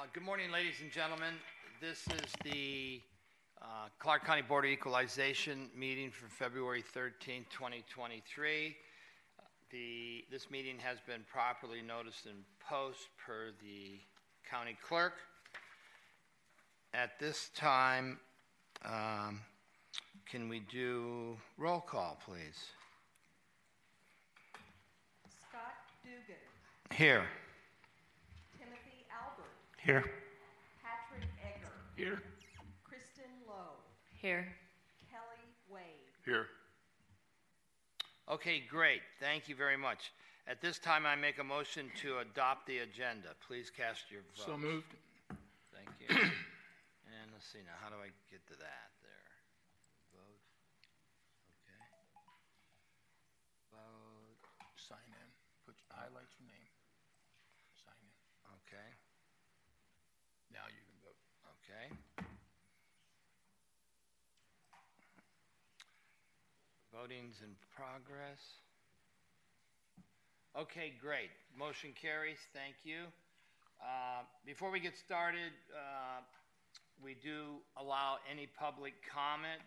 Uh, 0.00 0.04
Good 0.14 0.22
morning, 0.22 0.50
ladies 0.50 0.76
and 0.80 0.90
gentlemen. 0.90 1.34
This 1.78 2.06
is 2.06 2.32
the 2.42 3.02
uh, 3.60 3.88
Clark 3.98 4.24
County 4.24 4.40
Board 4.40 4.64
of 4.64 4.70
Equalization 4.70 5.68
meeting 5.76 6.10
for 6.10 6.26
February 6.26 6.80
13, 6.80 7.44
2023. 7.50 8.76
The, 9.70 10.24
this 10.30 10.50
meeting 10.50 10.78
has 10.78 10.96
been 11.06 11.20
properly 11.30 11.82
noticed 11.82 12.24
in 12.24 12.32
post 12.66 13.08
per 13.18 13.50
the 13.60 13.98
county 14.50 14.74
clerk. 14.82 15.14
At 16.94 17.18
this 17.18 17.50
time, 17.54 18.20
um, 18.86 19.40
can 20.30 20.48
we 20.48 20.60
do 20.60 21.36
roll 21.58 21.80
call, 21.80 22.18
please? 22.24 22.70
Scott 25.50 25.74
Dugan, 26.02 26.96
Here. 26.96 27.24
Timothy 29.90 30.02
Albert, 30.02 30.12
Here. 30.12 30.12
Patrick 30.82 31.28
Egger, 31.42 31.72
Here. 31.96 32.22
Kristen 32.84 33.30
Lowe, 33.48 33.82
Here. 34.20 34.46
Kelly 35.10 35.50
Wade. 35.68 35.82
Here. 36.24 36.46
Okay, 38.30 38.62
great. 38.70 39.00
Thank 39.18 39.48
you 39.48 39.56
very 39.56 39.76
much. 39.76 40.12
At 40.46 40.60
this 40.60 40.78
time, 40.78 41.06
I 41.06 41.16
make 41.16 41.38
a 41.38 41.44
motion 41.44 41.90
to 42.02 42.18
adopt 42.18 42.66
the 42.66 42.78
agenda. 42.78 43.34
Please 43.46 43.70
cast 43.70 44.10
your 44.10 44.22
vote. 44.36 44.46
So 44.46 44.56
moved. 44.56 44.94
Thank 45.74 45.90
you. 46.00 46.30
And 47.10 47.34
let's 47.34 47.50
see 47.50 47.58
now, 47.66 47.74
how 47.82 47.90
do 47.90 47.98
I 47.98 48.14
get 48.30 48.38
to 48.48 48.56
that 48.62 48.90
there? 49.02 49.34
Vote. 50.14 50.40
Okay. 51.66 51.82
Vote. 53.74 54.38
Sign 54.78 55.10
in. 55.10 55.28
Put, 55.66 55.74
highlight 55.90 56.30
your 56.38 56.46
name. 56.46 56.70
Sign 57.82 57.98
in. 57.98 58.14
Okay. 58.62 58.88
Now 60.54 60.66
you 60.66 60.82
can 60.82 60.98
vote. 61.02 61.18
Okay. 61.62 61.86
Voting's 67.00 67.40
in 67.40 67.48
progress. 67.74 68.60
Okay, 70.54 70.92
great. 71.00 71.30
Motion 71.56 71.94
carries. 71.96 72.36
Thank 72.52 72.74
you. 72.84 73.08
Uh, 73.80 74.20
Before 74.44 74.70
we 74.70 74.80
get 74.80 74.98
started, 74.98 75.52
uh, 75.72 76.20
we 77.02 77.16
do 77.22 77.56
allow 77.78 78.18
any 78.30 78.46
public 78.58 78.92
comment 79.08 79.62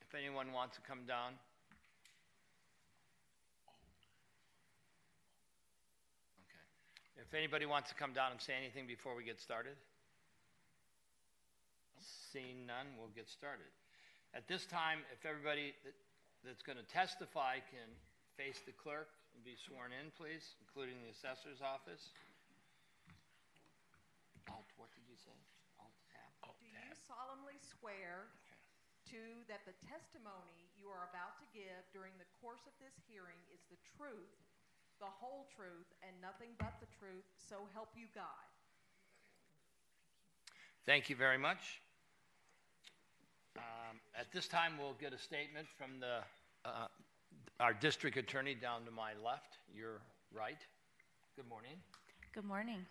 if 0.00 0.14
anyone 0.14 0.52
wants 0.52 0.76
to 0.76 0.82
come 0.88 1.00
down. 1.06 1.36
Okay. 6.48 7.22
If 7.28 7.34
anybody 7.34 7.66
wants 7.66 7.90
to 7.90 7.94
come 7.96 8.14
down 8.14 8.32
and 8.32 8.40
say 8.40 8.54
anything 8.56 8.86
before 8.86 9.14
we 9.14 9.24
get 9.24 9.42
started? 9.42 9.76
Seeing 12.32 12.64
none, 12.66 12.86
we'll 12.98 13.12
get 13.14 13.28
started. 13.28 13.68
At 14.32 14.48
this 14.48 14.64
time, 14.64 15.00
if 15.12 15.26
everybody 15.28 15.74
that's 16.42 16.62
going 16.62 16.78
to 16.78 16.88
testify 16.90 17.62
can 17.70 17.86
face 18.34 18.58
the 18.66 18.74
clerk 18.74 19.14
and 19.34 19.40
be 19.46 19.54
sworn 19.54 19.94
in, 19.94 20.10
please, 20.18 20.58
including 20.62 20.98
the 21.06 21.10
assessor's 21.14 21.62
office. 21.62 22.10
Alt, 24.50 24.66
what 24.76 24.90
did 24.92 25.06
you 25.06 25.14
say? 25.14 25.34
Alt 25.78 25.94
tab? 26.10 26.30
Do 26.58 26.66
you 26.66 26.92
solemnly 27.06 27.56
swear 27.62 28.26
to 29.14 29.22
that 29.46 29.62
the 29.68 29.76
testimony 29.86 30.66
you 30.74 30.90
are 30.90 31.06
about 31.14 31.38
to 31.38 31.46
give 31.54 31.82
during 31.94 32.12
the 32.18 32.28
course 32.42 32.66
of 32.66 32.74
this 32.82 32.94
hearing 33.06 33.38
is 33.54 33.62
the 33.70 33.78
truth, 33.94 34.34
the 34.98 35.08
whole 35.08 35.46
truth, 35.54 35.88
and 36.02 36.10
nothing 36.18 36.50
but 36.58 36.74
the 36.82 36.90
truth, 36.98 37.26
so 37.38 37.70
help 37.70 37.94
you 37.94 38.10
God? 38.16 38.46
Thank 40.82 41.06
you 41.06 41.14
very 41.14 41.38
much. 41.38 41.78
Um, 43.56 43.98
At 44.18 44.32
this 44.32 44.48
time, 44.48 44.72
we'll 44.78 44.96
get 45.00 45.12
a 45.12 45.18
statement 45.18 45.66
from 45.68 46.00
the, 46.00 46.20
uh, 46.68 46.88
our 47.60 47.74
district 47.74 48.16
attorney 48.16 48.54
down 48.54 48.84
to 48.84 48.90
my 48.90 49.12
left, 49.24 49.58
your 49.74 50.00
right. 50.32 50.60
Good 51.36 51.48
morning. 51.48 51.76
Good 52.34 52.44
morning. 52.44 52.86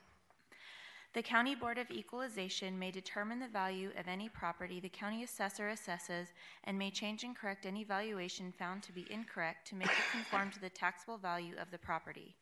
The 1.14 1.22
County 1.22 1.56
Board 1.56 1.78
of 1.78 1.92
Equalization 1.92 2.80
may 2.80 2.90
determine 2.90 3.40
the 3.40 3.48
value 3.48 3.90
of 3.98 4.08
any 4.08 4.30
property 4.30 4.80
the 4.80 4.88
county 4.88 5.24
assessor 5.24 5.70
assesses 5.70 6.28
and 6.64 6.78
may 6.78 6.90
change 6.90 7.24
and 7.24 7.36
correct 7.36 7.66
any 7.66 7.84
valuation 7.84 8.54
found 8.58 8.82
to 8.84 8.94
be 8.94 9.06
incorrect 9.10 9.68
to 9.68 9.76
make 9.76 9.90
it 9.90 10.12
conform 10.12 10.52
to 10.52 10.62
the 10.62 10.70
taxable 10.70 11.18
value 11.18 11.56
of 11.60 11.70
the 11.70 11.78
property. 11.78 12.34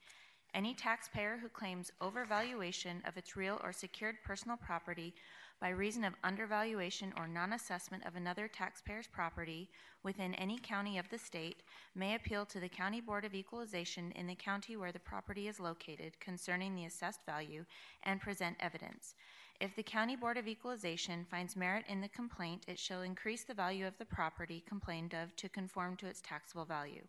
Any 0.53 0.75
taxpayer 0.75 1.37
who 1.41 1.49
claims 1.49 1.91
overvaluation 1.99 3.07
of 3.07 3.17
its 3.17 3.35
real 3.35 3.59
or 3.63 3.73
secured 3.73 4.17
personal 4.23 4.57
property 4.57 5.15
by 5.59 5.69
reason 5.69 6.03
of 6.03 6.13
undervaluation 6.23 7.13
or 7.17 7.27
non-assessment 7.27 8.05
of 8.05 8.15
another 8.15 8.47
taxpayer's 8.47 9.07
property 9.07 9.69
within 10.03 10.33
any 10.35 10.57
county 10.57 10.97
of 10.97 11.09
the 11.09 11.17
state 11.17 11.63
may 11.95 12.15
appeal 12.15 12.45
to 12.45 12.59
the 12.59 12.69
County 12.69 13.01
Board 13.01 13.25
of 13.25 13.35
Equalization 13.35 14.11
in 14.13 14.27
the 14.27 14.35
county 14.35 14.77
where 14.77 14.91
the 14.91 14.99
property 14.99 15.47
is 15.47 15.59
located 15.59 16.19
concerning 16.19 16.75
the 16.75 16.85
assessed 16.85 17.25
value 17.25 17.65
and 18.03 18.21
present 18.21 18.55
evidence. 18.59 19.15
If 19.59 19.75
the 19.75 19.83
County 19.83 20.15
Board 20.15 20.37
of 20.37 20.47
Equalization 20.47 21.25
finds 21.29 21.57
merit 21.57 21.83
in 21.89 21.99
the 21.99 22.07
complaint, 22.07 22.63
it 22.67 22.79
shall 22.79 23.01
increase 23.01 23.43
the 23.43 23.53
value 23.53 23.85
of 23.85 23.97
the 23.97 24.05
property 24.05 24.63
complained 24.65 25.13
of 25.13 25.35
to 25.35 25.49
conform 25.49 25.97
to 25.97 26.07
its 26.07 26.21
taxable 26.21 26.63
value. 26.63 27.03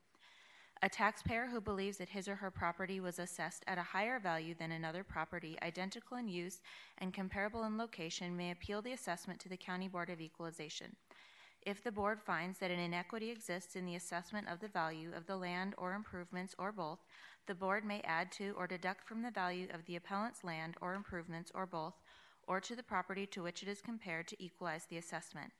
A 0.83 0.89
taxpayer 0.89 1.47
who 1.47 1.61
believes 1.61 1.99
that 1.99 2.09
his 2.09 2.27
or 2.27 2.37
her 2.37 2.51
property 2.51 3.01
was 3.01 3.19
assessed 3.19 3.65
at 3.67 3.77
a 3.77 3.83
higher 3.83 4.19
value 4.19 4.55
than 4.55 4.73
another 4.73 5.05
property 5.05 5.59
identical 5.61 6.17
in 6.17 6.27
use 6.27 6.63
and 6.97 7.13
comparable 7.13 7.65
in 7.65 7.77
location 7.77 8.35
may 8.35 8.51
appeal 8.51 8.81
the 8.81 8.95
assessment 8.95 9.39
to 9.41 9.51
the 9.51 9.59
County 9.59 9.89
Board 9.89 10.09
of 10.09 10.23
Equalization. 10.23 10.97
If 11.61 11.85
the 11.85 11.93
board 11.93 12.23
finds 12.23 12.59
that 12.59 12.71
an 12.71 12.79
inequity 12.79 13.31
exists 13.31 13.77
in 13.77 13.85
the 13.85 13.97
assessment 13.97 14.49
of 14.49 14.61
the 14.61 14.69
value 14.69 15.11
of 15.15 15.27
the 15.27 15.37
land 15.37 15.75
or 15.77 15.93
improvements 15.93 16.55
or 16.59 16.73
both, 16.73 17.01
the 17.47 17.55
board 17.55 17.85
may 17.85 18.01
add 18.01 18.33
to 18.33 18.55
or 18.57 18.67
deduct 18.67 19.07
from 19.07 19.21
the 19.21 19.31
value 19.31 19.69
of 19.75 19.85
the 19.85 19.97
appellant's 19.97 20.45
land 20.45 20.77
or 20.81 20.95
improvements 20.95 21.53
or 21.55 21.67
both, 21.67 22.01
or 22.47 22.59
to 22.59 22.75
the 22.75 22.83
property 22.83 23.27
to 23.27 23.43
which 23.43 23.63
it 23.63 23.69
is 23.69 23.83
compared 23.83 24.27
to 24.29 24.43
equalize 24.43 24.87
the 24.87 24.97
assessment. 24.97 25.53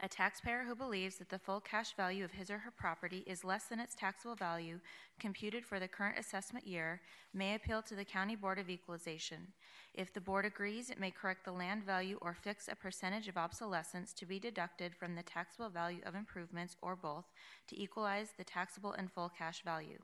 A 0.00 0.08
taxpayer 0.08 0.62
who 0.62 0.76
believes 0.76 1.16
that 1.16 1.28
the 1.28 1.40
full 1.40 1.60
cash 1.60 1.94
value 1.96 2.24
of 2.24 2.30
his 2.30 2.50
or 2.50 2.58
her 2.58 2.70
property 2.70 3.24
is 3.26 3.42
less 3.42 3.64
than 3.64 3.80
its 3.80 3.96
taxable 3.96 4.36
value 4.36 4.78
computed 5.18 5.66
for 5.66 5.80
the 5.80 5.88
current 5.88 6.20
assessment 6.20 6.68
year 6.68 7.00
may 7.34 7.56
appeal 7.56 7.82
to 7.82 7.96
the 7.96 8.04
County 8.04 8.36
Board 8.36 8.60
of 8.60 8.70
Equalization. 8.70 9.48
If 9.94 10.12
the 10.12 10.20
board 10.20 10.44
agrees, 10.44 10.90
it 10.90 11.00
may 11.00 11.10
correct 11.10 11.44
the 11.44 11.50
land 11.50 11.82
value 11.82 12.16
or 12.22 12.32
fix 12.32 12.68
a 12.68 12.76
percentage 12.76 13.26
of 13.26 13.36
obsolescence 13.36 14.12
to 14.12 14.26
be 14.26 14.38
deducted 14.38 14.94
from 14.94 15.16
the 15.16 15.22
taxable 15.24 15.68
value 15.68 16.02
of 16.06 16.14
improvements 16.14 16.76
or 16.80 16.94
both 16.94 17.24
to 17.66 17.82
equalize 17.82 18.28
the 18.38 18.44
taxable 18.44 18.92
and 18.92 19.10
full 19.10 19.28
cash 19.36 19.64
value. 19.64 19.98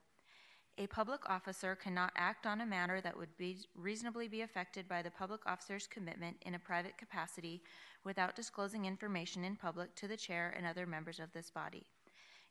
A 0.77 0.89
public 0.89 1.21
officer 1.31 1.77
cannot 1.77 2.13
act 2.17 2.47
on 2.47 2.61
a 2.61 2.67
matter 2.67 3.01
that 3.01 3.17
would 3.17 3.37
be 3.37 3.59
reasonably 3.77 4.27
be 4.27 4.41
affected 4.41 4.89
by 4.89 5.03
the 5.03 5.11
public 5.13 5.47
officer's 5.47 5.87
commitment 5.87 6.37
in 6.45 6.57
a 6.57 6.59
private 6.59 6.99
capacity 6.99 7.63
without 8.05 8.37
disclosing 8.37 8.85
information 8.85 9.45
in 9.45 9.57
public 9.57 9.95
to 9.97 10.07
the 10.07 10.17
chair 10.17 10.55
and 10.57 10.67
other 10.67 10.87
members 10.87 11.19
of 11.19 11.33
this 11.33 11.51
body. 11.51 11.85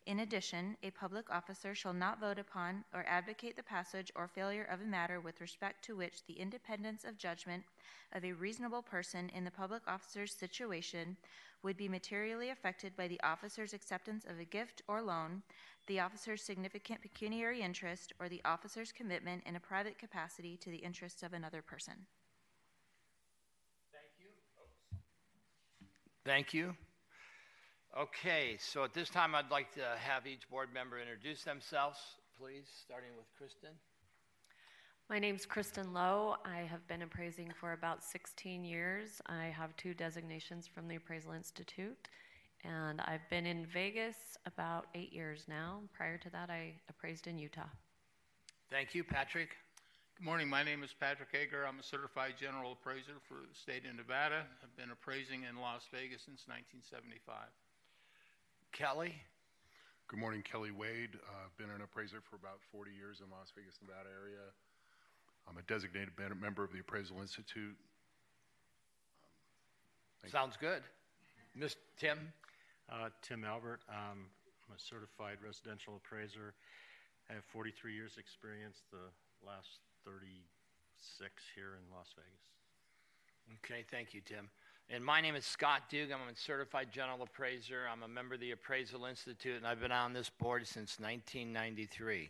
In 0.05 0.19
addition, 0.19 0.75
a 0.83 0.91
public 0.91 1.29
officer 1.29 1.73
shall 1.73 1.93
not 1.93 2.19
vote 2.19 2.37
upon 2.37 2.83
or 2.93 3.05
advocate 3.07 3.55
the 3.55 3.63
passage 3.63 4.11
or 4.15 4.27
failure 4.27 4.67
of 4.69 4.81
a 4.81 4.85
matter 4.85 5.21
with 5.21 5.39
respect 5.39 5.85
to 5.85 5.95
which 5.95 6.25
the 6.25 6.33
independence 6.33 7.05
of 7.05 7.17
judgment 7.17 7.63
of 8.11 8.25
a 8.25 8.33
reasonable 8.33 8.81
person 8.81 9.29
in 9.29 9.45
the 9.45 9.51
public 9.51 9.81
officer's 9.87 10.33
situation 10.33 11.15
would 11.63 11.77
be 11.77 11.87
materially 11.87 12.49
affected 12.49 12.93
by 12.97 13.07
the 13.07 13.21
officer's 13.23 13.73
acceptance 13.73 14.25
of 14.25 14.39
a 14.39 14.45
gift 14.45 14.81
or 14.89 15.01
loan, 15.01 15.41
the 15.87 16.01
officer's 16.01 16.43
significant 16.43 17.01
pecuniary 17.01 17.61
interest, 17.61 18.11
or 18.19 18.27
the 18.27 18.41
officer's 18.43 18.91
commitment 18.91 19.41
in 19.45 19.55
a 19.55 19.59
private 19.59 19.97
capacity 19.97 20.57
to 20.57 20.69
the 20.69 20.77
interests 20.77 21.23
of 21.23 21.31
another 21.31 21.61
person. 21.61 21.93
Thank 26.25 26.53
you. 26.53 26.73
Okay, 27.99 28.55
so 28.57 28.85
at 28.85 28.93
this 28.93 29.09
time, 29.09 29.35
I'd 29.35 29.51
like 29.51 29.73
to 29.73 29.83
have 29.99 30.25
each 30.25 30.49
board 30.49 30.69
member 30.73 30.99
introduce 30.99 31.43
themselves, 31.43 31.99
please, 32.39 32.63
starting 32.81 33.09
with 33.17 33.25
Kristen. 33.37 33.69
My 35.09 35.19
name's 35.19 35.45
Kristen 35.45 35.93
Lowe. 35.93 36.37
I 36.45 36.59
have 36.59 36.87
been 36.87 37.01
appraising 37.01 37.51
for 37.59 37.73
about 37.73 38.01
16 38.01 38.63
years. 38.63 39.21
I 39.27 39.47
have 39.47 39.75
two 39.75 39.93
designations 39.93 40.65
from 40.65 40.87
the 40.87 40.95
Appraisal 40.95 41.33
Institute, 41.33 42.07
and 42.63 43.01
I've 43.01 43.29
been 43.29 43.45
in 43.45 43.65
Vegas 43.65 44.37
about 44.45 44.87
eight 44.95 45.11
years 45.11 45.43
now. 45.49 45.81
Prior 45.93 46.17
to 46.17 46.29
that, 46.29 46.49
I 46.49 46.73
appraised 46.89 47.27
in 47.27 47.37
Utah. 47.37 47.67
Thank 48.71 48.95
you, 48.95 49.03
Patrick. 49.03 49.57
Good 50.15 50.29
morning. 50.29 50.47
My 50.47 50.61
name 50.61 50.83
is 50.83 50.93
Patrick 50.93 51.33
Egger. 51.33 51.65
I'm 51.65 51.81
a 51.81 51.83
certified 51.83 52.37
general 52.37 52.77
appraiser 52.77 53.17
for 53.27 53.41
the 53.49 53.57
state 53.57 53.81
of 53.89 53.97
Nevada. 53.97 54.45
I've 54.61 54.75
been 54.77 54.93
appraising 54.93 55.41
in 55.49 55.57
Las 55.57 55.89
Vegas 55.89 56.21
since 56.21 56.45
1975. 56.45 57.49
Kelly. 58.71 59.17
Good 60.07 60.21
morning, 60.21 60.45
Kelly 60.45 60.69
Wade. 60.69 61.17
I've 61.17 61.49
uh, 61.49 61.57
been 61.57 61.73
an 61.73 61.81
appraiser 61.81 62.21
for 62.21 62.37
about 62.37 62.61
40 62.71 62.93
years 62.93 63.25
in 63.25 63.33
Las 63.33 63.49
Vegas, 63.57 63.81
Nevada 63.81 64.13
area. 64.13 64.53
I'm 65.49 65.57
a 65.57 65.65
designated 65.65 66.13
member 66.37 66.63
of 66.63 66.71
the 66.71 66.79
Appraisal 66.79 67.17
Institute. 67.17 67.75
Sounds 70.29 70.55
good. 70.61 70.85
Miss 71.57 71.75
Tim? 71.97 72.31
Uh, 72.85 73.09
Tim 73.25 73.43
Albert, 73.43 73.81
um, 73.89 74.29
I'm 74.69 74.77
a 74.77 74.79
certified 74.79 75.41
residential 75.41 75.97
appraiser. 75.97 76.53
I 77.29 77.33
have 77.33 77.43
43 77.49 77.97
years' 77.97 78.21
experience, 78.21 78.85
the 78.93 79.09
last 79.41 79.81
36 80.05 81.31
here 81.55 81.77
in 81.77 81.95
Las 81.95 82.07
Vegas. 82.15 83.59
Okay, 83.63 83.83
thank 83.89 84.13
you, 84.13 84.21
Tim. 84.25 84.49
And 84.89 85.03
my 85.03 85.21
name 85.21 85.35
is 85.35 85.45
Scott 85.45 85.83
Dugan. 85.89 86.17
I'm 86.21 86.33
a 86.33 86.37
certified 86.37 86.91
general 86.91 87.21
appraiser. 87.23 87.81
I'm 87.91 88.03
a 88.03 88.07
member 88.07 88.35
of 88.35 88.41
the 88.41 88.51
Appraisal 88.51 89.05
Institute, 89.05 89.57
and 89.57 89.65
I've 89.65 89.79
been 89.79 89.91
on 89.91 90.13
this 90.13 90.29
board 90.29 90.67
since 90.67 90.99
1993. 90.99 92.29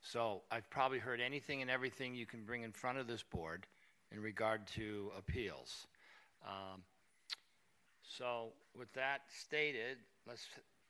So 0.00 0.42
I've 0.50 0.68
probably 0.70 0.98
heard 0.98 1.20
anything 1.20 1.60
and 1.60 1.70
everything 1.70 2.14
you 2.14 2.26
can 2.26 2.44
bring 2.44 2.62
in 2.62 2.72
front 2.72 2.98
of 2.98 3.06
this 3.06 3.22
board 3.22 3.66
in 4.12 4.22
regard 4.22 4.66
to 4.68 5.10
appeals. 5.16 5.86
Um, 6.46 6.82
so 8.02 8.48
with 8.76 8.92
that 8.94 9.22
stated, 9.28 9.98
let's, 10.26 10.46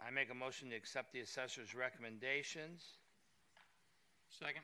I 0.07 0.11
make 0.11 0.31
a 0.31 0.35
motion 0.35 0.71
to 0.71 0.77
accept 0.77 1.13
the 1.13 1.21
assessor's 1.21 1.75
recommendations. 1.75 2.85
Second? 4.31 4.63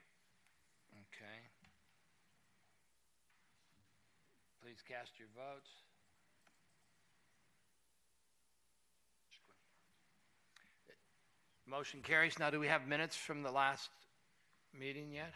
Please 4.65 4.81
cast 4.89 5.11
your 5.19 5.27
votes. 5.35 5.69
Motion 11.67 11.99
carries. 12.01 12.39
Now, 12.39 12.49
do 12.49 12.59
we 12.59 12.65
have 12.65 12.87
minutes 12.87 13.15
from 13.15 13.43
the 13.43 13.51
last 13.51 13.91
meeting 14.73 15.13
yet? 15.13 15.33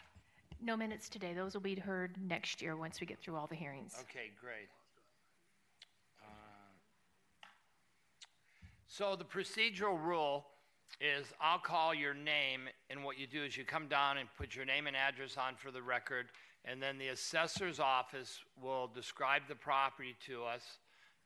No 0.60 0.76
minutes 0.76 1.08
today. 1.08 1.32
Those 1.32 1.54
will 1.54 1.60
be 1.60 1.76
heard 1.76 2.16
next 2.20 2.60
year 2.60 2.76
once 2.76 3.00
we 3.00 3.06
get 3.06 3.20
through 3.20 3.36
all 3.36 3.46
the 3.46 3.54
hearings. 3.54 3.94
Okay, 4.00 4.32
great. 4.40 4.68
Uh, 6.24 7.46
So 8.88 9.14
the 9.14 9.24
procedural 9.24 9.96
rule 10.02 10.46
is 11.00 11.26
I'll 11.40 11.58
call 11.58 11.94
your 11.94 12.14
name, 12.14 12.68
and 12.90 13.04
what 13.04 13.18
you 13.18 13.26
do 13.26 13.44
is 13.44 13.56
you 13.56 13.64
come 13.64 13.88
down 13.88 14.18
and 14.18 14.28
put 14.36 14.54
your 14.54 14.64
name 14.64 14.86
and 14.86 14.96
address 14.96 15.36
on 15.36 15.54
for 15.56 15.70
the 15.70 15.82
record, 15.82 16.26
and 16.64 16.82
then 16.82 16.98
the 16.98 17.08
assessor's 17.08 17.80
office 17.80 18.40
will 18.62 18.88
describe 18.94 19.42
the 19.48 19.54
property 19.54 20.14
to 20.26 20.44
us. 20.44 20.62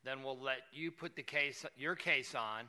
Then 0.04 0.23
we'll 0.23 0.38
let 0.38 0.59
you 0.73 0.90
put 0.90 1.16
the 1.16 1.23
case, 1.23 1.64
your 1.76 1.94
case 1.94 2.35
on, 2.35 2.68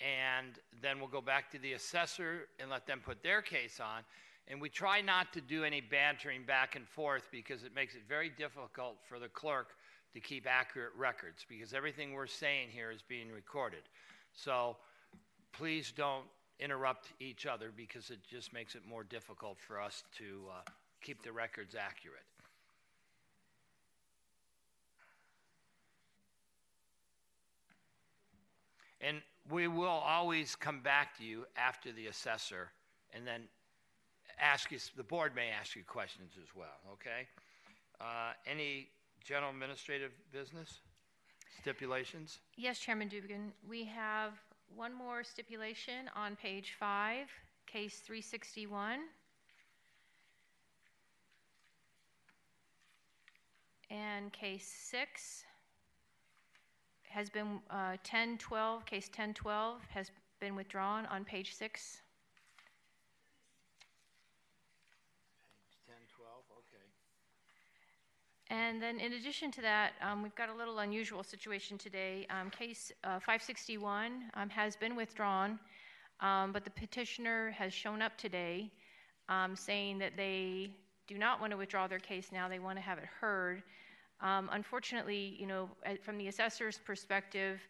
and 0.00 0.58
then 0.82 0.98
we'll 0.98 1.08
go 1.08 1.20
back 1.20 1.50
to 1.52 1.58
the 1.58 1.72
assessor 1.72 2.48
and 2.60 2.70
let 2.70 2.86
them 2.86 3.00
put 3.04 3.22
their 3.22 3.42
case 3.42 3.80
on. 3.80 4.02
And 4.48 4.60
we 4.60 4.68
try 4.68 5.00
not 5.00 5.32
to 5.32 5.40
do 5.40 5.64
any 5.64 5.80
bantering 5.80 6.44
back 6.44 6.76
and 6.76 6.86
forth 6.86 7.28
because 7.32 7.64
it 7.64 7.74
makes 7.74 7.94
it 7.94 8.02
very 8.08 8.30
difficult 8.30 8.96
for 9.08 9.18
the 9.18 9.28
clerk 9.28 9.70
to 10.14 10.20
keep 10.20 10.46
accurate 10.48 10.92
records 10.96 11.44
because 11.48 11.74
everything 11.74 12.12
we're 12.12 12.26
saying 12.26 12.68
here 12.70 12.90
is 12.90 13.02
being 13.02 13.30
recorded. 13.30 13.82
So 14.32 14.76
please 15.52 15.92
don't 15.96 16.24
interrupt 16.58 17.08
each 17.20 17.46
other 17.46 17.70
because 17.76 18.10
it 18.10 18.18
just 18.28 18.52
makes 18.52 18.74
it 18.74 18.82
more 18.88 19.04
difficult 19.04 19.58
for 19.58 19.80
us 19.80 20.04
to 20.18 20.42
uh, 20.50 20.70
keep 21.02 21.22
the 21.22 21.32
records 21.32 21.74
accurate. 21.74 22.22
And 29.00 29.20
we 29.50 29.68
will 29.68 29.86
always 29.86 30.56
come 30.56 30.80
back 30.80 31.16
to 31.18 31.24
you 31.24 31.46
after 31.56 31.92
the 31.92 32.06
assessor 32.06 32.70
and 33.14 33.26
then 33.26 33.42
ask 34.40 34.70
you, 34.70 34.78
the 34.96 35.02
board 35.02 35.34
may 35.34 35.48
ask 35.48 35.76
you 35.76 35.82
questions 35.86 36.32
as 36.42 36.48
well, 36.56 36.80
okay? 36.92 37.28
Uh, 38.00 38.32
Any 38.46 38.88
general 39.24 39.50
administrative 39.50 40.12
business 40.32 40.80
stipulations? 41.60 42.38
Yes, 42.56 42.78
Chairman 42.78 43.08
Dugan, 43.08 43.52
we 43.68 43.84
have 43.84 44.32
one 44.74 44.92
more 44.94 45.22
stipulation 45.22 46.10
on 46.14 46.36
page 46.36 46.74
five, 46.78 47.28
case 47.66 48.00
361. 48.00 49.00
And 53.90 54.32
case 54.32 54.66
six 54.66 55.44
has 57.08 57.30
been, 57.30 57.60
uh, 57.70 57.96
1012, 58.02 58.84
case 58.84 59.08
1012 59.08 59.80
has 59.90 60.10
been 60.40 60.56
withdrawn 60.56 61.06
on 61.06 61.24
page 61.24 61.54
six. 61.54 62.02
Page 65.70 65.78
10, 65.86 65.96
12, 66.16 66.44
okay. 66.58 66.84
And 68.48 68.80
then 68.80 69.00
in 69.00 69.14
addition 69.14 69.50
to 69.52 69.60
that, 69.62 69.94
um, 70.00 70.22
we've 70.22 70.34
got 70.36 70.48
a 70.48 70.54
little 70.54 70.78
unusual 70.78 71.24
situation 71.24 71.76
today. 71.78 72.26
Um, 72.30 72.48
Case 72.50 72.92
uh, 73.02 73.18
561 73.18 74.22
um, 74.34 74.48
has 74.50 74.76
been 74.76 74.94
withdrawn, 74.94 75.58
um, 76.20 76.52
but 76.52 76.64
the 76.64 76.70
petitioner 76.70 77.50
has 77.50 77.72
shown 77.72 78.00
up 78.00 78.16
today 78.16 78.70
um, 79.28 79.56
saying 79.56 79.98
that 79.98 80.16
they 80.16 80.70
do 81.08 81.18
not 81.18 81.40
want 81.40 81.50
to 81.50 81.56
withdraw 81.56 81.88
their 81.88 81.98
case 81.98 82.30
now, 82.32 82.48
they 82.48 82.60
want 82.60 82.78
to 82.78 82.82
have 82.82 82.98
it 82.98 83.04
heard. 83.20 83.62
Um, 84.20 84.48
Unfortunately, 84.52 85.36
you 85.38 85.46
know, 85.46 85.68
uh, 85.84 85.94
from 86.00 86.16
the 86.16 86.28
assessor's 86.28 86.78
perspective, 86.78 87.60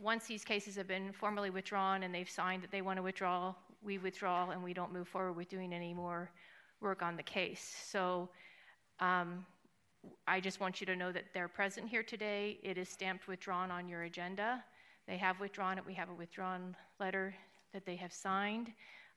once 0.00 0.26
these 0.26 0.44
cases 0.44 0.76
have 0.76 0.88
been 0.88 1.12
formally 1.12 1.50
withdrawn 1.50 2.02
and 2.02 2.14
they've 2.14 2.28
signed 2.28 2.62
that 2.62 2.70
they 2.70 2.82
want 2.82 2.96
to 2.96 3.02
withdraw, 3.02 3.54
we 3.82 3.98
withdraw 3.98 4.50
and 4.50 4.62
we 4.62 4.74
don't 4.74 4.92
move 4.92 5.08
forward 5.08 5.34
with 5.34 5.48
doing 5.48 5.72
any 5.72 5.94
more 5.94 6.30
work 6.80 7.00
on 7.02 7.16
the 7.16 7.22
case. 7.22 7.76
So 7.88 8.28
um, 9.00 9.46
I 10.26 10.40
just 10.40 10.60
want 10.60 10.80
you 10.80 10.86
to 10.86 10.96
know 10.96 11.12
that 11.12 11.24
they're 11.34 11.48
present 11.48 11.88
here 11.88 12.02
today. 12.02 12.58
It 12.62 12.78
is 12.78 12.88
stamped 12.88 13.28
withdrawn 13.28 13.70
on 13.70 13.88
your 13.88 14.02
agenda. 14.02 14.62
They 15.06 15.16
have 15.16 15.38
withdrawn 15.40 15.78
it. 15.78 15.86
We 15.86 15.94
have 15.94 16.08
a 16.08 16.14
withdrawn 16.14 16.74
letter 16.98 17.34
that 17.72 17.86
they 17.86 17.96
have 17.96 18.12
signed, 18.12 18.72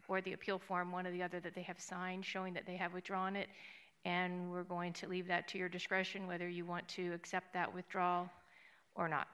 or 0.07 0.21
the 0.21 0.33
appeal 0.33 0.59
form, 0.59 0.91
one 0.91 1.07
or 1.07 1.11
the 1.11 1.23
other 1.23 1.39
that 1.39 1.55
they 1.55 1.61
have 1.61 1.79
signed, 1.79 2.25
showing 2.25 2.53
that 2.53 2.65
they 2.65 2.75
have 2.75 2.93
withdrawn 2.93 3.35
it. 3.35 3.49
And 4.05 4.51
we're 4.51 4.63
going 4.63 4.93
to 4.93 5.07
leave 5.07 5.27
that 5.27 5.47
to 5.49 5.57
your 5.57 5.69
discretion 5.69 6.27
whether 6.27 6.47
you 6.47 6.65
want 6.65 6.87
to 6.89 7.13
accept 7.13 7.53
that 7.53 7.73
withdrawal 7.73 8.29
or 8.95 9.07
not. 9.07 9.27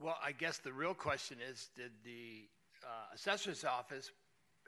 Well, 0.00 0.18
I 0.24 0.32
guess 0.32 0.58
the 0.58 0.72
real 0.72 0.94
question 0.94 1.38
is, 1.48 1.68
did 1.76 1.92
the 2.04 2.48
uh, 2.84 3.14
assessor's 3.14 3.64
office 3.64 4.10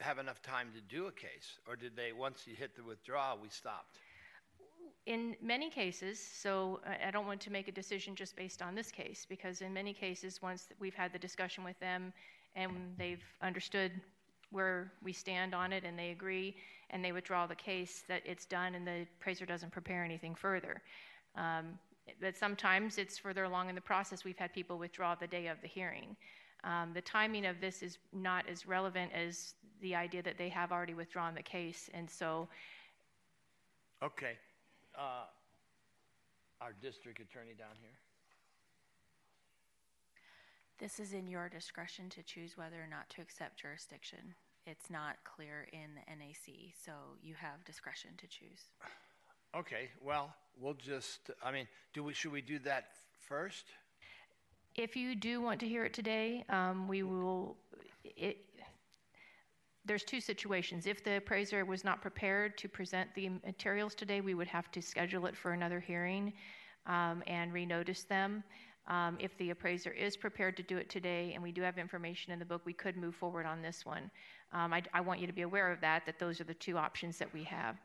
have 0.01 0.19
enough 0.19 0.43
time 0.43 0.69
to 0.75 0.81
do 0.81 1.07
a 1.07 1.13
case? 1.13 1.59
Or 1.69 1.77
did 1.77 1.97
they, 1.97 2.13
once 2.13 2.45
you 2.47 2.55
hit 2.55 2.77
the 2.77 2.83
withdrawal, 2.83 3.39
we 3.43 3.49
stopped? 3.49 3.99
In 5.07 5.37
many 5.43 5.69
cases, 5.69 6.19
so 6.19 6.81
I- 6.87 7.09
I 7.09 7.11
don't 7.11 7.27
want 7.27 7.41
to 7.43 7.51
make 7.51 7.69
a 7.69 7.73
decision 7.73 8.17
just 8.17 8.37
based 8.37 8.63
on 8.63 8.75
this 8.75 8.91
case, 8.91 9.27
because 9.27 9.61
in 9.61 9.73
many 9.73 9.93
cases, 9.93 10.41
once 10.41 10.69
we've 10.79 10.95
had 10.95 11.13
the 11.13 11.19
discussion 11.19 11.63
with 11.63 11.79
them 11.79 12.13
and 12.55 12.97
they've 12.97 13.25
understood 13.43 14.01
where 14.51 14.91
we 15.03 15.13
stand 15.13 15.55
on 15.55 15.73
it 15.73 15.85
and 15.85 15.99
they 15.99 16.11
agree 16.11 16.57
and 16.91 17.05
they 17.05 17.13
withdraw 17.13 17.47
the 17.47 17.57
case, 17.57 18.03
that 18.03 18.23
it's 18.25 18.47
done 18.47 18.75
and 18.75 18.87
the 18.87 19.07
appraiser 19.19 19.45
doesn't 19.45 19.71
prepare 19.71 20.05
anything 20.05 20.35
further. 20.35 20.83
Um, 21.35 21.79
But 22.21 22.37
sometimes 22.37 22.99
it's 22.99 23.17
further 23.19 23.45
along 23.45 23.71
in 23.71 23.75
the 23.75 23.81
process. 23.81 24.25
We've 24.25 24.37
had 24.39 24.53
people 24.53 24.77
withdraw 24.79 25.15
the 25.15 25.27
day 25.27 25.47
of 25.47 25.61
the 25.63 25.69
hearing. 25.69 26.17
Um, 26.63 26.93
The 26.93 27.01
timing 27.01 27.47
of 27.47 27.61
this 27.61 27.83
is 27.83 27.99
not 28.13 28.47
as 28.47 28.67
relevant 28.67 29.11
as 29.13 29.55
the 29.81 29.95
idea 29.95 30.23
that 30.23 30.37
they 30.37 30.51
have 30.51 30.71
already 30.71 30.93
withdrawn 30.95 31.35
the 31.35 31.43
case. 31.43 31.89
And 31.95 32.09
so 32.11 32.49
Okay. 34.03 34.39
Uh, 34.97 35.27
Our 36.61 36.73
district 36.81 37.21
attorney 37.21 37.55
down 37.59 37.77
here? 37.81 37.91
This 40.79 40.99
is 40.99 41.13
in 41.13 41.27
your 41.27 41.49
discretion 41.49 42.09
to 42.11 42.23
choose 42.23 42.57
whether 42.57 42.77
or 42.77 42.87
not 42.91 43.09
to 43.11 43.23
accept 43.23 43.61
jurisdiction. 43.61 44.35
It's 44.67 44.91
not 44.91 45.17
clear 45.25 45.69
in 45.73 45.91
the 45.95 46.17
NAC, 46.17 46.73
so 46.85 46.93
you 47.23 47.35
have 47.35 47.65
discretion 47.65 48.11
to 48.19 48.27
choose. 48.27 48.71
Okay, 49.57 49.89
well, 50.03 50.35
we'll 50.61 50.75
just, 50.75 51.31
I 51.45 51.53
mean, 51.53 51.69
do 51.93 52.03
we, 52.03 52.13
should 52.15 52.33
we 52.33 52.41
do 52.41 52.59
that 52.61 52.87
first? 53.29 53.67
If 54.75 54.97
you 54.97 55.15
do 55.15 55.41
want 55.41 55.61
to 55.61 55.69
hear 55.69 55.85
it 55.85 55.93
today, 55.93 56.45
um, 56.49 56.89
we 56.89 57.03
will, 57.05 57.57
it, 58.05 58.39
there's 59.85 60.05
two 60.05 60.21
situations. 60.21 60.87
If 60.87 61.05
the 61.05 61.17
appraiser 61.17 61.65
was 61.65 61.85
not 61.85 62.01
prepared 62.01 62.57
to 62.59 62.69
present 62.69 63.09
the 63.15 63.31
materials 63.45 63.95
today, 63.95 64.21
we 64.21 64.35
would 64.35 64.47
have 64.49 64.71
to 64.73 64.81
schedule 64.81 65.27
it 65.27 65.37
for 65.37 65.53
another 65.53 65.81
hearing 65.81 66.33
um, 66.87 67.23
and 67.27 67.53
renotice 67.53 68.07
them. 68.07 68.43
Um, 68.87 69.17
If 69.19 69.37
the 69.39 69.51
appraiser 69.51 69.91
is 69.91 70.17
prepared 70.17 70.57
to 70.59 70.63
do 70.63 70.77
it 70.77 70.91
today, 70.91 71.33
and 71.35 71.43
we 71.43 71.53
do 71.53 71.63
have 71.63 71.79
information 71.79 72.33
in 72.33 72.39
the 72.39 72.45
book, 72.45 72.63
we 72.65 72.73
could 72.73 72.97
move 72.97 73.15
forward 73.15 73.47
on 73.47 73.63
this 73.63 73.87
one. 73.87 74.11
Um, 74.53 74.73
I, 74.73 74.83
I 74.93 75.01
want 75.01 75.21
you 75.21 75.27
to 75.27 75.33
be 75.33 75.43
aware 75.43 75.71
of 75.73 75.81
that, 75.81 76.05
that 76.07 76.19
those 76.19 76.41
are 76.41 76.45
the 76.45 76.55
two 76.55 76.77
options 76.77 77.19
that 77.19 77.33
we 77.33 77.45
have. 77.45 77.77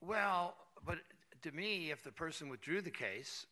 Well, 0.00 0.54
but 0.84 0.98
to 1.42 1.52
me, 1.52 1.90
if 1.90 2.02
the 2.02 2.12
person 2.12 2.48
withdrew 2.48 2.82
the 2.82 2.90
case, 2.90 3.46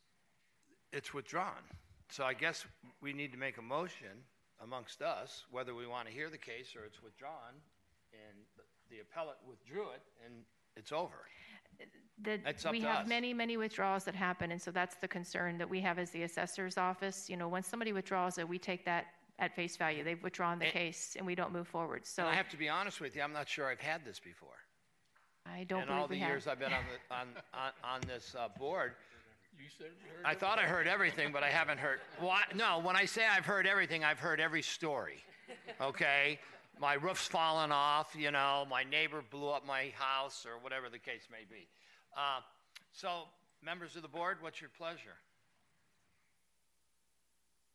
it's 0.93 1.15
withdrawn. 1.15 1.63
So 2.11 2.25
I 2.25 2.35
guess 2.35 2.65
we 3.01 3.13
need 3.13 3.33
to 3.33 3.39
make 3.39 3.59
a 3.59 3.63
motion 3.63 4.25
amongst 4.63 5.03
us, 5.03 5.45
whether 5.51 5.75
we 5.75 5.87
want 5.87 6.09
to 6.09 6.13
hear 6.13 6.31
the 6.31 6.39
case 6.39 6.75
or 6.77 6.85
it's 6.85 7.03
withdrawn, 7.03 7.61
and 8.29 8.39
the 8.91 9.01
appellate 9.01 9.37
withdrew 9.49 9.91
it, 9.91 10.03
and 10.25 10.35
it's 10.77 10.93
over. 10.93 11.27
that 12.23 12.41
That's 12.45 12.65
up 12.65 12.73
we 12.73 12.81
to 12.81 12.87
have 12.87 13.03
us. 13.05 13.09
many, 13.09 13.35
many 13.35 13.57
withdrawals 13.57 14.05
that 14.05 14.15
happen, 14.15 14.51
and 14.53 14.61
so 14.61 14.71
that's 14.71 14.97
the 14.97 15.09
concern 15.09 15.59
that 15.59 15.69
we 15.69 15.81
have 15.81 15.99
as 15.99 16.11
the 16.11 16.23
assessor's 16.23 16.79
office. 16.79 17.29
You 17.29 17.37
know, 17.37 17.49
when 17.49 17.63
somebody 17.63 17.93
withdraws 17.93 18.39
it, 18.39 18.49
we 18.49 18.59
take 18.59 18.85
that 18.87 19.07
at 19.39 19.55
face 19.55 19.77
value. 19.77 20.03
They've 20.03 20.23
withdrawn 20.23 20.59
the 20.59 20.65
And- 20.67 20.73
case, 20.73 21.15
and 21.17 21.27
we 21.27 21.35
don't 21.35 21.53
move 21.53 21.69
forward. 21.69 22.07
So 22.07 22.23
And 22.23 22.31
I 22.31 22.35
have 22.35 22.49
to 22.51 22.57
be 22.57 22.69
honest 22.69 23.01
with 23.01 23.15
you, 23.17 23.23
I'm 23.23 23.33
not 23.35 23.49
sure 23.49 23.67
I've 23.69 23.81
had 23.81 24.05
this 24.05 24.19
before. 24.19 24.57
I 25.45 25.65
don't 25.65 25.83
In 25.83 25.89
all 25.91 26.09
the 26.09 26.15
we 26.15 26.21
years 26.21 26.45
have. 26.47 26.55
I've 26.55 26.59
been 26.59 26.73
on, 26.73 26.85
the, 27.09 27.15
on, 27.15 27.27
on, 27.55 27.71
on 27.85 28.01
this 28.07 28.35
uh, 28.37 28.49
board, 28.59 28.95
You 29.59 29.67
said 29.79 29.89
you 30.03 30.11
heard 30.17 30.25
I 30.25 30.35
thought 30.35 30.59
I 30.59 30.63
heard 30.63 30.87
everything, 30.89 31.33
but 31.33 31.43
I 31.45 31.51
haven't 31.51 31.79
heard. 31.79 32.01
Well, 32.21 32.31
I, 32.31 32.43
no, 32.55 32.81
when 32.81 32.97
I 32.97 33.05
say 33.05 33.27
I've 33.27 33.45
heard 33.47 33.67
everything, 33.67 34.03
I've 34.05 34.19
heard 34.19 34.41
every 34.41 34.63
story. 34.63 35.23
Okay? 35.81 36.41
My 36.79 36.95
roof's 36.95 37.27
fallen 37.27 37.73
off, 37.73 38.15
you 38.17 38.31
know, 38.31 38.67
my 38.69 38.85
neighbor 38.85 39.23
blew 39.31 39.49
up 39.49 39.67
my 39.67 39.93
house, 39.97 40.45
or 40.47 40.63
whatever 40.63 40.91
the 40.91 40.99
case 40.99 41.27
may 41.31 41.45
be. 41.49 41.67
Uh, 42.17 42.41
so, 42.93 43.25
members 43.65 43.97
of 43.97 44.03
the 44.03 44.09
board, 44.09 44.39
what's 44.41 44.61
your 44.61 44.71
pleasure 44.77 45.17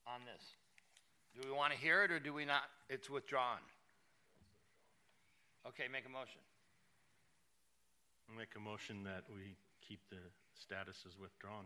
on 0.05 0.22
this? 0.25 0.43
Do 1.34 1.48
we 1.48 1.55
want 1.55 1.74
to 1.74 1.79
hear 1.79 2.03
it, 2.03 2.12
or 2.12 2.20
do 2.20 2.34
we 2.34 2.46
not? 2.46 2.63
It's 2.89 3.10
withdrawn. 3.10 3.58
Okay, 5.67 5.86
make 5.91 6.05
a 6.05 6.10
motion. 6.10 6.41
I'll 8.29 8.38
make 8.38 8.53
a 8.55 8.60
motion 8.60 9.03
that 9.03 9.24
we 9.29 9.55
keep 9.88 10.00
the 10.10 10.22
status 10.60 11.03
as 11.08 11.17
withdrawn. 11.17 11.65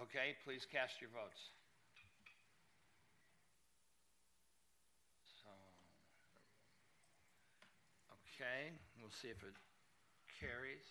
Okay, 0.00 0.36
please 0.44 0.66
cast 0.70 1.00
your 1.00 1.10
votes. 1.10 1.50
So, 5.42 5.50
okay, 8.40 8.72
we'll 9.00 9.10
see 9.10 9.28
if 9.28 9.42
it 9.42 9.54
carries. 10.40 10.84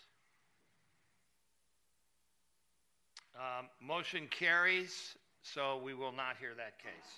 Um, 3.36 3.68
motion 3.82 4.28
carries, 4.30 5.16
so 5.42 5.82
we 5.84 5.94
will 5.94 6.12
not 6.12 6.36
hear 6.40 6.54
that 6.58 6.78
case. 6.78 7.12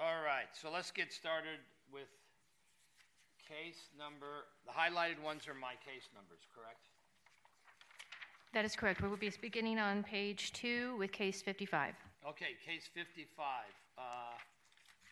All 0.00 0.22
right, 0.24 0.46
so 0.52 0.70
let's 0.72 0.90
get 0.90 1.12
started 1.12 1.58
with 1.92 2.06
case 3.48 3.88
number, 3.98 4.46
the 4.66 4.72
highlighted 4.72 5.20
ones 5.22 5.48
are 5.48 5.54
my 5.54 5.72
case 5.84 6.08
numbers, 6.14 6.40
correct? 6.54 6.80
That 8.54 8.64
is 8.64 8.76
correct. 8.76 9.02
We 9.02 9.08
will 9.08 9.16
be 9.16 9.32
beginning 9.40 9.78
on 9.78 10.02
page 10.02 10.52
two 10.52 10.96
with 10.98 11.12
case 11.12 11.42
55. 11.42 11.94
Okay, 12.28 12.56
case 12.64 12.88
55. 12.94 13.64
Uh, 13.98 14.00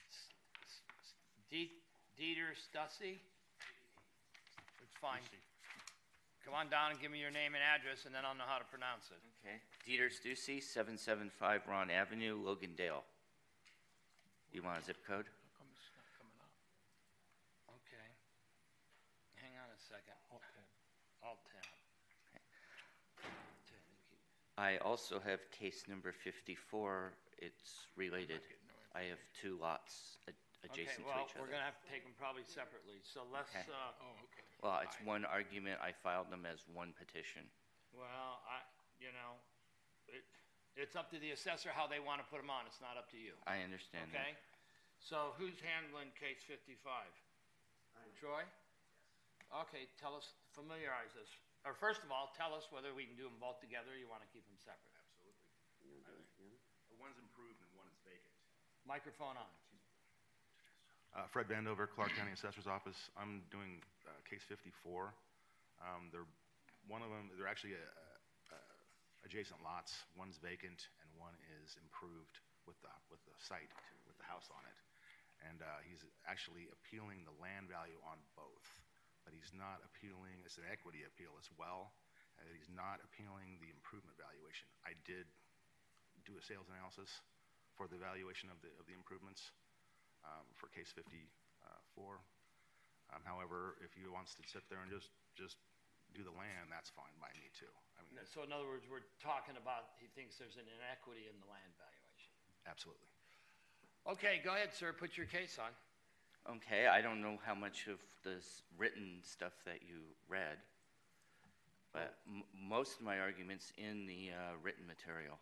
S- 0.09 0.29
S- 0.65 1.13
D- 1.51 1.71
Dieter 2.19 2.53
Stussy? 2.57 3.19
It's 4.97 5.05
fine. 5.05 5.21
Come 6.49 6.57
on 6.57 6.73
down 6.73 6.89
and 6.89 6.97
give 6.97 7.13
me 7.13 7.21
your 7.21 7.29
name 7.29 7.53
and 7.53 7.61
address, 7.61 8.09
and 8.09 8.17
then 8.17 8.25
I'll 8.25 8.33
know 8.33 8.49
how 8.49 8.57
to 8.57 8.65
pronounce 8.73 9.13
it. 9.13 9.21
Okay. 9.45 9.61
Dieter 9.85 10.09
Stussy, 10.09 10.57
775 10.65 11.69
Ron 11.69 11.93
Avenue, 11.93 12.33
Logandale. 12.41 13.05
You 14.57 14.65
want 14.65 14.81
a 14.81 14.83
zip 14.89 14.97
code? 15.05 15.29
How 15.29 15.53
come 15.61 15.69
it's 15.77 15.85
not 15.93 16.09
coming 16.17 16.33
up? 16.41 16.49
Okay. 17.77 18.09
Hang 19.37 19.53
on 19.61 19.69
a 19.69 19.77
second. 19.85 20.17
Alt 20.33 21.45
tab. 21.53 21.69
I 24.57 24.81
also 24.81 25.21
have 25.21 25.45
case 25.53 25.85
number 25.93 26.09
54. 26.09 27.13
It's 27.45 27.85
related. 28.01 28.41
I 28.97 29.13
have 29.13 29.21
two 29.37 29.61
lots 29.61 30.17
ad- 30.25 30.33
adjacent 30.65 31.05
Okay, 31.05 31.13
well, 31.13 31.21
to 31.21 31.29
each 31.29 31.37
other. 31.37 31.45
we're 31.45 31.53
other. 31.53 31.61
gonna 31.61 31.69
have 31.69 31.77
to 31.85 31.89
take 31.93 32.01
them 32.01 32.17
probably 32.17 32.49
separately, 32.49 32.97
so 33.05 33.29
let's, 33.29 33.53
Okay. 33.53 33.69
uh, 33.69 33.93
Oh, 34.01 34.17
okay. 34.33 34.46
Well, 34.63 34.81
it's 34.83 34.97
one 35.05 35.25
argument. 35.29 35.79
I 35.85 35.93
filed 35.93 36.33
them 36.33 36.47
as 36.49 36.65
one 36.73 36.93
petition. 36.97 37.45
well, 37.93 38.41
I, 38.49 38.65
you 38.99 39.13
know, 39.13 39.37
it, 40.09 40.25
it's 40.77 40.97
up 40.97 41.09
to 41.13 41.19
the 41.21 41.33
assessor 41.33 41.71
how 41.73 41.87
they 41.87 42.01
wanna 42.01 42.25
put 42.29 42.41
them 42.41 42.51
on, 42.51 42.65
it's 42.69 42.81
not 42.81 42.97
up 42.97 43.09
to 43.13 43.19
you. 43.21 43.37
I 43.47 43.61
understand 43.65 44.13
that. 44.13 44.21
Okay, 44.21 44.33
so 45.01 45.33
who's 45.37 45.57
handling 45.61 46.13
case 46.17 46.41
fifty-five? 46.45 47.13
Troy? 48.17 48.45
Okay, 49.69 49.85
tell 50.01 50.17
us, 50.17 50.33
familiarize 50.57 51.13
us, 51.21 51.29
or 51.69 51.77
first 51.77 52.01
of 52.01 52.09
all, 52.11 52.33
tell 52.33 52.57
us 52.57 52.65
whether 52.73 52.97
we 52.97 53.05
can 53.05 53.17
do 53.17 53.29
them 53.29 53.37
both 53.37 53.61
together, 53.61 53.93
or 53.93 53.99
you 54.01 54.09
wanna 54.09 54.29
keep 54.33 54.45
them 54.49 54.57
separate? 54.61 54.93
Absolutely. 55.77 56.57
One's 56.97 57.21
improved 57.21 57.61
and 57.61 57.69
one 57.77 57.87
is 57.93 58.01
vacant. 58.09 58.33
Microphone 58.89 59.37
on. 59.37 59.53
Uh, 61.17 61.25
Fred 61.33 61.49
Vandover, 61.49 61.89
Clark 61.89 62.13
County 62.13 62.37
Assessor's 62.37 62.69
Office. 62.69 63.09
I'm 63.17 63.41
doing 63.49 63.81
uh, 64.05 64.13
case 64.29 64.45
54. 64.53 64.69
Um, 65.81 66.13
they're 66.13 66.29
one 66.93 67.01
of 67.01 67.09
them. 67.09 67.33
They're 67.41 67.49
actually 67.49 67.73
uh, 67.73 68.53
uh, 68.53 68.77
adjacent 69.25 69.65
lots. 69.65 69.97
One's 70.13 70.37
vacant 70.45 70.93
and 71.01 71.09
one 71.17 71.33
is 71.65 71.81
improved 71.81 72.37
with 72.69 72.77
the 72.85 72.93
with 73.09 73.25
the 73.25 73.33
site 73.41 73.73
with 74.05 74.13
the 74.21 74.29
house 74.29 74.45
on 74.53 74.61
it. 74.69 74.77
And 75.49 75.65
uh, 75.65 75.81
he's 75.89 76.05
actually 76.29 76.69
appealing 76.69 77.25
the 77.25 77.33
land 77.41 77.73
value 77.73 77.97
on 78.05 78.21
both, 78.37 78.69
but 79.25 79.33
he's 79.33 79.57
not 79.57 79.81
appealing. 79.89 80.45
It's 80.45 80.61
an 80.61 80.69
equity 80.69 81.09
appeal 81.09 81.33
as 81.41 81.49
well. 81.57 81.97
Uh, 82.37 82.45
he's 82.53 82.69
not 82.69 83.01
appealing 83.01 83.57
the 83.65 83.73
improvement 83.73 84.21
valuation. 84.21 84.69
I 84.85 84.93
did 85.09 85.25
do 86.29 86.37
a 86.37 86.45
sales 86.45 86.69
analysis 86.69 87.09
for 87.73 87.89
the 87.89 87.97
valuation 87.97 88.53
of 88.53 88.61
the 88.61 88.69
of 88.77 88.85
the 88.85 88.93
improvements 88.93 89.57
um, 90.27 90.45
for 90.59 90.67
case 90.75 90.91
54. 90.91 92.21
Um, 93.15 93.23
however, 93.23 93.79
if 93.87 93.95
he 93.95 94.03
wants 94.11 94.35
to 94.35 94.43
sit 94.43 94.67
there 94.69 94.83
and 94.83 94.91
just, 94.91 95.15
just 95.39 95.57
do 96.15 96.27
the 96.27 96.35
land, 96.35 96.69
that's 96.71 96.91
fine 96.91 97.15
by 97.23 97.31
me 97.39 97.47
too. 97.55 97.71
I 97.99 98.03
mean, 98.11 98.19
So 98.27 98.43
in 98.43 98.51
other 98.51 98.67
words, 98.67 98.87
we're 98.91 99.07
talking 99.23 99.55
about, 99.55 99.95
he 100.03 100.11
thinks 100.19 100.37
there's 100.43 100.59
an 100.59 100.67
inequity 100.67 101.31
in 101.31 101.37
the 101.39 101.47
land 101.47 101.71
valuation. 101.79 102.35
absolutely. 102.67 103.07
Okay, 104.07 104.43
go 104.43 104.55
ahead, 104.55 104.75
sir, 104.75 104.93
put 104.95 105.17
your 105.17 105.27
case 105.27 105.59
on. 105.59 105.71
Okay, 106.59 106.87
I 106.87 107.01
don't 107.03 107.21
know 107.23 107.39
how 107.43 107.55
much 107.55 107.87
of 107.91 107.99
this 108.23 108.63
written 108.79 109.19
stuff 109.23 109.53
that 109.67 109.83
you 109.83 110.03
read, 110.29 110.59
but 111.93 112.15
m- 112.27 112.45
most 112.55 112.99
of 113.01 113.05
my 113.05 113.19
arguments 113.19 113.73
in 113.77 114.07
the 114.07 114.31
uh, 114.31 114.55
written 114.63 114.87
material. 114.87 115.39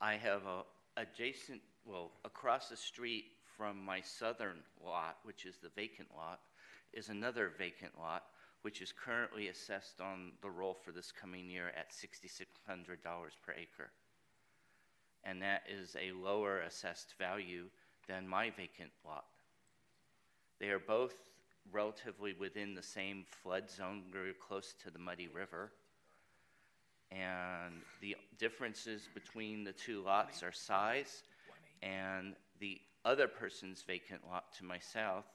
I 0.00 0.14
have 0.14 0.42
a 0.46 0.62
adjacent, 1.00 1.60
well, 1.84 2.12
across 2.24 2.68
the 2.68 2.76
street 2.76 3.24
from 3.58 3.84
my 3.84 4.00
southern 4.00 4.58
lot, 4.82 5.18
which 5.24 5.44
is 5.44 5.56
the 5.56 5.68
vacant 5.74 6.08
lot, 6.16 6.38
is 6.92 7.08
another 7.08 7.50
vacant 7.58 7.92
lot, 7.98 8.26
which 8.62 8.80
is 8.80 8.92
currently 8.92 9.48
assessed 9.48 10.00
on 10.00 10.30
the 10.42 10.48
roll 10.48 10.74
for 10.74 10.92
this 10.92 11.12
coming 11.12 11.50
year 11.50 11.72
at 11.76 11.90
$6,600 11.90 12.96
per 13.44 13.52
acre. 13.52 13.90
And 15.24 15.42
that 15.42 15.62
is 15.68 15.96
a 16.00 16.12
lower 16.12 16.60
assessed 16.60 17.14
value 17.18 17.64
than 18.06 18.28
my 18.28 18.50
vacant 18.50 18.90
lot. 19.04 19.26
They 20.60 20.68
are 20.68 20.78
both 20.78 21.14
relatively 21.72 22.34
within 22.38 22.74
the 22.74 22.82
same 22.82 23.24
flood 23.42 23.68
zone, 23.68 24.04
very 24.12 24.32
close 24.32 24.74
to 24.84 24.90
the 24.90 24.98
Muddy 24.98 25.28
River. 25.28 25.72
And 27.10 27.82
the 28.00 28.16
differences 28.38 29.08
between 29.12 29.64
the 29.64 29.72
two 29.72 30.02
lots 30.02 30.42
are 30.42 30.52
size, 30.52 31.22
and 31.82 32.34
the 32.60 32.80
other 33.04 33.28
person's 33.28 33.82
vacant 33.82 34.22
lot 34.28 34.52
to 34.58 34.64
my 34.64 34.78
south 34.78 35.26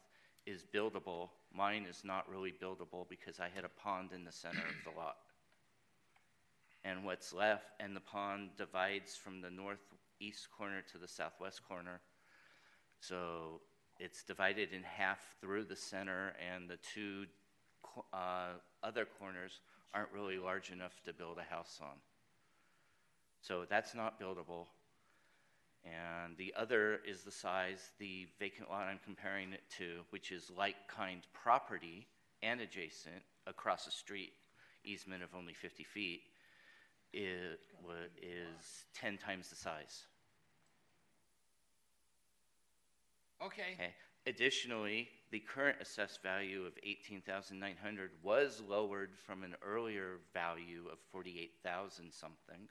is 0.46 0.66
buildable. 0.74 1.30
Mine 1.54 1.86
is 1.90 2.04
not 2.04 2.30
really 2.30 2.52
buildable 2.52 3.08
because 3.10 3.40
I 3.40 3.50
had 3.54 3.64
a 3.64 3.70
pond 3.70 4.12
in 4.14 4.24
the 4.26 4.32
center 4.32 4.60
of 4.60 4.84
the 4.94 5.00
lot. 5.00 5.18
And 6.84 7.06
what's 7.06 7.34
left, 7.34 7.66
and 7.80 7.96
the 7.96 8.02
pond 8.02 8.50
divides 8.58 9.16
from 9.16 9.42
the 9.42 9.50
northeast 9.50 10.50
corner 10.58 10.82
to 10.92 10.98
the 10.98 11.08
southwest 11.08 11.62
corner. 11.68 12.02
So 13.00 13.62
it's 14.00 14.24
divided 14.24 14.74
in 14.74 14.84
half 14.84 15.20
through 15.40 15.66
the 15.66 15.76
center, 15.76 16.34
and 16.54 16.70
the 16.70 16.78
two 16.94 17.26
uh, 18.14 18.54
other 18.84 19.06
corners 19.20 19.62
aren't 19.94 20.12
really 20.12 20.38
large 20.38 20.72
enough 20.72 21.02
to 21.06 21.14
build 21.14 21.38
a 21.38 21.54
house 21.54 21.80
on. 21.82 21.96
So 23.42 23.66
that's 23.70 23.94
not 23.94 24.20
buildable. 24.20 24.66
And 25.86 26.38
the 26.38 26.54
other 26.58 27.00
is 27.06 27.24
the 27.24 27.32
size, 27.32 27.92
the 28.00 28.28
vacant 28.40 28.70
lot 28.70 28.88
I'm 28.88 29.00
comparing 29.04 29.52
it 29.52 29.64
to, 29.78 30.02
which 30.12 30.32
is 30.32 30.50
like 30.56 30.76
kind 30.88 31.22
property 31.34 32.08
and 32.42 32.62
adjacent 32.62 33.22
across 33.48 33.86
the 33.86 33.92
street, 33.92 34.34
easement 34.86 35.24
of 35.24 35.30
only 35.36 35.54
50 35.54 35.84
feet, 35.84 36.22
is, 37.14 37.58
is 38.22 38.86
10 38.96 39.18
times 39.18 39.50
the 39.50 39.56
size. 39.56 40.04
Okay, 43.46 43.74
Okay. 43.74 43.94
Additionally, 44.26 45.10
the 45.32 45.40
current 45.40 45.78
assessed 45.82 46.24
value 46.24 46.66
of 46.66 46.72
18,900 46.82 48.12
was 48.24 48.62
lowered 48.70 49.10
from 49.18 49.44
an 49.44 49.56
earlier 49.62 50.20
value 50.34 50.86
of 50.90 50.98
48,000 51.12 52.10
something, 52.10 52.70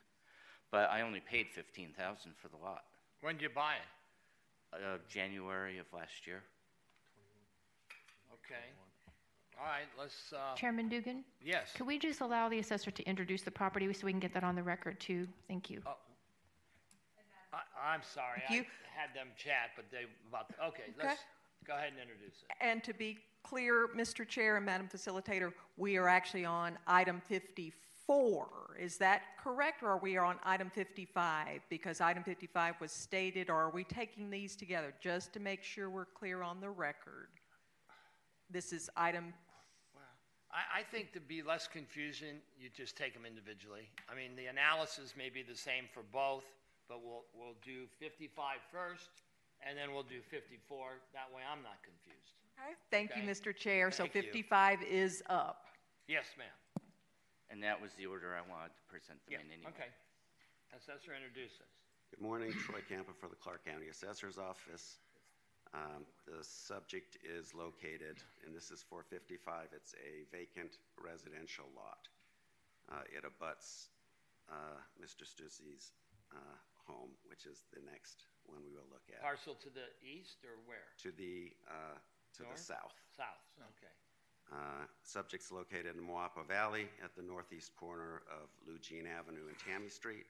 but 0.70 0.88
I 0.90 1.03
only 1.03 1.20
paid 1.20 1.48
15,000 1.51 2.33
for 2.37 2.48
the 2.48 2.57
lot. 2.57 2.85
When 3.22 3.37
did 3.37 3.42
you 3.42 3.48
buy 3.54 3.74
it? 3.74 3.88
Uh, 4.74 4.98
January 5.08 5.78
of 5.78 5.87
last 5.92 6.26
year. 6.26 6.42
Okay. 8.35 8.66
All 9.58 9.66
right, 9.66 9.87
let's, 9.98 10.32
uh, 10.32 10.54
Chairman 10.56 10.88
Dugan? 10.88 11.24
yes. 11.44 11.70
Could 11.74 11.87
we 11.87 11.98
just 11.98 12.20
allow 12.20 12.48
the 12.48 12.58
assessor 12.58 12.90
to 12.90 13.02
introduce 13.04 13.42
the 13.42 13.50
property 13.50 13.90
so 13.92 14.06
we 14.06 14.12
can 14.12 14.18
get 14.20 14.35
that 14.35 14.44
on 14.44 14.56
the 14.56 14.62
record 14.62 14.98
too? 14.98 15.28
Thank 15.46 15.70
you. 15.70 15.82
Oh. 15.87 15.96
I, 17.52 17.92
I'm 17.94 18.00
sorry, 18.02 18.42
Thank 18.48 18.50
I 18.50 18.54
you. 18.54 18.64
had 18.96 19.14
them 19.14 19.28
chat, 19.37 19.70
but 19.76 19.85
they, 19.90 20.04
about, 20.28 20.46
okay, 20.68 20.85
let's, 20.98 21.20
go 21.66 21.74
ahead 21.74 21.90
and 21.90 22.00
introduce 22.00 22.42
it. 22.42 22.56
And 22.61 22.82
to 22.82 22.94
be 22.94 23.18
clear, 23.42 23.88
Mr. 23.94 24.26
Chair 24.26 24.56
and 24.56 24.66
Madam 24.66 24.88
Facilitator, 24.92 25.52
we 25.76 25.96
are 25.96 26.08
actually 26.08 26.46
on 26.46 26.78
item 26.87 27.20
54. 27.28 27.72
Is 28.78 28.96
that 28.98 29.22
correct, 29.42 29.82
or 29.82 29.90
are 29.90 29.98
we 29.98 30.16
on 30.16 30.36
item 30.44 30.70
55? 30.70 31.60
Because 31.68 32.00
item 32.00 32.24
55 32.24 32.80
was 32.80 32.90
stated, 32.90 33.50
or 33.50 33.56
are 33.56 33.70
we 33.70 33.84
taking 33.84 34.30
these 34.30 34.56
together, 34.56 34.92
just 35.00 35.32
to 35.34 35.40
make 35.40 35.62
sure 35.62 35.88
we're 35.88 36.06
clear 36.06 36.42
on 36.42 36.60
the 36.60 36.70
record? 36.70 37.28
This 38.50 38.72
is 38.72 38.90
item, 38.96 39.32
I, 40.52 40.80
I 40.80 40.82
think 40.82 41.12
to 41.14 41.20
be 41.20 41.42
less 41.42 41.66
confusion, 41.66 42.36
you 42.60 42.68
just 42.74 42.96
take 42.96 43.14
them 43.14 43.24
individually. 43.24 43.88
I 44.10 44.14
mean, 44.14 44.36
the 44.36 44.46
analysis 44.46 45.14
may 45.16 45.30
be 45.30 45.42
the 45.42 45.56
same 45.56 45.84
for 45.92 46.02
both, 46.12 46.44
but 46.88 47.00
we'll, 47.02 47.24
we'll 47.34 47.56
do 47.64 47.86
55 47.98 48.58
first, 48.70 49.10
and 49.66 49.76
then 49.76 49.92
we'll 49.92 50.02
do 50.02 50.20
54. 50.30 51.00
That 51.14 51.34
way 51.34 51.42
I'm 51.50 51.62
not 51.62 51.78
confused. 51.82 52.36
okay, 52.60 52.74
thank 52.90 53.16
you, 53.16 53.22
Mr. 53.22 53.56
Chair. 53.56 53.90
So 53.90 54.04
Thank 54.04 54.14
you. 54.14 54.22
55 54.22 54.82
is 54.82 55.22
up. 55.30 55.66
Yes, 56.06 56.26
ma'am. 56.36 56.48
And 57.52 57.60
that 57.62 57.76
was 57.76 57.92
the 58.00 58.08
order 58.08 58.32
I 58.32 58.40
wanted 58.48 58.72
to 58.72 58.84
present 58.88 59.20
them 59.28 59.36
Yeah, 59.36 59.44
in 59.44 59.52
anyway. 59.52 59.76
okay. 59.76 59.92
Assessor, 60.72 61.12
introduce 61.12 61.52
us. 61.60 61.68
Good 62.08 62.24
morning, 62.24 62.48
Troy 62.64 62.80
Campa 62.88 63.12
for 63.12 63.28
the 63.28 63.36
Clark 63.36 63.68
County 63.68 63.92
Assessor's 63.92 64.40
Office. 64.40 64.96
Um, 65.76 66.08
The 66.24 66.40
subject 66.40 67.20
is 67.20 67.52
located, 67.52 68.16
and 68.48 68.56
this 68.56 68.72
is 68.72 68.80
455, 68.88 69.68
it's 69.76 69.92
a 70.00 70.24
vacant 70.32 70.80
residential 70.96 71.68
lot. 71.76 72.08
Uh, 72.88 73.04
It 73.12 73.24
abuts 73.28 73.92
uh, 74.48 74.80
Mr. 74.96 75.28
Stussy's 75.28 75.92
uh, 76.32 76.56
home, 76.88 77.12
which 77.28 77.44
is 77.44 77.68
the 77.76 77.84
next 77.84 78.24
one 78.48 78.64
we 78.64 78.72
will 78.72 78.88
look 78.88 79.04
at. 79.12 79.20
Parcel 79.20 79.54
to 79.60 79.68
the 79.68 79.92
east 80.00 80.40
or 80.48 80.56
where? 80.64 80.88
To 81.04 81.12
the, 81.12 81.52
uh, 81.68 82.00
to 82.40 82.48
the 82.48 82.56
North? 82.56 82.64
south. 82.64 82.96
South, 83.12 83.44
okay. 83.76 83.92
Uh, 84.52 84.84
Subject's 85.02 85.50
located 85.50 85.96
in 85.96 86.04
Moapa 86.04 86.46
Valley 86.46 86.86
at 87.02 87.16
the 87.16 87.22
northeast 87.22 87.72
corner 87.76 88.20
of 88.28 88.52
Eugene 88.66 89.06
Avenue 89.08 89.48
and 89.48 89.56
Tammy 89.56 89.88
Street. 89.88 90.26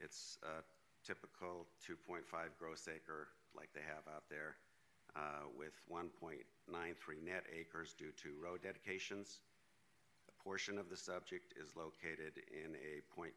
It's 0.00 0.38
a 0.42 0.62
typical 1.06 1.66
2.5 1.86 2.26
gross 2.58 2.88
acre 2.90 3.28
like 3.54 3.70
they 3.72 3.86
have 3.86 4.02
out 4.10 4.24
there 4.28 4.56
uh, 5.14 5.46
with 5.56 5.78
1.93 5.86 6.42
net 7.22 7.44
acres 7.54 7.94
due 7.94 8.10
to 8.22 8.34
road 8.42 8.62
dedications. 8.62 9.38
A 10.26 10.34
portion 10.42 10.76
of 10.76 10.90
the 10.90 10.96
subject 10.96 11.54
is 11.54 11.76
located 11.76 12.42
in 12.50 12.74
a 12.74 13.06
0.2% 13.14 13.30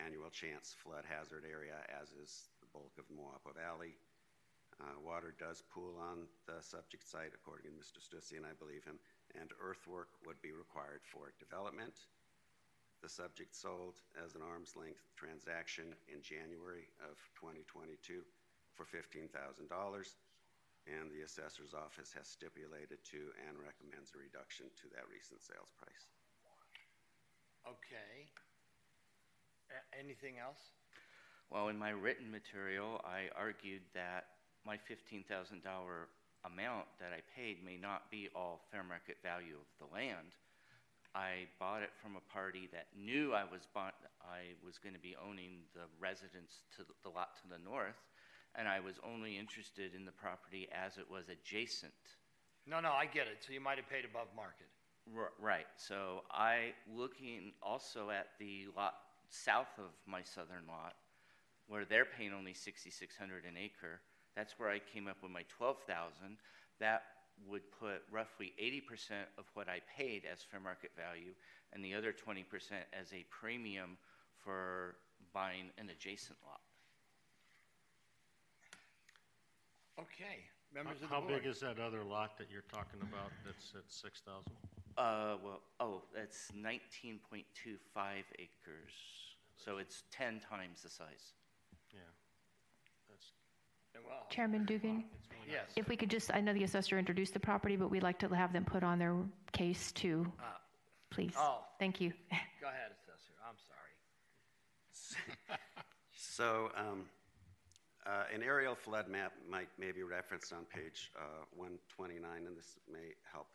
annual 0.00 0.30
chance 0.30 0.74
flood 0.82 1.04
hazard 1.04 1.44
area, 1.44 1.76
as 2.00 2.08
is 2.16 2.48
the 2.60 2.66
bulk 2.72 2.96
of 2.98 3.04
Moapa 3.12 3.52
Valley. 3.52 3.94
Uh, 4.82 4.98
water 4.98 5.34
does 5.38 5.62
pool 5.70 5.94
on 6.00 6.26
the 6.50 6.58
subject 6.58 7.06
site, 7.06 7.30
according 7.30 7.70
to 7.70 7.78
Mr. 7.78 8.02
Stussy, 8.02 8.36
and 8.36 8.46
I 8.46 8.58
believe 8.58 8.82
him, 8.82 8.98
and 9.38 9.50
earthwork 9.62 10.10
would 10.26 10.40
be 10.42 10.50
required 10.50 11.02
for 11.06 11.30
development. 11.38 11.94
The 13.02 13.08
subject 13.08 13.54
sold 13.54 14.00
as 14.18 14.34
an 14.34 14.42
arm's 14.42 14.74
length 14.74 15.04
transaction 15.14 15.94
in 16.10 16.24
January 16.24 16.90
of 17.04 17.20
2022 17.38 18.24
for 18.74 18.88
$15,000, 18.88 19.30
and 20.90 21.06
the 21.12 21.22
assessor's 21.22 21.76
office 21.76 22.10
has 22.16 22.26
stipulated 22.26 22.98
to 23.14 23.30
and 23.46 23.54
recommends 23.60 24.10
a 24.10 24.18
reduction 24.18 24.66
to 24.82 24.90
that 24.96 25.06
recent 25.06 25.38
sales 25.38 25.70
price. 25.78 26.10
Okay. 27.62 28.26
A- 29.70 29.88
anything 29.96 30.42
else? 30.42 30.74
Well, 31.50 31.68
in 31.68 31.78
my 31.78 31.90
written 31.90 32.30
material, 32.30 33.00
I 33.04 33.30
argued 33.36 33.82
that 33.94 34.33
my 34.66 34.76
$15,000 34.76 35.24
amount 36.44 36.86
that 37.00 37.12
I 37.12 37.20
paid 37.36 37.64
may 37.64 37.76
not 37.76 38.10
be 38.10 38.28
all 38.34 38.60
fair 38.70 38.82
market 38.82 39.16
value 39.22 39.56
of 39.56 39.68
the 39.78 39.92
land. 39.94 40.36
I 41.14 41.46
bought 41.60 41.82
it 41.82 41.94
from 42.02 42.16
a 42.16 42.32
party 42.32 42.68
that 42.72 42.86
knew 42.98 43.32
I 43.32 43.44
was 43.44 43.68
bought, 43.72 43.94
I 44.20 44.58
was 44.64 44.78
going 44.78 44.94
to 44.94 45.00
be 45.00 45.14
owning 45.16 45.62
the 45.74 45.86
residence 46.00 46.64
to 46.76 46.82
the, 46.82 46.92
the 47.04 47.08
lot 47.14 47.36
to 47.42 47.48
the 47.48 47.62
north, 47.62 48.00
and 48.56 48.66
I 48.66 48.80
was 48.80 48.96
only 49.06 49.38
interested 49.38 49.94
in 49.94 50.04
the 50.04 50.12
property 50.12 50.68
as 50.74 50.98
it 50.98 51.08
was 51.08 51.28
adjacent. 51.28 52.18
No, 52.66 52.80
no, 52.80 52.90
I 52.90 53.06
get 53.06 53.28
it. 53.28 53.44
So 53.46 53.52
you 53.52 53.60
might 53.60 53.78
have 53.78 53.88
paid 53.88 54.04
above 54.04 54.26
market. 54.34 54.66
R- 55.14 55.32
right. 55.38 55.66
So 55.76 56.22
I 56.32 56.72
looking 56.90 57.52
also 57.62 58.10
at 58.10 58.28
the 58.40 58.66
lot 58.76 58.94
south 59.30 59.78
of 59.78 59.92
my 60.06 60.22
southern 60.22 60.66
lot, 60.66 60.94
where 61.68 61.84
they're 61.84 62.06
paying 62.06 62.32
only 62.32 62.54
sixty 62.54 62.90
six 62.90 63.16
hundred 63.16 63.44
an 63.44 63.56
acre. 63.56 64.00
That's 64.36 64.58
where 64.58 64.70
I 64.70 64.80
came 64.92 65.08
up 65.08 65.16
with 65.22 65.30
my 65.30 65.44
twelve 65.48 65.78
thousand. 65.86 66.36
That 66.80 67.02
would 67.48 67.62
put 67.78 68.02
roughly 68.10 68.52
eighty 68.58 68.80
percent 68.80 69.28
of 69.38 69.44
what 69.54 69.68
I 69.68 69.80
paid 69.96 70.22
as 70.30 70.42
fair 70.42 70.60
market 70.60 70.90
value, 70.96 71.32
and 71.72 71.84
the 71.84 71.94
other 71.94 72.12
twenty 72.12 72.42
percent 72.42 72.84
as 72.98 73.12
a 73.12 73.24
premium 73.30 73.96
for 74.44 74.96
buying 75.32 75.70
an 75.78 75.90
adjacent 75.90 76.38
lot. 76.46 76.60
Okay. 79.98 80.44
Members 80.74 80.96
of 80.96 81.02
the 81.02 81.06
How 81.06 81.20
board. 81.20 81.42
big 81.42 81.46
is 81.46 81.60
that 81.60 81.78
other 81.78 82.02
lot 82.02 82.36
that 82.38 82.48
you're 82.50 82.66
talking 82.72 83.00
about 83.00 83.30
that's 83.46 83.72
at 83.76 83.84
6,000? 83.86 84.42
Uh, 84.98 85.36
well, 85.44 85.60
oh, 85.78 86.02
that's 86.14 86.50
nineteen 86.54 87.18
point 87.30 87.44
two 87.54 87.76
five 87.92 88.24
acres. 88.38 88.92
So 89.56 89.78
it's 89.78 90.02
ten 90.12 90.40
times 90.40 90.82
the 90.82 90.88
size. 90.88 91.34
Yeah. 93.94 94.00
That's, 94.00 94.06
Well, 94.10 94.26
Chairman 94.30 94.64
Dugan? 94.64 95.04
yes. 95.50 95.66
If 95.76 95.88
we 95.88 95.96
could 95.96 96.10
just, 96.10 96.32
I 96.34 96.40
know 96.40 96.52
the 96.52 96.64
assessor 96.64 96.98
introduced 96.98 97.34
the 97.34 97.40
property, 97.40 97.76
but 97.76 97.90
we'd 97.90 98.02
like 98.02 98.18
to 98.20 98.28
have 98.28 98.52
them 98.52 98.64
put 98.64 98.82
on 98.82 98.98
their 98.98 99.16
case 99.52 99.92
too, 99.92 100.30
Uh, 100.40 100.44
please. 101.10 101.34
Oh. 101.36 101.64
Thank 101.78 102.00
you. 102.00 102.10
Go 102.60 102.68
ahead, 102.68 102.92
Assessor. 103.02 103.32
I'm 103.46 103.56
sorry. 103.68 105.58
So, 106.16 106.72
um, 106.76 107.04
uh, 108.04 108.24
an 108.34 108.42
aerial 108.42 108.74
flood 108.74 109.06
map 109.08 109.32
might 109.48 109.68
maybe 109.78 110.02
referenced 110.02 110.52
on 110.52 110.64
page 110.64 111.12
uh, 111.16 111.44
129, 111.54 112.18
and 112.46 112.56
this 112.56 112.74
may 112.90 113.14
help 113.30 113.46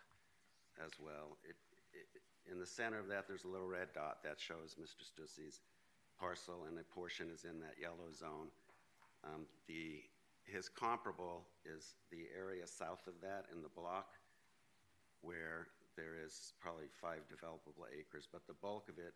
as 0.79 0.91
well. 0.97 1.35
It, 1.43 1.57
it, 1.91 2.07
in 2.49 2.57
the 2.57 2.65
center 2.65 2.97
of 2.97 3.09
that, 3.09 3.27
there's 3.27 3.43
a 3.43 3.49
little 3.49 3.67
red 3.67 3.89
dot 3.93 4.23
that 4.23 4.39
shows 4.39 4.77
Mr. 4.79 5.03
Stussy's 5.03 5.59
parcel, 6.21 6.63
and 6.69 6.79
a 6.79 6.83
portion 6.95 7.27
is 7.33 7.43
in 7.43 7.59
that 7.59 7.75
yellow 7.81 8.07
zone. 8.17 8.47
Um, 9.25 9.43
the 9.67 9.99
his 10.51 10.69
comparable 10.69 11.45
is 11.65 11.95
the 12.11 12.25
area 12.33 12.65
south 12.65 13.05
of 13.07 13.13
that 13.21 13.45
in 13.53 13.61
the 13.61 13.69
block, 13.69 14.17
where 15.21 15.67
there 15.95 16.15
is 16.17 16.53
probably 16.59 16.89
five 17.01 17.21
developable 17.29 17.85
acres, 17.91 18.27
but 18.31 18.45
the 18.47 18.57
bulk 18.61 18.89
of 18.89 18.97
it 18.97 19.13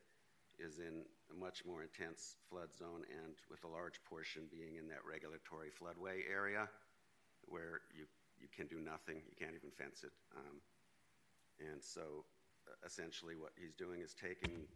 is 0.61 0.77
in 0.77 1.01
a 1.33 1.35
much 1.37 1.65
more 1.65 1.81
intense 1.81 2.37
flood 2.49 2.69
zone 2.69 3.01
and 3.09 3.33
with 3.49 3.63
a 3.63 3.67
large 3.67 3.97
portion 4.05 4.43
being 4.51 4.77
in 4.77 4.87
that 4.87 5.01
regulatory 5.01 5.73
floodway 5.73 6.21
area 6.29 6.69
where 7.49 7.81
you, 7.89 8.05
you 8.37 8.47
can 8.53 8.67
do 8.67 8.77
nothing, 8.77 9.17
you 9.25 9.35
can't 9.39 9.57
even 9.57 9.73
fence 9.73 10.03
it. 10.05 10.13
Um, 10.37 10.61
and 11.71 11.81
so 11.81 12.23
uh, 12.69 12.75
essentially 12.85 13.33
what 13.33 13.51
he's 13.57 13.73
doing 13.73 14.01
is 14.01 14.13
taking, 14.13 14.67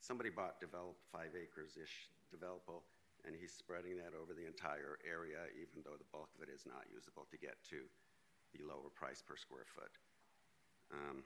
somebody 0.00 0.30
bought 0.30 0.58
develop 0.58 0.96
five 1.12 1.30
acres-ish 1.38 2.10
developable 2.34 2.82
and 3.26 3.36
he's 3.36 3.52
spreading 3.52 3.96
that 3.96 4.16
over 4.16 4.32
the 4.32 4.46
entire 4.46 4.98
area 5.04 5.46
even 5.56 5.84
though 5.84 5.96
the 5.98 6.08
bulk 6.12 6.30
of 6.36 6.42
it 6.44 6.50
is 6.52 6.64
not 6.64 6.88
usable 6.92 7.26
to 7.30 7.36
get 7.36 7.56
to 7.68 7.84
the 8.56 8.60
lower 8.64 8.90
price 8.94 9.22
per 9.22 9.36
square 9.36 9.66
foot. 9.66 9.92
Um, 10.90 11.22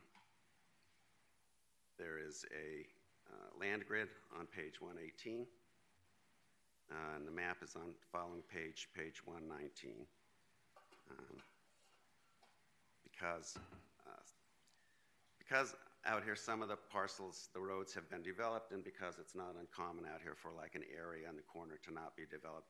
there 1.99 2.19
is 2.19 2.45
a 2.53 2.85
uh, 3.31 3.49
land 3.59 3.85
grid 3.87 4.09
on 4.39 4.47
page 4.47 4.81
118. 4.81 5.47
Uh, 6.91 7.17
and 7.17 7.27
the 7.27 7.31
map 7.31 7.59
is 7.63 7.77
on 7.77 7.89
the 7.97 8.07
following 8.13 8.43
page, 8.53 8.89
page 8.95 9.25
119. 9.25 10.05
Um, 11.11 11.37
because, 13.03 13.57
uh, 14.07 14.23
because 15.39 15.75
out 16.07 16.25
here, 16.25 16.37
some 16.37 16.61
of 16.61 16.69
the 16.69 16.77
parcels, 16.93 17.49
the 17.55 17.61
roads 17.61 17.95
have 17.95 18.09
been 18.11 18.23
developed, 18.23 18.73
and 18.73 18.85
because 18.85 19.17
it's 19.19 19.35
not 19.35 19.57
uncommon 19.59 20.05
out 20.05 20.21
here 20.21 20.37
for 20.37 20.53
like 20.53 20.75
an 20.75 20.85
area 20.93 21.29
in 21.29 21.37
the 21.37 21.49
corner 21.49 21.81
to 21.85 21.93
not 21.93 22.17
be 22.17 22.29
developed, 22.29 22.69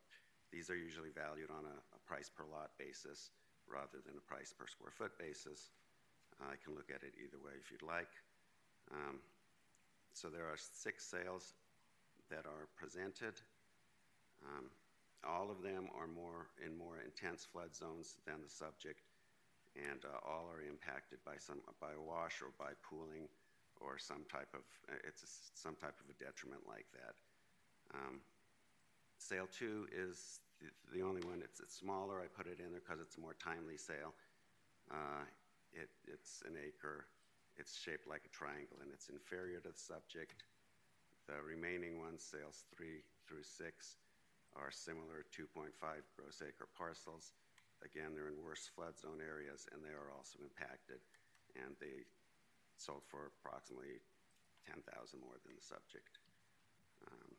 these 0.52 0.70
are 0.70 0.78
usually 0.78 1.10
valued 1.10 1.50
on 1.50 1.66
a, 1.66 1.76
a 1.94 2.00
price 2.06 2.30
per 2.30 2.46
lot 2.46 2.70
basis 2.78 3.30
rather 3.66 3.98
than 4.06 4.14
a 4.14 4.24
price 4.30 4.54
per 4.54 4.66
square 4.66 4.94
foot 4.94 5.18
basis. 5.18 5.74
I 6.42 6.54
can 6.62 6.74
look 6.74 6.90
at 6.94 7.02
it 7.02 7.14
either 7.18 7.38
way 7.42 7.58
if 7.58 7.70
you'd 7.70 7.82
like. 7.82 8.10
Um, 8.92 9.18
so 10.12 10.28
there 10.28 10.46
are 10.46 10.58
six 10.58 11.04
sales 11.04 11.54
that 12.30 12.46
are 12.46 12.70
presented. 12.76 13.34
Um, 14.46 14.70
all 15.26 15.50
of 15.50 15.62
them 15.62 15.88
are 15.98 16.06
more 16.06 16.52
in 16.64 16.76
more 16.76 17.00
intense 17.02 17.44
flood 17.44 17.74
zones 17.74 18.16
than 18.26 18.42
the 18.42 18.50
subject. 18.50 19.00
And 19.74 20.06
uh, 20.06 20.22
all 20.22 20.46
are 20.50 20.62
impacted 20.62 21.18
by 21.26 21.34
some, 21.38 21.58
by 21.80 21.94
wash 21.98 22.42
or 22.42 22.54
by 22.58 22.72
pooling 22.86 23.26
or 23.82 23.98
some 23.98 24.22
type 24.30 24.50
of, 24.54 24.62
uh, 24.86 24.98
it's 25.06 25.22
a 25.22 25.30
some 25.58 25.74
type 25.76 25.98
of 25.98 26.06
a 26.08 26.16
detriment 26.22 26.62
like 26.66 26.86
that. 26.94 27.14
Um, 27.94 28.22
Sale 29.18 29.48
two 29.48 29.88
is 29.88 30.40
the, 30.60 30.98
the 30.98 31.02
only 31.02 31.22
one, 31.24 31.40
it's, 31.42 31.60
it's 31.60 31.74
smaller, 31.80 32.20
I 32.20 32.28
put 32.28 32.46
it 32.46 32.60
in 32.60 32.70
there 32.70 32.82
because 32.84 33.00
it's 33.00 33.16
a 33.16 33.22
more 33.24 33.34
timely 33.40 33.76
sale. 33.80 34.12
Uh, 34.90 35.24
it, 35.72 35.88
it's 36.06 36.42
an 36.46 36.60
acre, 36.60 37.06
it's 37.56 37.72
shaped 37.78 38.06
like 38.06 38.22
a 38.26 38.32
triangle, 38.36 38.78
and 38.84 38.92
it's 38.92 39.08
inferior 39.08 39.64
to 39.64 39.72
the 39.72 39.80
subject. 39.80 40.44
The 41.26 41.40
remaining 41.40 41.98
ones, 41.98 42.20
sales 42.20 42.68
three 42.76 43.00
through 43.24 43.48
six, 43.48 43.96
are 44.54 44.70
similar 44.70 45.24
2.5 45.32 45.72
gross 46.14 46.42
acre 46.44 46.68
parcels. 46.76 47.32
Again, 47.84 48.16
they're 48.16 48.32
in 48.32 48.40
worse 48.42 48.66
flood 48.74 48.96
zone 48.98 49.20
areas, 49.20 49.68
and 49.72 49.84
they 49.84 49.92
are 49.92 50.08
also 50.16 50.40
impacted, 50.40 50.98
and 51.54 51.76
they 51.78 52.08
sold 52.80 53.04
for 53.06 53.30
approximately 53.38 54.00
10,000 54.66 54.82
more 55.20 55.36
than 55.44 55.54
the 55.54 55.62
subject. 55.64 56.18
Um, 57.06 57.36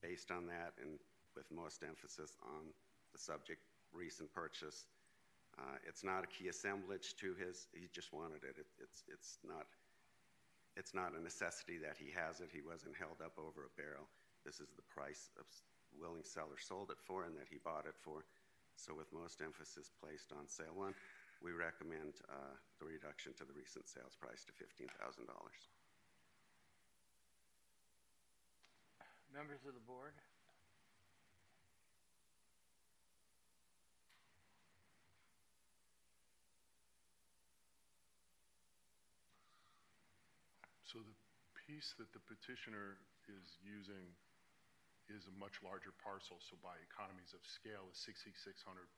Based 0.00 0.30
on 0.30 0.46
that, 0.46 0.78
and 0.78 0.94
with 1.34 1.50
most 1.50 1.82
emphasis 1.82 2.30
on 2.46 2.70
the 3.12 3.18
subject 3.18 3.58
recent 3.92 4.30
purchase, 4.32 4.86
uh, 5.58 5.74
it's 5.82 6.04
not 6.06 6.22
a 6.22 6.30
key 6.30 6.46
assemblage 6.48 7.16
to 7.18 7.34
his, 7.34 7.66
he 7.74 7.90
just 7.92 8.12
wanted 8.14 8.44
it. 8.46 8.54
It- 8.62 8.78
It's, 8.78 9.02
it's 9.10 9.38
not, 9.42 9.66
it's 10.78 10.94
not 10.94 11.18
a 11.18 11.20
necessity 11.20 11.78
that 11.82 11.98
he 11.98 12.14
has 12.14 12.38
it. 12.40 12.50
He 12.54 12.62
wasn't 12.62 12.94
held 12.96 13.18
up 13.18 13.34
over 13.42 13.66
a 13.66 13.72
barrel. 13.74 14.06
This 14.46 14.60
is 14.62 14.70
the 14.78 14.86
price 14.86 15.30
s- 15.40 15.66
willing 16.00 16.22
seller 16.22 16.58
sold 16.62 16.90
it 16.94 17.00
for 17.02 17.24
and 17.24 17.34
that 17.36 17.48
he 17.50 17.58
bought 17.58 17.86
it 17.86 17.98
for. 17.98 18.22
So 18.78 18.94
with 18.94 19.10
most 19.10 19.42
emphasis 19.42 19.90
placed 19.98 20.30
on 20.30 20.46
sale 20.46 20.70
one, 20.70 20.94
we 21.42 21.50
recommend 21.50 22.14
uh, 22.30 22.54
the 22.78 22.86
reduction 22.86 23.34
to 23.34 23.44
the 23.44 23.50
recent 23.50 23.90
sales 23.90 24.14
price 24.14 24.46
to 24.46 24.54
$15,000. 24.54 24.86
Members 29.34 29.66
of 29.66 29.74
the 29.74 29.82
board? 29.82 30.14
So 40.86 41.02
the 41.02 41.18
piece 41.66 41.98
that 41.98 42.14
the 42.14 42.22
petitioner 42.30 42.96
is 43.26 43.58
using 43.60 44.06
is 45.12 45.24
a 45.28 45.34
much 45.40 45.60
larger 45.64 45.92
parcel, 46.04 46.36
so 46.40 46.56
by 46.60 46.76
economies 46.84 47.32
of 47.32 47.40
scale, 47.44 47.88
a 47.88 47.96
6,600 47.96 48.36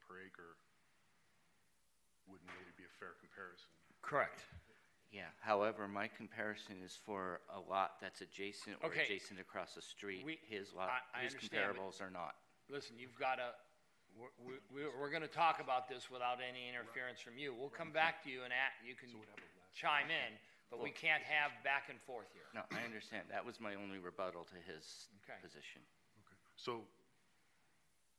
per 0.03 0.19
acre 0.19 0.59
wouldn't 2.27 2.51
really 2.59 2.75
be 2.75 2.83
a 2.83 2.93
fair 2.99 3.15
comparison. 3.19 3.71
Correct. 4.03 4.43
Yeah, 5.11 5.27
however, 5.43 5.87
my 5.87 6.07
comparison 6.07 6.79
is 6.83 6.95
for 6.95 7.43
a 7.51 7.59
lot 7.59 7.99
that's 7.99 8.21
adjacent 8.23 8.79
or 8.83 8.87
Okay. 8.91 9.03
adjacent 9.03 9.39
across 9.39 9.75
the 9.75 9.81
street. 9.83 10.23
We- 10.23 10.39
His 10.47 10.71
lot, 10.71 10.89
I- 10.89 11.19
I 11.19 11.23
his 11.23 11.33
understand, 11.35 11.75
but- 11.75 11.81
comparables 11.81 11.99
are 12.01 12.11
not. 12.11 12.35
Listen, 12.69 12.97
you've 12.97 13.15
got 13.19 13.35
to, 13.35 13.53
we're, 14.15 14.59
we're, 14.71 14.91
we're 14.97 15.09
going 15.09 15.23
to 15.23 15.27
talk 15.31 15.59
about 15.59 15.87
this 15.89 16.09
without 16.09 16.39
any 16.39 16.69
interference 16.69 17.19
from 17.19 17.37
you. 17.37 17.53
We'll 17.53 17.69
come 17.71 17.91
back 17.91 18.23
to 18.23 18.29
you 18.29 18.43
and 18.43 18.53
act, 18.53 18.85
you 18.85 18.95
can 18.95 19.09
chime 19.73 20.09
in, 20.09 20.39
but 20.69 20.79
we 20.79 20.91
can't 20.91 21.23
have 21.23 21.51
back 21.63 21.89
and 21.89 21.99
forth 22.01 22.31
here. 22.31 22.47
No, 22.53 22.63
I 22.71 22.83
understand. 22.85 23.27
That 23.29 23.43
was 23.43 23.59
my 23.59 23.75
only 23.75 23.99
rebuttal 23.99 24.45
to 24.45 24.55
his 24.63 25.09
Okay. 25.23 25.39
position. 25.41 25.81
So, 26.61 26.85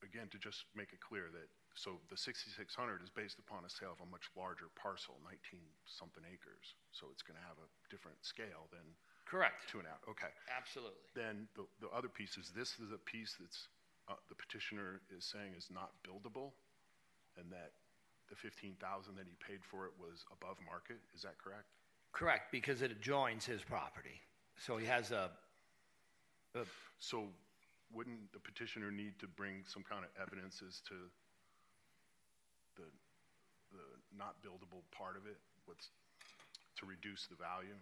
again, 0.03 0.27
to 0.35 0.39
just 0.43 0.67
make 0.75 0.91
it 0.91 0.99
clear 0.99 1.31
that, 1.31 1.47
so 1.79 2.03
the 2.11 2.19
6,600 2.19 2.59
is 2.99 3.09
based 3.09 3.39
upon 3.39 3.63
a 3.63 3.71
sale 3.71 3.95
of 3.95 4.03
a 4.03 4.11
much 4.11 4.27
larger 4.35 4.67
parcel, 4.75 5.23
19-something 5.23 6.27
acres. 6.27 6.75
So 6.91 7.07
it's 7.15 7.23
going 7.23 7.39
to 7.39 7.47
have 7.47 7.63
a 7.63 7.71
different 7.87 8.19
scale 8.27 8.67
than 8.75 8.83
Correct. 9.31 9.71
two 9.71 9.79
and 9.79 9.87
a 9.87 9.95
half, 9.95 10.03
okay. 10.11 10.35
Absolutely. 10.51 11.07
Then 11.15 11.47
the, 11.55 11.71
the 11.79 11.89
other 11.95 12.11
piece 12.11 12.35
is, 12.35 12.51
this 12.51 12.83
is 12.83 12.91
a 12.91 12.99
piece 12.99 13.39
that's, 13.39 13.71
uh, 14.11 14.19
the 14.27 14.35
petitioner 14.35 15.01
is 15.15 15.23
saying 15.23 15.55
is 15.55 15.71
not 15.71 15.95
buildable, 16.03 16.51
and 17.39 17.47
that 17.55 17.79
the 18.27 18.35
15,000 18.35 18.75
that 19.15 19.25
he 19.31 19.39
paid 19.39 19.63
for 19.63 19.87
it 19.87 19.95
was 20.03 20.27
above 20.35 20.59
market, 20.67 20.99
is 21.15 21.23
that 21.23 21.39
correct? 21.39 21.71
Correct, 22.11 22.51
because 22.51 22.83
it 22.83 22.91
adjoins 22.91 23.47
his 23.47 23.63
property. 23.63 24.19
So 24.59 24.77
he 24.77 24.85
has 24.91 25.15
a, 25.15 25.31
a 26.59 26.67
So 26.99 27.31
wouldn't 27.95 28.33
the 28.33 28.41
petitioner 28.41 28.91
need 28.91 29.19
to 29.21 29.29
bring 29.29 29.65
some 29.69 29.83
kind 29.85 30.05
of 30.05 30.11
evidence 30.21 30.63
as 30.67 30.81
to 30.89 30.97
the, 32.77 32.89
the 33.73 33.85
not 34.17 34.41
buildable 34.43 34.83
part 34.91 35.17
of 35.17 35.27
it? 35.29 35.39
What's, 35.67 35.89
to 36.81 36.87
reduce 36.87 37.27
the 37.29 37.37
value? 37.37 37.77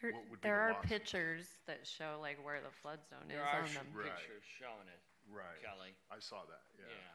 There, 0.00 0.12
What 0.14 0.24
would 0.30 0.40
be 0.40 0.48
there 0.48 0.56
the 0.58 0.62
are 0.62 0.72
losses? 0.78 0.90
pictures 0.90 1.44
that 1.66 1.82
show 1.86 2.18
like 2.22 2.38
where 2.44 2.60
the 2.62 2.70
flood 2.82 3.02
zone 3.10 3.26
is 3.28 3.34
There 3.34 3.42
are 3.44 3.62
on 3.62 3.68
sh- 3.68 3.74
them. 3.78 3.86
Right. 3.92 4.06
pictures 4.14 4.46
showing 4.58 4.86
it, 4.88 5.02
Right. 5.28 5.58
Kelly. 5.60 5.92
I 6.08 6.18
saw 6.22 6.46
that, 6.48 6.62
yeah. 6.78 6.86
Yeah. 6.88 7.14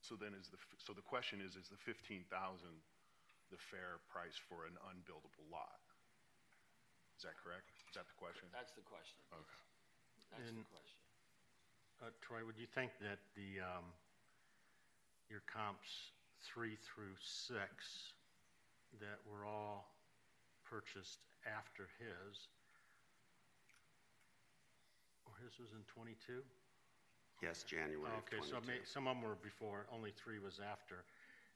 So 0.00 0.14
then 0.16 0.32
is 0.34 0.48
the, 0.48 0.58
f- 0.58 0.78
so 0.80 0.94
the 0.94 1.04
question 1.04 1.42
is, 1.42 1.54
is 1.58 1.68
the 1.68 1.78
15,000 1.84 2.24
the 3.50 3.58
fair 3.58 3.98
price 4.10 4.38
for 4.38 4.64
an 4.66 4.78
unbuildable 4.94 5.42
lot? 5.50 5.82
Is 7.18 7.26
that 7.26 7.34
correct? 7.42 7.79
Is 7.90 7.98
that 7.98 8.06
the 8.06 8.18
question? 8.22 8.46
That's 8.54 8.70
the 8.78 8.86
question. 8.86 9.18
Okay. 9.34 9.60
That's 10.30 10.54
the 10.54 10.62
question. 10.70 11.00
Uh, 11.98 12.14
Troy, 12.22 12.46
would 12.46 12.54
you 12.54 12.70
think 12.70 12.94
that 13.02 13.18
the, 13.34 13.58
um, 13.66 13.82
your 15.26 15.42
comps 15.50 16.14
three 16.38 16.78
through 16.86 17.18
six, 17.18 18.14
that 19.02 19.18
were 19.26 19.42
all 19.42 19.90
purchased 20.62 21.18
after 21.50 21.90
his, 21.98 22.46
or 25.26 25.34
his 25.42 25.58
was 25.58 25.74
in 25.74 25.82
twenty-two? 25.90 26.46
Yes, 27.42 27.66
January 27.66 28.06
of 28.06 28.22
Okay, 28.22 28.38
so 28.38 28.62
22. 28.62 28.66
may, 28.70 28.78
some 28.84 29.08
of 29.10 29.16
them 29.18 29.26
were 29.26 29.34
before, 29.42 29.86
only 29.90 30.12
three 30.14 30.38
was 30.38 30.60
after, 30.62 31.02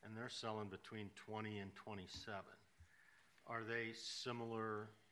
and 0.03 0.17
they're 0.17 0.29
selling 0.33 0.67
between 0.67 1.11
twenty 1.15 1.63
and 1.63 1.71
twenty-seven. 1.79 2.59
Are 3.47 3.63
they 3.63 3.95
similar 3.95 4.91
to 4.91 5.04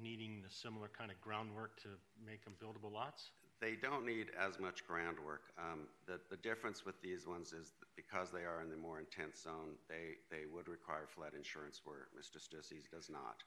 needing 0.00 0.42
the 0.42 0.50
similar 0.50 0.90
kind 0.90 1.10
of 1.10 1.20
groundwork 1.20 1.80
to 1.82 1.88
make 2.24 2.44
them 2.44 2.54
buildable 2.60 2.92
lots? 2.92 3.30
They 3.60 3.76
don't 3.80 4.04
need 4.04 4.28
as 4.34 4.58
much 4.58 4.84
groundwork. 4.86 5.54
Um, 5.56 5.86
the, 6.06 6.20
the 6.28 6.36
difference 6.36 6.84
with 6.84 7.00
these 7.00 7.26
ones 7.26 7.54
is 7.54 7.72
that 7.80 7.88
because 7.96 8.28
they 8.34 8.44
are 8.44 8.60
in 8.60 8.68
the 8.68 8.76
more 8.76 8.98
intense 8.98 9.40
zone, 9.40 9.78
they, 9.88 10.18
they 10.28 10.44
would 10.50 10.68
require 10.68 11.06
flood 11.06 11.32
insurance 11.32 11.80
where 11.86 12.10
Mr. 12.12 12.42
Stussy's 12.42 12.84
does 12.90 13.08
not. 13.08 13.40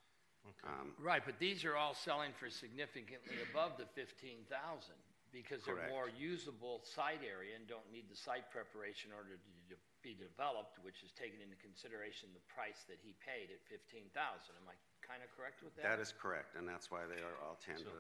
Um, 0.64 0.96
Right, 0.96 1.20
but 1.20 1.36
these 1.44 1.68
are 1.68 1.76
all 1.76 1.92
selling 1.92 2.32
for 2.40 2.48
significantly 2.48 3.36
above 3.52 3.76
the 3.76 3.84
fifteen 4.00 4.48
thousand 4.48 4.96
because 5.36 5.60
they're 5.68 5.76
Correct. 5.76 5.92
more 5.92 6.08
usable 6.08 6.80
site 6.88 7.20
area 7.20 7.52
and 7.60 7.68
don't 7.68 7.84
need 7.92 8.08
the 8.08 8.16
site 8.16 8.48
preparation 8.48 9.12
in 9.12 9.16
order 9.20 9.36
to 9.36 9.76
de- 9.76 9.84
be 10.00 10.16
developed, 10.16 10.80
which 10.88 11.04
is 11.04 11.12
taken 11.20 11.44
into 11.44 11.60
consideration 11.60 12.32
the 12.32 12.40
price 12.48 12.88
that 12.88 12.96
he 13.04 13.12
paid 13.20 13.52
at 13.52 13.60
fifteen 13.68 14.08
thousand. 14.16 14.56
Am 14.56 14.72
I 14.72 14.80
kind 15.08 15.24
of 15.24 15.30
correct 15.40 15.64
with 15.64 15.74
that? 15.80 15.84
That 15.88 16.00
is 16.04 16.12
correct, 16.14 16.56
and 16.60 16.68
that's 16.68 16.92
why 16.92 17.08
they 17.08 17.24
are 17.24 17.36
all 17.42 17.56
ten 17.64 17.80
to 17.80 17.96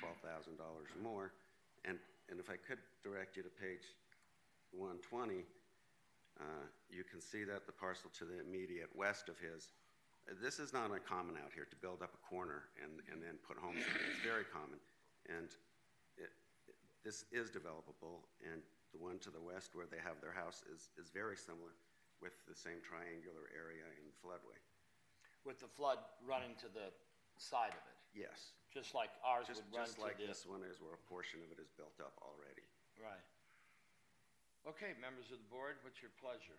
twelve 0.00 0.18
thousand 0.22 0.56
dollars 0.56 0.88
more. 1.02 1.32
And, 1.84 1.98
and 2.30 2.38
if 2.38 2.46
I 2.48 2.56
could 2.56 2.78
direct 3.02 3.36
you 3.36 3.42
to 3.42 3.50
page 3.50 3.82
one 4.70 5.02
twenty, 5.02 5.42
uh, 6.40 6.64
you 6.88 7.02
can 7.04 7.20
see 7.20 7.42
that 7.44 7.66
the 7.66 7.74
parcel 7.74 8.08
to 8.18 8.24
the 8.24 8.38
immediate 8.40 8.88
west 8.94 9.28
of 9.28 9.36
his, 9.42 9.74
this 10.40 10.62
is 10.62 10.72
not 10.72 10.88
uncommon 10.94 11.36
out 11.36 11.50
here 11.52 11.66
to 11.68 11.76
build 11.82 12.00
up 12.00 12.14
a 12.14 12.22
corner 12.24 12.70
and, 12.80 13.02
and 13.10 13.18
then 13.20 13.36
put 13.42 13.58
homes 13.58 13.82
in 13.82 13.92
it. 13.98 14.06
It's 14.14 14.22
very 14.24 14.46
common. 14.48 14.78
And 15.28 15.50
it, 16.16 16.30
it- 16.70 16.78
this 17.04 17.26
is 17.34 17.50
developable, 17.50 18.22
and 18.46 18.62
the 18.94 19.00
one 19.02 19.18
to 19.26 19.30
the 19.34 19.42
west 19.42 19.74
where 19.74 19.90
they 19.90 19.98
have 19.98 20.22
their 20.22 20.30
house 20.32 20.62
is, 20.70 20.88
is 20.94 21.10
very 21.10 21.34
similar 21.36 21.74
with 22.22 22.32
the 22.46 22.54
same 22.54 22.78
triangular 22.86 23.50
area 23.50 23.82
in 23.98 24.06
the 24.06 24.14
floodway. 24.22 24.54
With 25.44 25.58
the 25.58 25.66
flood 25.66 25.98
running 26.22 26.54
to 26.62 26.68
the 26.70 26.94
side 27.36 27.74
of 27.74 27.82
it, 27.82 27.98
Yes. 28.14 28.54
just 28.72 28.94
like 28.94 29.10
ours 29.26 29.46
Just, 29.48 29.64
would 29.66 29.74
run 29.74 29.86
just 29.86 29.96
to 29.98 30.06
like 30.06 30.18
the. 30.18 30.26
this 30.26 30.46
one 30.46 30.62
is 30.62 30.78
where 30.80 30.94
a 30.94 31.02
portion 31.10 31.42
of 31.42 31.50
it 31.50 31.58
is 31.58 31.68
built 31.74 31.98
up 31.98 32.14
already. 32.22 32.62
Right. 33.00 33.26
Okay, 34.68 34.94
members 35.02 35.34
of 35.34 35.42
the 35.42 35.48
board, 35.50 35.74
what's 35.82 35.98
your 35.98 36.14
pleasure? 36.22 36.58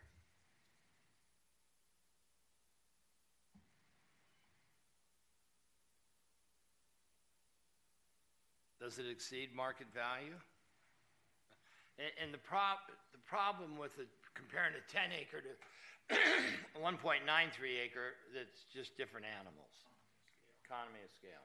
Does 8.83 8.99
it 8.99 9.07
exceed 9.07 9.55
market 9.55 9.87
value? 9.95 10.35
And, 11.95 12.11
and 12.19 12.29
the 12.33 12.43
prob, 12.43 12.83
the 13.15 13.23
problem 13.23 13.77
with 13.79 13.95
it, 13.95 14.11
comparing 14.35 14.75
a 14.75 14.83
ten 14.91 15.15
acre 15.15 15.39
to 15.39 15.53
one 16.79 16.97
point 16.97 17.25
nine 17.25 17.49
three 17.53 17.79
acre, 17.79 18.15
that's 18.35 18.65
just 18.73 18.95
different 18.97 19.25
animals. 19.25 19.71
Economy 20.65 20.99
of 21.05 21.11
scale. 21.15 21.43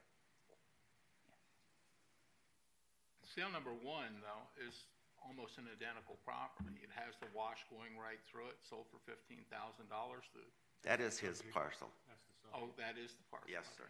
Sale 3.28 3.52
number 3.52 3.70
one, 3.84 4.18
though, 4.24 4.44
is 4.64 4.88
almost 5.22 5.60
an 5.60 5.68
identical 5.68 6.16
property. 6.24 6.80
It 6.80 6.90
has 6.96 7.12
the 7.20 7.28
wash 7.36 7.60
going 7.68 7.92
right 8.00 8.18
through 8.26 8.48
it, 8.50 8.58
sold 8.64 8.88
for 8.90 8.98
fifteen 9.04 9.44
thousand 9.52 9.86
dollars. 9.92 10.24
The, 10.32 10.42
That 10.88 10.98
is 11.04 11.20
his 11.20 11.44
parcel. 11.52 11.92
That's 12.08 12.24
the 12.24 12.34
subject. 12.48 12.56
oh, 12.56 12.68
that 12.80 12.96
is 12.96 13.12
the 13.14 13.26
parcel. 13.28 13.46
Yes, 13.52 13.68
sir. 13.76 13.86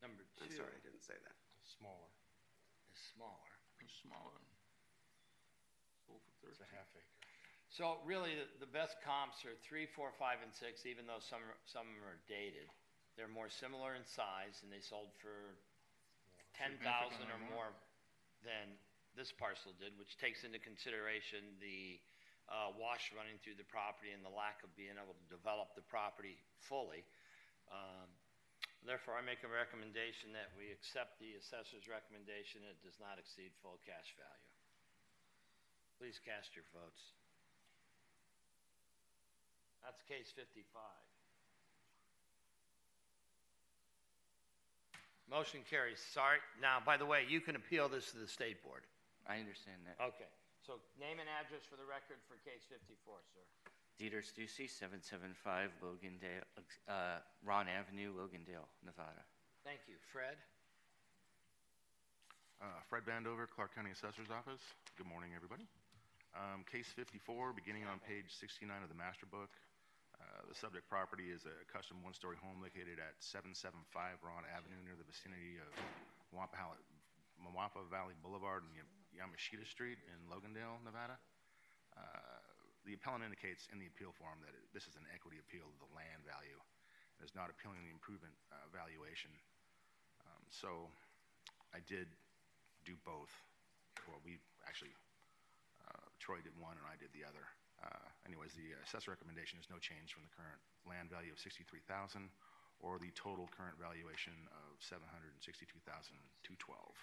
Number 0.00 0.22
I'm 0.40 0.48
two 0.48 0.56
sorry, 0.56 0.72
I 0.72 0.80
didn't 0.86 1.04
say 1.04 1.18
that. 1.20 1.36
Smaller. 1.76 2.08
is 2.94 3.00
smaller. 3.12 3.50
It's 3.84 3.92
smaller. 4.00 4.38
Sold 6.06 6.22
for 6.24 6.48
It's 6.48 6.62
a 6.62 6.64
thirteen. 6.64 6.78
half 6.78 6.88
acre. 6.96 7.09
So 7.70 8.02
really, 8.02 8.34
the, 8.34 8.66
the 8.66 8.70
best 8.74 8.98
comps 9.06 9.46
are 9.46 9.54
three, 9.62 9.86
four, 9.94 10.10
five, 10.18 10.42
and 10.42 10.50
six, 10.50 10.82
even 10.90 11.06
though 11.06 11.22
some, 11.22 11.38
are- 11.46 11.62
some 11.70 11.86
of 11.86 11.94
them 11.94 12.02
are 12.06 12.18
dated. 12.26 12.66
They're 13.14 13.30
more 13.30 13.46
similar 13.50 13.94
in 13.94 14.02
size, 14.06 14.58
and 14.66 14.70
they 14.74 14.82
sold 14.82 15.14
for 15.22 15.54
ten 16.58 16.74
thousand 16.82 17.30
or 17.30 17.38
more 17.52 17.70
more. 17.70 17.72
than 18.42 18.74
this 19.14 19.30
parcel 19.34 19.70
did, 19.78 19.94
which 19.98 20.14
takes 20.18 20.42
into 20.42 20.58
consideration 20.62 21.42
the, 21.62 21.98
uh, 22.50 22.74
wash 22.78 23.10
running 23.14 23.38
through 23.42 23.58
the 23.58 23.66
property 23.70 24.10
and 24.14 24.22
the 24.26 24.30
lack 24.34 24.62
of 24.66 24.70
being 24.74 24.94
able 24.98 25.14
to 25.14 25.26
develop 25.30 25.70
the 25.78 25.84
property 25.86 26.38
fully. 26.66 27.06
Um, 27.70 28.10
Therefore, 28.80 29.12
I 29.12 29.20
make 29.20 29.44
a 29.44 29.50
recommendation 29.52 30.32
that 30.32 30.48
we 30.56 30.72
accept 30.72 31.20
the 31.20 31.36
assessor's 31.36 31.84
recommendation. 31.84 32.64
It 32.64 32.80
does 32.80 32.96
not 32.96 33.20
exceed 33.20 33.52
full 33.60 33.76
cash 33.84 34.08
value. 34.16 34.48
Please 36.00 36.16
cast 36.24 36.56
your 36.56 36.64
votes. 36.72 37.12
That's 39.84 40.02
case 40.06 40.32
fifty-five. 40.34 41.02
Motion 45.30 45.62
carries. 45.70 46.02
Sorry. 46.02 46.42
Now, 46.58 46.82
by 46.82 46.98
the 46.98 47.06
way, 47.06 47.22
you 47.28 47.40
can 47.40 47.54
appeal 47.54 47.86
this 47.86 48.10
to 48.10 48.18
the 48.18 48.26
state 48.26 48.58
board. 48.66 48.82
I 49.30 49.38
understand 49.38 49.78
that. 49.86 49.94
Okay. 50.02 50.26
So 50.66 50.82
name 50.98 51.22
and 51.22 51.30
address 51.30 51.62
for 51.64 51.78
the 51.78 51.86
record 51.86 52.18
for 52.26 52.34
case 52.42 52.66
fifty-four, 52.66 53.22
sir. 53.30 53.46
Dieter 54.00 54.24
Stussy, 54.24 54.64
775 54.64 55.76
Logandale, 55.84 56.40
uh, 56.88 57.20
Ron 57.44 57.68
Avenue, 57.68 58.16
Logandale, 58.16 58.64
Nevada. 58.80 59.20
Thank 59.60 59.84
you. 59.92 60.00
Fred? 60.08 60.40
Uh, 62.64 62.80
Fred 62.88 63.04
Vandover, 63.04 63.44
Clark 63.44 63.76
County 63.76 63.92
Assessor's 63.92 64.32
Office. 64.32 64.64
Good 64.96 65.04
morning, 65.04 65.36
everybody. 65.36 65.68
Um, 66.32 66.64
Case 66.64 66.88
54, 66.96 67.52
beginning 67.52 67.84
on 67.84 68.00
page 68.00 68.32
69 68.32 68.72
of 68.80 68.88
the 68.88 68.96
master 68.96 69.28
book. 69.28 69.52
Uh, 70.40 70.48
The 70.48 70.56
subject 70.56 70.88
property 70.88 71.28
is 71.28 71.44
a 71.44 71.56
custom 71.68 72.00
one-story 72.00 72.36
home 72.40 72.64
located 72.64 72.96
at 72.96 73.12
775 73.20 74.24
Ron 74.24 74.48
Avenue 74.48 74.80
near 74.88 74.96
the 74.96 75.04
vicinity 75.04 75.60
of 75.60 75.68
Hall- 76.32 76.80
Moapa 77.44 77.84
Valley 77.88 78.14
Boulevard 78.24 78.64
and 78.64 78.72
Yamashita 79.12 79.66
Street 79.68 79.98
in 80.08 80.16
Logandale, 80.32 80.80
Nevada. 80.84 81.18
Uh, 81.96 82.40
The 82.88 82.94
appellant 82.96 83.22
indicates 83.22 83.68
in 83.68 83.78
the 83.78 83.86
appeal 83.86 84.12
form 84.12 84.40
that 84.40 84.54
it- 84.54 84.72
this 84.72 84.88
is 84.88 84.96
an 84.96 85.06
equity 85.12 85.38
appeal 85.38 85.68
of 85.68 85.78
the 85.78 85.94
land 85.94 86.24
value. 86.24 86.58
It 87.20 87.24
is 87.24 87.34
not 87.34 87.50
appealing 87.50 87.84
the 87.84 87.90
improvement 87.90 88.34
uh, 88.50 88.66
valuation. 88.68 89.30
Um, 90.24 90.50
So 90.50 90.90
I 91.74 91.80
did 91.80 92.08
do 92.84 92.96
both. 93.04 93.30
Well, 94.08 94.20
we 94.24 94.40
actually, 94.66 94.96
uh, 95.86 96.08
Troy 96.18 96.40
did 96.40 96.56
one 96.56 96.78
and 96.78 96.86
I 96.86 96.96
did 96.96 97.12
the 97.12 97.24
other. 97.24 97.46
Uh, 97.80 98.04
anyways, 98.28 98.52
the 98.52 98.76
assessor 98.84 99.10
recommendation 99.10 99.56
is 99.58 99.72
no 99.72 99.80
change 99.80 100.12
from 100.12 100.22
the 100.28 100.32
current 100.36 100.60
land 100.84 101.08
value 101.08 101.32
of 101.32 101.40
sixty-three 101.40 101.82
thousand 101.88 102.28
or 102.80 103.00
the 103.00 103.12
total 103.16 103.48
current 103.56 103.76
valuation 103.80 104.32
of 104.52 104.76
seven 104.80 105.08
hundred 105.08 105.32
and 105.32 105.42
sixty-two 105.42 105.80
thousand 105.88 106.16
two 106.44 106.56
twelve. 106.60 106.96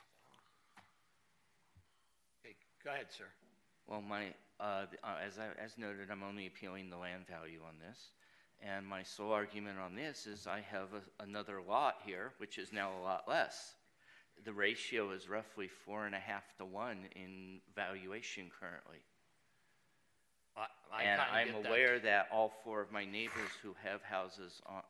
Okay, 2.42 2.54
go 2.84 2.94
ahead, 2.94 3.10
sir. 3.10 3.26
Well, 3.88 4.02
my, 4.02 4.34
uh, 4.60 4.86
uh, 5.04 5.18
as 5.26 5.40
I, 5.40 5.54
as 5.64 5.78
noted, 5.78 6.12
I'm 6.12 6.24
only 6.24 6.46
appealing 6.46 6.90
the 6.90 6.98
land 6.98 7.26
value 7.26 7.62
on 7.66 7.76
this. 7.80 8.12
And 8.62 8.86
my 8.86 9.04
sole 9.04 9.32
argument 9.32 9.78
on 9.80 9.96
this 9.96 10.28
is 10.28 10.48
I 10.48 10.62
have 10.72 10.90
a, 10.94 11.24
another 11.24 11.62
lot 11.62 12.02
here, 12.06 12.34
which 12.38 12.58
is 12.58 12.74
now 12.74 12.92
a 12.92 13.02
lot 13.04 13.24
less. 13.28 13.76
The 14.44 14.54
ratio 14.54 15.12
is 15.12 15.30
roughly 15.30 15.68
four 15.68 16.06
and 16.06 16.16
a 16.16 16.20
half 16.20 16.44
to 16.58 16.66
one 16.66 17.08
in 17.16 17.62
valuation 17.76 18.52
currently. 18.60 19.00
I- 20.58 20.68
I 20.92 21.04
And 21.04 21.22
I'm 21.22 21.62
that. 21.64 21.70
aware 21.70 22.00
that 22.00 22.30
all 22.32 22.50
four 22.64 22.82
of 22.82 22.92
my 22.92 23.06
neighbors 23.06 23.52
who 23.62 23.74
have 23.84 24.02
houses 24.04 24.62
on, 24.66 24.84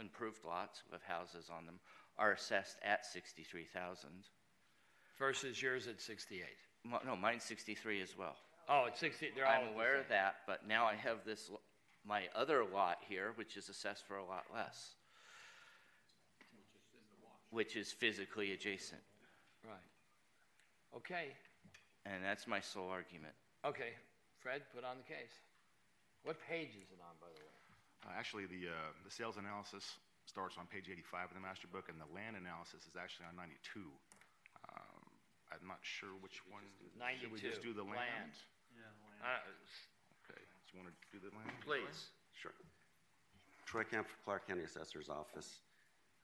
improved 0.00 0.44
lots, 0.44 0.80
who 0.86 0.92
have 0.92 1.02
houses 1.02 1.50
on 1.50 1.66
them, 1.66 1.80
are 2.18 2.32
assessed 2.32 2.78
at 2.82 3.04
sixty-three 3.04 3.64
thousand. 3.66 4.28
Versus 5.18 5.60
yours 5.60 5.88
at 5.88 6.00
sixty-eight. 6.00 6.58
No, 7.04 7.16
mine's 7.16 7.42
sixty-three 7.44 8.00
as 8.00 8.16
well. 8.16 8.36
Oh, 8.68 8.84
it's 8.86 9.00
sixty, 9.00 9.30
they're. 9.34 9.46
I'm 9.46 9.68
aware 9.74 9.96
of 9.96 10.08
that, 10.08 10.36
but 10.46 10.66
now 10.66 10.86
I 10.86 10.94
have 10.94 11.24
this, 11.24 11.50
my 12.04 12.28
other 12.34 12.64
lot 12.64 12.98
here, 13.08 13.32
which 13.36 13.56
is 13.56 13.68
assessed 13.68 14.06
for 14.06 14.16
a 14.18 14.24
lot 14.24 14.44
less. 14.54 14.94
Which 17.50 17.76
is 17.76 17.90
physically 17.92 18.52
adjacent, 18.52 19.00
Right. 19.64 19.78
Okay, 20.94 21.28
and 22.04 22.22
that's 22.22 22.46
my 22.46 22.60
sole 22.60 22.88
argument. 22.90 23.34
okay. 23.64 23.94
Fred, 24.42 24.62
put 24.74 24.84
on 24.86 24.98
the 25.02 25.08
case. 25.08 25.34
What 26.22 26.38
page 26.46 26.74
is 26.78 26.88
it 26.90 27.00
on, 27.02 27.14
by 27.22 27.30
the 27.30 27.40
way? 27.42 27.56
Uh, 28.06 28.14
actually, 28.14 28.46
the, 28.46 28.70
uh, 28.70 28.90
the 29.02 29.10
sales 29.10 29.36
analysis 29.38 29.98
starts 30.26 30.54
on 30.60 30.66
page 30.70 30.86
eighty-five 30.92 31.32
of 31.32 31.34
the 31.34 31.40
master 31.42 31.66
book 31.66 31.88
and 31.88 31.96
the 31.98 32.06
land 32.14 32.36
analysis 32.36 32.84
is 32.86 32.94
actually 32.94 33.26
on 33.26 33.34
ninety-two. 33.34 33.88
Um, 34.70 35.02
I'm 35.50 35.66
not 35.66 35.80
sure 35.82 36.12
which 36.20 36.44
one. 36.52 36.62
92. 37.00 37.24
Should 37.24 37.32
we 37.32 37.40
just 37.40 37.62
do 37.64 37.72
the 37.72 37.82
land? 37.86 37.96
land. 37.96 38.36
Uh, 39.24 39.40
Okay, 40.28 40.44
do 40.68 40.76
you 40.76 40.84
want 40.84 40.92
to 40.92 40.96
do 41.08 41.18
the 41.24 41.32
land? 41.34 41.48
Please. 41.64 42.12
Sure. 42.36 42.52
Troy 43.64 43.82
Kemp, 43.84 44.06
Clark 44.24 44.46
County 44.46 44.62
Assessor's 44.62 45.08
Office. 45.08 45.60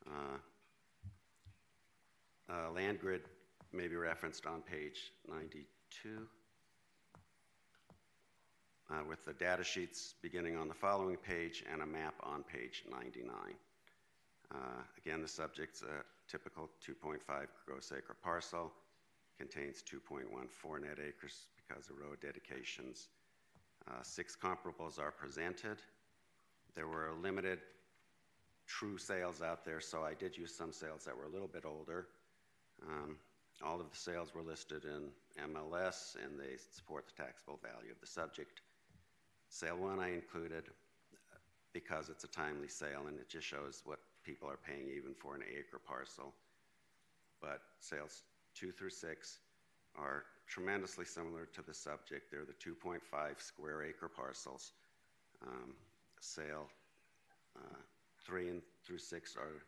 Uh, 0.06 0.36
uh, 2.52 2.70
Land 2.72 3.00
grid 3.00 3.22
may 3.72 3.88
be 3.88 3.96
referenced 3.96 4.44
on 4.46 4.60
page 4.60 5.10
92, 5.28 6.28
uh, 8.90 9.02
with 9.08 9.24
the 9.24 9.32
data 9.32 9.64
sheets 9.64 10.14
beginning 10.22 10.56
on 10.56 10.68
the 10.68 10.74
following 10.74 11.16
page 11.16 11.64
and 11.72 11.82
a 11.82 11.86
map 11.86 12.14
on 12.22 12.42
page 12.42 12.84
99. 12.90 13.34
Uh, 14.52 14.56
Again, 14.98 15.20
the 15.20 15.28
subject's 15.28 15.82
a 15.82 16.02
typical 16.30 16.70
2.5 16.86 17.18
gross 17.66 17.92
acre 17.96 18.16
parcel, 18.22 18.72
contains 19.38 19.82
2.14 19.82 20.82
net 20.82 20.98
acres 21.06 21.46
because 21.56 21.88
of 21.90 21.98
road 21.98 22.18
dedications. 22.20 23.08
Uh, 23.88 24.02
Six 24.02 24.36
comparables 24.36 24.98
are 24.98 25.10
presented. 25.10 25.78
There 26.74 26.88
were 26.88 27.12
limited 27.22 27.60
true 28.66 28.96
sales 28.96 29.42
out 29.42 29.64
there, 29.64 29.80
so 29.80 30.02
I 30.02 30.14
did 30.14 30.36
use 30.36 30.54
some 30.54 30.72
sales 30.72 31.04
that 31.04 31.16
were 31.16 31.24
a 31.24 31.28
little 31.28 31.48
bit 31.48 31.64
older. 31.66 32.06
Um, 32.82 33.16
All 33.62 33.80
of 33.80 33.90
the 33.90 33.96
sales 33.96 34.34
were 34.34 34.42
listed 34.42 34.84
in 34.84 35.10
MLS, 35.50 36.16
and 36.22 36.38
they 36.38 36.56
support 36.74 37.06
the 37.06 37.22
taxable 37.22 37.60
value 37.62 37.92
of 37.92 38.00
the 38.00 38.06
subject. 38.06 38.60
Sale 39.54 39.76
one 39.76 40.00
I 40.00 40.12
included 40.12 40.64
because 41.72 42.08
it's 42.08 42.24
a 42.24 42.26
timely 42.26 42.66
sale, 42.66 43.04
and 43.06 43.16
it 43.20 43.28
just 43.28 43.46
shows 43.46 43.82
what 43.84 44.00
people 44.24 44.50
are 44.50 44.56
paying 44.56 44.88
even 44.88 45.14
for 45.14 45.36
an 45.36 45.42
acre 45.48 45.78
parcel. 45.78 46.34
But 47.40 47.60
sales 47.78 48.22
two 48.56 48.72
through 48.72 48.90
six 48.90 49.38
are 49.96 50.24
tremendously 50.48 51.04
similar 51.04 51.46
to 51.54 51.62
the 51.62 51.72
subject. 51.72 52.32
They're 52.32 52.44
the 52.44 52.52
2.5 52.54 52.98
square 53.40 53.84
acre 53.84 54.08
parcels. 54.08 54.72
Um, 55.46 55.74
sale 56.18 56.66
uh, 57.56 57.76
three 58.26 58.48
and 58.48 58.60
through 58.84 58.98
six 58.98 59.36
are 59.36 59.62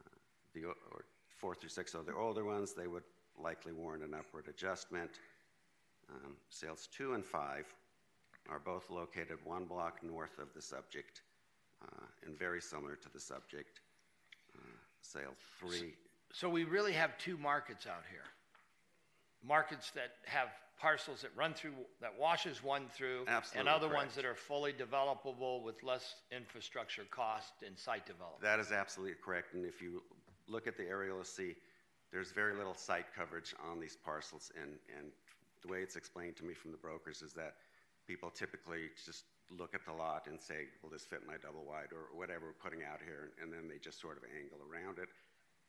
uh, 0.00 0.16
the 0.54 0.64
or 0.64 1.04
four 1.36 1.54
through 1.54 1.68
six 1.68 1.94
are 1.94 2.02
the 2.02 2.14
older 2.14 2.46
ones. 2.46 2.72
They 2.72 2.86
would 2.86 3.04
likely 3.38 3.72
warrant 3.72 4.04
an 4.04 4.14
upward 4.14 4.48
adjustment. 4.48 5.10
Um, 6.08 6.32
sales 6.48 6.88
two 6.90 7.12
and 7.12 7.22
five 7.22 7.66
are 8.50 8.58
both 8.58 8.90
located 8.90 9.38
one 9.44 9.64
block 9.64 10.02
north 10.02 10.38
of 10.38 10.48
the 10.54 10.62
subject 10.62 11.22
uh, 11.84 12.04
and 12.26 12.38
very 12.38 12.60
similar 12.60 12.96
to 12.96 13.08
the 13.12 13.20
subject. 13.20 13.80
Uh, 14.56 14.60
sale 15.00 15.34
three 15.58 15.94
So 16.32 16.48
we 16.48 16.64
really 16.64 16.92
have 16.92 17.16
two 17.18 17.36
markets 17.36 17.86
out 17.86 18.04
here. 18.10 18.24
Markets 19.44 19.90
that 19.92 20.12
have 20.24 20.48
parcels 20.80 21.22
that 21.22 21.30
run 21.36 21.54
through, 21.54 21.72
that 22.00 22.12
washes 22.18 22.62
one 22.62 22.88
through. 22.88 23.20
And 23.20 23.28
Absolutely 23.28 23.72
other 23.72 23.88
ones 23.88 24.14
that 24.16 24.24
are 24.24 24.34
fully 24.34 24.72
developable 24.72 25.62
with 25.62 25.82
less 25.82 26.16
infrastructure 26.30 27.04
cost 27.10 27.52
and 27.64 27.78
site 27.78 28.06
development. 28.06 28.42
That 28.42 28.58
is 28.58 28.72
absolutely 28.72 29.16
correct, 29.24 29.54
and 29.54 29.64
if 29.64 29.80
you 29.80 30.02
look 30.48 30.66
at 30.66 30.76
the 30.76 30.84
aerial, 30.84 31.16
you'll 31.16 31.24
see 31.24 31.54
there's 32.12 32.32
very 32.32 32.54
little 32.54 32.74
site 32.74 33.06
coverage 33.16 33.54
on 33.70 33.80
these 33.80 33.96
parcels, 34.04 34.50
and, 34.60 34.72
and 34.98 35.06
the 35.62 35.68
way 35.68 35.78
it's 35.78 35.96
explained 35.96 36.36
to 36.36 36.44
me 36.44 36.52
from 36.52 36.72
the 36.72 36.76
brokers 36.76 37.22
is 37.22 37.32
that 37.32 37.54
people 38.06 38.30
typically 38.30 38.90
just 39.04 39.24
look 39.50 39.74
at 39.74 39.84
the 39.84 39.92
lot 39.92 40.26
and 40.26 40.40
say, 40.40 40.68
will 40.82 40.90
this 40.90 41.04
fit 41.04 41.26
my 41.26 41.36
double 41.42 41.64
wide, 41.64 41.92
or 41.92 42.16
whatever 42.16 42.46
we're 42.46 42.62
putting 42.62 42.84
out 42.84 43.00
here, 43.04 43.30
and 43.40 43.52
then 43.52 43.68
they 43.68 43.78
just 43.78 44.00
sort 44.00 44.16
of 44.16 44.24
angle 44.38 44.58
around 44.64 44.98
it. 44.98 45.08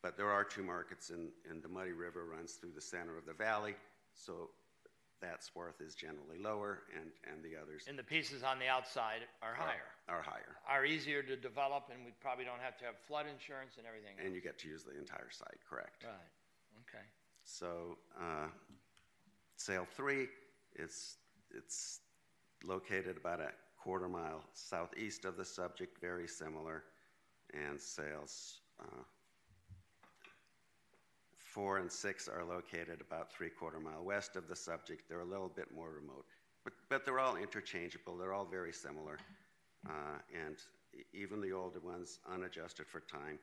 But 0.02 0.18
there 0.18 0.32
are 0.32 0.44
two 0.44 0.64
markets, 0.64 1.10
and, 1.10 1.30
and 1.50 1.64
the 1.64 1.70
Muddy 1.70 1.92
River 1.92 2.26
runs 2.26 2.54
through 2.54 2.72
the 2.76 2.82
center 2.82 3.18
of 3.18 3.26
the 3.26 3.34
valley, 3.34 3.76
so 4.16 4.50
that 5.22 5.40
worth 5.56 5.80
is 5.80 5.96
generally 5.96 6.38
lower, 6.38 6.84
and, 6.94 7.10
and 7.32 7.44
the 7.44 7.56
others 7.56 7.86
And 7.88 7.98
the 7.98 8.04
pieces 8.04 8.44
on 8.44 8.60
the 8.60 8.68
outside 8.68 9.24
are 9.42 9.56
higher, 9.56 9.88
are 10.10 10.22
higher. 10.22 10.58
are 10.68 10.86
easier 10.86 11.24
to 11.24 11.36
develop, 11.38 11.90
and 11.94 12.04
we 12.04 12.12
probably 12.20 12.44
don't 12.44 12.60
have 12.60 12.78
to 12.80 12.86
have 12.86 12.96
flood 13.08 13.26
insurance 13.32 13.76
and 13.78 13.88
everything 13.88 14.12
else. 14.18 14.26
And 14.26 14.36
you 14.36 14.42
get 14.42 14.60
to 14.60 14.68
use 14.68 14.84
the 14.84 14.98
entire 15.00 15.32
site, 15.32 15.60
correct? 15.70 16.04
Right, 16.04 16.14
okay. 16.88 17.04
So, 17.46 17.98
uh, 18.20 18.48
sale 19.56 19.88
three, 19.96 20.28
it's, 20.76 21.16
it's 21.56 22.02
located 22.64 23.18
about 23.18 23.40
a 23.40 23.52
quarter 23.82 24.08
mile 24.08 24.44
southeast 24.54 25.26
of 25.26 25.38
the 25.38 25.46
subject, 25.46 26.00
very 26.00 26.28
similar. 26.28 26.84
And 27.54 27.80
sales 27.80 28.62
uh, 28.80 29.04
four 31.38 31.78
and 31.78 31.92
six 31.92 32.28
are 32.28 32.44
located 32.44 33.00
about 33.02 33.32
three 33.32 33.50
quarter 33.50 33.80
mile 33.80 34.04
west 34.04 34.36
of 34.36 34.48
the 34.48 34.56
subject. 34.56 35.08
They're 35.08 35.20
a 35.20 35.26
little 35.26 35.52
bit 35.56 35.68
more 35.76 35.90
remote, 35.92 36.26
but, 36.64 36.74
but 36.90 37.06
they're 37.06 37.20
all 37.20 37.36
interchangeable. 37.36 38.18
They're 38.18 38.34
all 38.34 38.46
very 38.46 38.74
similar. 38.74 39.20
Uh, 39.88 40.18
and 40.34 40.56
even 41.14 41.42
the 41.42 41.52
older 41.52 41.80
ones, 41.80 42.20
unadjusted 42.32 42.88
for 42.88 43.02
time, 43.02 43.38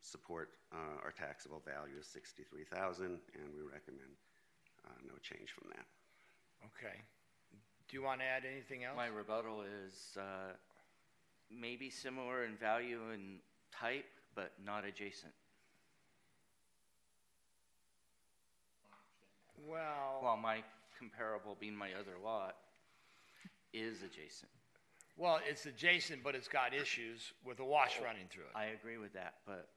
support 0.00 0.50
uh, 0.72 0.98
our 1.04 1.12
taxable 1.12 1.62
value 1.64 1.98
of 1.98 2.04
63000 2.04 3.04
and 3.06 3.20
we 3.54 3.62
recommend 3.62 4.10
uh, 4.84 4.98
no 5.06 5.14
change 5.22 5.50
from 5.52 5.70
that. 5.70 5.86
Okay. 6.66 6.98
Do 7.92 7.98
you 7.98 8.04
want 8.04 8.20
to 8.20 8.24
add 8.24 8.44
anything 8.50 8.84
else? 8.84 8.96
My 8.96 9.08
rebuttal 9.08 9.64
is 9.84 10.16
uh, 10.16 10.54
maybe 11.50 11.90
similar 11.90 12.46
in 12.46 12.56
value 12.56 13.00
and 13.12 13.36
type, 13.70 14.06
but 14.34 14.52
not 14.64 14.86
adjacent. 14.86 15.34
Well, 19.68 20.20
While 20.20 20.38
my 20.38 20.62
comparable 20.98 21.54
being 21.60 21.76
my 21.76 21.90
other 21.92 22.16
lot 22.24 22.56
is 23.74 23.98
adjacent. 24.02 24.50
well, 25.18 25.40
it's 25.46 25.66
adjacent, 25.66 26.22
but 26.22 26.34
it's 26.34 26.48
got 26.48 26.72
issues 26.72 27.34
with 27.44 27.60
a 27.60 27.64
wash 27.64 28.00
running 28.02 28.24
through 28.30 28.44
it. 28.44 28.56
I 28.56 28.66
agree 28.68 28.96
with 28.96 29.12
that, 29.12 29.34
but 29.46 29.68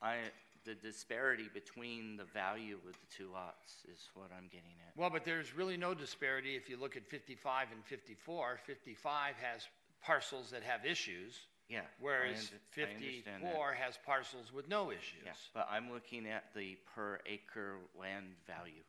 I, 0.00 0.16
the 0.64 0.74
disparity 0.74 1.48
between 1.54 2.16
the 2.16 2.24
value 2.24 2.76
of 2.86 2.92
the 2.92 3.06
two 3.16 3.30
lots 3.32 3.84
is 3.90 4.08
what 4.14 4.30
I'm 4.36 4.44
getting 4.48 4.74
at. 4.86 4.96
Well, 4.96 5.10
but 5.10 5.24
there's 5.24 5.54
really 5.54 5.76
no 5.76 5.94
disparity 5.94 6.54
if 6.56 6.68
you 6.68 6.76
look 6.76 6.96
at 6.96 7.06
55 7.08 7.68
and 7.72 7.84
54. 7.84 8.58
55 8.66 9.34
has 9.36 9.66
parcels 10.02 10.50
that 10.50 10.62
have 10.62 10.84
issues, 10.84 11.46
Yeah. 11.68 11.82
Whereas 12.00 12.50
under- 12.76 12.90
I 12.90 12.94
understand 12.94 13.44
that. 13.44 13.48
54 13.52 13.74
has 13.74 13.96
parcels 14.04 14.52
with 14.52 14.68
no 14.68 14.90
issues. 14.90 15.22
Yeah, 15.24 15.32
but 15.54 15.68
I'm 15.70 15.90
looking 15.90 16.26
at 16.28 16.52
the 16.54 16.76
per 16.94 17.20
acre 17.26 17.78
land 17.94 18.34
value. 18.46 18.82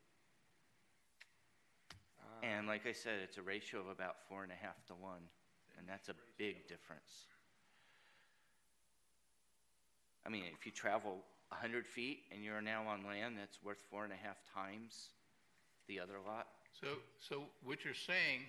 Uh, 2.20 2.46
And 2.46 2.68
like 2.68 2.86
I 2.88 2.92
said, 2.94 3.20
it's 3.20 3.38
a 3.38 3.42
ratio 3.44 3.80
of 3.82 3.88
about 3.88 4.18
four 4.28 4.44
and 4.44 4.52
a 4.52 4.56
half 4.56 4.84
to 4.88 4.96
one, 4.96 5.22
and 5.78 5.88
that's 5.88 6.10
a 6.10 6.16
big 6.38 6.68
difference. 6.68 7.28
I 10.26 10.30
mean, 10.30 10.46
if 10.54 10.66
you 10.66 10.72
travel 10.72 11.24
a 11.52 11.56
hundred 11.56 11.86
feet 11.88 12.24
and 12.32 12.44
you're 12.44 12.62
now 12.62 12.84
on 12.88 13.06
land 13.06 13.36
that's 13.40 13.62
worth 13.64 13.80
four 13.90 14.04
and 14.04 14.14
a 14.14 14.16
half 14.16 14.38
times 14.54 15.10
the 15.88 16.00
other 16.00 16.16
lot, 16.26 16.48
So, 16.80 16.88
so 17.20 17.44
what 17.64 17.84
you're 17.84 17.94
saying, 17.94 18.42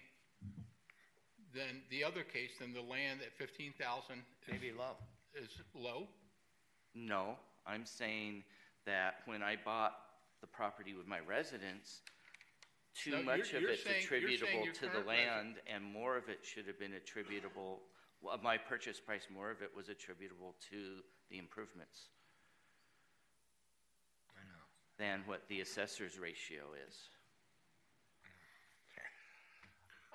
then 1.55 1.83
the 1.91 2.05
other 2.05 2.23
case, 2.23 2.53
then 2.61 2.73
the 2.73 2.81
land 2.83 3.21
at 3.21 3.33
fifteen 3.37 3.73
thousand 3.79 4.23
Maybe 4.51 4.73
low. 4.73 4.97
is 5.35 5.49
low? 5.75 6.07
no, 6.95 7.37
I'm 7.67 7.85
saying 7.87 8.45
that 8.87 9.17
when 9.27 9.43
I 9.43 9.57
bought 9.65 9.95
the 10.41 10.47
property 10.47 10.95
with 10.95 11.07
my 11.07 11.21
residence, 11.21 12.01
No, 12.03 13.03
too 13.03 13.11
you're- 13.11 13.23
much 13.25 13.53
of 13.55 13.63
you're 13.63 13.71
it's 13.73 13.83
saying- 13.85 14.03
you're 14.03 14.21
saying 14.21 14.25
attributable 14.35 14.65
your 14.65 14.75
to 14.75 14.81
the 14.83 14.89
current 14.89 15.07
land, 15.07 15.61
and 15.67 15.83
more 15.85 16.17
of 16.17 16.29
it 16.29 16.45
should 16.45 16.67
have 16.67 16.79
been 16.79 16.95
attributable, 16.95 17.83
well, 18.21 18.39
my 18.39 18.57
purchase 18.59 19.01
price, 19.01 19.29
more 19.31 19.51
of 19.51 19.63
it 19.63 19.75
was 19.75 19.89
attributable 19.89 20.55
to 20.71 21.03
the 21.31 21.39
improvements. 21.39 22.09
Than 25.03 25.27
what 25.27 25.43
the 25.51 25.59
assessor's 25.61 26.15
ratio 26.15 26.79
is. 26.87 26.95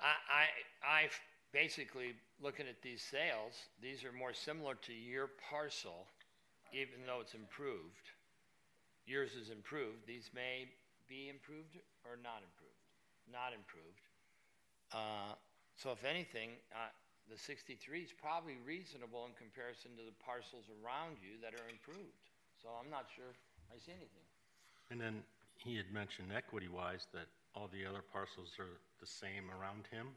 I, 0.00 0.16
I, 0.32 0.44
I 0.80 1.00
basically 1.52 2.16
looking 2.40 2.64
at 2.64 2.80
these 2.80 3.04
sales, 3.04 3.52
these 3.84 4.00
are 4.00 4.16
more 4.16 4.32
similar 4.32 4.80
to 4.88 4.94
your 4.96 5.28
parcel, 5.44 6.08
even 6.72 7.04
though 7.04 7.20
it's 7.20 7.36
improved. 7.36 8.16
Yours 9.04 9.36
is 9.36 9.50
improved. 9.52 10.08
These 10.08 10.30
may 10.32 10.72
be 11.04 11.28
improved 11.28 11.76
or 12.08 12.16
not 12.16 12.40
improved. 12.40 12.84
Not 13.28 13.52
improved. 13.52 14.04
Uh, 14.88 15.36
so 15.76 15.92
if 15.92 16.00
anything, 16.04 16.56
uh, 16.72 16.88
the 17.28 17.36
63 17.36 17.76
is 18.08 18.12
probably 18.16 18.56
reasonable 18.64 19.28
in 19.28 19.36
comparison 19.36 19.92
to 20.00 20.04
the 20.08 20.16
parcels 20.24 20.64
around 20.80 21.20
you 21.20 21.36
that 21.44 21.52
are 21.52 21.68
improved. 21.68 22.24
So 22.56 22.72
I'm 22.72 22.88
not 22.88 23.04
sure 23.12 23.36
I 23.68 23.76
see 23.76 23.92
anything. 23.92 24.27
And 24.90 25.00
then 25.00 25.22
he 25.56 25.76
had 25.76 25.92
mentioned 25.92 26.28
equity-wise 26.34 27.06
that 27.12 27.26
all 27.54 27.68
the 27.72 27.84
other 27.84 28.00
parcels 28.12 28.56
are 28.58 28.78
the 29.00 29.06
same 29.06 29.50
around 29.60 29.86
him 29.90 30.08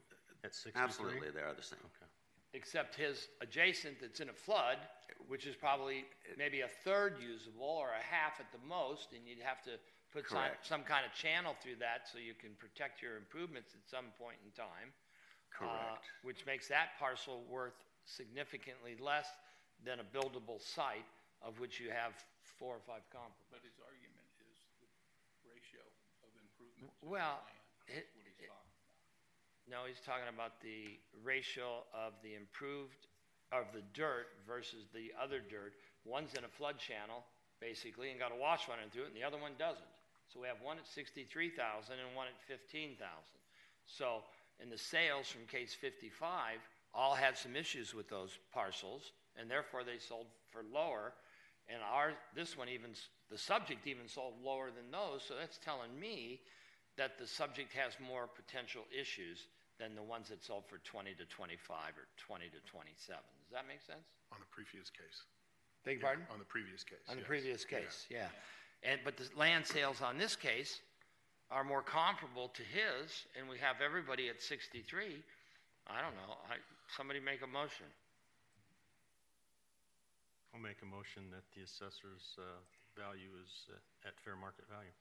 at 0.44 0.54
63? 0.56 0.82
Absolutely, 0.84 1.30
they 1.32 1.42
are 1.42 1.54
the 1.54 1.64
same. 1.64 1.80
Okay. 1.80 2.08
except 2.54 2.96
his 2.96 3.28
adjacent 3.42 4.00
that's 4.02 4.20
in 4.20 4.30
a 4.30 4.34
flood, 4.34 4.78
which 5.28 5.46
is 5.48 5.56
probably 5.56 6.04
maybe 6.38 6.62
a 6.62 6.68
third 6.68 7.16
usable 7.22 7.64
or 7.80 7.90
a 7.96 8.04
half 8.04 8.40
at 8.40 8.52
the 8.52 8.60
most, 8.68 9.14
and 9.16 9.24
you'd 9.28 9.40
have 9.44 9.62
to 9.64 9.72
put 10.12 10.28
some, 10.28 10.38
Correct. 10.40 10.68
some 10.68 10.84
kind 10.84 11.06
of 11.06 11.14
channel 11.16 11.56
through 11.64 11.80
that 11.80 12.08
so 12.12 12.20
you 12.20 12.34
can 12.36 12.52
protect 12.60 13.02
your 13.02 13.16
improvements 13.16 13.72
at 13.74 13.84
some 13.88 14.12
point 14.20 14.36
in 14.44 14.52
time. 14.52 14.92
uh, 15.60 15.68
Correct. 15.68 16.06
which 16.24 16.46
makes 16.48 16.68
that 16.68 16.96
parcel 17.00 17.44
worth 17.50 17.76
significantly 18.06 18.96
less 19.00 19.28
than 19.84 20.00
a 20.00 20.08
buildable 20.16 20.60
site 20.60 21.06
of 21.44 21.60
which 21.60 21.80
you 21.80 21.90
have 21.90 22.14
four 22.44 22.76
or 22.76 22.84
five 22.86 23.04
comparables. 23.12 23.52
But 23.52 23.64
his 23.64 23.76
argument 23.82 24.28
is 24.40 24.58
the 24.80 24.88
ratio 25.48 25.82
of 26.24 26.30
improvements. 26.38 26.62
of 26.62 26.71
Well, 27.02 27.40
it- 27.88 28.10
it-. 28.40 28.52
No, 29.68 29.86
he's 29.88 30.02
talking 30.02 30.28
about 30.28 30.60
the 30.62 31.00
ratio 31.24 31.84
of 31.94 32.14
the 32.24 32.36
improved, 32.36 33.08
of 33.52 33.72
the 33.74 33.82
dirt 33.94 34.28
versus 34.48 34.88
the 34.94 35.14
other 35.22 35.40
dirt. 35.40 35.74
One's 36.06 36.34
in 36.34 36.44
a 36.44 36.48
flood 36.48 36.78
channel, 36.78 37.24
basically, 37.60 38.10
and 38.12 38.20
got 38.20 38.32
a 38.32 38.36
wash 38.36 38.68
running 38.68 38.90
through 38.90 39.04
it, 39.04 39.08
and 39.08 39.16
the 39.16 39.24
other 39.24 39.38
one 39.38 39.54
doesn't. 39.58 39.86
So 40.28 40.40
we 40.40 40.48
have 40.48 40.62
one 40.62 40.78
at 40.78 40.88
sixty-three 40.88 41.50
thousand 41.52 42.00
and 42.00 42.16
one 42.16 42.28
at 42.28 42.40
fifteen 42.48 42.96
thousand. 42.96 43.40
So, 43.86 44.24
in 44.60 44.70
the 44.70 44.78
sales 44.78 45.28
from 45.28 45.46
case 45.46 45.74
fifty-five, 45.74 46.60
all 46.94 47.16
had 47.16 47.38
some 47.38 47.56
issues 47.56 47.94
with 47.94 48.10
those 48.10 48.38
parcels, 48.54 49.12
and 49.38 49.50
therefore 49.50 49.84
they 49.84 49.98
sold 50.00 50.28
for 50.50 50.64
lower. 50.74 51.14
And 51.70 51.82
our, 51.84 52.14
this 52.36 52.58
one 52.58 52.68
even, 52.70 52.92
the 53.30 53.38
subject 53.38 53.88
even 53.88 54.08
sold 54.08 54.34
lower 54.44 54.72
than 54.72 54.92
those, 54.92 55.24
so 55.24 55.36
that's 55.40 55.58
telling 55.58 55.98
me 55.98 56.42
that 56.98 57.18
the 57.18 57.28
subject 57.28 57.74
has 57.74 57.94
more 58.00 58.28
potential 58.28 58.84
issues 58.92 59.48
than 59.80 59.96
the 59.96 60.04
ones 60.04 60.30
that 60.30 60.44
sold 60.44 60.64
for 60.68 60.78
20 60.84 61.14
to 61.16 61.26
25 61.26 61.98
or 61.98 62.06
20 62.18 62.46
to 62.54 62.60
27. 62.70 63.18
Does 63.18 63.54
that 63.54 63.68
make 63.68 63.82
sense? 63.82 64.06
On 64.32 64.38
the 64.40 64.50
previous 64.54 64.90
case. 64.90 65.26
Beg 65.84 65.98
Yeah, 66.00 66.06
pardon? 66.06 66.26
On 66.32 66.38
the 66.38 66.46
previous 66.46 66.84
case. 66.84 67.02
On 67.10 67.16
the 67.16 67.22
yes. 67.22 67.28
previous 67.28 67.66
Yeah. 67.66 67.80
case, 67.80 68.06
yeah. 68.10 68.30
And, 68.84 69.00
but 69.04 69.18
the 69.18 69.28
land 69.36 69.66
sales 69.66 70.02
on 70.02 70.18
this 70.18 70.36
case 70.36 70.82
are 71.50 71.64
more 71.64 71.82
comparable 71.82 72.50
to 72.50 72.64
his, 72.64 73.26
and 73.38 73.50
we 73.50 73.58
have 73.58 73.82
everybody 73.82 74.30
at 74.30 74.42
63. 74.42 75.22
I 75.88 76.02
don't 76.02 76.16
know, 76.16 76.38
I, 76.50 76.58
somebody 76.96 77.20
make 77.20 77.42
a 77.42 77.48
motion. 77.48 77.86
I'll 80.54 80.62
make 80.62 80.82
a 80.84 80.86
motion 80.86 81.32
that 81.32 81.44
the 81.56 81.64
assessor's 81.64 82.38
uh, 82.38 82.44
value 82.96 83.32
is 83.40 83.68
uh, 83.72 84.08
at 84.08 84.20
fair 84.20 84.36
market 84.36 84.68
value. 84.70 84.92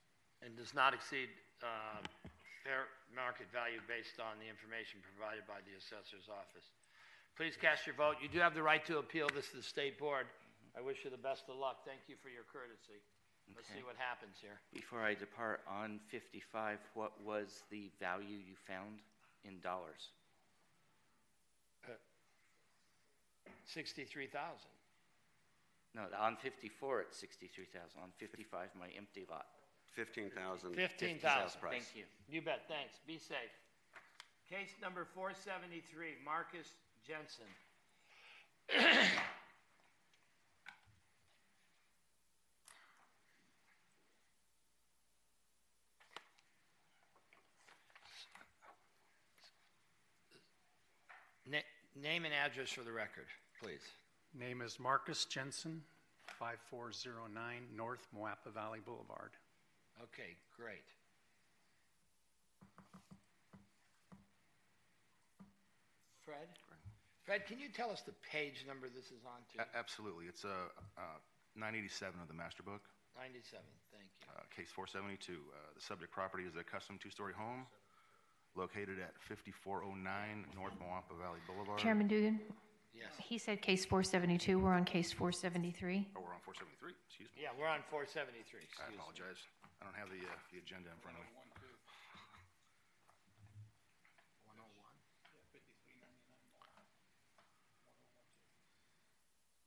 And 0.40 0.56
does 0.56 0.72
not 0.72 0.94
exceed, 0.94 1.28
uh, 1.60 2.00
fair 2.64 2.88
market 3.12 3.48
value 3.52 3.80
based 3.84 4.20
on 4.20 4.40
the 4.40 4.48
information 4.48 5.00
provided 5.04 5.44
by 5.44 5.60
the 5.64 5.76
assessor's 5.76 6.28
office. 6.32 6.64
Please 7.36 7.56
cast 7.56 7.84
your 7.88 7.96
vote. 7.96 8.16
You 8.20 8.28
do 8.28 8.40
have 8.40 8.54
the 8.56 8.62
right 8.62 8.84
to 8.88 8.98
appeal 8.98 9.28
this 9.32 9.48
to 9.52 9.60
the 9.60 9.66
state 9.66 9.98
board. 9.98 10.28
I 10.76 10.80
wish 10.80 11.04
you 11.04 11.10
the 11.10 11.20
best 11.20 11.48
of 11.48 11.56
luck. 11.56 11.84
Thank 11.84 12.04
you 12.08 12.16
for 12.20 12.28
your 12.28 12.44
courtesy. 12.52 13.00
Let's 13.56 13.66
see 13.68 13.82
what 13.82 13.98
happens 13.98 14.38
here. 14.38 14.54
Before 14.72 15.02
I 15.02 15.14
depart, 15.14 15.60
on 15.66 15.98
55, 16.08 16.78
what 16.94 17.12
was 17.24 17.64
the 17.70 17.90
value 17.98 18.38
you 18.38 18.54
found 18.68 19.02
in 19.44 19.58
dollars? 19.60 20.14
Sixty-three 23.66 24.26
thousand. 24.26 24.70
No, 25.94 26.06
on 26.18 26.36
54, 26.36 27.00
it's 27.02 27.18
63,000. 27.18 27.98
On 28.02 28.10
55, 28.18 28.68
my 28.78 28.86
empty 28.96 29.26
lot. 29.30 29.46
15,000. 29.94 30.74
15,000. 30.74 31.60
Thank 31.70 31.84
you. 31.94 32.04
You 32.30 32.42
bet. 32.42 32.62
Thanks. 32.68 33.00
Be 33.06 33.18
safe. 33.18 33.52
Case 34.48 34.74
number 34.82 35.06
473, 35.14 36.14
Marcus 36.24 36.74
Jensen. 37.06 37.46
Name 52.00 52.24
and 52.24 52.32
address 52.32 52.70
for 52.70 52.82
the 52.82 52.92
record, 52.92 53.26
please. 53.62 53.82
Name 54.38 54.62
is 54.62 54.78
Marcus 54.80 55.26
Jensen, 55.26 55.82
5409 56.38 57.62
North 57.76 58.06
Moapa 58.16 58.50
Valley 58.54 58.78
Boulevard. 58.82 59.32
Okay, 60.02 60.36
great. 60.56 60.84
Fred? 66.24 66.48
Fred, 67.24 67.46
can 67.46 67.58
you 67.58 67.68
tell 67.68 67.90
us 67.90 68.02
the 68.02 68.14
page 68.30 68.64
number 68.66 68.86
this 68.88 69.06
is 69.10 69.22
on 69.26 69.40
to? 69.54 69.62
A- 69.62 69.78
Absolutely. 69.78 70.26
It's 70.26 70.44
uh, 70.44 70.70
uh, 70.98 71.18
987 71.56 72.20
of 72.20 72.28
the 72.28 72.34
master 72.34 72.62
book, 72.62 72.82
97, 73.18 73.62
thank 73.92 74.06
you. 74.22 74.30
uh, 74.30 74.42
case 74.54 74.70
472. 74.72 75.34
Uh, 75.34 75.56
The 75.74 75.82
subject 75.82 76.12
property 76.12 76.44
is 76.44 76.54
a 76.56 76.64
custom 76.64 76.98
two-story 77.02 77.34
home 77.34 77.66
located 78.56 78.98
at 78.98 79.14
5409 79.26 80.46
North 80.54 80.74
Moapa 80.82 81.14
Valley 81.18 81.38
Boulevard. 81.46 81.78
Chairman 81.78 82.06
Dugan, 82.08 82.40
Yes. 82.94 83.14
he 83.22 83.38
said 83.38 83.62
case 83.62 83.84
472. 83.86 84.58
We're 84.58 84.74
on 84.74 84.84
case 84.84 85.12
473. 85.12 86.06
Oh, 86.16 86.20
we're 86.22 86.34
on 86.34 86.42
473, 86.42 86.94
excuse 87.06 87.30
me. 87.36 87.42
Yeah, 87.46 87.54
we're 87.58 87.70
on 87.70 87.82
473, 87.90 88.34
I 88.34 88.62
excuse 88.66 88.90
me. 88.90 88.94
apologize. 88.98 89.38
I 89.80 89.84
don't 89.88 89.96
have 89.96 90.08
the, 90.12 90.20
uh, 90.20 90.36
the 90.52 90.58
agenda 90.60 90.88
in 90.92 91.00
front 91.00 91.16
of 91.16 91.24
me. 91.24 91.40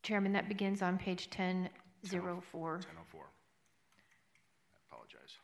Chairman, 0.04 0.34
that 0.34 0.50
begins 0.50 0.82
on 0.82 0.98
page 0.98 1.30
1004. 1.32 1.72
1004. 2.04 3.24
I 3.24 3.26
apologize. 4.92 5.38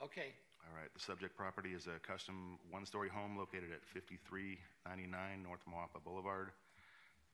Okay, 0.00 0.30
All 0.62 0.76
right, 0.78 0.86
the 0.94 1.00
subject 1.00 1.36
property 1.36 1.70
is 1.74 1.88
a 1.88 1.98
custom 2.06 2.58
one-story 2.70 3.08
home 3.08 3.36
located 3.36 3.72
at 3.74 3.82
5399 3.84 5.42
North 5.42 5.64
Moapa 5.66 5.98
Boulevard, 6.04 6.52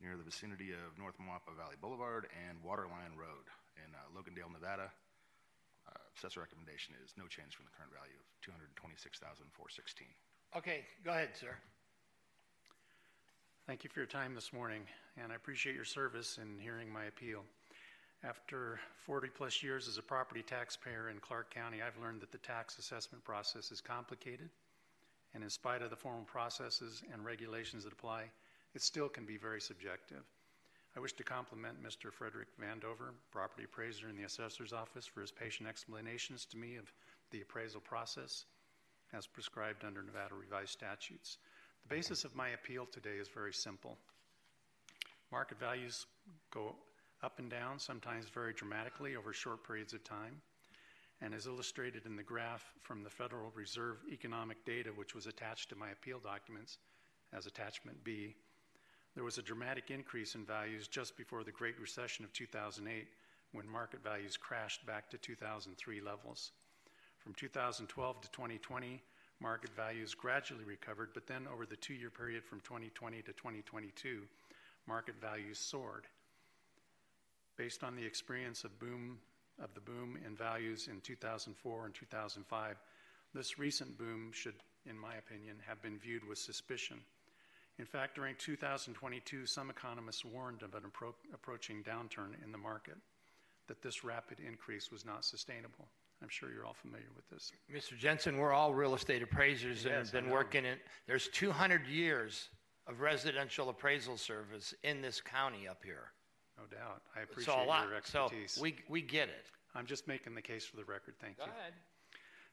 near 0.04 0.20
the 0.20 0.28
vicinity 0.28 0.76
of 0.76 0.92
North 1.00 1.16
Moapa 1.16 1.56
Valley 1.56 1.80
Boulevard 1.80 2.28
and 2.46 2.60
Waterline 2.60 3.16
Road 3.16 3.48
in 3.80 3.88
uh, 3.96 4.04
Logandale, 4.12 4.52
Nevada. 4.52 4.92
Uh, 5.88 5.96
Assessor 6.20 6.44
recommendation 6.44 6.92
is 7.00 7.16
no 7.16 7.24
change 7.24 7.56
from 7.56 7.64
the 7.64 7.72
current 7.72 7.90
value 7.96 8.20
of 8.20 8.28
226416 8.44 10.12
okay, 10.56 10.84
go 11.04 11.10
ahead, 11.10 11.30
sir. 11.38 11.54
Thank 13.66 13.82
you 13.82 13.90
for 13.90 14.00
your 14.00 14.06
time 14.06 14.34
this 14.34 14.52
morning, 14.52 14.82
and 15.20 15.32
I 15.32 15.36
appreciate 15.36 15.74
your 15.74 15.84
service 15.84 16.38
in 16.40 16.58
hearing 16.58 16.92
my 16.92 17.04
appeal. 17.06 17.42
After 18.22 18.78
40-plus 19.08 19.62
years 19.62 19.88
as 19.88 19.98
a 19.98 20.02
property 20.02 20.42
taxpayer 20.42 21.10
in 21.10 21.18
Clark 21.18 21.52
County, 21.52 21.78
I've 21.82 22.00
learned 22.00 22.20
that 22.20 22.30
the 22.30 22.38
tax 22.38 22.78
assessment 22.78 23.24
process 23.24 23.72
is 23.72 23.80
complicated, 23.80 24.48
and 25.34 25.42
in 25.42 25.50
spite 25.50 25.82
of 25.82 25.90
the 25.90 25.96
formal 25.96 26.24
processes 26.24 27.02
and 27.12 27.24
regulations 27.24 27.84
that 27.84 27.92
apply, 27.92 28.24
it 28.74 28.82
still 28.82 29.08
can 29.08 29.24
be 29.24 29.36
very 29.36 29.60
subjective. 29.60 30.22
I 30.96 31.00
wish 31.00 31.12
to 31.14 31.24
compliment 31.24 31.82
Mr. 31.82 32.12
Frederick 32.12 32.48
Vandover, 32.60 33.14
property 33.32 33.64
appraiser 33.64 34.08
in 34.08 34.16
the 34.16 34.24
assessor's 34.24 34.72
office, 34.72 35.06
for 35.06 35.20
his 35.20 35.32
patient 35.32 35.68
explanations 35.68 36.44
to 36.46 36.56
me 36.56 36.76
of 36.76 36.92
the 37.30 37.40
appraisal 37.40 37.80
process 37.80 38.44
as 39.12 39.26
prescribed 39.26 39.84
under 39.84 40.02
Nevada 40.02 40.34
revised 40.34 40.70
statutes. 40.70 41.38
The 41.82 41.94
basis 41.94 42.24
of 42.24 42.36
my 42.36 42.50
appeal 42.50 42.86
today 42.86 43.16
is 43.20 43.28
very 43.28 43.52
simple. 43.52 43.98
Market 45.32 45.58
values 45.58 46.06
go 46.52 46.76
up 47.22 47.38
and 47.38 47.50
down, 47.50 47.78
sometimes 47.78 48.26
very 48.26 48.52
dramatically 48.52 49.16
over 49.16 49.32
short 49.32 49.66
periods 49.66 49.94
of 49.94 50.04
time. 50.04 50.40
And 51.20 51.34
as 51.34 51.46
illustrated 51.46 52.06
in 52.06 52.16
the 52.16 52.22
graph 52.22 52.64
from 52.82 53.02
the 53.02 53.10
Federal 53.10 53.50
Reserve 53.54 53.98
economic 54.10 54.64
data, 54.64 54.90
which 54.90 55.14
was 55.14 55.26
attached 55.26 55.70
to 55.70 55.76
my 55.76 55.90
appeal 55.90 56.18
documents 56.18 56.78
as 57.32 57.46
attachment 57.46 58.02
B, 58.04 58.34
there 59.14 59.24
was 59.24 59.38
a 59.38 59.42
dramatic 59.42 59.90
increase 59.90 60.34
in 60.34 60.44
values 60.44 60.88
just 60.88 61.16
before 61.16 61.44
the 61.44 61.52
Great 61.52 61.78
Recession 61.80 62.24
of 62.24 62.32
2008 62.32 63.06
when 63.52 63.68
market 63.68 64.02
values 64.02 64.36
crashed 64.36 64.84
back 64.86 65.08
to 65.10 65.18
2003 65.18 66.00
levels. 66.00 66.50
From 67.18 67.32
2012 67.34 68.20
to 68.20 68.30
2020, 68.32 69.00
market 69.40 69.70
values 69.76 70.14
gradually 70.14 70.64
recovered, 70.64 71.10
but 71.14 71.26
then 71.26 71.46
over 71.52 71.64
the 71.64 71.76
two 71.76 71.94
year 71.94 72.10
period 72.10 72.44
from 72.44 72.60
2020 72.60 73.22
to 73.22 73.32
2022, 73.32 74.22
market 74.88 75.14
values 75.20 75.58
soared. 75.58 76.06
Based 77.56 77.84
on 77.84 77.94
the 77.94 78.04
experience 78.04 78.64
of 78.64 78.78
boom 78.80 79.18
of 79.62 79.72
the 79.74 79.80
boom 79.80 80.18
in 80.26 80.34
values 80.34 80.88
in 80.90 81.00
2004 81.00 81.84
and 81.84 81.94
2005, 81.94 82.76
this 83.32 83.58
recent 83.58 83.96
boom 83.96 84.32
should, 84.32 84.54
in 84.84 84.98
my 84.98 85.14
opinion, 85.14 85.56
have 85.64 85.80
been 85.80 85.98
viewed 85.98 86.26
with 86.26 86.38
suspicion. 86.38 86.98
In 87.78 87.84
fact, 87.84 88.14
during 88.14 88.36
2022, 88.38 89.46
some 89.46 89.68
economists 89.68 90.24
warned 90.24 90.62
of 90.62 90.74
an 90.74 90.82
appro- 90.82 91.14
approaching 91.32 91.82
downturn 91.82 92.30
in 92.44 92.52
the 92.52 92.58
market, 92.58 92.96
that 93.66 93.82
this 93.82 94.04
rapid 94.04 94.38
increase 94.46 94.92
was 94.92 95.04
not 95.04 95.24
sustainable. 95.24 95.88
I'm 96.22 96.28
sure 96.28 96.50
you're 96.52 96.64
all 96.64 96.74
familiar 96.80 97.08
with 97.16 97.28
this. 97.30 97.50
Mr. 97.72 97.98
Jensen, 97.98 98.38
we're 98.38 98.52
all 98.52 98.72
real 98.72 98.94
estate 98.94 99.22
appraisers 99.22 99.84
and 99.84 99.94
have 99.94 100.12
been 100.12 100.30
working 100.30 100.64
in, 100.64 100.76
there's 101.06 101.28
200 101.28 101.86
years 101.86 102.48
of 102.86 103.00
residential 103.00 103.68
appraisal 103.70 104.16
service 104.16 104.72
in 104.84 105.02
this 105.02 105.20
county 105.20 105.66
up 105.66 105.82
here. 105.84 106.12
No 106.56 106.64
doubt. 106.66 107.02
I 107.16 107.20
So 107.20 107.24
appreciate 107.24 107.64
a 107.64 107.66
lot, 107.66 107.88
your 107.88 108.00
so 108.04 108.30
we, 108.60 108.76
we 108.88 109.02
get 109.02 109.28
it. 109.28 109.46
I'm 109.74 109.86
just 109.86 110.06
making 110.06 110.36
the 110.36 110.42
case 110.42 110.64
for 110.64 110.76
the 110.76 110.84
record. 110.84 111.14
Thank 111.20 111.38
Go 111.38 111.46
you. 111.46 111.50
ahead. 111.50 111.72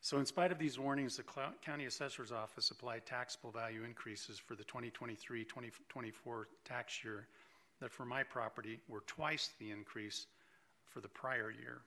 So, 0.04 0.18
in 0.18 0.26
spite 0.26 0.52
of 0.52 0.58
these 0.58 0.80
warnings, 0.80 1.18
the 1.18 1.24
County 1.64 1.86
Assessor's 1.86 2.32
Office 2.32 2.72
applied 2.72 3.06
taxable 3.06 3.52
value 3.52 3.84
increases 3.84 4.40
for 4.40 4.56
the 4.56 4.64
2023 4.64 5.44
2024 5.44 6.48
tax 6.66 7.04
year 7.04 7.28
that 7.80 7.92
for 7.92 8.04
my 8.04 8.24
property 8.24 8.80
were 8.88 9.04
twice 9.06 9.52
the 9.60 9.70
increase 9.70 10.26
for 10.92 11.02
the 11.02 11.08
prior 11.08 11.52
year. 11.52 11.82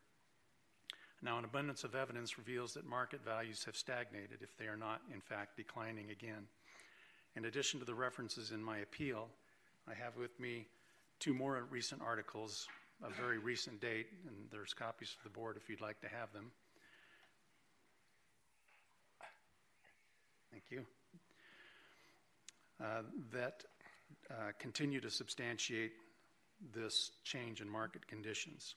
Now, 1.22 1.38
an 1.38 1.44
abundance 1.44 1.82
of 1.82 1.96
evidence 1.96 2.38
reveals 2.38 2.72
that 2.74 2.86
market 2.86 3.24
values 3.24 3.64
have 3.64 3.76
stagnated 3.76 4.42
if 4.42 4.56
they 4.58 4.66
are 4.66 4.76
not, 4.76 5.00
in 5.12 5.20
fact, 5.20 5.56
declining 5.56 6.10
again. 6.10 6.46
In 7.34 7.46
addition 7.46 7.80
to 7.80 7.86
the 7.86 7.94
references 7.94 8.52
in 8.52 8.62
my 8.62 8.78
appeal, 8.78 9.26
I 9.88 9.94
have 9.94 10.16
with 10.16 10.38
me 10.38 10.66
two 11.18 11.34
more 11.34 11.66
recent 11.68 12.00
articles 12.00 12.68
of 13.02 13.12
very 13.16 13.38
recent 13.38 13.80
date, 13.80 14.06
and 14.28 14.36
there's 14.52 14.72
copies 14.72 15.08
for 15.08 15.24
the 15.24 15.34
board 15.34 15.56
if 15.56 15.68
you'd 15.68 15.80
like 15.80 16.00
to 16.02 16.08
have 16.08 16.32
them. 16.32 16.52
Thank 20.54 20.70
you. 20.70 20.86
Uh, 22.80 23.02
that 23.32 23.64
uh, 24.30 24.52
continue 24.60 25.00
to 25.00 25.10
substantiate 25.10 25.90
this 26.72 27.10
change 27.24 27.60
in 27.60 27.68
market 27.68 28.06
conditions. 28.06 28.76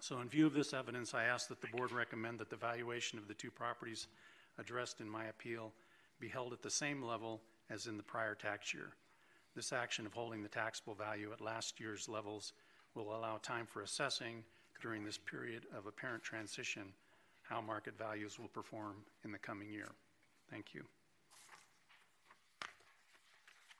So, 0.00 0.20
in 0.20 0.28
view 0.28 0.46
of 0.46 0.52
this 0.52 0.74
evidence, 0.74 1.14
I 1.14 1.24
ask 1.24 1.48
that 1.48 1.62
the 1.62 1.68
board 1.68 1.92
recommend 1.92 2.38
that 2.40 2.50
the 2.50 2.56
valuation 2.56 3.18
of 3.18 3.26
the 3.26 3.32
two 3.32 3.50
properties 3.50 4.06
addressed 4.58 5.00
in 5.00 5.08
my 5.08 5.24
appeal 5.24 5.72
be 6.20 6.28
held 6.28 6.52
at 6.52 6.60
the 6.60 6.70
same 6.70 7.02
level 7.02 7.40
as 7.70 7.86
in 7.86 7.96
the 7.96 8.02
prior 8.02 8.34
tax 8.34 8.74
year. 8.74 8.90
This 9.56 9.72
action 9.72 10.04
of 10.04 10.12
holding 10.12 10.42
the 10.42 10.48
taxable 10.50 10.94
value 10.94 11.32
at 11.32 11.40
last 11.40 11.80
year's 11.80 12.06
levels 12.06 12.52
will 12.94 13.16
allow 13.16 13.38
time 13.38 13.64
for 13.64 13.80
assessing 13.80 14.44
during 14.82 15.06
this 15.06 15.16
period 15.16 15.64
of 15.74 15.86
apparent 15.86 16.22
transition 16.22 16.92
how 17.44 17.62
market 17.62 17.96
values 17.96 18.38
will 18.38 18.48
perform 18.48 18.96
in 19.24 19.32
the 19.32 19.38
coming 19.38 19.72
year. 19.72 19.88
Thank 20.52 20.74
you. 20.74 20.84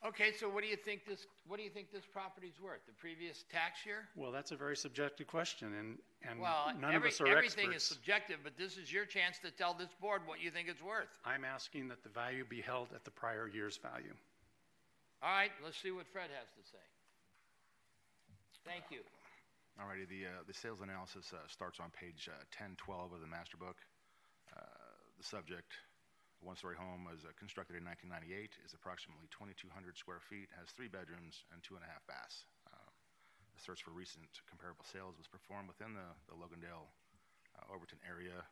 Okay, 0.05 0.33
so 0.33 0.49
what 0.49 0.65
do 0.65 0.69
you 0.69 0.77
think 0.77 1.07
this, 1.07 1.27
what 1.47 1.59
do 1.59 1.63
you 1.63 1.71
think 1.71 1.93
this 1.93 2.03
property's 2.11 2.59
worth? 2.61 2.81
The 2.87 2.95
previous 2.95 3.45
tax 3.53 3.87
year? 3.87 4.09
Well, 4.17 4.33
that's 4.33 4.51
a 4.51 4.57
very 4.57 4.77
subjective 4.77 5.29
question, 5.29 5.75
and, 5.79 5.99
and 6.29 6.41
Well, 6.41 6.73
none 6.81 6.97
of 6.97 7.05
us 7.05 7.21
are 7.21 7.29
everything 7.29 7.73
is 7.73 7.85
subjective, 7.85 8.39
but 8.43 8.57
this 8.57 8.77
is 8.79 8.93
your 8.93 9.05
chance 9.05 9.39
to 9.45 9.53
tell 9.53 9.75
this 9.75 9.95
board 10.01 10.23
what 10.27 10.43
you 10.43 10.51
think 10.51 10.67
it's 10.67 10.83
worth. 10.83 11.07
I'm 11.25 11.45
asking 11.45 11.87
that 11.89 12.03
the 12.03 12.09
value 12.09 12.45
be 12.49 12.61
held 12.61 12.89
at 12.97 13.05
the 13.05 13.13
prior 13.13 13.49
year's 13.49 13.77
value. 13.77 14.15
All 15.23 15.31
right, 15.31 15.53
let's 15.63 15.81
see 15.81 15.93
what 15.93 16.09
Fred 16.09 16.31
has 16.35 16.49
to 16.51 16.69
say. 16.69 16.83
Thank 18.65 18.85
you. 18.91 19.07
Alrighty, 19.79 20.09
the, 20.09 20.27
uh, 20.27 20.43
the 20.49 20.55
sales 20.55 20.81
analysis 20.83 21.33
uh, 21.33 21.47
starts 21.47 21.79
on 21.79 21.91
page 21.91 22.29
uh, 22.29 22.43
1012 22.59 23.13
of 23.13 23.21
the 23.21 23.27
master 23.27 23.57
book. 23.57 23.77
Uh, 24.57 24.61
the 25.19 25.25
subject, 25.25 25.71
a 26.43 26.47
one-story 26.47 26.75
home, 26.75 27.07
was 27.07 27.23
uh, 27.23 27.31
constructed 27.39 27.79
in 27.79 27.87
1998, 27.87 28.59
is 28.67 28.75
approximately 28.75 29.31
2,200 29.31 29.71
square 29.95 30.19
feet, 30.19 30.51
has 30.59 30.75
three 30.75 30.91
bedrooms 30.91 31.47
and 31.55 31.63
two 31.63 31.79
and 31.79 31.87
a 31.87 31.89
half 31.89 32.03
baths. 32.11 32.43
Um, 32.67 32.93
a 33.55 33.61
search 33.63 33.87
for 33.87 33.95
recent 33.95 34.27
comparable 34.51 34.83
sales 34.83 35.15
was 35.15 35.31
performed 35.31 35.71
within 35.71 35.95
the, 35.95 36.09
the 36.27 36.35
Logandale, 36.35 36.91
uh, 37.55 37.71
Overton 37.71 38.03
area. 38.03 38.43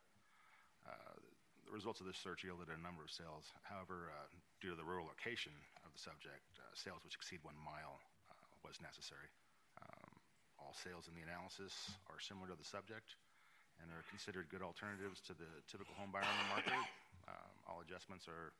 Uh, 0.86 1.18
the 1.66 1.74
results 1.74 1.98
of 1.98 2.06
this 2.06 2.18
search 2.18 2.46
yielded 2.46 2.70
a 2.70 2.78
number 2.78 3.02
of 3.02 3.10
sales. 3.10 3.50
However, 3.66 4.14
uh, 4.14 4.30
due 4.62 4.70
to 4.70 4.78
the 4.78 4.86
rural 4.86 5.10
location 5.10 5.54
of 5.82 5.90
the 5.90 6.00
subject, 6.00 6.46
uh, 6.62 6.70
sales 6.78 7.02
which 7.02 7.18
exceed 7.18 7.42
one 7.42 7.58
mile 7.58 7.98
uh, 8.30 8.46
was 8.62 8.78
necessary. 8.78 9.30
Um, 9.82 10.10
all 10.62 10.74
sales 10.78 11.10
in 11.10 11.14
the 11.18 11.26
analysis 11.26 11.74
are 12.06 12.22
similar 12.22 12.50
to 12.50 12.58
the 12.58 12.66
subject 12.66 13.18
and 13.82 13.88
are 13.90 14.04
considered 14.12 14.46
good 14.52 14.62
alternatives 14.62 15.24
to 15.24 15.32
the 15.32 15.48
typical 15.66 15.96
home 15.96 16.12
buyer 16.12 16.26
on 16.26 16.38
the 16.38 16.50
market. 16.52 16.82
Um, 17.30 17.52
All 17.70 17.80
adjustments 17.86 18.26
are 18.26 18.50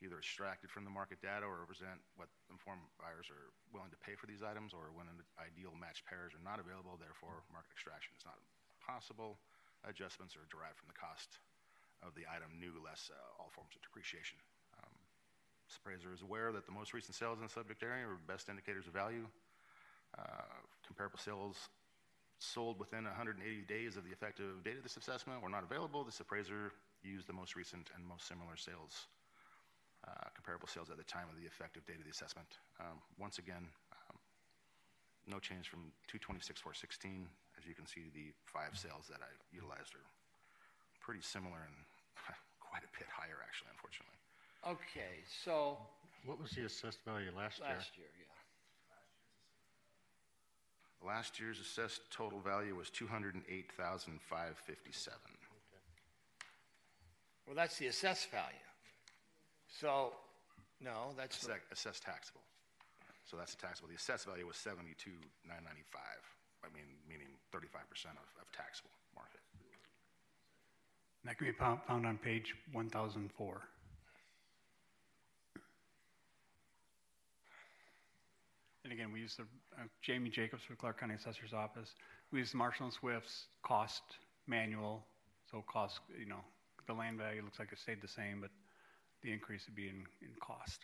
either 0.00 0.16
extracted 0.16 0.70
from 0.70 0.86
the 0.86 0.92
market 0.92 1.20
data 1.20 1.44
or 1.44 1.60
represent 1.60 2.00
what 2.16 2.30
informed 2.48 2.80
buyers 2.96 3.28
are 3.28 3.52
willing 3.74 3.92
to 3.92 4.00
pay 4.00 4.16
for 4.16 4.24
these 4.24 4.40
items, 4.40 4.72
or 4.72 4.94
when 4.96 5.10
an 5.10 5.18
ideal 5.36 5.74
matched 5.76 6.08
pairs 6.08 6.32
are 6.32 6.40
not 6.40 6.56
available, 6.56 6.96
therefore 6.96 7.44
market 7.52 7.74
extraction 7.76 8.14
is 8.16 8.24
not 8.24 8.38
possible. 8.80 9.36
Adjustments 9.84 10.36
are 10.38 10.46
derived 10.48 10.80
from 10.80 10.88
the 10.88 10.96
cost 10.96 11.36
of 12.00 12.16
the 12.16 12.24
item 12.32 12.48
new 12.56 12.72
less 12.80 13.12
uh, 13.12 13.40
all 13.42 13.52
forms 13.52 13.76
of 13.76 13.84
depreciation. 13.84 14.40
Um, 14.80 14.94
appraiser 15.84 16.12
is 16.16 16.24
aware 16.24 16.52
that 16.52 16.64
the 16.64 16.72
most 16.72 16.96
recent 16.96 17.12
sales 17.12 17.38
in 17.38 17.44
the 17.44 17.52
subject 17.52 17.84
area 17.84 18.08
are 18.08 18.16
best 18.24 18.48
indicators 18.48 18.88
of 18.88 18.96
value. 18.96 19.28
Uh, 20.16 20.48
Comparable 20.86 21.20
sales 21.20 21.68
sold 22.40 22.80
within 22.80 23.04
180 23.04 23.38
days 23.68 23.96
of 23.96 24.04
the 24.04 24.10
effective 24.10 24.64
date 24.64 24.76
of 24.76 24.82
this 24.82 24.96
assessment 24.96 25.40
were 25.42 25.52
not 25.52 25.62
available. 25.62 26.02
This 26.02 26.18
appraiser 26.18 26.72
used 27.02 27.26
the 27.26 27.32
most 27.32 27.56
recent 27.56 27.90
and 27.96 28.06
most 28.06 28.28
similar 28.28 28.56
sales, 28.56 29.06
uh, 30.06 30.28
comparable 30.34 30.68
sales 30.68 30.90
at 30.90 30.96
the 30.96 31.04
time 31.04 31.28
of 31.30 31.36
the 31.40 31.46
effective 31.46 31.84
date 31.86 31.98
of 31.98 32.04
the 32.04 32.10
assessment. 32.10 32.58
Um, 32.80 33.00
Once 33.18 33.38
again, 33.38 33.68
um, 33.92 34.18
no 35.26 35.38
change 35.38 35.68
from 35.68 35.92
226-416. 36.08 37.26
As 37.58 37.66
you 37.66 37.74
can 37.74 37.86
see, 37.86 38.08
the 38.14 38.32
five 38.46 38.76
sales 38.76 39.06
that 39.12 39.20
I 39.20 39.28
utilized 39.52 39.94
are 39.94 40.04
pretty 41.00 41.20
similar 41.22 41.58
and 41.60 41.74
quite 42.60 42.82
a 42.84 42.88
bit 42.96 43.08
higher, 43.12 43.36
actually, 43.44 43.68
unfortunately. 43.72 44.16
Okay, 44.64 45.20
so, 45.44 45.78
What 46.24 46.38
was 46.40 46.50
the 46.52 46.64
assessed 46.64 47.00
value 47.04 47.30
last 47.36 47.58
year? 47.60 47.68
last 47.68 47.96
year, 47.96 48.08
yeah. 48.18 48.26
Last 51.06 51.40
year's 51.40 51.60
assessed 51.60 52.10
total 52.10 52.40
value 52.40 52.74
was 52.76 52.90
208,557. 52.90 55.18
Well, 57.46 57.56
that's 57.56 57.78
the 57.78 57.86
assessed 57.86 58.30
value. 58.30 58.66
So, 59.68 60.12
no, 60.80 61.12
that's, 61.16 61.38
the- 61.44 61.52
Assess- 61.52 61.62
Assessed 61.72 62.02
taxable. 62.04 62.40
So 63.30 63.36
that's 63.36 63.54
the 63.54 63.62
taxable. 63.62 63.88
The 63.88 63.94
assessed 63.94 64.26
value 64.26 64.46
was 64.46 64.56
72,995. 64.56 66.02
I 66.64 66.68
mean, 66.74 66.84
meaning 67.08 67.28
35% 67.54 68.10
of, 68.10 68.26
of 68.40 68.50
taxable 68.52 68.90
market. 69.14 69.40
That 71.24 71.38
can 71.38 71.46
be 71.46 71.52
found, 71.52 71.80
found 71.86 72.06
on 72.06 72.18
page 72.18 72.54
1004. 72.72 73.62
And 78.84 78.92
again, 78.92 79.12
we 79.12 79.20
use 79.20 79.36
the, 79.36 79.44
uh, 79.78 79.84
Jamie 80.02 80.30
Jacobs 80.30 80.62
for 80.64 80.74
Clark 80.74 80.98
County 80.98 81.14
Assessor's 81.14 81.52
Office. 81.52 81.90
We 82.32 82.40
use 82.40 82.54
Marshall 82.54 82.86
and 82.86 82.92
Swift's 82.92 83.44
cost 83.62 84.02
manual, 84.48 85.04
so 85.50 85.62
cost, 85.70 86.00
you 86.18 86.26
know, 86.26 86.40
the 86.90 86.98
land 86.98 87.18
value 87.18 87.42
looks 87.42 87.58
like 87.58 87.72
it 87.72 87.78
stayed 87.78 88.02
the 88.02 88.08
same, 88.08 88.40
but 88.40 88.50
the 89.22 89.30
increase 89.32 89.62
would 89.66 89.76
be 89.76 89.88
in, 89.88 90.02
in 90.22 90.34
cost. 90.40 90.80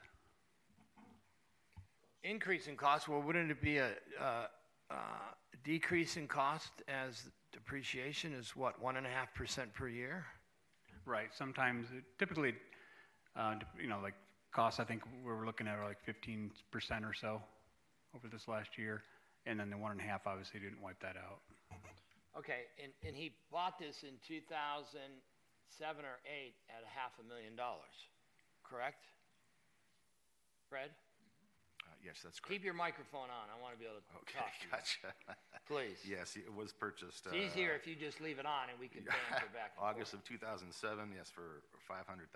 increase 2.22 2.66
in 2.66 2.76
cost, 2.76 3.08
well, 3.08 3.22
wouldn't 3.22 3.50
it 3.50 3.60
be 3.60 3.78
a, 3.78 3.90
uh, 4.20 4.46
uh, 4.90 4.94
decrease 5.64 6.16
in 6.16 6.26
cost 6.28 6.70
as 6.88 7.30
depreciation 7.52 8.32
is 8.32 8.54
what, 8.54 8.80
one 8.80 8.96
and 8.96 9.06
a 9.06 9.10
half 9.10 9.32
percent 9.34 9.72
per 9.74 9.88
year? 9.88 10.24
Right, 11.04 11.28
sometimes, 11.32 11.86
typically, 12.18 12.54
uh, 13.36 13.54
you 13.80 13.88
know, 13.88 14.00
like 14.02 14.14
costs, 14.52 14.80
I 14.80 14.84
think 14.84 15.02
we're 15.24 15.46
looking 15.46 15.68
at 15.68 15.78
are 15.78 15.84
like 15.84 16.00
fifteen 16.04 16.50
percent 16.70 17.04
or 17.04 17.14
so 17.14 17.40
over 18.14 18.28
this 18.28 18.48
last 18.48 18.76
year. 18.76 19.02
And 19.46 19.60
then 19.60 19.70
the 19.70 19.76
one 19.76 19.92
and 19.92 20.00
a 20.00 20.04
half 20.04 20.26
obviously 20.26 20.58
didn't 20.58 20.82
wipe 20.82 20.98
that 21.00 21.16
out. 21.16 21.38
Okay, 22.36 22.66
and, 22.82 22.92
and 23.06 23.14
he 23.14 23.32
bought 23.52 23.78
this 23.78 24.02
in 24.02 24.14
two 24.26 24.40
thousand 24.50 25.22
seven 25.68 26.04
or 26.04 26.18
eight 26.26 26.54
at 26.70 26.82
a 26.86 26.90
half 26.90 27.12
a 27.20 27.24
million 27.26 27.56
dollars, 27.56 27.94
correct? 28.62 29.04
Fred? 30.68 30.90
Uh, 31.82 31.94
Yes, 32.04 32.22
that's 32.22 32.38
correct. 32.40 32.52
Keep 32.60 32.64
your 32.64 32.74
microphone 32.74 33.30
on, 33.30 33.46
I 33.50 33.56
wanna 33.60 33.76
be 33.76 33.84
able 33.86 33.98
to 34.02 34.06
Okay, 34.22 34.38
talk 34.38 34.52
to 34.58 34.66
you. 34.66 34.70
gotcha. 34.70 35.10
Please. 35.66 35.98
Yes, 36.06 36.36
it 36.36 36.50
was 36.52 36.72
purchased. 36.72 37.26
It's 37.26 37.34
easier 37.34 37.74
if 37.74 37.86
you 37.86 37.94
just 37.94 38.20
leave 38.20 38.38
it 38.38 38.46
on 38.46 38.70
and 38.70 38.78
we 38.78 38.88
can 38.88 39.02
banter 39.30 39.50
back 39.54 39.74
and 39.74 39.82
forth. 39.82 39.94
August 39.96 40.14
of 40.14 40.24
2007, 40.24 40.70
yes, 41.14 41.30
for 41.30 41.62
500,000. 41.88 42.30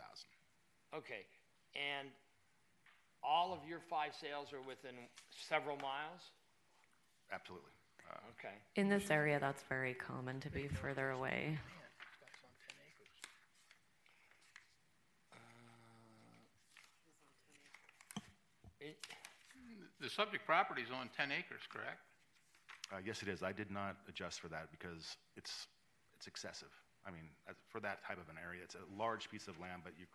Okay, 0.94 1.22
and 1.78 2.08
all 3.22 3.52
of 3.52 3.60
your 3.68 3.78
five 3.78 4.10
sales 4.18 4.52
are 4.52 4.62
within 4.66 4.94
several 5.48 5.76
miles? 5.78 6.20
Absolutely. 7.32 7.70
Uh, 8.10 8.16
Okay. 8.38 8.54
In 8.74 8.88
this 8.88 9.10
area, 9.10 9.38
that's 9.38 9.62
very 9.68 9.94
common 9.94 10.40
to 10.40 10.50
be 10.50 10.66
further 10.66 11.10
away. 11.10 11.58
It, 18.80 18.96
The 20.00 20.08
subject 20.08 20.46
property 20.46 20.82
is 20.82 20.88
on 20.90 21.10
10 21.16 21.30
acres, 21.32 21.62
correct? 21.72 22.00
uh, 22.92 22.96
Yes, 23.04 23.22
it 23.22 23.28
is. 23.28 23.42
I 23.42 23.52
did 23.52 23.70
not 23.70 23.96
adjust 24.08 24.40
for 24.40 24.48
that 24.48 24.70
because 24.70 25.16
it's, 25.36 25.66
it's 26.16 26.26
excessive. 26.26 26.72
I 27.06 27.10
mean, 27.10 27.28
as- 27.48 27.56
for 27.68 27.80
that 27.80 28.02
type 28.04 28.18
of 28.18 28.28
an 28.28 28.36
area, 28.42 28.62
it's 28.64 28.74
a 28.74 28.84
large 28.98 29.30
piece 29.30 29.46
of 29.48 29.58
land, 29.60 29.82
but 29.84 29.92
you, 29.98 30.06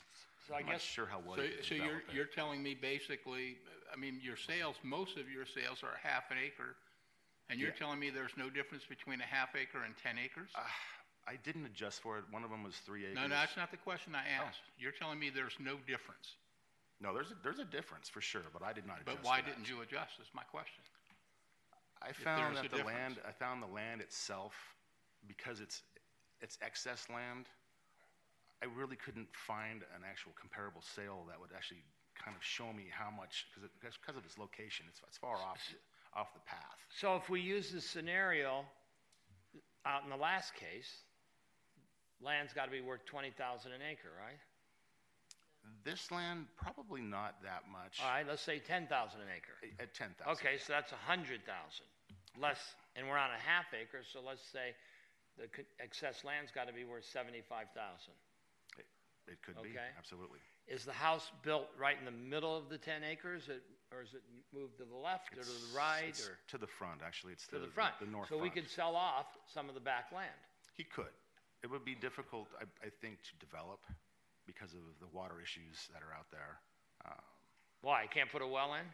So 0.47 0.53
I 0.55 0.59
I'm 0.59 0.65
not 0.65 0.71
guess- 0.73 0.81
sure 0.81 1.05
how 1.05 1.19
well 1.19 1.35
So, 1.37 1.43
you 1.43 1.49
could 1.55 1.65
so 1.65 1.75
you're, 1.75 1.85
develop 1.85 2.09
it. 2.09 2.15
you're 2.15 2.25
telling 2.25 2.61
me 2.63 2.73
basically, 2.75 3.57
I 3.93 3.95
mean, 3.95 4.19
your 4.21 4.35
sales, 4.37 4.75
most 4.83 5.17
of 5.17 5.29
your 5.29 5.45
sales 5.45 5.83
are 5.83 5.97
half 6.01 6.29
an 6.31 6.37
acre, 6.37 6.75
and 7.49 7.59
you're 7.59 7.69
Yeah. 7.69 7.75
telling 7.75 7.99
me 7.99 8.09
there's 8.09 8.35
no 8.37 8.49
difference 8.49 8.83
between 8.85 9.21
a 9.21 9.25
half 9.25 9.55
acre 9.55 9.83
and 9.83 9.95
10 9.97 10.17
acres? 10.17 10.49
I 11.27 11.37
didn't 11.37 11.65
adjust 11.65 12.01
for 12.01 12.17
it. 12.19 12.25
One 12.29 12.43
of 12.43 12.49
them 12.51 12.63
was 12.63 12.77
three 12.77 13.05
acres. 13.05 13.15
No, 13.15 13.23
no, 13.23 13.29
that's 13.29 13.55
not 13.57 13.71
the 13.71 13.77
question 13.77 14.13
I 14.15 14.25
Oh. 14.39 14.45
asked. 14.45 14.61
You're 14.77 14.91
telling 14.91 15.17
me 15.19 15.29
there's 15.31 15.59
no 15.59 15.77
difference. 15.77 16.35
No, 17.01 17.13
there's 17.13 17.31
a, 17.31 17.35
there's 17.43 17.59
a 17.59 17.65
difference 17.65 18.07
for 18.09 18.21
sure, 18.21 18.47
but 18.53 18.63
I 18.63 18.71
did 18.73 18.87
not 18.87 19.01
adjust 19.01 19.17
But 19.17 19.25
why 19.25 19.39
for 19.39 19.45
that. 19.45 19.55
didn't 19.55 19.69
you 19.69 19.81
adjust, 19.81 20.19
is 20.21 20.27
my 20.33 20.43
question. 20.43 20.83
I 22.01 22.11
found 22.11 22.55
that 22.55 22.65
a 22.65 22.69
the 22.69 22.83
land. 22.83 23.17
I 23.27 23.31
found 23.31 23.61
the 23.61 23.67
land 23.67 24.01
itself, 24.01 24.53
because 25.27 25.59
it's, 25.59 25.83
it's 26.41 26.57
excess 26.61 27.07
land, 27.09 27.47
I 28.63 28.67
really 28.77 28.95
couldn't 28.95 29.27
find 29.33 29.81
an 29.95 30.03
actual 30.07 30.31
comparable 30.39 30.81
sale 30.81 31.25
that 31.27 31.39
would 31.39 31.49
actually 31.55 31.83
kind 32.15 32.35
of 32.37 32.43
show 32.43 32.71
me 32.71 32.87
how 32.89 33.11
much, 33.11 33.47
because 33.49 33.65
it, 33.65 33.71
because 33.81 34.15
of 34.15 34.23
its 34.23 34.37
location, 34.37 34.85
it's, 34.89 35.01
it's 35.07 35.17
far 35.17 35.35
off, 35.35 35.59
off 36.15 36.33
the 36.33 36.39
path. 36.47 36.79
So 36.89 37.15
if 37.15 37.29
we 37.29 37.41
use 37.41 37.71
the 37.71 37.81
scenario 37.81 38.63
out 39.85 40.03
in 40.03 40.09
the 40.09 40.15
last 40.15 40.55
case, 40.55 41.03
land's 42.21 42.53
gotta 42.53 42.71
be 42.71 42.81
worth 42.81 43.05
twenty 43.05 43.31
thousand 43.31 43.73
an 43.73 43.81
acre, 43.81 44.09
right? 44.17 44.39
This 45.83 46.09
land, 46.11 46.45
probably 46.57 47.01
not 47.01 47.41
that 47.43 47.63
much. 47.71 48.01
All 48.01 48.09
right, 48.09 48.25
let's 48.27 48.41
say 48.41 48.59
ten 48.59 48.87
thousand 48.87 49.21
an 49.21 49.27
acre. 49.35 49.53
At 49.79 49.93
ten 49.93 50.09
thousand. 50.17 50.33
Okay, 50.33 50.57
so 50.57 50.73
that's 50.73 50.91
a 50.91 51.01
hundred 51.05 51.41
thousand, 51.45 51.85
less, 52.41 52.57
and 52.95 53.07
we're 53.07 53.17
on 53.17 53.29
a 53.29 53.41
half 53.41 53.65
acre, 53.73 54.01
so 54.01 54.19
let's 54.25 54.41
say 54.41 54.73
the 55.37 55.45
excess 55.83 56.23
land's 56.23 56.51
gotta 56.51 56.73
be 56.73 56.83
worth 56.85 57.05
seventy-five 57.05 57.67
thousand. 57.75 58.13
It 59.27 59.41
could 59.41 59.55
be, 59.63 59.69
Okay. 59.73 59.89
absolutely. 59.97 60.37
Is 60.67 60.85
the 60.85 60.93
house 60.93 61.31
built 61.41 61.65
right 61.79 61.97
in 61.97 62.05
the 62.05 62.11
middle 62.13 62.55
of 62.55 62.69
the 62.69 62.77
ten 62.77 63.03
acres, 63.03 63.49
it- 63.49 63.63
or 63.91 64.01
is 64.01 64.13
it 64.13 64.21
moved 64.53 64.77
to 64.77 64.85
the 64.85 64.95
left 64.95 65.33
or 65.33 65.41
to 65.41 65.49
the 65.49 65.75
right, 65.75 66.09
it's 66.09 66.27
or 66.27 66.37
To 66.49 66.57
the 66.59 66.67
front, 66.67 67.01
actually, 67.01 67.33
it's 67.33 67.47
to 67.47 67.57
the 67.57 67.67
front? 67.67 67.97
The 67.99 68.05
north 68.05 68.29
So 68.29 68.35
we 68.37 68.49
front. 68.49 68.53
could 68.53 68.69
sell 68.69 68.95
off 68.95 69.25
some 69.53 69.67
of 69.67 69.73
the 69.73 69.81
back 69.81 70.11
land. 70.11 70.29
He 70.77 70.83
could. 70.83 71.13
It 71.63 71.71
would 71.71 71.83
be 71.85 71.95
difficult, 71.95 72.49
I, 72.59 72.65
I 72.85 72.89
think, 73.01 73.17
to 73.23 73.35
develop 73.37 73.79
because 74.45 74.73
of 74.73 74.81
the 75.01 75.09
water 75.11 75.41
issues 75.41 75.89
that 75.93 76.01
are 76.05 76.13
out 76.13 76.29
there. 76.31 76.57
Um, 77.05 77.25
Why, 77.81 78.07
can't 78.07 78.29
put 78.31 78.41
a 78.41 78.47
well 78.47 78.73
in? 78.77 78.85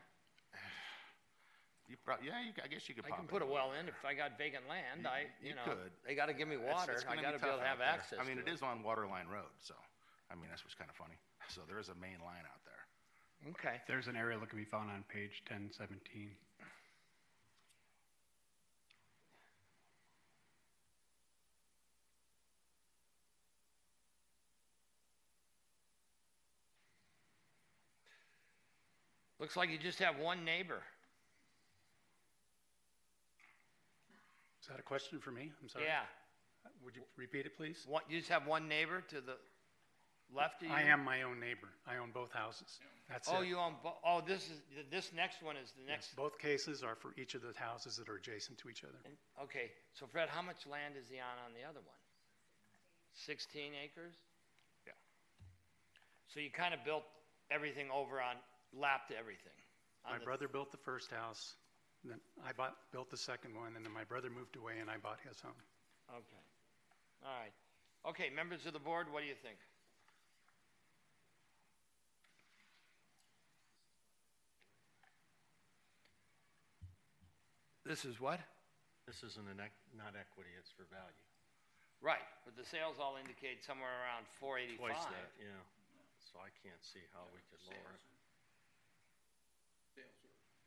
you 1.92 1.96
prob- 2.04 2.24
yeah, 2.24 2.40
you, 2.44 2.52
c- 2.56 2.64
I 2.64 2.68
guess 2.72 2.88
you 2.88 2.96
could 2.96 3.06
I 3.06 3.10
pop 3.12 3.20
can 3.24 3.28
it. 3.28 3.32
put 3.32 3.42
a 3.44 3.50
well 3.50 3.72
in 3.76 3.88
if 3.88 4.00
I 4.08 4.14
got 4.16 4.38
vacant 4.40 4.68
land, 4.68 5.04
You- 5.04 5.12
I, 5.12 5.20
you 5.44 5.50
you 5.52 5.56
know, 5.56 5.68
could. 5.68 5.92
they 6.08 6.16
gotta 6.16 6.34
give 6.34 6.48
me 6.48 6.58
water, 6.58 6.94
it's 6.96 7.06
I 7.08 7.16
gotta 7.20 7.38
be 7.40 7.44
tough 7.44 7.56
able 7.56 7.64
to 7.64 7.68
have 7.68 7.80
there. 7.80 7.88
access 7.92 8.20
I 8.20 8.24
mean, 8.28 8.40
to 8.40 8.44
it 8.44 8.50
is 8.52 8.62
on 8.64 8.84
Waterline 8.84 9.28
Road, 9.28 9.52
so, 9.62 9.76
I 10.32 10.36
mean, 10.36 10.48
that's 10.50 10.64
what's 10.64 10.76
kind 10.76 10.90
of 10.90 10.96
funny. 10.96 11.18
So 11.52 11.62
there 11.68 11.80
is 11.84 11.90
a 11.92 11.96
main 12.00 12.16
line 12.24 12.48
out 12.48 12.64
there. 12.64 13.52
Okay, 13.52 13.82
There's 13.88 14.08
an 14.08 14.16
area 14.16 14.40
that 14.40 14.48
can 14.48 14.56
be 14.58 14.64
found 14.64 14.88
on 14.90 15.04
page 15.12 15.44
1017. 15.50 16.32
Looks 29.42 29.58
like 29.58 29.70
you 29.70 29.78
just 29.80 30.00
have 30.00 30.18
one 30.20 30.46
neighbor. 30.46 30.82
Is 34.62 34.68
that 34.70 34.80
a 34.80 34.84
question 34.84 35.20
for 35.20 35.32
me? 35.32 35.52
I'm 35.62 35.68
sorry. 35.68 35.86
Yeah, 35.86 36.02
Would 36.86 36.96
you 36.96 37.02
repeat 37.18 37.48
it, 37.48 37.58
please? 37.58 37.84
what, 37.88 38.04
you 38.08 38.20
just 38.20 38.30
have 38.30 38.46
one 38.46 38.70
neighbor 38.70 39.02
to 39.10 39.16
the 39.16 39.36
left 40.34 40.62
of 40.62 40.70
you? 40.70 40.74
I 40.74 40.84
am 40.84 41.04
my 41.04 41.24
own 41.24 41.40
neighbor. 41.40 41.68
I 41.88 41.98
own 41.98 42.12
both 42.14 42.32
houses. 42.32 42.80
That's 43.10 43.28
oh, 43.28 43.34
it. 43.34 43.38
Oh, 43.40 43.42
you 43.42 43.58
own, 43.58 43.74
bo- 43.82 43.98
oh, 44.06 44.22
this 44.22 44.46
is, 44.46 44.62
this 44.92 45.12
next 45.16 45.42
one 45.42 45.58
is 45.58 45.72
the 45.72 45.82
Yes, 45.82 45.90
next, 45.90 46.16
Both 46.16 46.38
cases 46.38 46.84
are 46.84 46.96
for 46.96 47.12
each 47.18 47.34
of 47.34 47.42
the 47.42 47.52
houses 47.58 47.98
that 47.98 48.08
are 48.08 48.16
adjacent 48.16 48.60
to 48.60 48.70
each 48.70 48.84
other. 48.84 49.02
and- 49.04 49.18
okay, 49.44 49.72
so 49.94 50.06
Fred, 50.06 50.30
how 50.30 50.44
much 50.44 50.68
land 50.70 50.94
is 50.96 51.10
he 51.10 51.18
on 51.18 51.36
on 51.44 51.52
the 51.58 51.68
other 51.68 51.82
one? 51.82 51.98
Sixteen 53.14 53.74
acres? 53.74 54.14
Yeah. 54.86 54.94
So 56.30 56.40
you 56.40 56.52
kind 56.52 56.74
of 56.74 56.86
built 56.86 57.04
everything 57.50 57.90
over 57.92 58.22
on, 58.22 58.38
lap 58.74 59.08
to 59.10 59.18
everything? 59.18 59.54
My 60.10 60.18
the- 60.18 60.26
brother 60.26 60.48
built 60.48 60.72
the 60.72 60.78
first 60.78 61.12
house, 61.12 61.56
then 62.04 62.20
I 62.46 62.54
bought, 62.54 62.76
built 62.92 63.10
the 63.10 63.18
second 63.18 63.56
one, 63.56 63.76
and 63.76 63.86
then 63.86 63.94
my 63.94 64.04
brother 64.04 64.30
moved 64.30 64.56
away 64.56 64.80
and 64.80 64.90
I 64.90 64.98
bought 64.98 65.20
his 65.28 65.40
home. 65.40 65.58
Okay, 66.10 66.44
all 67.24 67.40
right. 67.40 67.54
Okay, 68.10 68.30
members 68.30 68.66
of 68.66 68.74
the 68.74 68.80
board, 68.80 69.08
what 69.12 69.22
do 69.22 69.28
you 69.28 69.36
think? 69.36 69.58
This 77.86 78.06
is 78.06 78.22
what? 78.22 78.40
This 79.10 79.24
isn't 79.26 79.48
an, 79.50 79.60
ec- 79.60 79.84
not 79.98 80.14
equity, 80.14 80.54
it's 80.56 80.70
for 80.72 80.86
value. 80.94 81.26
Right, 82.02 82.24
but 82.46 82.56
the 82.58 82.66
sales 82.66 82.98
all 83.02 83.18
indicate 83.18 83.62
somewhere 83.62 83.92
around 84.06 84.26
four 84.42 84.58
eighty-five. 84.58 84.96
Twice 84.96 85.06
that, 85.12 85.30
yeah. 85.38 85.62
So 86.18 86.40
I 86.42 86.50
can't 86.66 86.82
see 86.82 87.02
how 87.14 87.26
we 87.34 87.42
could 87.50 87.62
lower 87.70 87.94
it. 87.94 88.02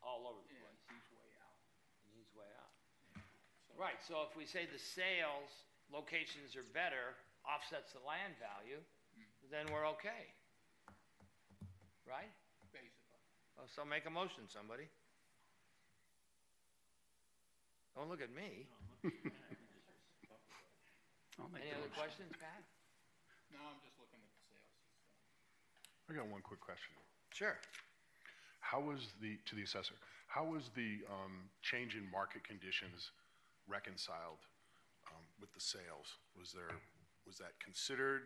All 0.05 0.29
over 0.29 0.41
the 0.45 0.53
place. 0.53 0.81
he's 0.93 1.09
way 1.17 1.31
out. 1.41 1.57
And 2.05 2.13
he's 2.13 2.31
way 2.37 2.51
out. 2.61 2.73
Right, 3.75 3.99
so 4.07 4.23
if 4.29 4.37
we 4.37 4.47
say 4.47 4.69
the 4.71 4.79
sales 4.79 5.51
locations 5.91 6.55
are 6.55 6.67
better, 6.77 7.17
offsets 7.43 7.91
the 7.97 8.05
land 8.07 8.37
value, 8.39 8.79
hmm. 9.17 9.27
then 9.51 9.67
we're 9.73 9.89
okay. 9.99 10.31
Right? 12.07 12.31
Basically. 12.71 13.19
Well, 13.57 13.67
so 13.67 13.83
make 13.83 14.05
a 14.07 14.13
motion, 14.13 14.45
somebody. 14.47 14.87
Don't 17.97 18.11
look 18.11 18.21
at 18.21 18.31
me. 18.35 18.67
I'll 21.39 21.51
make 21.51 21.63
Any 21.63 21.71
the 21.71 21.79
other 21.79 21.91
motion. 21.91 21.99
questions, 21.99 22.33
Pat? 22.39 22.63
No, 23.55 23.63
I'm 23.63 23.79
just 23.83 23.95
looking 23.99 24.19
at 24.19 24.31
the 24.35 24.43
sales. 24.51 24.75
I 26.11 26.19
got 26.19 26.27
one 26.27 26.43
quick 26.43 26.61
question. 26.61 26.95
Sure. 27.31 27.59
How 28.65 28.81
was 28.81 29.13
the, 29.21 29.37
to 29.45 29.55
the 29.55 29.63
assessor, 29.63 29.93
how 30.27 30.43
was 30.45 30.71
the 30.75 31.05
um, 31.13 31.53
change 31.61 31.95
in 31.95 32.11
market 32.11 32.43
conditions 32.49 33.13
reconciled 33.69 34.41
um, 35.13 35.21
with 35.39 35.53
the 35.53 35.61
sales? 35.61 36.17
Was 36.39 36.53
there, 36.53 36.73
was 37.27 37.37
that 37.37 37.53
considered? 37.61 38.23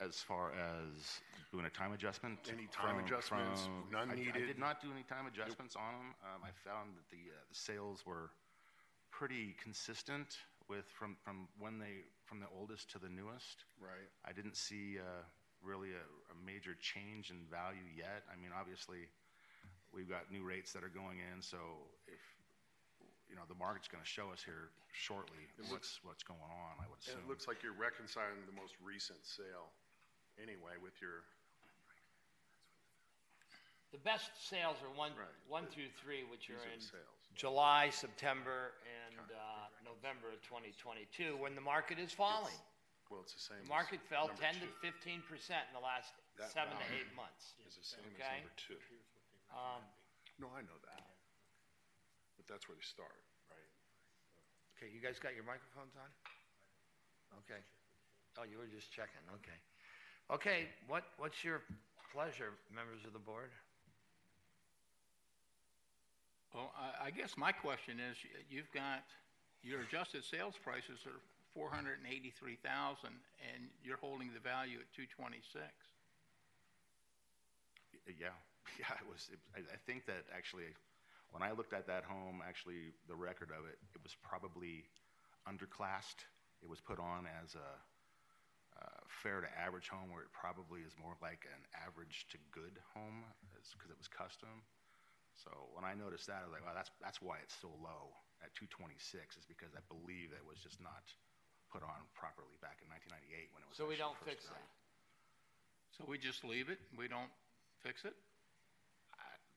As 0.00 0.16
far 0.22 0.52
as 0.54 1.18
doing 1.50 1.66
a 1.66 1.70
time 1.70 1.92
adjustment? 1.92 2.38
Any 2.46 2.66
time 2.70 2.96
from- 2.96 3.04
adjustments? 3.04 3.64
from- 3.66 3.90
None 3.90 4.10
I- 4.10 4.12
I 4.12 4.16
needed? 4.16 4.46
did 4.46 4.58
not 4.58 4.80
do 4.80 4.92
any 4.92 5.02
time 5.02 5.26
adjustments 5.26 5.74
on 5.74 5.92
them. 5.98 6.14
Um, 6.22 6.42
I 6.44 6.50
found 6.52 6.94
that 6.96 7.10
the, 7.10 7.30
uh, 7.34 7.42
the 7.48 7.54
sales 7.54 8.06
were 8.06 8.30
pretty 9.10 9.56
consistent 9.62 10.38
with, 10.68 10.86
from, 10.90 11.16
from 11.24 11.48
when 11.58 11.78
they, 11.78 12.06
from 12.24 12.38
the 12.38 12.48
oldest 12.56 12.90
to 12.92 12.98
the 12.98 13.08
newest. 13.08 13.64
Right. 13.80 14.08
I 14.24 14.32
didn't 14.32 14.56
see 14.56 14.98
uh, 14.98 15.22
really 15.64 15.96
a, 15.96 16.04
a 16.30 16.36
major 16.44 16.76
change 16.78 17.32
in 17.32 17.40
value 17.50 17.84
yet. 17.96 18.22
I 18.28 18.36
mean, 18.36 18.52
obviously, 18.52 19.08
we've 19.90 20.08
got 20.08 20.28
new 20.30 20.44
rates 20.44 20.72
that 20.76 20.84
are 20.84 20.92
going 20.92 21.18
in, 21.24 21.40
so 21.40 21.58
if, 22.06 22.20
you 23.28 23.34
know, 23.34 23.48
the 23.48 23.56
market's 23.56 23.88
going 23.88 24.04
to 24.04 24.08
show 24.08 24.28
us 24.30 24.44
here 24.44 24.68
shortly 24.92 25.48
It 25.58 25.66
what's, 25.72 25.98
what's 26.04 26.22
going 26.22 26.44
on, 26.44 26.72
I 26.78 26.86
would 26.86 27.00
And 27.08 27.16
assume. 27.16 27.24
it 27.24 27.28
looks 27.28 27.48
like 27.48 27.64
you're 27.64 27.74
reconciling 27.76 28.44
the 28.46 28.54
most 28.54 28.76
recent 28.84 29.18
sale 29.24 29.72
anyway 30.38 30.76
with 30.78 30.94
your, 31.00 31.24
The 33.94 34.02
best 34.02 34.30
sales 34.36 34.76
are 34.82 34.90
one, 34.98 35.14
Right. 35.14 35.30
one 35.46 35.66
through 35.70 35.88
three, 36.02 36.24
which 36.26 36.50
are 36.50 36.58
are 36.58 36.74
in 36.74 36.80
sales. 36.82 37.30
July, 37.34 37.90
September, 37.90 38.74
and 39.06 39.18
uh, 39.30 39.66
November 39.86 40.30
of 40.34 40.42
2022, 40.42 41.36
when 41.38 41.54
the 41.54 41.60
market 41.62 41.98
is 41.98 42.10
falling. 42.12 42.54
Well, 43.12 43.20
it's 43.22 43.34
the 43.36 43.40
same. 43.44 43.60
The 43.64 43.70
as 43.70 43.76
market 43.76 44.00
fell 44.08 44.26
number 44.32 44.42
10 44.42 44.54
to 44.64 44.66
two. 44.66 44.82
15 44.82 45.22
percent 45.28 45.62
in 45.70 45.74
the 45.76 45.84
last 45.84 46.12
That 46.40 46.50
seven 46.50 46.72
to 46.74 46.80
value 46.82 47.04
eight 47.04 47.10
months. 47.14 47.54
Is 47.68 47.76
the 47.78 47.84
same 47.86 48.02
as 48.08 48.16
Okay. 48.18 48.40
number 48.42 48.54
two. 48.56 48.80
Um, 49.54 49.82
No, 50.40 50.48
I 50.56 50.62
know 50.66 50.78
that. 50.88 51.04
But 52.40 52.48
that's 52.50 52.66
where 52.66 52.74
they 52.74 52.82
start, 52.82 53.14
right? 53.52 53.70
Okay, 54.74 54.90
you 54.90 54.98
guys 54.98 55.22
got 55.22 55.36
your 55.38 55.46
microphones 55.46 55.94
on? 55.94 56.10
Okay. 57.46 57.62
Oh, 58.36 58.42
you 58.42 58.58
were 58.58 58.66
just 58.66 58.90
checking, 58.90 59.22
okay. 59.38 59.54
Okay, 60.32 60.66
what, 60.90 61.04
what's 61.22 61.44
your 61.44 61.62
pleasure, 62.10 62.50
members 62.74 63.04
of 63.06 63.12
the 63.14 63.22
board? 63.22 63.50
Well, 66.52 66.72
I, 66.74 67.06
I 67.06 67.10
guess 67.10 67.36
my 67.36 67.52
question 67.52 67.98
is, 68.00 68.16
y- 68.26 68.42
you've 68.50 68.70
got, 68.72 69.02
your 69.62 69.82
adjusted 69.82 70.24
sales 70.24 70.54
prices 70.62 71.06
are 71.06 71.20
four 71.54 71.70
hundred 71.70 72.02
and 73.40 73.70
you're 73.86 74.02
holding 74.02 74.34
the 74.34 74.42
value 74.42 74.82
at 74.82 74.90
two 74.92 75.06
twenty-six. 75.14 75.70
Yeah, 78.06 78.34
yeah, 78.80 78.92
it 79.00 79.06
was, 79.08 79.30
it- 79.32 79.40
I, 79.56 79.78
think 79.86 80.04
that 80.06 80.26
actually, 80.34 80.68
when 81.32 81.40
I 81.42 81.52
looked 81.56 81.72
at 81.72 81.86
that 81.86 82.04
home, 82.04 82.42
actually, 82.44 82.92
the 83.08 83.16
record 83.16 83.48
of 83.54 83.64
it, 83.64 83.78
it 83.94 84.02
was 84.02 84.12
probably 84.20 84.84
underclassed. 85.48 86.26
It 86.60 86.68
was 86.68 86.80
put 86.80 86.98
on 86.98 87.24
as 87.42 87.54
a, 87.56 87.70
uh, 88.80 89.00
fair 89.22 89.40
to 89.40 89.50
average 89.54 89.88
home 89.88 90.10
where 90.10 90.24
it 90.26 90.32
probably 90.34 90.80
is 90.82 90.92
more 90.98 91.14
like 91.22 91.46
an 91.48 91.62
average 91.86 92.26
to 92.34 92.38
good 92.50 92.76
home, 92.92 93.24
because 93.54 93.90
it 93.90 93.98
was 93.98 94.08
custom. 94.08 94.64
So 95.38 95.50
when 95.74 95.84
I 95.84 95.94
noticed 95.94 96.26
that, 96.30 96.42
I 96.42 96.46
was 96.46 96.54
like, 96.54 96.64
wow, 96.66 96.74
that's, 96.76 96.90
that's 97.02 97.20
why 97.22 97.38
it's 97.42 97.54
so 97.58 97.70
low 97.82 98.14
at 98.42 98.54
two 98.54 98.66
twenty-six, 98.70 99.36
is 99.36 99.46
because 99.46 99.72
I 99.74 99.82
believe 99.90 100.30
that 100.34 100.44
was 100.46 100.58
just 100.62 100.78
not 100.82 101.04
put 101.74 101.82
on 101.82 101.98
properly 102.14 102.54
back 102.62 102.78
in 102.78 102.86
nineteen 102.86 103.10
ninety-eight 103.10 103.50
when 103.50 103.66
it 103.66 103.68
was. 103.68 103.74
So 103.74 103.90
we 103.90 103.98
don't 103.98 104.14
fix 104.22 104.46
done. 104.46 104.54
that? 104.54 104.66
So 105.98 106.06
we 106.06 106.14
just 106.22 106.46
leave 106.46 106.70
it, 106.70 106.78
we 106.94 107.10
don't 107.10 107.34
fix 107.82 108.06
it? 108.06 108.14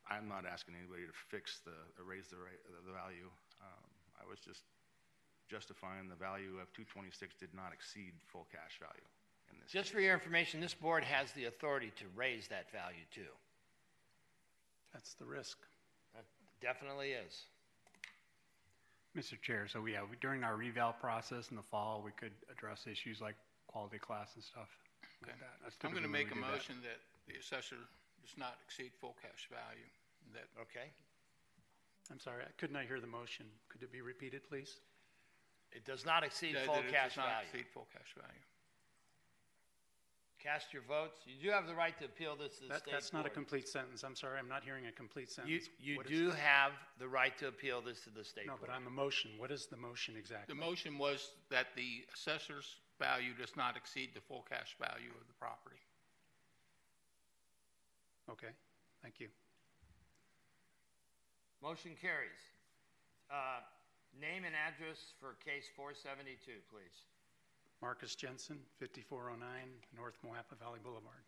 I'm 0.09 0.25
not 0.31 0.47
asking 0.47 0.79
anybody 0.79 1.03
to 1.03 1.11
fix 1.27 1.59
the, 1.67 1.75
raise 2.01 2.31
the 2.31 2.39
rate, 2.39 2.63
the 2.63 2.95
value. 2.95 3.27
Um, 3.59 3.83
I 4.15 4.23
was 4.23 4.39
just 4.39 4.63
justifying 5.51 6.07
the 6.07 6.15
value 6.15 6.57
of 6.63 6.71
two 6.73 6.87
twenty-six 6.89 7.35
did 7.35 7.53
not 7.53 7.73
exceed 7.73 8.13
full 8.31 8.47
cash 8.49 8.79
value 8.79 9.03
in 9.51 9.59
this. 9.59 9.69
Just 9.69 9.91
for 9.91 9.99
your 9.99 10.13
information, 10.13 10.61
this 10.61 10.73
board 10.73 11.03
has 11.03 11.31
the 11.33 11.45
authority 11.45 11.91
to 11.99 12.05
raise 12.15 12.47
that 12.47 12.71
value 12.71 13.03
too. 13.13 13.29
That's 14.93 15.13
the 15.15 15.25
risk. 15.25 15.57
That 16.15 16.23
definitely 16.61 17.11
is. 17.11 17.43
Mr. 19.17 19.41
Chair, 19.41 19.67
so 19.67 19.83
yeah, 19.87 20.03
we- 20.03 20.15
during 20.17 20.43
our 20.43 20.55
reval 20.55 20.93
process 20.93 21.49
in 21.49 21.55
the 21.55 21.63
fall, 21.63 22.01
we 22.05 22.11
could 22.11 22.33
address 22.51 22.85
issues 22.85 23.19
like 23.19 23.35
quality 23.65 23.97
class 23.97 24.35
and 24.35 24.43
stuff 24.43 24.69
like 25.23 25.31
Okay. 25.31 25.39
that. 25.39 25.59
That's 25.63 25.75
I'm 25.83 25.91
gonna 25.91 26.01
typically 26.01 26.01
when 26.03 26.11
make 26.11 26.25
we 26.27 26.31
a 26.31 26.35
do 26.35 26.41
that. 26.41 26.51
motion 26.51 26.81
that 26.83 26.99
the 27.25 27.35
assessor 27.39 27.77
does 28.21 28.37
not 28.37 28.59
exceed 28.63 28.93
full 28.93 29.15
cash 29.15 29.47
value, 29.49 29.89
that 30.33 30.47
Okay? 30.59 30.91
I'm 32.11 32.19
sorry, 32.19 32.43
I 32.45 32.51
could 32.57 32.71
not 32.71 32.85
hear 32.85 33.01
the 33.01 33.07
motion. 33.07 33.51
Could 33.69 33.81
it 33.83 33.91
be 33.91 34.01
repeated, 34.01 34.43
please? 34.47 34.79
It 35.71 35.83
does 35.83 36.05
not 36.05 36.23
exceed 36.23 36.55
that 36.55 36.65
full 36.65 36.75
it 36.75 36.89
cash 36.89 37.09
does 37.15 37.17
not 37.17 37.27
value. 37.27 37.47
exceed 37.49 37.67
full 37.73 37.85
cash 37.91 38.13
value. 38.13 38.41
Cast 40.41 40.71
your 40.71 40.83
votes. 40.83 41.19
You 41.25 41.33
do 41.41 41.49
have 41.51 41.65
the 41.67 41.73
right 41.75 41.97
to 41.99 42.05
appeal 42.05 42.35
this 42.35 42.55
to 42.57 42.63
the 42.63 42.67
That, 42.69 42.79
state 42.83 42.91
that's 42.91 43.11
not 43.11 43.21
a 43.21 43.23
board. 43.23 43.33
complete 43.33 43.67
sentence. 43.67 44.03
I'm 44.03 44.15
sorry, 44.15 44.37
I'm 44.37 44.47
not 44.47 44.63
hearing 44.63 44.85
a 44.85 44.91
complete 44.91 45.27
You, 45.29 45.59
sentence. 45.59 45.69
you 45.79 45.97
What 45.97 46.05
is- 46.05 46.11
do 46.11 46.29
have 46.31 46.73
the 46.99 47.07
right 47.07 47.35
to 47.39 47.47
appeal 47.47 47.81
this 47.81 48.01
to 48.03 48.11
the 48.11 48.23
state 48.23 48.45
No, 48.45 48.53
board. 48.55 48.67
but 48.67 48.69
on 48.75 48.83
the 48.83 48.89
motion, 48.91 49.37
what 49.39 49.51
is 49.51 49.65
the 49.65 49.77
motion 49.77 50.15
exactly? 50.15 50.53
The 50.53 50.53
exactly? 50.53 50.69
motion 50.91 50.97
was 50.99 51.33
that 51.49 51.73
the 51.75 52.05
assessor's 52.13 52.79
value 52.99 53.33
does 53.33 53.55
not 53.55 53.75
exceed 53.75 54.13
the 54.13 54.21
full 54.21 54.43
cash 54.43 54.75
value 54.77 55.09
of 55.19 55.27
the 55.27 55.33
property. 55.33 55.81
Okay, 58.29 58.53
thank 59.01 59.19
you. 59.19 59.29
Motion 61.61 61.95
carries. 61.95 62.51
Uh, 63.29 63.61
Name 64.19 64.45
and 64.45 64.55
address 64.55 65.13
for 65.19 65.33
case 65.35 65.67
472, 65.75 66.61
please. 66.71 67.03
Marcus 67.81 68.15
Jensen, 68.15 68.57
5409 68.79 69.37
North 69.95 70.17
Moapa 70.25 70.57
Valley 70.57 70.79
Boulevard. 70.81 71.21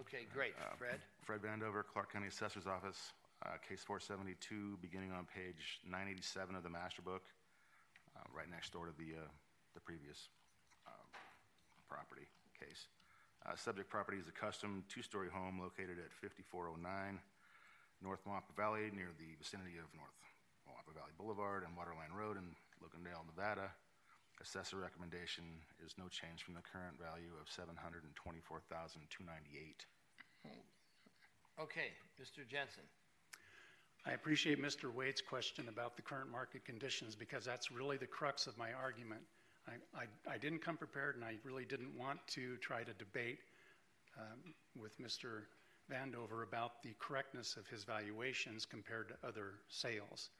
Okay, 0.00 0.26
great. 0.32 0.56
Uh, 0.58 0.74
Fred? 0.74 0.98
Fred 1.22 1.40
Vandover, 1.44 1.84
Clark 1.84 2.12
County 2.12 2.26
Assessor's 2.26 2.66
Office, 2.66 3.12
uh, 3.44 3.60
case 3.60 3.84
four 3.84 4.00
seventy-two, 4.00 4.78
beginning 4.80 5.12
on 5.12 5.28
page 5.28 5.84
nine 5.84 6.08
eighty-seven 6.08 6.56
of 6.56 6.64
the 6.64 6.72
master 6.72 7.02
book, 7.02 7.22
uh, 8.16 8.24
right 8.32 8.48
next 8.50 8.72
door 8.72 8.88
to 8.88 8.94
the, 8.96 9.20
uh, 9.20 9.28
the 9.76 9.80
previous, 9.84 10.32
um, 10.88 11.06
property 11.92 12.24
case. 12.56 12.88
Uh, 13.44 13.52
subject 13.54 13.90
property 13.92 14.16
is 14.16 14.26
a 14.26 14.32
custom 14.32 14.82
two-story 14.88 15.28
home 15.28 15.60
located 15.60 16.00
at 16.00 16.08
fifty-four 16.08 16.72
oh 16.72 16.78
nine 16.80 17.20
North 18.00 18.24
Moapa 18.24 18.48
Valley, 18.56 18.88
near 18.96 19.12
the 19.20 19.36
vicinity 19.36 19.76
of 19.76 19.86
North 19.92 20.16
Moapa 20.64 20.90
Valley 20.96 21.12
Boulevard 21.20 21.68
and 21.68 21.76
Waterline 21.76 22.16
Road 22.16 22.40
in 22.40 22.48
Logandale, 22.82 23.22
Nevada. 23.26 23.70
Assessor 24.42 24.76
recommendation 24.76 25.44
is 25.86 25.94
no 25.96 26.08
change 26.08 26.42
from 26.42 26.54
the 26.54 26.66
current 26.66 26.98
value 26.98 27.30
of 27.40 27.46
seven 27.46 27.76
hundred 27.78 28.02
and 28.02 28.14
twenty-four 28.16 28.58
thousand, 28.68 29.02
two 29.08 29.22
ninety-eight. 29.22 29.86
Okay, 31.60 31.94
Mr. 32.20 32.42
Jensen. 32.48 32.82
I 34.04 34.12
appreciate 34.12 34.60
Mr. 34.60 34.92
Wade's 34.92 35.20
question 35.20 35.68
about 35.68 35.94
the 35.94 36.02
current 36.02 36.28
market 36.30 36.64
conditions 36.64 37.14
because 37.14 37.44
that's 37.44 37.70
really 37.70 37.96
the 37.96 38.06
crux 38.06 38.48
of 38.48 38.58
my 38.58 38.72
argument. 38.72 39.20
I, 39.68 40.02
I, 40.02 40.34
I 40.34 40.38
didn't 40.38 40.58
come 40.58 40.76
prepared, 40.76 41.14
and 41.14 41.24
I 41.24 41.36
really 41.44 41.64
didn't 41.64 41.96
want 41.96 42.18
to 42.34 42.56
try 42.56 42.82
to 42.82 42.92
debate 42.94 43.38
um, 44.18 44.54
with 44.74 45.00
Mr. 45.00 45.42
Vandover 45.90 46.42
about 46.42 46.82
the 46.82 46.94
correctness 46.98 47.56
of 47.56 47.68
his 47.68 47.84
valuations 47.84 48.66
compared 48.66 49.08
to 49.08 49.14
other 49.26 49.54
sales. 49.68 50.30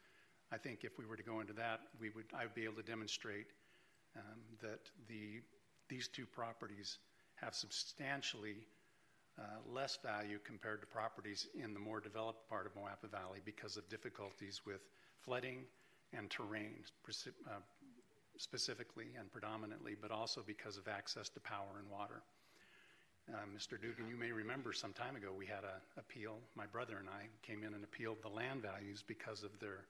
I 0.53 0.59
think 0.59 0.85
if 0.85 0.99
we 0.99 1.07
were 1.07 1.17
to 1.17 1.23
go 1.23 1.41
into 1.41 1.55
that, 1.55 1.81
we 1.99 2.11
would, 2.11 2.27
I 2.39 2.45
would 2.45 2.55
be 2.55 2.65
able 2.65 2.77
to 2.77 2.83
demonstrate 2.83 3.47
um, 4.17 4.41
that 4.61 4.81
the, 5.09 5.41
these 5.89 6.09
two 6.09 6.27
properties 6.27 6.99
have 7.37 7.55
substantially 7.55 8.57
uh, 9.39 9.43
less 9.67 9.99
value 10.05 10.39
compared 10.45 10.83
to 10.83 10.87
properties 10.87 11.49
in 11.59 11.73
the 11.73 11.81
more 11.81 12.01
developed 12.01 12.47
part 12.51 12.67
of 12.67 12.75
Moapa 12.75 13.11
Valley 13.11 13.41
because 13.47 13.79
of 13.79 13.89
difficulties 13.89 14.61
with 14.67 14.83
flooding 15.25 15.65
and 16.13 16.29
terrain 16.29 16.75
uh, 17.09 17.51
specifically 18.37 19.07
and 19.19 19.33
predominantly, 19.33 19.97
but 19.99 20.11
also 20.11 20.43
because 20.47 20.77
of 20.77 20.87
access 20.87 21.31
to 21.31 21.41
power 21.41 21.79
and 21.79 21.89
water. 21.91 22.21
Uh, 23.33 23.37
Mr. 23.57 23.81
Dugan, 23.81 24.07
you 24.11 24.17
may 24.17 24.33
remember 24.33 24.75
some 24.75 24.93
time 24.93 25.17
ago 25.17 25.29
we 25.37 25.47
had 25.47 25.65
an 25.65 25.81
appeal. 25.97 26.37
My 26.55 26.67
brother 26.67 26.99
and 26.99 27.09
I 27.09 27.29
came 27.47 27.65
in 27.65 27.73
and 27.73 27.85
appealed 27.85 28.19
the 28.21 28.29
land 28.29 28.61
values 28.61 29.03
because 29.07 29.45
of 29.45 29.59
their 29.59 29.87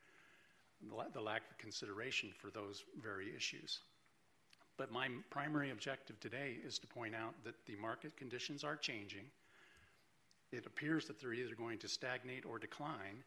the 1.12 1.20
lack 1.20 1.42
of 1.50 1.58
consideration 1.58 2.30
for 2.38 2.50
those 2.50 2.84
very 3.02 3.34
issues. 3.36 3.80
But 4.76 4.90
my 4.90 5.08
primary 5.30 5.70
objective 5.70 6.18
today 6.20 6.56
is 6.64 6.78
to 6.78 6.86
point 6.86 7.14
out 7.14 7.34
that 7.44 7.54
the 7.66 7.76
market 7.76 8.16
conditions 8.16 8.64
are 8.64 8.76
changing. 8.76 9.24
It 10.50 10.66
appears 10.66 11.06
that 11.06 11.20
they're 11.20 11.32
either 11.32 11.54
going 11.54 11.78
to 11.78 11.88
stagnate 11.88 12.44
or 12.44 12.58
decline. 12.58 13.22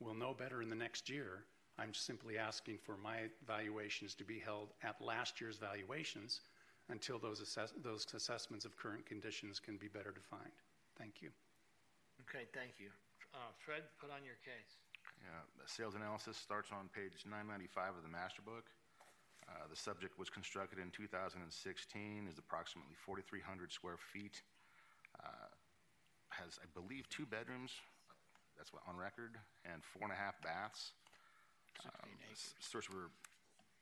We'll 0.00 0.14
know 0.14 0.34
better 0.34 0.62
in 0.62 0.68
the 0.68 0.76
next 0.76 1.08
year. 1.08 1.44
I'm 1.78 1.94
simply 1.94 2.38
asking 2.38 2.78
for 2.78 2.96
my 2.96 3.30
valuations 3.46 4.14
to 4.16 4.24
be 4.24 4.38
held 4.38 4.68
at 4.82 5.00
last 5.00 5.40
year's 5.40 5.56
valuations 5.56 6.40
until 6.88 7.18
those, 7.18 7.40
assess- 7.40 7.74
those 7.82 8.06
assessments 8.14 8.64
of 8.64 8.76
current 8.76 9.06
conditions 9.06 9.60
can 9.60 9.76
be 9.76 9.88
better 9.88 10.10
defined. 10.10 10.58
Thank 10.98 11.22
you. 11.22 11.30
Okay, 12.28 12.46
thank 12.52 12.72
you. 12.78 12.88
Uh, 13.34 13.38
Fred, 13.64 13.82
put 14.00 14.10
on 14.10 14.24
your 14.24 14.38
case. 14.44 14.78
Yeah, 15.22 15.42
the 15.60 15.68
sales 15.68 15.94
analysis 15.94 16.36
starts 16.36 16.70
on 16.72 16.88
page 16.94 17.12
995 17.26 17.96
of 17.98 18.02
the 18.02 18.08
master 18.12 18.42
book. 18.42 18.64
Uh, 19.48 19.66
The 19.70 19.76
subject 19.76 20.18
was 20.18 20.28
constructed 20.30 20.78
in 20.78 20.90
2016, 20.90 22.28
is 22.28 22.38
approximately 22.38 22.94
4,300 23.04 23.72
square 23.72 23.96
feet. 23.96 24.42
uh, 25.22 25.50
Has, 26.30 26.58
I 26.62 26.66
believe, 26.78 27.08
two 27.08 27.26
bedrooms, 27.26 27.72
that's 28.56 28.72
what, 28.72 28.82
on 28.86 28.96
record, 28.96 29.34
and 29.64 29.82
four 29.82 30.02
and 30.04 30.12
a 30.12 30.16
half 30.18 30.40
baths. 30.42 30.92
Um, 31.84 32.10
Search 32.60 32.86
for 32.86 33.10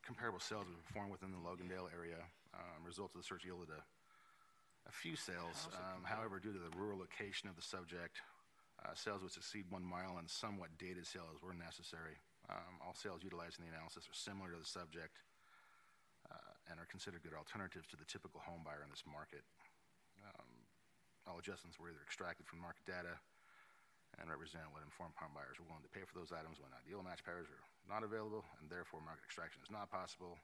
comparable 0.05 0.39
sales 0.41 0.67
were 0.67 0.79
performed 0.87 1.11
within 1.11 1.33
the 1.33 1.39
Logandale 1.43 1.91
area. 1.93 2.23
Um, 2.55 2.85
Results 2.87 3.15
of 3.15 3.21
the 3.21 3.27
search 3.27 3.45
yielded 3.45 3.69
a, 3.75 3.83
a 4.89 4.93
few 4.93 5.17
sales. 5.17 5.69
Um, 5.77 6.05
However, 6.05 6.39
due 6.39 6.53
to 6.53 6.59
the 6.59 6.71
rural 6.79 6.99
location 6.99 7.49
of 7.49 7.57
the 7.57 7.63
subject, 7.67 8.23
uh, 8.85 8.93
sales 8.93 9.23
which 9.25 9.37
exceed 9.37 9.65
one 9.71 9.85
mile 9.85 10.19
and 10.21 10.29
somewhat 10.29 10.75
dated 10.77 11.07
sales 11.07 11.41
were 11.41 11.57
necessary. 11.57 12.21
Um, 12.47 12.79
all 12.85 12.95
sales 12.95 13.25
utilized 13.25 13.59
in 13.59 13.67
the 13.67 13.73
analysis 13.73 14.07
are 14.07 14.15
similar 14.15 14.53
to 14.55 14.61
the 14.61 14.69
subject 14.69 15.19
uh, 16.31 16.71
and 16.71 16.79
are 16.79 16.87
considered 16.87 17.25
good 17.25 17.35
alternatives 17.35 17.89
to 17.91 17.97
the 17.99 18.07
typical 18.07 18.39
home 18.45 18.63
buyer 18.63 18.85
in 18.85 18.91
this 18.93 19.03
market. 19.09 19.43
Um, 20.23 20.51
all 21.27 21.39
adjustments 21.43 21.81
were 21.81 21.91
either 21.91 22.03
extracted 22.07 22.47
from 22.47 22.63
market 22.63 22.87
data 22.87 23.19
and 24.23 24.31
represent 24.31 24.65
what 24.73 24.87
informed 24.87 25.19
home 25.19 25.35
buyers 25.35 25.59
are 25.59 25.67
willing 25.67 25.85
to 25.85 25.93
pay 25.93 26.07
for 26.07 26.15
those 26.17 26.33
items 26.33 26.63
when 26.63 26.73
ideal 26.73 27.03
match 27.03 27.21
pairs 27.27 27.51
are 27.51 27.65
not 27.85 28.07
available, 28.07 28.47
and 28.63 28.71
therefore 28.71 29.03
market 29.05 29.27
extraction 29.27 29.61
is 29.61 29.69
not 29.69 29.93
possible. 29.93 30.39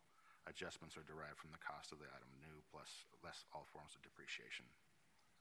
Adjustments 0.50 0.98
are 0.98 1.06
derived 1.06 1.38
from 1.38 1.54
the 1.54 1.62
cost 1.62 1.94
of 1.94 2.02
the 2.02 2.10
item 2.10 2.28
new 2.42 2.58
plus 2.68 3.06
less 3.22 3.46
all 3.54 3.64
forms 3.70 3.94
of 3.94 4.02
depreciation. 4.02 4.66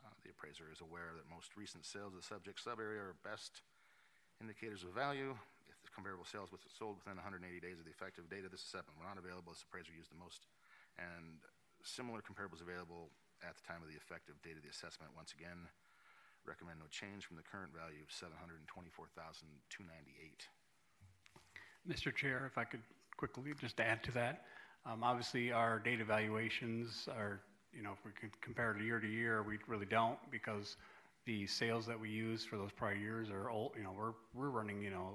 Uh, 0.03 0.09
The 0.23 0.29
appraiser 0.31 0.71
is 0.71 0.81
aware 0.81 1.13
that 1.17 1.29
most 1.29 1.55
recent 1.57 1.85
sales 1.85 2.13
of 2.13 2.19
the 2.21 2.25
subject 2.25 2.59
sub-area 2.61 3.01
are 3.01 3.13
best 3.23 3.61
indicators 4.41 4.83
of 4.83 4.89
value. 4.97 5.37
If 5.69 5.81
the 5.85 5.89
comparable 5.93 6.25
sales 6.25 6.51
was 6.51 6.61
sold 6.77 6.97
within 7.01 7.17
180 7.21 7.45
days 7.61 7.77
of 7.77 7.85
the 7.85 7.91
effective 7.93 8.27
date 8.29 8.45
of 8.45 8.51
this 8.51 8.63
assessment 8.65 8.97
were 8.97 9.05
not 9.05 9.17
available, 9.21 9.53
this 9.53 9.61
appraiser 9.65 9.93
used 9.93 10.09
the 10.09 10.17
most 10.17 10.47
and 10.97 11.37
similar 11.83 12.21
comparables 12.21 12.61
available 12.61 13.09
at 13.41 13.55
the 13.57 13.63
time 13.65 13.81
of 13.81 13.89
the 13.89 13.95
effective 13.97 14.39
date 14.41 14.55
of 14.57 14.63
the 14.63 14.69
assessment. 14.69 15.11
Once 15.17 15.33
again, 15.33 15.67
recommend 16.45 16.79
no 16.79 16.85
change 16.89 17.25
from 17.25 17.37
the 17.37 17.43
current 17.45 17.73
value 17.73 18.01
of 18.01 18.11
724,298. 18.13 20.47
Mr. 21.87 22.13
Chair, 22.13 22.45
if 22.45 22.57
I 22.57 22.63
could 22.65 22.81
quickly 23.17 23.53
just 23.59 23.79
add 23.79 24.03
to 24.03 24.11
that. 24.13 24.45
Um, 24.85 25.03
Obviously, 25.03 25.51
our 25.51 25.79
data 25.79 26.03
valuations 26.03 27.07
are, 27.09 27.41
you 27.73 27.81
know, 27.81 27.91
if 27.91 28.03
we 28.05 28.11
could 28.11 28.39
compare 28.41 28.75
it 28.75 28.81
year 28.81 28.99
to 28.99 29.07
year, 29.07 29.43
we 29.43 29.57
really 29.67 29.85
don't 29.85 30.17
because 30.31 30.77
the 31.25 31.45
sales 31.47 31.85
that 31.85 31.99
we 31.99 32.09
use 32.09 32.43
for 32.43 32.57
those 32.57 32.71
prior 32.71 32.95
years 32.95 33.29
are 33.29 33.49
old, 33.49 33.73
you 33.77 33.83
know, 33.83 33.93
we're, 33.97 34.13
we're 34.33 34.49
running, 34.49 34.81
you 34.81 34.89
know, 34.89 35.11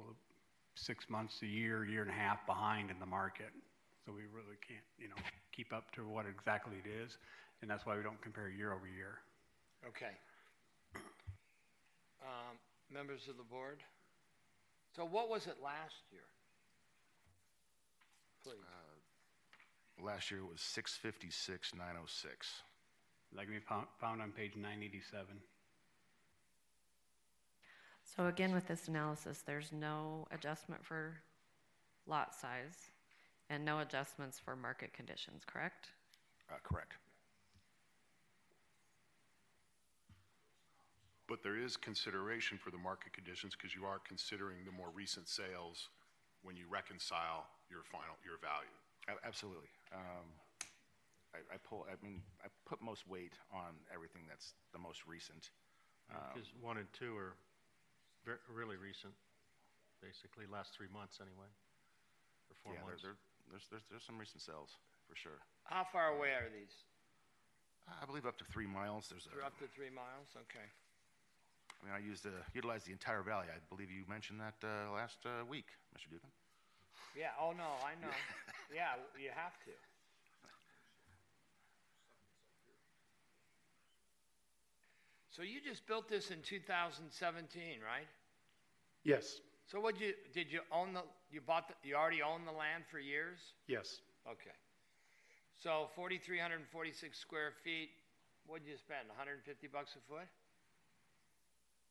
six 0.74 1.09
months, 1.09 1.40
a 1.42 1.46
year, 1.46 1.84
year 1.84 2.02
and 2.02 2.11
a 2.11 2.14
half 2.14 2.44
behind 2.46 2.90
in 2.90 2.98
the 3.00 3.07
market. 3.07 3.50
So 4.04 4.12
we 4.12 4.22
really 4.32 4.57
can't, 4.66 4.84
you 4.98 5.09
know, 5.09 5.16
keep 5.52 5.72
up 5.72 5.90
to 5.92 6.07
what 6.07 6.26
exactly 6.26 6.76
it 6.84 6.88
is. 6.88 7.18
And 7.62 7.70
that's 7.70 7.84
why 7.86 7.96
we 7.96 8.02
don't 8.02 8.20
compare 8.20 8.48
year 8.48 8.72
over 8.72 8.86
year. 8.86 9.18
Okay. 9.88 10.14
Um, 12.22 12.57
Members 12.92 13.26
of 13.28 13.36
the 13.36 13.42
board? 13.42 13.78
So 14.94 15.04
what 15.04 15.28
was 15.28 15.46
it 15.46 15.57
last 15.62 16.07
year? 16.12 16.22
Please. 18.44 18.62
Last 20.03 20.30
year 20.30 20.40
it 20.40 20.51
was 20.51 20.61
656,906. 20.61 22.62
Like 23.34 23.49
we 23.49 23.59
found, 23.59 23.86
found 24.01 24.22
on 24.22 24.32
page 24.32 24.55
987. 24.55 25.26
So 28.05 28.26
again, 28.26 28.55
with 28.55 28.68
this 28.68 28.88
analysis, 28.88 29.42
there's 29.44 29.72
no 29.72 30.26
adjustment 30.30 30.84
for 30.84 31.16
lot 32.07 32.34
size 32.34 32.90
and 33.51 33.64
no 33.64 33.80
adjustments 33.80 34.38
for 34.38 34.57
market 34.57 34.92
conditions, 34.92 35.42
correct? 35.47 35.88
Uh, 36.51 36.55
Correct. 36.62 36.92
But 41.28 41.42
there 41.42 41.59
is 41.59 41.76
consideration 41.76 42.57
for 42.57 42.70
the 42.70 42.78
market 42.78 43.12
conditions 43.12 43.57
because 43.57 43.74
you 43.74 43.84
are 43.84 43.99
considering 44.07 44.59
the 44.64 44.70
more 44.70 44.90
recent 44.94 45.28
sales 45.28 45.88
when 46.42 46.57
you 46.57 46.66
reconcile 46.70 47.47
your 47.68 47.82
final, 47.82 48.14
your 48.24 48.38
value. 48.38 48.70
Absolutely. 49.26 49.68
Um, 49.93 50.26
I 51.34 51.39
I 51.55 51.59
pull, 51.59 51.87
I 51.91 51.95
mean, 52.05 52.22
I 52.45 52.49
put 52.64 52.80
most 52.82 53.07
weight 53.07 53.32
on 53.53 53.74
everything 53.93 54.22
that's 54.28 54.55
the 54.72 54.78
most 54.78 55.07
recent. 55.07 55.51
Um, 56.11 56.22
Because 56.32 56.49
one 56.61 56.78
and 56.78 56.93
two 56.93 57.16
are 57.16 57.34
ver- 58.24 58.41
really 58.49 58.76
recent, 58.76 59.14
basically, 60.01 60.47
last 60.47 60.72
three 60.74 60.89
months 60.89 61.20
anyway, 61.20 61.51
or 62.51 62.55
four 62.62 62.74
Yeah, 62.74 62.82
months. 62.87 63.03
there- 63.03 63.18
there's, 63.51 63.66
there's, 63.70 63.87
there's 63.91 64.05
some 64.05 64.18
recent 64.18 64.43
sales, 64.43 64.78
for 65.09 65.14
sure. 65.14 65.39
How 65.64 65.84
far 65.84 66.16
away 66.16 66.30
are 66.34 66.49
these? 66.51 66.84
I 67.87 68.05
believe 68.07 68.26
up 68.26 68.37
to 68.39 68.45
three 68.45 68.66
miles, 68.66 69.09
there's 69.09 69.26
a, 69.26 69.30
They're 69.30 69.45
up 69.45 69.59
to 69.59 69.68
three 69.68 69.91
miles? 69.91 70.34
Okay. 70.37 70.66
I 71.80 71.84
mean, 71.84 71.95
I 71.95 71.99
used, 71.99 72.26
uh, 72.26 72.30
utilized 72.55 72.87
the 72.87 72.93
entire 72.93 73.22
valley. 73.22 73.47
I 73.55 73.59
believe 73.68 73.91
you 73.91 74.05
mentioned 74.09 74.41
that 74.41 74.55
uh, 74.64 74.91
last 74.91 75.18
uh, 75.26 75.45
week, 75.45 75.66
Mr. 75.95 76.11
Dugan. 76.11 76.30
Yeah, 77.16 77.32
oh, 77.40 77.53
no, 77.53 77.64
I 77.84 77.94
know. 78.01 78.12
Yeah, 78.74 78.99
you 79.16 79.30
have 79.30 79.55
to. 79.64 79.70
So 85.30 85.42
you 85.42 85.61
just 85.61 85.86
built 85.86 86.09
this 86.09 86.30
in 86.30 86.40
2017, 86.42 87.78
right? 87.84 88.09
Yes, 89.05 89.38
So 89.70 89.78
what 89.80 90.01
you, 90.01 90.14
did 90.34 90.51
you 90.51 90.61
own 90.72 90.94
the, 90.94 91.03
you 91.30 91.40
bought, 91.40 91.68
the 91.68 91.74
you 91.88 91.94
already 91.94 92.22
own 92.22 92.44
the 92.44 92.53
land 92.53 92.84
for 92.90 92.99
years? 92.99 93.38
yes. 93.68 94.01
Okay. 94.26 94.57
So 95.62 95.88
4,346 95.94 96.66
square 97.18 97.53
feet, 97.62 97.90
What 98.47 98.64
did 98.64 98.70
you 98.70 98.76
spend, 98.78 99.07
150 99.09 99.47
bucks 99.68 99.94
a 99.94 100.03
foot? 100.11 100.26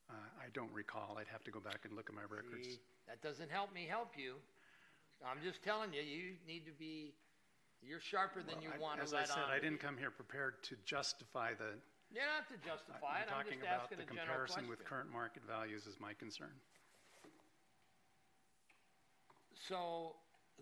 Uh, 0.10 0.14
I 0.38 0.49
don't 0.53 0.72
recall. 0.74 1.18
I'd 1.18 1.28
have 1.32 1.43
to 1.45 1.51
go 1.51 1.60
back 1.60 1.80
and 1.86 1.95
look 1.95 2.10
at 2.10 2.16
my 2.16 2.28
records. 2.28 2.68
See, 2.68 2.80
That 3.08 3.22
doesn't 3.22 3.49
help 3.49 3.74
me 3.74 3.88
help 3.89 4.12
you. 4.18 4.36
I'm 5.24 5.41
just 5.43 5.63
telling 5.63 5.93
you, 5.93 6.01
you 6.01 6.36
need 6.47 6.66
to 6.66 6.74
be, 6.78 7.13
you're 7.82 7.99
sharper 8.03 8.41
than 8.43 8.61
you 8.61 8.70
Well, 8.76 8.78
I- 8.78 8.82
want 8.82 8.97
to 8.99 9.03
As 9.05 9.13
I 9.13 9.26
let 9.26 9.28
said, 9.30 9.45
on. 9.45 9.51
I 9.51 9.59
didn't 9.59 9.80
come 9.80 9.97
here 9.97 10.11
prepared 10.11 10.61
to 10.70 10.76
justify 10.86 11.53
the, 11.53 11.78
You 12.13 12.22
don't 12.26 12.45
to 12.51 12.57
justify 12.66 13.22
it, 13.24 13.30
I'm 13.32 13.39
I'm 13.39 13.45
talking 13.45 13.59
just 13.59 13.66
about 13.70 13.82
asking 13.89 13.97
the 14.03 14.03
a 14.03 14.16
general 14.16 14.26
comparison 14.45 14.55
question. 14.66 14.70
with 14.70 14.86
current 14.86 15.11
market 15.11 15.43
values 15.47 15.88
is 15.88 15.95
my 15.99 16.13
concern. 16.13 16.53
So 19.55 20.13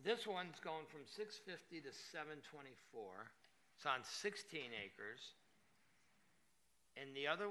this 0.06 0.26
one's 0.28 0.60
going 0.64 0.86
from 0.88 1.01
six 1.04 1.36
fifty 1.43 1.82
to 1.82 1.91
seven 1.91 2.39
twenty-four. 2.47 3.28
It's 3.76 3.86
on 3.86 3.99
sixteen 4.04 4.72
acres. 4.72 5.20
And 6.95 7.10
the 7.18 7.28
other, 7.28 7.49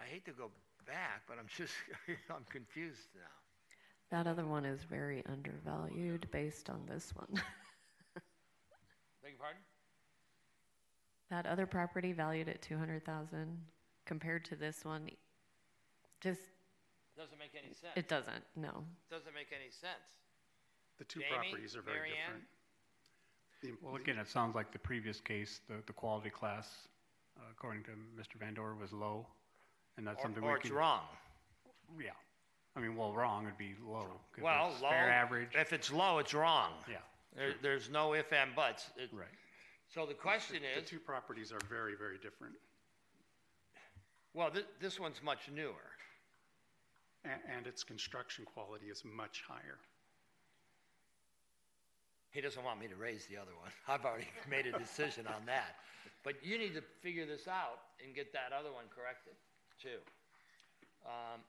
I 0.00 0.04
hate 0.10 0.24
to 0.24 0.32
go 0.32 0.50
back, 0.88 1.22
but 1.28 1.36
I'm 1.38 1.46
just, 1.46 1.74
I'm 2.32 2.42
confused 2.50 3.12
now. 3.14 3.30
That 4.10 4.26
other 4.26 4.44
one 4.46 4.64
is 4.64 4.82
very 4.84 5.24
undervalued 5.26 6.28
based 6.30 6.70
on 6.70 6.82
this 6.86 7.12
one. 7.16 7.28
Beg 9.22 9.32
your 9.32 9.38
Pardon? 9.40 9.60
That 11.30 11.46
other 11.46 11.66
property 11.66 12.12
valued 12.12 12.48
at 12.48 12.62
200,000 12.62 13.58
compared 14.06 14.44
to 14.44 14.56
this 14.56 14.84
one, 14.84 15.08
just, 16.20 16.40
Doesn't 17.16 17.38
make 17.38 17.52
any 17.56 17.72
sense. 17.72 17.92
it 17.96 18.08
doesn't, 18.08 18.44
no. 18.56 18.84
Doesn't 19.10 19.34
make 19.34 19.48
any 19.58 19.70
sense. 19.70 20.20
The 20.98 21.04
two 21.04 21.20
Jamie, 21.20 21.48
properties 21.50 21.74
are 21.74 21.82
very 21.82 21.96
Mary 21.96 22.10
Ann? 22.10 22.40
different. 23.62 23.80
The- 23.80 23.86
Well, 23.86 23.96
again, 23.96 24.18
it 24.18 24.28
sounds 24.28 24.54
like 24.54 24.70
the 24.72 24.78
previous 24.78 25.20
case, 25.20 25.60
the, 25.68 25.76
the 25.86 25.92
quality 25.94 26.30
class, 26.30 26.68
uh, 27.38 27.40
according 27.50 27.82
to 27.84 27.90
Mr. 28.20 28.38
Van 28.38 28.54
Doren, 28.54 28.78
was 28.78 28.92
low, 28.92 29.26
and 29.96 30.06
that's 30.06 30.20
Or, 30.20 30.22
something 30.22 30.42
we 30.44 30.50
or 30.50 30.58
can. 30.58 30.66
it's 30.66 30.74
wrong. 30.76 31.00
Yeah. 31.98 32.10
I 32.76 32.80
mean, 32.80 32.96
well, 32.96 33.12
wrong 33.12 33.44
would 33.44 33.56
be 33.58 33.74
low. 33.86 34.20
'cause 34.32 34.42
Well, 34.42 34.72
it's 34.72 34.80
low. 34.82 34.90
Fair 34.90 35.10
average, 35.10 35.54
If 35.54 35.72
it's 35.72 35.92
low, 35.92 36.18
it's 36.18 36.34
wrong. 36.34 36.72
yeah, 36.88 36.98
There, 37.36 37.54
there's 37.62 37.88
no 37.88 38.14
if 38.14 38.32
and 38.32 38.54
buts. 38.54 38.90
It- 38.96 39.10
right. 39.12 39.28
So 39.88 40.06
the 40.06 40.14
question 40.14 40.56
is 40.64 40.74
The 40.76 40.82
is, 40.82 40.88
two 40.90 40.98
properties 40.98 41.52
are 41.52 41.60
very, 41.68 41.94
very 41.94 42.18
different. 42.18 42.56
well, 44.32 44.50
this, 44.50 44.64
this 44.80 44.98
one's 44.98 45.22
much 45.22 45.48
newer. 45.50 45.90
A- 47.24 47.28
And 47.48 47.66
its 47.66 47.84
construction 47.84 48.44
quality 48.44 48.86
is 48.90 49.04
much 49.04 49.42
higher. 49.46 49.78
He 52.32 52.40
doesn't 52.40 52.64
want 52.64 52.80
me 52.80 52.88
to 52.88 52.96
raise 52.96 53.26
the 53.26 53.36
other 53.36 53.54
one. 53.60 53.70
I've 53.88 54.04
already 54.04 54.26
made 54.50 54.66
a 54.66 54.76
decision 54.76 55.28
on 55.28 55.46
that. 55.46 55.76
But 56.24 56.44
you 56.44 56.58
need 56.58 56.74
to 56.74 56.82
figure 57.00 57.24
this 57.26 57.46
out 57.46 57.78
and 58.04 58.14
get 58.14 58.32
that 58.32 58.52
other 58.52 58.72
one 58.72 58.84
corrected, 58.94 59.34
too. 59.80 60.00
Um, 61.06 61.40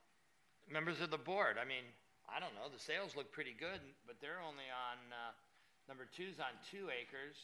members 0.70 1.00
of 1.00 1.10
the 1.10 1.18
board, 1.20 1.56
I 1.58 1.64
mean, 1.64 1.86
I 2.26 2.42
don't 2.42 2.54
know, 2.58 2.66
the 2.66 2.82
sales 2.82 3.14
look 3.14 3.30
pretty 3.30 3.54
good, 3.54 3.78
but 4.06 4.18
they're 4.18 4.42
only 4.42 4.66
on, 4.66 4.98
uh, 5.14 5.32
number 5.86 6.06
two's 6.10 6.42
on 6.42 6.52
two 6.66 6.90
acres, 6.90 7.38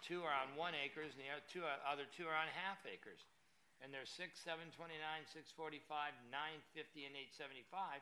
two 0.00 0.22
are 0.22 0.34
on 0.34 0.54
one 0.54 0.74
acres, 0.74 1.14
and 1.14 1.22
the 1.22 1.30
other 1.30 1.46
two, 1.50 1.62
other 1.82 2.06
two 2.14 2.26
are 2.30 2.38
on 2.38 2.46
half 2.54 2.78
acres. 2.86 3.26
And 3.82 3.90
they're 3.90 4.06
six, 4.06 4.38
seven 4.38 4.70
twenty-nine, 4.78 5.26
six 5.26 5.50
forty-five, 5.50 6.14
nine 6.30 6.62
fifty, 6.70 7.02
and 7.02 7.18
eight 7.18 7.34
seventy-five. 7.34 7.98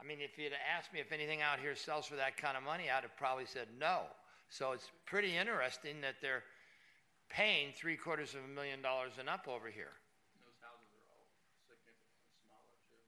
I 0.00 0.02
mean, 0.02 0.16
if 0.24 0.40
you'd 0.40 0.56
asked 0.56 0.96
me 0.96 1.00
if 1.04 1.12
anything 1.12 1.44
out 1.44 1.60
here 1.60 1.76
sells 1.76 2.08
for 2.08 2.16
that 2.16 2.40
kind 2.40 2.56
of 2.56 2.64
money, 2.64 2.88
I'd 2.88 3.04
have 3.04 3.12
probably 3.20 3.44
said 3.44 3.68
no. 3.76 4.08
So 4.48 4.72
it's 4.72 4.88
pretty 5.04 5.36
interesting 5.36 6.00
that 6.00 6.24
they're 6.24 6.42
paying 7.28 7.76
three 7.76 8.00
quarters 8.00 8.32
of 8.32 8.40
a 8.40 8.48
million 8.48 8.80
dollars 8.80 9.20
and 9.20 9.28
up 9.28 9.44
over 9.44 9.68
here. 9.68 9.92
Those 10.40 10.56
houses 10.64 10.88
are 10.88 11.04
all 11.12 11.28
significantly 11.68 12.24
smaller 12.40 12.80
too. 12.88 13.04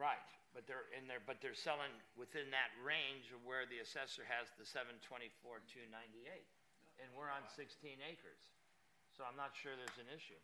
Right, 0.00 0.24
but 0.56 0.64
they're 0.64 0.88
in 0.96 1.04
there, 1.04 1.20
but 1.20 1.44
they're 1.44 1.52
selling 1.52 1.92
within 2.16 2.48
that 2.56 2.72
range 2.80 3.28
of 3.36 3.44
where 3.44 3.68
the 3.68 3.84
assessor 3.84 4.24
has 4.24 4.48
the 4.56 4.64
seven 4.64 4.96
twenty-four, 5.04 5.60
two 5.68 5.84
ninety-eight. 5.92 6.48
And 7.04 7.12
we're 7.12 7.28
on 7.28 7.44
sixteen 7.52 8.00
acres. 8.00 8.40
So 9.12 9.28
I'm 9.28 9.36
not 9.36 9.52
sure 9.52 9.76
there's 9.76 10.00
an 10.00 10.08
issue. 10.08 10.40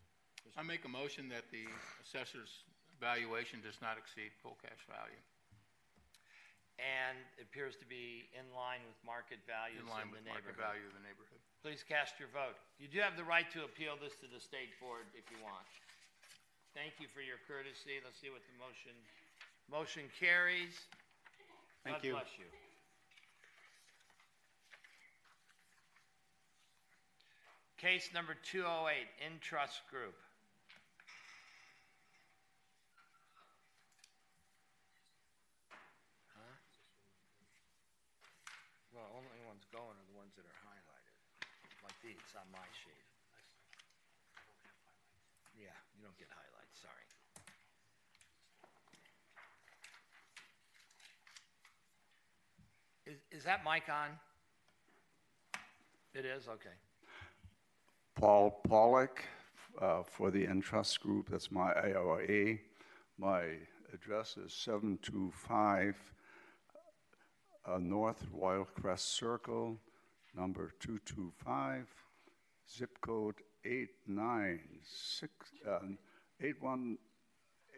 I 0.61 0.61
make 0.61 0.85
a 0.85 0.93
motion 0.93 1.33
that 1.33 1.49
the 1.49 1.65
assessor's 2.05 2.69
valuation 3.01 3.65
does 3.65 3.81
not 3.81 3.97
exceed 3.97 4.37
full 4.45 4.61
cash 4.61 4.85
value, 4.85 5.21
And 6.77 7.17
it 7.41 7.49
appears 7.49 7.77
to 7.81 7.89
be 7.89 8.29
in 8.37 8.45
line 8.53 8.85
with 8.85 8.97
market 9.01 9.41
values 9.49 9.81
in 9.81 9.89
line 9.89 10.13
in 10.13 10.13
the 10.13 10.21
with 10.21 10.29
market 10.29 10.53
neighborhood. 10.53 10.77
value 10.77 10.85
of 10.85 10.95
the 10.97 11.05
neighborhood. 11.05 11.41
Please 11.65 11.81
cast 11.81 12.21
your 12.21 12.29
vote. 12.37 12.57
You 12.77 12.89
do 12.93 13.01
have 13.01 13.17
the 13.17 13.25
right 13.25 13.49
to 13.57 13.65
appeal 13.65 13.97
this 13.97 14.13
to 14.21 14.29
the 14.29 14.39
state 14.41 14.77
board 14.81 15.09
if 15.17 15.25
you 15.33 15.41
want. 15.41 15.65
Thank 16.77 17.01
you 17.01 17.09
for 17.09 17.25
your 17.25 17.41
courtesy. 17.49 17.99
Let's 18.05 18.21
see 18.21 18.29
what 18.29 18.45
the 18.45 18.57
motion, 18.61 18.93
motion 19.71 20.03
carries. 20.19 20.75
Thank 21.85 22.03
you. 22.03 22.12
God 22.12 22.23
bless 22.23 22.39
you. 22.39 22.47
Case 27.77 28.09
number 28.17 28.33
208, 28.41 29.05
Entrust 29.21 29.85
Group. 29.93 30.17
Huh? 36.33 36.57
Well, 38.97 39.05
only 39.12 39.45
ones 39.45 39.69
going 39.69 39.93
are 39.93 40.09
the 40.09 40.17
ones 40.17 40.33
that 40.41 40.49
are 40.49 40.59
highlighted, 40.64 41.17
like 41.85 42.01
these 42.01 42.33
on 42.33 42.49
my 42.49 42.64
sheet. 42.73 43.05
Yeah, 45.61 45.77
you 46.01 46.01
don't 46.01 46.17
get 46.17 46.33
highlights, 46.33 46.81
sorry. 46.81 47.05
Is, 53.05 53.21
is 53.31 53.36
that 53.47 53.64
mic 53.64 53.84
on? 53.88 54.11
It 56.14 56.24
is, 56.24 56.49
okay. 56.49 56.74
Paul 58.16 58.61
Pollock 58.68 59.22
uh, 59.80 60.03
for 60.03 60.30
the 60.30 60.44
Entrust 60.47 61.01
Group. 61.01 61.28
That's 61.30 61.53
my 61.53 61.72
IRA. 61.72 62.59
My 63.18 63.42
address 63.92 64.36
is 64.36 64.53
725 64.53 65.97
uh, 67.66 67.78
North 67.78 68.26
Royal 68.32 68.64
Crest 68.64 69.16
Circle, 69.16 69.78
number 70.36 70.72
225, 70.80 71.86
zip 72.68 73.01
code 73.01 73.36
896, 73.64 75.32
uh, 75.68 75.78
81 76.40 76.99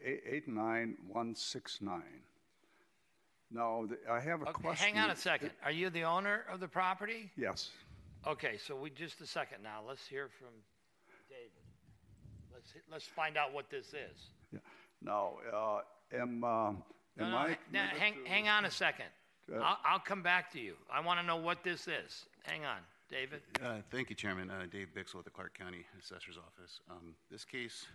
89169. 0.05 2.03
Now, 3.51 3.87
the- 3.87 3.99
I 4.11 4.21
have 4.21 4.43
a 4.43 4.49
Okay, 4.51 4.61
question. 4.63 4.95
hang 4.95 4.99
on 5.03 5.11
a 5.11 5.17
second. 5.17 5.53
Are 5.63 5.71
you 5.71 5.89
the 5.91 6.03
owner 6.05 6.45
of 6.51 6.61
the 6.61 6.69
property? 6.69 7.31
Yes. 7.37 7.71
Okay, 8.27 8.59
so 8.59 8.77
we, 8.77 8.91
just 8.91 9.21
a 9.21 9.27
second 9.27 9.63
now. 9.63 9.83
Let's 9.87 10.07
hear 10.07 10.29
from 10.29 10.49
David. 11.29 11.51
Let's, 12.53 12.73
let's 12.91 13.07
find 13.07 13.37
out 13.37 13.53
what 13.55 13.71
this 13.71 13.89
is. 13.95 14.31
Yeah. 14.53 14.59
Now, 15.01 15.39
uh, 15.53 15.81
am, 16.13 16.45
uh, 16.45 16.73
No, 16.73 17.25
am 17.25 17.31
no, 17.31 17.37
I 17.37 17.49
ha- 17.53 17.59
now, 17.73 17.87
hang, 17.87 18.15
to- 18.25 18.29
hang 18.29 18.49
on 18.49 18.65
a 18.67 18.71
second. 18.71 19.07
Uh, 19.51 19.61
I'll, 19.61 19.79
I'll 19.85 19.99
come 20.01 20.23
back 20.23 20.53
to 20.53 20.61
you. 20.61 20.75
I 20.93 21.01
want 21.01 21.19
to 21.21 21.25
know 21.27 21.37
what 21.37 21.65
this 21.65 21.89
is. 21.89 22.27
Hang 22.43 22.67
on, 22.67 22.79
David. 23.11 23.41
Uh, 23.65 23.77
Thank 23.91 24.11
you, 24.11 24.17
Chairman. 24.17 24.51
Uh, 24.51 24.67
Dave 24.71 24.89
Bixel 24.95 25.15
with 25.15 25.25
the 25.25 25.31
Clark 25.31 25.57
County 25.57 25.87
Assessor's 25.99 26.37
Office. 26.37 26.81
Um, 26.91 27.15
This 27.31 27.47
case 27.47 27.87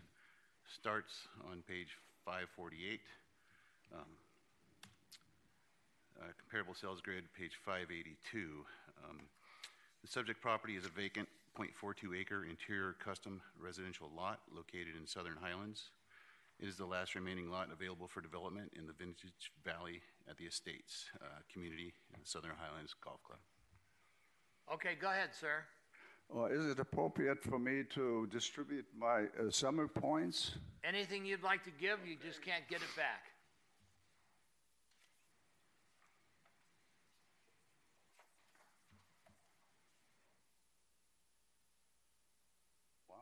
starts 0.65 1.27
on 1.51 1.61
page 1.67 1.97
548. 2.25 3.01
Um, 3.93 3.99
uh, 6.21 6.31
Comparable 6.39 6.73
sales 6.73 7.01
grid, 7.01 7.23
page 7.37 7.57
582. 7.65 8.65
Um, 9.03 9.19
The 10.01 10.07
subject 10.07 10.41
property 10.41 10.75
is 10.75 10.85
a 10.85 10.89
vacant 10.89 11.27
.42 11.57 12.19
acre 12.19 12.45
interior 12.45 12.95
custom 12.99 13.41
residential 13.59 14.09
lot 14.15 14.41
located 14.51 14.95
in 14.99 15.07
Southern 15.07 15.37
Highlands. 15.41 15.91
It 16.59 16.67
is 16.67 16.77
the 16.77 16.85
last 16.85 17.15
remaining 17.15 17.49
lot 17.49 17.69
available 17.71 18.07
for 18.07 18.21
development 18.21 18.73
in 18.77 18.85
the 18.87 18.93
Vintage 18.93 19.51
Valley 19.63 20.01
at 20.29 20.37
the 20.37 20.45
Estates 20.45 21.09
uh, 21.21 21.39
community 21.51 21.93
in 22.13 22.19
the 22.21 22.27
Southern 22.27 22.55
Highlands 22.57 22.93
Golf 23.03 23.23
Club. 23.23 23.39
Okay, 24.73 24.95
go 24.99 25.09
ahead, 25.09 25.29
sir. 25.39 25.63
Or 26.29 26.51
is 26.51 26.65
it 26.65 26.79
appropriate 26.79 27.43
for 27.43 27.59
me 27.59 27.83
to 27.95 28.27
distribute 28.31 28.85
my 28.97 29.23
uh, 29.39 29.49
summary 29.51 29.89
points? 29.89 30.55
Anything 30.83 31.25
you'd 31.25 31.43
like 31.43 31.63
to 31.65 31.71
give, 31.71 31.99
you 32.07 32.15
just 32.25 32.41
can't 32.41 32.67
get 32.69 32.81
it 32.81 32.95
back. 32.95 33.23
Wow. 43.09 43.15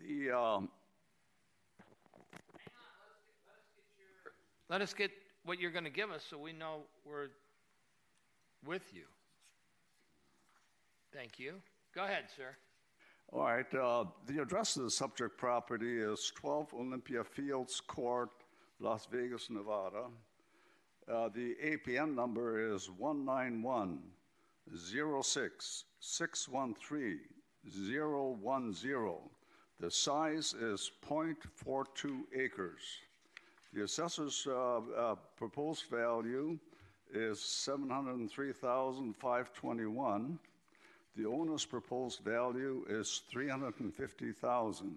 The, 0.00 0.23
um, 0.34 0.68
Let 4.70 4.80
us 4.80 4.94
get 4.94 5.10
what 5.44 5.60
you're 5.60 5.70
going 5.70 5.84
to 5.84 5.90
give 5.90 6.10
us 6.10 6.24
so 6.28 6.38
we 6.38 6.52
know 6.52 6.80
we're 7.04 7.28
with 8.66 8.94
you. 8.94 9.04
Thank 11.12 11.38
you. 11.38 11.54
Go 11.94 12.04
ahead, 12.04 12.24
sir. 12.34 12.56
all 13.32 13.42
right, 13.44 13.74
uh, 13.74 14.06
the 14.26 14.42
address 14.42 14.76
of 14.76 14.84
the 14.84 14.90
subject 14.90 15.36
property 15.38 16.00
is 16.00 16.32
12 16.34 16.74
Olympia 16.74 17.22
Fields 17.22 17.80
Court, 17.80 18.30
Las 18.80 19.06
Vegas, 19.12 19.48
Nevada. 19.50 20.06
Uh, 21.08 21.28
the 21.28 21.54
APN 21.62 22.14
number 22.14 22.74
is 22.74 22.90
191 22.90 24.00
06 24.74 25.84
613 26.00 27.20
010. 27.70 29.43
The 29.80 29.90
size 29.90 30.54
is 30.54 30.90
.42 31.06 32.22
acres. 32.34 32.80
The 33.72 33.84
assessor's 33.84 34.46
uh, 34.48 34.76
uh, 34.76 35.14
proposed 35.36 35.84
value 35.90 36.58
is 37.12 37.40
703,521. 37.40 40.38
The 41.16 41.26
owner's 41.26 41.64
proposed 41.64 42.20
value 42.20 42.84
is 42.88 43.22
350,000. 43.30 44.96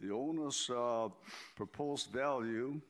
The 0.00 0.14
owner's 0.14 0.70
uh, 0.70 1.08
proposed 1.56 2.10
value 2.10 2.80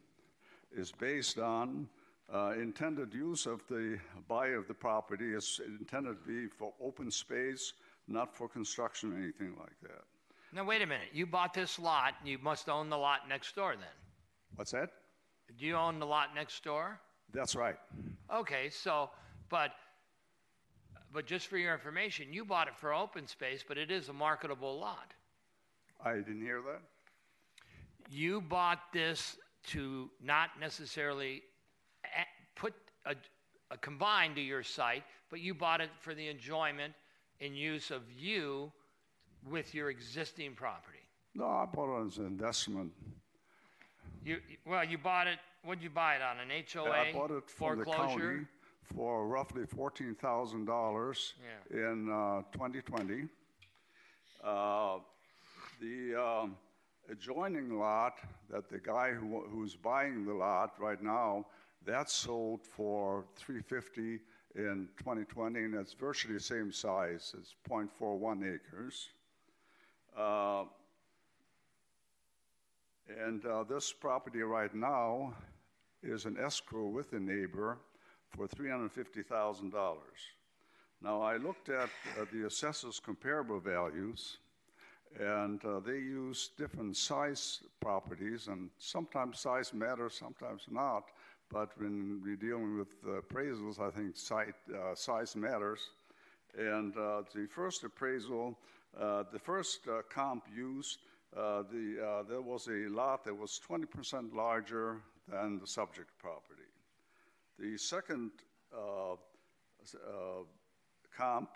is 0.77 0.93
based 0.93 1.39
on 1.39 1.89
uh, 2.33 2.53
intended 2.57 3.15
use 3.15 3.47
of 3.47 3.63
the 3.69 3.99
buyer 4.29 4.57
of 4.57 4.69
the 4.69 4.75
property 4.75 5.35
It's 5.35 5.59
intended 5.59 6.23
to 6.23 6.29
be 6.29 6.47
for 6.47 6.73
open 6.81 7.11
space, 7.11 7.73
not 8.07 8.37
for 8.37 8.49
construction 8.49 9.13
or 9.13 9.17
anything 9.17 9.57
like 9.59 9.81
that. 9.83 10.05
Now, 10.53 10.65
wait 10.65 10.83
a 10.83 10.87
minute. 10.87 11.09
You 11.13 11.27
bought 11.27 11.55
this 11.55 11.79
lot, 11.79 12.15
and 12.19 12.29
you 12.29 12.39
must 12.39 12.69
own 12.69 12.91
the 12.91 12.99
lot 12.99 13.29
next 13.29 13.55
door 13.55 13.75
then. 13.77 13.89
What's 14.57 14.73
that? 14.73 14.91
Do 15.59 15.67
you 15.67 15.77
own 15.77 15.99
the 15.99 16.07
lot 16.07 16.35
next 16.35 16.65
door? 16.65 16.99
That's 17.33 17.55
right. 17.55 17.77
Okay, 18.33 18.69
so, 18.71 19.11
but, 19.49 19.71
but 21.13 21.27
just 21.27 21.47
for 21.47 21.57
your 21.57 21.73
information, 21.73 22.33
you 22.33 22.45
bought 22.45 22.67
it 22.67 22.77
for 22.77 22.93
open 22.93 23.27
space, 23.27 23.65
but 23.67 23.79
it 23.79 23.91
is 23.91 24.09
a 24.09 24.13
marketable 24.13 24.79
lot. 24.79 25.15
I 26.05 26.15
didn't 26.15 26.43
hear 26.43 26.61
that. 26.63 26.81
You 28.11 28.41
bought 28.41 28.81
this 28.93 29.37
to 29.69 30.11
not 30.23 30.51
necessarily 30.59 31.43
eh, 32.05 32.25
put 32.57 32.75
a, 33.07 33.15
a 33.71 33.77
combine 33.77 34.35
to 34.35 34.41
your 34.41 34.65
site, 34.65 35.05
but 35.31 35.41
you 35.41 35.55
bought 35.55 35.81
it 35.81 35.91
for 36.01 36.15
the 36.15 36.27
enjoyment 36.27 36.95
and 37.41 37.57
use 37.57 37.91
of 37.91 38.03
you 38.11 38.73
with 39.49 39.75
your 39.75 39.91
existing 39.91 40.55
property. 40.55 40.99
No, 41.35 41.47
I 41.47 41.67
bought 41.73 42.03
it 42.03 42.07
as 42.07 42.19
an 42.19 42.27
investment. 42.27 42.93
You, 44.25 44.39
well, 44.67 44.85
you 44.85 44.99
bought 44.99 45.27
it, 45.29 45.39
what'd 45.65 45.83
you 45.83 45.91
buy 45.91 46.17
it 46.17 46.23
on, 46.23 46.39
an 46.39 46.49
HOA? 46.73 46.91
I 46.91 47.13
bought 47.13 47.31
it 47.31 47.49
from 47.49 47.79
the 47.79 47.85
county 47.85 48.47
for 48.95 49.27
roughly 49.27 49.65
fourteen 49.67 50.15
thousand 50.15 50.67
dollars 50.67 51.35
Yeah. 51.73 51.93
in 51.93 52.11
uh, 52.11 52.43
2020. 52.53 53.29
Uh, 54.43 54.99
the 55.81 56.15
um, 56.21 56.57
adjoining 57.11 57.79
lot 57.79 58.15
that 58.51 58.69
the 58.69 58.79
guy 58.79 59.13
who, 59.13 59.45
who's 59.51 59.77
buying 59.77 60.25
the 60.27 60.35
lot 60.35 60.75
right 60.79 61.03
now 61.03 61.47
that 61.87 62.11
sold 62.11 62.61
for 62.67 63.25
350 63.37 64.21
in 64.57 64.89
2020, 64.99 65.61
and 65.61 65.75
it's 65.75 65.93
virtually 65.95 66.35
the 66.35 66.41
same 66.41 66.71
size. 66.73 67.35
It's 67.39 67.55
0.41 67.69 68.55
acres. 68.55 69.09
Uh, 70.17 70.65
and 73.25 73.45
uh, 73.45 73.65
this 73.65 73.93
property 73.93 74.43
right 74.43 74.75
now 74.75 75.35
is 76.03 76.25
an 76.25 76.37
escrow 76.39 76.87
with 76.87 77.13
a 77.13 77.21
neighbor 77.21 77.79
for 78.31 78.47
$350,000. 78.47 79.97
Now, 81.03 81.23
I 81.23 81.37
looked 81.37 81.69
at 81.71 81.89
uh, 82.19 82.27
the 82.33 82.47
assessor's 82.47 83.01
comparable 83.01 83.59
values, 83.59 84.37
and 85.19 85.65
uh, 85.65 85.81
they 85.81 85.97
use 85.97 86.51
different 86.57 86.97
size 86.97 87.61
properties, 87.81 88.49
and 88.49 88.71
sometimes 88.79 89.41
size 89.41 89.73
matters, 89.73 90.15
sometimes 90.15 90.63
not. 90.71 91.05
But 91.51 91.71
when 91.79 92.21
we're 92.23 92.37
dealing 92.37 92.79
with 92.79 92.89
uh, 93.05 93.21
appraisals, 93.21 93.81
I 93.81 93.91
think 93.91 94.17
site, 94.17 94.55
uh, 94.73 94.95
size 94.95 95.35
matters. 95.35 95.81
And 96.57 96.97
uh, 96.97 97.23
the 97.35 97.47
first 97.51 97.83
appraisal, 97.83 98.57
the 98.99 99.39
first 99.39 99.87
uh, 99.89 100.03
comp 100.09 100.45
used, 100.55 100.99
uh, 101.37 101.63
the, 101.71 102.05
uh, 102.05 102.23
there 102.29 102.41
was 102.41 102.67
a 102.67 102.89
lot 102.89 103.25
that 103.25 103.37
was 103.37 103.61
20% 103.69 104.35
larger 104.35 105.01
than 105.29 105.61
the 105.61 105.67
subject 105.67 106.11
property. 106.19 106.63
The 107.59 107.77
second 107.79 108.31
uh, 108.75 109.13
uh, 109.13 109.17
comp 111.17 111.51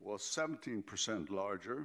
was 0.00 0.22
17% 0.22 1.30
larger. 1.30 1.84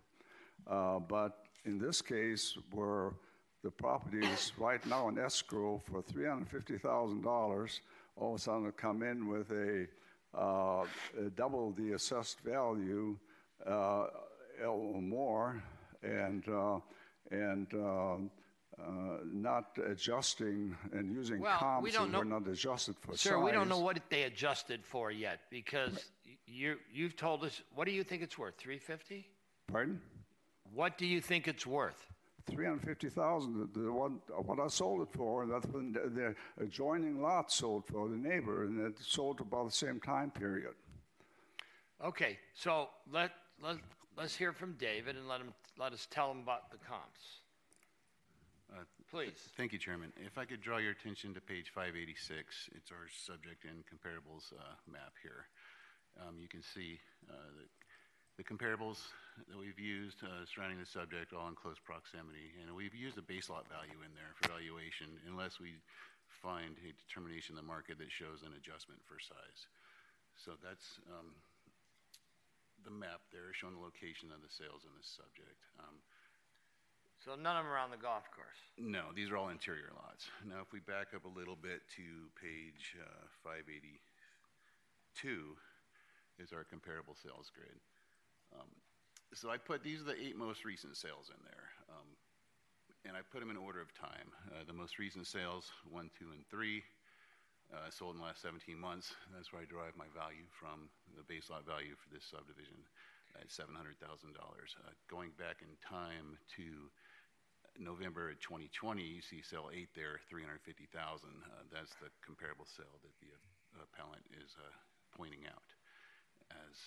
But 0.67 1.39
in 1.65 1.79
this 1.79 2.03
case, 2.03 2.59
where 2.73 3.13
the 3.63 3.71
property 3.71 4.27
is 4.27 4.53
right 4.59 4.85
now 4.87 5.09
in 5.09 5.19
escrow 5.19 5.81
for 5.85 6.03
$350,000, 6.03 7.81
all 8.17 8.35
of 8.35 8.41
a 8.41 8.43
sudden 8.43 8.73
come 8.73 9.03
in 9.03 9.29
with 9.29 9.51
a, 9.51 9.87
uh, 10.37 10.85
a 11.19 11.31
double 11.35 11.73
the 11.73 11.93
assessed 11.93 12.41
value 12.41 13.17
uh, 13.67 14.07
or 14.67 15.01
more, 15.01 15.63
and 16.03 16.45
uh, 16.49 16.79
and 17.31 17.67
um, 17.75 18.31
uh, 18.79 19.19
not 19.25 19.77
adjusting 19.91 20.77
and 20.93 21.13
using 21.15 21.41
Well, 21.41 21.59
comps 21.59 21.85
we 21.85 21.91
don't 21.91 22.13
that 22.13 22.19
were 22.19 22.25
know- 22.25 22.39
not 22.39 22.49
adjusted 22.49 22.97
for 23.01 23.17
Sir, 23.17 23.31
size. 23.31 23.43
we 23.45 23.53
don't 23.53 23.69
know 23.69 23.79
what 23.81 23.99
they 24.11 24.23
adjusted 24.25 24.85
for 24.85 25.11
yet 25.11 25.41
because 25.51 26.11
you, 26.47 26.77
you've 26.93 27.17
told 27.17 27.45
us, 27.45 27.63
what 27.75 27.87
do 27.87 27.93
you 27.93 28.05
think 28.05 28.23
it's 28.23 28.39
worth? 28.39 28.55
350? 28.59 29.27
Pardon? 29.71 30.01
What 30.75 30.99
do 30.99 31.07
you 31.07 31.21
think 31.21 31.49
it's 31.49 31.67
worth? 31.67 32.07
Three 32.49 32.65
hundred 32.65 32.83
fifty 32.83 33.09
thousand. 33.09 33.69
The 33.75 33.93
one 33.93 34.21
what 34.45 34.61
I 34.61 34.69
sold 34.69 35.03
it 35.03 35.09
for, 35.13 35.43
and 35.43 35.53
that's 35.53 35.67
when 35.67 35.93
the, 35.93 36.09
the 36.09 36.65
adjoining 36.65 37.21
lot 37.21 37.51
sold 37.51 37.85
for 37.87 38.09
the 38.09 38.17
neighbor, 38.17 38.65
and 38.65 38.81
it 38.87 38.99
sold 39.01 39.41
about 39.41 39.67
the 39.67 39.73
same 39.73 39.99
time 40.01 40.31
period. 40.31 40.75
Okay, 42.05 42.39
so 42.55 42.89
let, 43.11 43.31
let, 43.63 43.77
let's 44.17 44.37
hear 44.37 44.53
from 44.53 44.75
David 44.79 45.17
and 45.17 45.27
let 45.27 45.41
him, 45.41 45.55
let 45.79 45.93
us 45.95 46.07
tell 46.11 46.31
him 46.31 46.41
about 46.41 46.71
the 46.71 46.77
comps. 46.77 47.41
Uh, 48.71 48.83
Please. 49.11 49.33
Thank 49.57 49.73
you, 49.73 49.79
Chairman. 49.79 50.13
If 50.19 50.37
I 50.37 50.45
could 50.45 50.61
draw 50.61 50.77
your 50.77 50.91
attention 50.91 51.33
to 51.35 51.41
page 51.41 51.71
586, 51.75 52.69
it's 52.77 52.91
our 52.91 53.09
subject 53.09 53.65
and 53.65 53.83
comparables 53.89 54.53
uh, 54.53 54.75
map 54.93 55.15
here. 55.23 55.47
Um, 56.21 56.37
You 56.41 56.49
can 56.49 56.63
see 56.63 57.01
uh, 57.31 57.33
the- 57.57 57.86
the 58.37 58.45
comparables 58.45 59.01
that 59.49 59.57
we've 59.57 59.81
used 59.81 60.21
uh, 60.25 60.45
surrounding 60.45 60.79
the 60.81 60.87
subject 60.87 61.33
all 61.33 61.49
in 61.49 61.55
close 61.57 61.79
proximity. 61.81 62.53
And 62.61 62.75
we've 62.77 62.95
used 62.95 63.17
a 63.17 63.23
base 63.25 63.49
lot 63.49 63.65
value 63.69 64.03
in 64.05 64.13
there 64.13 64.35
for 64.37 64.49
valuation 64.53 65.09
unless 65.29 65.59
we 65.61 65.77
find 66.45 66.77
a 66.85 66.93
determination 66.93 67.57
in 67.57 67.61
the 67.61 67.67
market 67.67 67.97
that 67.99 68.13
shows 68.13 68.43
an 68.45 68.53
adjustment 68.57 69.01
for 69.09 69.17
size. 69.21 69.67
So 70.37 70.53
that's 70.61 71.01
um, 71.09 71.33
the 72.85 72.91
map 72.93 73.25
there 73.33 73.55
showing 73.57 73.73
the 73.77 73.81
location 73.81 74.29
of 74.29 74.45
the 74.45 74.53
sales 74.53 74.85
in 74.85 74.93
this 75.01 75.09
subject. 75.09 75.57
Um, 75.81 75.97
So 77.25 77.33
none 77.41 77.57
of 77.57 77.65
them 77.65 77.73
are 77.73 77.81
on 77.81 77.89
the 77.89 77.97
golf 77.97 78.29
course. 78.37 78.61
no, 78.77 79.17
these 79.17 79.33
are 79.33 79.41
all 79.41 79.49
interior 79.49 79.97
lots. 79.97 80.29
Now, 80.45 80.61
if 80.61 80.77
we 80.77 80.85
back 80.85 81.17
up 81.17 81.25
a 81.25 81.33
little 81.33 81.57
bit 81.57 81.89
to 81.97 82.05
page 82.37 83.01
uh, 83.01 83.25
582, 83.41 83.97
is 86.37 86.53
our 86.53 86.69
comparable 86.69 87.17
sales 87.17 87.49
grid. 87.49 87.81
Um, 88.55 88.71
so 89.35 89.51
I 89.51 89.57
put 89.57 89.83
these 89.83 90.01
are 90.01 90.11
the 90.13 90.19
eight 90.19 90.37
most 90.37 90.65
recent 90.65 90.97
sales 90.97 91.31
in 91.31 91.41
there, 91.45 91.67
um, 91.91 92.09
and 93.05 93.17
I 93.17 93.21
put 93.33 93.41
them 93.41 93.51
in 93.51 93.57
order 93.57 93.81
of 93.81 93.93
time. 93.95 94.31
Uh, 94.53 94.65
the 94.67 94.73
most 94.73 94.99
recent 94.99 95.27
sales, 95.27 95.71
one, 95.91 96.11
two, 96.19 96.31
and 96.33 96.47
three, 96.51 96.83
uh, 97.75 97.91
sold 97.91 98.15
in 98.15 98.21
the 98.23 98.27
last 98.27 98.43
17 98.43 98.79
months. 98.79 99.15
That's 99.35 99.53
where 99.53 99.63
I 99.63 99.67
derive 99.67 99.99
my 99.99 100.11
value 100.15 100.47
from 100.55 100.87
the 101.19 101.27
base 101.27 101.51
lot 101.51 101.67
value 101.67 101.99
for 101.99 102.09
this 102.15 102.25
subdivision 102.25 102.79
at 103.35 103.51
$700,000. 103.51 103.99
Uh, 104.01 104.95
going 105.11 105.35
back 105.37 105.61
in 105.61 105.71
time 105.83 106.39
to 106.57 106.89
November 107.77 108.33
2020, 108.41 109.03
you 109.03 109.21
see 109.21 109.43
sale 109.43 109.69
eight 109.75 109.93
there, 109.93 110.23
350,000. 110.31 110.89
Uh, 110.97 111.67
That's 111.69 111.93
the 112.01 112.09
comparable 112.25 112.65
sale 112.65 112.97
that 113.05 113.13
the 113.21 113.29
appellant 113.83 114.25
is 114.33 114.57
uh, 114.57 114.73
pointing 115.13 115.45
out 115.51 115.69
as 116.49 116.81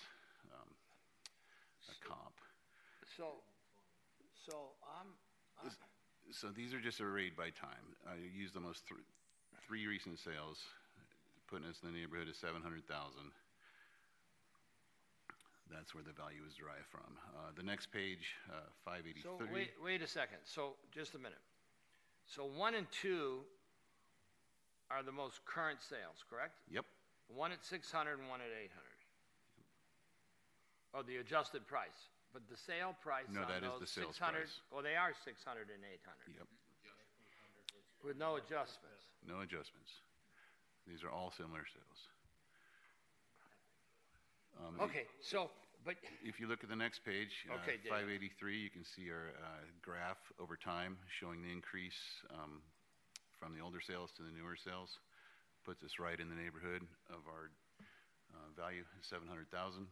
um, 0.50 0.70
a 1.90 2.08
comp. 2.08 2.36
So, 3.16 3.42
so 4.46 4.74
I'm, 4.86 5.08
I'm 5.62 5.70
So 6.32 6.48
these 6.48 6.74
are 6.74 6.80
just 6.80 7.00
arrayed 7.00 7.36
by 7.36 7.50
time. 7.50 7.96
I 8.06 8.16
used 8.16 8.54
the 8.54 8.60
most 8.60 8.86
thr- 8.86 9.06
three 9.66 9.86
recent 9.86 10.18
sales, 10.18 10.62
putting 11.48 11.66
us 11.66 11.80
in 11.82 11.92
the 11.92 11.98
neighborhood 11.98 12.28
of 12.28 12.36
seven 12.36 12.62
hundred 12.62 12.86
thousand. 12.86 13.32
That's 15.70 15.94
where 15.94 16.02
the 16.02 16.12
value 16.12 16.42
is 16.46 16.54
derived 16.54 16.90
from. 16.90 17.14
Uh, 17.30 17.54
the 17.54 17.62
next 17.62 17.92
page, 17.92 18.34
uh, 18.50 18.66
five 18.84 19.06
So 19.22 19.38
wait, 19.54 19.70
wait 19.82 20.02
a 20.02 20.06
second. 20.06 20.38
So 20.44 20.74
just 20.90 21.14
a 21.14 21.18
minute. 21.18 21.38
So 22.26 22.44
one 22.44 22.74
and 22.74 22.86
two 22.90 23.46
are 24.90 25.02
the 25.02 25.14
most 25.14 25.44
current 25.46 25.78
sales, 25.80 26.26
correct? 26.28 26.58
Yep, 26.70 26.84
One 27.30 27.52
at 27.52 27.64
600 27.64 28.18
and 28.18 28.28
one 28.28 28.40
at 28.40 28.50
800. 28.50 28.89
Oh, 30.94 31.02
the 31.02 31.18
adjusted 31.18 31.66
price. 31.66 32.10
But 32.32 32.46
the 32.46 32.56
sale 32.56 32.94
price 33.02 33.26
No, 33.30 33.42
on 33.42 33.48
that 33.50 33.62
is 33.66 33.70
those 33.70 33.80
the 33.80 33.86
sales 33.90 34.14
600 34.14 34.46
price. 34.46 34.54
Well, 34.70 34.82
they 34.82 34.94
are 34.94 35.10
600 35.14 35.66
and 35.70 35.82
800 35.82 36.38
yep, 36.38 36.46
with 38.06 38.14
no 38.16 38.38
adjustments. 38.38 39.02
no 39.26 39.42
adjustments. 39.42 39.90
These 40.86 41.02
are 41.02 41.10
all 41.10 41.34
similar 41.34 41.66
sales. 41.66 42.00
Um, 44.62 44.78
Okay, 44.80 45.06
so, 45.20 45.50
but, 45.84 45.96
If 46.22 46.38
you 46.38 46.46
look 46.46 46.62
at 46.62 46.70
the 46.70 46.78
next 46.78 47.04
page, 47.04 47.46
uh, 47.50 47.58
Okay, 47.62 47.82
Dave. 47.82 47.90
583, 47.90 48.58
you 48.58 48.70
can 48.70 48.84
see 48.84 49.10
our 49.10 49.34
uh, 49.34 49.66
graph 49.82 50.20
over 50.38 50.56
time 50.56 50.98
showing 51.08 51.42
the 51.42 51.50
increase 51.50 51.98
um, 52.30 52.62
from 53.38 53.54
the 53.54 53.60
older 53.60 53.80
sales 53.80 54.10
to 54.18 54.22
the 54.22 54.30
newer 54.30 54.54
sales. 54.54 54.98
Puts 55.64 55.82
us 55.82 55.98
right 55.98 56.18
in 56.18 56.28
the 56.28 56.36
neighborhood 56.36 56.86
of 57.10 57.26
our 57.26 57.50
uh, 58.32 58.48
value, 58.54 58.84
700,000. 59.02 59.86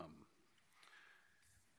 Um, 0.00 0.12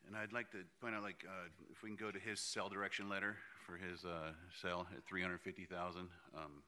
And 0.08 0.16
I'd 0.16 0.32
like 0.34 0.52
to 0.52 0.60
point 0.82 0.96
out, 0.96 1.04
like, 1.04 1.26
uh, 1.28 1.48
if 1.72 1.82
we 1.84 1.90
can 1.90 1.98
go 1.98 2.12
to 2.12 2.20
his 2.20 2.40
sell 2.40 2.70
direction 2.70 3.10
letter 3.10 3.38
for 3.66 3.78
his 3.78 4.06
uh, 4.06 4.32
sale 4.62 4.86
at 4.96 5.04
350,000. 5.06 6.10
um, 6.38 6.64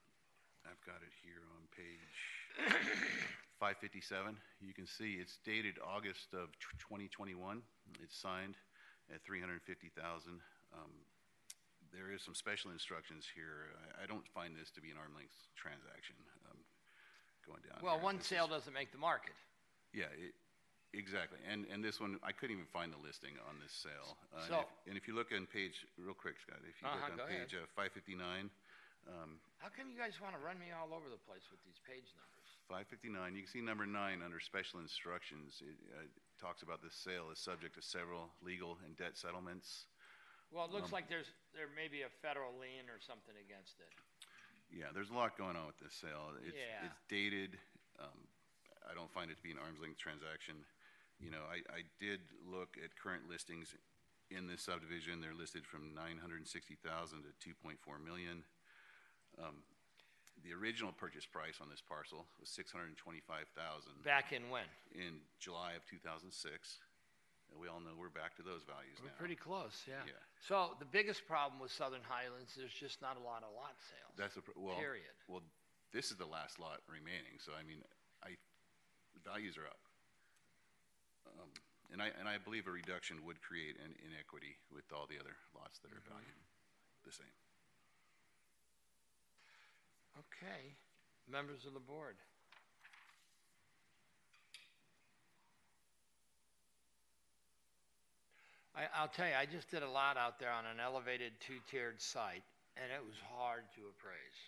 I've 0.65 0.81
got 0.85 0.99
it 1.01 1.13
here 1.23 1.39
on 1.55 1.63
page 1.71 2.11
557. 3.59 4.35
You 4.59 4.73
can 4.73 4.85
see 4.85 5.15
it's 5.15 5.37
dated 5.45 5.79
August 5.79 6.33
of 6.33 6.51
2021. 6.91 7.61
It's 8.03 8.17
signed 8.19 8.55
at 9.13 9.23
350,000. 9.23 10.41
Um, 10.73 10.91
There 11.93 12.11
is 12.11 12.21
some 12.21 12.35
special 12.35 12.71
instructions 12.71 13.23
here. 13.33 13.71
I- 13.95 14.03
I 14.03 14.05
don't 14.07 14.27
find 14.35 14.57
this 14.57 14.69
to 14.71 14.81
be 14.81 14.91
an 14.91 14.97
arm 14.97 15.15
length 15.15 15.37
transaction, 15.55 16.15
um, 16.51 16.59
going 17.47 17.61
down. 17.63 17.79
well, 17.81 17.97
one 17.99 18.17
This 18.17 18.25
is- 18.25 18.29
sale 18.29 18.47
doesn't 18.49 18.73
make 18.73 18.91
the 18.91 18.97
market. 18.99 19.35
yeah, 19.93 20.11
it, 20.11 20.35
exactly. 20.93 21.39
And, 21.49 21.65
and 21.71 21.83
this 21.83 21.99
one, 21.99 22.19
I 22.23 22.31
couldn't 22.31 22.55
even 22.55 22.67
find 22.71 22.91
the 22.91 23.01
listing 23.01 23.35
on 23.49 23.59
this 23.59 23.71
sale. 23.73 24.17
Uh, 24.33 24.37
and 24.39 24.47
So- 24.47 24.59
if- 24.61 24.87
And 24.87 24.97
if 24.97 25.07
you 25.07 25.15
look 25.15 25.31
on 25.31 25.45
page, 25.47 25.85
real 25.97 26.13
quick, 26.15 26.39
Scott, 26.39 26.59
if 26.67 26.81
you 26.81 26.87
Uh-huh, 26.87 27.11
look 27.11 27.19
on 27.21 27.27
page 27.27 27.53
uh, 27.55 27.65
559, 27.75 28.49
um, 29.07 29.39
How 29.59 29.69
come 29.69 29.89
you 29.89 29.97
guys 29.97 30.19
want 30.21 30.35
to 30.35 30.39
run 30.39 30.59
me 30.59 30.71
all 30.71 30.93
over 30.93 31.09
the 31.09 31.17
place 31.17 31.49
with 31.51 31.63
these 31.63 31.79
page 31.79 32.05
numbers? 32.15 32.47
559, 32.67 33.35
you 33.35 33.41
can 33.43 33.51
see 33.51 33.61
number 33.61 33.85
nine 33.85 34.21
under 34.21 34.39
special 34.39 34.79
instructions. 34.79 35.61
It 35.61 35.77
uh, 35.97 36.03
talks 36.39 36.61
about 36.61 36.81
this 36.81 36.93
sale 36.93 37.31
is 37.31 37.39
subject 37.39 37.75
to 37.75 37.81
several 37.81 38.29
legal 38.41 38.77
and 38.85 38.95
debt 38.97 39.17
settlements. 39.17 39.87
Well, 40.51 40.65
it 40.65 40.71
looks 40.71 40.87
Um, 40.87 40.91
like 40.91 41.09
there's, 41.09 41.31
there 41.53 41.67
may 41.69 41.87
be 41.87 42.03
a 42.03 42.09
federal 42.21 42.57
lien 42.59 42.89
or 42.89 42.99
something 42.99 43.35
against 43.37 43.79
it. 43.79 43.91
Yeah, 44.69 44.91
there's 44.91 45.09
a 45.09 45.13
lot 45.13 45.37
going 45.37 45.55
on 45.55 45.67
with 45.67 45.79
this 45.79 45.93
sale. 45.93 46.35
It's, 46.43 46.55
Yeah. 46.55 46.85
it's 46.85 46.99
dated. 47.07 47.59
Um, 47.99 48.27
I 48.89 48.93
don't 48.93 49.11
find 49.11 49.31
it 49.31 49.35
to 49.37 49.43
be 49.43 49.51
an 49.51 49.57
arm's 49.59 49.79
length 49.79 49.97
transaction. 49.97 50.65
You 51.19 51.31
know, 51.31 51.41
I, 51.49 51.65
I 51.73 51.81
did 51.99 52.21
look 52.45 52.77
at 52.77 52.93
current 52.95 53.25
listings 53.29 53.73
in 54.29 54.45
this 54.45 54.61
subdivision. 54.61 55.21
They're 55.21 55.33
listed 55.33 55.65
from 55.65 55.93
960,000 55.95 56.77
to 57.25 57.31
2.4 57.41 58.03
million. 58.03 58.43
Um, 59.41 59.65
the 60.45 60.53
original 60.53 60.93
purchase 60.93 61.25
price 61.25 61.57
on 61.61 61.69
this 61.69 61.81
parcel 61.81 62.25
was 62.39 62.49
625,000 62.53 64.05
Back 64.05 64.29
in 64.31 64.49
when? 64.53 64.69
in 64.93 65.25
July 65.41 65.73
of 65.73 65.81
2006. 65.89 66.29
And 67.49 67.57
we 67.57 67.71
all 67.71 67.79
know 67.79 67.95
we're 67.97 68.11
back 68.13 68.35
to 68.37 68.43
those 68.43 68.67
values 68.67 68.99
We're 68.99 69.09
now. 69.09 69.17
pretty 69.17 69.39
close, 69.39 69.87
yeah. 69.87 70.03
Yeah. 70.05 70.19
So 70.43 70.75
the 70.83 70.85
biggest 70.85 71.23
problem 71.25 71.57
with 71.63 71.71
Southern 71.71 72.03
Highlands, 72.03 72.53
there's 72.59 72.75
just 72.75 73.01
not 73.01 73.15
a 73.15 73.23
lot 73.23 73.41
of 73.41 73.55
lot 73.55 73.73
sales. 73.79 74.13
That's 74.19 74.35
a, 74.35 74.43
pr- 74.43 74.53
well, 74.59 74.75
Period. 74.75 75.15
well, 75.31 75.41
this 75.95 76.11
is 76.11 76.19
the 76.19 76.27
last 76.27 76.59
lot 76.59 76.83
remaining, 76.91 77.39
so 77.39 77.55
I 77.55 77.63
mean, 77.63 77.79
I, 78.19 78.35
the 79.15 79.23
values 79.23 79.55
are 79.55 79.63
up. 79.65 79.79
Um, 81.35 81.49
and 81.91 82.01
I, 82.01 82.11
and 82.19 82.27
I 82.27 82.37
believe 82.37 82.67
a 82.67 82.71
reduction 82.71 83.23
would 83.25 83.41
create 83.41 83.75
an 83.83 83.95
inequity 84.07 84.55
with 84.73 84.85
all 84.93 85.07
the 85.07 85.19
other 85.19 85.35
lots 85.55 85.79
that 85.79 85.91
are 85.91 86.01
Mm-hmm. 86.03 86.13
valued 86.13 86.41
the 87.05 87.11
same. 87.11 87.35
Okay, 90.19 90.73
members 91.29 91.65
of 91.65 91.73
the 91.73 91.79
board. 91.79 92.15
I, 98.75 98.85
I'll 98.93 99.07
tell 99.09 99.27
you, 99.27 99.33
I 99.33 99.45
just 99.45 99.69
did 99.71 99.81
a 99.83 99.89
lot 99.89 100.17
out 100.17 100.39
there 100.39 100.51
on 100.51 100.65
an 100.65 100.79
elevated 100.79 101.33
two-tiered 101.41 102.01
site, 102.01 102.43
and 102.77 102.91
it 102.91 103.01
was 103.01 103.15
hard 103.37 103.63
to 103.75 103.81
appraise. 103.89 104.39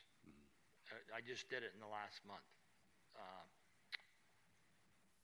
I- 0.91 1.18
I 1.18 1.22
just 1.22 1.49
did 1.49 1.64
it 1.64 1.72
in 1.73 1.80
the 1.81 1.88
last 1.89 2.22
month. 2.27 2.45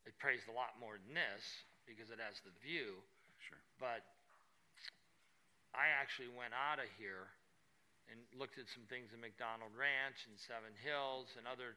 It 0.06 0.14
appraised 0.18 0.48
a 0.48 0.56
lot 0.56 0.77
more 0.80 1.02
than 1.02 1.18
this, 1.18 1.44
because 1.86 2.10
it 2.10 2.22
has 2.22 2.38
the 2.41 2.53
view, 2.61 3.02
Sure. 3.41 3.61
but 3.77 4.02
I 5.73 5.90
actually 5.90 6.30
went 6.30 6.53
out 6.53 6.80
of 6.80 6.90
here 6.98 7.30
and 8.10 8.22
looked 8.38 8.57
at 8.57 8.69
some 8.69 8.86
things 8.86 9.14
in 9.14 9.22
MacDonald 9.22 9.73
Ranch 9.73 10.26
and 10.30 10.38
Seven 10.38 10.73
Hills 10.82 11.34
and 11.38 11.45
other 11.49 11.76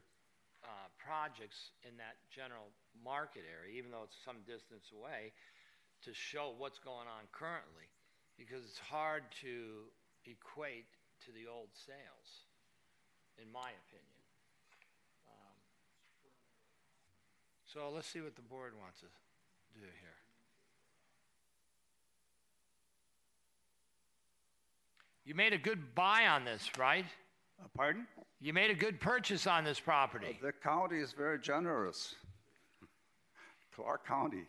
uh, 0.65 0.89
projects 1.01 1.73
in 1.89 1.97
that 1.97 2.17
general 2.29 2.69
market 3.05 3.45
area, 3.49 3.73
even 3.77 3.91
though 3.91 4.05
it's 4.05 4.19
some 4.25 4.45
distance 4.45 4.93
away, 4.93 5.33
to 6.05 6.13
show 6.13 6.55
what's 6.59 6.79
going 6.79 7.09
on 7.09 7.27
currently, 7.33 7.89
because 8.37 8.65
it's 8.65 8.79
hard 8.79 9.25
to 9.41 9.89
equate 10.27 10.87
to 11.25 11.33
the 11.33 11.49
old 11.49 11.73
sales, 11.75 12.29
in 13.41 13.51
my 13.51 13.73
opinion. 13.73 14.21
Um, 15.27 15.57
So 17.73 17.91
let's 17.95 18.09
see 18.09 18.21
what 18.21 18.35
the 18.35 18.43
board 18.43 18.73
wants 18.81 19.01
to 19.01 19.07
do 19.79 19.85
here. 19.85 20.09
You 25.27 25.35
made 25.35 25.53
a 25.53 25.59
good 25.59 25.95
buy 25.95 26.27
on 26.29 26.47
this, 26.47 26.71
right? 26.79 27.05
Uh, 27.63 27.67
Pardon? 27.77 28.07
You 28.41 28.55
made 28.55 28.71
a 28.71 28.75
good 28.75 28.99
purchase 28.99 29.47
on 29.47 29.65
this 29.65 29.79
property. 29.79 30.39
The 30.41 30.53
county 30.53 30.99
is 30.99 31.13
very 31.13 31.39
generous. 31.39 32.15
Clark 33.77 34.07
County. 34.07 34.45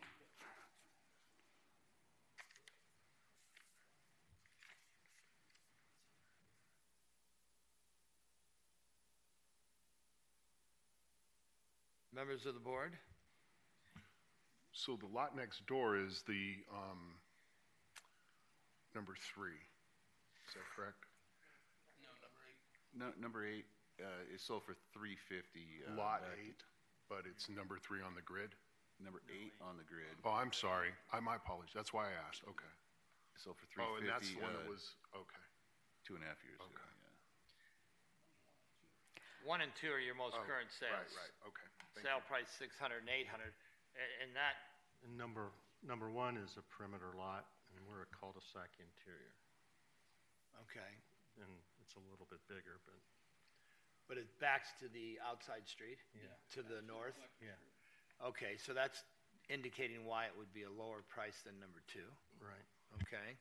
Members 12.14 12.46
of 12.46 12.54
the 12.54 12.60
board? 12.60 12.92
So 14.80 14.96
the 14.96 15.12
lot 15.12 15.36
next 15.36 15.60
door 15.68 16.00
is 16.00 16.24
the, 16.24 16.56
um, 16.72 17.20
number 18.96 19.12
three. 19.12 19.60
Is 20.48 20.56
that 20.56 20.64
correct? 20.72 21.04
No, 22.96 23.12
number 23.20 23.44
eight, 23.44 23.68
uh, 24.00 24.24
is 24.34 24.40
sold 24.40 24.64
for 24.64 24.72
three 24.96 25.20
fifty. 25.28 25.84
uh, 25.84 25.92
Lot 26.00 26.24
eight, 26.40 26.56
but 27.12 27.28
it's 27.28 27.52
number 27.52 27.76
three 27.78 28.00
on 28.00 28.16
the 28.16 28.24
grid? 28.24 28.56
Number 29.04 29.20
eight 29.30 29.52
on 29.62 29.76
the 29.76 29.84
grid, 29.84 30.08
Oh, 30.24 30.32
I'm 30.34 30.50
sorry. 30.52 30.90
I, 31.12 31.20
my 31.20 31.36
apologies. 31.36 31.72
That's 31.76 31.92
why 31.92 32.08
I 32.08 32.14
asked. 32.28 32.40
Okay. 32.48 32.72
sold 33.36 33.56
for 33.60 33.66
three 33.68 33.84
Oh, 33.84 33.96
and 34.00 34.08
that's 34.08 34.28
fifty, 34.32 34.40
the 34.40 34.44
one 34.48 34.52
that 34.56 34.64
uh, 34.66 34.72
was, 34.74 34.96
okay. 35.12 35.44
two 36.08 36.16
and 36.16 36.24
a 36.24 36.28
half 36.28 36.40
years 36.44 36.56
ago, 36.60 36.72
Okay. 36.72 36.88
yeah. 36.88 39.44
One 39.48 39.60
and 39.60 39.72
two 39.76 39.92
are 39.92 40.00
your 40.02 40.16
most 40.16 40.36
Oh, 40.40 40.44
current 40.48 40.72
sales. 40.72 41.12
Right, 41.14 41.28
right, 41.28 41.34
okay. 41.52 41.68
Thank 41.96 42.04
Sale 42.08 42.20
you. 42.24 42.28
price 42.32 42.48
600 42.58 43.00
and 43.04 43.08
800. 43.12 43.52
A- 43.96 44.16
And 44.24 44.32
that, 44.36 44.56
And 45.04 45.16
number, 45.16 45.50
number 45.86 46.10
one 46.10 46.36
is 46.36 46.56
a 46.60 46.64
perimeter 46.68 47.12
lot, 47.16 47.46
and 47.74 47.80
we're 47.88 48.04
a 48.04 48.10
cul-de-sac 48.12 48.68
interior. 48.78 49.32
okay, 50.68 50.90
And 51.40 51.50
it's 51.80 51.94
a 51.96 52.02
little 52.12 52.26
bit 52.28 52.40
bigger, 52.48 52.76
but, 52.84 53.00
but 54.08 54.16
it 54.20 54.28
backs 54.40 54.70
to 54.84 54.88
the 54.92 55.16
outside 55.24 55.64
street? 55.64 55.98
Yeah. 56.14 56.28
To 56.56 56.60
the 56.62 56.84
north? 56.84 57.16
yeah, 57.40 57.56
Okay, 58.20 58.60
so 58.60 58.74
that's 58.76 59.00
indicating 59.48 60.04
why 60.04 60.26
it 60.28 60.34
would 60.36 60.52
be 60.52 60.62
a 60.68 60.70
lower 60.70 61.00
price 61.08 61.40
than 61.44 61.56
number 61.58 61.80
two, 61.88 62.04
right. 62.44 62.66
okay? 63.02 63.34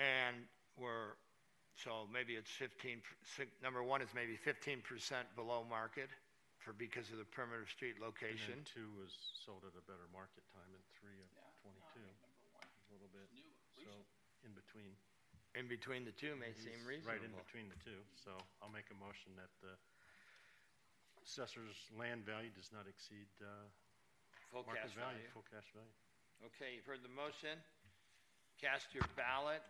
And 0.00 0.48
we're, 0.80 1.14
so 1.76 2.08
maybe 2.10 2.32
it's 2.34 2.50
15, 2.50 3.04
per- 3.04 3.20
six- 3.36 3.52
number 3.62 3.82
one 3.84 4.00
is 4.00 4.08
maybe 4.16 4.38
15% 4.40 4.80
below 5.36 5.64
market? 5.68 6.08
For, 6.62 6.72
because 6.72 7.10
of 7.10 7.18
the 7.18 7.26
perimeter 7.26 7.66
street 7.66 7.98
And 7.98 8.06
location. 8.06 8.62
then 8.62 8.66
two 8.66 8.88
was 8.94 9.10
sold 9.42 9.66
at 9.66 9.74
a 9.74 9.84
better 9.84 10.06
market 10.14 10.46
time 10.54 10.70
and 10.70 10.84
three 10.94 11.18
of 11.18 11.28
twenty-two, 11.60 12.06
a 12.06 12.88
little 12.94 13.10
bit, 13.10 13.26
so 13.74 13.90
in 14.46 14.54
between. 14.54 14.94
In 15.52 15.68
between 15.68 16.08
the 16.08 16.16
two 16.16 16.32
may 16.40 16.54
He's 16.56 16.64
seem 16.64 16.80
Right 17.04 17.20
in 17.20 17.34
between 17.36 17.68
the 17.68 17.76
two, 17.84 18.00
so 18.16 18.32
I'll 18.64 18.72
make 18.72 18.88
a 18.88 18.96
motion 18.96 19.36
that 19.36 19.52
the 19.60 19.76
assessor's 21.20 21.76
land 21.92 22.24
value 22.24 22.48
does 22.56 22.72
not 22.72 22.88
exceed, 22.88 23.28
uh, 23.42 23.46
Full 24.50 24.64
market 24.64 24.88
cash 24.88 24.96
value. 24.96 25.28
Full 25.36 25.44
cash 25.52 25.68
value. 25.76 25.92
Okay, 26.48 26.76
you've 26.76 26.88
heard 26.88 27.04
the 27.04 27.12
motion. 27.12 27.60
Cast 28.60 28.94
your 28.94 29.04
ballot. 29.16 29.62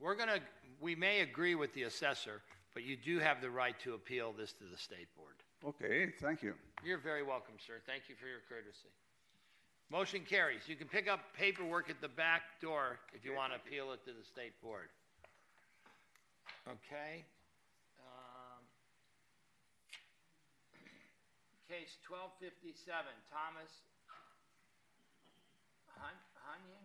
We're 0.00 0.14
gonna, 0.14 0.40
we 0.80 0.94
may 0.94 1.20
agree 1.20 1.54
with 1.54 1.72
the 1.74 1.84
assessor, 1.84 2.42
but 2.74 2.82
you 2.82 2.96
do 2.96 3.18
have 3.18 3.40
the 3.40 3.50
right 3.50 3.78
to 3.80 3.94
appeal 3.94 4.32
this 4.36 4.52
to 4.52 4.64
the 4.64 4.76
state 4.76 5.08
board. 5.16 5.34
Okay, 5.64 6.12
thank 6.20 6.42
you. 6.42 6.54
You're 6.84 6.98
very 6.98 7.22
welcome, 7.22 7.54
sir. 7.64 7.80
Thank 7.86 8.08
you 8.08 8.14
for 8.20 8.26
your 8.26 8.40
courtesy. 8.48 8.90
Motion 9.90 10.20
carries. 10.28 10.68
You 10.68 10.76
can 10.76 10.88
pick 10.88 11.08
up 11.08 11.20
paperwork 11.38 11.88
at 11.88 12.00
the 12.00 12.08
back 12.08 12.60
door 12.60 12.98
if 13.14 13.24
you 13.24 13.34
want 13.34 13.52
to 13.52 13.56
appeal 13.56 13.92
it 13.92 14.04
to 14.04 14.12
the 14.12 14.24
state 14.24 14.52
board. 14.60 14.88
Okay? 16.68 17.24
Um, 18.00 18.60
Case 21.68 21.96
twelve 22.04 22.32
fifty-seven, 22.40 23.12
Thomas 23.32 23.72
Hun, 25.96 26.16
Hunyan? 26.44 26.83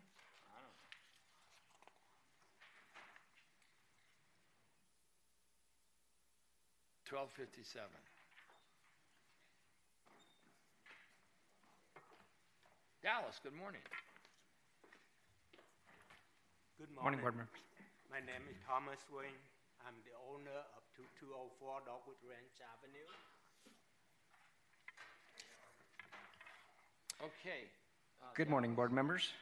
1257. 7.10 7.90
Dallas, 13.02 13.42
good 13.42 13.58
morning. 13.58 13.82
Good 16.78 16.94
morning. 16.94 17.18
Board 17.18 17.34
members. 17.34 17.66
My 18.14 18.22
name 18.22 18.46
is 18.46 18.62
Thomas 18.62 19.02
Wayne. 19.10 19.34
I'm 19.90 19.98
the 20.06 20.14
owner 20.30 20.54
of 20.78 20.86
2204 21.18 21.82
Dogwood 21.90 22.22
Ranch 22.30 22.62
Avenue. 22.62 23.10
Okay. 27.26 27.66
Uh, 28.22 28.30
good 28.38 28.54
morning, 28.54 28.78
board 28.78 28.94
members. 28.94 29.34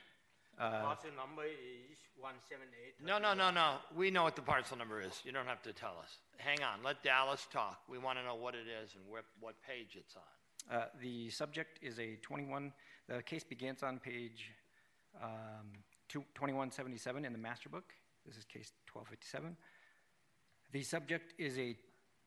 Uh, 0.59 0.81
Parcel 0.81 1.11
number 1.15 1.43
is 1.45 1.97
178. 2.17 3.05
No, 3.05 3.19
no, 3.19 3.33
no, 3.35 3.51
no. 3.51 3.75
We 3.95 4.09
know 4.09 4.23
what 4.23 4.35
the 4.35 4.41
parcel 4.41 4.75
number 4.77 5.01
is. 5.01 5.21
You 5.23 5.31
don't 5.31 5.45
have 5.45 5.61
to 5.63 5.73
tell 5.73 5.95
us. 6.01 6.17
Hang 6.37 6.63
on, 6.63 6.79
let 6.83 7.03
Dallas 7.03 7.47
talk. 7.51 7.81
We 7.87 7.99
want 7.99 8.17
to 8.17 8.23
know 8.23 8.35
what 8.35 8.55
it 8.55 8.65
is 8.83 8.95
and 8.95 9.03
what, 9.07 9.23
what 9.39 9.55
page 9.61 9.95
it's 9.95 10.15
on. 10.15 10.77
Uh, 10.79 10.85
The 11.01 11.29
subject 11.29 11.79
is 11.83 11.99
a 11.99 12.15
21, 12.23 12.73
the 13.07 13.21
case 13.21 13.43
begins 13.43 13.83
on 13.83 13.99
page 13.99 14.51
um, 15.21 15.67
two- 16.09 16.25
2177 16.35 17.23
in 17.23 17.31
the 17.33 17.37
master 17.39 17.69
book. 17.69 17.93
This 18.25 18.35
is 18.37 18.43
case 18.45 18.71
1257. 18.91 19.55
The 20.71 20.83
subject 20.83 21.33
is 21.37 21.57
a 21.59 21.77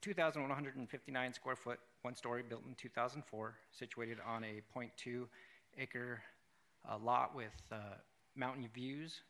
2,159 0.02 1.32
square 1.34 1.56
foot, 1.56 1.78
one-story, 2.02 2.42
built 2.48 2.62
in 2.66 2.74
2004, 2.74 3.54
situated 3.70 4.18
on 4.26 4.44
a 4.44 4.62
.2 4.74 5.26
acre 5.78 6.22
uh, 6.88 6.96
lot 6.96 7.34
with 7.34 7.52
uh, 7.70 7.76
mountain 8.40 8.66
views 8.74 9.20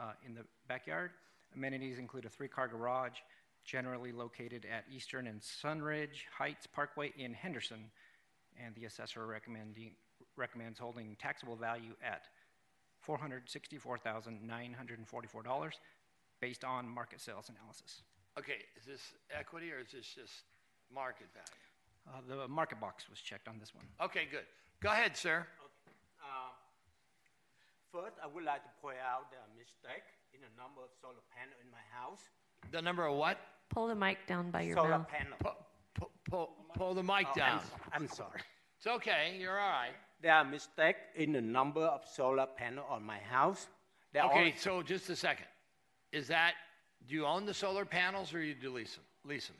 uh, 0.00 0.12
in 0.26 0.34
the 0.34 0.42
backyard. 0.66 1.12
Amenities 1.54 1.98
include 1.98 2.24
a 2.26 2.28
three-car 2.28 2.68
garage, 2.68 3.20
generally 3.64 4.12
located 4.12 4.66
at 4.70 4.84
Eastern 4.94 5.26
and 5.28 5.40
Sunridge 5.40 6.26
Heights 6.36 6.66
Parkway 6.66 7.14
in 7.16 7.32
Henderson, 7.32 7.90
and 8.62 8.74
the 8.74 8.84
assessor 8.84 9.26
recommending, 9.26 9.92
recommends 10.36 10.78
holding 10.78 11.16
taxable 11.20 11.56
value 11.56 11.94
at 12.04 12.24
$464,944 13.06 15.70
based 16.40 16.64
on 16.64 16.88
market 16.88 17.20
sales 17.20 17.48
analysis. 17.48 18.02
Okay, 18.38 18.58
is 18.78 18.84
this 18.84 19.14
equity 19.36 19.72
or 19.72 19.80
is 19.80 19.90
this 19.92 20.14
just 20.14 20.44
market 20.92 21.26
value? 21.32 21.46
Uh, 22.08 22.20
the 22.28 22.46
market 22.48 22.80
box 22.80 23.08
was 23.08 23.20
checked 23.20 23.48
on 23.48 23.58
this 23.58 23.74
one. 23.74 23.84
Okay, 24.02 24.26
good. 24.30 24.44
Go 24.80 24.90
ahead, 24.90 25.16
sir. 25.16 25.46
Uh, 26.22 26.50
First, 27.92 28.16
I 28.22 28.26
would 28.26 28.44
like 28.44 28.62
to 28.64 28.70
point 28.82 28.98
out 29.00 29.30
the 29.30 29.38
mistake 29.58 30.04
in 30.34 30.40
the 30.40 30.52
number 30.60 30.82
of 30.82 30.90
solar 31.00 31.24
panel 31.34 31.54
in 31.64 31.70
my 31.70 31.84
house. 31.90 32.20
The 32.70 32.82
number 32.82 33.06
of 33.06 33.16
what? 33.16 33.38
Pull 33.70 33.88
the 33.88 33.94
mic 33.94 34.18
down 34.26 34.50
by 34.50 34.62
your 34.62 34.76
Solar 34.76 34.98
mouth. 34.98 35.08
panel. 35.08 35.36
Pull, 35.94 36.10
pull, 36.30 36.50
pull 36.74 36.94
the 36.94 37.02
mic 37.02 37.26
Oh, 37.28 37.30
I'm 37.30 37.36
down. 37.36 37.58
s- 37.58 37.70
I'm 37.92 38.08
sorry. 38.08 38.40
It's 38.76 38.86
okay, 38.86 39.36
you're 39.40 39.58
all 39.58 39.70
right. 39.70 39.94
There 40.20 40.32
are 40.32 40.44
mistake 40.44 40.96
in 41.14 41.32
the 41.32 41.40
number 41.40 41.80
of 41.82 42.06
solar 42.06 42.46
panel 42.46 42.84
on 42.88 43.02
my 43.02 43.18
house. 43.18 43.68
There 44.12 44.22
are 44.22 44.30
Okay, 44.30 44.38
only- 44.38 44.56
so 44.56 44.82
just 44.82 45.08
a 45.10 45.16
second. 45.16 45.46
Is 46.12 46.28
that, 46.28 46.54
do 47.06 47.14
you 47.14 47.26
own 47.26 47.46
the 47.46 47.54
solar 47.54 47.84
panels 47.84 48.32
or 48.34 48.42
you 48.42 48.54
do 48.54 48.70
lease 48.72 48.94
them? 48.94 49.04
Lease 49.24 49.48
them? 49.48 49.56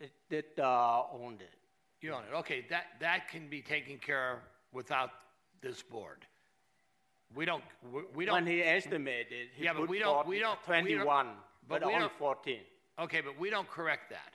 It 0.00 0.12
did 0.28 0.44
uh, 0.58 1.04
own 1.12 1.34
it. 1.40 1.54
You 2.00 2.12
own 2.12 2.24
it. 2.24 2.34
Okay, 2.34 2.66
that, 2.70 2.86
that 3.00 3.28
can 3.28 3.48
be 3.48 3.60
taken 3.62 3.98
care 3.98 4.32
of 4.32 4.38
without 4.72 5.10
this 5.60 5.82
board. 5.82 6.24
We 7.34 7.44
don't, 7.44 7.64
we- 7.90 8.02
we 8.14 8.24
don't. 8.24 8.34
When 8.34 8.46
he 8.46 8.62
estimated, 8.62 9.48
he 9.54 9.64
Yeah, 9.64 9.72
but 9.72 9.80
put 9.82 9.88
we 9.90 9.98
don't, 9.98 10.26
we 10.26 10.38
don't. 10.38 10.58
we 10.66 10.94
don't- 10.94 11.04
21, 11.04 11.36
but 11.68 11.80
we 11.80 11.86
only 11.94 12.00
don't- 12.00 12.18
14. 12.18 12.60
Okay, 12.98 13.20
but 13.22 13.38
we 13.38 13.48
don't 13.50 13.68
correct 13.68 14.10
that. 14.10 14.34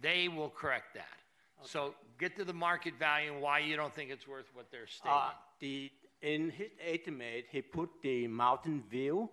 They 0.00 0.28
will 0.28 0.50
correct 0.50 0.94
that. 0.94 1.18
So 1.62 1.94
get 2.18 2.36
to 2.36 2.44
the 2.44 2.52
market 2.52 2.94
value 2.98 3.32
and 3.32 3.40
why 3.40 3.60
you 3.60 3.76
don't 3.76 3.94
think 3.94 4.10
it's 4.10 4.26
worth 4.28 4.46
what 4.54 4.70
they're 4.70 4.86
stating. 4.86 5.16
Uh, 5.16 5.30
the, 5.60 5.90
in 6.20 6.50
his 6.50 6.70
estimate, 6.78 7.46
he 7.50 7.62
put 7.62 7.88
the 8.02 8.26
mountain 8.28 8.82
view. 8.90 9.30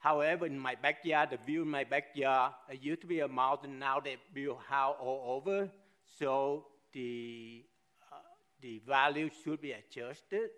However, 0.00 0.46
in 0.46 0.58
my 0.58 0.74
backyard, 0.74 1.30
the 1.30 1.36
view 1.36 1.62
in 1.62 1.68
my 1.70 1.84
backyard, 1.84 2.52
it 2.68 2.82
used 2.82 3.00
to 3.02 3.06
be 3.06 3.20
a 3.20 3.28
mountain, 3.28 3.78
now 3.78 4.00
they 4.00 4.16
build 4.34 4.58
house 4.68 4.96
all 5.00 5.36
over. 5.36 5.70
So 6.18 6.66
the, 6.92 7.64
uh, 8.12 8.16
the 8.60 8.80
value 8.80 9.30
should 9.44 9.60
be 9.60 9.72
adjusted. 9.72 10.50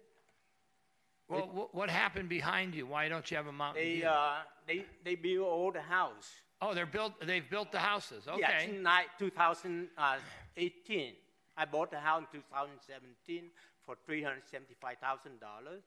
Well, 1.29 1.43
wh- 1.47 1.75
what 1.75 1.91
happened 1.91 2.29
behind 2.29 2.75
you? 2.75 2.87
Why 2.87 3.09
don't 3.09 3.29
you 3.31 3.37
have 3.37 3.47
a 3.47 3.53
mountain 3.53 3.83
They, 3.83 3.95
view? 3.97 4.07
uh, 4.07 4.39
they, 4.67 4.85
they 5.05 5.15
build 5.17 5.47
all 5.47 5.73
the 5.73 5.81
house. 5.83 6.31
Oh, 6.63 6.73
they're 6.73 6.87
built, 6.87 7.13
they've 7.27 7.49
built 7.49 7.71
the 7.73 7.79
houses, 7.79 8.27
Okay. 8.29 8.41
Yeah, 8.41 8.49
okay. 8.63 8.77
in 8.77 8.85
2018. 9.19 11.13
I 11.59 11.65
bought 11.65 11.91
the 11.91 11.99
house 11.99 12.23
in 12.33 12.41
2017 12.41 13.51
for 13.85 13.97
$375,000. 14.09 15.81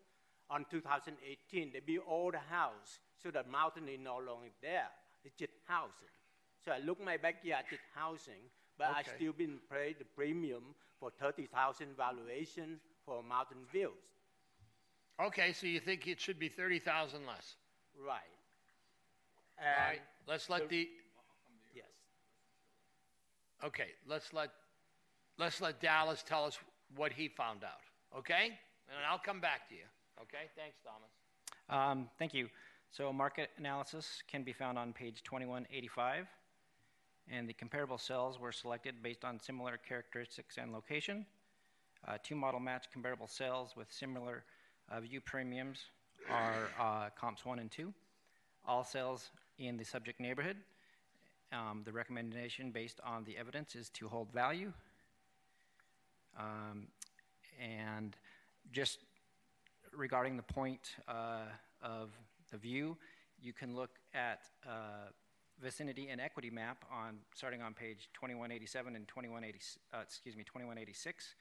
On 0.51 0.65
2018, 0.69 1.71
they 1.73 1.79
built 1.79 2.05
all 2.07 2.31
the 2.31 2.39
house, 2.39 2.99
so 3.21 3.29
the 3.31 3.43
mountain 3.51 3.87
is 3.87 3.99
no 3.99 4.15
longer 4.17 4.49
there. 4.61 4.87
It's 5.23 5.35
just 5.37 5.53
housing. 5.67 6.09
So 6.65 6.71
I 6.71 6.79
look 6.79 7.03
my 7.03 7.17
backyard, 7.17 7.65
just 7.69 7.83
housing, 7.95 8.49
but 8.77 8.87
I 8.95 9.03
still 9.03 9.33
been 9.33 9.59
paid 9.71 9.97
the 9.99 10.05
premium 10.05 10.75
for 10.99 11.11
30,000 11.19 11.95
valuation 11.95 12.79
for 13.05 13.21
mountain 13.23 13.59
views. 13.71 13.91
Okay, 15.21 15.51
so 15.53 15.67
you 15.67 15.79
think 15.79 16.07
it 16.07 16.19
should 16.19 16.39
be 16.39 16.49
thirty 16.49 16.79
thousand 16.79 17.25
less? 17.25 17.55
Right. 18.05 18.21
All 19.59 19.87
right, 19.87 19.99
let's 20.25 20.49
let 20.49 20.69
the, 20.69 20.87
yes. 21.75 21.85
okay, 23.61 23.87
let's 24.07 24.31
let, 24.31 24.51
let's 25.37 25.59
let 25.59 25.81
Dallas 25.81 26.23
tell 26.25 26.45
us 26.45 26.57
what 26.95 27.11
he 27.11 27.27
found 27.27 27.65
out, 27.65 27.81
okay? 28.17 28.57
And 28.87 29.05
I'll 29.09 29.19
come 29.19 29.41
back 29.41 29.67
to 29.67 29.75
you, 29.75 29.81
okay? 30.21 30.47
Thanks, 30.55 30.77
Thomas. 30.81 31.09
Um, 31.69 32.09
Thank 32.17 32.33
you. 32.33 32.47
So 32.91 33.11
market 33.11 33.49
analysis 33.57 34.23
can 34.31 34.43
be 34.43 34.53
found 34.53 34.77
on 34.77 34.93
page 34.93 35.23
2185, 35.23 36.27
and 37.29 37.49
the 37.49 37.53
comparable 37.53 37.97
cells 37.97 38.39
were 38.39 38.53
selected 38.53 39.03
based 39.03 39.25
on 39.25 39.41
similar 39.41 39.77
characteristics 39.77 40.55
and 40.57 40.71
location. 40.71 41.25
Uh, 42.07 42.17
Two 42.23 42.35
model 42.35 42.61
match 42.61 42.85
comparable 42.93 43.27
cells 43.27 43.73
with 43.75 43.91
similar 43.91 44.45
view 44.97 45.21
premiums 45.21 45.79
are 46.29 46.69
uh, 46.79 47.09
comps 47.19 47.45
one 47.45 47.59
and 47.59 47.71
two. 47.71 47.93
All 48.67 48.83
cells 48.83 49.29
in 49.57 49.77
the 49.77 49.85
subject 49.85 50.19
neighborhood. 50.19 50.57
Um, 51.51 51.83
The 51.85 51.91
recommendation 51.91 52.71
based 52.71 52.99
on 53.03 53.23
the 53.23 53.37
evidence 53.37 53.75
is 53.75 53.89
to 53.91 54.07
hold 54.07 54.31
value. 54.33 54.73
Um, 56.37 56.87
And 57.59 58.15
just 58.71 58.99
regarding 59.95 60.37
the 60.37 60.43
point 60.43 60.95
uh, 61.07 61.45
of 61.81 62.09
the 62.51 62.57
view, 62.57 62.97
you 63.41 63.53
can 63.53 63.75
look 63.75 63.91
at 64.13 64.41
uh, 64.67 65.11
vicinity 65.61 66.09
and 66.09 66.21
equity 66.21 66.49
map 66.49 66.85
on, 66.91 67.17
starting 67.35 67.61
on 67.61 67.73
page 67.73 68.09
2187 68.13 68.95
and 68.95 69.07
2180, 69.07 69.59
uh, 69.93 69.97
excuse 70.01 70.35
me, 70.35 70.43
2186, 70.43 71.35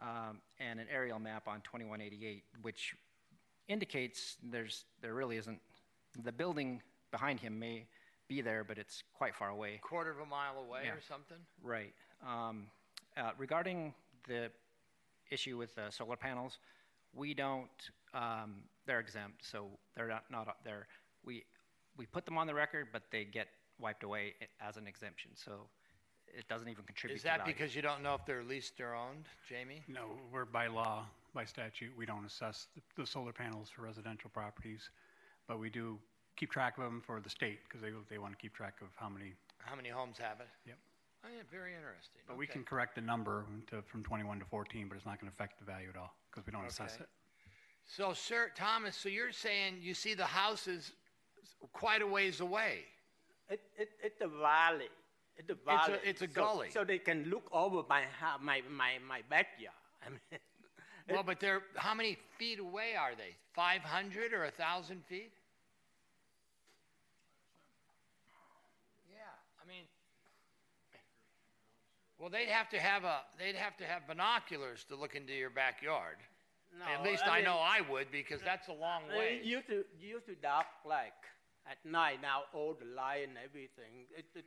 um, 0.00 0.38
and 0.60 0.80
an 0.80 0.86
aerial 0.92 1.18
map 1.18 1.46
on 1.48 1.60
2188, 1.62 2.42
which 2.62 2.94
indicates 3.68 4.36
there's, 4.42 4.84
there 5.00 5.14
really 5.14 5.36
isn't, 5.36 5.60
the 6.24 6.32
building 6.32 6.80
behind 7.10 7.40
him 7.40 7.58
may 7.58 7.86
be 8.28 8.40
there, 8.40 8.64
but 8.64 8.78
it's 8.78 9.02
quite 9.16 9.34
far 9.34 9.50
away. 9.50 9.78
Quarter 9.82 10.10
of 10.10 10.18
a 10.20 10.26
mile 10.26 10.58
away 10.58 10.82
Yeah. 10.86 10.92
or 10.92 11.00
something? 11.00 11.38
Right. 11.62 11.92
Um, 12.26 12.66
Uh, 13.14 13.30
regarding 13.36 13.92
the 14.26 14.50
issue 15.30 15.58
with 15.58 15.74
the 15.74 15.90
solar 15.90 16.16
panels, 16.16 16.58
we 17.12 17.34
don't, 17.34 17.68
um, 18.14 18.62
they're 18.86 19.00
exempt, 19.00 19.44
so 19.44 19.68
they're 19.94 20.08
not, 20.08 20.24
not 20.30 20.48
up 20.48 20.64
there. 20.64 20.86
We, 21.22 21.44
we 21.98 22.06
put 22.06 22.24
them 22.24 22.38
on 22.38 22.46
the 22.46 22.54
record, 22.54 22.88
but 22.90 23.02
they 23.10 23.24
get 23.26 23.48
wiped 23.78 24.02
away 24.02 24.34
as 24.62 24.78
an 24.78 24.86
exemption, 24.86 25.32
so 25.34 25.66
it 26.32 26.48
doesn't 26.48 26.68
even 26.68 26.84
contribute 26.84 27.16
Is 27.16 27.22
that 27.24 27.38
value. 27.38 27.52
because 27.54 27.74
you 27.74 27.82
don't 27.82 28.02
know 28.02 28.14
if 28.14 28.24
they're 28.26 28.42
leased 28.42 28.80
or 28.80 28.94
owned, 28.94 29.26
Jamie? 29.48 29.82
No, 29.88 30.18
we're 30.32 30.44
by 30.44 30.66
law, 30.66 31.06
by 31.34 31.44
statute, 31.44 31.92
we 31.96 32.06
don't 32.06 32.24
assess 32.24 32.68
the- 32.74 32.82
the 32.96 33.06
solar 33.06 33.32
panels 33.32 33.70
for 33.70 33.82
residential 33.82 34.30
properties, 34.30 34.90
but 35.46 35.58
we 35.58 35.70
do 35.70 36.00
keep 36.36 36.50
track 36.50 36.78
of 36.78 36.84
them 36.84 37.00
for 37.02 37.20
the 37.20 37.30
state, 37.30 37.62
because 37.64 37.80
they, 37.80 37.92
they 38.08 38.18
want 38.18 38.32
to 38.32 38.38
keep 38.40 38.54
track 38.54 38.80
of 38.80 38.88
how 38.96 39.08
many, 39.08 39.34
How 39.58 39.74
many 39.76 39.90
homes 39.90 40.18
have 40.18 40.40
it? 40.40 40.48
Yep. 40.66 40.78
Oh, 41.24 41.28
yeah, 41.28 41.42
very 41.50 41.74
interesting. 41.74 42.20
but 42.26 42.36
we 42.36 42.46
Okay. 42.46 42.54
can 42.54 42.64
correct 42.64 42.94
the 42.96 43.00
number 43.00 43.46
to, 43.68 43.82
from 43.82 44.02
21 44.02 44.38
to 44.40 44.44
14, 44.46 44.88
but 44.88 44.96
it's 44.96 45.06
not 45.06 45.20
going 45.20 45.30
to 45.30 45.34
affect 45.34 45.58
the 45.58 45.64
value 45.64 45.88
at 45.88 45.96
all, 45.96 46.14
because 46.30 46.44
we 46.46 46.52
don't 46.52 46.64
assess 46.66 46.94
Okay. 46.94 47.04
it. 47.04 47.08
So, 47.84 48.12
sir, 48.12 48.50
Thomas, 48.54 48.96
so 48.96 49.08
you're 49.08 49.32
saying 49.32 49.78
you 49.82 49.92
see 49.94 50.14
the 50.14 50.24
houses 50.24 50.92
quite 51.72 52.00
a 52.00 52.06
ways 52.06 52.40
away? 52.40 52.84
It, 53.48 53.60
it, 53.76 53.90
it's 54.02 54.20
a 54.20 54.28
valley. 54.28 54.88
It's 55.36 55.48
a 55.50 55.52
It's 55.52 55.88
a- 55.88 56.08
it's 56.08 56.22
a 56.22 56.28
So- 56.28 56.32
gully. 56.34 56.70
So 56.70 56.84
they 56.84 56.98
can 56.98 57.24
look 57.30 57.48
over 57.52 57.82
my, 57.88 58.04
my, 58.40 58.62
my, 58.70 58.98
my 59.06 59.22
backyard. 59.28 59.74
I 60.04 60.10
mean, 60.10 60.20
Well, 61.10 61.22
but 61.24 61.40
they're, 61.40 61.62
how 61.76 61.94
many 61.94 62.16
feet 62.38 62.58
away 62.60 62.94
are 62.96 63.14
they? 63.16 63.34
500 63.54 64.32
or 64.32 64.44
1,000 64.44 65.04
feet? 65.06 65.32
Yeah, 69.10 69.18
I 69.62 69.68
mean, 69.68 69.82
well, 72.18 72.30
they'd 72.30 72.48
have 72.48 72.68
to 72.70 72.78
have 72.78 73.02
a, 73.04 73.20
they'd 73.38 73.56
have 73.56 73.76
to 73.78 73.84
have 73.84 74.06
binoculars 74.06 74.84
to 74.84 74.96
look 74.96 75.14
into 75.16 75.32
your 75.32 75.50
backyard. 75.50 76.16
No, 76.78 76.84
At 76.86 77.02
least 77.02 77.24
I 77.26 77.38
I 77.38 77.42
know 77.42 77.58
I 77.58 77.80
would, 77.90 78.10
because 78.10 78.40
that's 78.40 78.68
a 78.68 78.72
long 78.72 79.02
It 79.12 79.18
way. 79.18 79.40
used 79.42 79.66
to, 79.66 79.84
used 80.00 80.26
to 80.26 80.34
dark 80.36 80.66
like 80.86 81.12
at 81.70 81.76
night. 81.84 82.22
Now 82.22 82.44
all 82.54 82.74
the 82.78 82.86
light 82.86 83.28
and 83.28 83.36
everything. 83.44 84.06
It, 84.16 84.24
it, 84.34 84.44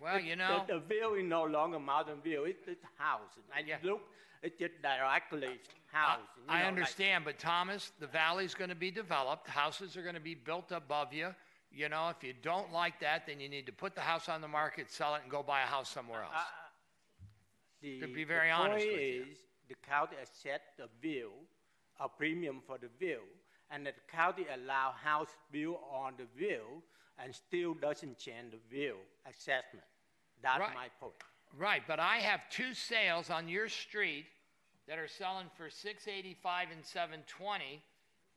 Well, 0.00 0.20
you 0.20 0.36
know- 0.36 0.64
the, 0.66 0.74
the 0.74 0.80
view 0.80 1.14
is 1.14 1.24
no 1.24 1.44
longer 1.44 1.78
mountain 1.78 2.20
view. 2.22 2.44
It, 2.44 2.58
it's 2.66 2.84
house. 2.96 3.30
I 3.54 3.62
look, 3.86 4.00
it 4.42 4.58
just 4.58 4.80
directly 4.82 5.58
house. 5.92 6.20
you 6.36 6.46
know, 6.46 6.52
I 6.52 6.58
like- 6.58 6.66
understand, 6.66 7.24
but 7.24 7.38
Thomas, 7.38 7.92
the 7.98 8.06
valley's 8.06 8.54
going 8.54 8.70
to 8.70 8.76
be 8.76 8.90
developed, 8.90 9.48
houses 9.48 9.96
are 9.96 10.02
going 10.02 10.14
to 10.14 10.20
be 10.20 10.34
built 10.34 10.70
above 10.72 11.12
you. 11.12 11.34
You 11.70 11.88
know, 11.88 12.08
if 12.08 12.24
you 12.26 12.32
don't 12.42 12.72
like 12.72 12.98
that, 13.00 13.26
then 13.26 13.40
you 13.40 13.48
need 13.48 13.66
to 13.66 13.72
put 13.72 13.94
the 13.94 14.00
house 14.00 14.28
on 14.28 14.40
the 14.40 14.48
market, 14.48 14.90
sell 14.90 15.14
it, 15.16 15.20
and 15.22 15.30
go 15.30 15.42
buy 15.42 15.62
a 15.62 15.66
house 15.66 15.90
somewhere 15.90 16.20
uh, 16.22 16.24
else. 16.24 16.34
Uh, 16.36 17.26
the, 17.82 18.00
To 18.00 18.06
be 18.06 18.24
very 18.24 18.50
honest 18.50 18.86
with 18.86 18.96
you. 19.00 19.24
is 19.30 19.38
the 19.68 19.74
county 19.86 20.16
accept 20.22 20.78
the 20.78 20.88
view, 21.02 21.30
a 22.00 22.08
premium 22.08 22.62
for 22.66 22.78
the 22.78 22.88
view, 22.98 23.20
and 23.70 23.84
the 23.84 23.92
county 24.10 24.46
allow 24.54 24.92
house 24.92 25.28
built 25.52 25.80
on 25.92 26.14
the 26.16 26.24
view 26.38 26.82
and 27.18 27.34
still 27.34 27.74
doesn't 27.74 28.18
change 28.18 28.52
the 28.52 28.58
view 28.70 28.96
assessment. 29.26 29.84
That's 30.42 30.60
Right. 30.60 30.74
my 30.74 30.88
point. 31.00 31.14
Right, 31.54 31.82
but 31.86 31.98
I 31.98 32.18
have 32.18 32.48
two 32.50 32.74
sales 32.74 33.30
on 33.30 33.48
your 33.48 33.68
street 33.68 34.26
that 34.86 34.98
are 34.98 35.08
selling 35.08 35.48
for 35.56 35.70
six 35.70 36.06
eighty-five 36.06 36.70
and 36.70 36.84
seven 36.84 37.22
twenty, 37.26 37.82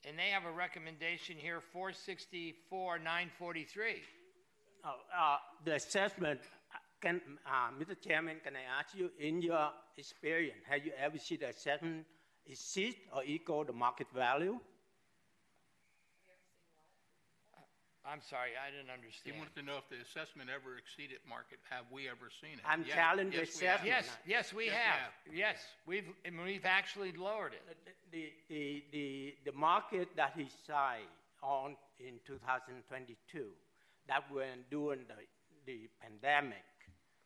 and 0.06 0.18
they 0.18 0.30
have 0.30 0.46
a 0.46 0.52
recommendation 0.52 1.38
here, 1.38 1.62
four 1.62 1.92
sixty-four, 1.92 3.00
nine 3.00 3.30
forty-three. 3.38 4.02
Uh, 4.84 4.94
uh, 5.16 5.38
the 5.64 5.76
assessment, 5.76 6.40
can, 7.02 7.22
uh, 7.46 7.70
Mr. 7.80 8.00
Chairman, 8.02 8.40
can 8.44 8.56
I 8.56 8.64
ask 8.80 8.96
you, 8.96 9.12
in 9.20 9.42
your 9.42 9.72
experience, 9.98 10.64
have 10.68 10.84
you 10.86 10.92
ever 10.98 11.20
seen 11.20 11.40
the 11.42 11.50
assessment 11.50 12.06
exceed 12.48 12.96
or 13.14 13.24
equal 13.24 13.64
the 13.64 13.74
market 13.74 14.08
value? 14.16 14.60
I'm 18.04 18.22
sorry, 18.22 18.58
I 18.58 18.74
didn't 18.74 18.90
understand. 18.90 19.22
He 19.24 19.32
understand. 19.32 19.38
wanted 19.46 19.56
to 19.62 19.64
know 19.66 19.78
if 19.78 19.88
the 19.94 20.02
assessment 20.02 20.50
ever 20.50 20.78
exceeded 20.78 21.22
market, 21.30 21.60
have 21.70 21.86
we 21.94 22.10
ever 22.10 22.34
seen 22.42 22.58
it? 22.58 22.66
I'm 22.66 22.84
Yeah, 22.88 22.96
challenging 22.96 23.40
yes, 23.46 23.54
we 23.62 23.66
have. 23.68 23.82
assessment. 23.86 23.86
Yes, 23.86 24.08
yes, 24.26 24.54
we 24.54 24.66
Yes, 24.66 24.74
we 24.74 24.74
have. 24.74 25.00
have. 25.06 25.14
Yes, 25.34 25.58
we've, 25.86 26.10
and 26.26 26.34
we've 26.42 26.66
actually 26.66 27.12
lowered 27.14 27.54
it. 27.54 27.62
The, 28.12 28.34
the, 28.50 28.84
the, 28.92 29.36
the 29.46 29.52
market 29.54 30.10
that 30.18 30.34
he 30.36 30.48
signed 30.66 31.14
on 31.44 31.76
in 32.00 32.18
2022, 32.26 33.46
that 34.08 34.24
when 34.34 34.66
during 34.72 35.02
the, 35.06 35.22
the 35.66 35.90
pandemic, 36.02 36.66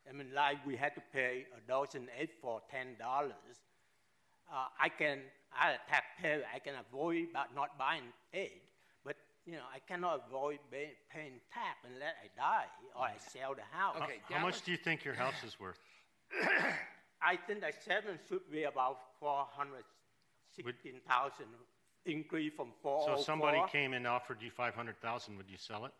I 0.09 0.11
mean, 0.11 0.27
like 0.35 0.59
we 0.67 0.75
had 0.75 0.93
to 0.95 1.01
pay 1.13 1.45
a 1.55 1.61
dozen 1.71 2.07
egg 2.19 2.29
for 2.41 2.61
ten 2.69 2.95
dollars. 2.99 3.57
Uh, 4.51 4.67
I 4.79 4.89
can, 4.89 5.19
I 5.57 5.71
a 5.71 5.77
taxpayer, 5.89 6.43
I 6.53 6.59
can 6.59 6.75
avoid 6.75 7.27
but 7.33 7.55
not 7.55 7.77
buying 7.79 8.03
egg, 8.33 8.51
but 8.61 8.74
you 9.45 9.53
know, 9.53 9.67
I 9.73 9.79
cannot 9.79 10.23
avoid 10.27 10.59
paying 10.71 11.39
tax 11.53 11.77
unless 11.85 12.15
I 12.23 12.27
die 12.35 12.65
or 12.95 13.05
I 13.05 13.11
mm. 13.11 13.31
sell 13.31 13.53
the 13.53 13.61
house. 13.71 13.97
How 14.29 14.39
much 14.39 14.63
do 14.63 14.71
you 14.71 14.77
think 14.77 15.05
your 15.05 15.13
house 15.13 15.43
is 15.45 15.59
worth? 15.59 15.79
I 17.21 17.37
think 17.47 17.61
the 17.61 17.71
seven 17.85 18.19
should 18.27 18.49
be 18.51 18.63
about 18.63 18.97
four 19.19 19.47
hundred 19.51 19.83
sixteen 20.55 20.99
thousand, 21.07 21.47
increase 22.05 22.53
from 22.55 22.69
four 22.81 23.01
oh 23.01 23.05
So 23.05 23.11
oh 23.13 23.19
if 23.19 23.25
somebody 23.25 23.61
came 23.71 23.93
and 23.93 24.07
offered 24.07 24.41
you 24.41 24.49
five 24.49 24.75
hundred 24.75 24.99
thousand, 25.01 25.37
would 25.37 25.49
you 25.49 25.57
sell 25.57 25.85
it? 25.85 25.91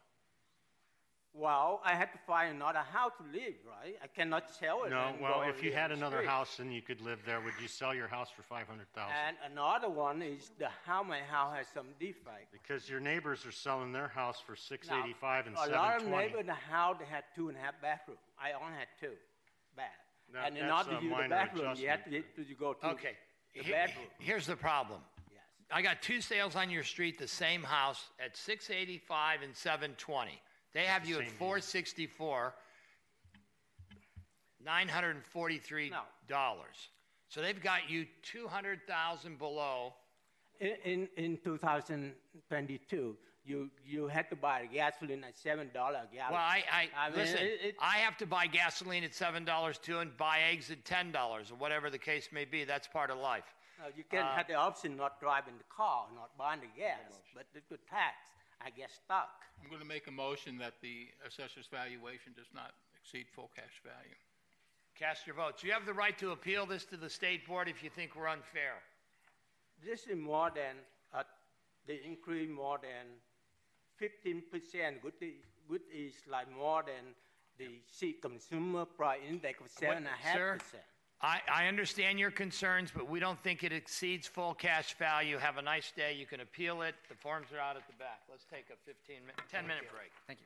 Well, 1.37 1.81
I 1.83 1.95
had 1.95 2.13
to 2.13 2.17
find 2.25 2.55
another 2.55 2.79
house 2.79 3.11
to 3.17 3.23
live, 3.37 3.55
right? 3.67 3.95
I 4.01 4.07
cannot 4.07 4.49
sell 4.55 4.85
it. 4.85 4.91
No, 4.91 5.07
and 5.09 5.19
well, 5.19 5.41
go 5.43 5.49
if 5.49 5.61
you 5.61 5.71
live 5.71 5.79
had 5.79 5.91
in 5.91 5.99
the 5.99 6.05
another 6.05 6.19
street. 6.19 6.29
house 6.29 6.59
and 6.59 6.73
you 6.73 6.81
could 6.81 7.01
live 7.01 7.19
there, 7.25 7.41
would 7.41 7.53
you 7.61 7.67
sell 7.67 7.93
your 7.93 8.07
house 8.07 8.29
for 8.33 8.41
five 8.43 8.67
hundred 8.67 8.87
thousand? 8.95 9.13
And 9.27 9.51
another 9.51 9.89
one 9.89 10.21
is 10.21 10.51
the 10.57 10.69
how 10.85 11.03
my 11.03 11.19
house 11.19 11.53
has 11.57 11.67
some 11.73 11.87
defect. 11.99 12.53
Because 12.53 12.89
your 12.89 13.01
neighbors 13.01 13.45
are 13.45 13.51
selling 13.51 13.91
their 13.91 14.07
house 14.07 14.39
for 14.39 14.55
six 14.55 14.87
Now, 14.87 15.03
eighty-five 15.03 15.47
and 15.47 15.57
a 15.57 15.59
lot 15.59 15.67
seven 15.67 15.83
of 15.95 16.01
twenty. 16.03 16.27
neighbors 16.27 16.39
in 16.41 16.47
the 16.47 16.53
house 16.53 16.95
they 16.99 17.05
had 17.05 17.25
two 17.35 17.49
and 17.49 17.57
a 17.57 17.59
half 17.59 17.81
bedroom. 17.81 18.17
I 18.41 18.53
only 18.53 18.77
had 18.77 18.87
two 19.01 19.11
bad. 19.75 19.87
That- 20.33 20.47
and 20.47 20.57
in 20.57 20.67
that's 20.67 20.87
order 20.87 20.97
a 20.97 20.99
to 21.01 21.05
use 21.05 21.11
the 21.11 21.17
minor 21.17 21.35
bedroom, 21.47 21.75
you 21.77 21.89
have 21.89 22.03
to, 22.05 22.09
adjustment. 22.15 22.47
to 22.47 22.55
go 22.55 22.73
to 22.73 22.87
Okay. 22.91 23.17
the 23.53 23.61
He- 23.63 23.71
bedroom. 23.71 24.05
Here's 24.19 24.45
the 24.45 24.55
problem. 24.55 25.01
Yes. 25.29 25.41
I 25.69 25.81
got 25.81 26.01
two 26.01 26.21
sales 26.21 26.55
on 26.55 26.69
your 26.69 26.83
street, 26.83 27.19
the 27.19 27.27
same 27.27 27.61
house 27.61 28.09
at 28.23 28.37
six 28.37 28.69
eighty-five 28.69 29.41
and 29.41 29.53
seven 29.53 29.95
twenty. 29.97 30.41
They 30.75 30.83
have 30.83 31.01
the 31.03 31.09
you 31.09 31.15
at 31.15 31.21
same 31.21 31.29
deal. 31.29 31.37
four 31.39 31.59
sixty-four, 31.61 32.53
nine 34.63 34.87
hundred 34.87 35.15
and 35.15 35.25
forty-three 35.25 35.91
dollars. 36.27 36.89
So 37.29 37.41
they've 37.41 37.61
got 37.63 37.89
you 37.89 38.05
two 38.21 38.47
hundred 38.47 38.81
thousand 38.87 39.39
below. 39.39 39.93
In, 40.61 40.71
in, 40.85 41.07
in 41.17 41.37
2022, 41.43 43.17
you, 43.43 43.69
you 43.85 44.07
had 44.07 44.29
to 44.29 44.37
buy 44.37 44.65
gasoline 44.73 45.25
at 45.25 45.35
$7 45.35 45.67
a 45.67 45.71
gallon. 45.73 46.07
Well, 46.31 46.35
I, 46.35 46.63
I, 46.97 47.09
mean, 47.09 47.17
listen, 47.19 47.39
it- 47.39 47.59
it- 47.61 47.75
I 47.81 47.97
have 47.97 48.15
to 48.19 48.25
buy 48.25 48.47
gasoline 48.47 49.03
at 49.03 49.13
seven 49.13 49.43
dollars 49.43 49.77
too 49.77 49.99
and 49.99 50.15
buy 50.15 50.39
eggs 50.49 50.71
at 50.71 50.85
ten 50.85 51.11
dollars 51.11 51.51
or 51.51 51.55
whatever 51.55 51.89
the 51.89 51.97
case 51.97 52.29
may 52.31 52.45
be. 52.45 52.63
That's 52.63 52.87
part 52.87 53.09
of 53.11 53.17
life. 53.17 53.43
No, 53.81 53.87
you 53.97 54.05
can 54.09 54.19
Uh, 54.23 54.33
have 54.35 54.47
the 54.47 54.53
option 54.53 54.95
not 54.95 55.19
driving 55.19 55.55
the 55.57 55.65
car, 55.65 56.07
not 56.15 56.37
buying 56.37 56.61
the 56.61 56.67
gas, 56.79 56.99
but 57.35 57.45
the, 57.53 57.59
the 57.69 57.77
tax, 57.89 58.15
I 58.65 58.71
get 58.71 58.89
stuck. 58.91 59.45
I'm 59.61 59.69
going 59.69 59.81
to 59.81 59.87
make 59.87 60.07
a 60.07 60.11
motion 60.11 60.57
that 60.57 60.73
the 60.81 61.07
assessor's 61.25 61.67
valuation 61.71 62.33
does 62.35 62.49
not 62.53 62.71
exceed 62.99 63.27
full 63.29 63.51
cash 63.55 63.81
value. 63.83 64.15
Cast 64.97 65.27
your 65.27 65.35
votes. 65.35 65.63
You 65.63 65.71
have 65.71 65.85
the 65.85 65.93
right 65.93 66.17
to 66.17 66.31
appeal 66.31 66.65
this 66.65 66.83
to 66.85 66.97
the 66.97 67.09
state 67.09 67.45
board 67.47 67.69
if 67.69 67.83
you 67.83 67.91
think 67.91 68.15
we're 68.15 68.27
unfair. 68.27 68.81
This 69.85 70.07
is 70.07 70.17
more 70.17 70.49
than, 70.49 70.77
uh, 71.13 71.23
increase 72.03 72.49
more 72.49 72.79
than 72.81 73.05
15%, 74.01 75.01
Good 75.01 75.13
which 75.67 75.83
is 75.93 76.13
like 76.31 76.51
more 76.51 76.83
than 76.83 77.13
the 77.57 77.69
consumer 78.21 78.85
price 78.85 79.19
index 79.27 79.59
of 79.61 79.67
7.5%. 79.67 80.59
I, 81.21 81.39
I 81.51 81.67
understand 81.67 82.19
your 82.19 82.31
concerns, 82.31 82.91
but 82.93 83.09
we 83.09 83.19
don't 83.19 83.41
think 83.41 83.63
it 83.63 83.71
exceeds 83.71 84.27
full 84.27 84.53
cash 84.53 84.95
value. 84.97 85.37
Have 85.37 85.57
a 85.57 85.61
nice 85.61 85.91
day. 85.95 86.13
You 86.13 86.25
can 86.25 86.41
appeal 86.41 86.81
it. 86.81 86.95
The 87.09 87.15
forms 87.15 87.47
are 87.53 87.59
out 87.59 87.77
at 87.77 87.87
the 87.87 87.93
back. 87.93 88.19
Let's 88.29 88.45
take 88.51 88.65
a 88.69 88.77
15 88.85 89.21
minute, 89.21 89.35
10 89.49 89.65
minute 89.65 89.83
break. 89.91 90.11
Thank 90.27 90.39
you. 90.39 90.45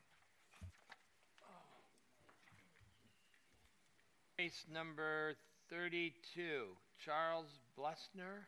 Case 4.37 4.65
number 4.71 5.35
32, 5.69 6.13
Charles 7.03 7.47
Blessner. 7.77 8.45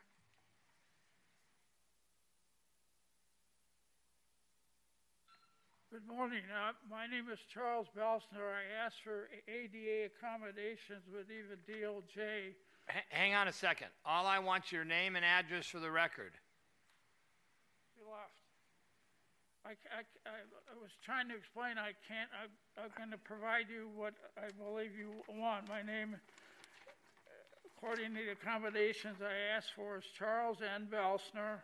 Good 5.92 6.08
morning. 6.08 6.40
Uh, 6.48 6.72
my 6.88 7.06
name 7.06 7.28
is 7.30 7.38
Charles 7.52 7.86
Belstner. 7.92 8.48
I 8.48 8.64
asked 8.80 9.04
for 9.04 9.28
ADA 9.44 10.08
accommodations 10.08 11.04
with 11.12 11.28
even 11.28 11.60
DOJ. 11.68 12.56
H- 12.88 13.04
hang 13.10 13.34
on 13.34 13.46
a 13.46 13.52
second. 13.52 13.88
All 14.06 14.24
I 14.24 14.38
want 14.38 14.72
your 14.72 14.86
name 14.86 15.16
and 15.16 15.24
address 15.24 15.66
for 15.66 15.80
the 15.80 15.90
record. 15.90 16.32
You 18.00 18.08
left. 18.08 18.40
I, 19.66 19.76
I, 19.92 20.00
I, 20.24 20.36
I 20.72 20.80
was 20.80 20.88
trying 21.04 21.28
to 21.28 21.36
explain 21.36 21.76
I 21.76 21.92
can't, 22.08 22.32
I, 22.40 22.48
I'm 22.80 22.90
going 22.96 23.10
to 23.10 23.20
provide 23.20 23.66
you 23.68 23.90
what 23.94 24.14
I 24.38 24.48
believe 24.56 24.96
you 24.96 25.12
want. 25.28 25.68
My 25.68 25.82
name 25.82 26.16
According 27.76 28.14
to 28.14 28.20
the 28.24 28.30
accommodations 28.32 29.16
I 29.20 29.56
asked 29.56 29.74
for 29.74 29.98
is 29.98 30.04
Charles 30.16 30.58
N. 30.62 30.88
Belsner. 30.88 31.60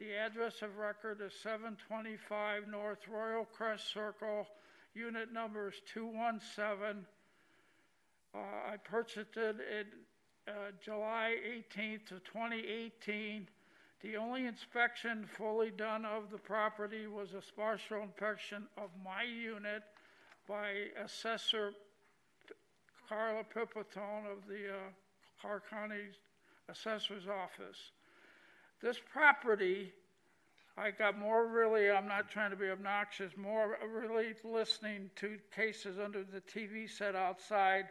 The 0.00 0.12
address 0.12 0.62
of 0.62 0.76
record 0.76 1.20
is 1.24 1.32
725 1.40 2.66
North 2.68 3.06
Royal 3.08 3.44
Crest 3.44 3.92
Circle. 3.92 4.48
Unit 4.92 5.32
number 5.32 5.68
is 5.68 5.74
217. 5.92 7.06
Uh, 8.34 8.38
I 8.38 8.76
purchased 8.78 9.36
it 9.36 9.56
in 9.56 10.52
uh, 10.52 10.72
July 10.84 11.36
18th 11.46 12.10
of 12.10 12.24
2018. 12.24 13.46
The 14.02 14.16
only 14.16 14.46
inspection 14.46 15.26
fully 15.26 15.70
done 15.70 16.04
of 16.04 16.28
the 16.32 16.38
property 16.38 17.06
was 17.06 17.28
a 17.34 17.42
partial 17.54 18.02
inspection 18.02 18.64
of 18.76 18.90
my 19.04 19.22
unit 19.22 19.84
by 20.48 20.88
Assessor 21.04 21.72
Carla 23.08 23.44
Pipitone 23.44 24.26
of 24.30 24.48
the 24.48 24.70
uh, 24.70 24.90
Clark 25.40 25.70
County 25.70 26.10
Assessor's 26.68 27.28
Office. 27.28 27.92
This 28.84 29.00
property, 29.14 29.90
I 30.76 30.90
got 30.90 31.18
more 31.18 31.46
really, 31.46 31.90
I'm 31.90 32.06
not 32.06 32.28
trying 32.28 32.50
to 32.50 32.56
be 32.56 32.68
obnoxious, 32.68 33.32
more 33.34 33.78
really 33.90 34.34
listening 34.44 35.08
to 35.16 35.38
cases 35.56 35.98
under 35.98 36.22
the 36.22 36.42
TV 36.42 36.86
set 36.90 37.16
outside 37.16 37.86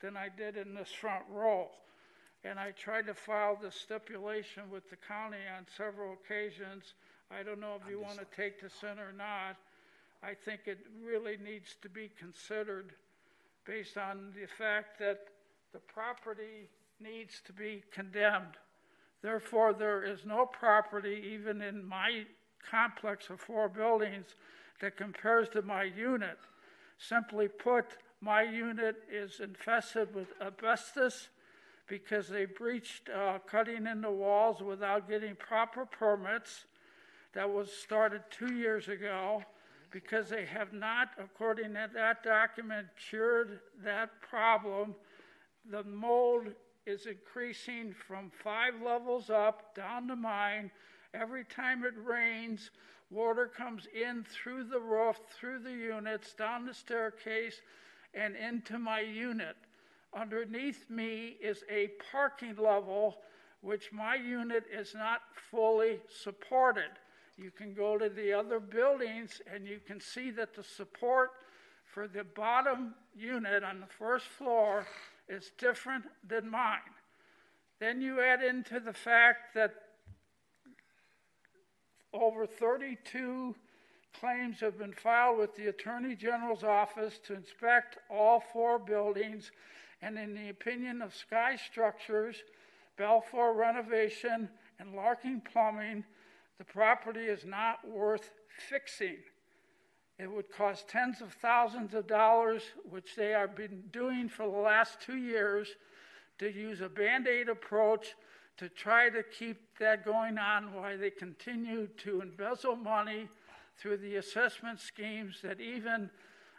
than 0.00 0.16
I 0.16 0.28
did 0.34 0.56
in 0.56 0.74
this 0.74 0.88
front 0.88 1.24
row. 1.30 1.68
And 2.44 2.58
I 2.58 2.70
tried 2.70 3.08
to 3.08 3.14
file 3.14 3.58
the 3.60 3.70
stipulation 3.70 4.70
with 4.70 4.88
the 4.88 4.96
county 4.96 5.36
on 5.54 5.66
several 5.76 6.14
occasions. 6.14 6.94
I 7.30 7.42
don't 7.42 7.60
know 7.60 7.78
if 7.78 7.86
you 7.90 8.00
want 8.00 8.18
to 8.18 8.26
take 8.34 8.62
this 8.62 8.82
in 8.82 8.98
or 8.98 9.12
not. 9.12 9.56
I 10.22 10.32
think 10.32 10.60
it 10.64 10.78
really 11.04 11.36
needs 11.36 11.76
to 11.82 11.90
be 11.90 12.10
considered 12.18 12.94
based 13.66 13.98
on 13.98 14.32
the 14.34 14.46
fact 14.46 14.98
that 15.00 15.26
the 15.74 15.80
property 15.80 16.70
needs 17.00 17.42
to 17.44 17.52
be 17.52 17.82
condemned. 17.92 18.56
Therefore, 19.22 19.72
there 19.72 20.04
is 20.04 20.24
no 20.24 20.46
property, 20.46 21.22
even 21.34 21.60
in 21.60 21.84
my 21.84 22.24
complex 22.70 23.30
of 23.30 23.40
four 23.40 23.68
buildings, 23.68 24.34
that 24.80 24.96
compares 24.96 25.48
to 25.50 25.62
my 25.62 25.82
unit. 25.82 26.38
Simply 26.98 27.48
put, 27.48 27.96
my 28.20 28.42
unit 28.42 28.96
is 29.10 29.40
infested 29.40 30.14
with 30.14 30.28
asbestos 30.40 31.28
because 31.88 32.28
they 32.28 32.44
breached 32.44 33.08
uh, 33.08 33.38
cutting 33.46 33.86
in 33.86 34.00
the 34.00 34.10
walls 34.10 34.60
without 34.60 35.08
getting 35.08 35.34
proper 35.34 35.86
permits. 35.86 36.66
That 37.34 37.50
was 37.50 37.72
started 37.72 38.22
two 38.30 38.54
years 38.54 38.88
ago 38.88 39.42
because 39.90 40.28
they 40.28 40.44
have 40.44 40.72
not, 40.72 41.08
according 41.18 41.74
to 41.74 41.88
that 41.94 42.22
document, 42.22 42.88
cured 43.08 43.60
that 43.82 44.10
problem. 44.20 44.94
The 45.70 45.82
mold 45.84 46.48
is 46.88 47.06
increasing 47.06 47.94
from 48.06 48.30
five 48.42 48.72
levels 48.82 49.28
up 49.28 49.74
down 49.74 50.08
to 50.08 50.16
mine. 50.16 50.70
Every 51.12 51.44
time 51.44 51.84
it 51.84 51.94
rains, 52.02 52.70
water 53.10 53.46
comes 53.46 53.86
in 53.94 54.24
through 54.24 54.64
the 54.64 54.80
roof, 54.80 55.18
through 55.38 55.58
the 55.60 55.72
units, 55.72 56.32
down 56.32 56.64
the 56.64 56.72
staircase, 56.72 57.60
and 58.14 58.34
into 58.34 58.78
my 58.78 59.00
unit. 59.00 59.56
Underneath 60.14 60.88
me 60.88 61.36
is 61.42 61.62
a 61.70 61.90
parking 62.10 62.56
level, 62.56 63.18
which 63.60 63.92
my 63.92 64.14
unit 64.14 64.64
is 64.72 64.94
not 64.94 65.20
fully 65.50 66.00
supported. 66.08 66.90
You 67.36 67.50
can 67.50 67.74
go 67.74 67.98
to 67.98 68.08
the 68.08 68.32
other 68.32 68.60
buildings 68.60 69.42
and 69.52 69.66
you 69.66 69.78
can 69.86 70.00
see 70.00 70.30
that 70.32 70.54
the 70.54 70.64
support 70.64 71.32
for 71.84 72.08
the 72.08 72.24
bottom 72.24 72.94
unit 73.14 73.62
on 73.62 73.80
the 73.80 73.86
first 73.86 74.26
floor 74.26 74.86
is 75.28 75.52
different 75.58 76.04
than 76.26 76.50
mine. 76.50 76.78
Then 77.80 78.00
you 78.00 78.20
add 78.20 78.42
into 78.42 78.80
the 78.80 78.92
fact 78.92 79.54
that 79.54 79.74
over 82.12 82.46
32 82.46 83.54
claims 84.18 84.60
have 84.60 84.78
been 84.78 84.92
filed 84.92 85.38
with 85.38 85.54
the 85.54 85.68
Attorney 85.68 86.16
General's 86.16 86.64
office 86.64 87.18
to 87.26 87.34
inspect 87.34 87.98
all 88.10 88.40
four 88.40 88.78
buildings, 88.78 89.52
and 90.02 90.18
in 90.18 90.34
the 90.34 90.48
opinion 90.48 91.02
of 91.02 91.14
Sky 91.14 91.56
Structures, 91.56 92.36
Balfour 92.96 93.54
Renovation, 93.54 94.48
and 94.80 94.94
Larkin 94.94 95.40
Plumbing, 95.40 96.04
the 96.58 96.64
property 96.64 97.26
is 97.26 97.44
not 97.44 97.86
worth 97.88 98.32
fixing. 98.68 99.18
It 100.18 100.30
would 100.30 100.50
cost 100.50 100.88
tens 100.88 101.20
of 101.20 101.32
thousands 101.32 101.94
of 101.94 102.08
dollars, 102.08 102.62
which 102.88 103.14
they 103.14 103.30
have 103.30 103.54
been 103.54 103.84
doing 103.92 104.28
for 104.28 104.50
the 104.50 104.58
last 104.58 105.00
two 105.00 105.16
years, 105.16 105.68
to 106.38 106.52
use 106.52 106.80
a 106.80 106.88
band 106.88 107.28
aid 107.28 107.48
approach 107.48 108.14
to 108.56 108.68
try 108.68 109.08
to 109.08 109.22
keep 109.22 109.78
that 109.78 110.04
going 110.04 110.36
on 110.38 110.72
while 110.74 110.98
they 110.98 111.10
continue 111.10 111.86
to 111.98 112.20
embezzle 112.20 112.74
money 112.74 113.28
through 113.76 113.96
the 113.96 114.16
assessment 114.16 114.80
schemes 114.80 115.40
that 115.42 115.60
even 115.60 116.10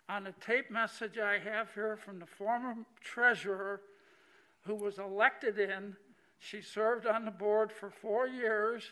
on 0.07 0.27
a 0.27 0.31
tape 0.33 0.71
message 0.71 1.17
I 1.17 1.37
have 1.39 1.73
here 1.73 1.97
from 1.97 2.19
the 2.19 2.25
former 2.25 2.75
treasurer 3.01 3.81
who 4.65 4.75
was 4.75 4.97
elected 4.97 5.59
in, 5.59 5.95
she 6.39 6.61
served 6.61 7.05
on 7.05 7.25
the 7.25 7.31
board 7.31 7.71
for 7.71 7.89
four 7.89 8.27
years. 8.27 8.83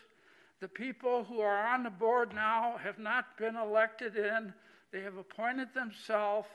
The 0.60 0.68
people 0.68 1.22
who 1.24 1.40
are 1.40 1.66
on 1.68 1.84
the 1.84 1.90
board 1.90 2.34
now 2.34 2.76
have 2.82 2.98
not 2.98 3.36
been 3.38 3.54
elected 3.54 4.16
in, 4.16 4.52
they 4.90 5.00
have 5.02 5.16
appointed 5.16 5.72
themselves, 5.72 6.48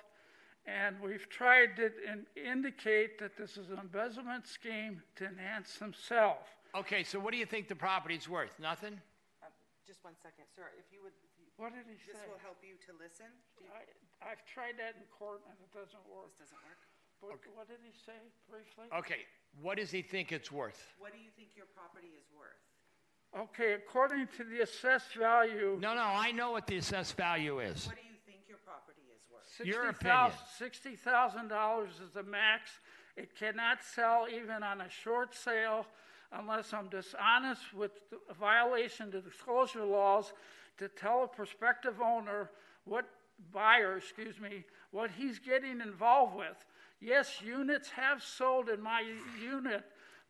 and 0.65 0.99
we've 0.99 1.29
tried 1.29 1.75
to 1.77 1.87
in- 2.03 2.27
indicate 2.35 3.17
that 3.19 3.37
this 3.37 3.55
is 3.55 3.69
an 3.69 3.79
embezzlement 3.79 4.45
scheme 4.47 5.01
to 5.15 5.25
enhance 5.25 5.77
themselves. 5.77 6.47
Okay, 6.75 7.03
so 7.03 7.19
what 7.19 7.31
do 7.31 7.37
you 7.37 7.45
think 7.45 7.67
the 7.69 7.75
property's 7.75 8.27
worth? 8.27 8.59
Nothing? 8.59 8.99
Um, 9.43 9.51
Just 9.87 10.03
one 10.03 10.15
second, 10.21 10.45
sir, 10.55 10.67
if 10.77 10.91
you 10.91 10.99
would. 11.03 11.13
if 11.23 11.31
you- 11.39 11.47
What 11.55 11.71
did 11.73 11.85
he 11.87 11.95
This 11.95 12.19
say? 12.19 12.27
will 12.27 12.39
help 12.39 12.59
you 12.63 12.75
to 12.87 12.93
listen. 12.99 13.27
You- 13.61 13.69
I, 13.71 14.31
I've 14.31 14.43
tried 14.45 14.75
that 14.79 14.95
in 14.97 15.05
court 15.07 15.43
and 15.47 15.55
it 15.63 15.71
doesn't 15.71 16.03
work. 16.09 16.35
This 16.39 16.49
doesn't 16.49 16.65
work. 16.67 17.39
But 17.45 17.55
what 17.55 17.67
did 17.69 17.79
he 17.85 17.93
say 18.05 18.19
briefly? 18.49 18.87
Okay, 18.91 19.25
what 19.61 19.77
does 19.77 19.91
he 19.91 20.01
think 20.01 20.33
it's 20.33 20.51
worth? 20.51 20.91
What 20.99 21.13
do 21.13 21.19
you 21.19 21.31
think 21.37 21.55
your 21.55 21.67
property 21.67 22.11
is 22.19 22.27
worth? 22.35 22.59
Okay, 23.37 23.73
according 23.73 24.27
to 24.37 24.43
the 24.43 24.61
assessed 24.61 25.15
value. 25.15 25.77
No, 25.81 25.95
no, 25.95 26.03
I 26.03 26.31
know 26.31 26.51
what 26.51 26.67
the 26.67 26.77
assessed 26.77 27.17
value 27.17 27.59
is. 27.59 27.87
What 27.87 27.95
do 27.95 28.01
you 28.03 28.15
think 28.25 28.41
your 28.47 28.59
property 28.63 29.01
is 29.11 29.21
worth? 29.31 29.67
Your 29.67 29.89
opinion. 29.89 30.31
Sixty 30.57 30.95
thousand 30.95 31.47
dollars 31.47 31.93
is 32.03 32.11
the 32.13 32.23
max. 32.23 32.69
It 33.17 33.35
cannot 33.37 33.79
sell 33.83 34.27
even 34.31 34.61
on 34.61 34.81
a 34.81 34.89
short 34.89 35.35
sale 35.35 35.87
unless 36.31 36.73
I'm 36.73 36.89
dishonest 36.89 37.73
with 37.73 37.91
the 38.09 38.33
violation 38.33 39.13
of 39.15 39.23
disclosure 39.23 39.85
laws 39.85 40.33
to 40.77 40.87
tell 40.87 41.23
a 41.23 41.27
prospective 41.27 42.01
owner 42.01 42.49
what 42.85 43.05
buyer, 43.51 43.97
excuse 43.97 44.39
me, 44.39 44.63
what 44.91 45.11
he's 45.11 45.39
getting 45.39 45.81
involved 45.81 46.35
with. 46.35 46.65
Yes, 46.99 47.41
units 47.43 47.89
have 47.89 48.23
sold 48.23 48.69
in 48.69 48.81
my 48.81 49.03
unit, 49.41 49.83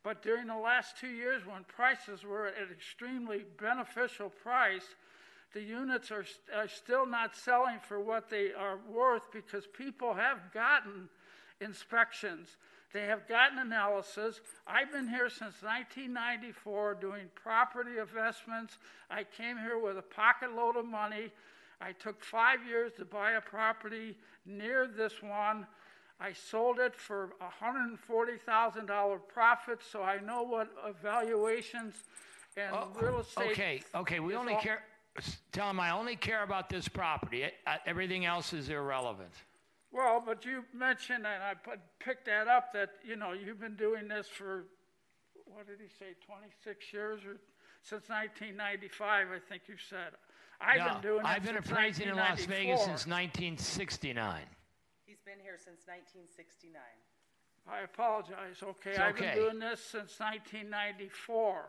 but 0.04 0.22
during 0.22 0.46
the 0.46 0.56
last 0.56 0.98
two 0.98 1.08
years 1.08 1.42
when 1.46 1.64
prices 1.64 2.22
were 2.22 2.46
at 2.46 2.58
an 2.58 2.68
extremely 2.70 3.44
beneficial 3.58 4.28
price, 4.28 4.84
the 5.54 5.62
units 5.62 6.10
are, 6.10 6.26
are 6.54 6.68
still 6.68 7.06
not 7.06 7.34
selling 7.34 7.78
for 7.88 7.98
what 7.98 8.28
they 8.28 8.52
are 8.52 8.78
worth 8.92 9.22
because 9.32 9.66
people 9.66 10.12
have 10.12 10.52
gotten 10.52 11.08
inspections. 11.60 12.56
They 12.92 13.06
have 13.06 13.26
gotten 13.26 13.58
analysis. 13.58 14.40
I've 14.66 14.92
been 14.92 15.08
here 15.08 15.28
since 15.30 15.62
1994 15.62 16.98
doing 17.00 17.24
property 17.34 17.98
investments. 17.98 18.78
I 19.10 19.24
came 19.24 19.56
here 19.56 19.78
with 19.78 19.96
a 19.96 20.02
pocket 20.02 20.54
load 20.54 20.76
of 20.76 20.84
money. 20.84 21.30
I 21.80 21.92
took 21.92 22.22
five 22.22 22.58
years 22.66 22.92
to 22.98 23.04
buy 23.04 23.32
a 23.32 23.40
property 23.40 24.16
near 24.44 24.86
this 24.86 25.22
one. 25.22 25.66
I 26.20 26.32
sold 26.32 26.78
it 26.78 26.94
for 26.94 27.32
$140,000 27.62 29.18
profit, 29.28 29.80
so 29.82 30.02
I 30.02 30.20
know 30.20 30.42
what 30.42 30.68
evaluations 30.86 31.94
and 32.56 32.74
oh, 32.74 32.88
real 33.00 33.20
estate. 33.20 33.44
Oh, 33.46 33.50
Okay, 33.50 33.82
okay, 33.94 34.20
we 34.20 34.34
only 34.34 34.54
all- 34.54 34.60
care, 34.60 34.84
tell 35.52 35.68
him 35.70 35.80
I 35.80 35.90
only 35.90 36.16
care 36.16 36.42
about 36.44 36.68
this 36.68 36.88
property. 36.88 37.46
Everything 37.86 38.24
else 38.24 38.52
is 38.52 38.68
irrelevant. 38.68 39.32
Well, 39.90 40.22
but 40.24 40.44
you 40.44 40.64
mentioned, 40.72 41.24
and 41.26 41.42
I 41.42 41.54
put, 41.54 41.78
picked 42.00 42.26
that 42.26 42.48
up, 42.48 42.72
that, 42.72 42.90
you 43.04 43.16
know, 43.16 43.32
you've 43.32 43.60
been 43.60 43.76
doing 43.76 44.08
this 44.08 44.26
for, 44.28 44.64
what 45.46 45.66
did 45.66 45.78
he 45.80 45.86
say, 45.98 46.14
26 46.26 46.92
years 46.92 47.20
or 47.24 47.36
since 47.82 48.08
1995, 48.08 49.28
I 49.30 49.38
think 49.48 49.62
you 49.68 49.74
said. 49.90 50.12
I've 50.60 50.78
No, 50.78 50.92
been 50.94 51.02
doing 51.02 51.20
it 51.20 51.26
I've 51.26 51.44
been 51.44 51.56
appraising 51.58 52.08
in 52.08 52.16
Las 52.16 52.44
Vegas 52.46 52.80
since 52.80 53.06
1969. 53.06 54.40
He's 55.34 55.40
been 55.40 55.46
here 55.46 55.58
since 55.58 55.82
1969. 55.86 56.78
I 57.66 57.80
apologize, 57.80 58.62
okay? 58.62 58.90
It's 58.90 59.00
I've 59.00 59.16
been 59.16 59.24
okay. 59.24 59.34
doing 59.34 59.58
this 59.58 59.80
since 59.80 60.20
1994. 60.20 61.64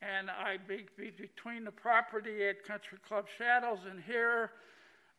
And 0.00 0.30
I, 0.30 0.56
be, 0.56 0.86
be, 0.96 1.10
between 1.10 1.64
the 1.64 1.72
property 1.72 2.46
at 2.46 2.64
Country 2.64 2.98
Club 3.06 3.26
Shadows 3.36 3.80
and 3.90 4.00
here, 4.00 4.52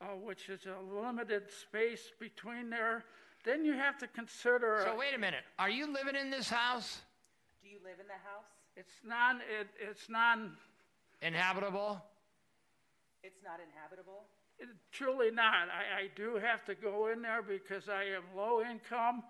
uh, 0.01 0.15
which 0.15 0.49
is 0.49 0.61
a 0.65 0.79
limited 0.81 1.51
space 1.51 2.11
between 2.19 2.69
there, 2.69 3.03
then 3.43 3.65
you 3.65 3.73
have 3.73 3.97
to 3.99 4.07
consider. 4.07 4.81
So 4.85 4.95
wait 4.95 5.13
a 5.13 5.19
minute, 5.19 5.43
are 5.59 5.69
you 5.69 5.91
living 5.91 6.15
in 6.15 6.31
this 6.31 6.49
house? 6.49 7.01
Do 7.61 7.69
you 7.69 7.77
live 7.83 7.99
in 7.99 8.07
the 8.07 8.13
house? 8.13 8.49
It's 8.77 8.93
non, 9.05 9.41
it, 9.59 9.67
it's 9.79 10.09
non, 10.09 10.53
Inhabitable? 11.21 12.01
It's 13.21 13.43
not 13.43 13.59
inhabitable? 13.59 14.23
Truly 14.91 15.31
not. 15.31 15.67
I, 15.69 16.03
I 16.03 16.09
do 16.15 16.35
have 16.35 16.65
to 16.65 16.75
go 16.75 17.07
in 17.07 17.21
there 17.21 17.41
because 17.41 17.89
I 17.89 18.03
am 18.03 18.23
low 18.35 18.61
income. 18.61 19.23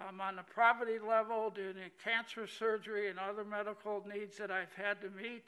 I'm 0.00 0.20
on 0.20 0.36
the 0.36 0.44
poverty 0.54 0.98
level 0.98 1.50
due 1.50 1.72
to 1.72 1.80
cancer 2.02 2.46
surgery 2.46 3.10
and 3.10 3.18
other 3.18 3.44
medical 3.44 4.04
needs 4.12 4.38
that 4.38 4.50
I've 4.50 4.72
had 4.74 5.00
to 5.02 5.10
meet. 5.10 5.44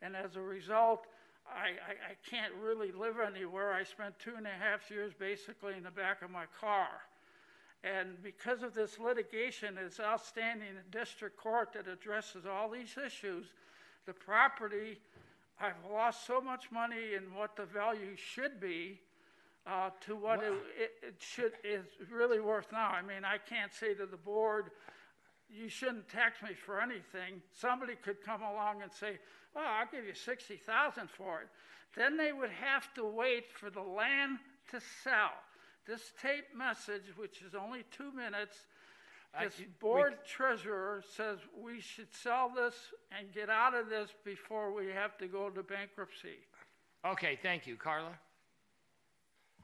And 0.00 0.16
as 0.16 0.36
a 0.36 0.40
result, 0.40 1.06
I, 1.46 1.76
I, 1.86 2.12
I 2.12 2.14
can't 2.28 2.54
really 2.62 2.92
live 2.92 3.16
anywhere. 3.20 3.72
I 3.72 3.84
spent 3.84 4.18
two 4.18 4.34
and 4.36 4.46
a 4.46 4.50
half 4.50 4.90
years 4.90 5.12
basically 5.18 5.74
in 5.76 5.82
the 5.82 5.90
back 5.90 6.22
of 6.22 6.30
my 6.30 6.44
car. 6.58 6.88
And 7.82 8.22
because 8.22 8.62
of 8.62 8.74
this 8.74 8.98
litigation 8.98 9.74
that's 9.74 10.00
outstanding 10.00 10.68
in 10.68 10.98
district 10.98 11.36
court 11.36 11.72
that 11.74 11.88
addresses 11.88 12.44
all 12.46 12.70
these 12.70 12.94
issues, 13.04 13.46
the 14.06 14.12
property, 14.12 14.98
I've 15.60 15.92
lost 15.92 16.26
so 16.26 16.40
much 16.40 16.70
money 16.72 17.14
in 17.16 17.34
what 17.34 17.54
the 17.54 17.66
value 17.66 18.16
should 18.16 18.60
be 18.60 19.00
uh, 19.66 19.90
to 20.06 20.16
what 20.16 20.42
it, 20.42 20.52
it, 20.78 20.92
it 21.02 21.14
should 21.18 21.52
is 21.62 21.84
really 22.10 22.40
worth 22.40 22.72
now. 22.72 22.88
I 22.88 23.02
mean, 23.02 23.24
I 23.24 23.36
can't 23.36 23.72
say 23.72 23.94
to 23.94 24.06
the 24.06 24.16
board, 24.16 24.70
you 25.50 25.68
shouldn't 25.68 26.08
tax 26.08 26.42
me 26.42 26.54
for 26.54 26.80
anything. 26.80 27.42
Somebody 27.52 27.94
could 27.94 28.22
come 28.24 28.42
along 28.42 28.82
and 28.82 28.90
say, 28.90 29.18
well, 29.54 29.66
I'll 29.66 29.86
give 29.90 30.06
you 30.06 30.14
60,000 30.14 31.10
for 31.10 31.42
it. 31.42 31.48
Then 31.96 32.16
they 32.16 32.32
would 32.32 32.50
have 32.50 32.92
to 32.94 33.04
wait 33.04 33.52
for 33.52 33.68
the 33.68 33.82
land 33.82 34.38
to 34.70 34.80
sell. 35.02 35.32
This 35.86 36.12
tape 36.22 36.56
message, 36.56 37.16
which 37.16 37.42
is 37.42 37.54
only 37.54 37.84
two 37.90 38.12
minutes, 38.12 38.56
I- 39.34 39.44
this 39.44 39.58
we- 39.58 39.66
board 39.66 40.24
treasurer 40.24 41.02
says 41.02 41.38
we 41.54 41.80
should 41.80 42.12
sell 42.12 42.48
this 42.48 42.92
and 43.12 43.32
get 43.32 43.48
out 43.48 43.74
of 43.74 43.88
this 43.88 44.12
before 44.24 44.72
we 44.72 44.88
have 44.88 45.16
to 45.18 45.28
go 45.28 45.50
to 45.50 45.62
bankruptcy. 45.62 46.38
Okay, 47.04 47.36
thank 47.36 47.66
you. 47.66 47.76
Carla? 47.76 48.18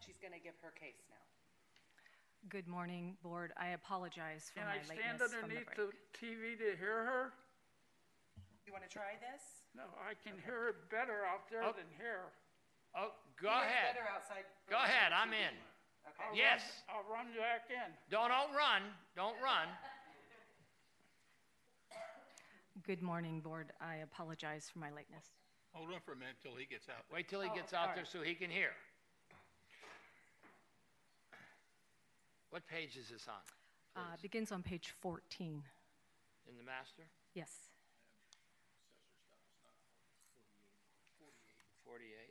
She's 0.04 0.16
gonna 0.18 0.38
give 0.38 0.54
her 0.62 0.70
case 0.70 1.02
now. 1.10 1.16
Good 2.48 2.68
morning, 2.68 3.16
Board. 3.22 3.52
I 3.56 3.68
apologize 3.68 4.50
for 4.50 4.60
Can 4.60 4.68
my 4.68 4.74
I 4.78 4.82
stand 4.82 5.00
lateness 5.00 5.20
from 5.20 5.30
the 5.50 5.56
underneath 5.58 5.74
break. 5.74 5.76
the 5.76 6.16
TV 6.18 6.56
to 6.56 6.76
hear 6.76 7.04
her? 7.04 7.32
You 8.66 8.72
wanna 8.72 8.88
try 8.88 9.16
this? 9.16 9.62
No, 9.74 9.84
I 9.98 10.14
can 10.14 10.38
hear 10.42 10.68
it 10.68 10.88
better 10.90 11.24
out 11.26 11.48
there 11.50 11.64
Oh. 11.64 11.72
than 11.72 11.90
here. 11.98 12.30
Oh, 12.94 13.12
go 13.36 13.50
He 13.50 13.54
ahead. 13.64 13.94
better 13.96 14.08
outside 14.08 14.44
Go 14.68 14.76
ahead, 14.76 15.12
I'm 15.12 15.30
TV. 15.30 15.42
in. 15.42 15.54
Okay. 16.06 16.24
I'll 16.30 16.36
Yes. 16.36 16.82
run- 16.88 16.96
I'll 16.96 17.12
run 17.12 17.26
back 17.36 17.70
in. 17.70 17.92
Don't, 18.10 18.30
don't 18.30 18.54
run, 18.54 18.82
don't 19.14 19.40
run. 19.40 19.68
Good 22.82 23.02
morning, 23.02 23.40
Board. 23.40 23.72
I 23.80 23.96
apologize 23.96 24.68
for 24.70 24.78
my 24.78 24.90
lateness. 24.90 25.24
Hold 25.72 25.92
on 25.92 26.00
for 26.00 26.12
a 26.12 26.16
minute 26.16 26.36
till 26.42 26.54
he 26.56 26.64
gets 26.66 26.88
out. 26.88 27.04
Wait 27.10 27.28
till 27.28 27.40
he 27.40 27.48
Oh, 27.50 27.54
gets 27.54 27.72
all 27.72 27.80
out 27.88 27.94
there 27.94 28.04
right. 28.04 28.12
so 28.12 28.22
he 28.22 28.34
can 28.34 28.50
hear. 28.50 28.70
What 32.50 32.66
page 32.66 32.96
is 32.96 33.08
this 33.10 33.26
on? 33.28 33.42
Uh, 33.96 34.16
begins 34.22 34.52
on 34.52 34.62
page 34.62 34.90
14. 35.00 35.62
In 36.48 36.56
the 36.56 36.62
master? 36.62 37.02
Yes. 37.34 37.50
Forty-eight. 41.84 42.25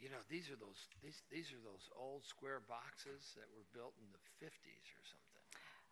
You 0.00 0.08
know, 0.08 0.24
these 0.32 0.48
are 0.48 0.56
those, 0.56 0.88
these, 1.04 1.20
these 1.30 1.52
are 1.52 1.60
those 1.60 1.92
old 1.92 2.24
square 2.24 2.60
boxes 2.66 3.36
that 3.36 3.44
were 3.52 3.68
built 3.76 3.92
in 4.00 4.08
the 4.12 4.22
fifties 4.40 4.88
or 4.96 5.04
something, 5.04 5.44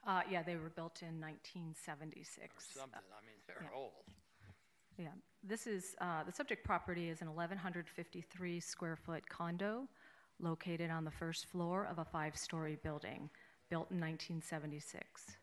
Uh, 0.07 0.23
yeah, 0.33 0.43
they 0.43 0.57
were 0.57 0.71
built 0.71 1.03
in 1.03 1.21
1976. 1.21 2.41
or 2.49 2.81
something. 2.81 3.05
I 3.13 3.21
mean, 3.27 3.37
they're 3.47 3.69
yeah. 3.69 3.77
old. 3.77 4.09
Yeah, 4.97 5.15
this 5.45 5.67
is, 5.67 5.95
uh, 6.01 6.25
the 6.25 6.33
subject 6.33 6.65
property 6.65 7.11
is 7.11 7.21
an 7.21 7.35
1,153 7.35 8.61
square 8.61 8.97
foot 8.97 9.29
condo 9.29 9.87
located 10.41 10.91
on 10.91 11.05
the 11.05 11.11
first 11.11 11.47
floor 11.47 11.87
of 11.91 11.99
a 11.99 12.05
five-story 12.05 12.79
building, 12.83 13.29
built 13.69 13.91
in 13.91 14.01
1976. 14.01 15.37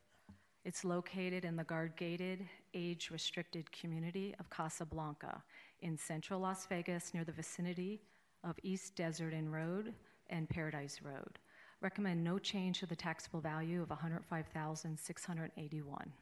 It's 0.63 0.83
located 0.83 1.45
in 1.45 1.55
the 1.55 1.63
guard-gated, 1.63 2.47
age-restricted 2.73 3.71
community 3.71 4.33
of 4.39 4.49
Casablanca 4.49 5.43
in 5.81 5.97
central 5.97 6.39
Las 6.39 6.65
Vegas 6.65 7.13
near 7.13 7.23
the 7.23 7.31
vicinity 7.31 8.01
of 8.45 8.57
East 8.63 8.95
Desert 8.95 9.33
Inn 9.33 9.49
Road 9.51 9.93
and 10.29 10.47
Paradise 10.47 11.01
Road. 11.03 11.39
Recommend 11.81 12.23
no 12.23 12.39
change 12.39 12.79
to 12.79 12.85
the 12.85 12.95
taxable 12.95 13.41
value 13.41 13.81
of 13.81 13.89
105,681. 13.89 16.13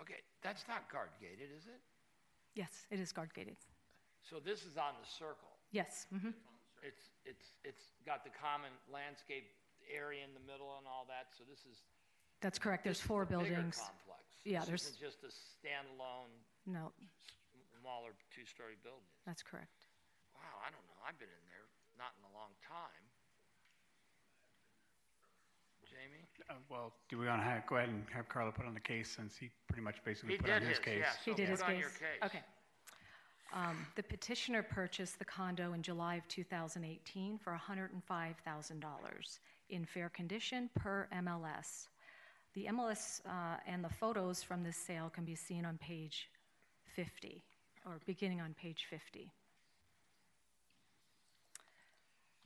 Okay, 0.00 0.14
that's 0.42 0.64
not 0.68 0.90
guard 0.90 1.10
gated, 1.20 1.50
is 1.56 1.66
it? 1.66 1.80
Yes, 2.54 2.86
it 2.90 2.98
is 3.00 3.12
guard-gated. 3.12 3.56
So 4.22 4.36
this 4.44 4.64
is 4.64 4.76
on 4.78 4.94
the 5.02 5.06
circle. 5.08 5.50
Yes, 5.72 6.06
mhm. 6.14 6.32
It's, 6.82 7.08
it's, 7.24 7.46
it's 7.64 7.82
got 8.06 8.22
the 8.24 8.30
common 8.30 8.70
landscape 8.92 9.46
area 9.92 10.22
in 10.24 10.32
the 10.34 10.40
middle 10.50 10.76
and 10.78 10.86
all 10.86 11.04
that, 11.08 11.26
so 11.36 11.44
this 11.48 11.60
is. 11.66 11.82
That's 12.40 12.58
correct. 12.58 12.84
There's 12.84 13.00
four 13.00 13.24
buildings. 13.24 13.76
complex. 13.76 14.22
Yeah, 14.44 14.60
This 14.60 14.68
there's- 14.68 14.96
just 15.00 15.24
a 15.24 15.28
standalone, 15.32 16.30
No, 16.66 16.92
smaller 17.80 18.14
two-story 18.34 18.76
building. 18.84 19.02
that's 19.26 19.42
correct. 19.42 19.83
Wow, 20.44 20.60
I 20.60 20.68
don't 20.68 20.84
know, 20.84 20.98
I've 21.08 21.16
been 21.18 21.32
in 21.32 21.44
there, 21.48 21.64
not 21.96 22.12
in 22.20 22.22
a 22.28 22.32
long 22.36 22.52
time. 22.60 23.04
Jamie? 25.88 26.28
Uh, 26.50 26.54
Well, 26.68 26.92
do 27.08 27.16
we 27.18 27.26
want 27.26 27.40
to 27.42 27.62
go 27.66 27.76
ahead 27.76 27.88
and 27.88 28.04
have 28.12 28.28
Carla 28.28 28.52
put 28.52 28.66
on 28.66 28.74
the 28.74 28.80
case 28.80 29.08
since 29.08 29.36
he 29.36 29.48
pretty 29.68 29.82
much 29.82 30.04
basically 30.04 30.32
He 30.36 30.38
put 30.38 30.50
on 30.50 30.60
did 30.60 30.68
his 30.68 30.76
his, 30.78 30.84
case? 30.84 31.00
yeah. 31.00 31.12
He 31.24 31.30
So 31.30 31.36
did 31.36 31.48
his 31.48 31.60
put 31.60 31.68
on 31.68 31.74
case? 31.76 31.80
your 31.80 31.90
case. 31.90 32.20
Okay. 32.24 32.42
Um, 33.54 33.86
The 33.94 34.02
petitioner 34.02 34.62
purchased 34.62 35.18
the 35.18 35.24
condo 35.24 35.72
in 35.72 35.82
July 35.82 36.16
of 36.16 36.26
2018 36.28 37.38
for 37.38 37.52
$105,000 37.56 39.38
in 39.70 39.84
fair 39.86 40.08
condition 40.10 40.68
per 40.74 41.08
MLS. 41.12 41.88
The 42.54 42.66
MLS 42.66 43.20
uh, 43.26 43.56
and 43.66 43.82
the 43.82 43.88
photos 43.88 44.42
from 44.42 44.62
this 44.62 44.76
sale 44.76 45.08
can 45.10 45.24
be 45.24 45.34
seen 45.36 45.64
on 45.64 45.78
page 45.78 46.28
50, 46.94 47.42
or 47.86 47.98
beginning 48.06 48.40
on 48.40 48.54
page 48.54 48.86
50. 48.90 49.30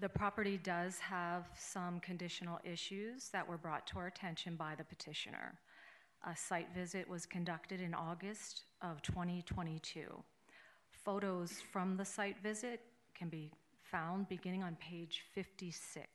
The 0.01 0.09
property 0.09 0.61
does 0.63 1.01
have 1.01 1.47
some 1.59 1.99
conditional 1.99 2.61
issues 2.63 3.31
that 3.31 3.49
were 3.49 3.57
brought 3.57 3.85
to 3.89 3.99
our 3.99 4.07
attention 4.07 4.55
by 4.55 4.77
the 4.77 4.85
petitioner. 4.85 5.59
A 6.25 6.37
site 6.37 6.69
visit 6.73 7.09
was 7.09 7.27
conducted 7.27 7.81
in 7.81 7.95
August 7.95 8.63
of 8.81 9.03
2022. 9.03 10.23
Photos 11.05 11.61
from 11.73 11.97
the 11.97 12.05
site 12.05 12.41
visit 12.41 12.81
can 13.17 13.29
be 13.29 13.51
found 13.83 14.29
beginning 14.29 14.63
on 14.63 14.77
page 14.77 15.25
56. 15.35 16.07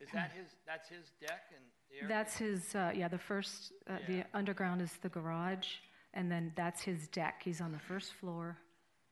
Is 0.00 0.08
that 0.12 0.32
his, 0.36 0.46
that's 0.66 0.88
his 0.88 1.12
deck 1.20 1.50
and 1.54 1.64
the 1.90 1.96
area? 1.96 2.08
That's 2.08 2.36
his, 2.36 2.74
uh, 2.74 2.92
yeah, 2.94 3.08
the 3.08 3.18
first, 3.18 3.72
uh, 3.88 3.98
the 4.06 4.24
underground 4.34 4.82
is 4.82 4.92
the 5.02 5.08
garage, 5.08 5.66
and 6.16 6.32
then 6.32 6.50
that's 6.56 6.80
his 6.82 7.06
deck. 7.08 7.42
He's 7.44 7.60
on 7.60 7.70
the 7.70 7.78
first 7.78 8.14
floor 8.14 8.56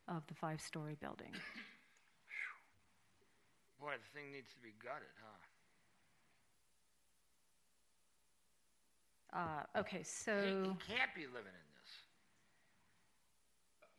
of 0.09 0.27
the 0.27 0.35
five-story 0.35 0.97
building. 1.01 1.31
Boy, 3.79 3.93
the 3.93 4.19
thing 4.19 4.33
needs 4.33 4.51
to 4.55 4.61
be 4.65 4.73
gutted, 4.83 5.13
huh? 5.21 5.37
Uh, 9.37 9.81
okay, 9.81 10.03
so, 10.03 10.33
he 10.33 10.73
can't 10.81 11.13
be 11.15 11.29
living 11.29 11.53
in 11.53 11.69
this. 11.77 11.93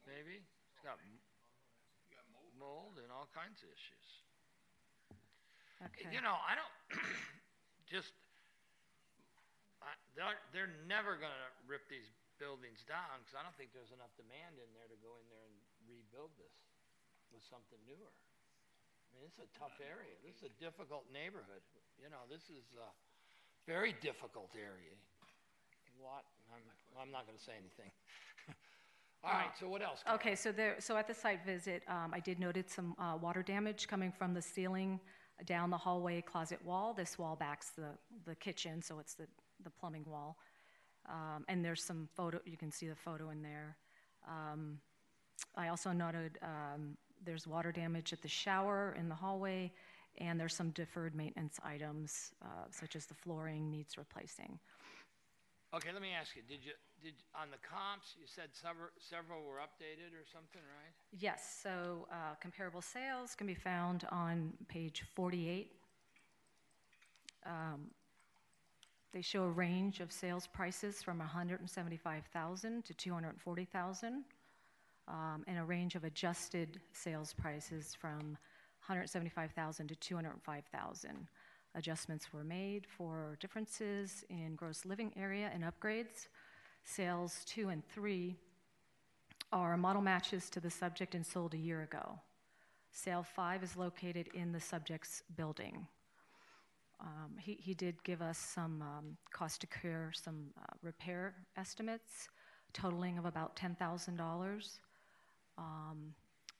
Maybe? 0.09 0.41
It's 0.41 0.81
got 0.81 0.97
mold 2.57 2.97
and 2.97 3.11
all 3.13 3.27
kinds 3.35 3.61
of 3.61 3.69
issues. 3.69 4.07
okay. 5.85 6.09
You 6.09 6.21
know, 6.25 6.41
I 6.41 6.57
don't, 6.57 6.73
just, 7.91 8.17
I, 9.83 9.93
they're, 10.15 10.41
they're 10.49 10.73
never 10.87 11.13
gonna 11.21 11.51
rip 11.67 11.85
these 11.89 12.09
buildings 12.37 12.83
down, 12.83 13.23
because 13.23 13.35
I 13.35 13.41
don't 13.43 13.55
think 13.55 13.71
there's 13.71 13.95
enough 13.95 14.11
demand 14.19 14.59
in 14.59 14.69
there 14.75 14.87
to 14.91 14.97
go 14.99 15.15
in 15.19 15.25
there 15.31 15.45
and 15.47 15.55
rebuild 15.87 16.31
this 16.35 16.55
with 17.31 17.43
something 17.43 17.79
newer. 17.87 18.11
I 18.11 19.09
mean, 19.15 19.31
it's 19.31 19.39
a 19.39 19.47
tough 19.55 19.79
area. 19.79 20.11
This 20.23 20.43
is 20.43 20.51
a 20.51 20.55
difficult 20.59 21.07
neighborhood. 21.11 21.63
You 21.95 22.11
know, 22.11 22.27
this 22.27 22.51
is 22.51 22.67
a 22.75 22.91
very 23.63 23.95
difficult 24.03 24.51
area. 24.55 24.95
What, 25.97 26.27
I'm, 26.51 26.63
I'm 26.99 27.11
not 27.11 27.25
gonna 27.25 27.39
say 27.39 27.55
anything. 27.55 27.91
All 29.23 29.31
right, 29.31 29.55
so 29.57 29.67
what 29.67 29.81
else? 29.81 30.03
Carol? 30.03 30.19
Okay, 30.19 30.35
so 30.35 30.51
there, 30.51 30.75
so 30.79 30.97
at 30.97 31.07
the 31.07 31.13
site 31.13 31.45
visit, 31.45 31.83
um, 31.87 32.11
I 32.13 32.19
did 32.19 32.39
noted 32.39 32.69
some, 32.69 32.95
uh, 32.99 33.17
water 33.19 33.41
damage 33.41 33.87
coming 33.87 34.11
from 34.11 34.33
the 34.33 34.41
ceiling 34.41 34.99
down 35.45 35.69
the 35.69 35.77
hallway 35.77 36.21
closet 36.21 36.63
wall. 36.63 36.93
This 36.93 37.17
wall 37.17 37.35
backs 37.35 37.71
the, 37.71 37.89
the 38.25 38.35
kitchen, 38.35 38.81
so 38.81 38.99
it's 38.99 39.13
the, 39.15 39.27
the 39.63 39.69
plumbing 39.69 40.05
wall. 40.05 40.37
Um, 41.09 41.45
and 41.47 41.63
there's 41.63 41.83
some 41.83 42.07
photo, 42.15 42.39
you 42.45 42.57
can 42.57 42.71
see 42.71 42.87
the 42.87 42.95
photo 42.95 43.29
in 43.29 43.41
there. 43.41 43.77
Um, 44.27 44.79
I 45.55 45.67
also 45.67 45.91
noted 45.91 46.39
um, 46.41 46.97
there's 47.23 47.47
water 47.47 47.71
damage 47.71 48.13
at 48.13 48.21
the 48.21 48.27
shower 48.27 48.95
in 48.99 49.09
the 49.09 49.15
hallway, 49.15 49.71
and 50.17 50.39
there's 50.39 50.55
some 50.55 50.69
deferred 50.71 51.15
maintenance 51.15 51.59
items, 51.63 52.31
uh, 52.41 52.65
such 52.71 52.95
as 52.95 53.05
the 53.05 53.13
flooring 53.13 53.69
needs 53.69 53.97
replacing. 53.97 54.59
Okay, 55.73 55.89
let 55.91 56.01
me 56.01 56.11
ask 56.17 56.35
you, 56.35 56.41
did 56.47 56.63
you, 56.63 56.71
did, 57.03 57.15
on 57.35 57.51
the 57.51 57.57
comps, 57.57 58.15
you 58.17 58.25
said 58.25 58.49
several, 58.53 58.87
several 58.97 59.43
were 59.43 59.57
updated 59.57 60.13
or 60.13 60.23
something, 60.31 60.61
right? 60.61 60.93
Yes, 61.19 61.59
so 61.61 62.07
uh, 62.11 62.35
comparable 62.41 62.81
sales 62.81 63.35
can 63.35 63.45
be 63.45 63.55
found 63.55 64.07
on 64.09 64.53
page 64.69 65.03
48. 65.15 65.73
Um, 67.45 67.91
They 69.15 69.21
show 69.21 69.43
a 69.43 69.49
range 69.49 70.01
of 70.01 70.11
sales 70.11 70.45
prices 70.45 71.01
from 71.01 71.19
175,000 71.19 72.83
to 72.83 72.93
240,000, 72.93 74.25
um, 75.07 75.43
and 75.47 75.57
a 75.57 75.63
range 75.63 75.95
of 75.95 76.03
adjusted 76.03 76.81
sales 76.91 77.31
prices 77.31 77.95
from 77.97 78.37
175,000 78.85 79.87
to 79.87 79.95
205,000. 79.95 81.29
Adjustments 81.75 82.33
were 82.33 82.43
made 82.43 82.85
for 82.85 83.37
differences 83.39 84.25
in 84.29 84.53
gross 84.53 84.83
living 84.83 85.13
area 85.15 85.49
and 85.53 85.63
upgrades. 85.63 86.27
Sales 86.83 87.45
two 87.45 87.69
and 87.69 87.87
three 87.87 88.35
are 89.53 89.77
model 89.77 90.01
matches 90.01 90.49
to 90.49 90.59
the 90.59 90.69
subject 90.69 91.15
and 91.15 91.25
sold 91.25 91.53
a 91.53 91.57
year 91.57 91.83
ago. 91.83 92.19
Sale 92.91 93.23
five 93.23 93.63
is 93.63 93.77
located 93.77 94.27
in 94.33 94.51
the 94.51 94.59
subject's 94.59 95.23
building. 95.37 95.87
Um, 97.01 97.37
he, 97.37 97.57
he 97.59 97.73
did 97.73 98.01
give 98.03 98.21
us 98.21 98.37
some 98.37 98.81
um, 98.81 99.17
cost 99.31 99.61
to 99.61 99.67
cure, 99.67 100.11
some 100.13 100.47
uh, 100.57 100.73
repair 100.81 101.35
estimates 101.57 102.29
totaling 102.73 103.17
of 103.17 103.25
about 103.25 103.55
$10,000. 103.55 104.79
Um, 105.57 106.13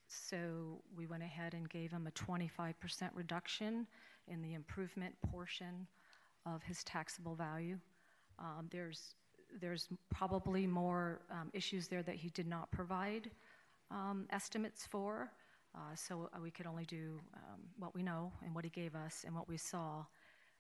so 0.08 0.82
we 0.96 1.06
went 1.06 1.24
ahead 1.24 1.54
and 1.54 1.70
gave 1.70 1.92
him 1.92 2.08
a 2.08 2.12
25% 2.12 2.74
reduction 3.14 3.86
in 4.28 4.42
the 4.42 4.54
improvement 4.54 5.14
portion 5.30 5.88
of 6.46 6.64
his 6.64 6.84
taxable 6.84 7.36
value. 7.36 7.78
Um, 8.40 8.68
there's, 8.72 9.16
there's 9.60 9.88
probably 10.14 10.66
more 10.66 11.22
um, 11.30 11.50
issues 11.54 11.88
there 11.88 12.04
that 12.04 12.16
he 12.16 12.30
did 12.30 12.48
not 12.48 12.72
provide 12.72 13.30
um, 13.92 14.26
estimates 14.30 14.86
for. 14.86 15.32
Uh, 15.76 15.96
so 15.96 16.30
uh, 16.34 16.40
we 16.42 16.50
could 16.50 16.66
only 16.66 16.86
do 16.86 17.20
um, 17.36 17.60
what 17.78 17.94
we 17.94 18.02
know 18.02 18.32
and 18.44 18.56
what 18.56 18.64
he 18.64 18.70
gave 18.70 18.96
us 18.96 19.24
and 19.26 19.36
what 19.36 19.48
we 19.50 19.58
saw. 19.58 20.06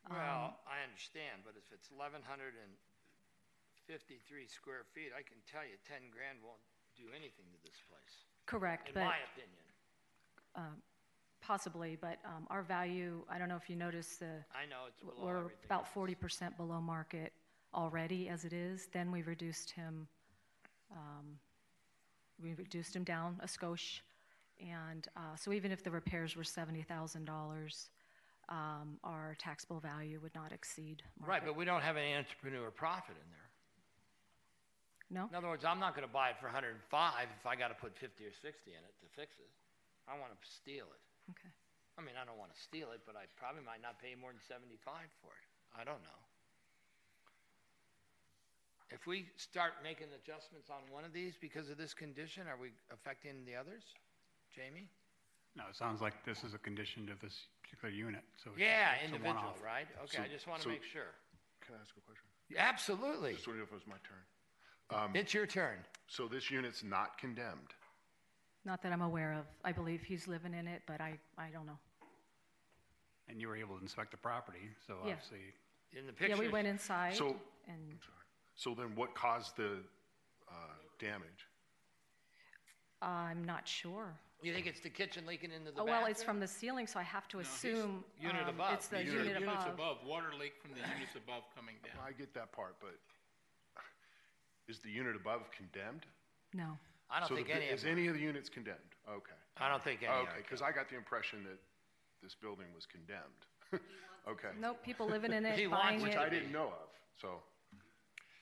Um, 0.10 0.15
Well, 0.18 0.60
I 0.69 0.84
understand, 0.86 1.41
but 1.45 1.53
if 1.57 1.65
it's 1.73 1.90
eleven 1.90 2.22
hundred 2.22 2.53
and 2.61 2.72
fifty-three 3.88 4.48
square 4.48 4.84
feet, 4.94 5.11
I 5.18 5.22
can 5.22 5.38
tell 5.49 5.64
you 5.65 5.77
ten 5.88 6.10
grand 6.14 6.38
won't 6.45 6.61
do 6.98 7.10
anything 7.11 7.45
to 7.52 7.60
this 7.64 7.77
place. 7.90 8.15
Correct, 8.45 8.90
In 8.90 8.94
but- 8.95 9.06
my 9.06 9.18
opinion. 9.34 9.65
um, 10.56 10.82
Possibly, 11.41 11.95
but 12.02 12.18
um, 12.26 12.48
our 12.49 12.64
value, 12.64 13.22
I 13.30 13.38
don't 13.38 13.48
know 13.49 13.56
if 13.56 13.69
you 13.69 13.76
noticed 13.76 14.19
the. 14.19 14.44
I 14.56 14.65
know 14.65 14.86
it's 14.88 14.99
below 14.99 15.14
We're 15.23 15.38
everything 15.38 15.57
about 15.65 15.88
forty 15.88 16.15
percent 16.15 16.57
below 16.57 16.82
market 16.82 17.34
already 17.72 18.30
as 18.30 18.45
it 18.45 18.53
is. 18.53 18.88
Then 18.91 19.11
we 19.11 19.22
reduced 19.22 19.69
him, 19.69 20.07
um, 20.91 21.38
we 22.41 22.56
reduced 22.56 22.95
him 22.95 23.03
down 23.03 23.40
a 23.44 23.45
skosh. 23.45 23.99
And 24.60 25.07
uh, 25.15 25.36
so 25.36 25.52
even 25.53 25.72
if 25.72 25.84
the 25.84 25.91
repairs 25.91 26.36
were 26.36 26.44
seventy 26.44 26.82
thousand 26.82 27.26
dollars, 27.26 27.90
um, 28.49 28.99
our 29.03 29.35
taxable 29.39 29.80
value 29.80 30.19
would 30.22 30.35
not 30.35 30.51
exceed 30.51 31.01
Right, 31.19 31.41
but 31.43 31.55
we 31.55 31.65
don't 31.65 31.81
have 31.81 31.97
any 31.97 32.13
entrepreneur 32.13 32.69
profit 32.72 33.15
in 33.17 33.27
there. 33.31 33.49
No? 35.09 35.30
In 35.30 35.35
other 35.38 35.49
words, 35.49 35.65
I'm 35.65 35.80
not 35.80 35.93
gonna 35.93 36.09
buy 36.09 36.34
it 36.34 36.38
for 36.41 36.49
hundred 36.49 36.73
and 36.73 36.85
five 36.89 37.30
if 37.39 37.45
I 37.45 37.55
gotta 37.55 37.77
put 37.77 37.93
fifty 37.97 38.26
or 38.26 38.34
sixty 38.34 38.73
in 38.73 38.81
it 38.81 38.95
to 39.01 39.07
fix 39.13 39.38
it. 39.38 39.49
I 40.09 40.17
wanna 40.17 40.38
steal 40.41 40.89
it. 40.89 41.03
Okay. 41.30 41.53
I 41.97 42.01
mean, 42.01 42.17
I 42.17 42.26
don't 42.26 42.38
wanna 42.41 42.57
steal 42.57 42.89
it, 42.89 43.01
but 43.05 43.13
I 43.13 43.30
probably 43.38 43.61
might 43.61 43.85
not 43.85 44.01
pay 44.01 44.17
more 44.17 44.34
than 44.34 44.41
seventy-five 44.49 45.09
for 45.22 45.30
it. 45.30 45.49
I 45.77 45.85
don't 45.85 46.01
know. 46.01 46.22
If 48.89 49.05
we 49.05 49.30
start 49.38 49.73
making 49.81 50.13
adjustments 50.13 50.69
on 50.69 50.81
one 50.93 51.05
of 51.05 51.13
these 51.13 51.34
because 51.38 51.69
of 51.69 51.77
this 51.77 51.93
condition, 51.93 52.47
are 52.47 52.57
we 52.57 52.69
affecting 52.93 53.45
the 53.45 53.55
others? 53.55 53.81
Jamie? 54.53 54.89
No, 55.56 55.64
it 55.69 55.76
sounds 55.76 56.02
like 56.02 56.23
this 56.26 56.44
is 56.44 56.53
a 56.53 56.57
condition 56.57 57.07
to 57.07 57.14
this 57.22 57.48
particular 57.64 57.94
unit, 57.94 58.23
so. 58.36 58.52
it's- 58.52 58.60
Yeah, 58.60 58.94
it's 58.94 59.03
a 59.03 59.06
individual, 59.06 59.36
one-off. 59.41 59.61
right? 59.64 59.88
Okay, 60.03 60.18
I 60.23 60.26
So- 60.27 60.32
just 60.34 60.48
wanna 60.48 60.64
so- 60.64 60.69
make 60.69 60.84
sure. 60.84 61.14
Can 61.61 61.76
I 61.76 61.80
ask 61.80 61.95
a 61.98 62.02
question? 62.02 62.26
Absolutely. 62.57 63.34
Just 63.34 63.48
wondering 63.48 63.65
if 63.65 63.72
it 63.72 63.76
was 63.76 63.88
my 63.88 63.98
turn. 63.99 64.26
Um, 64.91 65.15
It's 65.15 65.34
your 65.34 65.48
turn. 65.48 65.84
So 66.07 66.27
this 66.27 66.52
unit's 66.52 66.84
not 66.84 67.18
condemned? 67.18 67.73
Not 68.65 68.82
that 68.84 68.91
I'm 68.91 69.02
aware 69.02 69.34
of. 69.34 69.48
I 69.64 69.72
believe 69.72 70.03
he's 70.03 70.27
living 70.27 70.53
in 70.53 70.68
it, 70.68 70.84
but 70.86 71.02
I, 71.02 71.19
I 71.38 71.49
don't 71.49 71.65
know. 71.65 71.80
And 73.27 73.41
you 73.41 73.48
were 73.48 73.56
able 73.56 73.77
to 73.77 73.82
inspect 73.82 74.11
the 74.11 74.18
property, 74.18 74.69
so 74.86 74.95
Yeah. 75.06 75.14
obviously. 75.14 75.53
In 75.94 76.06
the 76.06 76.14
picture. 76.14 76.36
Yeah, 76.36 76.40
we 76.40 76.49
went 76.49 76.68
inside 76.68 77.15
So- 77.15 77.40
and 77.68 77.99
So 78.56 78.76
then 78.76 78.94
what 78.95 79.15
caused 79.15 79.56
the 79.56 79.84
uh, 80.48 80.53
damage? 80.99 81.48
I'm 83.06 83.44
not 83.45 83.68
sure. 83.68 84.14
You 84.41 84.53
think 84.53 84.65
it's 84.68 84.80
the 84.82 84.90
kitchen 84.90 85.26
leaking 85.26 85.52
into 85.52 85.72
the 85.72 85.82
Oh, 85.82 85.86
bathroom? 85.86 86.02
well, 86.03 86.06
it's 86.11 86.22
from 86.23 86.40
the 86.40 86.48
ceiling, 86.48 86.88
so 86.88 86.99
I 86.99 87.03
have 87.03 87.27
to 87.30 87.40
assume. 87.40 88.03
unit 88.19 88.44
um, 88.44 88.49
above. 88.49 88.73
It's 88.73 88.88
the 88.88 88.98
Unit- 89.03 89.26
unit 89.27 89.40
Units 89.41 89.64
above. 89.64 89.73
above, 89.73 89.98
water 90.06 90.34
leak 90.40 90.53
from 90.61 90.72
the 90.73 90.82
units 90.82 91.15
above 91.15 91.44
coming 91.56 91.76
down. 91.84 91.94
I 92.06 92.11
get 92.11 92.34
that 92.34 92.52
part, 92.52 92.76
but 92.82 92.95
is 94.68 94.80
the 94.80 94.90
unit 94.90 95.15
above 95.15 95.41
condemned? 95.52 96.06
No. 96.53 96.77
I 97.10 97.19
don't 97.19 97.30
So 97.30 97.36
think 97.36 97.48
the- 97.48 97.53
any 97.56 97.69
of 97.69 97.76
Is 97.76 97.84
them. 97.84 97.91
any 97.94 98.07
of 98.07 98.15
the 98.15 98.19
units 98.22 98.49
condemned? 98.49 98.80
Okay. 99.07 99.34
I 99.57 99.69
don't 99.69 99.82
think 99.84 100.02
any 100.03 100.11
are 100.11 100.22
Okay, 100.23 100.38
because 100.38 100.61
I 100.61 100.72
got 100.72 100.90
the 100.90 100.95
impression 100.95 101.44
that 101.45 101.60
this 102.22 102.36
building 102.36 102.68
was 102.73 102.86
condemned. 102.86 103.45
Okay. 104.27 104.49
Nope, 104.60 104.82
people 104.84 105.06
living 105.06 105.32
in 105.32 105.45
it, 105.45 105.56
He 105.60 105.68
buying 105.68 105.99
wants 106.02 106.03
it. 106.03 106.07
Which 106.07 106.18
I 106.18 106.30
didn't 106.30 106.52
know 106.52 106.69
of, 106.69 106.90
so, 107.22 107.44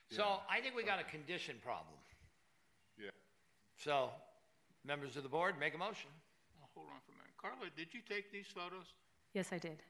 So 0.09 0.39
I 0.49 0.61
think 0.61 0.75
we 0.75 0.83
got 0.83 0.97
a 1.01 1.03
condition 1.03 1.57
problem. 1.61 1.97
yeah. 2.97 3.09
So, 3.75 4.09
members 4.85 5.15
of 5.15 5.23
the 5.23 5.29
board, 5.29 5.55
make 5.59 5.73
a 5.73 5.77
motion. 5.77 6.09
Oh, 6.61 6.67
Hold 6.75 6.87
on 6.91 6.99
for 7.05 7.11
a 7.13 7.17
minute. 7.19 7.35
Carla, 7.39 7.69
did 7.75 7.93
you 7.93 8.01
take 8.07 8.31
these 8.31 8.47
photos 8.47 8.85
Yes, 9.33 9.51
I 9.51 9.57
did. 9.57 9.81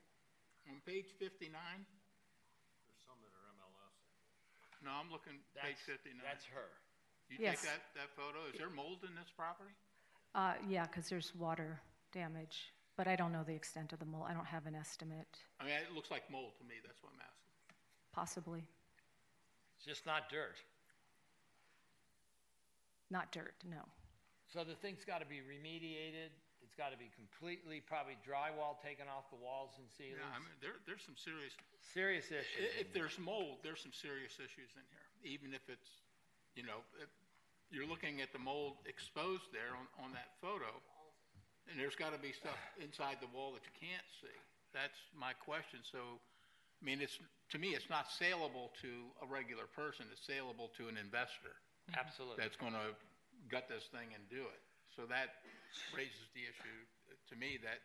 on 0.70 0.80
page 0.86 1.12
fifty-nine? 1.20 1.82
There's 1.84 3.04
some 3.06 3.18
that 3.26 3.34
are 3.36 3.50
MLS. 3.60 3.96
No, 4.86 4.92
I'm 4.96 5.12
looking 5.12 5.40
page 5.56 5.78
fifty-nine. 5.86 6.24
that's 6.24 6.46
her. 6.46 6.70
You 7.30 7.38
Yes. 7.40 7.62
take 7.62 7.72
that, 7.72 7.82
that 7.96 8.10
photo? 8.16 8.46
Is 8.52 8.58
there 8.60 8.70
mold 8.70 9.04
in 9.08 9.16
this 9.16 9.32
property? 9.36 9.72
Uh, 10.36 10.54
yeah, 10.68 10.86
because 10.86 11.10
there's 11.10 11.34
water 11.36 11.80
damage, 12.12 12.74
but 12.98 13.08
I 13.08 13.16
don't 13.16 13.32
know 13.32 13.44
the 13.44 13.54
extent 13.56 13.94
of 13.94 14.00
the 14.00 14.06
mold. 14.06 14.26
I 14.30 14.34
don't 14.34 14.46
have 14.48 14.66
an 14.66 14.76
estimate, 14.76 15.28
I 15.60 15.64
mean, 15.66 15.74
it 15.74 15.94
looks 15.96 16.12
like 16.12 16.30
mold 16.32 16.54
to 16.60 16.64
me, 16.66 16.76
that's 16.86 17.02
what 17.02 17.12
I'm 17.14 17.22
asking. 17.22 17.78
possibly. 18.14 18.64
It's 19.78 19.86
just 19.86 20.06
not 20.06 20.30
dirt. 20.30 20.56
Not 23.10 23.32
dirt, 23.32 23.54
no. 23.70 23.82
So 24.54 24.62
the 24.62 24.78
thing's 24.78 25.02
got 25.02 25.18
to 25.18 25.26
be 25.26 25.42
remediated. 25.42 26.30
It's 26.62 26.78
got 26.78 26.94
to 26.94 27.00
be 27.02 27.10
completely, 27.18 27.82
probably 27.82 28.22
drywall 28.22 28.78
taken 28.86 29.10
off 29.10 29.26
the 29.34 29.42
walls 29.42 29.74
and 29.82 29.90
ceilings. 29.90 30.22
Yeah, 30.22 30.30
I 30.30 30.40
mean, 30.40 30.54
there, 30.62 30.78
there's 30.86 31.02
some 31.02 31.18
serious. 31.18 31.58
Serious 31.82 32.30
issues. 32.30 32.70
If 32.78 32.94
there's 32.94 33.18
mold, 33.18 33.66
there's 33.66 33.82
some 33.82 33.92
serious 33.92 34.38
issues 34.38 34.70
in 34.78 34.86
here, 34.94 35.10
even 35.26 35.58
if 35.58 35.66
it's, 35.68 36.06
you 36.54 36.62
know, 36.64 36.86
you're 37.74 37.90
looking 37.90 38.22
at 38.22 38.30
the 38.30 38.40
mold 38.40 38.78
exposed 38.86 39.50
there 39.50 39.74
on, 39.74 39.90
on 40.06 40.14
that 40.14 40.38
photo, 40.38 40.70
and 41.68 41.76
there's 41.76 41.98
gotta 41.98 42.22
be 42.22 42.32
stuff 42.32 42.58
inside 42.78 43.18
the 43.20 43.30
wall 43.34 43.58
that 43.58 43.66
you 43.66 43.74
can't 43.76 44.08
see. 44.22 44.38
That's 44.72 44.98
my 45.18 45.34
question, 45.34 45.82
so, 45.82 46.22
I 46.80 46.82
mean, 46.86 47.02
it's, 47.02 47.18
to 47.52 47.58
me, 47.58 47.74
it's 47.74 47.90
not 47.90 48.10
saleable 48.10 48.72
to 48.86 49.10
a 49.20 49.28
regular 49.28 49.66
person, 49.66 50.06
it's 50.14 50.26
saleable 50.26 50.70
to 50.78 50.88
an 50.88 50.96
investor. 50.96 51.58
Absolutely. 51.98 52.40
That's 52.40 52.56
gonna 52.56 52.96
gut 53.50 53.68
this 53.68 53.88
thing 53.92 54.14
and 54.14 54.24
do 54.30 54.44
it. 54.48 54.62
So 54.96 55.06
that 55.10 55.42
raises 55.96 56.30
the 56.38 56.46
issue, 56.46 56.80
to 57.30 57.36
me, 57.36 57.58
that, 57.64 57.82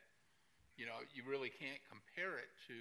you 0.76 0.84
know, 0.84 1.00
you 1.14 1.24
really 1.24 1.48
can't 1.48 1.80
compare 1.88 2.36
it 2.38 2.50
to, 2.68 2.78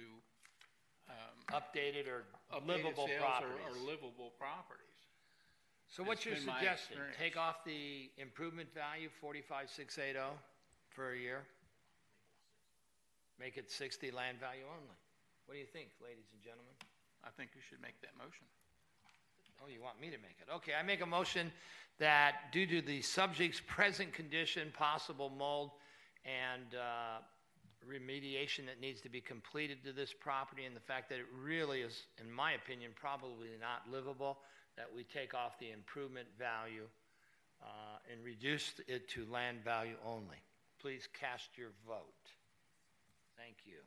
um. 1.08 1.36
Updated 1.48 2.06
or 2.06 2.28
updated 2.52 2.84
livable 2.84 3.06
sales 3.08 3.18
or- 3.18 3.24
properties. 3.24 3.64
Or 3.64 3.74
livable 3.88 4.30
properties. 4.36 4.84
So 5.88 6.04
what's 6.04 6.20
your 6.28 6.36
It's 6.36 6.44
been 6.44 6.52
my 6.52 6.60
suggestion? 6.60 7.00
Take 7.16 7.40
off 7.40 7.64
the 7.64 8.10
improvement 8.18 8.68
value, 8.74 9.08
forty-five, 9.08 9.70
six, 9.72 9.96
eight, 9.96 10.16
oh, 10.20 10.36
for 10.92 11.12
a 11.12 11.18
year? 11.18 11.46
Make 13.40 13.56
it 13.56 13.70
sixty 13.72 14.10
land 14.10 14.36
value 14.36 14.68
only. 14.68 14.98
What 15.46 15.54
do 15.54 15.60
you 15.60 15.70
think, 15.72 15.88
ladies 16.04 16.28
and 16.36 16.44
gentlemen? 16.44 16.76
I 17.24 17.30
think 17.30 17.56
you 17.56 17.62
should 17.64 17.80
make 17.80 17.96
that 18.02 18.12
motion. 18.20 18.44
Oh, 19.62 19.68
you 19.68 19.82
want 19.82 20.00
me 20.00 20.08
to 20.08 20.18
make 20.18 20.36
it? 20.40 20.52
Okay, 20.54 20.72
I 20.78 20.82
make 20.82 21.00
a 21.00 21.06
motion 21.06 21.50
that 21.98 22.52
due 22.52 22.66
to 22.66 22.80
the 22.80 23.02
subject's 23.02 23.60
present 23.66 24.12
condition, 24.12 24.72
possible 24.76 25.30
mold, 25.30 25.70
and 26.24 26.74
uh, 26.74 27.18
remediation 27.88 28.66
that 28.66 28.80
needs 28.80 29.00
to 29.00 29.08
be 29.08 29.20
completed 29.20 29.82
to 29.84 29.92
this 29.92 30.12
property, 30.12 30.64
and 30.64 30.76
the 30.76 30.80
fact 30.80 31.08
that 31.08 31.18
it 31.18 31.26
really 31.42 31.80
is, 31.80 32.02
in 32.20 32.30
my 32.30 32.52
opinion, 32.52 32.92
probably 32.94 33.48
not 33.60 33.82
livable, 33.90 34.38
that 34.76 34.86
we 34.94 35.02
take 35.04 35.34
off 35.34 35.58
the 35.58 35.70
improvement 35.70 36.28
value 36.38 36.86
uh, 37.62 37.66
and 38.12 38.24
reduce 38.24 38.74
it 38.86 39.08
to 39.08 39.26
land 39.30 39.58
value 39.64 39.96
only. 40.06 40.38
Please 40.80 41.08
cast 41.18 41.56
your 41.56 41.70
vote. 41.86 42.04
Thank 43.36 43.56
you. 43.66 43.78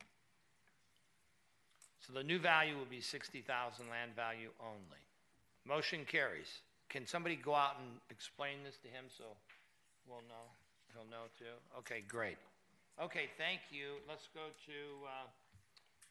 So 2.06 2.14
the 2.14 2.23
new 2.23 2.39
value 2.39 2.77
will 2.77 2.89
be 2.89 2.99
60,000 2.99 3.89
land 3.89 4.11
value 4.15 4.49
only. 4.60 5.02
Motion 5.65 6.05
carries. 6.05 6.61
Can 6.89 7.05
somebody 7.07 7.35
go 7.38 7.55
out 7.55 7.77
and 7.79 8.01
explain 8.09 8.63
this 8.65 8.75
to 8.83 8.89
him 8.89 9.05
so 9.07 9.23
we'll 10.09 10.25
know? 10.27 10.45
He'll 10.91 11.07
know 11.07 11.31
too? 11.39 11.55
Okay, 11.79 12.03
great. 12.07 12.35
Okay, 12.99 13.31
thank 13.39 13.61
you. 13.71 14.01
Let's 14.09 14.27
go 14.35 14.51
to, 14.51 14.77
uh, 15.07 15.27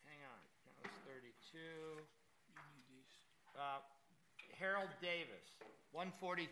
hang 0.08 0.22
on, 0.24 0.40
that 0.80 0.88
was 0.88 0.96
32. 1.04 2.00
Uh, 3.52 3.84
Harold 4.56 4.88
Davis, 5.04 5.44
142. 5.92 6.48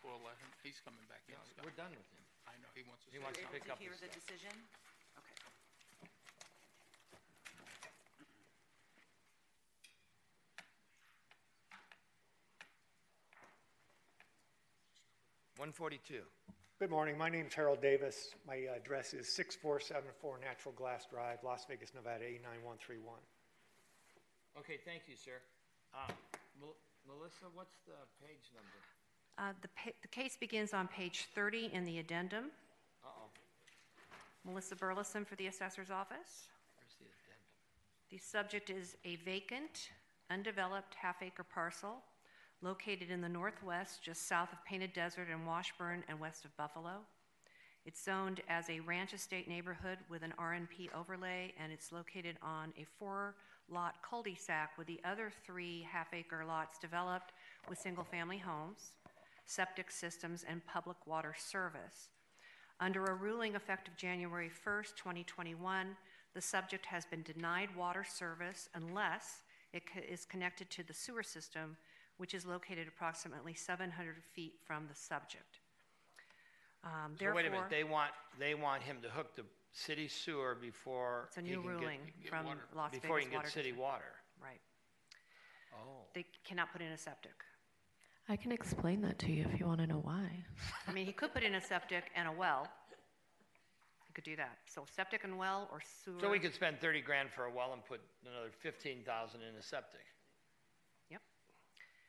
Well, 0.00 0.16
let 0.24 0.36
him, 0.40 0.48
he's 0.64 0.80
coming 0.80 1.04
back 1.12 1.20
in. 1.28 1.36
No, 1.36 1.68
We're 1.68 1.76
done 1.76 1.92
with 1.92 2.08
him. 2.12 2.24
I 2.48 2.56
know, 2.64 2.68
he 2.72 2.84
wants 2.88 3.04
to. 3.04 3.12
He 3.12 3.20
say 3.20 3.24
wants 3.24 3.36
to 3.40 3.44
something. 3.44 3.60
pick 3.60 3.72
up 3.72 3.80
hear 3.80 3.92
his 3.92 4.00
the 4.00 4.08
stuff. 4.08 4.24
decision? 4.24 4.52
142. 15.56 16.22
Good 16.80 16.90
morning. 16.90 17.16
My 17.16 17.28
name 17.28 17.46
is 17.46 17.54
Harold 17.54 17.80
Davis. 17.80 18.34
My 18.44 18.66
address 18.74 19.14
is 19.14 19.28
6474 19.28 20.40
Natural 20.42 20.74
Glass 20.74 21.06
Drive, 21.08 21.38
Las 21.44 21.64
Vegas, 21.68 21.94
Nevada 21.94 22.24
89131. 22.24 23.14
Okay, 24.58 24.78
thank 24.84 25.02
you, 25.06 25.14
sir. 25.14 25.38
Uh, 25.94 26.10
Mel- 26.60 26.74
Melissa, 27.06 27.46
what's 27.54 27.76
the 27.86 27.94
page 28.26 28.50
number? 28.50 28.74
Uh, 29.38 29.54
the, 29.62 29.68
pa- 29.68 29.94
the 30.02 30.08
case 30.08 30.36
begins 30.36 30.74
on 30.74 30.88
page 30.88 31.28
30 31.36 31.70
in 31.72 31.84
the 31.84 32.00
addendum. 32.00 32.46
Uh-oh. 33.04 33.30
Melissa 34.44 34.74
Burleson 34.74 35.24
for 35.24 35.36
the 35.36 35.46
assessor's 35.46 35.90
office. 35.92 36.50
Where's 36.74 36.98
the 36.98 37.06
addendum? 37.06 38.10
The 38.10 38.18
subject 38.18 38.70
is 38.70 38.96
a 39.04 39.16
vacant, 39.24 39.90
undeveloped 40.30 40.96
half 41.00 41.22
acre 41.22 41.44
parcel 41.44 42.02
located 42.64 43.10
in 43.10 43.20
the 43.20 43.28
northwest, 43.28 44.02
just 44.02 44.26
south 44.26 44.50
of 44.50 44.64
Painted 44.64 44.94
Desert 44.94 45.28
and 45.30 45.46
Washburn 45.46 46.02
and 46.08 46.18
west 46.18 46.46
of 46.46 46.56
Buffalo. 46.56 47.00
It's 47.84 48.02
zoned 48.02 48.40
as 48.48 48.70
a 48.70 48.80
ranch 48.80 49.12
estate 49.12 49.46
neighborhood 49.46 49.98
with 50.08 50.22
an 50.22 50.32
RNP 50.38 50.88
overlay, 50.98 51.52
and 51.62 51.70
it's 51.70 51.92
located 51.92 52.36
on 52.42 52.72
a 52.80 52.86
four-lot 52.98 53.96
cul-de-sac 54.08 54.70
with 54.78 54.86
the 54.86 54.98
other 55.04 55.30
three 55.44 55.86
half-acre 55.92 56.42
lots 56.48 56.78
developed 56.78 57.32
with 57.68 57.78
single-family 57.78 58.38
homes, 58.38 58.92
septic 59.44 59.90
systems, 59.90 60.46
and 60.48 60.64
public 60.66 60.96
water 61.06 61.34
service. 61.36 62.08
Under 62.80 63.04
a 63.04 63.14
ruling 63.14 63.54
effective 63.54 63.94
January 63.98 64.50
1st, 64.66 64.96
2021, 64.96 65.94
the 66.34 66.40
subject 66.40 66.86
has 66.86 67.04
been 67.04 67.22
denied 67.22 67.68
water 67.76 68.04
service 68.04 68.70
unless 68.74 69.42
it 69.74 69.82
co- 69.92 70.00
is 70.08 70.24
connected 70.24 70.70
to 70.70 70.82
the 70.82 70.94
sewer 70.94 71.22
system, 71.22 71.76
which 72.18 72.34
is 72.34 72.44
located 72.46 72.86
approximately 72.88 73.54
700 73.54 74.16
feet 74.34 74.54
from 74.66 74.86
the 74.88 74.94
subject. 74.94 75.58
Um, 76.84 77.16
So 77.18 77.26
wait 77.32 77.46
a 77.46 77.48
Therefore, 77.48 77.50
minute, 77.50 77.70
they 77.70 77.84
want, 77.84 78.10
they 78.38 78.54
want 78.54 78.82
him 78.82 78.98
to 79.02 79.08
hook 79.08 79.34
the 79.36 79.44
city 79.72 80.06
sewer 80.08 80.54
before. 80.54 81.24
It's 81.28 81.38
a 81.38 81.40
he 81.40 81.48
new 81.50 81.62
can 81.62 81.70
get- 81.70 81.80
ruling 81.80 82.00
from 82.28 82.46
Las 82.74 82.92
Before 82.92 83.18
he 83.18 83.24
Vegas 83.24 83.30
can 83.30 83.36
Water 83.38 83.46
get 83.48 83.52
city 83.52 83.68
District. 83.70 83.78
water. 83.82 84.12
right. 84.42 84.60
Oh. 85.74 86.04
They 86.14 86.24
cannot 86.44 86.70
put 86.72 86.82
in 86.82 86.92
a 86.92 86.96
septic. 86.98 87.34
I 88.28 88.36
can 88.36 88.52
explain 88.52 89.00
that 89.02 89.18
to 89.20 89.32
you 89.32 89.44
if 89.52 89.58
you 89.58 89.66
want 89.66 89.80
to 89.80 89.86
know 89.86 89.98
why. 89.98 90.30
I 90.86 90.92
mean, 90.92 91.04
he 91.04 91.12
could 91.12 91.32
put 91.34 91.42
in 91.42 91.56
a 91.56 91.60
septic 91.60 92.04
and 92.14 92.28
a 92.28 92.32
well. 92.32 92.68
He 94.06 94.12
could 94.12 94.24
do 94.24 94.36
that. 94.36 94.58
So 94.66 94.86
septic 94.94 95.24
and 95.24 95.36
well 95.36 95.68
or 95.72 95.80
sewer. 96.04 96.20
So 96.20 96.30
we 96.30 96.38
could 96.38 96.54
spend 96.54 96.80
thirty 96.80 97.00
grand 97.02 97.30
for 97.32 97.44
a 97.46 97.50
well 97.50 97.72
and 97.72 97.84
put 97.84 98.00
another 98.24 98.50
fifteen 98.60 99.02
thousand 99.04 99.42
in 99.42 99.56
a 99.56 99.62
septic. 99.62 100.06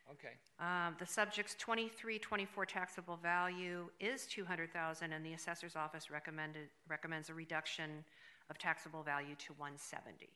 Yep. 0.07 0.17
Okay. 0.17 0.33
Um, 0.59 0.95
The 0.99 1.05
subject's 1.05 1.55
23, 1.55 2.19
24 2.19 2.65
taxable 2.65 3.17
value 3.17 3.89
is 3.99 4.25
200,000, 4.27 5.11
and 5.13 5.25
the 5.25 5.33
assessor's 5.33 5.75
office 5.75 6.09
recommended, 6.09 6.69
recommends 6.87 7.29
a 7.29 7.33
reduction 7.33 8.03
of 8.49 8.57
taxable 8.57 9.03
value 9.03 9.35
to 9.35 9.53
170. 9.53 10.29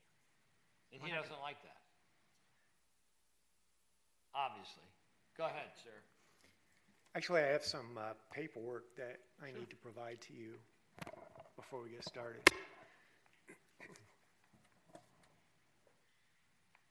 And 0.92 1.02
he 1.04 1.12
doesn't 1.12 1.42
like 1.42 1.62
that. 1.64 1.78
Obviously. 4.34 4.84
Go 5.38 5.46
ahead, 5.46 5.70
sir. 5.84 5.92
Actually, 7.16 7.42
I 7.42 7.48
have 7.48 7.64
some 7.64 7.98
uh, 7.98 8.14
paperwork 8.32 8.84
that 8.98 9.20
I 9.42 9.48
need 9.48 9.70
to 9.70 9.76
provide 9.78 10.20
to 10.22 10.34
you 10.34 10.54
before 11.56 11.82
we 11.84 11.90
get 11.90 12.04
started. 12.04 12.42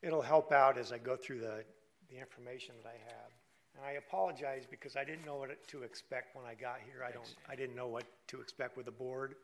It'll 0.02 0.22
help 0.22 0.52
out 0.52 0.78
as 0.78 0.92
I 0.92 0.98
go 0.98 1.16
through 1.16 1.40
the, 1.40 1.64
the 2.10 2.18
information 2.18 2.74
that 2.82 2.88
I 2.88 2.98
have. 3.06 3.30
And 3.76 3.84
I 3.84 3.92
apologize 3.92 4.64
because 4.68 4.96
I 4.96 5.04
didn't 5.04 5.24
know 5.24 5.36
what 5.36 5.50
to 5.68 5.82
expect 5.82 6.34
when 6.34 6.44
I 6.44 6.54
got 6.54 6.78
here. 6.84 7.04
I 7.06 7.12
don't, 7.12 7.34
I 7.48 7.54
didn't 7.54 7.76
know 7.76 7.88
what 7.88 8.04
to 8.28 8.40
expect 8.40 8.76
with 8.76 8.86
the 8.86 8.92
board, 8.92 9.34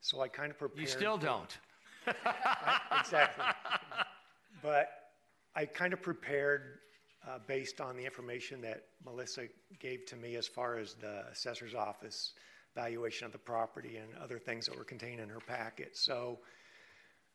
so 0.00 0.20
I 0.20 0.28
kind 0.28 0.50
of 0.50 0.58
prepared. 0.58 0.80
You 0.80 0.86
still 0.86 1.18
for- 1.18 1.26
don't. 1.26 1.58
Exactly. 3.00 3.44
But 4.62 4.88
I 5.54 5.64
kind 5.66 5.92
of 5.92 6.02
prepared 6.02 6.78
uh, 7.26 7.38
based 7.46 7.80
on 7.80 7.96
the 7.96 8.04
information 8.04 8.60
that 8.62 8.84
Melissa 9.04 9.46
gave 9.80 10.04
to 10.06 10.16
me 10.16 10.36
as 10.36 10.46
far 10.46 10.78
as 10.78 10.94
the 10.94 11.24
assessor's 11.32 11.74
office 11.74 12.32
valuation 12.74 13.24
of 13.26 13.32
the 13.32 13.38
property 13.38 13.96
and 13.96 14.08
other 14.22 14.38
things 14.38 14.66
that 14.66 14.76
were 14.76 14.84
contained 14.84 15.20
in 15.20 15.28
her 15.28 15.40
packet. 15.40 15.96
So 15.96 16.38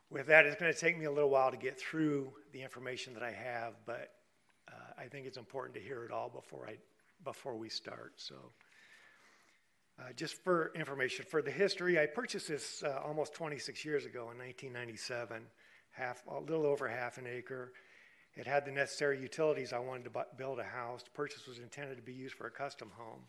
with 0.10 0.28
that, 0.28 0.46
it's 0.46 0.60
going 0.60 0.72
to 0.72 0.78
take 0.78 0.98
me 0.98 1.06
a 1.06 1.12
little 1.12 1.30
while 1.30 1.52
to 1.52 1.58
get 1.58 1.80
through 1.80 2.32
the 2.52 2.62
information 2.62 3.14
that 3.14 3.24
I 3.24 3.32
have, 3.32 3.74
but 3.86 4.10
I 5.00 5.08
think 5.08 5.26
it's 5.26 5.38
important 5.38 5.76
to 5.76 5.82
hear 5.82 6.04
it 6.04 6.12
all 6.12 6.30
before 6.30 6.68
I, 6.68 6.76
before 7.24 7.56
we 7.56 7.70
start, 7.70 8.14
so. 8.18 8.36
Uh, 10.00 10.14
Just 10.16 10.42
for 10.44 10.72
information, 10.76 11.26
for 11.30 11.42
the 11.42 11.52
history, 11.52 12.00
I 12.00 12.06
purchased 12.06 12.48
this 12.48 12.84
uh, 12.84 13.02
almost 13.06 13.34
26 13.34 13.84
years 13.84 14.06
ago 14.06 14.32
in 14.32 14.38
1997, 14.38 15.44
half, 15.92 16.24
a 16.28 16.40
little 16.40 16.66
over 16.66 16.88
half 16.88 17.18
an 17.18 17.28
acre. 17.28 17.74
It 18.36 18.48
had 18.48 18.66
the 18.66 18.72
necessary 18.72 19.20
utilities 19.20 19.74
I 19.74 19.80
wanted 19.80 20.06
to 20.06 20.10
bu- 20.12 20.38
build 20.38 20.60
a 20.60 20.64
house. 20.64 21.04
The 21.04 21.10
purchase 21.10 21.48
was 21.48 21.60
intended 21.60 21.98
to 21.98 22.02
be 22.02 22.14
used 22.14 22.36
for 22.36 22.48
a 22.48 22.52
custom 22.52 22.92
home. 22.98 23.24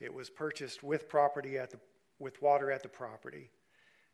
It 0.00 0.12
was 0.12 0.28
purchased 0.28 0.82
with 0.82 1.08
property 1.08 1.56
at 1.56 1.70
the, 1.70 1.78
with 2.18 2.42
water 2.42 2.70
at 2.70 2.82
the 2.82 2.88
property, 2.88 3.48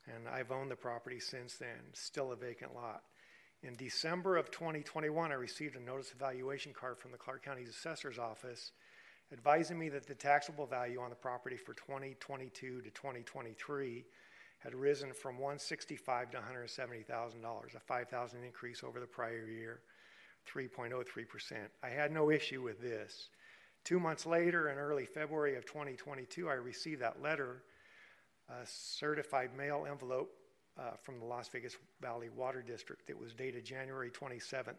and 0.06 0.28
I've 0.28 0.52
owned 0.52 0.70
the 0.70 0.76
property 0.76 1.18
since 1.18 1.54
then, 1.54 1.80
still 1.94 2.30
a 2.30 2.36
vacant 2.36 2.74
lot. 2.74 3.02
In 3.62 3.74
December 3.74 4.36
of 4.36 4.50
2021, 4.50 5.32
I 5.32 5.34
received 5.34 5.76
a 5.76 5.80
notice 5.80 6.12
of 6.12 6.18
valuation 6.18 6.72
card 6.72 6.98
from 6.98 7.10
the 7.10 7.18
Clark 7.18 7.42
County 7.42 7.64
Assessor's 7.64 8.18
Office 8.18 8.72
advising 9.32 9.78
me 9.78 9.88
that 9.88 10.06
the 10.06 10.14
taxable 10.14 10.66
value 10.66 11.00
on 11.00 11.10
the 11.10 11.16
property 11.16 11.56
for 11.56 11.72
2022 11.74 12.82
to 12.82 12.90
2023 12.90 14.04
had 14.58 14.74
risen 14.74 15.12
from 15.12 15.38
165 15.38 16.30
to 16.30 16.36
170 16.36 17.02
thousand 17.02 17.40
dollars, 17.40 17.72
a 17.74 17.80
5,000 17.80 18.44
increase 18.44 18.84
over 18.84 19.00
the 19.00 19.06
prior 19.06 19.46
year, 19.48 19.80
3.03 20.52 21.28
percent. 21.28 21.70
I 21.82 21.88
had 21.88 22.12
no 22.12 22.30
issue 22.30 22.62
with 22.62 22.80
this. 22.80 23.30
Two 23.84 23.98
months 23.98 24.26
later, 24.26 24.68
in 24.68 24.78
early 24.78 25.06
February 25.06 25.56
of 25.56 25.64
2022, 25.64 26.48
I 26.48 26.54
received 26.54 27.00
that 27.00 27.22
letter, 27.22 27.62
a 28.48 28.66
certified 28.66 29.56
mail 29.56 29.86
envelope 29.88 30.35
uh, 30.78 30.96
from 31.02 31.18
the 31.18 31.24
Las 31.24 31.48
Vegas 31.48 31.76
Valley 32.00 32.28
Water 32.28 32.62
District. 32.62 33.08
It 33.08 33.18
was 33.18 33.32
dated 33.34 33.64
January 33.64 34.10
27th, 34.10 34.74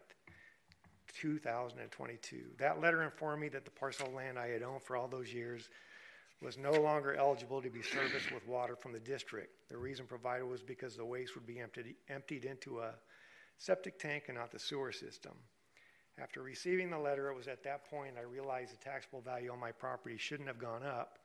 2022. 1.20 2.36
That 2.58 2.80
letter 2.80 3.02
informed 3.02 3.42
me 3.42 3.48
that 3.48 3.64
the 3.64 3.70
parcel 3.70 4.06
of 4.06 4.14
land 4.14 4.38
I 4.38 4.48
had 4.48 4.62
owned 4.62 4.82
for 4.82 4.96
all 4.96 5.08
those 5.08 5.32
years 5.32 5.68
was 6.40 6.56
no 6.56 6.70
longer 6.70 7.14
eligible 7.14 7.60
to 7.60 7.70
be 7.70 7.82
serviced 7.82 8.32
with 8.32 8.46
water 8.46 8.76
from 8.76 8.92
the 8.92 9.00
district. 9.00 9.68
The 9.68 9.76
reason 9.76 10.06
provided 10.06 10.44
was 10.44 10.62
because 10.62 10.96
the 10.96 11.04
waste 11.04 11.34
would 11.34 11.46
be 11.46 11.58
emptied, 11.58 11.96
emptied 12.08 12.44
into 12.44 12.78
a 12.78 12.94
septic 13.58 13.98
tank 13.98 14.24
and 14.28 14.38
not 14.38 14.52
the 14.52 14.58
sewer 14.58 14.92
system. 14.92 15.32
After 16.20 16.42
receiving 16.42 16.90
the 16.90 16.98
letter, 16.98 17.28
it 17.30 17.36
was 17.36 17.48
at 17.48 17.62
that 17.64 17.84
point 17.90 18.14
I 18.18 18.22
realized 18.22 18.72
the 18.72 18.84
taxable 18.84 19.20
value 19.20 19.52
on 19.52 19.60
my 19.60 19.72
property 19.72 20.16
shouldn't 20.16 20.48
have 20.48 20.58
gone 20.58 20.84
up, 20.84 21.18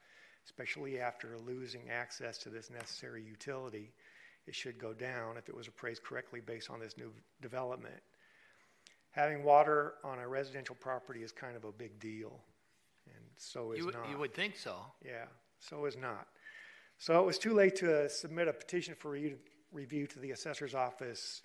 especially 0.45 0.99
after 0.99 1.37
losing 1.45 1.89
access 1.89 2.37
to 2.39 2.49
this 2.49 2.69
necessary 2.69 3.23
utility. 3.23 3.91
It 4.45 4.55
should 4.55 4.77
go 4.77 4.93
down 4.93 5.37
if 5.37 5.47
it 5.47 5.55
was 5.55 5.67
appraised 5.67 6.03
correctly 6.03 6.41
based 6.41 6.69
on 6.69 6.79
this 6.79 6.97
new 6.97 7.11
development. 7.41 8.01
Having 9.11 9.43
water 9.43 9.93
on 10.03 10.19
a 10.19 10.27
residential 10.27 10.75
property 10.75 11.21
is 11.23 11.31
kind 11.31 11.55
of 11.55 11.63
a 11.63 11.71
big 11.71 11.99
deal, 11.99 12.43
and 13.05 13.23
so 13.37 13.71
is 13.71 13.79
You 13.79 13.85
would- 13.85 13.93
not. 13.95 14.09
you 14.09 14.17
would 14.17 14.33
think 14.33 14.55
so. 14.57 14.91
Yeah, 15.01 15.27
so 15.59 15.85
is 15.85 15.95
not. 15.95 16.27
So 16.97 17.19
it 17.21 17.25
was 17.25 17.37
too 17.37 17.53
late 17.53 17.75
to 17.77 18.09
submit 18.09 18.47
a 18.47 18.53
petition 18.53 18.95
for 18.95 19.11
re- 19.11 19.37
review 19.71 20.07
to 20.07 20.19
the 20.19 20.31
assessor's 20.31 20.73
office 20.75 21.41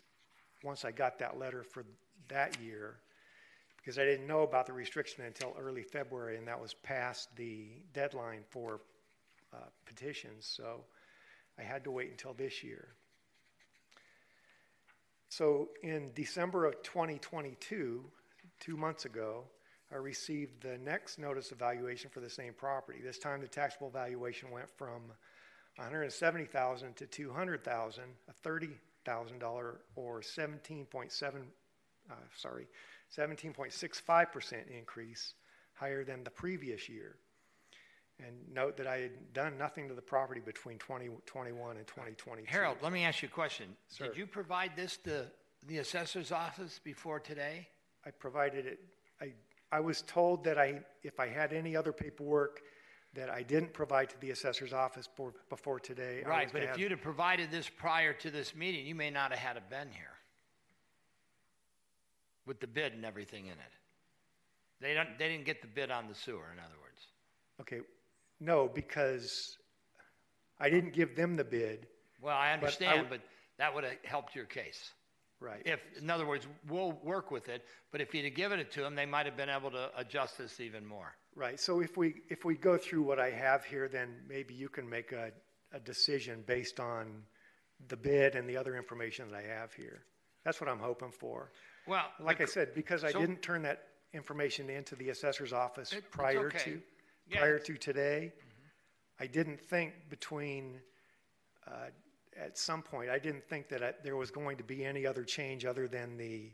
once 0.63 0.85
I 0.85 0.91
got 0.93 1.19
that 1.19 1.39
letter 1.39 1.63
for 1.63 1.85
that 2.29 2.59
year, 2.61 3.01
because 3.77 3.99
I 3.99 4.05
didn't 4.05 4.27
know 4.27 4.43
about 4.43 4.67
the 4.67 4.73
restriction 4.73 5.25
until 5.25 5.55
early 5.59 5.83
February, 5.83 6.37
and 6.37 6.49
that 6.49 6.61
was 6.61 6.75
past 6.75 7.35
the 7.37 7.83
deadline 7.93 8.45
for 8.45 8.81
uh, 9.53 9.69
petitions, 9.87 10.47
so 10.47 10.85
I 11.59 11.63
had 11.63 11.85
to 11.85 11.91
wait 11.91 12.11
until 12.11 12.35
this 12.35 12.63
year. 12.63 12.89
So 15.29 15.69
in 15.83 16.13
December 16.15 16.65
of 16.65 16.83
2022, 16.83 18.05
two 18.61 18.77
months 18.77 19.05
ago, 19.05 19.45
I 19.93 19.97
received 19.97 20.63
the 20.63 20.79
next 20.79 21.19
notice 21.19 21.51
of 21.51 21.59
valuation 21.59 22.11
for 22.11 22.21
the 22.21 22.31
same 22.31 22.53
property. 22.53 23.01
This 23.03 23.19
time, 23.19 23.41
the 23.41 23.49
taxable 23.49 23.91
valuation 23.91 24.51
went 24.51 24.69
from 24.77 25.03
170,000 25.77 26.97
to 26.97 27.07
200,000, 27.07 28.05
a 28.29 28.49
$30,000 28.49 29.77
or 29.97 30.21
17.7, 30.21 31.35
uh, 32.11 32.15
sorry, 32.37 32.67
17.65% 33.17 34.55
increase, 34.77 35.35
higher 35.75 36.05
than 36.05 36.25
the 36.25 36.31
previous 36.31 36.89
year. 36.89 37.17
And 38.21 38.35
note 38.53 38.77
that 38.79 38.87
I 38.89 38.99
had 38.99 39.33
done 39.33 39.57
nothing 39.57 39.89
to 39.89 39.95
the 39.95 40.03
property 40.03 40.41
between 40.45 40.79
2021 40.79 41.77
and 41.77 41.87
2022. 41.87 42.51
Harold, 42.51 42.79
let 42.83 42.93
me 42.93 43.05
ask 43.05 43.23
you 43.23 43.29
a 43.29 43.31
question. 43.31 43.67
Sir. 43.89 44.09
Did 44.09 44.17
you 44.17 44.27
provide 44.27 44.73
this 44.75 44.97
to 45.05 45.27
the 45.69 45.79
assessor's 45.79 46.33
office 46.33 46.81
before 46.83 47.21
today? 47.21 47.69
I 48.05 48.11
provided 48.11 48.67
it, 48.67 48.81
I, 49.21 49.33
I 49.71 49.81
was 49.81 50.03
told 50.03 50.43
that 50.45 50.59
I, 50.59 50.81
if 51.05 51.21
I 51.21 51.29
had 51.29 51.53
any 51.53 51.77
other 51.77 51.93
paperwork 51.93 52.61
that 53.15 53.31
I 53.31 53.43
didn't 53.43 53.73
provide 53.73 54.11
to 54.11 54.21
the 54.21 54.31
assessor's 54.31 54.73
office 54.73 55.09
for, 55.15 55.33
before 55.49 55.79
today. 55.81 56.23
I 56.25 56.29
Right, 56.29 56.47
was 56.47 56.53
but 56.53 56.59
to 56.59 56.65
if 56.65 56.71
have- 56.71 56.79
you'd 56.79 56.91
have 56.91 57.01
provided 57.01 57.51
this 57.51 57.69
prior 57.69 58.13
to 58.15 58.31
this 58.31 58.55
meeting, 58.55 58.85
you 58.87 58.95
may 58.95 59.11
not 59.11 59.31
have 59.31 59.39
had 59.41 59.57
it 59.57 59.71
been 59.71 59.91
here. 59.93 60.15
With 62.47 62.61
the 62.61 62.67
bid 62.67 62.95
and 62.95 63.05
everything 63.05 63.47
in 63.47 63.53
it. 63.53 63.73
They 64.81 64.95
don't, 64.95 65.19
they 65.19 65.29
didn't 65.29 65.45
get 65.45 65.61
the 65.61 65.69
bid 65.69 65.91
on 65.91 66.09
the 66.09 66.15
sewer, 66.15 66.51
in 66.53 66.59
other 66.59 66.79
words. 66.81 67.01
Okay, 67.61 67.81
no, 68.41 68.69
because 68.73 69.57
I 70.61 70.71
didn't 70.71 70.93
give 70.93 71.17
them 71.17 71.37
the 71.37 71.45
bid. 71.45 71.87
Well, 72.21 72.37
I 72.37 72.39
But 72.39 72.49
I 72.49 72.53
understand, 72.53 73.07
but 73.11 73.21
that 73.59 73.75
would 73.75 73.85
have 73.85 73.95
helped 74.05 74.35
your 74.35 74.45
case. 74.45 74.93
Right. 75.41 75.63
If, 75.65 75.81
in 76.01 76.11
other 76.11 76.27
words, 76.27 76.49
we'll 76.69 76.99
work 77.05 77.31
with 77.31 77.49
it, 77.49 77.65
but 77.93 78.01
if 78.01 78.13
you'd 78.13 78.25
have 78.25 78.35
given 78.35 78.59
it 78.59 78.73
to 78.73 78.81
them, 78.81 78.97
they 78.97 79.07
might 79.07 79.25
have 79.25 79.37
been 79.37 79.49
able 79.49 79.71
to 79.71 79.91
adjust 79.97 80.37
this 80.37 80.59
even 80.59 80.85
more. 80.85 81.15
Right, 81.37 81.61
so 81.61 81.81
if 81.81 81.97
we, 81.97 82.23
if 82.29 82.45
we 82.45 82.57
go 82.57 82.77
through 82.77 83.03
what 83.03 83.21
I 83.21 83.31
have 83.31 83.65
here, 83.65 83.87
then 83.89 84.17
maybe 84.29 84.53
you 84.55 84.69
can 84.69 84.89
make 84.89 85.13
a, 85.13 85.31
a 85.73 85.79
decision 85.79 86.43
based 86.47 86.81
on 86.81 87.23
the 87.87 87.97
bid 87.97 88.35
and 88.35 88.49
the 88.49 88.57
other 88.57 88.77
information 88.77 89.31
that 89.31 89.37
I 89.37 89.43
have 89.43 89.73
here. 89.73 90.03
That's 90.45 90.61
what 90.61 90.69
I'm 90.69 90.81
hoping 90.81 91.13
for. 91.13 91.53
Well, 91.87 92.07
Like 92.19 92.41
I 92.41 92.45
said, 92.45 92.75
because 92.75 93.05
I 93.05 93.13
so- 93.13 93.21
didn't 93.21 93.41
turn 93.41 93.63
that 93.63 93.85
information 94.13 94.69
into 94.71 94.97
the 94.97 95.11
assessor's 95.11 95.53
office 95.53 95.93
It- 95.93 96.11
prior 96.11 96.47
okay. 96.49 96.59
to, 96.65 96.83
Yeah, 97.31 97.41
prior 97.41 97.59
to 97.59 97.77
today, 97.77 98.33
I 99.21 99.27
didn't 99.27 99.61
think 99.61 99.93
between, 100.09 100.81
uh, 101.67 101.91
at 102.37 102.57
some 102.57 102.83
point, 102.83 103.11
I 103.11 103.19
didn't 103.19 103.45
think 103.45 103.69
that 103.69 103.83
I- 103.83 103.95
there 104.03 104.17
was 104.17 104.31
going 104.31 104.57
to 104.57 104.65
be 104.65 104.85
any 104.85 105.07
other 105.07 105.25
change 105.25 105.67
other 105.67 105.89
than 105.89 106.17
the, 106.17 106.51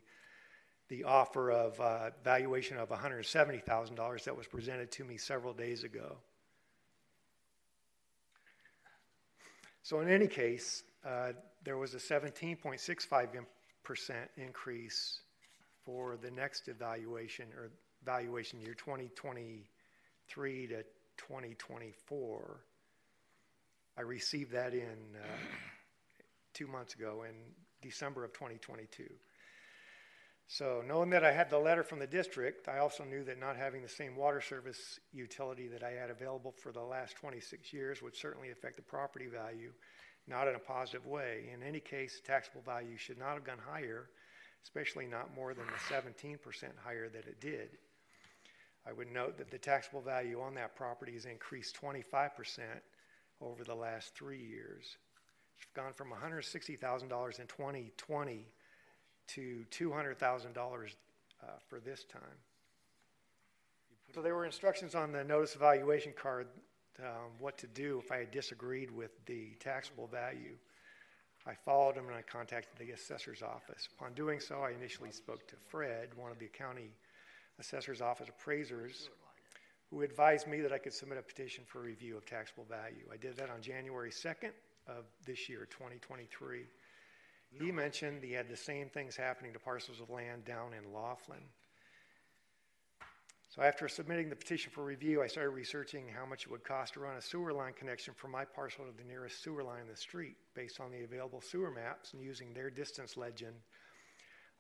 the 0.89 1.05
offer 1.05 1.53
of 1.53 1.81
uh, 1.81 2.11
valuation 2.25 2.77
of 2.77 2.89
$170,000 2.89 4.25
that 4.25 4.37
was 4.37 4.49
presented 4.49 4.91
to 4.93 5.05
me 5.05 5.17
several 5.17 5.53
days 5.53 5.85
ago. 5.85 6.19
So 9.83 10.01
in 10.01 10.09
any 10.09 10.27
case, 10.27 10.83
uh, 11.05 11.35
there 11.63 11.77
was 11.77 11.95
a 11.95 11.99
17.65% 11.99 13.47
increase 14.39 15.21
for 15.85 16.17
the 16.17 16.31
next 16.31 16.69
evaluation 16.69 17.47
or 17.57 17.71
valuation 18.05 18.61
year 18.61 18.75
2023 20.29 20.67
to 20.69 20.83
2024. 21.17 22.61
I 23.97 24.01
received 24.01 24.53
that 24.53 24.73
in 24.75 24.99
uh, 25.15 25.27
two 26.53 26.67
months 26.67 26.95
ago 26.95 27.25
in 27.29 27.35
December 27.83 28.25
of 28.25 28.33
2022. 28.33 29.05
So 30.47 30.83
knowing 30.87 31.11
that 31.11 31.25
I 31.25 31.33
had 31.33 31.49
the 31.49 31.59
letter 31.59 31.83
from 31.83 32.01
the 32.01 32.07
district, 32.07 32.69
I 32.69 32.79
also 32.79 33.05
knew 33.05 33.25
that 33.25 33.41
not 33.41 33.57
having 33.57 33.83
the 33.83 33.89
same 33.89 34.15
water 34.15 34.41
service 34.41 35.01
utility 35.13 35.69
that 35.69 35.83
I 35.83 35.93
had 35.93 36.11
available 36.11 36.53
for 36.53 36.71
the 36.71 36.83
last 36.83 37.17
26 37.17 37.73
years 37.73 38.03
would 38.03 38.17
certainly 38.17 38.51
affect 38.51 38.77
the 38.77 38.83
property 38.83 39.27
value, 39.27 39.73
not 40.29 40.49
in 40.49 40.55
a 40.55 40.59
positive 40.59 41.07
way. 41.07 41.49
In 41.53 41.63
any 41.63 41.81
case, 41.81 42.21
taxable 42.25 42.61
value 42.61 42.97
should 42.99 43.19
not 43.19 43.35
have 43.35 43.45
gone 43.45 43.59
higher, 43.59 44.11
especially 44.63 45.07
not 45.07 45.35
more 45.35 45.55
than 45.55 45.67
the 45.67 45.95
17% 45.95 46.39
higher 46.85 47.09
that 47.09 47.27
it 47.27 47.41
did. 47.41 47.71
I 48.87 48.93
would 48.93 49.11
note 49.11 49.39
that 49.39 49.51
the 49.51 49.59
taxable 49.59 50.03
value 50.03 50.41
on 50.41 50.55
that 50.55 50.77
property 50.77 51.13
has 51.13 51.25
increased 51.25 51.81
25% 51.81 52.31
over 53.41 53.65
the 53.65 53.75
last 53.75 54.15
three 54.15 54.43
years. 54.43 54.97
It's 55.57 55.67
gone 55.75 55.93
from 55.95 56.11
$160,000 56.11 57.41
in 57.41 57.47
2020 57.47 58.47
to 59.27 59.65
$200,000 59.71 60.95
uh, 61.43 61.47
for 61.69 61.81
this 61.81 62.05
time. 62.05 62.23
So 64.15 64.23
there 64.23 64.35
were 64.35 64.45
instructions 64.45 64.95
on 64.95 65.13
the 65.13 65.25
notice 65.25 65.57
evaluation 65.57 66.13
card, 66.17 66.47
um, 67.01 67.33
what 67.39 67.59
to 67.59 67.67
do 67.67 68.01
if 68.05 68.13
I 68.13 68.27
disagreed 68.31 68.91
with 68.91 69.11
the 69.27 69.55
taxable 69.59 70.07
value. 70.07 70.57
I 71.47 71.55
followed 71.55 71.97
them 71.97 72.07
and 72.07 72.17
I 72.17 72.23
contacted 72.23 72.79
the 72.79 72.93
assessor's 72.93 73.43
office. 73.43 73.89
Upon 73.99 74.15
doing 74.15 74.41
so, 74.41 74.61
I 74.61 74.71
initially 74.71 75.11
spoke 75.11 75.47
to 75.49 75.57
Fred, 75.57 76.09
one 76.17 76.31
of 76.31 76.39
the 76.39 76.47
county 76.47 76.91
assessor's 77.59 78.01
office 78.01 78.29
appraisers, 78.29 79.09
who 79.91 80.03
advised 80.03 80.47
me 80.47 80.61
that 80.61 80.73
I 80.73 80.79
could 80.79 80.93
submit 80.93 81.19
a 81.19 81.23
petition 81.23 81.65
for 81.67 81.81
review 81.81 82.17
of 82.17 82.27
taxable 82.27 82.65
value. 82.65 83.05
I 83.13 83.17
did 83.17 83.37
that 83.37 83.51
on 83.51 83.63
January 83.63 84.11
2nd 84.11 84.53
of 84.89 85.05
this 85.25 85.49
year, 85.49 85.67
2023. 85.71 86.65
He 87.51 87.71
mentioned 87.71 88.23
he 88.23 88.33
had 88.33 88.49
the 88.49 88.57
same 88.57 88.89
things 88.89 89.17
happening 89.17 89.53
to 89.53 89.59
parcels 89.59 90.01
of 90.01 90.11
land 90.11 90.45
down 90.45 90.73
in 90.75 90.93
Laughlin. 90.93 91.43
So 93.55 93.63
after 93.63 93.87
submitting 93.87 94.31
the 94.31 94.35
petition 94.35 94.73
for 94.75 94.83
review, 94.83 95.23
I 95.23 95.29
started 95.29 95.51
researching 95.51 96.07
how 96.09 96.27
much 96.27 96.43
it 96.43 96.51
would 96.51 96.65
cost 96.65 96.95
to 96.95 97.01
run 97.01 97.17
a 97.17 97.23
sewer 97.23 97.53
line 97.53 97.73
connection 97.73 98.13
from 98.13 98.33
my 98.33 98.45
parcel 98.45 98.85
to 98.85 98.91
the 98.91 99.09
nearest 99.09 99.45
sewer 99.45 99.63
line 99.63 99.83
in 99.83 99.87
the 99.87 99.97
street. 99.97 100.35
Based 100.55 100.81
on 100.81 100.91
the 100.91 101.05
available 101.05 101.41
sewer 101.41 101.71
maps 101.71 102.15
and 102.15 102.21
using 102.21 102.53
their 102.53 102.69
distance 102.69 103.17
legend, 103.17 103.55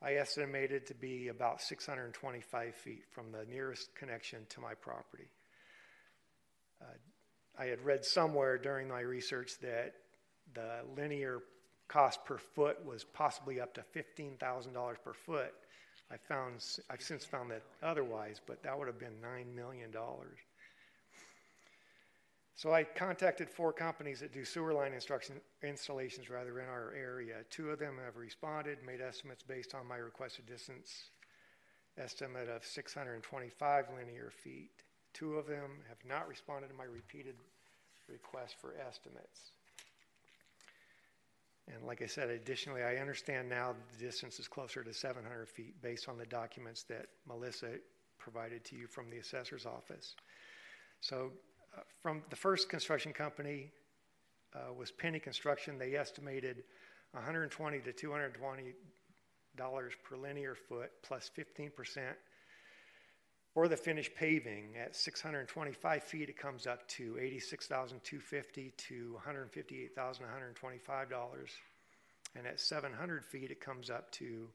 I 0.05 0.16
estimated 0.16 0.86
to 0.89 0.94
be 0.94 1.28
about 1.28 1.62
625 1.62 2.74
feet 2.74 3.05
from 3.10 3.32
the 3.32 3.47
nearest 3.51 3.94
connection 3.94 4.40
to 4.51 4.60
my 4.60 4.74
property. 4.74 5.31
Uh, 6.82 6.85
I 7.59 7.66
had 7.66 7.82
read 7.82 8.05
somewhere 8.05 8.59
during 8.59 8.86
my 8.86 9.01
research 9.01 9.59
that 9.62 9.94
the 10.52 10.81
linear 10.94 11.40
cost 11.89 12.22
per 12.26 12.36
foot 12.36 12.85
was 12.85 13.02
possibly 13.02 13.62
up 13.62 13.72
to 13.74 13.85
$15,000 13.97 14.94
per 15.02 15.14
foot. 15.14 15.55
I 16.10 16.18
found, 16.18 16.62
I've 16.90 17.01
since 17.01 17.24
found 17.24 17.51
that 17.52 17.62
otherwise, 17.82 18.43
but 18.47 18.62
that 18.62 18.78
would 18.78 18.89
have 18.89 18.98
been 18.98 19.16
$9 19.22 19.55
million. 19.55 19.90
So 22.56 22.72
I 22.72 22.85
contacted 22.85 23.51
four 23.51 23.72
companies 23.72 24.20
that 24.20 24.32
do 24.32 24.44
sewer 24.44 24.72
line 24.72 24.93
installations 25.62 26.31
rather 26.31 26.60
in 26.60 26.68
our 26.68 26.94
area. 26.97 27.36
Two 27.51 27.70
of 27.70 27.81
them 27.81 27.98
have 28.05 28.16
responded, 28.16 28.78
made 28.86 29.01
estimates 29.01 29.43
based 29.43 29.74
on 29.74 29.89
my 29.89 29.97
requested 29.97 30.47
distance 30.47 31.10
estimate 31.98 32.48
of 32.48 32.64
625 32.64 33.85
linear 33.97 34.31
feet. 34.31 34.70
Two 35.12 35.35
of 35.35 35.47
them 35.47 35.70
have 35.89 35.98
not 36.09 36.28
responded 36.28 36.68
to 36.68 36.74
my 36.74 36.85
repeated 36.85 37.35
request 38.09 38.55
for 38.60 38.74
estimates. 38.86 39.51
And 41.72 41.85
like 41.86 42.02
I 42.02 42.06
said, 42.06 42.28
additionally, 42.28 42.82
I 42.82 42.97
understand 42.97 43.48
now 43.48 43.74
the 43.93 44.05
distance 44.05 44.39
is 44.39 44.47
closer 44.47 44.85
to 44.85 44.93
700 44.93 45.48
feet 45.48 45.81
based 45.82 46.09
on 46.09 46.18
the 46.18 46.26
documents 46.26 46.82
that 46.85 47.06
Melissa 47.26 47.78
provided 48.18 48.64
to 48.66 48.76
you 48.76 48.86
from 48.86 49.09
the 49.10 49.18
assessor's 49.18 49.66
office. 49.66 50.14
So 51.01 51.32
from 52.03 52.23
the 52.31 52.37
first 52.37 52.69
construction 52.69 53.13
company 53.13 53.71
uh, 54.55 54.73
was 54.73 54.91
Penny 54.91 55.19
Construction. 55.19 55.79
They 55.79 55.95
estimated 55.95 56.65
120 57.13 57.81
to 57.81 57.93
220 57.93 58.75
dollars 59.57 59.93
per 60.03 60.17
linear 60.17 60.57
foot 60.57 60.91
plus 61.03 61.31
15 61.35 61.71
percent 61.71 62.17
for 63.53 63.69
the 63.69 63.77
finished 63.77 64.15
paving. 64.17 64.77
At 64.77 64.97
625 64.97 66.03
feet, 66.03 66.29
it 66.29 66.37
comes 66.37 66.67
up 66.67 66.87
to 66.89 67.17
86,250 67.21 68.73
to 68.77 69.13
158,125 69.15 71.11
dollars, 71.11 71.51
and 72.37 72.47
at 72.47 72.59
700 72.59 73.25
feet, 73.25 73.51
it 73.51 73.61
comes 73.61 73.91
up 73.91 74.11
to 74.13 74.49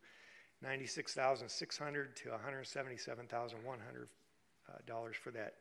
96,600 0.61 2.15
to 2.17 2.29
177,100 2.31 4.09
uh, 4.67 4.73
dollars 4.85 5.15
for 5.15 5.31
that 5.31 5.53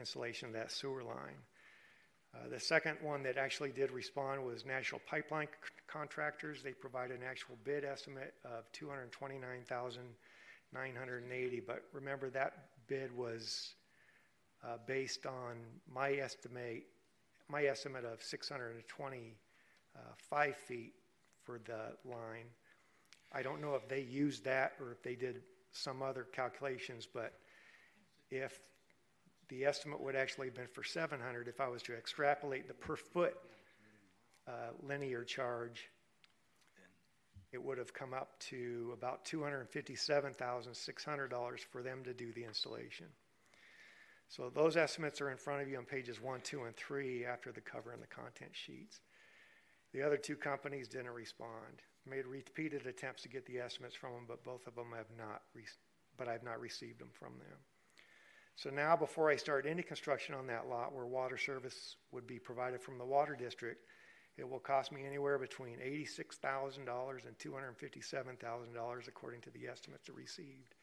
installation 0.00 0.48
of 0.48 0.54
that 0.54 0.72
sewer 0.72 1.04
line. 1.04 1.36
Uh, 2.34 2.48
the 2.48 2.58
second 2.60 2.96
one 3.02 3.22
that 3.24 3.36
actually 3.36 3.70
did 3.70 3.90
respond 3.90 4.42
was 4.44 4.64
National 4.64 5.00
Pipeline 5.06 5.46
C- 5.46 5.52
Contractors. 5.86 6.62
They 6.62 6.72
provided 6.72 7.18
an 7.18 7.26
actual 7.28 7.58
bid 7.64 7.84
estimate 7.84 8.32
of 8.44 8.70
229,980, 8.72 11.60
but 11.66 11.82
remember 11.92 12.30
that 12.30 12.52
bid 12.86 13.14
was 13.16 13.74
uh, 14.64 14.76
based 14.86 15.26
on 15.26 15.56
my 15.92 16.12
estimate, 16.12 16.84
my 17.48 17.64
estimate 17.64 18.04
of 18.04 18.22
625 18.22 20.56
feet 20.56 20.92
for 21.42 21.58
the 21.64 21.96
line. 22.08 22.46
I 23.32 23.42
don't 23.42 23.60
know 23.60 23.74
if 23.74 23.88
they 23.88 24.02
used 24.02 24.44
that 24.44 24.74
or 24.80 24.92
if 24.92 25.02
they 25.02 25.16
did 25.16 25.42
some 25.72 26.00
other 26.02 26.28
calculations, 26.32 27.08
but 27.12 27.32
if 28.30 28.60
the 29.50 29.64
estimate 29.64 30.00
would 30.00 30.16
actually 30.16 30.46
have 30.46 30.54
been 30.54 30.68
for 30.72 30.82
700, 30.82 31.48
if 31.48 31.60
I 31.60 31.68
was 31.68 31.82
to 31.82 31.92
extrapolate 31.94 32.68
the 32.68 32.74
per 32.74 32.96
foot 32.96 33.34
uh, 34.48 34.70
linear 34.82 35.24
charge, 35.24 35.90
it 37.52 37.62
would 37.62 37.76
have 37.78 37.92
come 37.92 38.14
up 38.14 38.38
to 38.38 38.92
about 38.94 39.24
$257,600 39.24 41.58
for 41.70 41.82
them 41.82 42.04
to 42.04 42.14
do 42.14 42.32
the 42.32 42.44
installation. 42.44 43.06
So 44.28 44.48
those 44.48 44.76
estimates 44.76 45.20
are 45.20 45.30
in 45.30 45.36
front 45.36 45.62
of 45.62 45.68
you 45.68 45.76
on 45.76 45.84
pages 45.84 46.22
one, 46.22 46.40
two, 46.42 46.62
and 46.62 46.76
three 46.76 47.26
after 47.26 47.50
the 47.50 47.60
cover 47.60 47.90
and 47.92 48.00
the 48.00 48.06
content 48.06 48.52
sheets. 48.52 49.00
The 49.92 50.02
other 50.02 50.16
two 50.16 50.36
companies 50.36 50.86
didn't 50.86 51.10
respond. 51.10 51.82
Made 52.08 52.26
repeated 52.26 52.86
attempts 52.86 53.22
to 53.22 53.28
get 53.28 53.44
the 53.46 53.58
estimates 53.58 53.96
from 53.96 54.12
them, 54.12 54.26
but 54.28 54.44
both 54.44 54.68
of 54.68 54.76
them 54.76 54.92
have 54.96 55.10
not, 55.18 55.42
but 56.16 56.28
I've 56.28 56.44
not 56.44 56.60
received 56.60 57.00
them 57.00 57.10
from 57.12 57.32
them. 57.38 57.58
So 58.56 58.68
now, 58.70 58.94
before 58.94 59.30
I 59.30 59.36
start 59.36 59.64
any 59.66 59.82
construction 59.82 60.34
on 60.34 60.46
that 60.48 60.68
lot 60.68 60.94
where 60.94 61.06
water 61.06 61.38
service 61.38 61.96
would 62.12 62.26
be 62.26 62.38
provided 62.38 62.82
from 62.82 62.98
the 62.98 63.04
water 63.04 63.34
district, 63.34 63.86
it 64.36 64.48
will 64.48 64.58
cost 64.58 64.92
me 64.92 65.06
anywhere 65.06 65.38
between 65.38 65.78
$86,000 65.78 66.78
and 67.26 67.38
$257,000 67.38 69.08
according 69.08 69.40
to 69.42 69.50
the 69.50 69.66
estimates 69.66 70.08
received. 70.08 70.74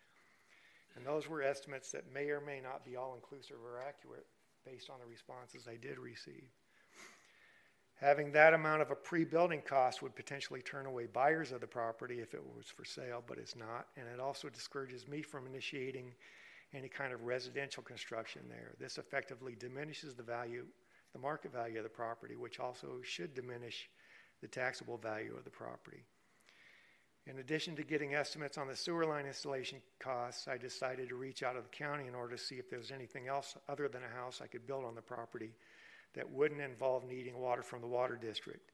And 0.95 1.05
those 1.05 1.29
were 1.29 1.43
estimates 1.43 1.91
that 1.91 2.11
may 2.11 2.29
or 2.29 2.41
may 2.41 2.59
not 2.59 2.83
be 2.83 2.95
all 2.95 3.13
inclusive 3.15 3.57
or 3.63 3.81
accurate 3.87 4.25
based 4.65 4.89
on 4.89 4.97
the 4.99 5.05
responses 5.05 5.67
I 5.67 5.77
did 5.77 5.99
receive. 5.99 6.49
Having 7.99 8.31
that 8.33 8.53
amount 8.53 8.83
of 8.83 8.91
a 8.91 8.95
pre-building 8.95 9.61
cost 9.61 10.03
would 10.03 10.15
potentially 10.15 10.61
turn 10.61 10.85
away 10.85 11.07
buyers 11.07 11.51
of 11.51 11.61
the 11.61 11.67
property 11.67 12.19
if 12.19 12.35
it 12.35 12.43
was 12.43 12.67
for 12.67 12.85
sale, 12.85 13.23
but 13.27 13.39
it's 13.39 13.55
not. 13.55 13.87
And 13.95 14.07
it 14.07 14.19
also 14.19 14.49
discourages 14.49 15.07
me 15.07 15.23
from 15.23 15.47
initiating 15.47 16.13
any 16.73 16.89
kind 16.89 17.13
of 17.13 17.23
residential 17.23 17.83
construction 17.83 18.41
there. 18.49 18.73
This 18.79 18.97
effectively 18.97 19.55
diminishes 19.57 20.15
the 20.15 20.23
value, 20.23 20.65
the 21.13 21.19
market 21.19 21.53
value 21.53 21.77
of 21.77 21.83
the 21.83 21.89
property, 21.89 22.35
which 22.35 22.59
also 22.59 22.99
should 23.03 23.33
diminish 23.33 23.89
the 24.41 24.47
taxable 24.47 24.97
value 24.97 25.35
of 25.35 25.43
the 25.43 25.49
property. 25.49 26.03
In 27.25 27.39
addition 27.39 27.75
to 27.75 27.83
getting 27.83 28.15
estimates 28.15 28.57
on 28.57 28.67
the 28.67 28.75
sewer 28.75 29.05
line 29.05 29.25
installation 29.25 29.81
costs, 29.99 30.47
I 30.47 30.57
decided 30.57 31.09
to 31.09 31.15
reach 31.15 31.43
out 31.43 31.53
to 31.53 31.61
the 31.61 31.67
county 31.67 32.07
in 32.07 32.15
order 32.15 32.37
to 32.37 32.41
see 32.41 32.55
if 32.55 32.69
there 32.69 32.79
was 32.79 32.91
anything 32.91 33.27
else 33.27 33.57
other 33.67 33.89
than 33.89 34.03
a 34.03 34.15
house 34.15 34.39
I 34.41 34.47
could 34.47 34.65
build 34.65 34.85
on 34.85 34.95
the 34.95 35.01
property 35.01 35.51
that 36.13 36.29
wouldn't 36.29 36.61
involve 36.61 37.03
needing 37.03 37.37
water 37.37 37.63
from 37.63 37.81
the 37.81 37.87
water 37.87 38.15
district. 38.15 38.71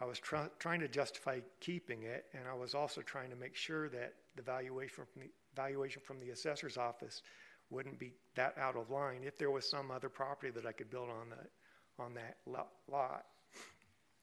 I 0.00 0.04
was 0.04 0.20
try- 0.20 0.48
trying 0.60 0.80
to 0.80 0.88
justify 0.88 1.40
keeping 1.60 2.04
it, 2.04 2.26
and 2.34 2.46
I 2.48 2.54
was 2.54 2.74
also 2.74 3.02
trying 3.02 3.30
to 3.30 3.36
make 3.36 3.56
sure 3.56 3.88
that 3.88 4.14
the 4.36 4.42
valuation 4.42 4.94
from 4.94 5.22
the 5.22 5.30
valuation 5.56 6.02
from 6.04 6.20
the 6.20 6.30
assessor's 6.30 6.76
office 6.76 7.22
wouldn't 7.70 7.98
be 7.98 8.12
that 8.34 8.56
out 8.58 8.76
of 8.76 8.90
line 8.90 9.20
if 9.24 9.36
there 9.38 9.50
was 9.50 9.68
some 9.68 9.90
other 9.90 10.08
property 10.08 10.50
that 10.52 10.66
I 10.66 10.72
could 10.72 10.90
build 10.90 11.08
on 11.08 11.30
the 11.30 12.02
on 12.02 12.14
that 12.14 12.36
lot. 12.46 13.24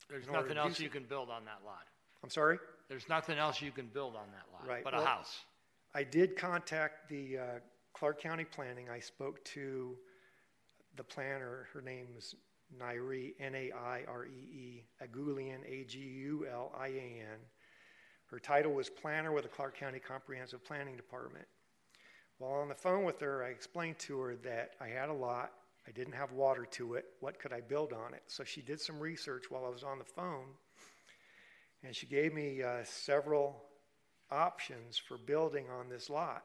There's 0.10 0.24
In 0.28 0.30
order 0.36 0.42
nothing 0.42 0.50
to 0.50 0.54
do 0.56 0.68
else 0.68 0.78
so- 0.78 0.84
you 0.84 0.90
can 0.90 1.04
build 1.06 1.30
on 1.30 1.46
that 1.46 1.60
lot. 1.66 1.86
I'm 2.24 2.30
sorry. 2.30 2.58
There's 2.90 3.08
nothing 3.08 3.38
else 3.38 3.62
you 3.62 3.72
can 3.72 3.88
build 3.88 4.16
on 4.16 4.28
that 4.32 4.52
lot, 4.52 4.68
Right. 4.68 4.84
but 4.84 4.94
a 4.94 4.98
Well, 4.98 5.06
house. 5.06 5.46
I 5.94 6.04
did 6.04 6.36
contact 6.36 7.08
the 7.10 7.38
uh, 7.38 7.60
Clark 7.94 8.20
County 8.20 8.44
Planning. 8.44 8.90
I 8.90 9.00
spoke 9.00 9.44
to 9.46 9.98
the 10.96 11.04
planner. 11.04 11.68
Her 11.72 11.82
name 11.82 12.08
is 12.18 12.36
Nairee, 12.76 13.36
N-A-I-R-E-E, 13.40 14.84
Agulian, 15.02 15.64
A-G-U-L-I-A-N. 15.66 17.40
Her 18.32 18.40
title 18.40 18.74
was 18.74 18.90
Planner 18.90 19.32
with 19.32 19.44
the 19.44 19.50
Clark 19.50 19.76
County 19.78 20.00
Comprehensive 20.00 20.64
Planning 20.64 20.96
Department. 20.96 21.46
While 22.38 22.62
on 22.62 22.70
the 22.70 22.76
phone 22.76 23.04
with 23.04 23.20
her, 23.22 23.44
I 23.44 23.48
explained 23.48 23.98
to 24.00 24.20
her 24.20 24.36
that 24.44 24.72
I 24.80 24.88
had 24.88 25.10
a 25.10 25.14
lot. 25.14 25.52
I 25.88 25.92
didn't 25.92 26.14
have 26.14 26.32
water 26.32 26.66
to 26.72 26.94
it. 26.94 27.06
What 27.22 27.40
could 27.40 27.52
I 27.52 27.62
build 27.62 27.92
on 27.92 28.14
it? 28.14 28.22
So 28.28 28.44
she 28.44 28.62
did 28.62 28.80
some 28.80 29.00
research 29.00 29.50
while 29.50 29.66
I 29.66 29.70
was 29.70 29.84
on 29.84 29.98
the 29.98 30.06
phone, 30.06 30.46
and 31.84 31.96
she 31.96 32.06
gave 32.06 32.34
me 32.34 32.62
uh, 32.62 32.84
several 32.84 33.64
options 34.32 34.98
for 34.98 35.18
building 35.18 35.66
on 35.80 35.90
this 35.90 36.10
lot. 36.10 36.44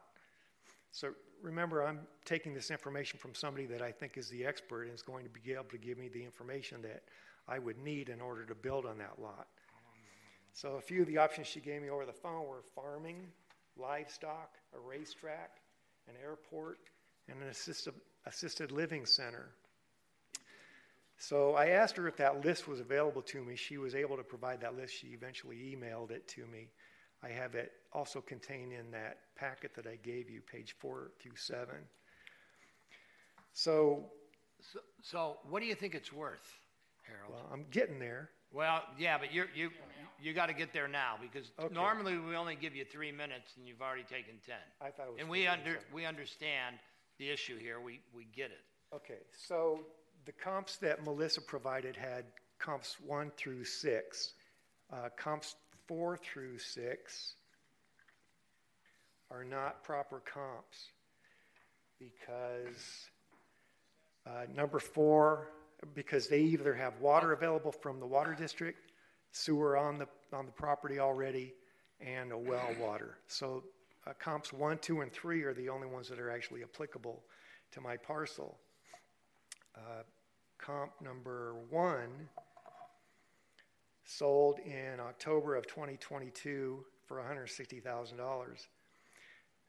So 0.90 1.10
remember, 1.42 1.86
I'm 1.86 2.00
taking 2.24 2.54
this 2.54 2.70
information 2.70 3.18
from 3.18 3.34
somebody 3.34 3.66
that 3.66 3.82
I 3.82 3.92
think 3.92 4.16
is 4.16 4.28
the 4.28 4.46
expert 4.46 4.84
and 4.84 4.94
is 4.94 5.02
going 5.02 5.24
to 5.24 5.30
be 5.30 5.52
able 5.52 5.64
to 5.64 5.78
give 5.78 5.98
me 5.98 6.08
the 6.08 6.24
information 6.24 6.80
that 6.82 7.02
I 7.46 7.58
would 7.58 7.78
need 7.78 8.08
in 8.08 8.22
order 8.22 8.46
to 8.46 8.54
build 8.54 8.86
on 8.86 8.96
that 8.98 9.20
lot. 9.20 9.48
So 10.54 10.76
a 10.76 10.80
few 10.80 11.02
of 11.02 11.08
the 11.08 11.18
options 11.18 11.48
she 11.48 11.60
gave 11.60 11.82
me 11.82 11.90
over 11.90 12.06
the 12.06 12.12
phone 12.12 12.46
were 12.46 12.62
farming, 12.76 13.26
livestock, 13.76 14.54
a 14.74 14.78
racetrack, 14.78 15.50
an 16.08 16.14
airport, 16.22 16.78
and 17.28 17.42
an 17.42 17.48
assisted, 17.48 17.92
assisted 18.24 18.70
living 18.70 19.04
center. 19.04 19.48
So 21.18 21.54
I 21.54 21.70
asked 21.70 21.96
her 21.96 22.06
if 22.06 22.16
that 22.18 22.44
list 22.44 22.68
was 22.68 22.78
available 22.78 23.22
to 23.22 23.42
me. 23.42 23.56
She 23.56 23.78
was 23.78 23.96
able 23.96 24.16
to 24.16 24.22
provide 24.22 24.60
that 24.60 24.76
list. 24.76 24.94
She 24.94 25.08
eventually 25.08 25.56
emailed 25.76 26.12
it 26.12 26.28
to 26.28 26.46
me. 26.46 26.68
I 27.22 27.28
have 27.30 27.56
it 27.56 27.72
also 27.92 28.20
contained 28.20 28.72
in 28.72 28.90
that 28.92 29.18
packet 29.34 29.74
that 29.74 29.86
I 29.86 29.96
gave 29.96 30.30
you, 30.30 30.40
page 30.40 30.74
four 30.78 31.10
through 31.20 31.36
seven. 31.36 31.76
So, 33.52 34.10
So, 34.72 34.78
so 35.02 35.38
what 35.48 35.60
do 35.60 35.66
you 35.66 35.74
think 35.74 35.94
it's 35.94 36.12
worth, 36.12 36.58
Harold? 37.08 37.32
well, 37.32 37.48
I'm 37.52 37.64
getting 37.70 37.98
there. 37.98 38.30
Well, 38.54 38.82
yeah, 38.96 39.18
but 39.18 39.34
you're, 39.34 39.48
you, 39.54 39.70
you 40.22 40.32
got 40.32 40.46
to 40.46 40.54
get 40.54 40.72
there 40.72 40.86
now 40.86 41.16
because 41.20 41.50
Okay. 41.58 41.74
normally 41.74 42.16
we 42.18 42.36
only 42.36 42.54
give 42.54 42.74
you 42.76 42.84
three 42.84 43.10
minutes 43.10 43.52
and 43.56 43.66
you've 43.66 43.82
already 43.82 44.04
taken 44.04 44.34
10. 44.46 44.54
I 44.80 44.90
thought 44.90 45.08
it 45.08 45.12
was 45.12 45.20
And 45.20 45.28
we 45.28 45.46
15 45.46 45.58
under, 45.58 45.78
we 45.92 46.06
understand 46.06 46.76
the 47.18 47.30
issue 47.30 47.58
here. 47.58 47.80
We, 47.80 48.00
we 48.14 48.26
get 48.34 48.52
it. 48.52 48.60
Okay, 48.94 49.18
so 49.32 49.80
the 50.24 50.32
comps 50.32 50.76
that 50.76 51.02
Melissa 51.04 51.40
provided 51.40 51.96
had 51.96 52.24
comps 52.60 52.96
one 53.04 53.32
through 53.36 53.64
six. 53.64 54.34
Uh, 54.92 55.08
comps 55.16 55.56
four 55.88 56.16
through 56.16 56.58
six 56.58 57.34
are 59.30 59.42
not 59.44 59.82
proper 59.82 60.20
comps 60.20 60.90
because 61.98 63.08
uh, 64.26 64.44
number 64.54 64.78
four, 64.78 65.48
because 65.94 66.28
they 66.28 66.40
either 66.40 66.74
have 66.74 66.98
water 67.00 67.32
available 67.32 67.72
from 67.72 68.00
the 68.00 68.06
water 68.06 68.34
district, 68.34 68.92
sewer 69.32 69.76
on 69.76 69.98
the 69.98 70.08
on 70.32 70.46
the 70.46 70.52
property 70.52 70.98
already, 70.98 71.54
and 72.00 72.32
a 72.32 72.38
well 72.38 72.68
water. 72.80 73.18
So 73.26 73.64
uh, 74.06 74.12
comps 74.18 74.52
one, 74.52 74.78
two, 74.78 75.00
and 75.00 75.12
three 75.12 75.42
are 75.42 75.54
the 75.54 75.68
only 75.68 75.86
ones 75.86 76.08
that 76.08 76.18
are 76.18 76.30
actually 76.30 76.62
applicable 76.62 77.22
to 77.72 77.80
my 77.80 77.96
parcel. 77.96 78.58
Uh, 79.76 80.02
comp 80.58 80.92
number 81.02 81.54
one 81.70 82.28
sold 84.04 84.58
in 84.60 85.00
October 85.00 85.56
of 85.56 85.66
2022 85.66 86.84
for 87.06 87.18
$160,000. 87.18 88.66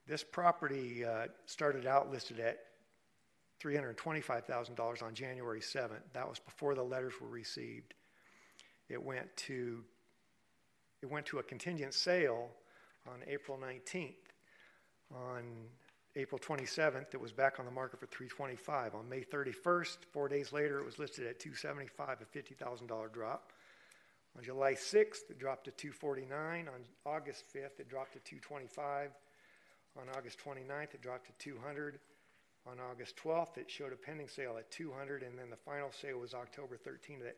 This 0.08 0.24
property 0.24 1.04
uh, 1.04 1.28
started 1.46 1.88
out 1.88 2.12
listed 2.12 2.40
at 2.40 2.60
$325,000 3.66 5.04
on 5.04 5.14
January 5.14 5.60
7th. 5.60 6.02
That 6.14 6.30
was 6.30 6.40
before 6.40 6.76
the 6.76 6.84
letters 6.84 7.14
were 7.20 7.28
received. 7.28 7.96
It 8.90 9.02
went 9.02 9.36
to 9.38 9.84
it 11.02 11.12
went 11.12 11.26
to 11.28 11.40
a 11.40 11.44
contingent 11.44 11.94
sale 11.94 12.50
on 13.08 13.20
April 13.28 13.60
19th. 13.62 14.14
On 15.14 15.44
April 16.16 16.40
27th, 16.40 17.14
it 17.14 17.20
was 17.20 17.32
back 17.32 17.60
on 17.60 17.66
the 17.66 17.72
market 17.72 18.00
for 18.00 18.08
325. 18.08 18.96
On 18.96 19.08
May 19.08 19.22
31st, 19.22 19.98
four 20.12 20.28
days 20.28 20.52
later, 20.52 20.80
it 20.80 20.86
was 20.86 20.98
listed 20.98 21.28
at 21.28 21.40
275, 21.40 22.22
a 22.22 22.38
$50,000 22.38 23.14
drop. 23.14 23.52
On 24.38 24.44
July 24.44 24.74
6th, 24.74 25.30
it 25.30 25.38
dropped 25.38 25.66
to 25.66 25.72
249. 25.72 26.68
On 26.68 26.82
August 27.06 27.44
5th, 27.54 27.80
it 27.80 27.90
dropped 27.90 28.14
to 28.14 28.20
225. 28.20 29.12
On 29.98 30.04
August 30.18 30.40
29th, 30.44 30.96
it 30.96 31.02
dropped 31.02 31.28
to 31.28 31.34
200. 31.38 32.00
On 32.68 32.80
August 32.92 33.16
12th, 33.18 33.58
it 33.58 33.70
showed 33.70 33.94
a 33.94 33.96
pending 33.96 34.28
sale 34.28 34.56
at 34.58 34.72
200, 34.72 35.22
and 35.22 35.38
then 35.38 35.52
the 35.52 35.56
final 35.56 35.92
sale 35.92 36.18
was 36.18 36.34
October 36.34 36.78
13th 36.78 37.28
at 37.28 37.38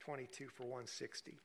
22 0.00 0.48
for 0.48 0.64
160. 0.64 1.38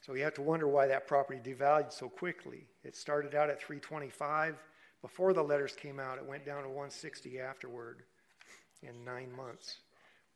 So 0.00 0.14
you 0.14 0.22
have 0.22 0.34
to 0.34 0.42
wonder 0.42 0.68
why 0.68 0.86
that 0.86 1.08
property 1.08 1.40
devalued 1.40 1.92
so 1.92 2.08
quickly. 2.08 2.68
It 2.84 2.94
started 2.94 3.34
out 3.34 3.50
at 3.50 3.60
325. 3.60 4.62
Before 5.02 5.32
the 5.32 5.42
letters 5.42 5.74
came 5.74 5.98
out, 5.98 6.18
it 6.18 6.24
went 6.24 6.46
down 6.46 6.62
to 6.62 6.68
160 6.68 7.40
afterward 7.40 8.04
in 8.82 9.04
nine 9.04 9.34
months. 9.36 9.78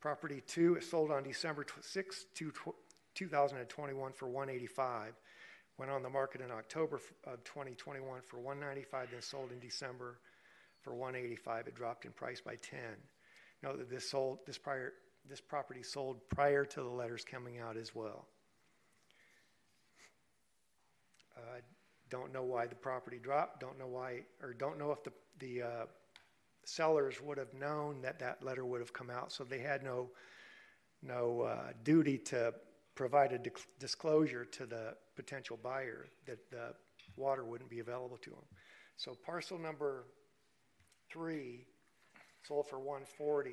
Property 0.01 0.41
two, 0.45 0.75
it 0.75 0.83
sold 0.83 1.11
on 1.11 1.23
December 1.23 1.65
6, 1.79 2.25
2021 2.35 4.11
for 4.11 4.27
185. 4.27 5.13
went 5.77 5.91
on 5.91 6.03
the 6.03 6.09
market 6.09 6.41
in 6.41 6.51
October 6.51 6.99
of 7.25 7.43
2021 7.43 8.21
for 8.21 8.37
195, 8.37 9.09
then 9.11 9.21
sold 9.21 9.51
in 9.51 9.59
December 9.59 10.19
for 10.81 10.93
185. 10.93 11.67
It 11.67 11.75
dropped 11.75 12.05
in 12.05 12.11
price 12.11 12.41
by 12.41 12.55
10. 12.55 12.79
Note 13.63 13.77
that 13.77 13.89
this 13.89 14.09
sold 14.09 14.39
this 14.45 14.57
prior 14.57 14.93
this 15.29 15.41
property 15.41 15.83
sold 15.83 16.17
prior 16.29 16.65
to 16.65 16.81
the 16.81 16.89
letters 16.89 17.23
coming 17.23 17.59
out 17.59 17.77
as 17.77 17.93
well. 17.93 18.27
Uh, 21.37 21.59
don't 22.09 22.33
know 22.33 22.43
why 22.43 22.65
the 22.65 22.75
property 22.75 23.19
dropped. 23.21 23.59
Don't 23.59 23.77
know 23.77 23.87
why, 23.87 24.21
or 24.41 24.53
don't 24.53 24.77
know 24.79 24.91
if 24.91 25.03
the 25.03 25.11
the 25.39 25.61
uh, 25.61 25.85
sellers 26.63 27.21
would 27.21 27.37
have 27.37 27.53
known 27.53 28.01
that 28.01 28.19
that 28.19 28.43
letter 28.43 28.65
would 28.65 28.81
have 28.81 28.93
come 28.93 29.09
out. 29.09 29.31
So 29.31 29.43
they 29.43 29.59
had 29.59 29.83
no 29.83 30.09
no 31.03 31.41
uh, 31.41 31.71
duty 31.83 32.17
to 32.17 32.53
provide 32.95 33.31
a 33.31 33.39
disclosure 33.79 34.45
to 34.45 34.65
the 34.65 34.95
potential 35.15 35.57
buyer 35.61 36.07
that 36.25 36.49
the 36.51 36.73
water 37.15 37.43
wouldn't 37.43 37.69
be 37.69 37.79
available 37.79 38.17
to 38.17 38.29
them. 38.29 38.45
So 38.97 39.15
parcel 39.25 39.57
number 39.57 40.05
three 41.11 41.65
sold 42.47 42.67
for 42.67 42.79
140. 42.79 43.51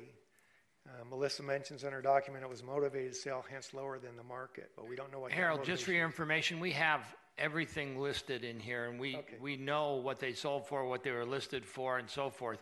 Uh, 0.87 0.91
Melissa 1.09 1.43
mentions 1.43 1.83
in 1.83 1.91
her 1.91 2.01
document 2.01 2.43
it 2.43 2.49
was 2.49 2.63
motivated 2.63 3.15
sale, 3.15 3.43
hence 3.49 3.73
lower 3.73 3.99
than 3.99 4.15
the 4.15 4.23
market, 4.23 4.71
but 4.75 4.87
we 4.87 4.95
don't 4.95 5.11
know 5.11 5.19
what. 5.19 5.31
Harold, 5.31 5.63
just 5.63 5.83
for 5.83 5.91
your 5.91 6.05
information, 6.05 6.59
we 6.59 6.71
have 6.71 7.01
everything 7.37 7.99
listed 7.99 8.43
in 8.43 8.59
here, 8.59 8.85
and 8.89 8.99
we, 8.99 9.19
we 9.41 9.55
know 9.55 9.95
what 9.95 10.19
they 10.19 10.33
sold 10.33 10.67
for, 10.67 10.85
what 10.85 11.03
they 11.03 11.11
were 11.11 11.25
listed 11.25 11.65
for, 11.65 11.99
and 11.99 12.09
so 12.09 12.29
forth. 12.29 12.59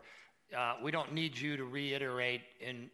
Uh, 0.55 0.75
we 0.83 0.91
don't 0.91 1.13
need 1.13 1.37
you 1.37 1.57
to 1.57 1.65
reiterate 1.65 2.41
and 2.65 2.89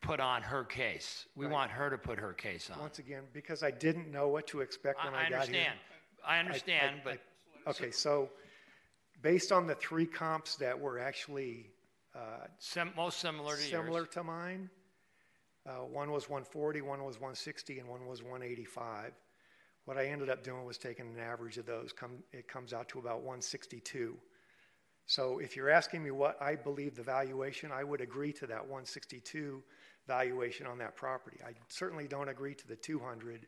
put 0.00 0.20
on 0.20 0.42
her 0.42 0.64
case. 0.64 1.26
We 1.36 1.46
Right. 1.46 1.52
want 1.52 1.70
her 1.70 1.90
to 1.90 1.98
put 1.98 2.18
her 2.18 2.32
case 2.32 2.70
on. 2.70 2.78
Once 2.80 2.98
again, 2.98 3.22
because 3.32 3.62
I 3.62 3.70
didn't 3.70 4.10
know 4.10 4.28
what 4.28 4.46
to 4.48 4.60
expect 4.62 5.04
when 5.04 5.14
I- 5.14 5.24
I, 5.24 5.26
I 5.26 5.30
got 5.30 5.48
here. 5.48 5.56
I 5.56 5.68
understand. 5.68 5.78
I 6.24 6.38
understand, 6.38 7.00
but- 7.04 7.20
okay, 7.68 7.90
so 7.90 8.30
based 9.22 9.52
on 9.52 9.66
the 9.66 9.74
three 9.74 10.06
comps 10.06 10.56
that 10.56 10.78
were 10.78 10.98
actually 10.98 11.70
uh, 12.14 12.46
Sim- 12.58 12.92
most 12.96 13.20
similar 13.20 13.56
to 13.56 13.60
yours. 13.62 13.70
similar 13.70 14.06
to 14.06 14.22
mine, 14.22 14.68
uh, 15.66 15.84
one 15.84 16.10
was 16.10 16.28
140, 16.28 16.82
one 16.82 17.04
was 17.04 17.16
160, 17.16 17.78
and 17.78 17.88
one 17.88 18.06
was 18.06 18.22
185. 18.22 19.12
What 19.84 19.96
I 19.96 20.06
ended 20.06 20.28
up 20.28 20.44
doing 20.44 20.64
was 20.64 20.78
taking 20.78 21.06
an 21.06 21.18
average 21.18 21.58
of 21.58 21.66
those. 21.66 21.92
Come, 21.92 22.22
it 22.32 22.48
comes 22.48 22.72
out 22.72 22.88
to 22.90 22.98
about 22.98 23.18
162. 23.18 24.16
So 25.06 25.38
if 25.38 25.56
you're 25.56 25.70
asking 25.70 26.04
me 26.04 26.10
what 26.10 26.40
I 26.40 26.54
believe 26.54 26.94
the 26.94 27.02
valuation, 27.02 27.72
I 27.72 27.82
would 27.82 28.00
agree 28.00 28.32
to 28.34 28.46
that 28.46 28.60
162 28.60 29.62
valuation 30.06 30.66
on 30.66 30.78
that 30.78 30.96
property. 30.96 31.38
I 31.44 31.52
certainly 31.68 32.06
don't 32.06 32.28
agree 32.28 32.54
to 32.54 32.68
the 32.68 32.76
200 32.76 33.46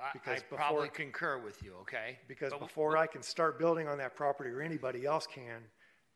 I, 0.00 0.06
I 0.06 0.10
because 0.12 0.42
probably 0.48 0.88
before 0.88 1.04
concur 1.04 1.38
with 1.38 1.62
you, 1.62 1.74
okay? 1.82 2.18
because 2.28 2.50
But- 2.52 2.60
before 2.60 2.96
I 2.96 3.06
can 3.06 3.22
start 3.22 3.58
building 3.58 3.88
on 3.88 3.98
that 3.98 4.16
property 4.16 4.50
or 4.50 4.60
anybody 4.60 5.04
else 5.06 5.26
can, 5.26 5.62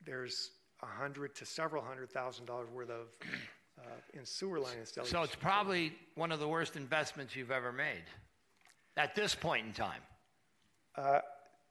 there's 0.05 0.51
a 0.83 0.87
hundred 0.87 1.35
to 1.37 1.47
several 1.47 1.83
hundred 1.83 2.11
thousand 2.11 2.47
dollars 2.47 2.69
worth 2.71 2.91
of 2.91 3.07
uh, 3.79 3.83
in 4.13 4.25
sewer 4.25 4.61
line 4.61 4.79
installation. 4.79 5.13
So 5.13 5.23
it's 5.23 5.35
probably 5.35 5.93
one 6.15 6.33
of 6.33 6.41
the 6.41 6.49
worst 6.49 6.77
investments 6.77 7.35
you've 7.35 7.51
ever 7.51 7.73
made 7.73 8.05
at 8.97 9.15
this 9.15 9.35
point 9.35 9.67
in 9.67 9.73
time. 9.73 10.01
Uh, 10.97 11.21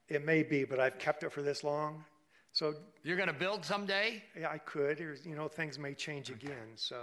it 0.09 0.25
may 0.25 0.43
be, 0.43 0.65
but 0.65 0.79
I've 0.79 0.99
kept 0.99 1.23
it 1.23 1.31
for 1.31 1.41
this 1.41 1.63
long. 1.63 2.03
So 2.51 2.75
you're 3.03 3.15
going 3.17 3.29
to 3.29 3.33
build 3.33 3.65
someday? 3.65 4.21
Yeah, 4.39 4.49
I 4.51 4.59
could. 4.59 4.97
There's, 4.97 5.25
you 5.25 5.35
know, 5.35 5.47
things 5.47 5.79
may 5.79 5.93
change 5.93 6.29
again. 6.29 6.75
So 6.75 6.97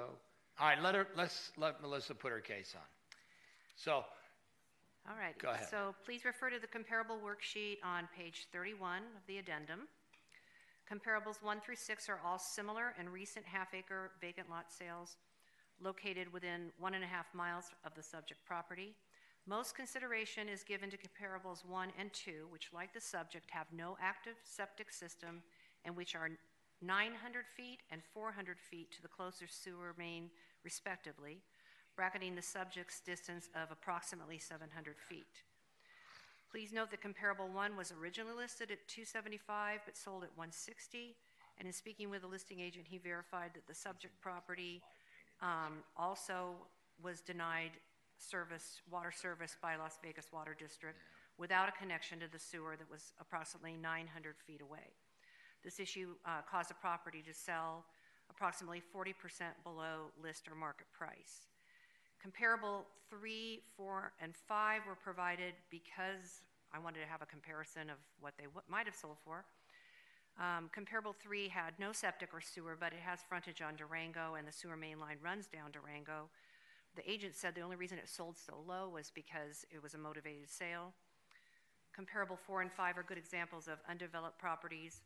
All 0.61 0.69
right, 0.69 0.81
let 0.81 0.95
her. 0.95 1.09
Let's 1.17 1.51
let 1.57 1.81
Melissa 1.81 2.15
put 2.15 2.31
her 2.31 2.41
case 2.41 2.75
on. 2.77 2.83
So 3.75 4.05
All 5.11 5.17
right. 5.19 5.37
Go 5.39 5.51
ahead. 5.51 5.67
So 5.69 5.95
please 6.05 6.25
refer 6.25 6.51
to 6.51 6.61
the 6.61 6.69
comparable 6.69 7.19
worksheet 7.19 7.79
on 7.83 8.09
page 8.17 8.47
31 8.53 8.99
of 9.17 9.27
the 9.27 9.39
addendum. 9.39 9.89
Comparables 10.89 11.43
1 11.43 11.61
through 11.61 11.77
6 11.77 12.09
are 12.09 12.21
all 12.25 12.39
similar 12.39 12.95
and 12.97 13.11
recent 13.11 13.45
half-acre 13.45 14.13
vacant 14.21 14.49
lot 14.49 14.67
sales 14.71 15.17
located 15.83 16.33
within 16.33 16.71
one 16.79 16.95
and 16.95 17.03
a 17.03 17.07
half 17.09 17.27
miles 17.35 17.73
of 17.85 17.95
the 17.95 18.03
subject 18.03 18.45
property. 18.47 18.95
Most 19.47 19.75
consideration 19.75 20.49
is 20.49 20.63
given 20.63 20.91
to 20.91 20.97
comparables 20.97 21.65
1 21.65 21.89
and 21.99 22.13
2, 22.13 22.47
which, 22.51 22.69
like 22.73 22.93
the 22.93 23.01
subject, 23.01 23.51
have 23.51 23.67
no 23.73 23.97
active 24.01 24.35
septic 24.45 24.93
system 24.93 25.43
and 25.85 25.97
which 25.97 26.15
are 26.15 26.31
900 26.83 27.47
feet 27.49 27.81
and 27.91 28.01
400 28.15 28.61
feet 28.61 28.93
to 28.93 29.03
the 29.03 29.09
closest 29.09 29.65
sewer 29.65 29.95
main, 29.99 30.31
respectively, 30.63 31.39
bracketing 32.01 32.35
the 32.35 32.41
subject's 32.41 32.99
distance 33.01 33.51
of 33.55 33.71
approximately 33.71 34.39
700 34.39 34.97
feet. 35.07 35.45
Please 36.51 36.73
note 36.73 36.91
that 36.91 37.03
comparable 37.03 37.47
one 37.47 37.77
was 37.77 37.93
originally 37.93 38.33
listed 38.33 38.71
at 38.71 38.89
275 38.89 39.81
but 39.85 39.95
sold 39.95 40.23
at 40.23 40.31
160. 40.33 41.15
And 41.59 41.69
in 41.69 41.75
speaking 41.75 42.09
with 42.09 42.23
the 42.23 42.27
listing 42.27 42.59
agent, 42.59 42.87
he 42.89 42.97
verified 42.97 43.51
that 43.53 43.69
the 43.69 43.75
subject 43.75 44.19
property 44.23 44.81
um, 45.43 45.85
also 45.95 46.55
was 47.03 47.21
denied 47.21 47.73
service, 48.17 48.81
water 48.91 49.13
service 49.13 49.59
by 49.61 49.77
Las 49.77 49.99
Vegas 50.03 50.33
Water 50.33 50.57
District 50.59 50.97
without 51.37 51.69
a 51.69 51.73
connection 51.73 52.19
to 52.21 52.33
the 52.33 52.39
sewer 52.39 52.77
that 52.79 52.91
was 52.91 53.13
approximately 53.21 53.77
900 53.77 54.37
feet 54.47 54.63
away. 54.63 54.97
This 55.63 55.79
issue 55.79 56.15
uh, 56.25 56.41
caused 56.51 56.71
the 56.71 56.81
property 56.81 57.23
to 57.29 57.35
sell 57.35 57.85
approximately 58.31 58.81
40% 58.97 59.13
below 59.65 60.09
list 60.23 60.49
or 60.49 60.55
market 60.55 60.87
price. 60.97 61.45
Comparable 62.23 62.87
three, 63.09 63.63
four, 63.77 64.13
and 64.21 64.35
five 64.37 64.83
were 64.87 64.95
provided 64.95 65.55
because 65.71 66.43
I 66.73 66.79
wanted 66.79 67.01
to 67.01 67.07
have 67.07 67.23
a 67.23 67.27
comparison 67.27 67.89
of 67.89 67.97
what 68.21 68.35
they 68.37 68.45
w- 68.45 68.63
might 68.69 68.87
have 68.87 68.95
sold 68.95 69.17
for. 69.25 69.45
Um, 70.39 70.71
comparable 70.73 71.15
three 71.15 71.49
had 71.49 71.75
no 71.79 71.93
septic 71.93 72.31
or 72.33 72.41
sewer, 72.41 72.77
but 72.79 72.93
it 72.93 73.01
has 73.01 73.21
frontage 73.27 73.63
on 73.63 73.75
Durango, 73.75 74.35
and 74.35 74.47
the 74.47 74.53
sewer 74.53 74.77
main 74.77 75.01
line 75.01 75.17
runs 75.23 75.47
down 75.47 75.71
Durango. 75.73 76.29
The 76.95 77.09
agent 77.11 77.37
said 77.37 77.55
the 77.55 77.63
only 77.63 77.77
reason 77.77 77.99
it 77.99 78.09
sold 78.09 78.37
so 78.37 78.55
low 78.67 78.89
was 78.89 79.11
because 79.15 79.65
it 79.71 79.83
was 79.83 79.95
a 79.95 79.99
motivated 79.99 80.51
sale. 80.51 80.93
Comparable 81.95 82.37
four 82.37 82.63
and 82.63 82.71
five 82.71 82.97
are 82.99 83.03
good 83.03 83.19
examples 83.19 83.67
of 83.67 83.79
undeveloped 83.89 84.39
properties 84.39 85.03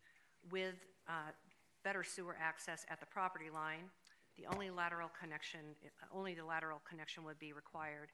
with 0.50 0.74
uh, 1.08 1.32
better 1.82 2.02
sewer 2.02 2.36
access 2.40 2.84
at 2.90 3.00
the 3.00 3.06
property 3.06 3.50
line. 3.50 3.90
The 4.36 4.46
only 4.52 4.70
lateral 4.70 5.10
connection, 5.18 5.60
only 6.12 6.34
the 6.34 6.44
lateral 6.44 6.80
connection 6.88 7.24
would 7.24 7.38
be 7.38 7.52
required. 7.52 8.10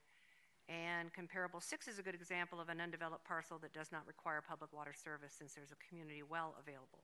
And 0.69 1.11
comparable 1.13 1.59
six 1.59 1.87
is 1.87 1.99
a 1.99 2.03
good 2.03 2.15
example 2.15 2.61
of 2.61 2.69
an 2.69 2.79
undeveloped 2.79 3.25
parcel 3.25 3.57
that 3.59 3.73
does 3.73 3.91
not 3.91 4.05
require 4.07 4.41
public 4.41 4.71
water 4.71 4.93
service 4.93 5.33
since 5.37 5.53
there's 5.53 5.71
a 5.71 5.89
community 5.89 6.21
well 6.23 6.55
available. 6.61 7.03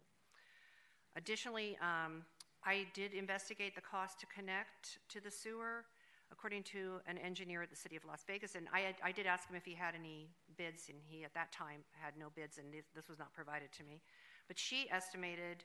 Additionally, 1.16 1.78
um, 1.82 2.24
I 2.64 2.86
did 2.94 3.14
investigate 3.14 3.76
the 3.76 3.82
cost 3.82 4.20
to 4.20 4.26
connect 4.28 5.00
to 5.10 5.20
the 5.20 5.32
sewer 5.32 5.86
according 6.32 6.64
to 6.64 7.00
an 7.08 7.18
engineer 7.18 7.62
at 7.62 7.70
the 7.70 7.76
city 7.76 7.96
of 7.96 8.06
Las 8.06 8.24
Vegas. 8.28 8.56
And 8.56 8.68
I, 8.74 8.94
I 9.04 9.12
did 9.12 9.26
ask 9.26 9.50
him 9.50 9.56
if 9.56 9.66
he 9.66 9.74
had 9.74 9.96
any 9.96 10.28
bids, 10.58 10.90
and 10.90 10.98
he 11.08 11.24
at 11.24 11.34
that 11.34 11.52
time 11.52 11.82
had 12.02 12.14
no 12.20 12.28
bids, 12.36 12.58
and 12.58 12.74
this, 12.74 12.86
this 12.96 13.08
was 13.08 13.18
not 13.18 13.34
provided 13.34 13.72
to 13.78 13.84
me. 13.84 14.02
But 14.48 14.60
she 14.60 14.88
estimated, 14.92 15.64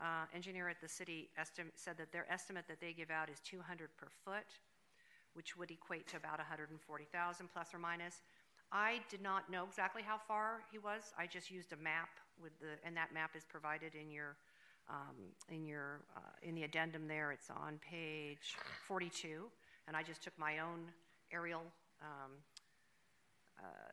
uh, 0.00 0.24
engineer 0.34 0.68
at 0.68 0.80
the 0.80 0.88
city 0.88 1.28
said 1.74 1.96
that 1.98 2.12
their 2.12 2.30
estimate 2.30 2.64
that 2.68 2.80
they 2.80 2.92
give 2.92 3.10
out 3.10 3.28
is 3.28 3.38
200 3.40 3.88
per 3.96 4.08
foot, 4.24 4.46
which 5.34 5.56
would 5.56 5.70
equate 5.70 6.06
to 6.08 6.16
about 6.16 6.38
140,000 6.38 7.48
plus 7.52 7.74
or 7.74 7.78
minus. 7.78 8.22
I 8.72 9.00
did 9.10 9.20
not 9.20 9.50
know 9.50 9.64
exactly 9.64 10.02
how 10.02 10.18
far 10.26 10.62
he 10.70 10.78
was. 10.78 11.12
I 11.18 11.26
just 11.26 11.50
used 11.50 11.72
a 11.72 11.76
map 11.76 12.08
with 12.42 12.58
the, 12.60 12.78
and 12.86 12.96
that 12.96 13.12
map 13.12 13.36
is 13.36 13.44
provided 13.44 13.94
in 13.94 14.10
your, 14.10 14.36
um, 14.88 15.14
in 15.50 15.66
your, 15.66 16.00
uh, 16.16 16.20
in 16.42 16.54
the 16.54 16.62
addendum 16.62 17.06
there. 17.06 17.32
It's 17.32 17.50
on 17.50 17.78
page 17.78 18.56
42, 18.88 19.44
and 19.86 19.96
I 19.96 20.02
just 20.02 20.22
took 20.22 20.36
my 20.38 20.60
own 20.60 20.88
aerial 21.30 21.62
um, 22.00 22.32
uh, 23.58 23.92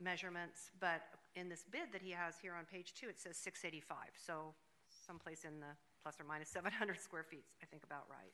measurements. 0.00 0.70
But 0.80 1.02
in 1.36 1.48
this 1.48 1.64
bid 1.70 1.92
that 1.92 2.02
he 2.02 2.10
has 2.10 2.34
here 2.42 2.54
on 2.54 2.64
page 2.64 2.92
two, 2.98 3.08
it 3.08 3.20
says 3.20 3.36
685. 3.36 3.96
So 4.26 4.54
someplace 5.04 5.44
in 5.44 5.60
the 5.60 5.72
plus 6.02 6.16
or 6.20 6.24
minus 6.24 6.48
700 6.50 7.00
square 7.00 7.24
feet, 7.24 7.44
I 7.62 7.66
think 7.66 7.84
about 7.84 8.04
right. 8.10 8.32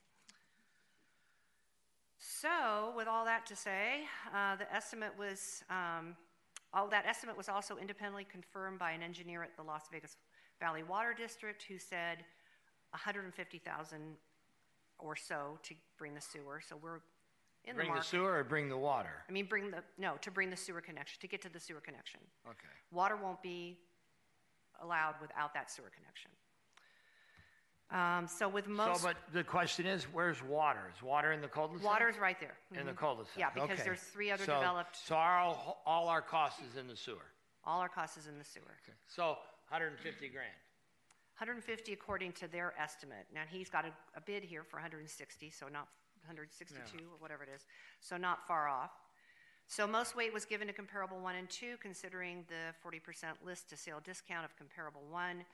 So, 2.19 2.93
with 2.97 3.09
all 3.09 3.25
that 3.25 3.47
to 3.47 3.57
say, 3.57 4.03
uh, 4.35 4.57
the 4.57 4.73
estimate 4.75 5.13
was, 5.19 5.65
um, 5.71 6.15
all 6.75 6.87
that 6.89 7.07
estimate 7.07 7.37
was 7.37 7.49
also 7.49 7.77
independently 7.79 8.27
confirmed 8.31 8.79
by 8.79 8.93
an 8.93 9.03
engineer 9.03 9.43
at 9.43 9.57
the 9.57 9.63
Las 9.63 9.85
Vegas 9.91 10.17
Valley 10.61 10.83
Water 10.83 11.15
District 11.17 11.63
who 11.63 11.79
said 11.79 12.19
150,000 12.91 14.17
or 14.99 15.17
so 15.17 15.59
to 15.63 15.75
bring 15.97 16.15
the 16.15 16.21
sewer. 16.21 16.61
So 16.67 16.77
we're 16.81 17.01
in 17.65 17.77
the 17.77 17.83
bring 17.83 17.93
the 17.93 18.01
the, 18.01 18.05
sewer 18.05 18.39
or 18.39 18.45
bring 18.45 18.69
the 18.69 18.77
water? 18.77 19.25
I 19.29 19.33
mean, 19.33 19.47
bring 19.47 19.71
the 19.71 19.83
no 19.99 20.17
to 20.23 20.31
bring 20.31 20.51
the 20.51 20.57
sewer 20.57 20.81
connection 20.81 21.21
to 21.21 21.29
get 21.29 21.43
to 21.43 21.49
the 21.49 21.61
sewer 21.61 21.81
connection. 21.81 22.21
Okay. 22.47 22.69
Water 22.91 23.17
won't 23.17 23.43
be 23.43 23.79
allowed 24.83 25.15
without 25.21 25.53
that 25.55 25.71
sewer 25.71 25.91
connection. 25.95 26.31
Um, 27.91 28.29
so 28.29 28.49
with 28.49 28.69
most. 28.69 29.01
So, 29.03 29.09
but 29.09 29.17
the 29.33 29.43
question 29.43 29.85
is, 29.87 30.05
where's 30.05 30.43
water? 30.43 30.81
Is 30.97 31.03
water 31.03 31.33
in 31.33 31.41
the 31.41 31.49
cul-de-sac? 31.49 31.85
water's 31.85 32.19
right 32.19 32.39
there. 32.39 32.57
In 32.79 32.87
the 32.87 32.93
Mhm. 32.93 32.97
cul-de-sac? 32.97 33.37
Yeah, 33.37 33.51
because 33.51 33.71
Okay. 33.71 33.83
there's 33.83 34.03
three 34.03 34.31
other 34.31 34.45
So- 34.45 34.55
developed, 34.55 34.97
So 34.97 35.17
our, 35.17 35.41
all 35.85 36.09
our 36.09 36.23
cost 36.23 36.61
is 36.61 36.77
in 36.77 36.87
the 36.87 36.97
sewer? 36.97 37.33
all 37.65 37.81
our 37.81 37.89
costs 37.89 38.17
is 38.17 38.27
in 38.27 38.39
the 38.39 38.45
sewer. 38.45 38.79
So 39.07 39.39
150 39.69 40.29
grand. 40.29 40.55
150 41.37 41.93
according 41.93 42.33
to 42.35 42.47
their 42.49 42.79
estimate. 42.79 43.27
Now, 43.33 43.45
he's 43.47 43.69
got 43.71 43.85
a, 43.85 43.93
a 44.15 44.21
bid 44.21 44.45
here 44.45 44.63
for 44.63 44.77
160, 44.79 45.51
so 45.51 45.69
not 45.69 45.89
162 46.27 47.11
or 47.11 47.17
whatever 47.19 47.43
it 47.43 47.49
is, 47.49 47.67
so 48.01 48.17
not 48.17 48.47
far 48.47 48.69
off. 48.69 48.93
So 49.67 49.87
most 49.87 50.15
weight 50.17 50.33
was 50.33 50.45
given 50.45 50.67
to 50.67 50.73
comparable 50.73 51.19
one 51.21 51.37
and 51.37 51.49
two, 51.49 51.77
considering 51.79 52.45
the 52.49 52.75
40% 52.83 53.43
list 53.45 53.69
to 53.71 53.77
sale 53.77 54.01
discount 54.01 54.45
of 54.45 54.57
comparable 54.57 55.03
one, 55.07 55.45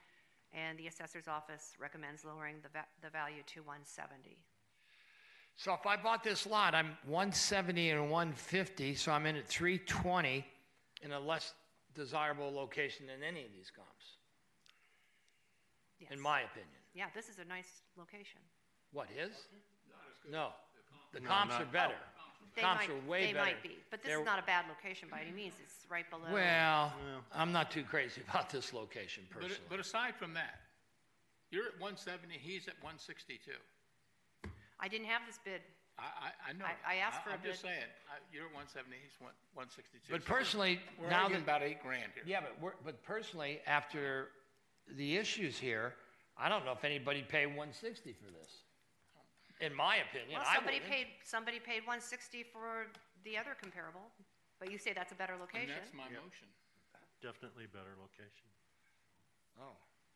and 0.57 0.79
the 0.79 0.87
assessor's 0.87 1.29
office 1.29 1.75
recommends 1.79 2.25
lowering 2.25 2.57
the, 2.63 2.69
va- 2.71 2.87
the 3.03 3.11
value 3.11 3.43
to 3.47 3.61
170. 3.61 4.37
So 5.57 5.75
if 5.75 5.87
I 5.87 5.97
bought 5.97 6.25
this 6.25 6.47
lot, 6.47 6.75
I'm 6.75 6.97
170 7.07 7.91
and 7.91 8.11
150, 8.11 8.95
so 8.95 9.13
I'm 9.13 9.27
in 9.27 9.37
at 9.37 9.47
320 9.47 10.45
in 11.03 11.13
a 11.13 11.21
less 11.21 11.53
desirable 11.95 12.53
location 12.53 13.07
than 13.07 13.23
any 13.23 13.45
of 13.45 13.53
these 13.53 13.71
comps, 13.75 14.17
in 16.11 16.21
my 16.21 16.41
opinion. 16.41 16.69
Yeah, 16.95 17.07
this 17.15 17.29
is 17.29 17.39
a 17.39 17.45
nice 17.45 17.83
location. 17.97 18.41
What 18.93 19.09
is? 19.17 19.33
No. 20.31 20.49
The 21.13 21.21
No, 21.21 21.29
comps 21.29 21.53
not- 21.55 21.63
are 21.63 21.67
better. 21.67 21.95
They 22.55 22.63
Comps 22.63 22.89
might, 22.89 22.91
are 22.91 23.09
way 23.09 23.27
they 23.27 23.33
better. 23.33 23.45
might 23.45 23.63
be, 23.63 23.79
but 23.91 24.03
this 24.03 24.09
They're- 24.11 24.21
is 24.21 24.25
not 24.27 24.39
a 24.39 24.43
bad 24.43 24.67
location 24.69 25.09
by 25.11 25.21
any 25.21 25.31
means. 25.33 25.55
It's 25.63 25.87
right 25.91 26.09
below. 26.11 26.33
Well, 26.33 26.93
I'm 27.33 27.53
not 27.53 27.71
too 27.71 27.85
crazy 27.85 28.23
about 28.29 28.49
this 28.51 28.73
location 28.73 29.27
But, 29.31 29.39
uh, 29.39 29.41
personally. 29.49 29.67
but 29.69 29.81
aside 29.81 30.15
from 30.17 30.35
that, 30.35 30.61
you're 31.51 31.67
at 31.67 31.79
one 31.79 31.97
seventy, 31.97 32.39
he's 32.39 32.67
at 32.69 32.75
one 32.83 32.99
sixty-two. 32.99 33.59
I 34.81 34.89
didn't 34.89 35.07
have 35.07 35.23
this 35.27 35.39
bid. 35.45 35.61
I, 35.99 36.03
I, 36.03 36.51
I 36.51 36.53
know. 36.53 36.65
I- 36.67 36.93
I 36.95 36.97
asked 36.97 37.23
for 37.25 37.31
a 37.31 37.35
I'm 37.35 37.43
just 37.43 37.63
bid. 37.63 37.69
saying, 37.71 37.85
I- 38.11 38.19
you're 38.33 38.47
at 38.47 38.55
one 38.55 38.69
seventy, 38.69 38.97
he's 39.03 39.19
one, 39.21 39.33
one 39.55 39.71
sixty-two. 39.71 40.13
But 40.13 40.25
personally, 40.25 40.81
We're 40.99 41.09
now 41.09 41.23
arguing 41.25 41.45
that- 41.45 41.57
about 41.57 41.63
eight 41.67 41.83
grand 41.83 42.13
here. 42.15 42.23
Yeah, 42.27 42.41
but 42.41 42.59
we're, 42.61 42.75
but 42.85 43.03
personally, 43.03 43.61
after 43.67 44.31
the 44.89 45.17
issues 45.17 45.59
here, 45.59 45.95
I 46.37 46.49
don't 46.49 46.65
know 46.67 46.73
if 46.73 46.85
anybody'd 46.85 47.29
pay 47.29 47.47
160 47.47 48.13
for 48.13 48.31
this. 48.31 48.63
In 49.61 49.73
my 49.75 49.97
opinion, 50.05 50.37
Well, 50.37 50.45
I 50.47 50.57
somebody 50.57 50.85
wouldn't. 50.85 50.93
paid, 50.93 51.07
somebody 51.25 51.59
paid 51.59 51.81
160 51.89 52.45
for 52.53 52.87
the 53.25 53.39
other 53.41 53.57
comparable, 53.57 54.13
but 54.61 54.71
you 54.71 54.77
say 54.77 54.93
that's 54.93 55.13
a 55.13 55.19
better 55.19 55.33
And 55.33 55.41
location. 55.41 55.73
that's 55.73 55.95
my 55.97 56.09
motion. 56.13 56.49
Definitely 57.25 57.65
better 57.73 57.97
location. 57.97 58.45
Oh, 59.59 59.73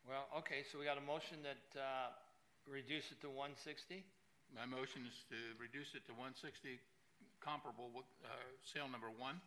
well, 0.07 0.29
okay, 0.45 0.63
so 0.63 0.79
we 0.79 0.85
got 0.85 0.99
a 0.99 1.07
motion 1.09 1.41
that, 1.43 1.63
uh, 1.81 2.13
reduce 2.69 3.11
it 3.13 3.21
to 3.23 3.31
160? 3.31 4.05
My 4.55 4.67
motion 4.67 5.07
is 5.07 5.25
to 5.31 5.39
reduce 5.57 5.95
it 5.95 6.05
to 6.07 6.13
one 6.15 6.35
sixty, 6.35 6.79
comparable 7.41 7.89
with, 7.95 8.05
uh, 8.27 8.29
sale 8.65 8.89
number 8.89 9.09
one. 9.09 9.41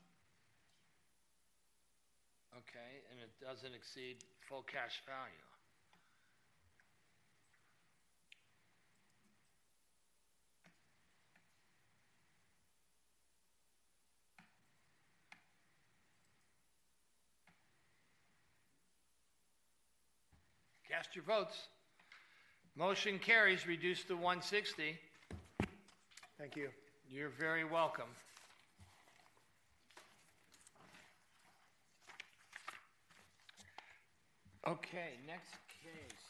Okay, 2.57 3.01
and 3.11 3.19
it 3.19 3.29
doesn't 3.41 3.73
exceed 3.75 4.23
full 4.47 4.63
cash 4.63 5.01
value. 5.05 5.45
Cast 20.93 21.15
your 21.15 21.25
votes. 21.25 21.69
Motion 22.75 23.17
carries, 23.17 23.65
reduced 23.65 24.07
to 24.09 24.13
160. 24.13 24.95
Thank 26.37 26.55
you. 26.55 26.69
You're 27.09 27.29
very 27.29 27.63
welcome. 27.63 28.05
Okay, 34.67 35.13
next 35.25 35.57
case 35.83 36.27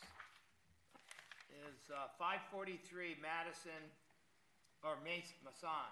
is 1.67 1.91
uh, 1.91 2.07
543 2.17 3.17
Madison, 3.21 3.71
or 4.81 4.95
Mas- 5.03 5.33
Masan. 5.43 5.91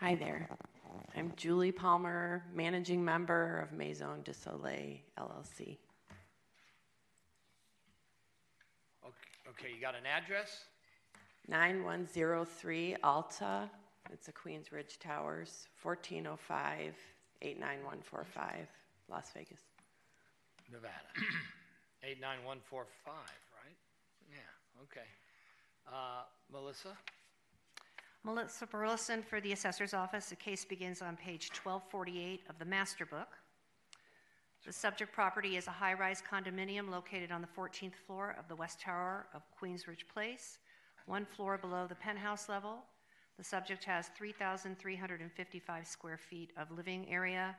Hi 0.00 0.14
there. 0.14 0.48
I'm 1.16 1.32
Julie 1.36 1.70
Palmer, 1.70 2.42
Managing 2.52 3.04
Member 3.04 3.60
of 3.60 3.72
Maison 3.72 4.22
de 4.24 4.34
Soleil 4.34 4.98
LLC. 5.16 5.78
Okay, 9.04 9.48
okay, 9.48 9.68
you 9.72 9.80
got 9.80 9.94
an 9.94 10.06
address? 10.06 10.64
9103 11.46 12.96
Alta, 13.04 13.70
it's 14.12 14.26
a 14.26 14.32
Queensridge 14.32 14.98
Towers, 14.98 15.68
1405 15.80 16.96
89145, 17.42 18.66
Las 19.08 19.30
Vegas. 19.34 19.60
Nevada. 20.72 20.90
89145, 22.02 23.14
right? 23.14 23.76
Yeah, 24.32 24.82
okay. 24.82 25.06
Uh, 25.86 26.24
Melissa? 26.52 26.96
Melissa 28.26 28.66
Burleson 28.66 29.22
for 29.22 29.38
the 29.38 29.52
Assessor's 29.52 29.92
Office. 29.92 30.30
The 30.30 30.36
case 30.36 30.64
begins 30.64 31.02
on 31.02 31.14
page 31.14 31.50
1248 31.62 32.40
of 32.48 32.58
the 32.58 32.64
Master 32.64 33.04
Book. 33.04 33.28
The 34.64 34.72
subject 34.72 35.12
property 35.12 35.58
is 35.58 35.66
a 35.66 35.72
high-rise 35.72 36.22
condominium 36.22 36.90
located 36.90 37.30
on 37.30 37.42
the 37.42 37.46
14th 37.46 37.96
floor 38.06 38.34
of 38.38 38.48
the 38.48 38.56
West 38.56 38.80
Tower 38.80 39.26
of 39.34 39.42
Queensridge 39.60 40.08
Place, 40.10 40.56
one 41.04 41.26
floor 41.26 41.58
below 41.58 41.86
the 41.86 41.94
penthouse 41.94 42.48
level. 42.48 42.78
The 43.36 43.44
subject 43.44 43.84
has 43.84 44.08
3,355 44.16 45.86
square 45.86 46.16
feet 46.16 46.50
of 46.56 46.70
living 46.70 47.06
area 47.10 47.54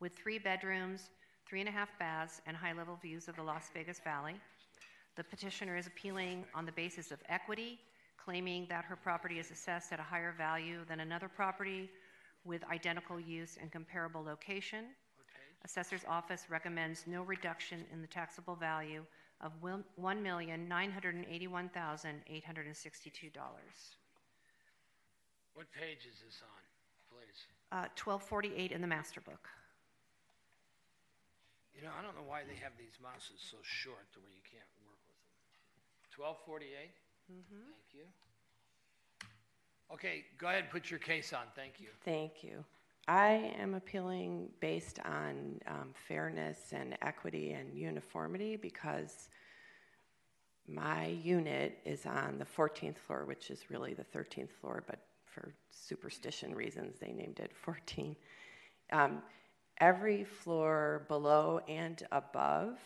with 0.00 0.16
three 0.16 0.40
bedrooms, 0.40 1.10
three 1.48 1.60
and 1.60 1.68
a 1.68 1.72
half 1.72 1.96
baths, 2.00 2.42
and 2.48 2.56
high-level 2.56 2.98
views 3.00 3.28
of 3.28 3.36
the 3.36 3.44
Las 3.44 3.70
Vegas 3.72 4.00
Valley. 4.00 4.34
The 5.14 5.22
petitioner 5.22 5.76
is 5.76 5.86
appealing 5.86 6.46
on 6.52 6.66
the 6.66 6.72
basis 6.72 7.12
of 7.12 7.20
equity, 7.28 7.78
claiming 8.30 8.64
that 8.68 8.84
her 8.84 8.94
property 8.94 9.40
is 9.40 9.50
assessed 9.50 9.90
at 9.92 9.98
a 9.98 10.04
higher 10.04 10.32
value 10.38 10.84
than 10.88 11.00
another 11.00 11.26
property 11.28 11.90
with 12.44 12.62
identical 12.70 13.18
use 13.18 13.58
and 13.60 13.72
comparable 13.72 14.22
location. 14.22 14.84
Assessor's 15.64 16.04
office 16.08 16.46
recommends 16.48 17.08
no 17.08 17.24
reduction 17.24 17.84
in 17.92 18.00
the 18.00 18.06
taxable 18.06 18.54
value 18.54 19.04
of 19.40 19.50
$1,981,862. 19.60 20.60
What 25.54 25.66
page 25.72 26.06
is 26.06 26.22
this 26.24 26.40
on, 26.40 26.62
please? 27.10 27.46
Uh, 27.72 27.90
1248 27.98 28.70
in 28.70 28.80
the 28.80 28.86
master 28.86 29.20
book. 29.20 29.48
You 31.74 31.82
know, 31.82 31.90
I 31.98 32.02
don't 32.02 32.14
know 32.14 32.22
why 32.28 32.42
they 32.46 32.54
have 32.62 32.78
these 32.78 32.94
mouses 33.02 33.42
so 33.42 33.56
short 33.64 34.06
to 34.14 34.20
where 34.20 34.30
you 34.30 34.44
can't 34.46 34.70
work 34.86 35.02
with 35.10 35.18
them. 35.18 36.46
1248? 36.46 36.94
Mhm. 37.30 37.62
Thank 37.72 37.94
you. 37.94 38.06
Okay, 39.92 40.24
go 40.38 40.48
ahead 40.48 40.64
and 40.64 40.70
put 40.70 40.90
your 40.90 40.98
case 40.98 41.32
on, 41.32 41.46
thank 41.54 41.80
you. 41.80 41.88
Thank 42.04 42.42
you. 42.42 42.64
I 43.08 43.52
am 43.58 43.74
appealing 43.74 44.50
based 44.60 45.00
on 45.00 45.60
um, 45.66 45.92
fairness 46.08 46.72
and 46.72 46.96
equity 47.02 47.52
and 47.52 47.74
uniformity 47.74 48.56
because 48.56 49.28
my 50.68 51.06
unit 51.06 51.78
is 51.84 52.06
on 52.06 52.38
the 52.38 52.44
14th 52.44 52.98
floor, 52.98 53.24
which 53.24 53.50
is 53.50 53.70
really 53.70 53.94
the 53.94 54.04
13th 54.04 54.50
floor, 54.60 54.84
but 54.86 55.00
for 55.24 55.54
superstition 55.70 56.54
reasons, 56.54 56.98
they 57.00 57.12
named 57.12 57.40
it 57.40 57.52
14. 57.54 58.14
Um, 58.92 59.22
every 59.78 60.24
floor 60.24 61.04
below 61.08 61.60
and 61.68 62.02
above, 62.12 62.78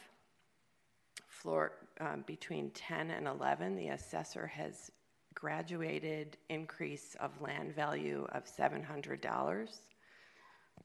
floor 1.28 1.72
um, 2.00 2.24
between 2.26 2.70
10 2.70 3.10
and 3.10 3.26
11, 3.26 3.76
the 3.76 3.88
assessor 3.88 4.46
has 4.46 4.90
graduated 5.34 6.36
increase 6.48 7.16
of 7.20 7.40
land 7.40 7.74
value 7.74 8.26
of 8.32 8.44
$700. 8.44 9.80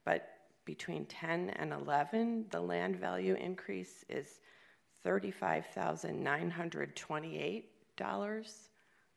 But 0.06 0.30
between 0.66 1.06
10 1.06 1.52
and 1.52 1.72
11, 1.74 2.46
the 2.50 2.62
land 2.62 2.96
value 2.98 3.36
increase 3.36 4.04
is 4.10 4.40
$35,928, 5.06 7.64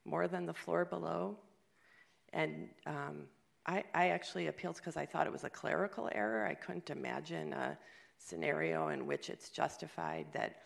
more 0.05 0.29
than 0.29 0.47
the 0.47 0.55
floor 0.55 0.85
below. 0.85 1.37
And 2.33 2.69
um, 2.87 3.25
I, 3.67 3.85
I 3.95 4.09
actually 4.09 4.49
appealed 4.49 4.77
because 4.77 4.97
I 4.97 5.07
thought 5.07 5.27
it 5.27 5.33
was 5.33 5.45
a 5.45 5.51
clerical 5.51 6.09
error. 6.13 6.47
I 6.47 6.55
couldn't 6.55 6.91
imagine 6.91 7.53
a 7.53 7.77
scenario 8.19 8.89
in 8.89 9.07
which 9.07 9.29
it's 9.29 9.51
justified 9.51 10.27
that 10.33 10.57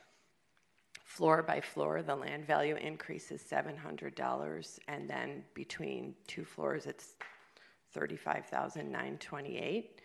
floor 1.07 1.43
by 1.43 1.61
floor, 1.61 2.03
the 2.03 2.15
land 2.15 2.47
value 2.47 2.77
increases 2.77 3.43
$700, 3.49 4.79
and 4.89 5.09
then 5.09 5.45
between 5.55 6.15
two 6.27 6.45
floors, 6.45 6.85
it's 6.87 7.15
35,928. 7.95 10.03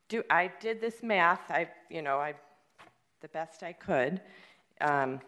do 0.08 0.22
I 0.30 0.50
did 0.60 0.80
this 0.80 1.02
math? 1.02 1.50
I, 1.50 1.68
you 1.90 2.00
know, 2.02 2.18
I, 2.18 2.34
the 3.22 3.28
best 3.28 3.62
I 3.62 3.72
could. 3.72 4.20
Um, 4.80 5.20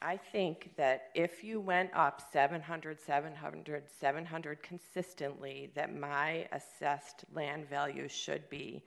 I 0.00 0.16
think 0.16 0.70
that 0.76 1.08
if 1.14 1.42
you 1.42 1.58
went 1.60 1.90
up 1.92 2.22
700, 2.32 3.00
700, 3.00 3.82
700 4.00 4.62
consistently, 4.62 5.72
that 5.74 5.92
my 5.94 6.46
assessed 6.52 7.24
land 7.34 7.68
value 7.68 8.06
should 8.06 8.48
be 8.48 8.84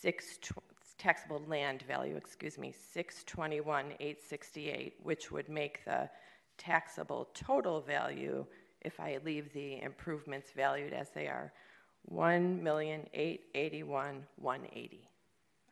six 0.00 0.38
taxable 0.98 1.42
land 1.46 1.82
value, 1.88 2.16
excuse 2.16 2.58
me, 2.58 2.74
621,868, 2.92 4.96
which 5.02 5.30
would 5.30 5.48
make 5.48 5.82
the 5.86 6.10
taxable 6.58 7.30
total 7.32 7.80
value 7.80 8.44
if 8.82 9.00
I 9.00 9.18
leave 9.24 9.50
the 9.54 9.80
improvements 9.80 10.50
valued 10.54 10.92
as 10.92 11.08
they 11.10 11.26
are 11.26 11.50
1,881,180. 12.12 14.98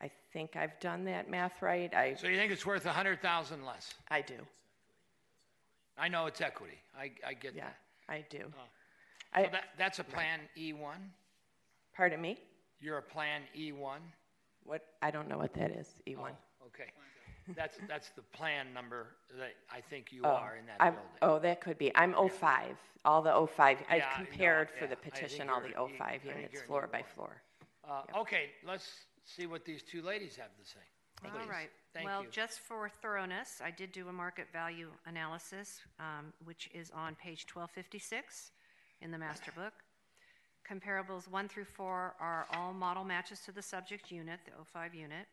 I 0.01 0.09
think 0.31 0.55
I've 0.55 0.79
done 0.79 1.03
that 1.05 1.29
math 1.29 1.61
right. 1.61 1.93
I 1.93 2.15
So 2.15 2.27
you 2.27 2.37
think 2.37 2.51
it's 2.51 2.65
worth 2.65 2.85
100,000 2.85 3.65
less? 3.65 3.93
I 4.09 4.21
do. 4.21 4.35
I 5.97 6.07
know 6.07 6.27
it's 6.27 6.39
equity. 6.39 6.77
I, 6.97 7.11
I 7.27 7.33
get 7.33 7.55
Yeah, 7.55 7.65
that. 7.65 7.75
I 8.07 8.23
do. 8.29 8.43
Oh. 8.45 8.63
So 9.35 9.41
I, 9.41 9.47
that, 9.47 9.63
that's 9.77 9.99
a 9.99 10.03
Plan 10.03 10.39
E1? 10.57 10.95
pardon 11.95 12.21
me? 12.21 12.39
You're 12.79 12.99
a 12.99 13.03
Plan 13.03 13.41
E 13.53 13.71
E1? 13.71 13.97
What 14.63 14.85
I 15.01 15.11
don't 15.11 15.27
know 15.27 15.37
what 15.37 15.53
that 15.55 15.71
is. 15.71 15.95
E1. 16.07 16.17
Oh, 16.19 16.67
okay. 16.67 16.91
That's, 17.55 17.77
that's 17.87 18.09
the 18.09 18.21
plan 18.21 18.73
number 18.73 19.07
that 19.37 19.53
I 19.71 19.81
think 19.81 20.11
you 20.11 20.21
Oh, 20.23 20.29
are 20.29 20.55
in 20.55 20.65
that 20.67 20.77
I'm- 20.79 20.93
building. 20.93 21.09
Oh, 21.21 21.39
that 21.39 21.61
could 21.61 21.77
be. 21.77 21.95
I'm 21.95 22.13
05. 22.13 22.77
All 23.05 23.21
the 23.21 23.31
05. 23.47 23.77
I've 23.89 23.99
no, 24.01 24.05
compared 24.25 24.69
for 24.69 24.81
yeah, 24.85 24.87
the 24.87 24.97
I 24.97 25.01
think 25.01 25.13
petition 25.13 25.49
all 25.49 25.61
the 25.61 25.69
you're- 25.69 25.97
05 25.97 26.01
I 26.07 26.17
think 26.19 26.35
units, 26.35 26.53
you're 26.53 26.61
in 26.63 26.67
floor 26.67 26.87
E1. 26.87 26.91
by 26.91 27.01
floor. 27.03 27.41
Uh, 27.87 28.01
Okay, 28.17 28.51
let's 28.65 29.05
see 29.25 29.47
what 29.47 29.65
these 29.65 29.81
two 29.83 30.01
ladies 30.01 30.35
have 30.35 30.55
to 30.57 30.65
say. 30.65 30.79
All 31.25 31.31
Please. 31.31 31.49
right. 31.49 31.69
Thank 31.93 32.05
Well, 32.05 32.23
you. 32.23 32.29
just 32.29 32.59
for 32.59 32.87
thoroughness, 32.87 33.61
I 33.63 33.71
did 33.71 33.91
do 33.91 34.07
a 34.09 34.13
market 34.13 34.47
value 34.53 34.91
analysis, 35.05 35.81
um, 35.99 36.33
which 36.45 36.69
is 36.73 36.91
on 36.91 37.15
page 37.15 37.45
1256 37.47 38.51
in 39.01 39.11
the 39.11 39.17
master 39.17 39.51
book. 39.51 39.73
Comparables 40.69 41.27
one 41.27 41.47
through 41.49 41.65
four 41.65 42.15
are 42.19 42.45
all 42.53 42.73
model 42.73 43.03
matches 43.03 43.39
to 43.41 43.51
the 43.51 43.61
subject 43.61 44.11
unit, 44.11 44.39
the 44.45 44.51
05 44.63 44.93
unit, 44.93 45.27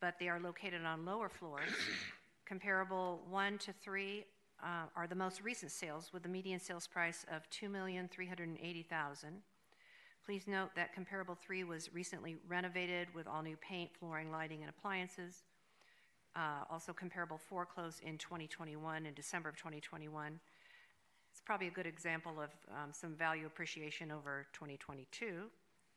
but 0.00 0.18
they 0.18 0.28
are 0.28 0.40
located 0.40 0.84
on 0.84 1.04
lower 1.04 1.28
floors. 1.28 1.70
Comparable 2.46 3.20
one 3.28 3.58
to 3.58 3.72
three 3.72 4.24
uh, 4.62 4.86
are 4.96 5.06
the 5.06 5.14
most 5.14 5.42
recent 5.42 5.70
sales 5.70 6.10
with 6.12 6.22
the 6.22 6.28
median 6.28 6.58
sales 6.58 6.86
price 6.86 7.24
of 7.32 7.48
2,380,000. 7.50 9.24
Please 10.24 10.46
note 10.46 10.70
that 10.76 10.94
comparable 10.94 11.34
three 11.34 11.64
was 11.64 11.92
recently 11.94 12.36
renovated 12.48 13.08
with 13.14 13.26
all 13.26 13.42
new 13.42 13.56
paint, 13.56 13.90
flooring, 13.98 14.30
lighting, 14.30 14.60
and 14.60 14.70
appliances. 14.70 15.44
Uh, 16.36 16.64
also, 16.70 16.92
comparable 16.92 17.38
four 17.38 17.66
closed 17.66 18.02
in 18.04 18.16
2021, 18.18 19.06
in 19.06 19.14
December 19.14 19.48
of 19.48 19.56
2021. 19.56 20.38
It's 21.32 21.40
probably 21.40 21.68
a 21.68 21.72
good 21.72 21.86
example 21.86 22.40
of 22.40 22.50
um, 22.70 22.90
some 22.92 23.14
value 23.14 23.46
appreciation 23.46 24.10
over 24.10 24.46
2022, 24.52 25.44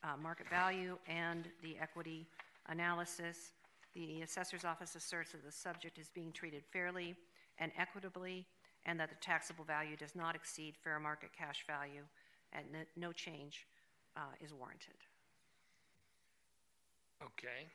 uh, 0.02 0.16
market 0.20 0.48
value 0.48 0.98
and 1.09 1.48
the 1.62 1.77
equity 1.81 2.27
analysis, 2.69 3.52
the 3.94 4.23
assessor's 4.23 4.65
office 4.65 4.94
asserts 4.94 5.32
that 5.32 5.44
the 5.44 5.52
subject 5.52 5.98
is 5.98 6.09
being 6.09 6.32
treated 6.32 6.62
fairly 6.73 7.15
and 7.59 7.73
equitably, 7.78 8.47
and 8.86 8.98
that 8.98 9.11
the 9.11 9.16
taxable 9.16 9.65
value 9.65 9.97
does 9.97 10.15
not 10.15 10.35
exceed 10.35 10.74
fair 10.82 10.98
market 10.98 11.31
cash 11.36 11.65
value, 11.66 12.02
and 12.52 12.65
no 12.97 13.12
change 13.12 13.66
uh, 14.16 14.20
is 14.43 14.52
warranted. 14.52 14.94
Okay. 17.22 17.70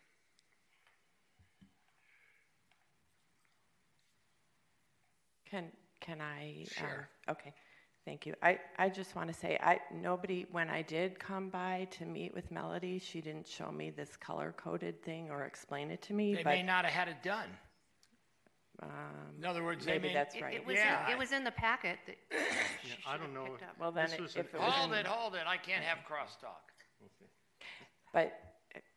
Can, 5.50 5.66
can 6.02 6.22
I? 6.22 6.60
um, 6.62 6.66
Sure. 6.88 7.10
Okay, 7.30 7.54
thank 8.06 8.26
you. 8.26 8.34
I, 8.42 8.60
I 8.78 8.90
just 8.90 9.16
want 9.16 9.28
to 9.28 9.34
say, 9.34 9.58
I, 9.62 9.80
nobody, 9.94 10.46
when 10.52 10.70
I 10.70 10.82
did 10.82 11.20
come 11.20 11.50
by 11.50 11.88
to 11.92 12.06
meet 12.06 12.34
with 12.34 12.52
Melody, 12.52 13.00
she 13.00 13.22
didn't 13.22 13.48
show 13.48 13.72
me 13.72 13.90
this 13.92 14.18
color-coded 14.18 15.04
thing 15.04 15.30
or 15.30 15.44
explain 15.46 15.92
it 15.92 16.02
to 16.04 16.14
me, 16.14 16.36
They 16.36 16.44
but. 16.44 16.50
may 16.52 16.64
not 16.64 16.86
have 16.86 16.94
had 16.94 17.08
it 17.10 17.22
done. 17.24 17.50
um, 18.82 18.90
In 19.38 19.46
other 19.46 19.64
words, 19.64 19.86
they 19.86 19.94
Maybe 19.94 20.10
may- 20.10 20.14
that's 20.14 20.36
It- 20.36 20.42
right. 20.42 20.54
It 20.56 20.66
was, 20.66 20.76
Yeah. 20.76 21.06
in- 21.08 21.14
it 21.14 21.18
was 21.18 21.32
in 21.32 21.44
the 21.44 21.52
packet 21.52 22.00
that 22.08 22.16
Yeah, 22.32 22.94
I 23.08 23.18
don't 23.18 23.34
know. 23.34 23.46
picked 23.46 23.64
up. 23.64 23.78
Well, 23.80 23.92
then 23.92 24.06
This 24.06 24.16
it- 24.16 24.22
was 24.22 24.36
if 24.36 24.54
an- 24.54 24.60
it 24.60 24.64
was 24.64 24.74
Hold 24.74 24.94
in- 24.94 25.00
it, 25.00 25.08
hold 25.08 25.36
it, 25.36 25.44
I 25.48 25.58
can't 25.58 25.84
have 25.84 26.00
crosstalk. 26.00 26.66
Okay. 27.04 27.30
But, 28.14 28.26
uh, 28.26 28.30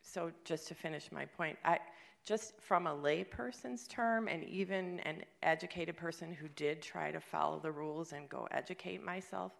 so 0.01 0.31
just 0.45 0.67
to 0.69 0.75
finish 0.75 1.11
my 1.11 1.25
point, 1.25 1.57
I, 1.63 1.79
just 2.25 2.59
from 2.61 2.87
a 2.87 2.95
layperson's 2.95 3.87
term, 3.87 4.27
and 4.27 4.43
even 4.43 4.99
an 5.01 5.23
educated 5.43 5.97
person 5.97 6.31
who 6.31 6.47
did 6.49 6.81
try 6.81 7.11
to 7.11 7.19
follow 7.19 7.59
the 7.59 7.71
rules 7.71 8.13
and 8.13 8.29
go 8.29 8.47
educate 8.51 9.03
myself, 9.03 9.53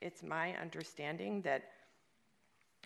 it's 0.00 0.22
my 0.22 0.54
understanding 0.56 1.40
that 1.42 1.64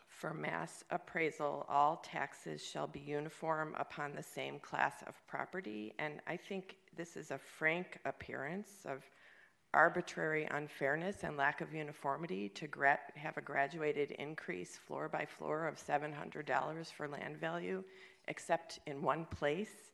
for 0.08 0.34
mass 0.34 0.82
appraisal, 0.90 1.64
all 1.68 2.02
taxes 2.04 2.64
shall 2.64 2.88
be 2.88 2.98
uniform 2.98 3.74
upon 3.78 4.14
the 4.14 4.22
same 4.22 4.58
class 4.58 5.02
of 5.06 5.14
property. 5.28 5.94
And 6.00 6.14
I 6.26 6.36
think 6.36 6.76
this 6.96 7.16
is 7.16 7.30
a 7.30 7.38
frank 7.38 7.98
appearance 8.04 8.84
of 8.84 9.04
arbitrary 9.74 10.48
unfairness 10.50 11.24
and 11.24 11.36
lack 11.36 11.60
of 11.60 11.74
uniformity 11.74 12.48
to 12.48 12.66
gra- 12.66 12.98
have 13.14 13.36
a 13.36 13.42
graduated 13.42 14.12
increase 14.12 14.76
floor 14.76 15.08
by 15.08 15.26
floor 15.26 15.66
of 15.66 15.76
$700 15.76 16.92
for 16.92 17.08
land 17.08 17.36
value, 17.36 17.82
except 18.28 18.78
in 18.86 19.02
one 19.02 19.26
place 19.26 19.90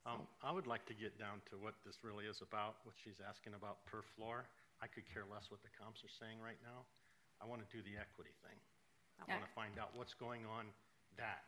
Um, 0.10 0.26
I 0.41 0.52
would 0.52 0.65
like 0.65 0.86
to 0.90 0.95
get 0.98 1.19
down 1.19 1.45
to 1.53 1.56
what 1.61 1.76
this 1.86 2.02
really 2.02 2.26
is 2.26 2.41
about, 2.41 2.81
what 2.84 2.95
she's 2.98 3.22
asking 3.22 3.53
about 3.53 3.86
per 3.86 4.02
floor. 4.02 4.49
I 4.81 4.88
could 4.88 5.06
care 5.06 5.26
less 5.30 5.52
what 5.52 5.61
the 5.61 5.69
comps 5.77 6.02
are 6.02 6.10
saying 6.10 6.41
right 6.41 6.57
now. 6.65 6.81
I 7.41 7.45
want 7.45 7.61
to 7.61 7.69
do 7.69 7.84
the 7.84 7.94
equity 7.99 8.34
thing. 8.41 8.57
I 9.22 9.30
want 9.30 9.45
to 9.45 9.53
find 9.53 9.77
out 9.77 9.91
what's 9.94 10.14
going 10.14 10.48
on 10.49 10.65
that. 11.18 11.44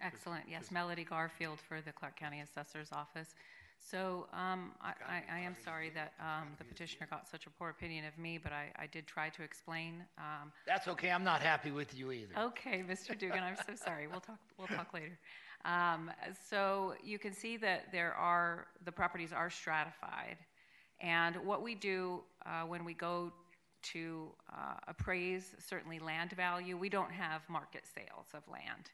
Excellent. 0.00 0.44
Yes, 0.48 0.70
Melody 0.70 1.04
Garfield 1.04 1.58
for 1.60 1.80
the 1.80 1.92
Clark 1.92 2.16
County 2.16 2.40
Assessor's 2.40 2.88
Office. 2.92 3.34
So 3.78 4.26
um, 4.32 4.72
I, 4.80 4.92
I, 5.06 5.22
I 5.36 5.38
am 5.40 5.56
sorry 5.64 5.90
that 5.90 6.12
um, 6.20 6.48
the 6.58 6.64
petitioner 6.64 7.06
got 7.10 7.28
such 7.28 7.46
a 7.46 7.50
poor 7.50 7.68
opinion 7.70 8.04
of 8.06 8.16
me, 8.18 8.38
but 8.38 8.52
I, 8.52 8.70
I 8.78 8.86
did 8.86 9.06
try 9.06 9.28
to 9.30 9.42
explain. 9.42 10.04
Um, 10.16 10.52
That's 10.66 10.88
okay, 10.88 11.10
I'm 11.10 11.24
not 11.24 11.42
happy 11.42 11.70
with 11.70 11.96
you 11.96 12.12
either. 12.12 12.34
Okay, 12.38 12.84
Mr. 12.88 13.18
Dugan, 13.18 13.42
I'm 13.42 13.56
so 13.56 13.74
sorry. 13.74 14.06
We'll 14.06 14.20
talk, 14.20 14.38
we'll 14.56 14.68
talk 14.68 14.94
later. 14.94 15.18
Um, 15.64 16.10
so 16.48 16.94
you 17.02 17.18
can 17.18 17.32
see 17.32 17.56
that 17.58 17.92
there 17.92 18.14
are, 18.14 18.66
the 18.84 18.92
properties 18.92 19.32
are 19.32 19.50
stratified. 19.50 20.36
And 21.00 21.36
what 21.36 21.62
we 21.62 21.74
do 21.74 22.22
uh, 22.46 22.62
when 22.62 22.84
we 22.84 22.94
go 22.94 23.32
to 23.80 24.28
uh, 24.52 24.74
appraise 24.88 25.54
certainly 25.58 25.98
land 25.98 26.32
value, 26.32 26.76
we 26.76 26.88
don't 26.88 27.12
have 27.12 27.42
market 27.48 27.84
sales 27.86 28.26
of 28.34 28.42
land. 28.48 28.90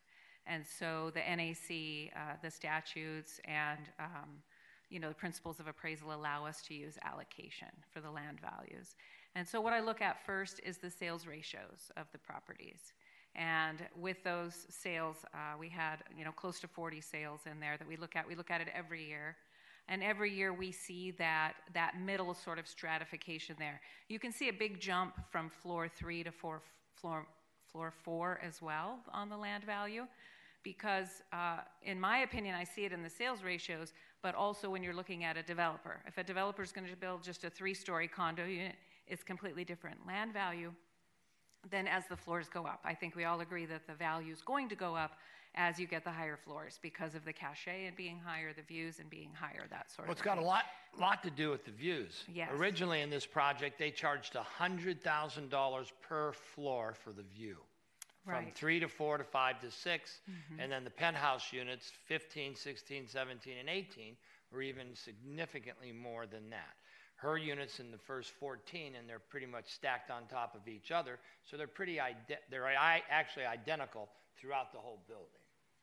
And 0.47 0.65
so 0.67 1.11
the 1.15 1.21
NAC, 1.21 2.13
uh, 2.15 2.37
the 2.43 2.51
statutes, 2.51 3.41
and 3.45 3.81
um, 3.99 4.43
you 4.91 5.01
know 5.01 5.09
the 5.09 5.15
principles 5.15 5.59
of 5.59 5.67
appraisal 5.67 6.13
allow 6.13 6.45
us 6.45 6.61
to 6.63 6.75
use 6.75 6.99
allocation 7.03 7.69
for 7.91 8.01
the 8.01 8.11
land 8.11 8.39
values. 8.41 8.95
And 9.35 9.49
so 9.49 9.61
what 9.61 9.73
I 9.73 9.81
look 9.81 10.03
at 10.03 10.25
first 10.25 10.61
is 10.65 10.79
the 10.79 10.91
sales 10.91 11.27
ratios 11.27 11.91
of 11.97 12.07
the 12.13 12.19
properties. 12.19 12.93
And 13.37 13.79
with 14.01 14.23
those 14.23 14.67
sales, 14.69 15.25
uh, 15.35 15.59
we 15.59 15.69
had 15.69 15.97
you 16.17 16.25
know 16.25 16.33
close 16.33 16.61
to 16.61 16.69
40 16.69 17.01
sales 17.01 17.41
in 17.51 17.59
there 17.59 17.77
that 17.77 17.87
we 17.87 17.97
look 17.97 18.15
at. 18.15 18.27
We 18.27 18.37
look 18.37 18.51
at 18.51 18.61
it 18.61 18.69
every 18.75 19.05
year, 19.05 19.37
and 19.89 20.03
every 20.03 20.33
year 20.33 20.53
we 20.53 20.71
see 20.71 21.11
that 21.13 21.55
that 21.73 22.01
middle 22.01 22.33
sort 22.33 22.59
of 22.59 22.69
stratification 22.69 23.57
there. 23.59 23.81
You 24.09 24.21
can 24.21 24.31
see 24.31 24.49
a 24.49 24.53
big 24.53 24.81
jump 24.81 25.15
from 25.31 25.51
floor 25.51 25.89
three 25.89 26.23
to 26.23 26.31
four, 26.31 26.63
floor 26.95 27.27
floor 27.73 27.93
four 28.05 28.39
as 28.41 28.63
well 28.63 29.01
on 29.13 29.29
the 29.29 29.37
land 29.37 29.65
value, 29.65 30.07
because 30.63 31.23
uh, 31.33 31.59
in 31.83 31.99
my 31.99 32.19
opinion, 32.19 32.55
I 32.55 32.63
see 32.63 32.85
it 32.85 32.93
in 32.93 33.03
the 33.03 33.11
sales 33.11 33.43
ratios, 33.43 33.93
but 34.23 34.37
also 34.37 34.71
when 34.71 34.85
you're 34.85 34.95
looking 34.95 35.25
at 35.25 35.37
a 35.37 35.43
developer. 35.43 36.01
If 36.07 36.19
a 36.19 36.23
developer 36.23 36.63
is 36.63 36.71
going 36.71 36.87
to 36.87 36.97
build 36.97 37.25
just 37.25 37.43
a 37.43 37.51
three-story 37.51 38.07
condo 38.07 38.45
unit, 38.45 38.77
it's 39.09 39.25
completely 39.25 39.65
different 39.65 39.99
land 40.07 40.33
value 40.33 40.73
then 41.71 41.87
as 41.87 42.05
the 42.09 42.17
floors 42.17 42.49
go 42.49 42.67
up. 42.67 42.81
I 42.85 42.95
think 42.95 43.17
we 43.17 43.25
all 43.25 43.41
agree 43.41 43.67
that 43.67 43.87
the 43.87 43.95
value 43.95 44.33
is 44.33 44.43
going 44.43 44.69
to 44.69 44.75
go 44.77 44.95
up 44.97 45.13
as 45.57 45.79
you 45.79 45.87
get 45.87 46.03
the 46.03 46.11
higher 46.11 46.37
floors 46.37 46.79
because 46.83 47.15
of 47.15 47.25
the 47.25 47.33
cachet 47.33 47.87
and 47.87 47.97
being 47.97 48.19
higher, 48.19 48.53
the 48.53 48.63
views 48.63 48.99
and 48.99 49.09
being 49.09 49.31
higher, 49.33 49.67
that 49.71 49.91
sort 49.91 50.09
Well, 50.09 50.13
of 50.13 50.19
it's 50.19 50.25
got 50.25 50.39
a 50.39 50.41
lot, 50.41 50.65
lot 50.99 51.23
to 51.23 51.31
do 51.31 51.51
with 51.51 51.65
the 51.65 51.71
views. 51.71 52.25
Yes. 52.33 52.51
Originally 52.53 53.03
in 53.03 53.11
this 53.11 53.25
project, 53.25 53.79
they 53.79 53.91
charged 53.93 54.35
$100,000 54.35 55.93
per 56.03 56.33
floor 56.33 56.95
for 56.95 57.13
the 57.13 57.23
view. 57.23 57.59
From 58.25 58.33
Right. 58.47 58.55
three 58.57 58.81
to 58.81 58.89
four 58.89 59.19
to 59.19 59.25
five 59.25 59.61
to 59.61 59.71
6 59.71 60.21
Mhm. 60.29 60.59
And 60.59 60.73
then 60.73 60.83
the 60.83 60.91
penthouse 60.91 61.53
units, 61.53 61.91
15, 62.07 62.57
16, 62.57 63.07
17, 63.07 63.59
and 63.59 63.69
18, 63.69 64.17
were 64.51 64.63
even 64.63 64.95
significantly 64.97 65.93
more 65.93 66.27
than 66.27 66.49
that. 66.51 66.75
Her 67.25 67.39
units 67.39 67.81
in 67.81 67.91
the 67.91 67.97
first 67.97 68.33
14, 68.39 68.97
and 68.97 69.09
they're 69.09 69.19
pretty 69.19 69.47
much 69.47 69.65
stacked 69.73 70.11
on 70.11 70.27
top 70.27 70.55
of 70.55 70.69
each 70.69 70.91
other, 70.91 71.19
so 71.47 71.57
they're 71.57 71.67
pretty, 71.67 71.99
ide- 71.99 72.37
they're 72.51 72.67
i- 72.67 73.03
actually 73.09 73.47
identical 73.47 74.11
throughout 74.39 74.73
the 74.75 74.79
whole 74.79 74.99
building. 75.09 75.25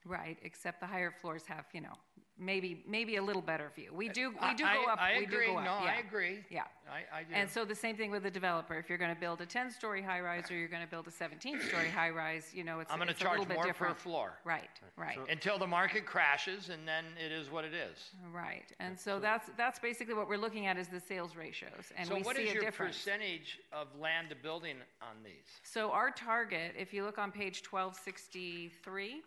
Right, 0.05 0.37
except 0.43 0.79
the 0.79 0.85
higher 0.85 1.09
floors 1.09 1.43
have, 1.47 1.65
you 1.73 1.81
know, 1.81 1.97
maybe 2.41 2.83
maybe 2.87 3.15
a 3.15 3.23
little 3.23 3.41
better 3.41 3.71
view. 3.75 3.91
We 3.93 4.09
do 4.09 4.31
we 4.31 4.53
do 4.55 4.65
I- 4.65 4.75
go 4.75 4.91
up. 4.91 4.99
I 4.99 5.17
we 5.19 5.25
agree. 5.25 5.45
do 5.47 5.51
go 5.53 5.57
up. 5.59 5.63
No, 5.65 5.71
I 5.73 5.83
yeah. 5.85 5.99
agree. 5.99 6.39
Yeah. 6.49 6.63
I, 6.91 7.19
I 7.19 7.23
do. 7.23 7.33
And 7.33 7.49
so 7.49 7.63
the 7.63 7.73
same 7.75 7.95
thing 7.95 8.11
with 8.11 8.23
the 8.23 8.31
developer. 8.31 8.77
If 8.77 8.89
you're 8.89 8.97
going 8.97 9.13
to 9.15 9.19
build 9.19 9.39
a 9.39 9.45
10-story 9.45 10.01
high-rise 10.01 10.51
or 10.51 10.55
you're 10.55 10.67
going 10.67 10.83
to 10.83 10.89
build 10.89 11.07
a 11.07 11.09
17-story 11.09 11.87
high-rise, 11.95 12.51
you 12.53 12.65
know, 12.65 12.81
it's 12.81 12.91
I'm 12.91 12.97
going 12.97 13.07
to 13.07 13.13
a 13.13 13.15
little 13.15 13.37
charge 13.37 13.47
bit 13.47 13.53
more 13.55 13.63
per 13.63 13.69
different. 13.69 13.97
floor. 13.97 14.33
Right, 14.43 14.69
right. 14.97 15.17
Until 15.29 15.57
the 15.57 15.67
market 15.67 16.05
crashes, 16.05 16.67
and 16.67 16.85
then 16.85 17.05
it 17.23 17.31
is 17.31 17.49
what 17.49 17.63
it 17.63 17.73
is. 17.73 18.09
Right, 18.33 18.65
and 18.81 18.99
so 18.99 19.19
that's 19.19 19.49
that's 19.55 19.79
basically 19.79 20.15
what 20.15 20.27
we're 20.27 20.35
looking 20.35 20.65
at 20.65 20.77
is 20.77 20.89
the 20.89 20.99
sales 20.99 21.37
ratios, 21.37 21.93
and 21.97 22.09
so 22.09 22.15
we 22.15 22.23
what 22.23 22.35
see 22.35 22.43
is 22.43 22.51
a 22.51 22.53
your 22.55 22.63
difference. 22.63 22.97
percentage 22.97 23.59
of 23.71 23.87
land 23.97 24.29
to 24.31 24.35
building 24.35 24.75
on 25.01 25.15
these? 25.23 25.47
So 25.63 25.91
our 25.91 26.11
target, 26.11 26.73
if 26.77 26.93
you 26.93 27.05
look 27.05 27.17
on 27.17 27.31
page 27.31 27.63
1263, 27.69 29.21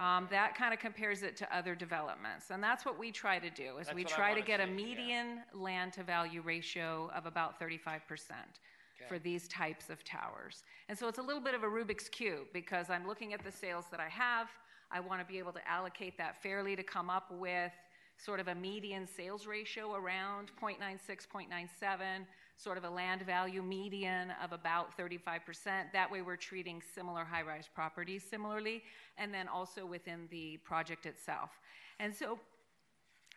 um, 0.00 0.26
that 0.30 0.54
kind 0.56 0.72
of 0.72 0.80
compares 0.80 1.22
it 1.22 1.36
to 1.36 1.56
other 1.56 1.74
developments, 1.74 2.50
and 2.50 2.62
that's 2.62 2.86
what 2.86 2.98
we 2.98 3.12
try 3.12 3.38
to 3.38 3.50
do. 3.50 3.76
Is 3.78 3.86
That's 3.86 3.94
we 3.94 4.04
try 4.04 4.32
to 4.34 4.40
get 4.40 4.58
a 4.58 4.64
see, 4.64 4.70
yeah. 4.70 4.76
median 4.76 5.40
land 5.52 5.92
to 5.92 6.02
value 6.02 6.40
ratio 6.40 7.10
of 7.14 7.26
about 7.26 7.58
35 7.58 8.08
percent 8.08 8.60
for 9.08 9.18
these 9.18 9.48
types 9.48 9.90
of 9.90 10.04
towers. 10.04 10.64
And 10.88 10.98
so 10.98 11.08
it's 11.08 11.18
a 11.18 11.22
little 11.22 11.40
bit 11.40 11.54
of 11.54 11.62
a 11.62 11.66
Rubik's 11.66 12.08
cube 12.08 12.46
because 12.52 12.90
I'm 12.90 13.06
looking 13.06 13.32
at 13.32 13.42
the 13.42 13.50
sales 13.50 13.86
that 13.90 14.00
I 14.00 14.08
have. 14.08 14.48
I 14.90 15.00
want 15.00 15.20
to 15.20 15.26
be 15.26 15.38
able 15.38 15.52
to 15.52 15.68
allocate 15.68 16.18
that 16.18 16.42
fairly 16.42 16.76
to 16.76 16.82
come 16.82 17.08
up 17.08 17.30
with 17.30 17.72
sort 18.18 18.40
of 18.40 18.48
a 18.48 18.54
median 18.54 19.06
sales 19.06 19.46
ratio 19.46 19.94
around 19.94 20.50
0.96, 20.60 21.26
0.97, 21.26 22.26
sort 22.62 22.76
of 22.76 22.84
a 22.84 22.90
land 22.90 23.22
value 23.22 23.62
median 23.62 24.32
of 24.42 24.52
about 24.52 24.96
35%. 24.98 25.92
That 25.92 26.10
way 26.10 26.20
we're 26.20 26.36
treating 26.36 26.82
similar 26.94 27.24
high 27.24 27.42
rise 27.42 27.68
properties 27.72 28.22
similarly, 28.28 28.82
and 29.16 29.32
then 29.32 29.48
also 29.48 29.86
within 29.86 30.28
the 30.30 30.58
project 30.58 31.06
itself. 31.06 31.50
And 31.98 32.14
so, 32.14 32.38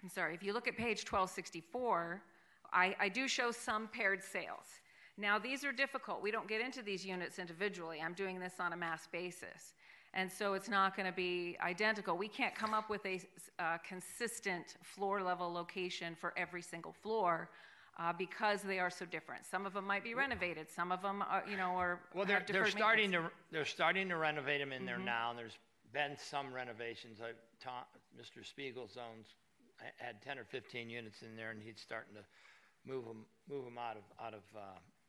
I'm 0.01 0.09
sorry, 0.09 0.33
if 0.33 0.43
you 0.43 0.53
look 0.53 0.67
at 0.67 0.75
page 0.75 1.05
1264, 1.09 2.21
I, 2.73 2.95
I 2.99 3.09
do 3.09 3.27
show 3.27 3.51
some 3.51 3.87
paired 3.87 4.23
sales. 4.23 4.65
Now, 5.17 5.37
these 5.37 5.63
are 5.63 5.71
difficult. 5.71 6.21
We 6.21 6.31
don't 6.31 6.47
get 6.47 6.59
into 6.59 6.81
these 6.81 7.05
units 7.05 7.39
individually. 7.39 8.01
I'm 8.03 8.13
doing 8.13 8.39
this 8.39 8.53
on 8.59 8.73
a 8.73 8.77
mass 8.77 9.07
basis. 9.11 9.73
And 10.15 10.31
so 10.31 10.53
it's 10.53 10.69
not 10.69 10.95
going 10.95 11.07
to 11.07 11.15
be 11.15 11.55
identical. 11.61 12.17
We 12.17 12.27
can't 12.27 12.53
come 12.53 12.73
up 12.73 12.89
with 12.89 13.05
a 13.05 13.21
uh, 13.57 13.77
consistent 13.87 14.75
floor 14.83 15.21
level 15.23 15.51
location 15.51 16.15
for 16.19 16.33
every 16.35 16.61
single 16.61 16.91
floor 16.91 17.49
uh, 17.99 18.13
because 18.13 18.61
they 18.61 18.79
are 18.79 18.89
so 18.89 19.05
different. 19.05 19.45
Some 19.45 19.65
of 19.65 19.73
them 19.73 19.85
might 19.85 20.03
be 20.03 20.13
renovated. 20.13 20.69
Some 20.69 20.91
of 20.91 21.01
them, 21.01 21.21
are, 21.21 21.43
you 21.49 21.57
know, 21.57 21.75
are 21.77 21.99
Well, 22.13 22.25
they're, 22.25 22.43
they're 22.47 22.67
starting 22.69 23.11
to 23.11 23.29
they're 23.51 23.65
starting 23.65 24.09
to 24.09 24.17
renovate 24.17 24.59
them 24.59 24.71
in 24.71 24.85
there 24.85 24.97
Mhm. 24.97 25.05
now, 25.05 25.29
and 25.29 25.37
there's 25.39 25.57
been 25.91 26.17
some 26.17 26.51
renovations. 26.53 27.21
I, 27.21 27.31
Tom, 27.59 27.83
Mr. 28.19 28.43
Spiegel's 28.45 28.97
owns 28.97 29.27
had 29.97 30.21
10 30.21 30.39
or 30.39 30.43
15 30.45 30.89
units 30.89 31.21
in 31.21 31.35
there, 31.35 31.51
and 31.51 31.61
he's 31.61 31.79
starting 31.79 32.15
to 32.15 32.23
move 32.85 33.05
them 33.05 33.25
move 33.47 33.65
'em 33.67 33.77
out 33.77 33.97
of 33.97 34.03
out 34.19 34.33
of 34.33 34.43
uh, 34.55 34.61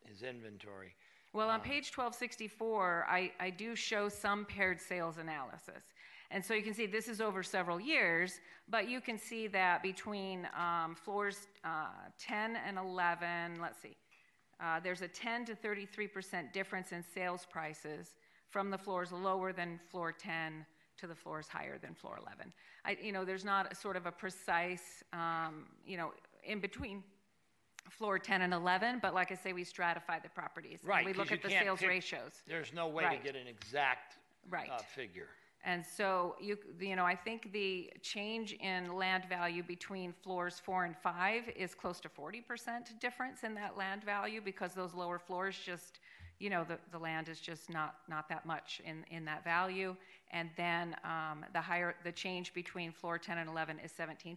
his 0.06 0.22
inventory. 0.22 0.94
Well, 1.32 1.48
on 1.50 1.60
Uh, 1.60 1.64
page 1.64 1.90
1264, 1.90 3.06
I, 3.08 3.32
I 3.40 3.50
do 3.50 3.74
show 3.74 4.08
some 4.08 4.44
paired 4.44 4.80
sales 4.80 5.18
analysis. 5.18 5.82
And 6.34 6.44
so 6.44 6.52
you 6.52 6.62
can 6.64 6.74
see 6.74 6.86
this 6.86 7.06
is 7.08 7.20
over 7.20 7.44
several 7.44 7.78
years, 7.80 8.40
but 8.68 8.88
you 8.88 9.00
can 9.00 9.16
see 9.16 9.46
that 9.46 9.84
between 9.84 10.48
um, 10.58 10.96
floors 10.96 11.46
uh, 11.64 11.86
10 12.18 12.56
and 12.66 12.76
11, 12.76 13.60
let's 13.62 13.80
see, 13.80 13.96
uh, 14.60 14.80
there's 14.80 15.00
a 15.02 15.06
10 15.06 15.44
to 15.44 15.54
33% 15.54 16.52
difference 16.52 16.90
in 16.90 17.04
sales 17.04 17.46
prices 17.48 18.16
from 18.50 18.68
the 18.68 18.76
floors 18.76 19.12
lower 19.12 19.52
than 19.52 19.78
floor 19.92 20.10
10 20.10 20.66
to 20.96 21.06
the 21.06 21.14
floors 21.14 21.46
higher 21.46 21.78
than 21.78 21.94
floor 21.94 22.18
11. 22.20 22.52
I, 22.84 22.96
you 23.00 23.12
know, 23.12 23.24
there's 23.24 23.44
not 23.44 23.70
a 23.70 23.74
sort 23.76 23.94
of 23.94 24.06
a 24.06 24.12
precise, 24.12 25.04
um, 25.12 25.66
you 25.86 25.96
know, 25.96 26.12
in 26.44 26.58
between 26.58 27.04
floor 27.90 28.18
10 28.18 28.42
and 28.42 28.52
11, 28.52 28.98
but 29.00 29.14
like 29.14 29.30
I 29.30 29.36
say, 29.36 29.52
we 29.52 29.62
stratify 29.64 30.20
the 30.20 30.30
properties. 30.30 30.80
and 30.80 30.88
Right. 30.88 31.06
We 31.06 31.12
look 31.12 31.30
at 31.30 31.42
the 31.42 31.50
sales 31.50 31.78
pick- 31.78 31.88
ratios. 31.88 32.42
There's 32.48 32.72
no 32.72 32.88
way 32.88 33.04
Right. 33.04 33.22
to 33.24 33.32
get 33.32 33.40
an 33.40 33.46
exact 33.46 34.16
Right. 34.50 34.68
uh, 34.70 34.78
figure. 34.78 35.28
And 35.64 35.84
so 35.84 36.36
you, 36.40 36.58
you 36.78 36.94
know, 36.94 37.06
I 37.06 37.16
think 37.16 37.50
the 37.52 37.90
change 38.02 38.52
in 38.52 38.94
land 38.94 39.24
value 39.30 39.62
between 39.62 40.12
floors 40.12 40.60
four 40.62 40.84
and 40.84 40.94
five 40.96 41.44
is 41.56 41.74
close 41.74 42.00
to 42.00 42.08
40% 42.10 43.00
difference 43.00 43.44
in 43.44 43.54
that 43.54 43.76
land 43.76 44.04
value 44.04 44.42
because 44.44 44.74
those 44.74 44.92
lower 44.92 45.18
floors 45.18 45.56
just, 45.64 46.00
you 46.38 46.50
know, 46.50 46.64
the, 46.64 46.78
the 46.92 46.98
land 46.98 47.30
is 47.30 47.40
just 47.40 47.70
not, 47.70 47.94
not 48.10 48.28
that 48.28 48.44
much 48.44 48.82
in, 48.84 49.06
in 49.10 49.24
that 49.24 49.42
value. 49.42 49.96
And 50.32 50.50
then 50.56 50.96
um, 51.02 51.46
the 51.54 51.62
higher, 51.62 51.94
the 52.04 52.12
change 52.12 52.52
between 52.52 52.92
floor 52.92 53.16
10 53.16 53.38
and 53.38 53.48
11 53.48 53.80
is 53.82 53.92
17%. 53.92 54.36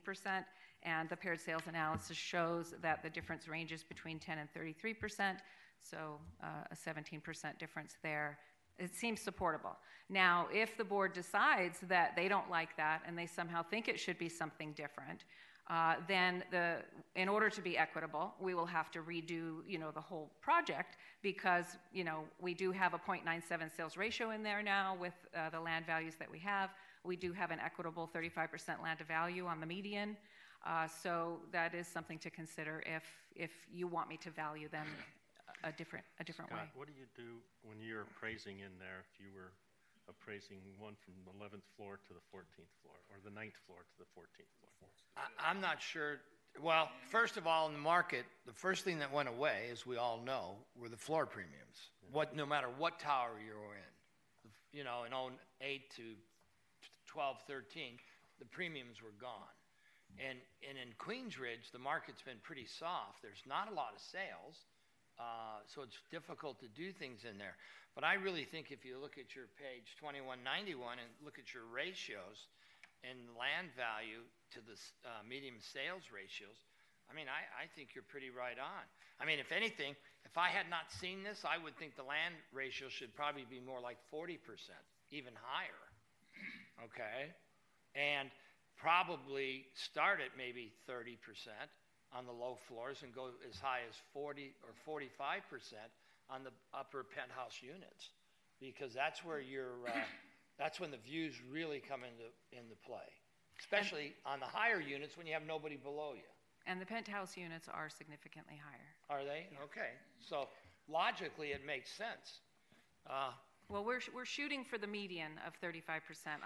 And 0.84 1.10
the 1.10 1.18
paired 1.18 1.42
sales 1.42 1.64
analysis 1.68 2.16
shows 2.16 2.74
that 2.82 3.04
the 3.04 3.10
difference 3.10 3.50
ranges 3.50 3.84
between 3.84 4.18
10 4.18 4.38
and 4.38 4.48
33%. 4.54 5.36
So 5.82 6.20
uh, 6.42 6.48
a 6.72 6.76
17% 6.76 7.58
difference 7.60 7.96
there 8.02 8.38
it 8.80 8.96
seems 8.96 9.22
supportable. 9.22 9.76
Now, 10.10 10.48
if 10.54 10.78
the 10.78 10.84
board 10.84 11.14
decides 11.14 11.80
that 11.88 12.16
they 12.16 12.28
don't 12.28 12.50
like 12.50 12.78
that 12.78 13.02
and 13.06 13.18
they 13.18 13.26
somehow 13.26 13.64
think 13.64 13.88
it 13.88 14.00
should 14.00 14.18
be 14.18 14.30
something 14.30 14.74
different, 14.74 15.26
uh, 15.70 15.96
then 16.08 16.44
the, 16.50 16.78
in 17.16 17.28
order 17.28 17.50
to 17.50 17.62
be 17.62 17.78
equitable, 17.78 18.34
we 18.40 18.54
will 18.54 18.66
have 18.66 18.90
to 18.92 19.00
redo, 19.00 19.58
you 19.68 19.78
know, 19.78 19.92
the 19.92 20.00
whole 20.00 20.32
project 20.40 20.96
because, 21.22 21.66
you 21.92 22.06
know, 22.06 22.24
we 22.40 22.54
do 22.54 22.72
have 22.72 22.94
a 22.94 22.98
0.97 22.98 23.76
sales 23.76 23.98
ratio 23.98 24.32
in 24.32 24.44
there 24.44 24.64
now 24.64 24.96
with 24.96 25.14
uh, 25.36 25.50
the 25.50 25.60
land 25.60 25.86
values 25.86 26.14
that 26.20 26.32
we 26.32 26.40
have. 26.40 26.70
We 27.04 27.18
do 27.18 27.34
have 27.34 27.52
an 27.52 27.60
equitable 27.60 28.10
35% 28.16 28.82
land 28.82 29.00
to 29.00 29.06
value 29.06 29.46
on 29.46 29.60
the 29.60 29.66
median. 29.66 30.16
Uh, 30.66 30.88
so 30.88 31.40
that 31.52 31.76
is 31.76 31.86
something 31.86 32.18
to 32.20 32.30
consider 32.30 32.82
if, 32.86 33.04
if 33.36 33.52
you 33.72 33.88
want 33.88 34.08
me 34.08 34.18
to 34.18 34.30
value 34.30 34.70
them 34.70 34.88
a 35.68 35.76
different, 35.76 36.06
a 36.20 36.24
different 36.24 36.52
way. 36.52 36.64
What 36.76 36.88
do 36.88 36.96
you 36.96 37.08
do 37.16 37.44
when 37.68 37.78
you're 37.84 38.08
appraising 38.08 38.64
in 38.64 38.72
there, 38.80 39.04
if 39.04 39.20
you 39.20 39.28
were 39.36 39.52
appraising 40.08 40.64
one 40.80 40.96
from 41.04 41.14
the 41.28 41.36
11th 41.36 41.68
floor 41.76 42.00
to 42.08 42.12
the 42.16 42.24
14th 42.32 42.72
floor, 42.80 42.96
or 43.12 43.20
the 43.24 43.36
9th 43.36 43.60
floor 43.68 43.84
to 43.84 43.96
the 44.00 44.08
14th 44.16 44.52
floor? 44.64 44.72
I, 45.20 45.28
I'm 45.44 45.60
not 45.60 45.82
sure. 45.82 46.24
Well, 46.64 46.90
first 47.12 47.36
of 47.36 47.46
all, 47.46 47.68
in 47.68 47.74
the 47.74 47.84
market, 47.84 48.26
the 48.46 48.56
first 48.56 48.86
thing 48.86 49.00
that 49.00 49.12
went 49.12 49.28
away, 49.28 49.68
as 49.72 49.86
we 49.86 49.98
all 49.98 50.22
know, 50.24 50.56
were 50.80 50.90
the 50.90 50.98
floor 50.98 51.26
premiums. 51.26 51.92
What, 52.12 52.36
no 52.36 52.46
matter 52.46 52.68
what 52.78 53.00
tower 53.00 53.36
you're 53.44 53.76
in, 53.76 53.94
you 54.72 54.84
know, 54.84 55.04
in 55.04 55.12
08 55.62 55.92
to 55.98 56.04
12, 57.08 57.38
13, 57.48 58.00
the 58.40 58.46
premiums 58.46 59.04
were 59.04 59.14
gone. 59.20 59.52
And, 60.18 60.40
and 60.64 60.80
in 60.80 60.96
Queensridge, 60.98 61.70
the 61.72 61.84
market's 61.84 62.24
been 62.24 62.40
pretty 62.42 62.66
soft. 62.66 63.22
There's 63.22 63.44
not 63.46 63.70
a 63.70 63.76
lot 63.76 63.94
of 63.94 64.02
sales, 64.02 64.66
uh, 65.18 65.66
so 65.66 65.82
it's 65.82 65.98
difficult 66.14 66.62
to 66.62 66.70
do 66.70 66.94
things 66.94 67.26
in 67.26 67.38
there. 67.38 67.58
But 67.98 68.06
I 68.06 68.22
really 68.22 68.46
think 68.46 68.70
if 68.70 68.86
you 68.86 69.02
look 69.02 69.18
at 69.18 69.34
your 69.34 69.50
page 69.58 69.98
2191 69.98 71.02
and 71.02 71.10
look 71.26 71.42
at 71.42 71.50
your 71.58 71.66
ratios 71.66 72.46
and 73.02 73.18
land 73.34 73.74
value 73.74 74.22
to 74.54 74.62
the 74.62 74.78
uh, 75.02 75.26
medium 75.26 75.58
sales 75.74 76.06
ratios, 76.14 76.54
I 77.10 77.18
mean, 77.18 77.26
I, 77.26 77.66
I 77.66 77.66
think 77.74 77.98
you're 77.98 78.06
pretty 78.06 78.30
right 78.30 78.60
on. 78.60 78.86
I 79.18 79.26
mean, 79.26 79.42
if 79.42 79.50
anything, 79.50 79.98
if 80.30 80.38
I 80.38 80.54
had 80.54 80.70
not 80.70 80.94
seen 81.02 81.26
this, 81.26 81.42
I 81.42 81.58
would 81.58 81.74
think 81.82 81.98
the 81.98 82.06
land 82.06 82.38
ratio 82.54 82.86
should 82.92 83.16
probably 83.18 83.50
be 83.50 83.58
more 83.58 83.82
like 83.82 83.98
40%, 84.14 84.38
even 85.10 85.34
higher. 85.34 85.82
Okay? 86.86 87.34
And 87.98 88.30
probably 88.78 89.66
start 89.74 90.22
at 90.22 90.38
maybe 90.38 90.70
30% 90.86 91.18
on 92.16 92.26
the 92.26 92.32
low 92.32 92.58
floors 92.68 93.04
and 93.04 93.14
go 93.14 93.30
as 93.50 93.60
high 93.60 93.82
as 93.88 93.96
40 94.14 94.54
or 94.64 95.00
45% 95.02 95.42
on 96.30 96.44
the 96.44 96.52
upper 96.74 97.04
penthouse 97.04 97.60
units 97.62 98.10
because 98.60 98.94
that's 98.94 99.24
where 99.24 99.40
you're 99.40 99.88
uh, 99.88 99.92
that's 100.58 100.80
when 100.80 100.92
the 100.92 100.98
views 100.98 101.36
really 101.52 101.80
come 101.80 102.02
into 102.04 102.28
into 102.52 102.76
play 102.86 103.08
especially 103.60 104.14
on 104.26 104.40
the 104.40 104.46
higher 104.46 104.80
units 104.80 105.18
when 105.18 105.26
you 105.26 105.34
have 105.34 105.46
nobody 105.46 105.76
below 105.76 106.14
you. 106.14 106.30
And 106.66 106.82
the 106.82 106.86
penthouse 106.86 107.38
units 107.38 107.68
are 107.72 107.90
significantly 107.90 108.60
higher. 108.62 108.92
are 109.10 109.24
they? 109.24 109.48
Okay. 109.64 109.92
So 110.20 110.48
logically 110.90 111.50
it 111.50 111.66
makes 111.66 111.92
sense. 111.92 112.42
Uh, 113.10 113.32
Well, 113.70 113.84
we're, 113.84 114.00
sh- 114.00 114.10
we're 114.16 114.26
shooting 114.26 114.64
for 114.64 114.78
the 114.78 114.88
median 114.88 115.32
of 115.46 115.60
35% 115.60 115.76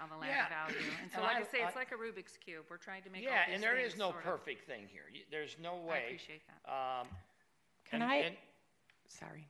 on 0.02 0.08
the 0.10 0.16
land 0.16 0.32
Yeah. 0.34 0.48
value. 0.66 0.80
And 1.02 1.10
so, 1.10 1.18
And 1.18 1.24
like 1.26 1.36
I, 1.36 1.40
I- 1.40 1.42
say, 1.44 1.58
it's 1.62 1.76
I- 1.76 1.78
like 1.78 1.92
a 1.92 1.94
Rubik's 1.94 2.36
Cube. 2.36 2.64
We're 2.68 2.76
trying 2.78 3.02
to 3.04 3.10
make 3.10 3.22
all 3.24 3.30
yeah 3.32 3.46
these 3.46 3.54
and 3.54 3.62
there 3.62 3.76
is 3.76 3.92
things 3.92 3.98
no 3.98 4.10
sort 4.10 4.16
of- 4.18 4.24
perfect 4.24 4.66
thing 4.66 4.88
here 4.90 5.04
You- 5.12 5.22
there's 5.30 5.56
no 5.62 5.76
way 5.76 5.94
I 5.96 5.98
appreciate 6.06 6.42
that 6.48 6.72
um, 6.72 7.06
Can 7.88 8.02
and- 8.02 8.10
I? 8.10 8.16
and- 8.16 8.36
sorry. 9.08 9.46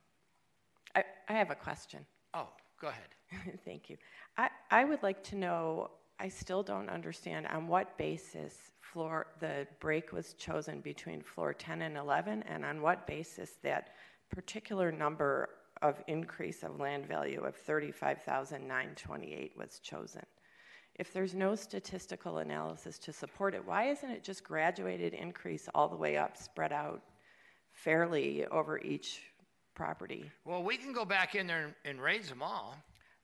I, 0.95 1.03
I 1.27 1.33
have 1.33 1.49
a 1.49 1.55
question. 1.55 2.05
oh 2.35 2.47
go 2.79 2.89
ahead 2.89 3.09
Thank 3.65 3.89
you. 3.89 3.97
I, 4.37 4.49
I 4.69 4.83
would 4.85 5.01
like 5.01 5.23
to 5.25 5.35
know, 5.35 5.89
I 6.19 6.29
still 6.29 6.61
don't 6.61 6.89
understand 6.89 7.47
on 7.47 7.67
what 7.67 7.97
basis 7.97 8.71
floor, 8.81 9.25
the 9.39 9.65
break 9.79 10.11
was 10.11 10.33
chosen 10.35 10.79
between 10.81 11.23
floor 11.23 11.51
10 11.55 11.81
and 11.81 11.97
11, 11.97 12.43
and 12.43 12.63
on 12.63 12.83
what 12.83 13.07
basis 13.07 13.53
that 13.63 13.95
particular 14.29 14.91
number 14.91 15.49
of 15.83 16.01
increase 16.07 16.63
of 16.63 16.79
land 16.79 17.05
value 17.05 17.41
of 17.43 17.55
35,928 17.55 19.51
was 19.57 19.79
chosen. 19.79 20.23
If 20.95 21.11
there's 21.11 21.33
no 21.35 21.55
statistical 21.55 22.37
analysis 22.37 22.97
to 22.99 23.11
support 23.11 23.53
it, 23.53 23.65
why 23.65 23.89
isn't 23.89 24.09
it 24.09 24.23
just 24.23 24.43
graduated 24.43 25.13
increase 25.13 25.67
all 25.75 25.87
the 25.89 25.95
way 25.97 26.17
up, 26.17 26.37
spread 26.37 26.71
out 26.71 27.01
fairly 27.71 28.45
over 28.47 28.79
each 28.79 29.21
property? 29.75 30.31
well 30.45 30.63
we 30.63 30.77
can 30.77 30.93
go 30.93 31.03
back 31.03 31.33
in 31.35 31.47
there 31.47 31.63
and, 31.65 31.73
and 31.83 32.01
raise 32.01 32.29
them 32.29 32.41
all 32.43 32.75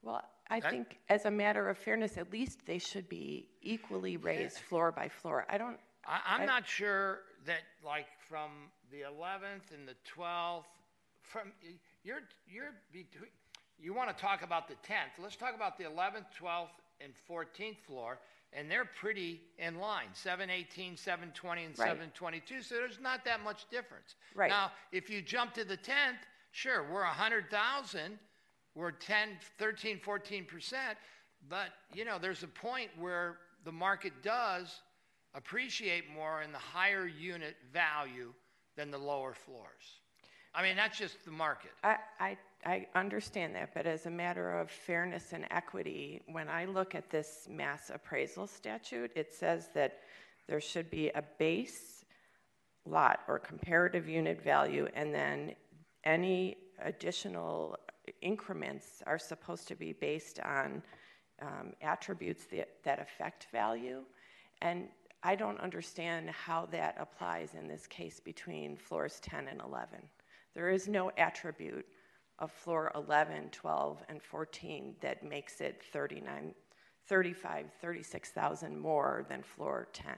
Well, 0.02 0.24
I 0.50 0.60
That- 0.60 0.72
think 0.72 0.98
as 1.10 1.26
a 1.26 1.32
matter 1.32 1.70
of 1.70 1.78
fairness, 1.78 2.18
at 2.18 2.32
least 2.34 2.66
they 2.66 2.80
should 2.80 3.08
be 3.08 3.48
equally 3.62 4.18
raised 4.18 4.58
floor 4.58 4.92
by 4.92 5.08
floor. 5.08 5.46
I 5.48 5.58
don't. 5.60 5.78
I, 6.06 6.20
I'm 6.26 6.42
I- 6.42 6.46
not 6.46 6.68
sure 6.68 7.20
that 7.46 7.62
like 7.86 8.08
from 8.28 8.50
the 8.92 9.02
11th 9.02 9.72
and 9.76 9.88
the 9.88 9.96
12th, 10.18 10.66
from 11.22 11.52
you're 12.04 12.22
you're 12.48 12.74
between. 12.92 13.30
You 13.82 13.94
want 13.94 14.16
to 14.16 14.22
talk 14.22 14.42
about 14.44 14.68
the 14.68 14.76
10th? 14.76 15.22
Let's 15.22 15.38
talk 15.38 15.56
about 15.56 15.78
the 15.78 15.86
11th, 15.86 16.26
12th, 16.38 16.68
and 17.00 17.14
14th 17.30 17.78
floor, 17.88 18.20
and 18.52 18.70
they're 18.70 18.90
pretty 19.00 19.40
in 19.58 19.80
line. 19.80 20.08
718, 20.12 20.98
720, 20.98 21.64
and 21.64 21.80
Right. 21.80 21.86
722. 21.88 22.62
So 22.62 22.76
there's 22.76 23.00
not 23.00 23.24
that 23.24 23.42
much 23.42 23.70
difference. 23.70 24.16
Right. 24.36 24.50
Now, 24.50 24.72
if 24.92 25.10
you 25.10 25.22
jump 25.22 25.54
to 25.54 25.64
the 25.64 25.78
10th, 25.78 26.20
sure, 26.52 26.84
we're 26.92 27.06
100,000. 27.06 28.20
We're 28.76 28.92
10, 28.92 29.30
13, 29.58 30.00
14 30.00 30.46
percent. 30.46 30.98
But 31.48 31.70
you 31.94 32.04
know, 32.04 32.20
there's 32.20 32.44
a 32.44 32.48
point 32.48 32.90
where 32.98 33.38
the 33.64 33.72
market 33.72 34.14
does 34.22 34.82
appreciate 35.36 36.10
more 36.14 36.42
in 36.42 36.52
the 36.52 36.58
higher 36.58 37.08
unit 37.08 37.56
value 37.72 38.34
than 38.76 38.92
the 38.92 38.98
lower 38.98 39.34
floors. 39.34 40.02
I 40.54 40.64
mean, 40.64 40.76
that's 40.76 40.98
just 40.98 41.24
the 41.26 41.32
market. 41.32 41.72
I, 41.84 41.98
I, 42.20 42.38
I 42.66 42.88
understand 42.96 43.56
that, 43.56 43.74
but 43.74 43.86
as 43.86 44.06
a 44.06 44.10
matter 44.10 44.60
of 44.60 44.70
fairness 44.70 45.34
and 45.34 45.46
equity, 45.52 46.22
when 46.28 46.50
I 46.50 46.66
look 46.66 46.96
at 46.96 47.10
this 47.10 47.48
mass 47.50 47.92
appraisal 47.94 48.48
statute, 48.48 49.12
it 49.16 49.34
says 49.34 49.70
that 49.76 50.00
there 50.48 50.60
should 50.60 50.90
be 50.90 51.10
a 51.10 51.24
base 51.38 52.04
lot 52.86 53.20
or 53.28 53.38
comparative 53.38 54.10
unit 54.10 54.42
value, 54.42 54.88
and 54.96 55.14
then 55.14 55.54
any 56.04 56.58
additional 56.84 57.78
increments 58.22 59.04
are 59.06 59.20
supposed 59.20 59.68
to 59.68 59.76
be 59.76 59.94
based 59.94 60.40
on 60.40 60.82
um, 61.42 61.74
attributes 61.82 62.46
that, 62.46 62.70
that 62.84 63.00
affect 63.00 63.48
value. 63.52 64.02
And 64.62 64.88
I 65.24 65.36
don't 65.36 65.60
understand 65.60 66.30
how 66.30 66.68
that 66.72 66.96
applies 67.00 67.54
in 67.54 67.68
this 67.68 67.86
case 67.88 68.20
between 68.20 68.78
floors 68.78 69.20
10 69.22 69.48
and 69.48 69.62
11. 69.62 70.00
There 70.56 70.70
is 70.70 70.88
no 70.88 71.12
attribute 71.18 71.86
of 72.40 72.52
floor 72.52 72.92
11, 72.96 73.50
12, 73.52 74.04
and 74.10 74.22
14 74.22 74.96
that 75.02 75.24
makes 75.24 75.62
it 75.62 75.82
39, 75.92 76.54
35, 77.08 77.66
36,000 77.82 78.80
more 78.80 79.26
than 79.30 79.44
floor 79.44 79.88
10. 79.94 80.14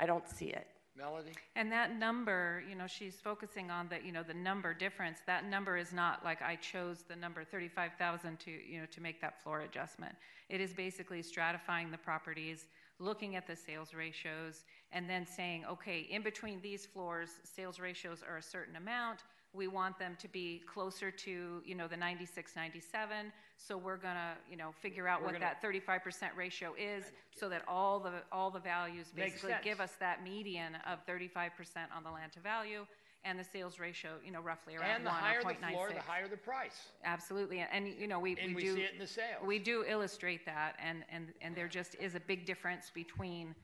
I 0.00 0.06
don't 0.06 0.28
see 0.28 0.46
it. 0.46 0.66
Melody? 0.96 1.32
And 1.56 1.70
that 1.72 1.98
number, 1.98 2.62
you 2.68 2.74
know, 2.74 2.86
she's 2.86 3.16
focusing 3.16 3.70
on 3.70 3.88
the, 3.88 3.98
you 4.04 4.12
know, 4.12 4.22
the 4.22 4.34
number 4.34 4.72
difference. 4.72 5.18
That 5.26 5.44
number 5.44 5.76
is 5.76 5.92
not 5.92 6.24
like 6.24 6.40
I 6.40 6.56
chose 6.56 7.04
the 7.06 7.16
number 7.16 7.44
35,000 7.44 8.38
to, 8.40 8.50
you 8.50 8.80
know, 8.80 8.86
to 8.86 9.00
make 9.02 9.20
that 9.20 9.42
floor 9.42 9.60
adjustment. 9.60 10.14
It 10.48 10.60
is 10.60 10.72
basically 10.72 11.22
stratifying 11.22 11.90
the 11.90 11.98
properties, 11.98 12.66
looking 12.98 13.36
at 13.36 13.46
the 13.46 13.56
sales 13.56 13.92
ratios, 13.92 14.64
and 14.90 15.08
then 15.08 15.26
saying, 15.26 15.64
okay, 15.70 16.06
in 16.10 16.22
between 16.22 16.62
these 16.62 16.86
floors, 16.86 17.30
sales 17.44 17.78
ratios 17.78 18.22
are 18.26 18.38
a 18.38 18.42
certain 18.42 18.76
amount. 18.76 19.20
We 19.56 19.68
want 19.68 19.98
them 19.98 20.16
to 20.20 20.28
be 20.28 20.62
closer 20.66 21.10
to, 21.10 21.62
you 21.64 21.74
know, 21.74 21.88
the 21.88 21.96
96, 21.96 22.54
97. 22.54 23.32
So 23.56 23.78
we're 23.78 23.96
gonna, 23.96 24.34
you 24.50 24.56
know, 24.56 24.72
figure 24.80 25.08
out 25.08 25.22
We're 25.22 25.32
what 25.32 25.40
that 25.40 25.62
35% 25.62 26.36
ratio 26.36 26.74
is, 26.78 27.12
so 27.34 27.48
that 27.48 27.62
all 27.66 27.98
the 27.98 28.12
all 28.30 28.50
the 28.50 28.60
values 28.60 29.06
basically 29.14 29.52
sense. 29.52 29.64
give 29.64 29.80
us 29.80 29.92
that 29.98 30.22
median 30.22 30.76
of 30.86 31.04
35% 31.06 31.50
on 31.96 32.04
the 32.04 32.10
land 32.10 32.32
to 32.32 32.40
value, 32.40 32.86
and 33.24 33.38
the 33.38 33.44
sales 33.44 33.78
ratio, 33.78 34.10
you 34.24 34.30
know, 34.30 34.40
roughly 34.40 34.76
around 34.76 34.90
And 34.90 35.06
the 35.06 35.10
one 35.10 35.18
higher 35.18 35.40
or 35.44 35.52
the 35.52 35.66
floor, 35.68 35.90
the 35.92 36.00
higher 36.00 36.28
the 36.28 36.36
price. 36.36 36.88
Absolutely, 37.04 37.64
and 37.72 37.88
you 37.88 38.06
know, 38.06 38.20
we, 38.20 38.36
And 38.40 38.54
we 38.54 38.62
do 38.62 38.74
see 38.76 38.82
it 38.82 38.92
in 38.92 38.98
the 38.98 39.06
sales. 39.06 39.44
We 39.44 39.58
do 39.58 39.84
illustrate 39.88 40.44
that, 40.46 40.76
and 40.82 41.04
and 41.10 41.32
and 41.40 41.56
there 41.56 41.68
just 41.68 41.96
is 41.96 42.14
a 42.14 42.20
big 42.20 42.44
difference 42.44 42.90
between 42.94 43.54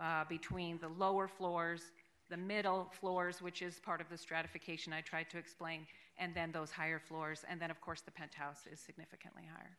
uh, 0.00 0.24
between 0.28 0.78
the 0.78 0.88
lower 0.88 1.28
floors, 1.28 1.92
the 2.32 2.36
middle 2.38 2.88
floors, 2.98 3.42
which 3.42 3.60
is 3.60 3.78
part 3.78 4.00
of 4.00 4.08
the 4.08 4.16
stratification 4.16 4.90
I 4.94 5.02
tried 5.02 5.28
to 5.30 5.38
explain, 5.38 5.86
and 6.16 6.34
then 6.34 6.50
those 6.50 6.70
higher 6.70 6.98
floors, 6.98 7.44
and 7.46 7.60
then 7.60 7.70
of 7.70 7.78
course 7.82 8.00
the 8.00 8.10
penthouse 8.10 8.66
is 8.72 8.80
significantly 8.80 9.42
higher. 9.54 9.76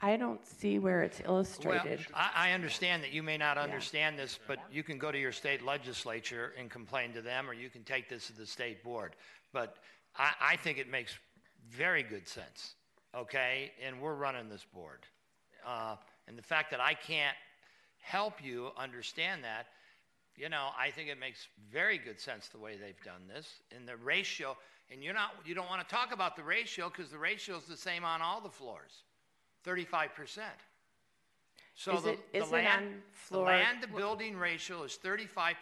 I, 0.00 0.12
I 0.12 0.16
don't 0.16 0.46
see 0.46 0.78
where 0.78 1.02
it's 1.02 1.20
illustrated. 1.24 2.06
Well, 2.10 2.14
I, 2.34 2.48
I 2.48 2.52
understand 2.52 3.02
that 3.02 3.12
you 3.12 3.22
may 3.22 3.36
not 3.36 3.58
understand 3.58 4.18
this, 4.18 4.38
but 4.46 4.58
you 4.72 4.82
can 4.82 4.96
go 4.98 5.12
to 5.12 5.18
your 5.18 5.32
state 5.32 5.62
legislature 5.62 6.54
and 6.58 6.70
complain 6.70 7.12
to 7.12 7.20
them, 7.20 7.50
or 7.50 7.52
you 7.52 7.68
can 7.68 7.82
take 7.82 8.08
this 8.08 8.28
to 8.28 8.32
the 8.32 8.46
state 8.46 8.82
board. 8.82 9.14
But 9.52 9.76
I, 10.16 10.32
I 10.40 10.56
think 10.56 10.78
it 10.78 10.88
makes 10.88 11.18
very 11.68 12.02
good 12.02 12.26
sense, 12.26 12.76
okay? 13.14 13.72
And 13.84 14.00
we're 14.00 14.14
running 14.14 14.48
this 14.48 14.64
board. 14.72 15.00
Uh, 15.66 15.96
and 16.28 16.38
the 16.38 16.42
fact 16.42 16.70
that 16.70 16.80
I 16.80 16.94
can't 16.94 17.36
help 18.00 18.42
you 18.42 18.70
understand 18.78 19.44
that, 19.44 19.66
you 20.38 20.48
know, 20.48 20.68
I 20.78 20.90
think 20.90 21.08
it 21.08 21.18
makes 21.18 21.48
very 21.70 21.98
good 21.98 22.20
sense 22.20 22.48
the 22.48 22.58
way 22.58 22.76
they've 22.76 23.02
done 23.04 23.22
this. 23.32 23.62
And 23.74 23.86
the 23.88 23.96
ratio, 23.96 24.56
and 24.90 25.02
you're 25.02 25.14
not, 25.14 25.30
you 25.44 25.54
don't 25.54 25.68
want 25.68 25.86
to 25.86 25.94
talk 25.94 26.12
about 26.12 26.36
the 26.36 26.42
ratio 26.44 26.88
because 26.88 27.10
the 27.10 27.18
ratio 27.18 27.56
is 27.56 27.64
the 27.64 27.76
same 27.76 28.04
on 28.04 28.22
all 28.22 28.40
the 28.40 28.50
floors. 28.50 29.02
35%. 29.66 30.08
So 31.74 31.92
Is 31.96 32.02
the, 32.02 32.10
it- 32.12 32.24
the 32.32 32.44
land, 32.46 32.84
on 32.86 32.90
the 33.12 33.18
floor- 33.18 33.46
land 33.46 33.82
to 33.82 33.88
building 33.88 34.36
ratio 34.36 34.82
is 34.82 34.98
35% 35.02 35.54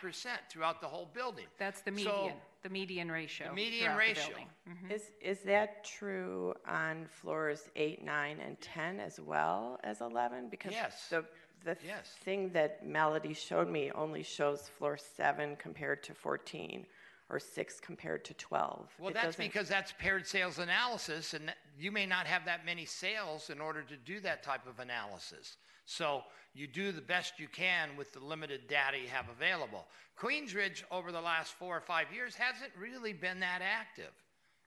throughout 0.50 0.80
the 0.80 0.86
whole 0.88 1.10
building. 1.12 1.46
That's 1.58 1.82
the 1.82 1.90
So- 1.90 1.94
median, 2.22 2.34
the 2.62 2.70
median 2.70 3.12
ratio. 3.12 3.48
The 3.48 3.54
median 3.54 3.82
throughout 3.84 3.94
the 3.94 3.98
ratio. 3.98 4.26
building. 4.28 4.48
Mhm. 4.68 4.90
Is, 4.92 5.10
is 5.20 5.40
that 5.42 5.84
true 5.84 6.54
on 6.66 7.06
floors 7.06 7.68
eight, 7.76 8.02
nine, 8.02 8.40
and 8.40 8.58
10 8.62 8.98
as 8.98 9.20
well 9.20 9.78
as 9.84 10.00
11? 10.00 10.48
Because 10.48 10.72
Yes. 10.72 11.08
the, 11.10 11.24
the 11.66 11.76
Yes. 11.84 12.08
thing 12.20 12.50
that 12.52 12.84
Melody 12.86 13.34
showed 13.34 13.68
me 13.68 13.90
only 13.92 14.22
shows 14.22 14.68
floor 14.68 14.96
seven 14.96 15.56
compared 15.56 16.02
to 16.04 16.14
14 16.14 16.86
or 17.28 17.40
six 17.40 17.80
compared 17.80 18.24
to 18.24 18.34
12. 18.34 18.94
Well, 18.98 19.10
It 19.10 19.14
that's 19.14 19.26
doesn't- 19.26 19.44
because 19.44 19.68
that's 19.68 19.92
paired 19.92 20.26
sales 20.26 20.58
analysis, 20.60 21.34
and 21.34 21.48
that- 21.48 21.58
you 21.76 21.90
may 21.90 22.06
not 22.06 22.26
have 22.28 22.44
that 22.44 22.64
many 22.64 22.84
sales 22.86 23.50
in 23.50 23.60
order 23.60 23.82
to 23.82 23.96
do 23.96 24.20
that 24.20 24.44
type 24.44 24.64
of 24.66 24.78
analysis. 24.78 25.56
So 25.86 26.24
you 26.52 26.66
do 26.68 26.92
the 26.92 27.02
best 27.02 27.38
you 27.40 27.48
can 27.48 27.96
with 27.96 28.12
the 28.12 28.20
limited 28.20 28.68
data 28.68 28.98
you 28.98 29.08
have 29.08 29.28
available. 29.28 29.88
Queensridge, 30.16 30.84
over 30.90 31.10
the 31.10 31.20
last 31.20 31.52
four 31.54 31.76
or 31.76 31.80
five 31.80 32.12
years, 32.12 32.36
hasn't 32.36 32.74
really 32.76 33.12
been 33.12 33.40
that 33.40 33.60
active. 33.60 34.12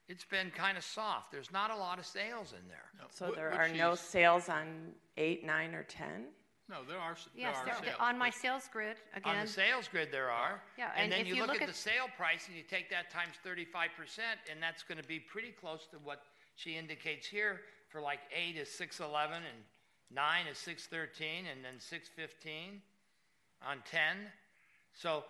It's 0.06 0.24
been 0.24 0.50
kind 0.50 0.76
of 0.76 0.84
soft. 0.84 1.30
There's 1.30 1.50
not 1.50 1.70
a 1.70 1.76
lot 1.76 1.98
of 1.98 2.04
sales 2.06 2.52
in 2.52 2.68
there. 2.68 2.90
So 3.10 3.32
there 3.32 3.52
are 3.52 3.68
no 3.68 3.94
sales 3.94 4.48
on 4.48 4.94
eight, 5.16 5.44
nine, 5.44 5.74
or 5.74 5.84
10? 5.84 6.34
No, 6.70 6.84
there 6.88 6.98
are, 7.00 7.14
there 7.14 7.26
Yes, 7.34 7.56
are 7.56 7.64
there- 7.66 7.74
sales. 7.82 7.96
on 7.98 8.16
my 8.16 8.30
sales 8.30 8.68
grid, 8.72 8.96
again. 9.14 9.36
On 9.38 9.44
the 9.44 9.50
sales 9.50 9.88
grid, 9.88 10.12
there 10.12 10.30
are. 10.30 10.62
Yeah, 10.78 10.92
And 10.94 11.02
and 11.04 11.12
then 11.12 11.26
you 11.26 11.34
you 11.34 11.40
look 11.40 11.48
look 11.48 11.56
at 11.56 11.68
at- 11.68 11.74
the 11.74 11.74
sale 11.74 12.06
price 12.16 12.46
and 12.46 12.56
you 12.56 12.62
take 12.62 12.88
that 12.90 13.10
times 13.10 13.34
thirty-five 13.42 13.90
percent, 13.96 14.38
and 14.48 14.62
that's 14.62 14.84
gonna 14.84 15.02
be 15.02 15.18
pretty 15.18 15.50
close 15.50 15.86
to 15.90 15.98
what 15.98 16.22
she 16.54 16.76
indicates 16.76 17.26
here 17.26 17.62
for 17.88 18.00
like 18.00 18.20
eight 18.32 18.56
is 18.56 18.70
six 18.70 19.00
eleven 19.00 19.42
and 19.42 19.64
nine 20.10 20.46
is 20.46 20.58
six 20.58 20.86
thirteen 20.86 21.46
and 21.46 21.64
then 21.64 21.80
six 21.80 22.08
fifteen 22.08 22.80
on 23.62 23.82
ten. 23.82 24.30
So 24.94 25.24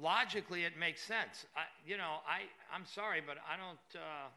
logically, 0.00 0.64
it 0.64 0.76
makes 0.76 1.02
sense. 1.02 1.46
I, 1.56 1.62
you 1.86 1.96
know, 1.96 2.18
I, 2.26 2.42
I'm 2.74 2.84
sorry, 2.86 3.20
but 3.24 3.38
I 3.48 3.56
don't, 3.56 3.78
uh, 4.02 4.28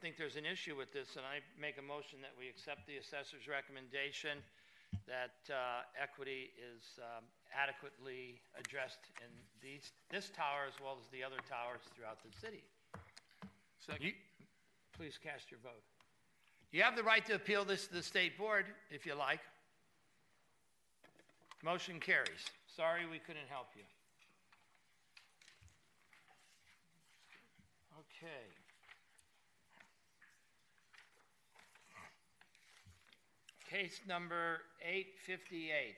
think 0.00 0.16
there's 0.18 0.36
an 0.36 0.44
issue 0.44 0.76
with 0.76 0.92
this, 0.92 1.16
and 1.16 1.24
I 1.24 1.40
make 1.58 1.78
a 1.78 1.82
motion 1.82 2.20
that 2.20 2.32
we 2.38 2.48
accept 2.48 2.86
the 2.86 2.98
assessor's 2.98 3.48
recommendation 3.48 4.38
that 5.06 5.36
uh, 5.52 5.82
equity 6.00 6.50
is 6.58 6.98
um, 6.98 7.24
adequately 7.56 8.40
addressed 8.58 8.98
in 9.20 9.30
these, 9.62 9.92
this 10.10 10.30
tower 10.30 10.66
as 10.66 10.74
well 10.82 10.96
as 11.00 11.06
the 11.10 11.22
other 11.22 11.38
towers 11.48 11.80
throughout 11.96 12.18
the 12.22 12.30
city. 12.40 12.62
Second. 13.80 14.06
You- 14.06 14.12
Please 14.96 15.18
cast 15.20 15.50
your 15.50 15.58
vote. 15.60 15.82
You 16.70 16.82
have 16.82 16.94
the 16.94 17.02
right 17.02 17.24
to 17.26 17.34
appeal 17.34 17.64
this 17.64 17.88
to 17.88 17.94
the 17.94 18.02
state 18.02 18.38
board 18.38 18.66
if 18.90 19.04
you 19.04 19.14
like. 19.16 19.40
Motion 21.64 21.98
carries. 21.98 22.46
Sorry 22.76 23.02
we 23.10 23.18
couldn't 23.18 23.48
help 23.50 23.66
you. 23.74 23.82
Okay. 27.98 28.53
Case 33.74 33.98
number 34.06 34.62
858. 34.86 35.96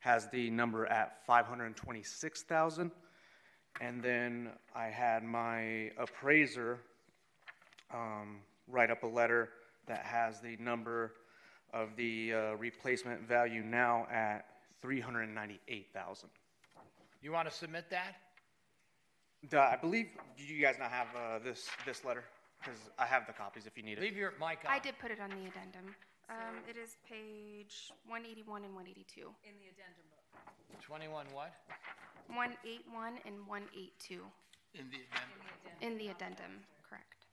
has 0.00 0.28
the 0.28 0.50
number 0.50 0.86
at 0.86 1.24
526,000. 1.26 2.90
And 3.80 4.02
then 4.02 4.50
I 4.74 4.86
had 4.86 5.24
my 5.24 5.90
appraiser 5.98 6.78
um, 7.92 8.38
write 8.68 8.90
up 8.90 9.02
a 9.02 9.06
letter 9.06 9.50
that 9.86 10.04
has 10.04 10.40
the 10.40 10.56
number 10.58 11.12
of 11.72 11.96
the 11.96 12.32
uh, 12.32 12.38
replacement 12.56 13.26
value 13.26 13.62
now 13.62 14.06
at 14.10 14.46
398,000. 14.80 16.28
You 17.20 17.32
want 17.32 17.48
to 17.48 17.54
submit 17.54 17.90
that? 17.90 18.16
The- 19.50 19.60
I 19.60 19.76
believe, 19.76 20.06
you 20.38 20.60
guys 20.62 20.76
not 20.78 20.90
have 20.90 21.08
uh, 21.16 21.38
this, 21.44 21.68
this 21.84 22.04
letter? 22.04 22.24
Because 22.60 22.78
I 22.98 23.06
have 23.06 23.26
the 23.26 23.32
copies 23.32 23.66
if 23.66 23.76
you 23.76 23.82
need 23.82 23.98
it. 23.98 24.00
Leave 24.00 24.16
your 24.16 24.32
mic 24.40 24.60
on. 24.64 24.70
I 24.70 24.78
did 24.78 24.98
put 24.98 25.10
it 25.10 25.20
on 25.20 25.28
the 25.30 25.36
addendum. 25.48 25.94
Um, 26.30 26.56
it 26.68 26.76
is 26.78 26.96
page 27.06 27.92
one 28.08 28.22
eighty-one 28.24 28.64
and 28.64 28.74
one 28.74 28.86
eighty-two. 28.88 29.28
In 29.44 29.52
the 29.60 29.68
addendum 29.68 30.00
book. 30.08 30.13
21 30.82 31.26
what? 31.32 31.52
One 32.28 32.52
eight 32.64 32.84
one 32.92 33.14
and 33.26 33.34
one 33.46 33.62
eight 33.76 33.92
two. 33.98 34.22
In 34.74 34.86
the 34.90 34.98
addendum. 35.06 35.44
In 35.80 35.98
the 35.98 36.08
addendum, 36.08 36.64
correct. 36.88 37.26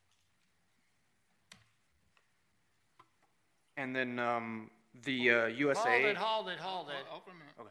And 3.77 3.95
then 3.95 4.19
um, 4.19 4.69
the 5.03 5.31
uh, 5.31 5.45
USA. 5.47 5.81
Hold 5.81 6.05
it, 6.05 6.17
hold 6.17 6.49
it, 6.49 6.59
hold 6.59 6.87
it. 6.89 7.05
Hold 7.07 7.23
for 7.23 7.31
a 7.31 7.33
minute. 7.33 7.53
Okay. 7.59 7.69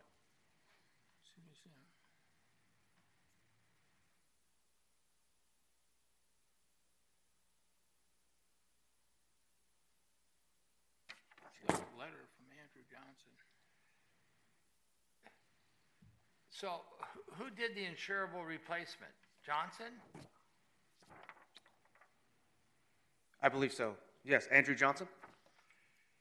See, 11.52 11.66
there's 11.68 11.78
a 11.78 11.98
letter 11.98 12.26
from 12.34 12.46
Andrew 12.58 12.82
Johnson. 12.90 13.30
So 16.60 16.84
who- 17.14 17.22
who 17.36 17.50
did 17.50 17.74
the 17.74 17.86
insurable 17.86 18.46
replacement? 18.46 19.14
Johnson? 19.42 19.98
I 23.40 23.48
believe 23.48 23.72
so. 23.72 23.96
Yes, 24.24 24.46
Andrew 24.48 24.74
Johnson. 24.74 25.08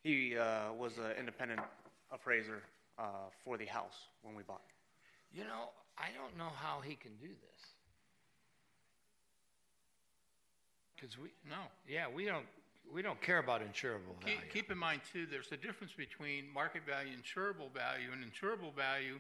He 0.01 0.38
uh, 0.38 0.72
was 0.72 0.98
an 0.98 1.11
independent 1.18 1.59
appraiser 2.09 2.64
uh, 2.98 3.30
for 3.43 3.58
the 3.58 3.66
house 3.66 4.08
when 4.22 4.34
we 4.34 4.43
bought. 4.43 4.61
You 5.34 5.43
know, 5.43 5.72
I 5.98 6.11
don't 6.18 6.38
know 6.38 6.50
how 6.50 6.80
he 6.80 6.95
can 6.95 7.18
do 7.18 7.27
this. 7.27 7.66
Because 10.95 11.18
we, 11.18 11.32
No. 11.50 11.69
yeah, 11.85 12.08
we 12.08 12.24
don't, 12.26 12.48
we 12.90 13.01
don't 13.01 13.22
care 13.22 13.40
about 13.40 13.61
insurable 13.61 14.16
value. 14.22 14.40
Keep, 14.40 14.53
keep 14.53 14.72
in 14.72 14.77
mind 14.77 15.01
too, 15.11 15.26
there's 15.26 15.51
a 15.51 15.58
difference 15.58 15.92
between 15.92 16.50
market 16.50 16.85
value, 16.85 17.11
insurable 17.18 17.69
value, 17.74 18.14
and 18.14 18.24
insurable 18.24 18.74
value. 18.74 19.19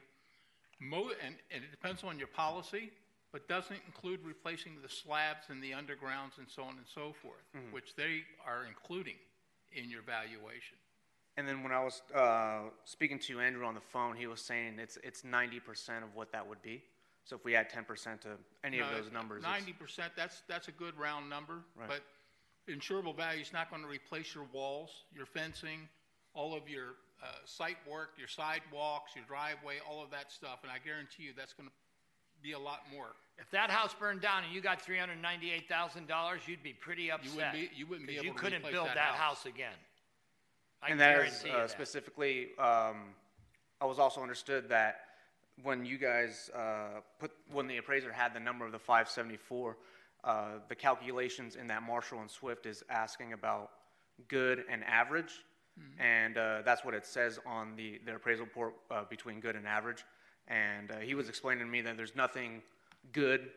Mo, 0.79 1.09
and, 1.25 1.35
and 1.51 1.63
it 1.63 1.71
depends 1.71 2.03
on 2.03 2.17
your 2.17 2.27
policy, 2.27 2.91
but 3.31 3.47
doesn't 3.47 3.79
include 3.85 4.21
replacing 4.23 4.77
the 4.81 4.89
slabs 4.89 5.49
and 5.49 5.61
the 5.61 5.71
undergrounds 5.71 6.37
and 6.37 6.47
so 6.47 6.63
on 6.63 6.77
and 6.77 6.87
so 6.87 7.13
forth, 7.21 7.43
Mhm. 7.55 7.71
which 7.71 7.95
they 7.95 8.23
are 8.45 8.65
including 8.65 9.17
in 9.73 9.89
your 9.89 10.01
valuation. 10.01 10.77
And 11.37 11.47
then 11.47 11.63
when 11.63 11.71
I 11.71 11.83
was 11.83 12.01
uh, 12.13 12.69
speaking 12.85 13.19
to 13.19 13.39
Andrew 13.39 13.65
on 13.65 13.75
the 13.75 13.81
phone, 13.81 14.15
he 14.15 14.27
was 14.27 14.41
saying 14.41 14.79
it's 14.79 14.97
it's 14.97 15.23
ninety 15.23 15.59
percent 15.59 16.03
of 16.03 16.13
what 16.15 16.31
that 16.31 16.45
would 16.45 16.61
be. 16.61 16.83
So 17.23 17.35
if 17.35 17.45
we 17.45 17.55
add 17.55 17.69
ten 17.69 17.85
percent 17.85 18.21
to 18.23 18.37
any 18.63 18.79
of 18.79 18.89
those 18.89 19.11
numbers, 19.11 19.43
it's- 19.43 19.51
Ninety 19.59 19.73
percent, 19.73 20.13
that's, 20.15 20.41
that's 20.47 20.67
a 20.67 20.71
good 20.71 20.97
round 20.97 21.29
number, 21.29 21.63
Right. 21.75 21.87
but 21.87 22.03
insurable 22.67 23.15
value 23.15 23.41
is 23.41 23.53
not 23.53 23.69
gonna 23.69 23.87
replace 23.87 24.33
your 24.33 24.45
walls, 24.45 25.05
your 25.13 25.25
fencing, 25.25 25.87
all 26.33 26.55
of 26.55 26.67
your, 26.67 26.95
uh, 27.21 27.27
site 27.45 27.77
work, 27.89 28.11
your 28.17 28.27
sidewalks, 28.27 29.11
your 29.15 29.25
driveway, 29.25 29.75
all 29.89 30.01
of 30.03 30.09
that 30.11 30.31
stuff, 30.31 30.59
and 30.63 30.71
I 30.71 30.77
guarantee 30.83 31.23
you 31.23 31.31
that's 31.35 31.53
gonna 31.53 31.69
be 32.41 32.53
a 32.53 32.59
lot 32.59 32.81
more. 32.93 33.07
If 33.37 33.49
that 33.51 33.69
house 33.69 33.93
burned 33.93 34.21
down 34.21 34.43
and 34.45 34.53
you 34.53 34.61
got 34.61 34.81
three 34.81 34.97
hundred 34.97 35.21
ninety-eight 35.21 35.67
thousand 35.67 36.07
dollars, 36.07 36.41
you'd 36.47 36.63
be 36.63 36.73
pretty 36.73 37.11
upset. 37.11 37.29
You 37.31 37.35
wouldn't 37.35 37.53
be- 37.53 37.69
you 37.75 37.87
wouldn't 37.87 38.07
be 38.07 38.15
'cause 38.15 38.23
able 38.25 38.33
to 38.35 38.37
You 38.37 38.41
couldn't 38.41 38.59
replace 38.59 38.73
build 38.73 38.87
that 38.87 38.95
that 38.95 39.15
house. 39.15 39.37
house 39.39 39.45
again. 39.45 39.73
I 40.81 40.89
and 40.89 40.99
that 40.99 41.11
is 41.19 41.33
guarantee 41.33 41.49
you 41.49 41.53
uh, 41.55 41.59
that. 41.61 41.69
specifically. 41.71 42.57
Um, 42.57 43.13
I 43.81 43.85
was 43.85 43.99
also 43.99 44.21
understood 44.21 44.69
that 44.69 45.05
when 45.63 45.85
you 45.85 45.97
guys 45.97 46.49
uh, 46.55 47.01
put 47.19 47.31
when 47.51 47.67
the 47.67 47.77
appraiser 47.77 48.11
had 48.13 48.33
the 48.33 48.39
number 48.39 48.65
of 48.65 48.71
the 48.71 48.79
574, 48.79 49.77
uh, 50.23 50.59
the 50.69 50.75
calculations 50.75 51.57
in 51.57 51.67
that 51.67 51.83
Marshall 51.83 52.21
and 52.21 52.31
Swift 52.31 52.65
is 52.65 52.81
asking 52.89 53.33
about 53.33 53.71
good 54.29 54.63
and 54.69 54.83
average, 54.85 55.43
Mm-hmm. 55.79 56.01
and 56.01 56.37
uh, 56.37 56.61
that's 56.65 56.83
what 56.83 56.93
it 56.93 57.05
says 57.05 57.39
on 57.45 57.75
the 57.75 57.99
the 58.05 58.15
appraisal 58.15 58.45
report 58.45 58.73
uh, 58.91 59.03
between 59.09 59.39
good 59.39 59.55
and 59.55 59.65
average. 59.67 60.03
And 60.47 60.91
uh, 60.91 60.97
he 60.97 61.15
was 61.15 61.29
explaining 61.29 61.63
to 61.65 61.69
me 61.71 61.81
that 61.81 61.95
there's 61.95 62.15
nothing 62.15 62.61
good 63.13 63.49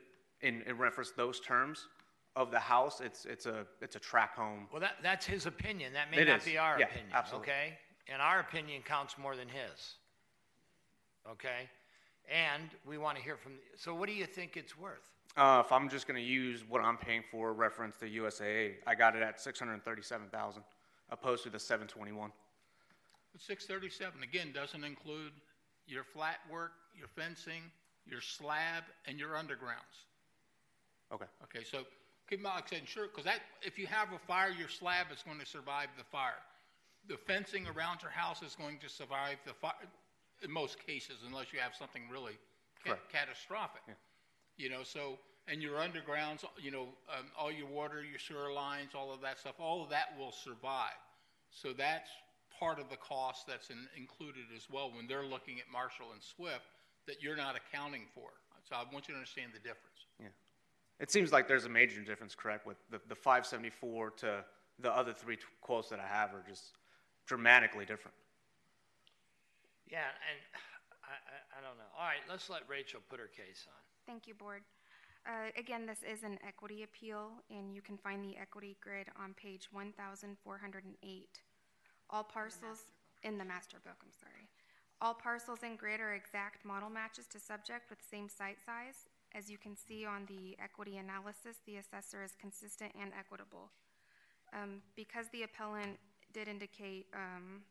in, 0.43 0.63
in 0.67 0.77
reference 0.79 1.11
to 1.11 1.17
those 1.17 1.41
terms 1.41 1.89
of 2.37 2.51
the 2.51 2.59
house. 2.61 3.01
It's 3.01 3.25
it's 3.25 3.47
a 3.47 3.67
it's 3.81 3.97
a 3.97 3.99
track 4.01 4.37
home. 4.37 4.69
Well, 4.71 4.81
that, 4.81 4.97
that's 5.03 5.27
his 5.27 5.47
opinion. 5.47 5.93
That 5.95 6.11
may 6.11 6.19
It 6.19 6.29
not 6.29 6.39
is. 6.39 6.45
be 6.45 6.59
our 6.59 6.79
Yeah, 6.79 6.87
opinion, 6.87 7.11
absolutely. 7.13 7.49
okay? 7.51 7.79
And 8.13 8.21
our 8.23 8.41
opinion 8.41 8.83
counts 8.83 9.17
more 9.19 9.35
than 9.37 9.49
his. 9.49 9.95
Okay? 11.31 11.69
And 12.31 12.71
we 12.87 12.99
want 12.99 13.17
to 13.17 13.23
hear 13.23 13.37
from, 13.37 13.53
so 13.77 13.95
what 13.95 14.09
do 14.09 14.15
you 14.15 14.27
think 14.27 14.57
it's 14.57 14.77
worth? 14.79 15.13
Uh, 15.37 15.63
if 15.65 15.73
I'm 15.73 15.89
just 15.89 16.07
going 16.07 16.17
to 16.23 16.27
use 16.27 16.63
what 16.69 16.83
I'm 16.83 16.97
paying 16.97 17.23
for 17.31 17.53
reference 17.53 17.97
to 17.99 18.07
USAA, 18.07 18.75
I 18.87 18.95
got 18.95 19.17
it 19.17 19.23
at 19.23 19.41
637,000 19.41 20.63
opposed 21.13 21.45
to 21.45 21.51
the 21.51 21.61
721. 21.61 22.33
Six 23.39 23.67
thirty-seven, 23.67 24.23
again, 24.23 24.53
doesn't 24.53 24.85
include 24.85 25.33
your 25.87 26.05
flat 26.05 26.39
work, 26.51 26.73
your 26.99 27.09
fencing, 27.09 27.63
your 28.07 28.21
slab, 28.21 28.85
and 29.07 29.19
your 29.19 29.31
undergrounds. 29.31 30.05
Okay. 31.13 31.25
Okay, 31.45 31.65
so 31.65 31.85
keep 32.29 32.41
in 32.41 32.43
mind, 32.43 32.57
like 32.57 32.73
I 32.73 32.77
said, 32.77 32.89
sure, 32.89 33.07
because 33.09 33.25
that, 33.25 33.41
if 33.63 33.79
you 33.79 33.87
have 33.87 34.09
a 34.13 34.19
fire, 34.19 34.51
your 34.51 34.69
slab 34.69 35.07
is 35.13 35.23
going 35.23 35.39
to 35.39 35.47
survive 35.47 35.89
the 35.97 36.05
fire. 36.05 36.41
The 37.09 37.17
fencing 37.17 37.67
around 37.67 38.03
your 38.03 38.11
house 38.11 38.43
is 38.43 38.55
going 38.55 38.79
to 38.81 38.89
survive 38.89 39.37
the 39.47 39.55
fire, 39.55 39.73
in 40.43 40.51
most 40.51 40.79
cases, 40.87 41.17
unless 41.27 41.53
you 41.53 41.59
have 41.59 41.75
something 41.75 42.03
really 42.11 42.37
ca- 42.85 43.01
catastrophic. 43.11 43.83
You 44.59 44.69
know, 44.71 44.83
so, 44.85 45.19
and 45.49 45.63
your 45.63 45.77
undergrounds, 45.79 46.45
you 46.61 46.71
know, 46.71 46.89
um, 47.11 47.27
all 47.39 47.51
your 47.51 47.67
water, 47.67 48.05
your 48.05 48.19
sewer 48.19 48.53
lines, 48.53 48.91
all 48.95 49.13
of 49.13 49.21
that 49.23 49.39
stuff, 49.39 49.55
all 49.59 49.83
of 49.83 49.91
that 49.91 50.15
will 50.19 50.33
survive. 50.33 51.01
So 51.53 51.73
that's 51.73 52.11
part 52.59 52.81
of 52.81 52.89
the 52.89 52.97
cost 52.97 53.47
that's 53.47 53.71
in, 53.71 53.87
included 53.97 54.45
as 54.57 54.69
well 54.71 54.91
when 54.95 55.07
they're 55.07 55.25
looking 55.25 55.59
at 55.59 55.67
Marshall 55.73 56.13
and 56.13 56.23
Swift 56.23 56.65
that 57.07 57.23
you're 57.23 57.37
not 57.37 57.57
accounting 57.57 58.03
for. 58.15 58.31
So 58.69 58.77
I 58.77 58.85
want 58.93 59.09
you 59.09 59.15
to 59.15 59.19
understand 59.19 59.53
the 59.53 59.59
difference. 59.59 60.07
Yeah. 60.21 60.27
It 61.01 61.11
seems 61.11 61.33
like 61.33 61.49
there's 61.49 61.65
a 61.65 61.69
major 61.69 62.01
difference, 62.01 62.35
correct, 62.35 62.67
with 62.67 62.77
the, 62.91 63.01
the 63.09 63.15
574 63.15 64.11
to 64.19 64.45
the 64.79 64.91
other 64.91 65.13
three 65.13 65.37
t- 65.37 65.43
quotes 65.61 65.89
that 65.91 66.01
I 66.01 66.07
have 66.07 66.31
are 66.31 66.45
just 66.49 66.79
dramatically 67.27 67.85
different. 67.85 68.15
Yeah, 69.91 69.99
and 70.31 70.39
I, 71.05 71.13
I, 71.13 71.59
I 71.59 71.61
don't 71.61 71.77
know. 71.77 71.91
All 71.99 72.07
right, 72.07 72.23
let's 72.31 72.49
let 72.49 72.63
Rachel 72.69 73.01
put 73.11 73.21
her 73.21 73.27
case 73.27 73.67
on. 73.67 73.83
Thank 74.07 74.27
you, 74.27 74.35
Board. 74.35 74.63
Uh, 75.27 75.51
Again, 75.57 75.87
this 75.87 76.03
is 76.03 76.25
an 76.25 76.39
equity 76.47 76.83
appeal, 76.83 77.31
and 77.51 77.75
you 77.75 77.81
can 77.81 77.97
find 77.97 78.25
the 78.25 78.37
equity 78.37 78.77
grid 78.81 79.07
on 79.17 79.35
page 79.35 79.69
1,408. 79.71 81.29
All 82.11 82.25
parcels, 82.25 82.79
in 83.23 83.39
the 83.39 83.45
master 83.45 83.79
book, 83.85 83.97
I'm 84.03 84.13
sorry. 84.19 84.49
All 85.01 85.15
parcels 85.15 85.61
in 85.63 85.77
grid 85.77 86.01
are 86.01 86.15
exact 86.15 86.65
model 86.65 86.91
matches 86.91 87.27
to 87.29 87.39
subject 87.39 87.89
with 87.89 87.99
same 88.03 88.29
site 88.29 88.59
size. 88.65 89.09
As 89.35 89.49
you 89.49 89.59
can 89.59 89.77
see 89.77 90.05
on 90.05 90.27
the 90.27 90.57
equity 90.63 90.97
analysis, 90.99 91.59
the 91.67 91.77
assessor 91.77 92.23
is 92.23 92.35
consistent 92.41 92.93
and 93.01 93.13
equitable. 93.19 93.71
Um, 94.53 94.83
Because 94.97 95.27
the 95.33 95.45
appellant 95.45 95.99
did 96.33 96.49
indicate 96.49 97.07
um, 97.15 97.63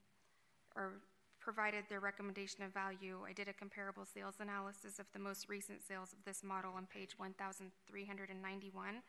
or 0.75 0.93
provided 1.41 1.83
their 1.89 1.99
recommendation 1.99 2.63
of 2.63 2.73
value, 2.73 3.17
I 3.27 3.33
did 3.33 3.47
a 3.47 3.53
comparable 3.53 4.05
sales 4.05 4.35
analysis 4.39 4.99
of 4.99 5.07
the 5.11 5.19
most 5.19 5.49
recent 5.49 5.81
sales 5.81 6.13
of 6.13 6.23
this 6.23 6.43
model 6.43 6.73
on 6.77 6.85
page 6.85 7.17
1,391 7.17 9.01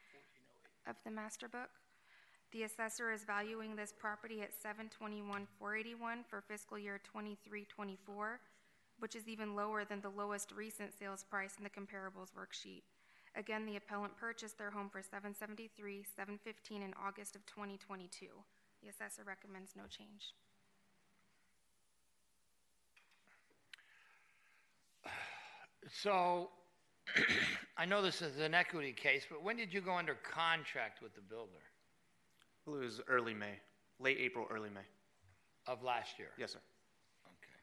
of 0.88 0.96
the 1.04 1.10
master 1.10 1.48
book. 1.48 1.68
The 2.52 2.64
assessor 2.64 3.12
is 3.12 3.24
valuing 3.24 3.76
this 3.76 3.92
property 3.96 4.42
at 4.42 4.54
721,481 4.54 6.24
for 6.28 6.40
fiscal 6.40 6.78
year 6.78 7.00
23-24, 7.14 8.38
which 8.98 9.14
is 9.14 9.28
even 9.28 9.54
lower 9.54 9.84
than 9.84 10.00
the 10.00 10.10
lowest 10.10 10.52
recent 10.52 10.92
sales 10.98 11.24
price 11.28 11.54
in 11.58 11.64
the 11.64 11.70
comparables 11.70 12.32
worksheet. 12.36 12.82
Again, 13.36 13.64
the 13.64 13.76
appellant 13.76 14.16
purchased 14.16 14.58
their 14.58 14.70
home 14.70 14.90
for 14.90 15.02
773, 15.02 16.04
715 16.16 16.82
in 16.82 16.94
August 17.02 17.36
of 17.36 17.46
2022. 17.46 18.26
The 18.82 18.88
assessor 18.88 19.22
recommends 19.24 19.72
no 19.76 19.84
change. 19.88 20.34
So 25.90 26.50
I 27.76 27.84
know 27.84 28.02
this 28.02 28.22
is 28.22 28.38
an 28.38 28.54
equity 28.54 28.92
case, 28.92 29.24
but 29.28 29.42
when 29.42 29.56
did 29.56 29.72
you 29.72 29.80
go 29.80 29.94
under 29.94 30.14
contract 30.14 31.02
with 31.02 31.14
the 31.14 31.20
builder? 31.20 31.50
Well, 32.66 32.76
it 32.76 32.84
was 32.84 33.00
early 33.08 33.34
May, 33.34 33.58
late 33.98 34.18
April, 34.20 34.46
early 34.50 34.70
May. 34.70 34.86
Of 35.66 35.82
last 35.82 36.18
year? 36.18 36.28
Yes, 36.38 36.52
sir. 36.52 36.58
Okay. 37.26 37.58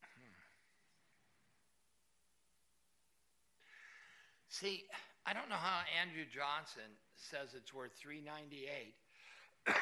Hmm. 0.00 0.32
See, 4.48 4.84
I 5.26 5.32
don't 5.34 5.48
know 5.48 5.56
how 5.56 5.82
Andrew 6.00 6.24
Johnson 6.24 6.88
says 7.16 7.54
it's 7.54 7.74
worth 7.74 7.92
398 8.00 8.94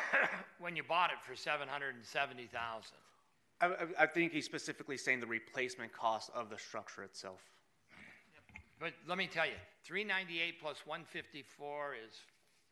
when 0.61 0.77
you 0.77 0.83
bought 0.83 1.11
it 1.11 1.19
for 1.27 1.37
seven 1.37 1.69
hundred 1.69 1.95
and 1.95 2.05
seventy 2.05 2.47
thousand. 2.47 2.99
I, 3.61 3.67
I, 3.67 4.05
I 4.05 4.07
think 4.07 4.33
he's 4.33 4.45
specifically 4.45 4.97
saying 4.97 5.21
the 5.21 5.27
replacement 5.27 5.93
cost 5.93 6.31
of 6.35 6.51
the 6.51 6.59
structure 6.59 7.03
itself. 7.03 7.41
But 8.81 8.93
let 9.09 9.19
me 9.19 9.27
tell 9.27 9.47
you, 9.47 9.59
three 9.85 10.05
ninety-eight 10.05 10.61
plus 10.61 10.83
one 10.87 11.05
fifty-four 11.05 11.95
is 11.95 12.15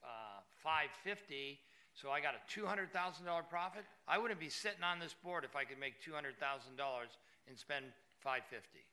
uh, 0.05 0.41
five 0.63 0.89
fifty. 1.03 1.59
So 1.95 2.11
I 2.11 2.21
got 2.21 2.35
a 2.35 2.53
two 2.53 2.67
hundred 2.67 2.93
thousand 2.93 3.27
dollar 3.27 3.43
profit. 3.43 3.85
I 4.07 4.19
wouldn't 4.19 4.41
be 4.41 4.51
sitting 4.51 4.83
on 4.83 4.99
this 5.01 5.15
board 5.25 5.45
if 5.45 5.57
I 5.57 5.65
could 5.65 5.81
make 5.81 6.01
two 6.03 6.13
hundred 6.13 6.39
thousand 6.39 6.77
dollars 6.77 7.11
and 7.49 7.59
spend 7.59 7.87
five 8.21 8.43
fifty. 8.51 8.85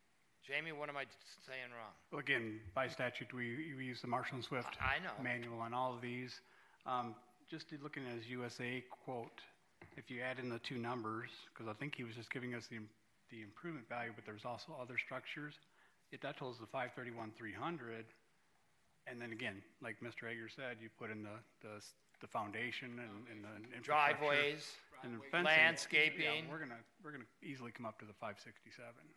Jamie, 0.46 0.74
what 0.74 0.90
am 0.90 0.98
I 0.98 1.06
saying 1.48 1.72
wrong? 1.72 1.94
Well, 2.12 2.20
again, 2.20 2.60
by 2.76 2.90
statute, 2.90 3.34
we, 3.34 3.74
we 3.78 3.86
use 3.86 4.02
the 4.02 4.08
Marshall 4.08 4.36
and 4.36 4.44
Swift 4.44 4.76
I 4.82 5.00
know. 5.00 5.12
manual 5.24 5.60
on 5.60 5.74
all 5.74 5.94
of 5.96 6.02
these. 6.02 6.42
Um, 6.86 7.16
just 7.50 7.68
looking 7.82 8.04
at 8.08 8.16
his 8.18 8.28
USA 8.30 8.84
quote, 8.90 9.42
if 9.98 10.10
you 10.10 10.22
add 10.22 10.40
in 10.40 10.50
the 10.50 10.60
two 10.60 10.78
numbers, 10.78 11.30
because 11.54 11.70
I 11.70 11.74
think 11.74 11.96
he 11.96 12.04
was 12.04 12.16
just 12.16 12.32
giving 12.32 12.56
us 12.56 12.68
the, 12.68 12.80
the 13.32 13.42
improvement 13.42 13.88
value, 13.90 14.12
but 14.16 14.26
there's 14.26 14.46
also 14.46 14.76
other 14.82 14.98
structures. 14.98 15.54
If 16.12 16.22
that 16.22 16.38
totals 16.38 16.60
the 16.60 16.68
five 16.68 16.92
thirty-one, 16.96 17.32
three 17.38 17.54
hundred, 17.54 18.06
and 19.08 19.22
then 19.22 19.32
again, 19.32 19.62
like 19.82 19.98
Mr. 20.04 20.30
Hager 20.30 20.48
said, 20.48 20.78
you 20.82 20.90
put 21.00 21.10
in 21.10 21.24
the, 21.24 21.38
the, 21.62 21.82
the 22.22 22.28
foundation 22.28 23.00
and, 23.00 23.28
and 23.32 23.44
the 23.44 23.84
Driveways, 23.84 24.74
and 25.04 25.16
the 25.16 25.20
fencing. 25.32 25.46
landscaping. 25.46 26.22
Yeah, 26.22 26.52
we're 26.52 26.60
gonna, 26.60 26.82
we're 27.04 27.12
gonna 27.12 27.24
easily 27.44 27.72
come 27.72 27.86
up 27.86 28.00
to 28.00 28.06
the 28.06 28.14
five 28.14 28.36
sixty-seven. 28.44 29.10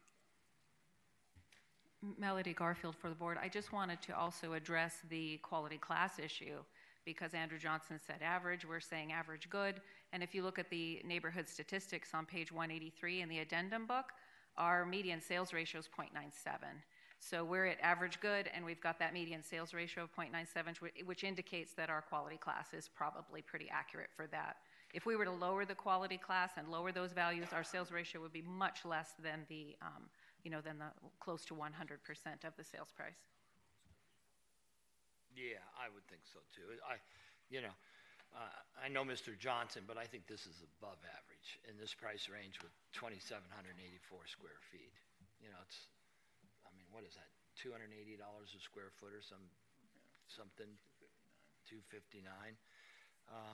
Melody 2.18 2.52
Garfield 2.52 2.94
for 2.96 3.08
the 3.08 3.14
board. 3.14 3.38
I 3.42 3.48
just 3.48 3.72
wanted 3.72 4.00
to 4.02 4.16
also 4.16 4.52
address 4.52 4.98
the 5.08 5.38
quality 5.38 5.78
class 5.78 6.18
issue 6.18 6.58
because 7.06 7.32
Andrew 7.32 7.58
Johnson 7.58 7.98
said 8.04 8.20
average, 8.20 8.66
we're 8.66 8.80
saying 8.80 9.12
average 9.12 9.48
good. 9.48 9.80
And 10.12 10.22
if 10.22 10.34
you 10.34 10.42
look 10.42 10.58
at 10.58 10.68
the 10.68 11.00
neighborhood 11.06 11.48
statistics 11.48 12.10
on 12.12 12.26
page 12.26 12.52
183 12.52 13.22
in 13.22 13.28
the 13.30 13.38
addendum 13.38 13.86
book, 13.86 14.12
our 14.58 14.84
median 14.84 15.22
sales 15.22 15.54
ratio 15.54 15.78
is 15.78 15.88
0.97. 15.88 16.58
So 17.18 17.44
we're 17.44 17.66
at 17.66 17.78
average 17.80 18.20
good, 18.20 18.50
and 18.54 18.64
we've 18.64 18.80
got 18.80 18.98
that 18.98 19.14
median 19.14 19.42
sales 19.42 19.72
ratio 19.72 20.04
of 20.04 20.14
0.97, 20.14 20.76
which 21.06 21.24
indicates 21.24 21.72
that 21.74 21.88
our 21.88 22.02
quality 22.02 22.36
class 22.36 22.74
is 22.74 22.88
probably 22.94 23.40
pretty 23.40 23.68
accurate 23.70 24.10
for 24.14 24.26
that. 24.28 24.56
If 24.92 25.06
we 25.06 25.16
were 25.16 25.24
to 25.24 25.30
lower 25.30 25.64
the 25.64 25.74
quality 25.74 26.18
class 26.18 26.52
and 26.56 26.68
lower 26.68 26.92
those 26.92 27.12
values, 27.12 27.48
our 27.52 27.64
sales 27.64 27.90
ratio 27.90 28.20
would 28.20 28.32
be 28.32 28.42
much 28.42 28.84
less 28.84 29.14
than 29.22 29.46
the, 29.48 29.76
um, 29.80 30.04
you 30.44 30.50
know, 30.50 30.60
than 30.60 30.78
the 30.78 30.90
close 31.20 31.44
to 31.46 31.54
100% 31.54 31.62
of 32.44 32.56
the 32.56 32.64
sales 32.64 32.88
price. 32.94 33.35
Yeah, 35.36 35.60
I 35.76 35.92
would 35.92 36.08
think 36.08 36.24
so 36.24 36.40
too. 36.56 36.64
I, 36.80 36.96
you 37.52 37.60
know, 37.60 37.76
uh, 38.32 38.48
I 38.80 38.88
know 38.88 39.04
Mr. 39.04 39.36
Johnson, 39.36 39.84
but 39.84 40.00
I 40.00 40.08
think 40.08 40.24
this 40.24 40.48
is 40.48 40.64
above 40.80 40.96
average 41.04 41.60
in 41.68 41.76
this 41.76 41.92
price 41.92 42.32
range 42.32 42.56
with 42.64 42.72
2,784 42.96 43.76
square 44.24 44.56
feet. 44.72 44.96
You 45.44 45.52
know, 45.52 45.60
it's, 45.60 45.92
I 46.64 46.72
mean, 46.72 46.88
what 46.88 47.04
is 47.04 47.12
that? 47.20 47.28
$280 47.60 47.92
a 48.16 48.60
square 48.64 48.88
foot 48.96 49.12
or 49.12 49.20
some, 49.20 49.44
something? 50.32 50.72
259. 51.68 52.24
Uh, 53.28 53.52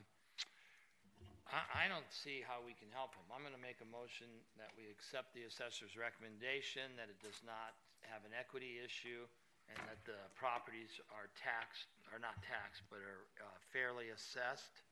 I, 1.51 1.85
I 1.85 1.91
don't 1.91 2.07
see 2.15 2.47
how 2.47 2.63
we 2.63 2.79
can 2.79 2.95
help 2.95 3.19
him. 3.19 3.27
I'm 3.35 3.43
going 3.43 3.57
to 3.57 3.61
make 3.61 3.83
a 3.83 3.89
motion 3.91 4.31
that 4.55 4.71
we 4.79 4.87
accept 4.87 5.35
the 5.35 5.51
assessor's 5.51 5.99
recommendation, 5.99 6.95
that 6.95 7.11
it 7.11 7.19
does 7.19 7.43
not 7.43 7.75
have 8.07 8.23
an 8.23 8.35
equity 8.37 8.79
issue, 8.79 9.27
and 9.71 9.79
that 9.89 10.01
the 10.09 10.19
properties 10.35 10.99
are 11.15 11.31
taxed, 11.39 11.87
are 12.11 12.19
not 12.19 12.37
taxed, 12.43 12.83
but 12.91 12.99
are 13.03 13.23
uh, 13.41 13.47
fairly 13.73 14.11
assessed 14.11 14.83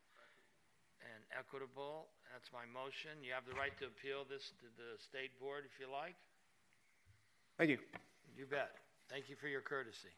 and 1.02 1.20
equitable. 1.34 2.06
That's 2.32 2.52
my 2.54 2.64
motion. 2.70 3.18
You 3.24 3.32
have 3.34 3.44
the 3.48 3.56
right 3.58 3.74
to 3.82 3.88
appeal 3.90 4.22
this 4.28 4.52
to 4.62 4.68
the 4.78 4.96
state 5.00 5.32
board 5.40 5.64
if 5.66 5.74
you 5.80 5.88
like. 5.90 6.14
Thank 7.58 7.70
you. 7.74 7.78
You 8.38 8.46
bet. 8.46 8.72
Thank 9.10 9.28
you 9.28 9.36
for 9.36 9.48
your 9.48 9.60
courtesy. 9.60 10.12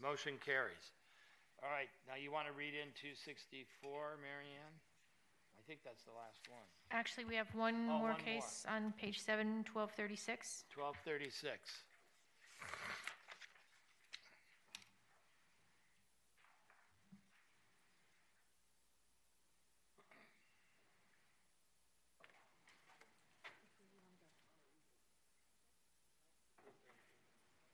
Motion 0.00 0.34
carries. 0.44 0.92
All 1.62 1.70
right, 1.70 1.88
now 2.10 2.18
you 2.18 2.34
want 2.34 2.50
to 2.50 2.54
read 2.58 2.74
in 2.74 2.90
264, 2.98 4.18
Marianne? 4.18 4.76
I 5.54 5.62
think 5.70 5.78
that's 5.86 6.02
the 6.02 6.10
last 6.18 6.42
one. 6.50 6.66
Actually, 6.90 7.24
we 7.24 7.36
have 7.38 7.46
one 7.54 7.86
Oh, 7.86 8.02
more 8.02 8.18
one 8.18 8.18
more. 8.18 8.26
case 8.26 8.66
on 8.66 8.92
page 8.98 9.22
seven, 9.22 9.62
twelve 9.62 9.92
thirty-six. 9.94 10.64
1236. 10.74 11.62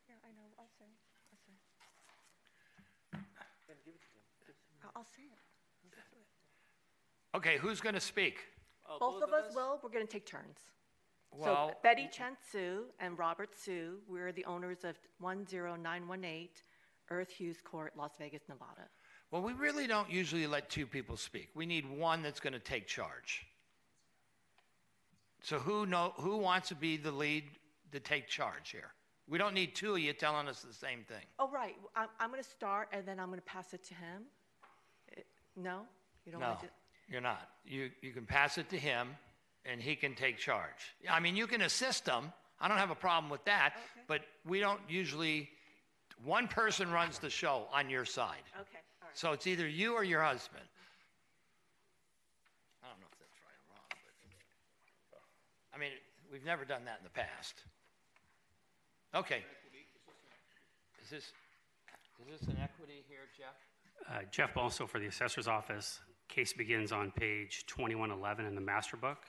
Yeah, 0.08 0.16
I 0.24 0.30
know, 0.32 0.48
I'll 0.58 0.72
say, 0.78 0.88
I'll 1.32 1.40
say. 1.44 1.54
I'll- 3.14 3.20
I'll 3.42 3.60
say 3.66 3.74
it. 3.84 5.06
Okay, 7.34 7.58
who's 7.58 7.80
going 7.80 7.94
to 7.94 8.00
speak? 8.00 8.38
Oh, 8.88 8.96
both 8.98 9.22
of 9.22 9.32
us 9.32 9.54
will, 9.54 9.78
we're 9.82 9.90
gonna 9.90 10.06
take 10.06 10.24
turns. 10.26 10.58
So 11.42 11.72
Betty 11.82 12.08
Chen 12.10 12.36
Su 12.50 12.86
and 13.00 13.18
Robert 13.18 13.50
Su, 13.54 13.98
we're 14.08 14.32
the 14.32 14.44
owners 14.46 14.82
of 14.82 14.96
one 15.20 15.46
zero 15.46 15.76
nine 15.76 16.08
one 16.08 16.24
eight 16.24 16.62
Earth 17.10 17.30
Hughes 17.30 17.58
Court, 17.62 17.92
Las 17.96 18.12
Vegas, 18.18 18.42
Nevada. 18.48 18.88
Well, 19.30 19.42
we 19.42 19.52
really 19.52 19.86
don't 19.86 20.10
usually 20.10 20.46
let 20.46 20.70
two 20.70 20.86
people 20.86 21.16
speak. 21.18 21.50
We 21.54 21.66
need 21.66 21.88
one 21.88 22.22
that's 22.22 22.40
going 22.40 22.54
to 22.54 22.58
take 22.58 22.86
charge. 22.86 23.46
So 25.42 25.58
who 25.58 25.84
know 25.84 26.14
who 26.16 26.38
wants 26.38 26.68
to 26.68 26.74
be 26.74 26.96
the 26.96 27.12
lead 27.12 27.44
to 27.92 28.00
take 28.00 28.26
charge 28.26 28.70
here? 28.70 28.92
We 29.28 29.36
don't 29.36 29.52
need 29.52 29.74
two 29.74 29.92
of 29.92 29.98
you 29.98 30.14
telling 30.14 30.48
us 30.48 30.62
the 30.62 30.72
same 30.72 31.04
thing. 31.04 31.24
Oh, 31.38 31.50
right, 31.50 31.76
I'm, 31.94 32.08
I'm 32.18 32.30
gonna 32.30 32.42
start 32.42 32.88
and 32.92 33.06
then 33.06 33.20
I'm 33.20 33.28
gonna 33.28 33.42
pass 33.42 33.74
it 33.74 33.84
to 33.84 33.94
him. 33.94 34.22
No? 35.62 35.80
You 36.24 36.32
don't 36.32 36.40
No, 36.40 36.48
want 36.48 36.60
to? 36.60 36.66
you're 37.08 37.20
not. 37.20 37.48
You 37.64 37.90
you 38.00 38.12
can 38.12 38.24
pass 38.26 38.58
it 38.58 38.68
to 38.70 38.78
him, 38.78 39.08
and 39.64 39.80
he 39.80 39.96
can 39.96 40.14
take 40.14 40.38
charge. 40.38 40.94
I 41.10 41.20
mean, 41.20 41.36
you 41.36 41.46
can 41.46 41.62
assist 41.62 42.06
him. 42.06 42.32
I 42.60 42.68
don't 42.68 42.78
have 42.78 42.90
a 42.90 42.94
problem 42.96 43.30
with 43.30 43.44
that. 43.44 43.74
But 44.06 44.22
we 44.46 44.60
don't 44.60 44.80
usually. 44.88 45.50
One 46.24 46.48
person 46.48 46.90
runs 46.90 47.18
the 47.20 47.30
show 47.30 47.66
on 47.72 47.88
your 47.88 48.04
side. 48.04 48.42
Okay, 48.60 48.82
all 49.00 49.06
right. 49.08 49.16
So 49.16 49.32
it's 49.32 49.46
either 49.46 49.68
you 49.68 49.94
or 49.94 50.02
your 50.02 50.22
husband. 50.22 50.64
I 52.82 52.88
don't 52.88 52.98
know 53.00 53.06
if 53.12 53.18
that's 53.18 53.38
right 53.46 53.54
or 53.54 53.74
wrong, 53.74 53.86
but 55.12 55.20
I 55.74 55.78
mean, 55.78 55.92
we've 56.32 56.44
never 56.44 56.64
done 56.64 56.84
that 56.86 56.98
in 56.98 57.04
the 57.04 57.10
past. 57.10 57.54
Okay. 59.14 59.44
Is 61.04 61.10
this 61.10 61.32
is 62.20 62.40
this 62.40 62.48
an 62.48 62.58
equity 62.60 63.04
here, 63.08 63.30
Jeff? 63.38 63.54
Uh, 64.06 64.20
Jeff 64.30 64.54
Balso 64.54 64.88
for 64.88 64.98
the 64.98 65.06
Assessor's 65.06 65.48
Office. 65.48 66.00
Case 66.28 66.52
begins 66.52 66.92
on 66.92 67.10
page 67.10 67.64
2111 67.66 68.46
in 68.46 68.54
the 68.54 68.60
master 68.60 68.96
book. 68.96 69.24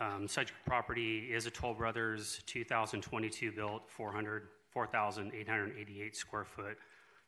Um, 0.00 0.28
Subject 0.28 0.58
property 0.66 1.28
is 1.32 1.46
a 1.46 1.50
Toll 1.50 1.74
Brothers 1.74 2.42
2022 2.46 3.52
built 3.52 3.88
400 3.88 4.48
4,888 4.70 6.14
square 6.14 6.44
foot 6.44 6.76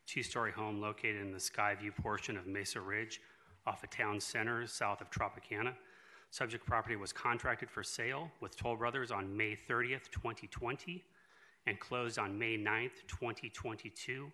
two-story 0.07 0.53
home 0.53 0.81
located 0.81 1.21
in 1.21 1.33
the 1.33 1.39
Skyview 1.39 1.95
portion 1.97 2.37
of 2.37 2.47
Mesa 2.47 2.81
Ridge 2.81 3.21
off 3.67 3.83
of 3.83 3.91
Town 3.91 4.21
Center 4.21 4.67
south 4.67 5.01
of 5.01 5.11
Tropicana. 5.11 5.73
Subject 6.31 6.65
property 6.67 6.97
was 6.97 7.13
contracted 7.13 7.71
for 7.71 7.83
sale 7.83 8.31
with 8.41 8.57
Toll 8.57 8.77
Brothers 8.77 9.11
on 9.11 9.35
May 9.35 9.57
30th, 9.57 10.11
2020 10.11 11.05
and 11.67 11.79
closed 11.79 12.19
on 12.19 12.39
May 12.39 12.57
9th, 12.57 13.07
2022, 13.09 14.31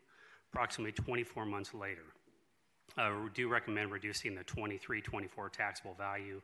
approximately 0.55 0.93
24 0.93 1.45
months 1.47 1.75
later. 1.75 2.05
Uh, 2.97 3.11
we 3.25 3.31
do 3.35 3.49
recommend 3.49 3.91
reducing 3.91 4.37
the 4.37 4.45
23 4.45 5.01
24 5.01 5.49
taxable 5.49 5.95
value 5.95 6.41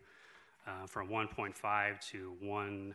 uh, 0.67 0.85
from 0.87 1.09
1.5 1.09 2.01
to 2.11 2.35
1,425,000. 2.45 2.95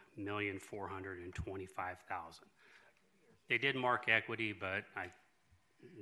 They 3.47 3.57
did 3.57 3.77
mark 3.77 4.09
equity, 4.09 4.51
but 4.51 4.83
I'm 4.97 5.11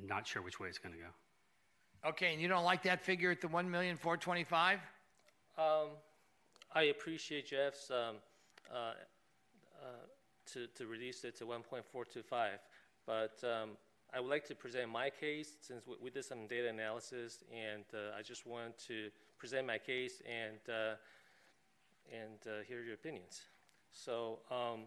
not 0.03 0.25
sure 0.25 0.42
which 0.42 0.59
way 0.59 0.67
it's 0.69 0.80
going 0.80 0.95
to 0.95 1.00
go. 1.01 2.09
Okay, 2.09 2.33
and 2.33 2.42
you 2.42 2.48
don't 2.48 2.64
like 2.64 2.82
that 2.83 3.06
figure 3.06 3.30
at 3.30 3.40
the 3.40 3.48
one 3.48 3.69
million 3.69 3.95
four 3.95 4.17
twenty-five? 4.17 4.80
Um, 5.58 5.90
I 6.74 6.83
appreciate 6.83 7.45
Jeff's 7.48 7.92
um, 7.92 8.16
uh, 8.74 8.93
uh, 9.80 10.08
to, 10.53 10.66
to 10.75 10.88
reduce 10.88 11.24
it 11.24 11.38
to 11.38 11.45
1.425, 11.45 12.48
but 13.06 13.42
um, 13.43 13.77
I 14.16 14.19
would 14.19 14.30
like 14.30 14.45
to 14.50 14.56
present 14.56 14.92
my 14.92 15.09
case 15.09 15.58
since 15.61 15.88
we, 15.88 15.95
we 16.03 16.09
did 16.11 16.24
some 16.24 16.45
data 16.45 16.69
analysis, 16.69 17.43
and 17.51 17.83
uh, 17.95 18.16
I 18.17 18.22
just 18.22 18.45
want 18.45 18.77
to 18.88 19.09
present 19.40 19.66
my 19.66 19.80
case 19.80 20.22
and 20.27 20.59
uh, 20.69 20.95
and 22.11 22.38
uh, 22.45 22.64
hear 22.67 22.83
your 22.83 22.93
opinions. 22.93 23.42
So 23.92 24.40
um, 24.51 24.82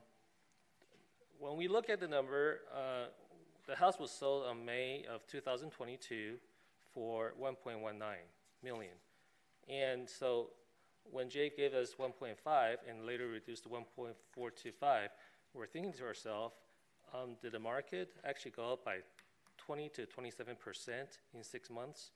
when 1.40 1.56
we 1.56 1.66
look 1.66 1.90
at 1.90 1.98
the 1.98 2.06
number, 2.06 2.60
uh, 2.72 3.06
the 3.66 3.74
house 3.74 3.98
was 3.98 4.12
sold 4.12 4.46
on 4.46 4.64
May 4.64 5.04
of 5.12 5.26
2022 5.26 6.34
for 6.94 7.34
1.19 7.40 7.82
million. 8.62 8.92
And 9.68 10.08
so 10.08 10.50
when 11.10 11.28
Jay 11.28 11.50
gave 11.50 11.74
us 11.74 11.94
1.5 11.98 12.76
and 12.88 13.04
later 13.04 13.26
reduced 13.26 13.64
to 13.64 13.68
1.425, 13.70 15.08
we're 15.52 15.66
thinking 15.66 15.92
to 15.94 16.04
ourselves, 16.04 16.54
um, 17.14 17.36
did 17.42 17.52
the 17.52 17.58
market 17.58 18.12
actually 18.24 18.52
go 18.52 18.72
up 18.72 18.84
by 18.84 18.98
20 19.66 19.88
to 19.90 20.06
27 20.06 20.56
percent 20.56 21.18
in 21.34 21.42
six 21.42 21.68
months? 21.70 22.10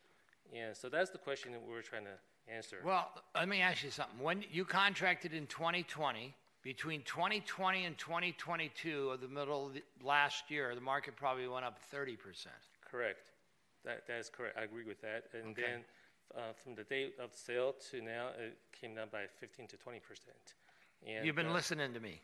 And 0.55 0.77
so 0.77 0.89
that's 0.89 1.11
the 1.11 1.19
question 1.19 1.53
that 1.53 1.62
we're 1.67 1.83
trying 1.83 2.05
to 2.05 2.53
answer. 2.53 2.79
Well, 2.85 3.11
let 3.35 3.49
me 3.49 3.61
ask 3.61 3.85
you 3.85 3.91
something. 3.91 4.19
When 4.20 4.45
you 4.51 4.65
contracted 4.65 5.33
in 5.33 5.47
2020, 5.47 6.35
between 6.62 7.03
2020 7.03 7.85
and 7.85 7.97
2022 7.99 9.11
of 9.11 9.20
the 9.20 9.29
middle 9.29 9.67
of 9.67 9.75
the 9.75 9.83
last 10.03 10.51
year, 10.51 10.75
the 10.75 10.81
market 10.81 11.17
probably 11.17 11.47
went 11.49 11.65
up 11.65 11.79
30%. 11.93 12.17
Correct. 12.91 13.31
That, 13.85 14.07
that 14.07 14.19
is 14.19 14.29
correct. 14.29 14.59
I 14.59 14.65
agree 14.65 14.85
with 14.85 15.01
that. 15.03 15.25
And 15.33 15.53
Okay. 15.53 15.62
then 15.62 15.81
uh, 16.37 16.53
from 16.62 16.75
the 16.75 16.85
date 16.85 17.15
of 17.23 17.31
sale 17.35 17.75
to 17.91 18.01
now, 18.03 18.29
it 18.39 18.57
came 18.79 18.95
down 18.95 19.09
by 19.11 19.25
15 19.39 19.67
to 19.69 19.77
20 19.77 20.01
percent. 20.01 20.55
And 21.07 21.25
You've 21.25 21.37
been 21.37 21.47
uh, 21.47 21.53
listening 21.55 21.93
to 21.95 22.01
me. 22.01 22.20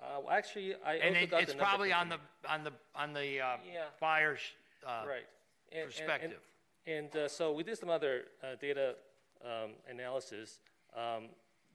Uh, 0.00 0.20
well, 0.24 0.30
actually, 0.30 0.74
I 0.84 0.94
And 0.94 1.14
also 1.14 1.24
it, 1.24 1.30
got 1.30 1.42
it's 1.42 1.52
the 1.52 1.58
number 1.58 1.68
probably 1.68 1.92
on 1.92 2.08
the, 2.08 2.18
on 2.48 2.64
the, 2.64 2.72
on 2.94 3.12
the 3.12 3.40
uh, 3.40 3.56
Yeah. 3.70 3.84
buyer's 4.00 4.40
uh, 4.86 5.04
right. 5.06 5.26
And- 5.72 5.82
and- 5.82 5.90
perspective. 5.90 6.40
And, 6.86 6.96
and 7.14 7.16
uh, 7.16 7.28
so 7.28 7.52
we 7.52 7.62
did 7.62 7.76
some 7.78 7.90
other 7.90 8.24
uh, 8.42 8.56
data 8.60 8.94
um, 9.44 9.72
analysis. 9.88 10.58
Um, 10.96 11.28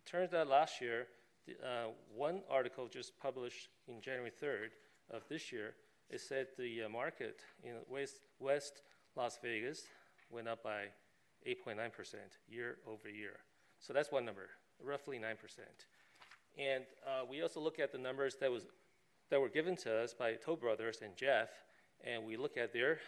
turns 0.05 0.33
out 0.33 0.47
last 0.47 0.81
year, 0.81 1.07
the, 1.45 1.53
uh, 1.65 1.87
one 2.15 2.41
article 2.49 2.87
just 2.87 3.17
published 3.19 3.69
in 3.87 4.01
January 4.01 4.31
3rd 4.31 4.69
of 5.11 5.21
this 5.29 5.51
year, 5.51 5.75
it 6.09 6.21
said 6.21 6.47
the 6.57 6.83
uh, 6.83 6.89
market 6.89 7.41
in 7.63 7.73
West, 7.87 8.21
West 8.39 8.81
Las 9.15 9.37
Vegas 9.43 9.83
went 10.31 10.47
up 10.47 10.63
by 10.63 10.85
8.9% 11.47 12.15
year 12.49 12.77
over 12.87 13.09
year. 13.09 13.37
So 13.79 13.93
that's 13.93 14.11
one 14.11 14.25
number, 14.25 14.49
roughly 14.83 15.17
9%. 15.19 15.35
And 16.57 16.83
uh, 17.05 17.25
we 17.29 17.41
also 17.41 17.59
look 17.59 17.79
at 17.79 17.91
the 17.91 17.97
numbers 17.97 18.35
that 18.39 18.51
was 18.51 18.65
that 19.29 19.41
were 19.41 19.49
given 19.49 19.75
to 19.75 20.03
us 20.03 20.13
by 20.13 20.33
Toll 20.33 20.55
Brothers 20.55 20.99
and 21.03 21.15
Jeff, 21.15 21.49
and 22.03 22.23
we 22.23 22.37
look 22.37 22.57
at 22.57 22.71
their 22.71 22.99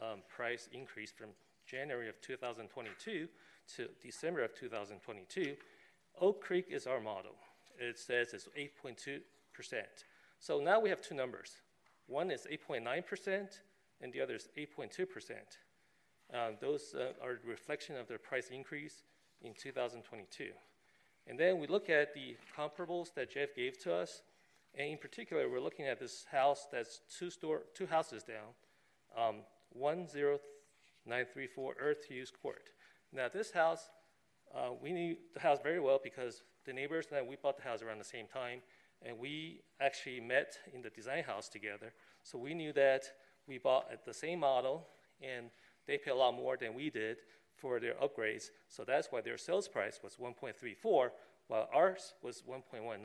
um, 0.00 0.20
price 0.28 0.68
increase 0.72 1.10
from 1.10 1.30
January 1.66 2.08
of 2.08 2.20
2022 2.20 3.28
to 3.76 3.88
December 4.00 4.44
of 4.44 4.54
2022. 4.54 5.56
Oak 6.20 6.40
Creek 6.40 6.66
is 6.70 6.86
our 6.86 7.00
model. 7.00 7.32
It 7.78 7.98
says 7.98 8.32
it's 8.32 8.48
8.2 8.56 9.20
percent. 9.52 10.04
So 10.38 10.60
now 10.60 10.80
we 10.80 10.88
have 10.88 11.02
two 11.02 11.14
numbers. 11.14 11.50
One 12.06 12.30
is 12.30 12.46
8.9 12.50 13.06
percent, 13.06 13.60
and 14.00 14.12
the 14.12 14.20
other 14.20 14.36
is 14.36 14.48
8.2 14.56 15.10
percent. 15.10 15.58
Uh, 16.32 16.50
those 16.60 16.94
uh, 16.94 17.12
are 17.22 17.32
a 17.32 17.48
reflection 17.48 17.96
of 17.96 18.08
their 18.08 18.18
price 18.18 18.48
increase 18.50 19.02
in 19.42 19.52
2022. 19.54 20.50
And 21.26 21.38
then 21.38 21.58
we 21.58 21.66
look 21.66 21.90
at 21.90 22.14
the 22.14 22.36
comparables 22.56 23.12
that 23.14 23.32
Jeff 23.32 23.54
gave 23.54 23.78
to 23.80 23.94
us. 23.94 24.22
And 24.74 24.92
in 24.92 24.98
particular, 24.98 25.48
we're 25.48 25.60
looking 25.60 25.86
at 25.86 25.98
this 25.98 26.26
house 26.30 26.66
that's 26.70 27.00
two, 27.18 27.30
store, 27.30 27.62
two 27.74 27.86
houses 27.86 28.22
down, 28.22 28.54
um, 29.16 29.36
10934 29.74 31.74
Earth 31.80 32.04
Hughes 32.08 32.30
Court. 32.30 32.70
Now, 33.12 33.28
this 33.32 33.50
house, 33.50 33.88
uh, 34.54 34.70
we 34.80 34.92
knew 34.92 35.16
the 35.34 35.40
house 35.40 35.58
very 35.62 35.80
well 35.80 35.98
because 36.02 36.42
the 36.64 36.72
neighbors 36.72 37.06
and 37.10 37.18
I, 37.18 37.22
we 37.22 37.36
bought 37.36 37.56
the 37.56 37.62
house 37.62 37.82
around 37.82 37.98
the 37.98 38.04
same 38.04 38.26
time, 38.26 38.60
and 39.02 39.18
we 39.18 39.60
actually 39.80 40.20
met 40.20 40.58
in 40.74 40.82
the 40.82 40.90
design 40.90 41.24
house 41.24 41.48
together. 41.48 41.92
So 42.22 42.38
we 42.38 42.54
knew 42.54 42.72
that 42.74 43.04
we 43.48 43.58
bought 43.58 43.86
at 43.92 44.04
the 44.04 44.14
same 44.14 44.40
model, 44.40 44.86
and 45.22 45.50
they 45.86 45.98
pay 45.98 46.10
a 46.10 46.14
lot 46.14 46.34
more 46.34 46.56
than 46.56 46.74
we 46.74 46.90
did 46.90 47.18
for 47.56 47.80
their 47.80 47.94
upgrades. 47.94 48.50
So 48.68 48.84
that's 48.84 49.08
why 49.10 49.20
their 49.20 49.38
sales 49.38 49.68
price 49.68 50.00
was 50.02 50.16
1.34, 50.16 51.10
while 51.48 51.68
ours 51.72 52.14
was 52.22 52.42
1.19. 52.48 53.00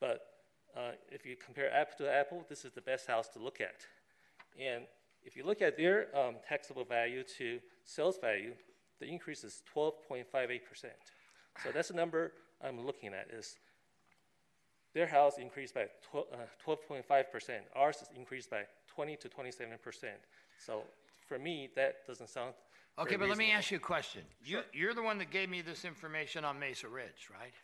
But 0.00 0.20
uh, 0.76 0.92
if 1.10 1.26
you 1.26 1.36
compare 1.36 1.72
apple 1.72 1.94
to 1.98 2.12
apple, 2.12 2.44
this 2.48 2.64
is 2.64 2.72
the 2.72 2.80
best 2.80 3.06
house 3.06 3.28
to 3.28 3.38
look 3.38 3.60
at. 3.60 3.86
And 4.60 4.84
if 5.24 5.36
you 5.36 5.44
look 5.44 5.62
at 5.62 5.76
their 5.76 6.08
um, 6.16 6.36
taxable 6.48 6.84
value 6.84 7.22
to 7.38 7.60
sales 7.84 8.18
value, 8.18 8.52
the 9.00 9.06
increase 9.06 9.44
is 9.44 9.62
12.58%. 9.74 10.60
So 11.62 11.70
that's 11.74 11.88
the 11.88 11.94
number 11.94 12.32
I'm 12.62 12.84
looking 12.84 13.12
at 13.12 13.28
is 13.30 13.56
their 14.94 15.06
house 15.06 15.38
increased 15.38 15.74
by 15.74 15.86
12, 16.10 16.26
uh, 16.32 16.36
12.5%. 16.66 17.50
Ours 17.74 17.96
is 17.96 18.08
increased 18.16 18.50
by 18.50 18.62
20 18.94 19.16
to 19.16 19.28
27%. 19.28 19.78
So 20.58 20.82
for 21.26 21.38
me, 21.38 21.70
that 21.76 22.06
doesn't 22.06 22.28
sound 22.28 22.54
Okay, 22.98 23.16
but 23.16 23.28
let 23.28 23.38
me 23.38 23.50
ask 23.52 23.70
you 23.70 23.78
a 23.78 23.80
question. 23.80 24.22
You, 24.44 24.60
you're 24.72 24.94
the 24.94 25.02
one 25.02 25.18
that 25.18 25.30
gave 25.30 25.48
me 25.48 25.62
this 25.62 25.84
information 25.84 26.44
on 26.44 26.58
Mesa 26.58 26.88
Ridge, 26.88 27.30
right? 27.32 27.54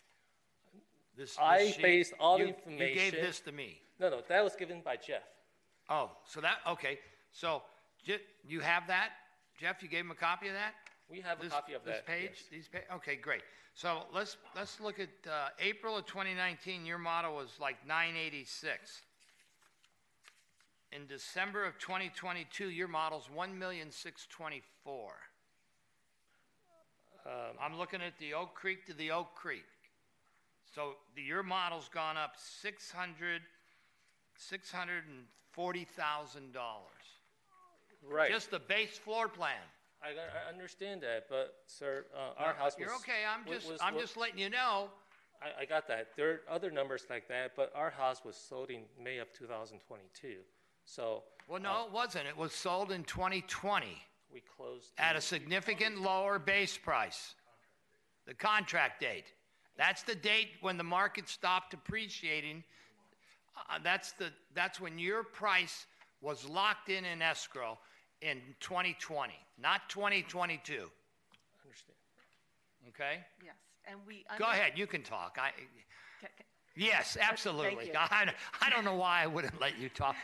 This, 1.16 1.30
this 1.34 1.38
I 1.38 1.70
sheet? 1.72 1.82
based 1.82 2.12
all 2.18 2.38
the 2.38 2.48
information. 2.48 2.88
You 2.88 2.94
gave 2.94 3.12
this 3.12 3.40
to 3.40 3.52
me. 3.52 3.80
No, 4.00 4.08
no, 4.08 4.22
that 4.28 4.42
was 4.42 4.56
given 4.56 4.80
by 4.82 4.96
Jeff. 4.96 5.22
Oh, 5.90 6.10
so 6.24 6.40
that, 6.40 6.58
okay. 6.66 6.98
So 7.32 7.62
you 8.46 8.60
have 8.60 8.86
that? 8.86 9.10
Jeff, 9.60 9.82
you 9.82 9.88
gave 9.88 10.04
him 10.04 10.10
a 10.10 10.14
copy 10.14 10.48
of 10.48 10.54
that? 10.54 10.72
We 11.10 11.20
have 11.20 11.40
a 11.40 11.44
This- 11.44 11.52
copy 11.52 11.74
of 11.74 11.84
This 11.84 11.96
that, 11.96 12.06
page? 12.06 12.30
yes. 12.34 12.42
These 12.50 12.68
pa- 12.68 12.94
okay, 12.96 13.16
great. 13.16 13.42
So 13.74 14.04
let's, 14.12 14.36
let's 14.56 14.80
look 14.80 14.98
at, 14.98 15.08
uh, 15.30 15.48
April 15.58 15.96
of 15.96 16.06
2019, 16.06 16.84
your 16.86 16.98
model 16.98 17.34
was 17.34 17.58
like 17.60 17.84
986. 17.86 19.02
In 20.90 21.06
December 21.06 21.64
of 21.64 21.78
2022, 21.78 22.70
your 22.70 22.88
model's 22.88 23.28
1,624. 23.32 25.12
Um, 27.26 27.32
I'm 27.60 27.76
looking 27.76 28.00
at 28.00 28.18
the 28.18 28.32
Oak 28.32 28.54
Creek 28.54 28.86
to 28.86 28.94
the 28.94 29.10
Oak 29.10 29.34
Creek. 29.34 29.66
So 30.74 30.94
the, 31.14 31.20
your 31.22 31.42
model's 31.42 31.90
gone 31.92 32.16
up 32.16 32.36
600, 32.38 33.42
$640,000. 35.56 35.86
Right. 38.08 38.30
Just 38.30 38.50
the 38.50 38.58
base 38.58 38.96
floor 38.96 39.28
plan. 39.28 39.56
I, 40.02 40.10
I 40.10 40.48
understand 40.52 41.02
that, 41.02 41.26
but 41.28 41.54
sir, 41.66 42.06
uh, 42.14 42.40
our 42.40 42.52
No, 42.52 42.58
house 42.60 42.76
was. 42.78 42.86
You're 42.86 42.94
okay, 42.96 43.24
I'm 43.28 43.44
just, 43.52 43.68
was- 43.70 43.80
I'm 43.82 43.94
wa- 43.94 44.00
just 44.00 44.16
letting 44.16 44.38
you 44.38 44.48
know. 44.48 44.88
I, 45.42 45.62
I 45.62 45.64
got 45.66 45.86
that. 45.88 46.08
There 46.16 46.30
are 46.30 46.40
other 46.50 46.70
numbers 46.70 47.04
like 47.10 47.28
that, 47.28 47.56
but 47.56 47.72
our 47.74 47.90
house 47.90 48.24
was 48.24 48.36
sold 48.36 48.70
in 48.70 48.82
May 49.02 49.18
of 49.18 49.32
2022. 49.32 50.36
So. 50.88 51.22
Well, 51.48 51.60
no, 51.62 51.86
it 51.86 51.92
wasn't. 51.92 52.26
It 52.26 52.36
was 52.36 52.52
sold 52.52 52.92
in 52.92 53.04
2020 53.04 53.86
We 54.32 54.42
closed. 54.56 54.90
at 54.98 55.16
a 55.16 55.20
significant 55.20 56.00
lower 56.00 56.38
base 56.38 56.76
price. 56.76 57.34
The 58.26 58.34
contract 58.34 59.00
date. 59.00 59.24
That's 59.78 60.02
the 60.02 60.14
date 60.14 60.48
when 60.60 60.76
the 60.76 60.84
market 60.84 61.28
stopped 61.28 61.72
appreciating. 61.72 62.64
Uh, 63.56 63.78
that's 63.82 64.12
the, 64.12 64.30
that's 64.54 64.80
when 64.80 64.98
your 64.98 65.22
price 65.22 65.86
was 66.20 66.46
locked 66.48 66.90
in 66.90 67.04
in 67.04 67.22
escrow 67.22 67.78
in 68.20 68.40
2020, 68.60 69.32
not 69.60 69.88
2022. 69.88 70.72
Understand. 70.74 70.90
Okay? 72.88 73.20
Yes, 73.44 73.54
and 73.86 73.98
we. 74.06 74.24
Go 74.38 74.46
ahead, 74.46 74.72
you 74.76 74.86
can 74.86 75.02
talk. 75.02 75.38
I, 75.40 75.50
Ca- 76.20 76.26
ca- 76.26 76.44
yes, 76.76 77.16
absolutely. 77.20 77.86
you. 77.86 77.92
I, 77.98 78.30
I 78.60 78.68
don't 78.70 78.84
know 78.84 78.96
why 78.96 79.22
I 79.22 79.26
wouldn't 79.26 79.58
let 79.60 79.78
you 79.78 79.88
talk. 79.88 80.16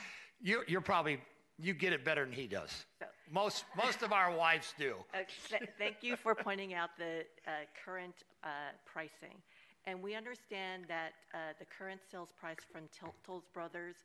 You, 0.45 0.63
you're 0.69 0.83
probably, 0.83 1.19
you 1.59 1.73
get 1.73 1.95
it 1.95 2.05
better 2.05 2.23
than 2.23 2.35
he 2.35 2.47
does. 2.47 2.85
Most, 3.33 3.65
most 3.75 4.03
of 4.03 4.13
our 4.13 4.31
wives 4.31 4.75
do. 4.79 4.97
Th- 5.49 5.63
Thank 5.79 6.03
you 6.03 6.17
for 6.17 6.35
pointing 6.35 6.75
out 6.75 6.91
the 6.99 7.25
uh, 7.47 7.51
current 7.83 8.15
uh, 8.45 8.49
pricing. 8.85 9.41
And 9.87 10.03
we 10.03 10.15
understand 10.15 10.85
that 10.89 11.13
uh, 11.33 11.55
the 11.59 11.65
current 11.65 12.03
sales 12.11 12.29
price 12.39 12.59
from 12.71 12.83
Tol- 12.99 13.15
Toll 13.27 13.43
Brothers 13.55 13.97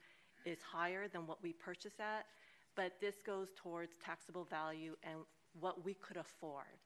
is 0.46 0.60
higher 0.62 1.10
than 1.10 1.28
what 1.28 1.44
we 1.44 1.52
purchase 1.52 2.00
at, 2.00 2.26
but 2.74 2.94
this 3.02 3.16
goes 3.26 3.50
towards 3.58 3.92
taxable 4.04 4.46
value 4.46 4.96
and 5.04 5.20
what 5.60 5.84
we 5.84 5.96
could 5.96 6.16
afford. 6.16 6.80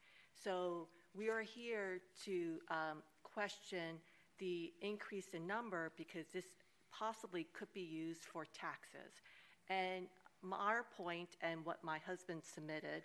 So 0.43 0.87
we 1.15 1.29
are 1.29 1.41
here 1.41 1.99
to 2.25 2.57
um, 2.71 3.03
question 3.21 3.97
the 4.39 4.73
increase 4.81 5.27
in 5.35 5.45
number 5.45 5.91
because 5.95 6.25
this 6.33 6.45
possibly 6.91 7.45
could 7.53 7.71
be 7.73 7.81
used 7.81 8.23
for 8.23 8.45
taxes. 8.45 9.21
And 9.69 10.07
our 10.51 10.85
point 10.97 11.29
and 11.41 11.65
what 11.65 11.83
my 11.83 11.99
husband 11.99 12.41
submitted 12.43 13.03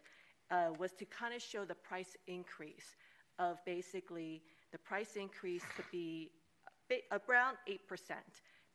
uh, 0.50 0.70
was 0.78 0.92
to 0.94 1.04
kind 1.04 1.34
of 1.34 1.42
show 1.42 1.64
the 1.64 1.74
price 1.74 2.16
increase 2.26 2.96
of 3.38 3.58
basically 3.64 4.42
the 4.72 4.78
price 4.78 5.16
increase 5.16 5.62
could 5.76 5.84
be 5.92 6.30
around 7.28 7.56
8% 7.68 7.78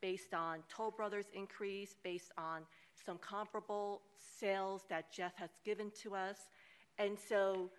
based 0.02 0.34
on 0.34 0.60
Toll 0.70 0.92
Brothers 0.92 1.26
increase, 1.34 1.96
based 2.04 2.32
on 2.38 2.62
some 3.06 3.18
comparable 3.18 4.02
sales 4.40 4.84
that 4.90 5.12
Jeff 5.12 5.34
has 5.36 5.50
given 5.64 5.92
to 6.04 6.16
us. 6.16 6.38
And 7.00 7.18
so 7.18 7.70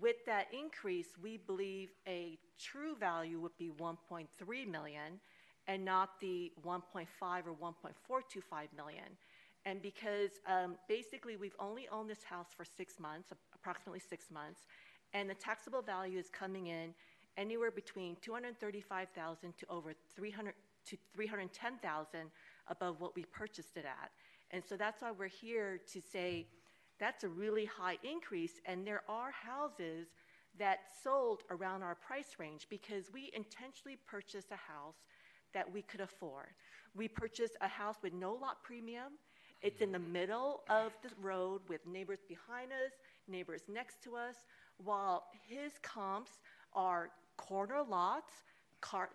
with 0.00 0.16
that 0.26 0.46
increase, 0.52 1.08
we 1.22 1.38
believe 1.38 1.90
a 2.06 2.38
true 2.58 2.94
value 2.96 3.40
would 3.40 3.56
be 3.58 3.70
1.3 3.78 4.26
million 4.70 5.20
and 5.66 5.84
not 5.84 6.20
the 6.20 6.52
1.5 6.64 7.06
or 7.22 7.54
1.425 7.54 8.76
million. 8.76 9.04
And 9.66 9.82
because 9.82 10.30
um, 10.46 10.76
basically 10.88 11.36
we've 11.36 11.56
only 11.58 11.88
owned 11.92 12.08
this 12.08 12.22
house 12.22 12.46
for 12.56 12.64
six 12.64 12.98
months, 12.98 13.32
approximately 13.54 14.00
six 14.00 14.30
months, 14.30 14.60
and 15.12 15.28
the 15.28 15.34
taxable 15.34 15.82
value 15.82 16.18
is 16.18 16.30
coming 16.30 16.68
in 16.68 16.94
anywhere 17.36 17.70
between 17.70 18.16
235,000 18.22 19.58
to 19.58 19.66
over 19.68 19.92
300 20.14 20.54
to 20.86 20.96
310,000 21.14 22.20
above 22.68 23.00
what 23.00 23.14
we 23.16 23.24
purchased 23.24 23.76
it 23.76 23.84
at. 23.84 24.10
And 24.52 24.62
so 24.64 24.76
that's 24.76 25.02
why 25.02 25.10
we're 25.10 25.26
here 25.26 25.80
to 25.92 26.00
say 26.00 26.46
that's 26.98 27.24
a 27.24 27.28
really 27.28 27.64
high 27.64 27.98
increase, 28.02 28.60
and 28.64 28.86
there 28.86 29.02
are 29.08 29.30
houses 29.30 30.06
that 30.58 30.78
sold 31.02 31.42
around 31.50 31.82
our 31.82 31.94
price 31.94 32.36
range 32.38 32.66
because 32.70 33.12
we 33.12 33.30
intentionally 33.34 33.98
purchased 34.06 34.50
a 34.52 34.56
house 34.56 34.96
that 35.52 35.70
we 35.70 35.82
could 35.82 36.00
afford. 36.00 36.48
We 36.94 37.08
purchased 37.08 37.56
a 37.60 37.68
house 37.68 37.96
with 38.02 38.14
no 38.14 38.32
lot 38.32 38.62
premium. 38.62 39.12
It's 39.62 39.80
in 39.80 39.92
the 39.92 39.98
middle 39.98 40.62
of 40.68 40.92
the 41.02 41.10
road 41.20 41.62
with 41.68 41.86
neighbors 41.86 42.20
behind 42.28 42.72
us, 42.72 42.92
neighbors 43.28 43.62
next 43.68 44.02
to 44.04 44.16
us, 44.16 44.36
while 44.78 45.24
his 45.48 45.72
comps 45.82 46.32
are 46.74 47.10
corner 47.36 47.82
lots, 47.82 48.32
car, 48.80 49.10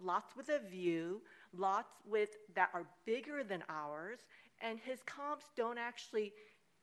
lots 0.00 0.36
with 0.36 0.48
a 0.48 0.60
view, 0.68 1.22
lots 1.56 1.92
with 2.08 2.30
that 2.54 2.70
are 2.74 2.84
bigger 3.06 3.42
than 3.42 3.62
ours, 3.68 4.18
and 4.60 4.78
his 4.78 5.00
comps 5.04 5.46
don't 5.56 5.78
actually 5.78 6.32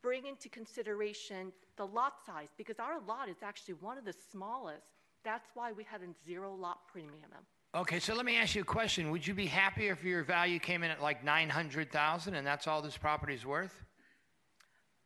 bring 0.01 0.25
into 0.25 0.49
consideration 0.49 1.51
the 1.77 1.85
lot 1.85 2.13
size 2.25 2.49
because 2.57 2.79
our 2.79 2.99
lot 3.07 3.29
is 3.29 3.37
actually 3.43 3.73
one 3.75 3.97
of 3.97 4.05
the 4.05 4.13
smallest. 4.31 4.85
That's 5.23 5.49
why 5.53 5.71
we 5.71 5.83
had 5.83 6.01
a 6.01 6.07
zero 6.25 6.53
lot 6.53 6.87
premium. 6.91 7.31
Okay, 7.75 7.99
so 7.99 8.15
let 8.15 8.25
me 8.25 8.37
ask 8.37 8.55
you 8.55 8.61
a 8.61 8.63
question. 8.65 9.11
Would 9.11 9.27
you 9.27 9.33
be 9.33 9.47
happier 9.47 9.91
if 9.91 10.01
your 10.01 10.23
value 10.23 10.59
came 10.59 10.83
in 10.83 10.91
at 10.91 11.01
like 11.01 11.25
900,000 11.25 12.33
and 12.33 12.47
that's 12.47 12.67
all 12.67 12.81
this 12.81 12.95
property's 12.95 13.45
worth? 13.45 13.83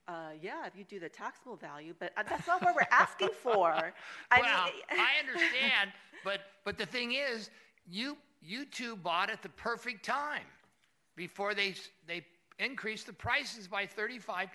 Uh, 0.08 0.30
yeah, 0.40 0.68
if 0.68 0.76
you 0.78 0.84
do 0.84 1.00
the 1.00 1.10
taxable 1.10 1.56
value, 1.56 1.96
but 2.00 2.12
uh, 2.16 2.22
that's 2.30 2.46
not 2.46 2.62
what 2.62 2.76
we're 2.76 2.88
asking 2.92 3.30
for. 3.42 3.72
I 4.32 4.40
well, 4.40 4.66
mean, 4.66 4.74
I 4.92 5.20
understand, 5.28 5.92
but 6.24 6.42
but 6.64 6.78
the 6.78 6.86
thing 6.86 7.14
is, 7.14 7.50
you 7.88 8.18
you 8.40 8.66
two 8.66 8.96
bought 8.96 9.32
at 9.32 9.42
the 9.42 9.50
perfect 9.50 10.06
time 10.06 10.46
before 11.16 11.56
they 11.56 11.74
they 12.08 12.24
increased 12.60 13.08
the 13.08 13.14
prices 13.14 13.68
by 13.68 13.86
35% 13.86 14.50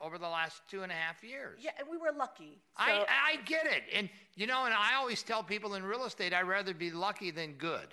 over 0.00 0.18
the 0.18 0.28
last 0.28 0.62
two 0.68 0.82
and 0.82 0.90
a 0.90 0.94
half 0.94 1.22
years. 1.22 1.60
yeah, 1.62 1.70
and 1.78 1.86
we 1.88 1.98
were 1.98 2.12
lucky. 2.16 2.58
I, 2.76 2.88
So- 2.88 3.06
I 3.08 3.36
get 3.44 3.66
it. 3.66 3.84
And, 3.94 4.08
you 4.34 4.46
know, 4.46 4.64
and 4.64 4.74
I 4.74 4.94
always 4.94 5.22
tell 5.22 5.42
people 5.42 5.74
in 5.74 5.84
real 5.84 6.04
estate, 6.04 6.32
I'd 6.32 6.48
rather 6.48 6.74
be 6.74 6.90
lucky 6.90 7.30
than 7.30 7.52
good. 7.52 7.88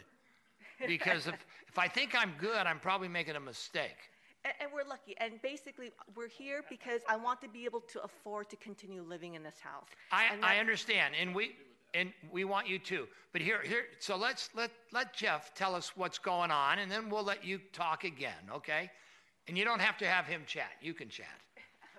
Because 0.87 1.27
if, 1.27 1.35
if 1.67 1.77
I 1.77 1.87
think 1.87 2.15
I'm 2.17 2.33
good, 2.39 2.65
I'm 2.65 2.79
probably 2.79 3.09
making 3.09 3.35
a 3.35 3.39
mistake. 3.39 3.97
And, 4.45 4.53
and 4.61 4.69
we're 4.73 4.87
lucky. 4.87 5.15
And 5.17 5.41
basically, 5.41 5.91
we're 6.15 6.29
here 6.29 6.63
because 6.69 7.01
I 7.09 7.17
want 7.17 7.41
to 7.41 7.49
be 7.49 7.65
able 7.65 7.81
to 7.81 8.01
afford 8.01 8.49
to 8.51 8.55
continue 8.55 9.03
living 9.03 9.35
in 9.35 9.43
this 9.43 9.59
house. 9.59 9.87
I, 10.11 10.29
I 10.41 10.57
understand. 10.59 11.15
And 11.19 11.35
we, 11.35 11.57
and 11.93 12.13
we 12.31 12.45
want 12.45 12.69
you 12.69 12.79
to. 12.79 13.07
But 13.33 13.41
here, 13.41 13.61
here, 13.61 13.83
so 13.99 14.15
let's 14.15 14.49
let, 14.55 14.71
let 14.93 15.13
Jeff 15.13 15.53
tell 15.53 15.75
us 15.75 15.91
what's 15.97 16.17
going 16.17 16.49
on, 16.51 16.79
and 16.79 16.89
then 16.89 17.09
we'll 17.09 17.23
let 17.25 17.43
you 17.43 17.59
talk 17.73 18.05
again, 18.05 18.33
okay? 18.53 18.89
And 19.49 19.57
you 19.57 19.65
don't 19.65 19.81
have 19.81 19.97
to 19.97 20.05
have 20.05 20.27
him 20.27 20.43
chat. 20.45 20.69
You 20.79 20.93
can 20.93 21.09
chat. 21.09 21.25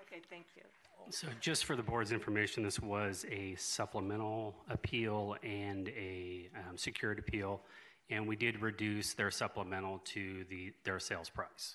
Okay, 0.02 0.22
thank 0.30 0.46
you. 0.54 0.62
So 1.10 1.26
just 1.40 1.64
for 1.64 1.74
the 1.74 1.82
board's 1.82 2.12
information, 2.12 2.62
this 2.62 2.78
was 2.78 3.26
a 3.28 3.56
supplemental 3.56 4.54
appeal 4.68 5.34
and 5.42 5.88
a 5.88 6.48
um, 6.54 6.76
secured 6.76 7.18
appeal, 7.18 7.60
and 8.08 8.28
we 8.28 8.36
did 8.36 8.62
reduce 8.62 9.14
their 9.14 9.32
supplemental 9.32 10.00
to 10.04 10.44
the, 10.48 10.72
their 10.84 11.00
sales 11.00 11.28
price. 11.28 11.74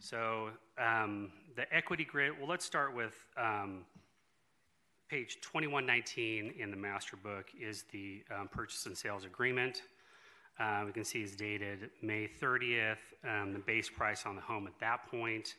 So 0.00 0.50
um, 0.78 1.32
the 1.56 1.72
equity 1.74 2.04
grid, 2.04 2.38
well, 2.38 2.48
let's 2.48 2.64
start 2.64 2.94
with 2.94 3.14
um, 3.36 3.80
page 5.08 5.38
2119 5.40 6.54
in 6.56 6.70
the 6.70 6.76
master 6.76 7.16
book 7.16 7.46
is 7.60 7.82
the 7.90 8.22
um, 8.32 8.46
purchase 8.46 8.86
and 8.86 8.96
sales 8.96 9.24
agreement. 9.24 9.82
Uh, 10.60 10.82
we 10.84 10.92
can 10.92 11.04
see 11.04 11.20
it's 11.20 11.34
dated 11.34 11.88
May 12.02 12.28
30th. 12.28 12.98
Um, 13.26 13.54
the 13.54 13.60
base 13.60 13.88
price 13.88 14.26
on 14.26 14.36
the 14.36 14.42
home 14.42 14.66
at 14.66 14.78
that 14.78 15.10
point 15.10 15.54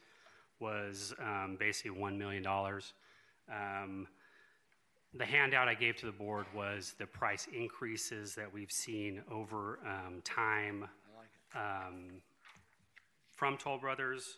was 0.59 1.11
um, 1.19 1.57
basically 1.59 1.99
$1 1.99 2.17
million. 2.17 2.45
Um, 2.45 4.07
the 5.15 5.25
handout 5.25 5.67
I 5.67 5.73
gave 5.73 5.95
to 5.97 6.05
the 6.05 6.11
board 6.11 6.45
was 6.55 6.93
the 6.99 7.07
price 7.07 7.47
increases 7.51 8.35
that 8.35 8.53
we've 8.53 8.71
seen 8.71 9.23
over 9.31 9.79
um, 9.85 10.21
time 10.23 10.87
um, 11.55 12.21
from 13.31 13.57
Toll 13.57 13.79
Brothers. 13.79 14.37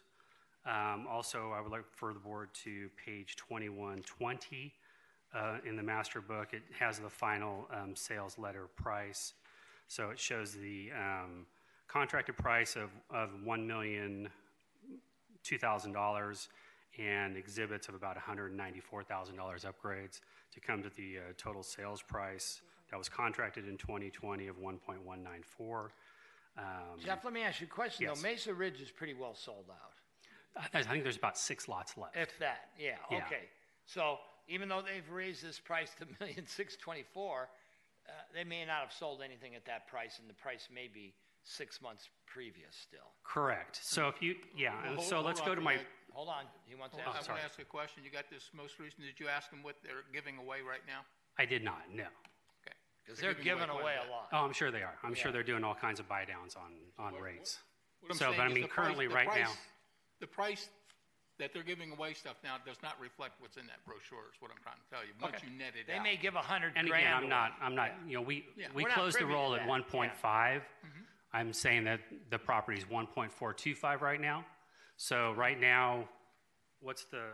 Um, 0.65 1.05
also, 1.11 1.51
I 1.53 1.59
would 1.59 1.73
like 1.73 1.83
for 1.91 2.13
the 2.13 2.19
board 2.19 2.49
to 2.63 2.89
page 3.05 3.35
2120 3.35 4.73
uh, 5.35 5.57
in 5.67 5.75
the 5.75 5.83
master 5.83 6.21
book. 6.21 6.53
It 6.53 6.63
has 6.79 6.99
the 6.99 7.09
final 7.09 7.67
um, 7.73 7.97
sales 7.97 8.39
letter 8.39 8.67
price. 8.77 9.33
So 9.87 10.09
it 10.09 10.19
shows 10.19 10.53
the 10.53 10.89
um, 10.91 11.45
contracted 11.87 12.37
price 12.37 12.75
of, 12.75 12.89
of 13.11 13.29
$1 13.45 13.65
million 13.65 14.29
and 16.99 17.37
exhibits 17.37 17.87
of 17.87 17.95
about 17.95 18.17
$194,000 18.17 18.75
upgrades 19.65 20.21
to 20.53 20.59
come 20.59 20.83
to 20.83 20.89
the 20.95 21.17
uh, 21.17 21.21
total 21.37 21.63
sales 21.63 22.01
price 22.01 22.61
that 22.91 22.97
was 22.97 23.09
contracted 23.09 23.67
in 23.67 23.77
2020 23.77 24.47
of 24.47 24.57
1.194. 24.57 25.87
Um, 26.55 26.63
Jeff, 27.03 27.23
let 27.25 27.33
me 27.33 27.41
ask 27.41 27.61
you 27.61 27.67
a 27.67 27.69
question, 27.69 28.05
Yes. 28.07 28.21
though. 28.21 28.27
Mesa 28.29 28.53
Ridge 28.53 28.79
is 28.79 28.91
pretty 28.91 29.15
well 29.15 29.33
sold 29.33 29.65
out. 29.71 29.93
I 30.73 30.79
I 30.79 30.83
think 30.83 31.03
there's 31.03 31.17
about 31.17 31.35
six 31.37 31.67
lots 31.67 31.97
left. 31.97 32.15
If 32.15 32.37
that, 32.37 32.69
yeah, 32.77 32.97
Yeah. 33.09 33.25
okay. 33.25 33.49
So 33.87 34.19
even 34.47 34.69
though 34.69 34.83
they've 34.83 35.09
raised 35.09 35.43
this 35.43 35.59
price 35.59 35.95
to 35.99 36.05
million 36.19 36.45
six 36.45 36.75
twenty-four, 36.77 37.49
uh, 38.07 38.11
they 38.33 38.43
may 38.43 38.65
not 38.65 38.81
have 38.81 38.91
sold 38.93 39.21
anything 39.23 39.55
at 39.55 39.65
that 39.65 39.87
price, 39.87 40.19
and 40.19 40.29
the 40.29 40.33
price 40.33 40.67
may 40.73 40.87
be 40.87 41.13
six 41.43 41.81
months 41.81 42.09
previous 42.25 42.75
still. 42.75 43.11
Correct. 43.23 43.79
So 43.81 44.07
if 44.07 44.21
you, 44.21 44.35
yeah, 44.55 44.73
Well, 44.75 44.85
and 44.87 44.95
hold- 44.97 45.07
so 45.07 45.15
hold 45.15 45.25
let's 45.27 45.39
on 45.41 45.47
go 45.47 45.55
to 45.55 45.61
my, 45.61 45.77
that. 45.77 45.85
Hold 46.13 46.29
on, 46.29 46.45
he 46.65 46.75
wants 46.75 46.95
to 46.95 47.01
I'm 47.01 47.15
ask. 47.15 47.27
going 47.27 47.39
to 47.39 47.45
ask 47.45 47.59
a 47.59 47.65
question. 47.65 48.03
You 48.03 48.11
got 48.11 48.29
this 48.29 48.51
most 48.53 48.79
recent, 48.79 49.01
did 49.03 49.19
you 49.19 49.27
ask 49.27 49.49
them 49.49 49.63
what 49.63 49.75
they're 49.83 50.05
giving 50.13 50.37
away 50.37 50.57
right 50.61 50.81
now? 50.87 51.01
I 51.39 51.45
did 51.45 51.63
not, 51.63 51.81
no. 51.91 52.03
Okay. 52.03 52.75
Because 53.03 53.19
they're 53.19 53.33
giving 53.33 53.67
quite 53.67 53.81
away 53.81 53.95
bit. 53.99 54.09
a 54.09 54.11
lot. 54.11 54.27
Oh, 54.31 54.45
I'm 54.45 54.53
sure 54.53 54.69
they 54.71 54.83
are. 54.83 54.95
I'm 55.03 55.15
sure 55.15 55.31
they're 55.31 55.43
doing 55.43 55.63
all 55.63 55.73
kinds 55.75 55.99
of 55.99 56.07
buy 56.07 56.23
downs 56.25 56.55
on, 56.55 56.71
on 57.03 57.19
rates. 57.19 57.57
What 58.01 58.11
I'm 58.11 58.17
So, 58.17 58.25
saying 58.25 58.37
but 58.37 58.43
I 58.43 58.47
is 58.47 58.53
mean, 58.53 58.61
the 58.63 58.67
price- 58.67 58.85
currently, 58.85 59.07
the 59.07 59.15
right 59.15 59.27
now, 59.27 59.33
price- 59.33 59.57
The 60.19 60.27
price 60.27 60.69
that 61.39 61.51
they're 61.53 61.63
giving 61.63 61.91
away 61.91 62.13
stuff 62.13 62.35
now 62.43 62.55
does 62.65 62.77
not 62.83 62.93
reflect 62.99 63.33
what's 63.39 63.57
in 63.57 63.65
that 63.67 63.83
brochure, 63.85 64.29
is 64.33 64.39
what 64.39 64.51
I'm 64.51 64.61
trying 64.61 64.77
to 64.77 64.89
tell 64.89 65.03
you, 65.03 65.13
once 65.21 65.35
Okay. 65.37 65.47
you 65.51 65.57
net 65.57 65.73
it 65.79 65.87
They 65.87 65.93
out. 65.97 66.03
may 66.03 66.15
give 66.15 66.35
a 66.35 66.41
hundred 66.41 66.73
And 66.75 66.87
grand 66.87 67.05
again, 67.07 67.23
I'm 67.23 67.29
not, 67.29 67.53
I'm 67.61 67.75
not, 67.75 67.91
you 68.07 68.15
know, 68.15 68.21
we, 68.21 68.47
Yeah. 68.55 68.67
we 68.73 68.83
We're 68.83 68.89
not 68.89 68.97
closed 68.97 69.15
the 69.15 69.19
privy 69.19 69.33
to 69.33 69.37
roll 69.37 69.55
at 69.55 69.61
that. 69.61 69.67
one 69.67 69.83
point 69.83 70.15
five. 70.15 70.61
Mm-hmm. 70.85 71.03
I'm 71.33 71.51
saying 71.53 71.85
that 71.85 72.01
the 72.29 72.37
property's 72.37 72.87
one 72.87 73.07
point 73.07 73.31
four 73.31 73.53
two 73.53 73.73
five 73.73 74.01
right 74.03 74.21
now. 74.21 74.45
So 74.97 75.31
right 75.33 75.59
now, 75.59 76.07
what's 76.79 77.05
the, 77.05 77.29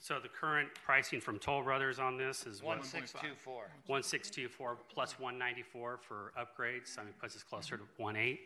so 0.00 0.18
the 0.18 0.28
current 0.28 0.68
pricing 0.84 1.20
from 1.20 1.38
Toll 1.38 1.62
Brothers 1.62 2.00
on 2.00 2.16
this 2.18 2.44
is 2.44 2.60
One 2.62 2.78
what? 2.78 2.86
six 2.86 3.12
two 3.12 3.34
four. 3.36 3.70
One 3.86 4.02
six 4.02 4.28
two 4.28 4.48
four 4.48 4.76
plus 4.92 5.18
one 5.20 5.38
ninety-four 5.38 5.98
for 5.98 6.32
upgrades, 6.36 6.98
I 6.98 7.04
mean, 7.04 7.14
puts 7.20 7.36
us 7.36 7.44
closer 7.44 7.76
to 7.76 7.84
one 7.96 8.16
eight. 8.16 8.40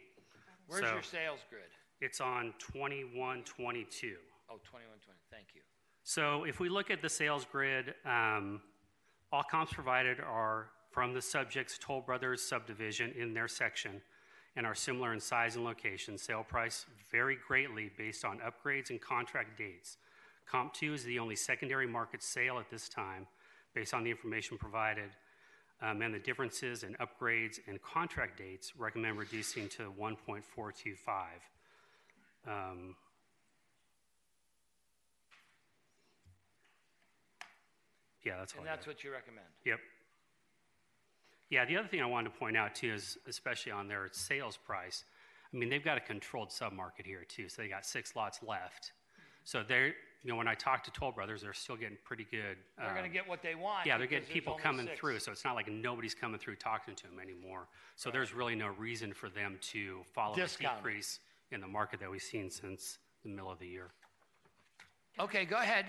Where's 0.66 0.82
your 0.82 1.02
sales 1.02 1.40
grid? 1.48 1.62
It's 2.02 2.20
on 2.20 2.52
twenty-one 2.58 3.42
twenty-two. 3.44 4.16
Oh, 4.50 4.58
thank 5.30 5.46
you. 5.54 5.60
So 6.02 6.44
if 6.44 6.58
we 6.58 6.68
look 6.68 6.90
at 6.90 7.02
the 7.02 7.08
sales 7.08 7.46
grid, 7.50 7.94
um, 8.04 8.60
all 9.30 9.44
comps 9.44 9.72
provided 9.72 10.18
are 10.18 10.70
from 10.90 11.14
the 11.14 11.22
subject's 11.22 11.78
Toll 11.78 12.00
Brothers 12.00 12.42
subdivision 12.42 13.12
in 13.16 13.32
their 13.32 13.46
section 13.46 14.02
and 14.56 14.66
are 14.66 14.74
similar 14.74 15.12
in 15.12 15.20
size 15.20 15.54
and 15.54 15.64
location. 15.64 16.18
Sale 16.18 16.44
price 16.48 16.86
vary 17.12 17.38
greatly 17.46 17.92
based 17.96 18.24
on 18.24 18.40
upgrades 18.40 18.90
and 18.90 19.00
contract 19.00 19.56
dates. 19.56 19.98
Comp 20.46 20.74
2 20.74 20.94
is 20.94 21.04
the 21.04 21.20
only 21.20 21.36
secondary 21.36 21.86
market 21.86 22.22
sale 22.22 22.58
at 22.58 22.68
this 22.70 22.88
time 22.88 23.28
based 23.72 23.94
on 23.94 24.02
the 24.02 24.10
information 24.10 24.58
provided. 24.58 25.10
Um, 25.80 26.02
and 26.02 26.12
the 26.12 26.18
differences 26.18 26.82
in 26.82 26.94
upgrades 26.94 27.60
and 27.68 27.80
contract 27.80 28.36
dates 28.36 28.72
recommend 28.76 29.16
reducing 29.16 29.68
to 29.70 29.92
1.425. 29.98 30.42
Um, 32.46 32.96
yeah, 38.24 38.36
that's 38.38 38.54
all. 38.54 38.60
And 38.60 38.68
I 38.68 38.76
what 38.86 39.02
you 39.04 39.12
recommend? 39.12 39.46
Yep. 39.64 39.78
Yeah, 41.50 41.64
the 41.64 41.76
other 41.76 41.88
thing 41.88 42.00
I 42.00 42.06
wanted 42.06 42.32
to 42.32 42.38
point 42.38 42.56
out 42.56 42.74
too 42.74 42.92
is, 42.94 43.18
especially 43.26 43.72
on 43.72 43.88
their 43.88 44.08
sales 44.12 44.56
price, 44.56 45.04
I 45.52 45.56
mean, 45.56 45.68
they've 45.68 45.84
got 45.84 45.98
a 45.98 46.00
controlled 46.00 46.50
submarket 46.50 47.04
here 47.04 47.24
too, 47.28 47.48
so 47.48 47.62
they 47.62 47.68
got 47.68 47.84
six 47.84 48.14
lots 48.14 48.40
left. 48.46 48.92
So 49.44 49.64
they're, 49.66 49.88
you 49.88 50.30
know, 50.30 50.36
when 50.36 50.46
I 50.46 50.54
talk 50.54 50.84
to 50.84 50.92
Toll 50.92 51.10
Brothers, 51.10 51.42
they're 51.42 51.52
still 51.52 51.76
getting 51.76 51.96
pretty 52.04 52.26
good. 52.30 52.56
They're 52.78 52.96
um, 52.96 53.12
get 53.12 53.28
what 53.28 53.42
they 53.42 53.56
want. 53.56 53.86
Yeah, 53.86 53.98
they're 53.98 54.06
getting 54.06 54.28
people 54.28 54.54
coming 54.54 54.86
six. 54.86 55.00
through, 55.00 55.18
so 55.18 55.32
it's 55.32 55.44
not 55.44 55.56
like 55.56 55.68
nobody's 55.68 56.14
coming 56.14 56.38
through 56.38 56.56
talking 56.56 56.94
to 56.94 57.02
them 57.04 57.18
anymore. 57.20 57.66
So 57.96 58.10
there's 58.10 58.32
really 58.32 58.54
no 58.54 58.68
reason 58.78 59.12
for 59.12 59.28
them 59.28 59.58
to 59.72 60.02
follow 60.14 60.34
a 60.34 60.36
Discount. 60.36 60.76
decrease 60.76 61.18
in 61.50 61.60
the 61.60 61.66
market 61.66 61.98
that 62.00 62.10
we've 62.10 62.22
seen 62.22 62.50
since 62.50 62.98
the 63.24 63.28
middle 63.28 63.50
of 63.50 63.58
the 63.58 63.66
year. 63.66 63.88
Okay, 65.18 65.44
go 65.44 65.56
ahead. 65.56 65.86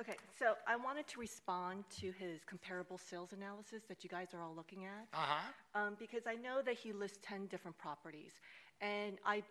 Okay, 0.00 0.16
so 0.36 0.54
I 0.66 0.74
wanted 0.74 1.06
to 1.08 1.20
respond 1.20 1.84
to 2.00 2.10
his 2.18 2.42
comparable 2.44 2.98
sales 2.98 3.32
analysis 3.32 3.82
that 3.88 4.02
you 4.02 4.10
guys 4.10 4.34
are 4.34 4.42
all 4.42 4.54
looking 4.54 4.84
at. 4.84 5.06
Uh-huh. 5.16 5.80
Um, 5.80 5.96
because 6.00 6.22
I 6.26 6.34
know 6.34 6.62
that 6.62 6.74
he 6.74 6.92
lists 6.92 7.18
10 7.22 7.46
different 7.46 7.78
properties. 7.78 8.32
And 8.80 9.18
I 9.24 9.42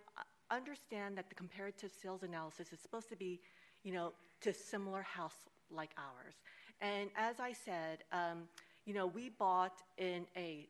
understand 0.52 1.18
that 1.18 1.30
the 1.30 1.36
comparative 1.36 1.92
sales 1.92 2.24
analysis 2.24 2.74
is 2.74 2.80
supposed 2.80 3.08
to 3.10 3.16
be, 3.16 3.40
you 3.84 3.94
know, 3.94 4.12
to 4.42 4.54
similar 4.54 5.02
house 5.02 5.48
like 5.72 5.92
ours. 5.98 6.36
And 6.82 7.10
as 7.16 7.40
I 7.40 7.54
said, 7.54 8.04
um, 8.12 8.50
you 8.86 8.94
know, 8.94 9.08
we 9.08 9.30
bought 9.30 9.82
in 9.98 10.26
a, 10.36 10.68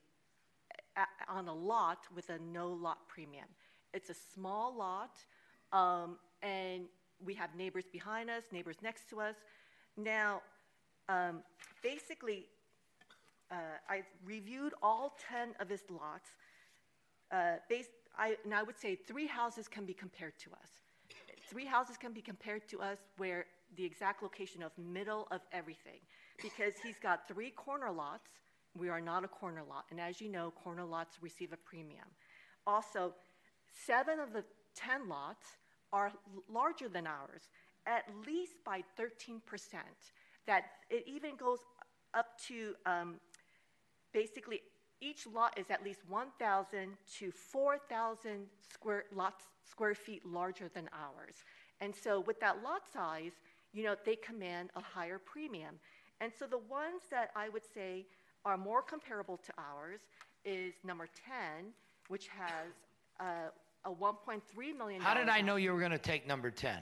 a, 0.98 1.32
on 1.32 1.48
a 1.48 1.54
lot 1.54 2.06
with 2.16 2.30
a 2.30 2.38
no 2.38 2.68
lot 2.68 3.08
premium. 3.08 3.48
It's 3.94 4.10
a 4.10 4.16
small 4.34 4.76
lot, 4.76 5.18
um, 5.72 6.18
and 6.44 6.86
we 7.24 7.34
have 7.36 7.56
neighbors 7.56 7.86
behind 7.92 8.30
us, 8.30 8.44
neighbors 8.52 8.78
next 8.82 9.10
to 9.10 9.22
us. 9.22 9.36
Now, 9.98 10.42
um, 11.10 11.44
basically, 11.82 12.46
uh, 13.52 13.56
I 13.90 14.04
reviewed 14.26 14.74
all 14.82 15.18
10 15.30 15.56
of 15.60 15.70
his 15.70 15.82
lots. 15.90 16.30
Uh, 17.32 17.56
based, 17.70 17.90
I, 18.18 18.38
and 18.44 18.54
I 18.54 18.64
would 18.64 18.80
say 18.80 18.96
three 18.96 19.28
houses 19.28 19.68
can 19.68 19.86
be 19.86 19.94
compared 19.94 20.38
to 20.40 20.52
us. 20.52 20.70
Three 21.50 21.66
houses 21.66 21.98
can 21.98 22.14
be 22.14 22.22
compared 22.22 22.68
to 22.70 22.82
us 22.82 22.98
where 23.18 23.46
the 23.76 23.86
exact 23.86 24.24
location 24.24 24.64
of 24.64 24.72
middle 24.78 25.28
of 25.32 25.42
everything. 25.52 26.00
Because 26.42 26.74
he's 26.84 26.98
got 27.02 27.28
three 27.28 27.52
corner 27.52 27.92
lots. 27.92 28.30
We 28.76 28.90
are 28.90 29.02
not 29.02 29.24
a 29.24 29.28
corner 29.28 29.62
lot. 29.68 29.86
And 29.92 30.00
as 30.00 30.20
you 30.20 30.30
know, 30.30 30.52
corner 30.52 30.86
lots 30.86 31.18
receive 31.22 31.54
a 31.54 31.58
premium. 31.58 32.08
Also, 32.66 33.14
seven 33.86 34.20
of 34.20 34.34
the 34.34 34.44
10 34.76 35.08
lots 35.08 35.46
are 35.92 36.12
larger 36.52 36.90
than 36.90 37.06
ours, 37.06 37.50
at 37.88 38.06
least 38.26 38.54
by 38.66 38.84
13%. 39.00 39.42
That 40.46 40.66
it 40.90 41.04
even 41.08 41.36
goes 41.36 41.60
up 42.14 42.38
to 42.48 42.76
um, 42.86 43.16
basically 44.14 44.62
each 45.02 45.28
lot 45.28 45.58
is 45.58 45.70
at 45.70 45.84
least 45.84 46.00
1,000 46.08 46.90
to 47.20 47.32
4,000 47.32 48.46
square 48.72 49.06
lots 49.14 49.46
square 49.70 49.96
feet 49.96 50.26
larger 50.26 50.70
than 50.74 50.90
ours. 50.94 51.36
And 51.82 51.94
so 51.96 52.22
with 52.22 52.40
that 52.40 52.64
lot 52.64 52.82
size, 52.92 53.32
you 53.74 53.84
know, 53.84 53.96
they 54.06 54.16
command 54.16 54.70
a 54.76 54.82
higher 54.82 55.20
premium. 55.20 55.76
And 56.22 56.32
so 56.38 56.46
the 56.46 56.60
ones 56.60 57.02
that 57.12 57.32
I 57.36 57.50
would 57.50 57.64
say 57.74 58.06
are 58.46 58.58
more 58.58 58.82
comparable 58.82 59.38
to 59.38 59.54
ours 59.58 60.02
is 60.46 60.74
number 60.84 61.08
10, 61.26 61.74
which 62.08 62.28
has 62.28 62.74
uh, 63.20 63.50
a 63.86 63.92
1.3 63.92 64.42
million. 64.78 65.02
How 65.02 65.14
did 65.14 65.30
I 65.30 65.42
know 65.42 65.56
you 65.56 65.74
were 65.74 65.80
going 65.80 65.92
to 65.92 65.98
take 65.98 66.28
number 66.28 66.52
10? 66.52 66.78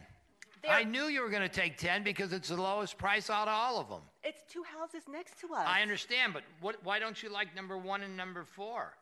There- 0.61 0.71
I 0.71 0.83
knew 0.83 1.05
you 1.05 1.21
were 1.21 1.29
going 1.29 1.41
to 1.41 1.49
take 1.49 1.77
10 1.77 2.03
because 2.03 2.33
it's 2.33 2.49
the 2.49 2.61
lowest 2.61 2.97
price 2.97 3.29
out 3.29 3.47
of 3.47 3.53
all 3.53 3.79
of 3.79 3.89
them. 3.89 4.01
It's 4.23 4.43
two 4.51 4.63
houses 4.63 5.03
next 5.09 5.39
to 5.41 5.53
us. 5.53 5.65
I 5.67 5.81
understand, 5.81 6.33
but 6.33 6.43
what, 6.59 6.83
why 6.83 6.99
don't 6.99 7.21
you 7.23 7.29
like 7.29 7.55
number 7.55 7.77
one 7.77 8.03
and 8.03 8.15
number 8.15 8.43
four? 8.43 8.93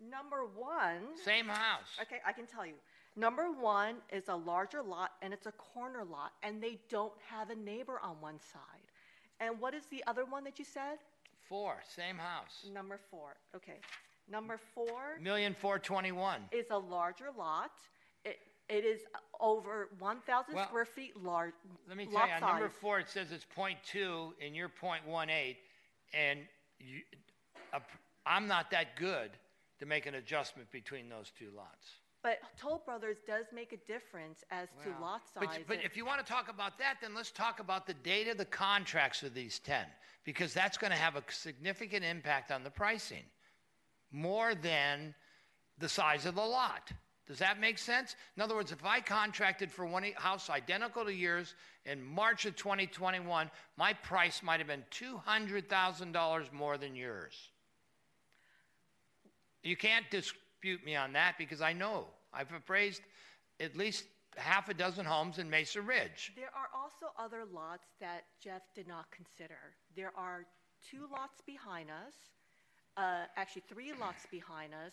Number 0.00 0.44
one. 0.56 1.16
Same 1.24 1.46
house. 1.48 1.98
Okay, 2.00 2.20
I 2.26 2.32
can 2.32 2.46
tell 2.46 2.64
you. 2.66 2.74
Number 3.16 3.50
one 3.52 3.96
is 4.12 4.28
a 4.28 4.34
larger 4.36 4.82
lot 4.82 5.12
and 5.22 5.32
it's 5.32 5.46
a 5.46 5.52
corner 5.52 6.04
lot, 6.04 6.32
and 6.42 6.62
they 6.62 6.78
don't 6.88 7.12
have 7.28 7.50
a 7.50 7.54
neighbor 7.54 8.00
on 8.02 8.20
one 8.20 8.38
side. 8.40 8.60
And 9.40 9.60
what 9.60 9.74
is 9.74 9.86
the 9.86 10.02
other 10.06 10.24
one 10.24 10.44
that 10.44 10.58
you 10.58 10.64
said? 10.64 10.98
Four, 11.48 11.76
same 11.94 12.16
house. 12.18 12.66
Number 12.72 12.98
four. 13.10 13.36
Okay. 13.54 13.78
Number 14.30 14.58
four. 14.74 14.86
four 14.86 15.18
Million 15.20 15.54
four 15.54 15.78
twenty-one. 15.78 16.40
is 16.50 16.66
a 16.70 16.78
larger 16.78 17.26
lot. 17.36 17.72
It, 18.68 18.84
is 18.84 19.00
over 19.40 19.88
1,000 19.98 20.54
Well, 20.54 20.66
square 20.66 20.84
feet 20.84 21.22
large. 21.22 21.52
Let 21.86 21.96
me 21.96 22.06
tell 22.06 22.14
lot 22.14 22.28
you, 22.28 22.34
on 22.34 22.40
number 22.40 22.68
size. 22.68 22.76
four, 22.80 22.98
it 22.98 23.08
says 23.08 23.30
it's 23.30 23.44
point 23.44 23.78
two 23.84 24.32
and 24.44 24.56
you're 24.56 24.68
point 24.68 25.06
one 25.06 25.28
eight, 25.28 25.58
and 26.14 26.40
you, 26.78 27.00
uh, 27.72 27.80
I'm 28.24 28.46
not 28.46 28.70
that 28.70 28.96
good 28.96 29.30
to 29.80 29.86
make 29.86 30.06
an 30.06 30.14
adjustment 30.14 30.70
between 30.70 31.08
those 31.08 31.30
two 31.38 31.50
lots. 31.54 31.88
But 32.22 32.38
Toll 32.58 32.82
Brothers 32.86 33.18
does 33.26 33.44
make 33.54 33.72
a 33.72 33.76
difference 33.86 34.44
as 34.50 34.68
to 34.82 34.88
lot 34.98 35.20
But, 35.34 35.52
size. 35.52 35.64
but 35.66 35.76
and- 35.76 35.84
if 35.84 35.94
you 35.94 36.06
want 36.06 36.24
to 36.24 36.32
talk 36.32 36.48
about 36.48 36.78
that, 36.78 36.96
then 37.02 37.14
let's 37.14 37.30
talk 37.30 37.60
about 37.60 37.86
the 37.86 37.92
date 37.92 38.28
of 38.28 38.38
the 38.38 38.46
contracts 38.46 39.22
of 39.22 39.34
these 39.34 39.58
10, 39.58 39.84
because 40.24 40.54
that's 40.54 40.78
going 40.78 40.90
to 40.90 40.96
have 40.96 41.16
a 41.16 41.22
significant 41.30 42.02
impact 42.02 42.50
on 42.50 42.64
the 42.64 42.70
pricing, 42.70 43.24
more 44.10 44.54
than 44.54 45.14
the 45.76 45.88
size 45.88 46.24
of 46.24 46.34
the 46.36 46.40
lot. 46.46 46.92
Does 47.26 47.38
that 47.38 47.58
make 47.58 47.78
sense? 47.78 48.16
In 48.36 48.42
other 48.42 48.54
words, 48.54 48.70
if 48.70 48.84
I 48.84 49.00
contracted 49.00 49.72
for 49.72 49.86
one 49.86 50.04
house 50.16 50.50
identical 50.50 51.04
to 51.04 51.12
yours 51.12 51.54
in 51.86 52.02
March 52.02 52.44
of 52.44 52.54
2021, 52.56 53.50
my 53.78 53.92
price 53.94 54.42
might 54.42 54.60
have 54.60 54.66
been 54.66 54.84
$200,000 54.90 56.52
more 56.52 56.76
than 56.76 56.94
yours. 56.94 57.48
You 59.62 59.76
can't 59.76 60.04
dispute 60.10 60.84
me 60.84 60.96
on 60.96 61.14
that 61.14 61.36
because 61.38 61.62
I 61.62 61.72
know. 61.72 62.06
I've 62.32 62.52
appraised 62.52 63.00
at 63.58 63.74
least 63.74 64.04
half 64.36 64.68
a 64.68 64.74
dozen 64.74 65.06
homes 65.06 65.38
in 65.38 65.48
Mesa 65.48 65.80
Ridge. 65.80 66.32
There 66.36 66.52
are 66.54 66.68
also 66.74 67.06
other 67.18 67.44
lots 67.50 67.86
that 68.00 68.24
Jeff 68.42 68.62
did 68.74 68.86
not 68.86 69.06
consider. 69.10 69.58
There 69.96 70.12
are 70.16 70.44
two 70.90 71.06
lots 71.10 71.40
behind 71.46 71.88
us, 71.88 72.14
uh, 72.96 73.24
actually 73.36 73.62
three 73.68 73.92
lots 73.98 74.26
behind 74.30 74.74
us, 74.74 74.92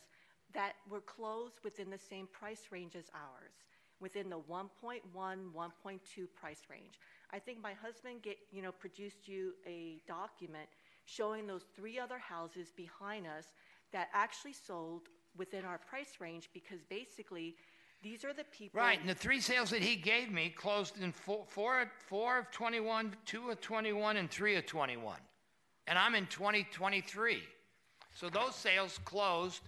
that 0.53 0.73
were 0.89 1.01
closed 1.01 1.59
within 1.63 1.89
the 1.89 1.97
same 1.97 2.27
price 2.27 2.67
range 2.71 2.95
as 2.95 3.05
ours, 3.13 3.53
within 3.99 4.29
the 4.29 4.39
1.1, 4.39 4.99
1.2 5.13 5.99
price 6.35 6.61
range. 6.69 6.99
I 7.33 7.39
think 7.39 7.61
my 7.61 7.73
husband 7.73 8.21
get, 8.21 8.37
you 8.51 8.61
know, 8.61 8.71
produced 8.71 9.27
you 9.27 9.53
a 9.65 10.01
document 10.07 10.67
showing 11.05 11.47
those 11.47 11.65
three 11.75 11.99
other 11.99 12.17
houses 12.17 12.71
behind 12.75 13.27
us 13.27 13.53
that 13.91 14.09
actually 14.13 14.53
sold 14.53 15.03
within 15.37 15.65
our 15.65 15.77
price 15.77 16.19
range 16.19 16.49
because 16.53 16.79
basically 16.89 17.55
these 18.03 18.25
are 18.25 18.33
the 18.33 18.43
people. 18.45 18.79
Right, 18.79 18.99
and 18.99 19.07
the 19.07 19.15
three 19.15 19.39
sales 19.39 19.69
that 19.69 19.81
he 19.81 19.95
gave 19.95 20.31
me 20.31 20.49
closed 20.49 21.01
in 21.01 21.11
four, 21.11 21.45
four, 21.47 21.91
four 22.07 22.39
of 22.39 22.51
21, 22.51 23.15
two 23.25 23.49
of 23.49 23.61
21, 23.61 24.17
and 24.17 24.29
three 24.29 24.55
of 24.55 24.65
21. 24.65 25.17
And 25.87 25.99
I'm 25.99 26.15
in 26.15 26.25
2023. 26.27 27.43
So 28.13 28.29
those 28.29 28.55
sales 28.55 28.99
closed 29.05 29.61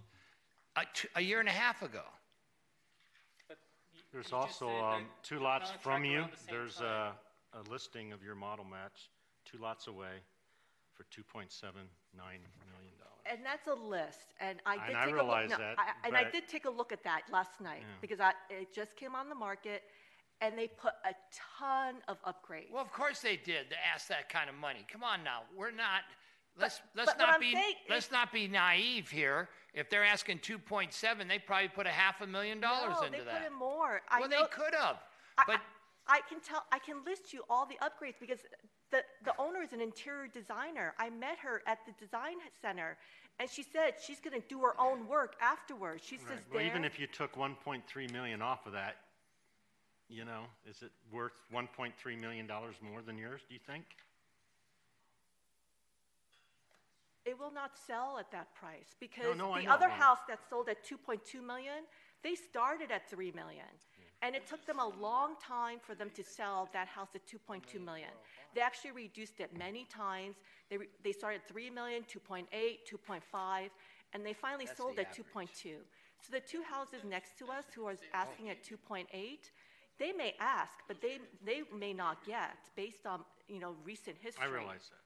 a, 0.75 0.81
t- 0.93 1.07
a 1.15 1.21
year 1.21 1.39
and 1.39 1.49
a 1.49 1.53
half 1.53 1.81
ago. 1.81 2.01
There's 4.11 4.25
just 4.25 4.33
also 4.33 4.67
said 4.67 4.83
um, 4.83 5.01
that 5.03 5.23
two 5.23 5.39
lots 5.39 5.71
contract 5.71 5.83
from 5.83 6.05
you. 6.05 6.19
around 6.19 6.31
the 6.31 6.37
same 6.37 6.55
There's 6.55 6.81
a, 6.81 7.13
a 7.53 7.71
listing 7.71 8.11
of 8.13 8.23
your 8.23 8.35
model 8.35 8.65
match, 8.65 9.09
two 9.43 9.57
lots 9.57 9.87
away 9.87 10.21
for 10.93 11.03
$2.79 11.05 11.49
million. 12.13 12.43
And 13.25 13.39
that's 13.43 13.67
a 13.67 13.73
list, 13.73 14.35
and 14.41 14.59
I 14.65 14.75
And 14.75 14.85
did 14.87 14.95
I 14.97 15.05
take 15.05 15.13
realize 15.15 15.47
a 15.47 15.51
look. 15.51 15.59
that, 15.59 15.75
I, 15.79 16.07
and 16.07 16.17
I 16.17 16.23
but- 16.23 16.33
did 16.33 16.47
take 16.47 16.65
a 16.65 16.69
look 16.69 16.91
at 16.91 17.03
that 17.05 17.21
last 17.31 17.59
night 17.61 17.79
Yeah. 17.81 17.85
because 18.01 18.19
I, 18.19 18.33
it 18.49 18.73
just 18.73 18.95
came 18.97 19.15
on 19.15 19.29
the 19.29 19.35
market, 19.35 19.83
and 20.41 20.57
they 20.57 20.67
put 20.67 20.93
a 21.05 21.13
ton 21.57 21.95
of 22.09 22.17
upgrades. 22.23 22.69
Well, 22.71 22.81
of 22.83 22.91
course 22.91 23.21
they 23.21 23.37
did 23.37 23.69
to 23.69 23.75
ask 23.93 24.07
that 24.09 24.27
kind 24.29 24.49
of 24.49 24.55
money. 24.55 24.85
Come 24.91 25.03
on 25.03 25.23
now, 25.23 25.43
we're 25.57 25.71
not. 25.71 26.01
Let's 26.59 26.81
let's 26.95 27.13
but 27.13 27.19
not 27.19 27.39
be 27.39 27.57
let's 27.89 28.11
not 28.11 28.31
be 28.31 28.47
naive 28.47 29.09
here. 29.09 29.49
If 29.73 29.89
they're 29.89 30.05
asking 30.05 30.39
2.7, 30.39 31.27
they 31.27 31.39
probably 31.39 31.67
put 31.69 31.87
a 31.87 31.89
half 31.89 32.21
a 32.21 32.27
million 32.27 32.59
dollars 32.59 32.95
no, 32.99 33.07
into 33.07 33.17
they 33.19 33.23
that. 33.23 33.41
put 33.41 33.47
in 33.51 33.57
more. 33.57 34.01
I 34.09 34.19
well, 34.19 34.29
know, 34.29 34.41
they 34.41 34.47
could 34.63 34.75
have, 34.75 34.97
but 35.47 35.59
I 36.07 36.21
can 36.29 36.39
tell. 36.41 36.63
I 36.71 36.77
can 36.79 37.03
list 37.05 37.33
you 37.33 37.43
all 37.49 37.65
the 37.65 37.77
upgrades 37.83 38.19
because 38.19 38.39
the 38.91 39.03
the 39.25 39.33
owner 39.39 39.61
is 39.63 39.73
an 39.73 39.81
interior 39.81 40.27
designer. 40.27 40.93
I 40.99 41.09
met 41.09 41.39
her 41.39 41.63
at 41.65 41.79
the 41.87 41.93
design 41.93 42.35
center, 42.61 42.97
and 43.39 43.49
she 43.49 43.63
said 43.63 43.93
she's 44.05 44.19
going 44.19 44.39
to 44.39 44.47
do 44.47 44.59
her 44.59 44.79
own 44.79 45.07
work 45.07 45.35
afterwards. 45.41 46.03
She 46.05 46.17
Right. 46.17 46.27
says 46.27 46.39
Well, 46.51 46.59
there. 46.59 46.67
even 46.67 46.85
if 46.85 46.99
you 46.99 47.07
took 47.07 47.35
1.3 47.35 48.11
million 48.11 48.43
off 48.43 48.67
of 48.67 48.73
that, 48.73 48.97
you 50.07 50.23
know, 50.23 50.43
is 50.69 50.83
it 50.83 50.91
worth 51.11 51.33
1.3 51.51 52.15
million 52.19 52.45
dollars 52.45 52.75
more 52.81 53.01
than 53.01 53.17
yours? 53.17 53.41
Do 53.47 53.55
you 53.55 53.59
think? 53.65 53.85
It 57.25 57.39
will 57.39 57.51
not 57.51 57.71
sell 57.77 58.17
at 58.19 58.31
that 58.31 58.53
price 58.53 58.95
because 58.99 59.37
no, 59.37 59.51
I 59.53 59.61
the 59.61 59.67
know 59.67 59.73
other 59.73 59.89
house 59.89 60.19
that 60.27 60.39
sold 60.49 60.67
at 60.69 60.83
2.2 60.83 61.45
million, 61.45 61.85
they 62.21 62.35
started 62.35 62.91
at 62.91 63.09
3 63.09 63.31
million. 63.31 63.65
And 64.21 64.35
it 64.35 64.47
took 64.47 64.65
them 64.65 64.79
a 64.79 64.87
long 64.87 65.35
time 65.45 65.79
for 65.81 65.95
them 65.95 66.09
to 66.15 66.23
sell 66.23 66.69
that 66.71 66.87
house 66.87 67.09
at 67.13 67.27
2.2 67.27 67.83
million. 67.83 68.09
They 68.55 68.61
actually 68.61 68.91
reduced 68.91 69.41
it 69.41 69.57
many 69.57 69.83
times. 69.85 70.37
They, 70.69 70.77
re- 70.77 70.87
they 71.03 71.11
started 71.11 71.41
at 71.41 71.49
3 71.49 71.69
million, 71.69 72.03
2.8, 72.03 72.45
2.5, 72.49 73.69
and 74.13 74.25
they 74.25 74.31
finally 74.31 74.65
That's 74.65 74.77
sold 74.77 74.95
the 74.95 75.01
at 75.01 75.13
2.2. 75.13 75.47
So 76.21 76.31
the 76.31 76.39
two 76.39 76.61
houses 76.63 77.01
next 77.03 77.37
to 77.39 77.47
us 77.47 77.65
who 77.75 77.85
are 77.85 77.95
asking 78.13 78.49
at 78.49 78.63
2.8, 78.63 79.07
they 79.99 80.13
may 80.13 80.35
ask, 80.39 80.71
but 80.87 81.01
they, 81.01 81.19
they 81.45 81.63
may 81.77 81.93
not 81.93 82.25
get 82.25 82.57
based 82.77 83.05
on, 83.05 83.25
you 83.49 83.59
know, 83.59 83.75
recent 83.83 84.15
history. 84.21 84.45
I 84.45 84.47
realize 84.47 84.89
that. 84.89 85.03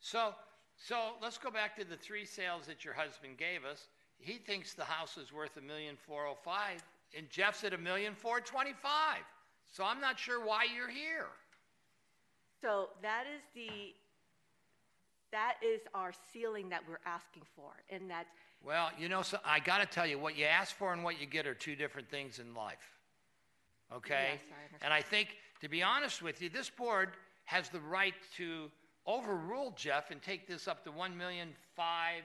So, 0.00 0.34
so 0.82 0.96
let's 1.22 1.38
go 1.38 1.50
back 1.50 1.76
to 1.76 1.84
the 1.84 1.96
three 1.96 2.24
sales 2.24 2.66
that 2.66 2.84
your 2.84 2.94
husband 2.94 3.36
gave 3.36 3.64
us. 3.64 3.88
He 4.18 4.34
thinks 4.34 4.74
the 4.74 4.84
house 4.84 5.16
is 5.16 5.32
worth 5.32 5.56
a 5.56 5.60
million 5.60 5.96
four 5.96 6.26
oh 6.26 6.36
five, 6.42 6.82
and 7.16 7.28
Jeff's 7.30 7.64
at 7.64 7.72
a 7.72 7.78
million 7.78 8.14
four 8.14 8.40
twenty-five. 8.40 9.22
So 9.72 9.84
I'm 9.84 10.00
not 10.00 10.18
sure 10.18 10.44
why 10.44 10.66
you're 10.74 10.88
here. 10.90 11.26
So 12.60 12.88
that 13.02 13.24
is 13.32 13.40
the, 13.54 13.94
that 15.32 15.54
is 15.62 15.80
our 15.94 16.12
ceiling 16.32 16.68
that 16.70 16.82
we're 16.88 16.98
asking 17.06 17.44
for, 17.56 17.70
and 17.88 18.10
that's, 18.10 18.28
Well, 18.62 18.90
you 18.98 19.08
know, 19.08 19.22
so 19.22 19.38
I 19.44 19.60
got 19.60 19.78
to 19.78 19.86
tell 19.86 20.06
you, 20.06 20.18
what 20.18 20.36
you 20.36 20.44
ask 20.44 20.76
for 20.76 20.92
and 20.92 21.02
what 21.02 21.20
you 21.20 21.26
get 21.26 21.46
are 21.46 21.54
two 21.54 21.76
different 21.76 22.10
things 22.10 22.38
in 22.38 22.54
life. 22.54 22.98
Okay? 23.94 24.32
Yes, 24.32 24.40
I 24.50 24.84
and 24.84 24.92
I 24.92 25.00
think, 25.00 25.36
to 25.62 25.68
be 25.68 25.82
honest 25.82 26.20
with 26.20 26.42
you, 26.42 26.50
this 26.50 26.68
board 26.68 27.10
has 27.44 27.70
the 27.70 27.80
right 27.80 28.14
to 28.36 28.70
overrule 29.06 29.72
Jeff 29.76 30.10
and 30.10 30.22
take 30.22 30.46
this 30.46 30.68
up 30.68 30.84
to 30.84 30.90
one 30.92 31.16
million 31.16 31.48
five 31.76 32.22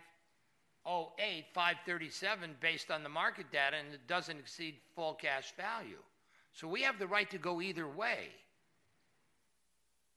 oh 0.86 1.12
eight 1.20 1.45
five 1.54 1.78
thirty-seven 1.86 2.56
based 2.62 2.92
on 2.92 3.04
the 3.04 3.10
market 3.10 3.52
data, 3.52 3.78
and 3.78 3.94
it 3.94 4.08
doesn't 4.08 4.38
exceed 4.38 4.76
full 4.95 5.14
cash 5.14 5.54
value. 5.58 5.98
So 6.54 6.68
we 6.68 6.82
have 6.84 7.00
the 7.00 7.08
right 7.08 7.30
to 7.32 7.38
go 7.38 7.62
either 7.62 7.88
way. 7.88 8.30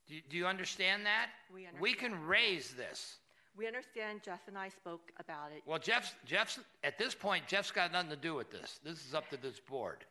Do 0.06 0.14
you, 0.14 0.22
do 0.30 0.36
you 0.36 0.46
understand 0.46 1.04
that? 1.04 1.28
We 1.52 1.66
understand. 1.66 1.82
We 1.82 1.92
can 1.94 2.26
raise 2.26 2.72
this. 2.72 3.16
we 3.58 3.66
understand, 3.66 4.22
Jeff 4.22 4.40
and 4.46 4.56
I 4.56 4.68
spoke 4.68 5.10
about 5.18 5.50
it. 5.54 5.62
Well, 5.66 5.80
Jeff's, 5.80 6.14
Jeff's, 6.24 6.60
at 6.84 6.96
this 6.96 7.14
point, 7.14 7.46
Jeff's 7.48 7.72
got 7.72 7.92
nothing 7.92 8.10
to 8.10 8.16
do 8.16 8.34
with 8.34 8.50
this. 8.50 8.78
This 8.84 9.04
is 9.04 9.14
up 9.14 9.28
to 9.30 9.36
this 9.36 9.58
board, 9.58 10.04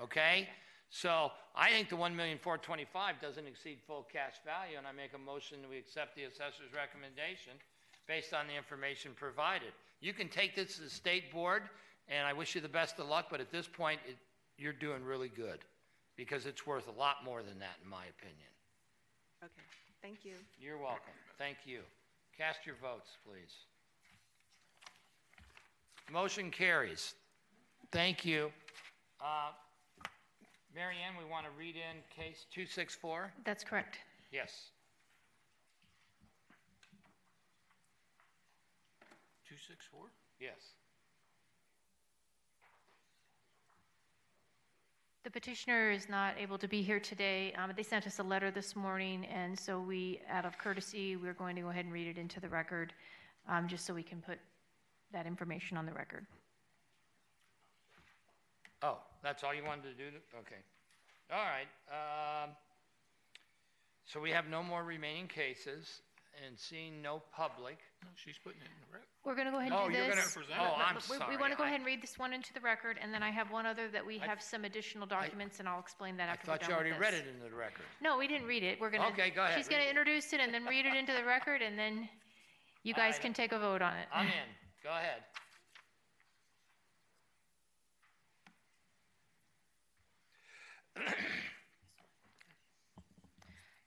okay? 0.00 0.48
So 0.94 1.32
I 1.56 1.70
think 1.70 1.88
the 1.88 1.96
one 1.96 2.14
million 2.14 2.38
four 2.38 2.58
twenty-five 2.58 3.18
doesn't 3.20 3.46
exceed 3.46 3.78
full 3.86 4.06
cash 4.12 4.34
value, 4.44 4.76
and 4.76 4.86
I 4.86 4.92
make 4.92 5.14
a 5.14 5.18
motion 5.18 5.62
that 5.62 5.70
we 5.70 5.78
accept 5.78 6.14
the 6.14 6.24
assessor's 6.24 6.72
recommendation 6.76 7.54
based 8.06 8.34
on 8.34 8.46
the 8.46 8.54
information 8.54 9.12
provided. 9.16 9.72
You 10.00 10.12
can 10.12 10.28
take 10.28 10.54
this 10.54 10.76
to 10.76 10.82
the 10.82 10.90
state 10.90 11.32
board, 11.32 11.62
and 12.08 12.26
I 12.26 12.34
wish 12.34 12.54
you 12.54 12.60
the 12.60 12.68
best 12.68 12.98
of 12.98 13.08
luck, 13.08 13.28
but 13.30 13.40
at 13.40 13.50
this 13.50 13.66
point, 13.66 14.00
it, 14.06 14.16
you're 14.58 14.74
doing 14.74 15.02
really 15.02 15.30
good, 15.30 15.60
because 16.14 16.44
it's 16.44 16.66
worth 16.66 16.88
a 16.88 16.98
lot 17.00 17.24
more 17.24 17.42
than 17.42 17.58
that, 17.60 17.76
in 17.82 17.88
my 17.88 18.04
opinion. 18.18 18.50
Okay, 19.42 19.52
thank 20.02 20.26
you. 20.26 20.34
You're 20.60 20.76
welcome. 20.76 21.14
Thank 21.38 21.56
you. 21.64 21.80
Cast 22.36 22.66
your 22.66 22.76
votes, 22.82 23.12
please. 23.26 23.54
Motion 26.12 26.50
carries. 26.50 27.14
Thank 27.92 28.26
you. 28.26 28.52
Uh, 29.20 29.52
Mary 30.74 30.96
Ann, 31.06 31.14
we 31.22 31.30
want 31.30 31.44
to 31.44 31.52
read 31.58 31.76
in 31.76 32.00
case 32.08 32.46
264? 32.50 33.30
That's 33.44 33.62
correct. 33.62 33.98
Yes. 34.32 34.70
264? 39.46 40.06
Yes. 40.40 40.52
The 45.24 45.30
petitioner 45.30 45.90
is 45.90 46.08
not 46.08 46.34
able 46.38 46.56
to 46.56 46.66
be 46.66 46.80
here 46.80 46.98
today. 46.98 47.52
Um, 47.52 47.70
They 47.76 47.82
sent 47.82 48.06
us 48.06 48.18
a 48.18 48.22
letter 48.22 48.50
this 48.50 48.74
morning, 48.74 49.26
and 49.26 49.58
so 49.58 49.78
we, 49.78 50.20
out 50.30 50.46
of 50.46 50.56
courtesy, 50.56 51.16
we're 51.16 51.34
going 51.34 51.54
to 51.56 51.62
go 51.62 51.68
ahead 51.68 51.84
and 51.84 51.92
read 51.92 52.08
it 52.08 52.18
into 52.18 52.40
the 52.40 52.48
record, 52.48 52.94
um, 53.46 53.68
just 53.68 53.84
so 53.84 53.92
we 53.92 54.02
can 54.02 54.22
put 54.22 54.38
that 55.12 55.26
information 55.26 55.76
on 55.76 55.84
the 55.84 55.92
record. 55.92 56.26
Oh, 58.82 58.98
that's 59.22 59.44
all 59.44 59.54
you 59.54 59.64
wanted 59.64 59.84
to 59.84 59.94
do? 59.94 60.16
Okay. 60.40 60.60
All 61.32 61.44
right. 61.44 61.68
um, 62.44 62.50
So 64.04 64.20
we 64.20 64.30
have 64.30 64.48
no 64.48 64.62
more 64.62 64.84
remaining 64.84 65.28
cases, 65.28 66.02
and 66.44 66.58
seeing 66.58 67.00
no 67.02 67.22
public. 67.34 67.78
No, 68.02 68.08
she's 68.16 68.36
putting 68.42 68.60
it 68.60 68.64
in 68.66 68.80
the 68.88 68.92
record. 68.92 69.08
We're 69.24 69.34
going 69.36 69.46
to 69.46 69.52
go 69.52 69.58
ahead 69.60 69.72
Oh, 69.72 69.84
and 69.84 69.92
do 69.92 69.98
you're 69.98 70.08
this. 70.08 70.34
gonna 70.34 70.46
present 70.46 70.60
it? 70.60 70.66
Oh, 70.68 70.74
I'm 70.76 70.94
We- 70.96 71.00
sorry. 71.00 71.30
We 71.30 71.40
want 71.40 71.52
to 71.52 71.56
go 71.56 71.62
I- 71.64 71.66
ahead 71.68 71.80
and 71.80 71.86
read 71.86 72.02
this 72.02 72.18
one 72.18 72.32
into 72.32 72.52
the 72.52 72.60
record, 72.60 72.98
and 73.00 73.14
then 73.14 73.22
I 73.22 73.30
have 73.30 73.50
one 73.50 73.64
other 73.64 73.88
that 73.88 74.04
we 74.04 74.20
I- 74.20 74.26
have 74.26 74.42
some 74.42 74.64
additional 74.64 75.06
documents, 75.06 75.60
and 75.60 75.68
I'll 75.68 75.78
explain 75.80 76.16
that 76.16 76.28
I 76.28 76.32
after 76.32 76.50
we're 76.50 76.58
thought 76.58 76.60
done 76.62 76.70
you 76.70 76.76
with 76.76 76.92
already 76.92 77.00
read 77.00 77.14
this. 77.14 77.20
it 77.30 77.34
into 77.36 77.48
the 77.48 77.54
record. 77.54 77.84
No, 78.00 78.18
we 78.18 78.26
didn't 78.26 78.46
read 78.48 78.62
it. 78.64 78.80
We're 78.80 78.90
gonna. 78.90 79.08
Okay, 79.08 79.30
go 79.30 79.44
ahead, 79.44 79.56
She's 79.56 79.68
gonna 79.68 79.84
it. 79.84 79.90
introduce 79.90 80.32
it 80.32 80.40
and 80.40 80.52
then 80.52 80.64
read 80.66 80.84
it 80.84 80.94
into 80.96 81.12
the 81.12 81.24
record, 81.24 81.62
and 81.62 81.78
then 81.78 82.08
you 82.82 82.92
guys 82.94 83.14
right. 83.14 83.22
can 83.22 83.32
take 83.34 83.52
a 83.52 83.58
vote 83.58 83.80
on 83.82 83.96
it. 83.96 84.08
I'm 84.12 84.26
in. 84.26 84.48
Go 84.82 84.90
ahead. 84.90 85.22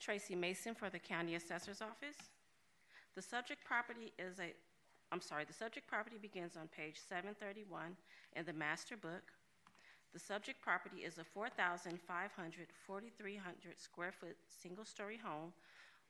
Tracy 0.06 0.36
Mason 0.36 0.76
for 0.76 0.92
the 0.92 1.00
County 1.00 1.34
Assessor's 1.34 1.82
Office. 1.82 2.30
The 3.16 3.24
subject 3.24 3.66
property 3.66 4.14
is 4.20 4.40
a, 4.40 4.54
I'm 5.12 5.20
sorry, 5.20 5.46
the 5.46 5.54
subject 5.54 5.88
property 5.88 6.18
begins 6.22 6.56
on 6.56 6.68
page 6.68 6.98
731 7.10 7.98
in 8.36 8.46
the 8.46 8.54
master 8.54 8.96
book. 8.96 9.24
The 10.14 10.20
subject 10.20 10.62
property 10.62 10.98
is 10.98 11.18
a 11.18 11.24
4,500, 11.24 11.98
4,300 12.86 13.82
square 13.82 14.12
foot 14.12 14.38
single-story 14.48 15.20
home 15.24 15.52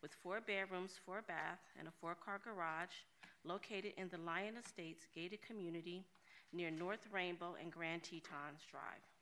with 0.02 0.12
four 0.12 0.42
bedrooms, 0.46 1.00
four 1.06 1.24
baths, 1.26 1.72
and 1.80 1.88
a 1.88 1.92
four-car 2.02 2.42
garage 2.44 3.08
located 3.46 3.94
in 3.98 4.10
the 4.10 4.18
Lion 4.18 4.56
Estates 4.58 5.08
gated 5.16 5.42
community 5.42 6.04
near 6.52 6.70
North 6.70 7.08
Rainbow 7.14 7.56
and 7.62 7.72
Grand 7.72 8.04
Tetons 8.04 8.66
Drive. 8.70 9.15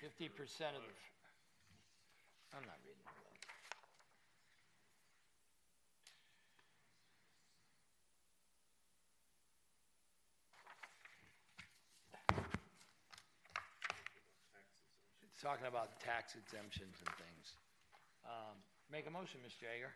fifty 0.00 0.28
percent 0.28 0.74
of 0.76 0.82
the, 0.82 0.94
I'm 2.54 2.64
not 2.68 2.76
reading 2.84 3.00
it. 3.00 3.16
well. 3.16 3.32
It's 15.24 15.40
talking 15.42 15.66
about 15.66 15.98
tax 16.00 16.36
exemptions 16.36 16.96
and 17.00 17.08
things. 17.16 17.56
Um, 18.24 18.60
Make 18.92 19.08
a 19.08 19.10
motion, 19.10 19.40
Mr. 19.40 19.64
Yeager. 19.64 19.88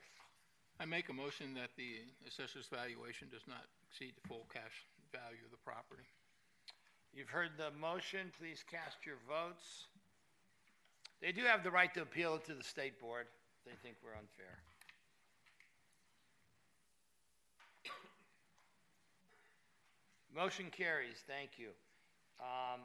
I 0.80 0.88
make 0.88 1.12
a 1.12 1.12
motion 1.12 1.52
that 1.52 1.68
the 1.76 2.00
assessor's 2.24 2.64
valuation 2.64 3.28
does 3.28 3.44
not 3.44 3.68
exceed 3.84 4.16
the 4.16 4.24
full 4.24 4.48
cash 4.48 4.72
value 5.12 5.44
of 5.44 5.52
the 5.52 5.60
property. 5.60 6.08
You've 7.12 7.28
heard 7.28 7.60
the 7.60 7.76
motion, 7.76 8.32
please 8.40 8.64
cast 8.64 9.04
your 9.04 9.20
votes. 9.28 9.92
They 11.20 11.32
do 11.32 11.42
have 11.42 11.64
the 11.64 11.70
right 11.70 11.92
to 11.94 12.02
appeal 12.02 12.34
it 12.34 12.44
to 12.46 12.54
the 12.54 12.62
state 12.62 13.00
board 13.00 13.26
if 13.58 13.64
they 13.72 13.76
think 13.82 13.96
we're 14.04 14.12
unfair. 14.12 14.58
Motion 20.34 20.66
carries, 20.70 21.16
thank 21.26 21.50
you. 21.58 21.68
Um, 22.40 22.80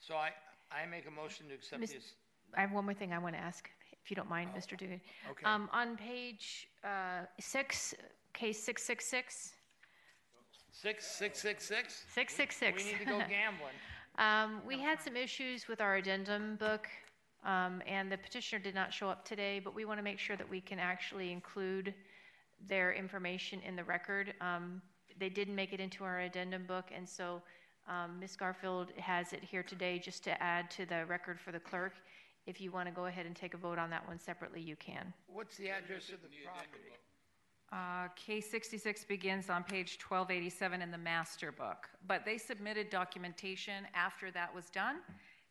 So 0.00 0.14
I, 0.14 0.30
I 0.72 0.86
make 0.86 1.06
a 1.06 1.10
motion 1.10 1.46
to 1.48 1.54
accept 1.54 1.80
Miss- 1.80 1.92
this. 1.92 2.14
I 2.56 2.60
have 2.62 2.72
one 2.72 2.84
more 2.84 2.94
thing 2.94 3.12
I 3.12 3.18
want 3.18 3.34
to 3.34 3.40
ask, 3.40 3.68
if 4.02 4.10
you 4.10 4.16
don't 4.16 4.28
mind, 4.28 4.50
Mr. 4.56 4.76
Dugan. 4.76 5.00
Okay. 5.30 5.44
Um, 5.44 5.68
on 5.72 5.96
page 5.96 6.68
uh, 6.84 7.20
six, 7.38 7.94
case 8.32 8.62
666, 8.62 9.52
Six, 10.74 11.06
six, 11.06 11.38
six, 11.40 11.64
six? 11.64 12.04
666. 12.14 12.84
We 12.84 12.90
need 12.92 12.98
to 13.00 13.04
go 13.04 13.18
gambling. 13.28 13.76
Um, 14.18 14.60
we 14.66 14.78
had 14.78 15.00
some 15.00 15.16
issues 15.16 15.68
with 15.68 15.80
our 15.80 15.96
addendum 15.96 16.56
book, 16.56 16.88
um, 17.44 17.82
and 17.86 18.12
the 18.12 18.18
petitioner 18.18 18.60
did 18.60 18.74
not 18.74 18.92
show 18.92 19.08
up 19.08 19.24
today, 19.24 19.60
but 19.62 19.74
we 19.74 19.84
want 19.84 19.98
to 19.98 20.02
make 20.02 20.18
sure 20.18 20.36
that 20.36 20.48
we 20.48 20.60
can 20.60 20.78
actually 20.78 21.32
include 21.32 21.94
their 22.68 22.92
information 22.92 23.60
in 23.66 23.74
the 23.74 23.84
record. 23.84 24.34
Um, 24.40 24.82
they 25.18 25.28
didn't 25.28 25.54
make 25.54 25.72
it 25.72 25.80
into 25.80 26.04
our 26.04 26.20
addendum 26.20 26.66
book, 26.66 26.90
and 26.94 27.08
so 27.08 27.42
um, 27.88 28.20
Ms. 28.20 28.36
Garfield 28.36 28.92
has 28.96 29.32
it 29.32 29.42
here 29.42 29.62
today 29.62 29.98
just 29.98 30.22
to 30.24 30.42
add 30.42 30.70
to 30.72 30.86
the 30.86 31.04
record 31.06 31.40
for 31.40 31.50
the 31.50 31.60
clerk. 31.60 31.94
If 32.46 32.60
you 32.60 32.70
want 32.70 32.88
to 32.88 32.94
go 32.94 33.06
ahead 33.06 33.26
and 33.26 33.34
take 33.34 33.54
a 33.54 33.56
vote 33.56 33.78
on 33.78 33.88
that 33.90 34.06
one 34.06 34.18
separately, 34.18 34.60
you 34.60 34.76
can. 34.76 35.12
What's 35.26 35.56
the 35.56 35.70
address 35.70 36.08
of 36.10 36.22
the 36.22 36.28
property? 36.44 36.92
Uh, 37.72 38.08
Case 38.16 38.50
66 38.50 39.04
begins 39.04 39.48
on 39.48 39.64
page 39.64 39.96
1287 40.06 40.82
in 40.82 40.90
the 40.90 40.98
master 40.98 41.50
book, 41.50 41.88
but 42.06 42.22
they 42.22 42.36
submitted 42.36 42.90
documentation 42.90 43.86
after 43.94 44.30
that 44.30 44.54
was 44.54 44.68
done, 44.68 44.96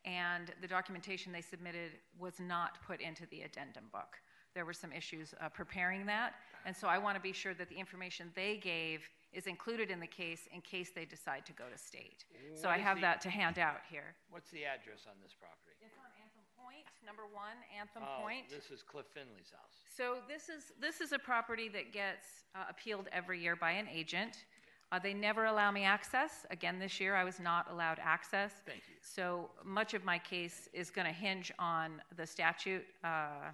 and 0.05 0.53
the 0.61 0.67
documentation 0.67 1.31
they 1.31 1.41
submitted 1.41 1.93
was 2.19 2.39
not 2.39 2.77
put 2.85 3.01
into 3.01 3.25
the 3.31 3.41
addendum 3.41 3.85
book. 3.91 4.17
There 4.53 4.65
were 4.65 4.73
some 4.73 4.91
issues 4.91 5.33
uh, 5.41 5.49
preparing 5.49 6.05
that, 6.05 6.35
and 6.65 6.75
so 6.77 6.87
I 6.87 6.99
want 6.99 7.15
to 7.15 7.21
be 7.21 7.31
sure 7.33 7.55
that 7.55 7.69
the 7.69 7.75
information 7.79 8.29
they 8.35 8.57
gave 8.57 9.01
is 9.33 9.47
included 9.47 9.89
in 9.89 9.99
the 9.99 10.05
case 10.05 10.47
in 10.53 10.61
case 10.61 10.91
they 10.93 11.05
decide 11.05 11.45
to 11.47 11.53
go 11.53 11.63
to 11.71 11.77
state. 11.77 12.25
So 12.53 12.69
I 12.69 12.77
have 12.77 12.97
the- 12.97 13.01
that 13.01 13.21
to 13.21 13.29
hand 13.31 13.57
out 13.57 13.81
here. 13.89 14.13
What's 14.29 14.51
the 14.51 14.65
address 14.65 15.07
on 15.07 15.15
this 15.23 15.33
property? 15.33 15.73
It's 15.81 15.97
on 15.97 16.11
Anthem 16.21 16.45
Point, 16.59 16.85
number 17.05 17.23
one, 17.33 17.57
Anthem 17.77 18.03
Oh, 18.03 18.21
Point. 18.21 18.49
This 18.49 18.71
is 18.71 18.83
Cliff 18.83 19.05
Finley's 19.13 19.51
house. 19.51 19.75
So 19.95 20.17
this 20.27 20.49
is, 20.49 20.71
this 20.79 21.01
is 21.01 21.11
a 21.11 21.19
property 21.19 21.69
that 21.69 21.91
gets 21.93 22.25
uh, 22.55 22.59
appealed 22.69 23.07
every 23.11 23.41
year 23.41 23.55
by 23.55 23.71
an 23.71 23.87
agent. 23.91 24.45
Uh, 24.91 24.99
They 24.99 25.13
never 25.13 25.45
allow 25.45 25.71
me 25.71 25.83
access. 25.83 26.45
Again, 26.51 26.79
this 26.79 26.99
year, 26.99 27.15
I 27.15 27.23
was 27.23 27.39
not 27.39 27.69
allowed 27.71 27.99
access. 28.01 28.51
Thank 28.65 28.79
you. 28.89 28.95
So 29.01 29.49
much 29.63 29.93
of 29.93 30.03
my 30.03 30.19
case 30.19 30.67
is 30.73 30.89
going 30.89 31.07
to 31.07 31.13
hinge 31.13 31.51
on 31.59 32.01
the 32.17 32.25
statute 32.27 32.83
uh, 33.03 33.51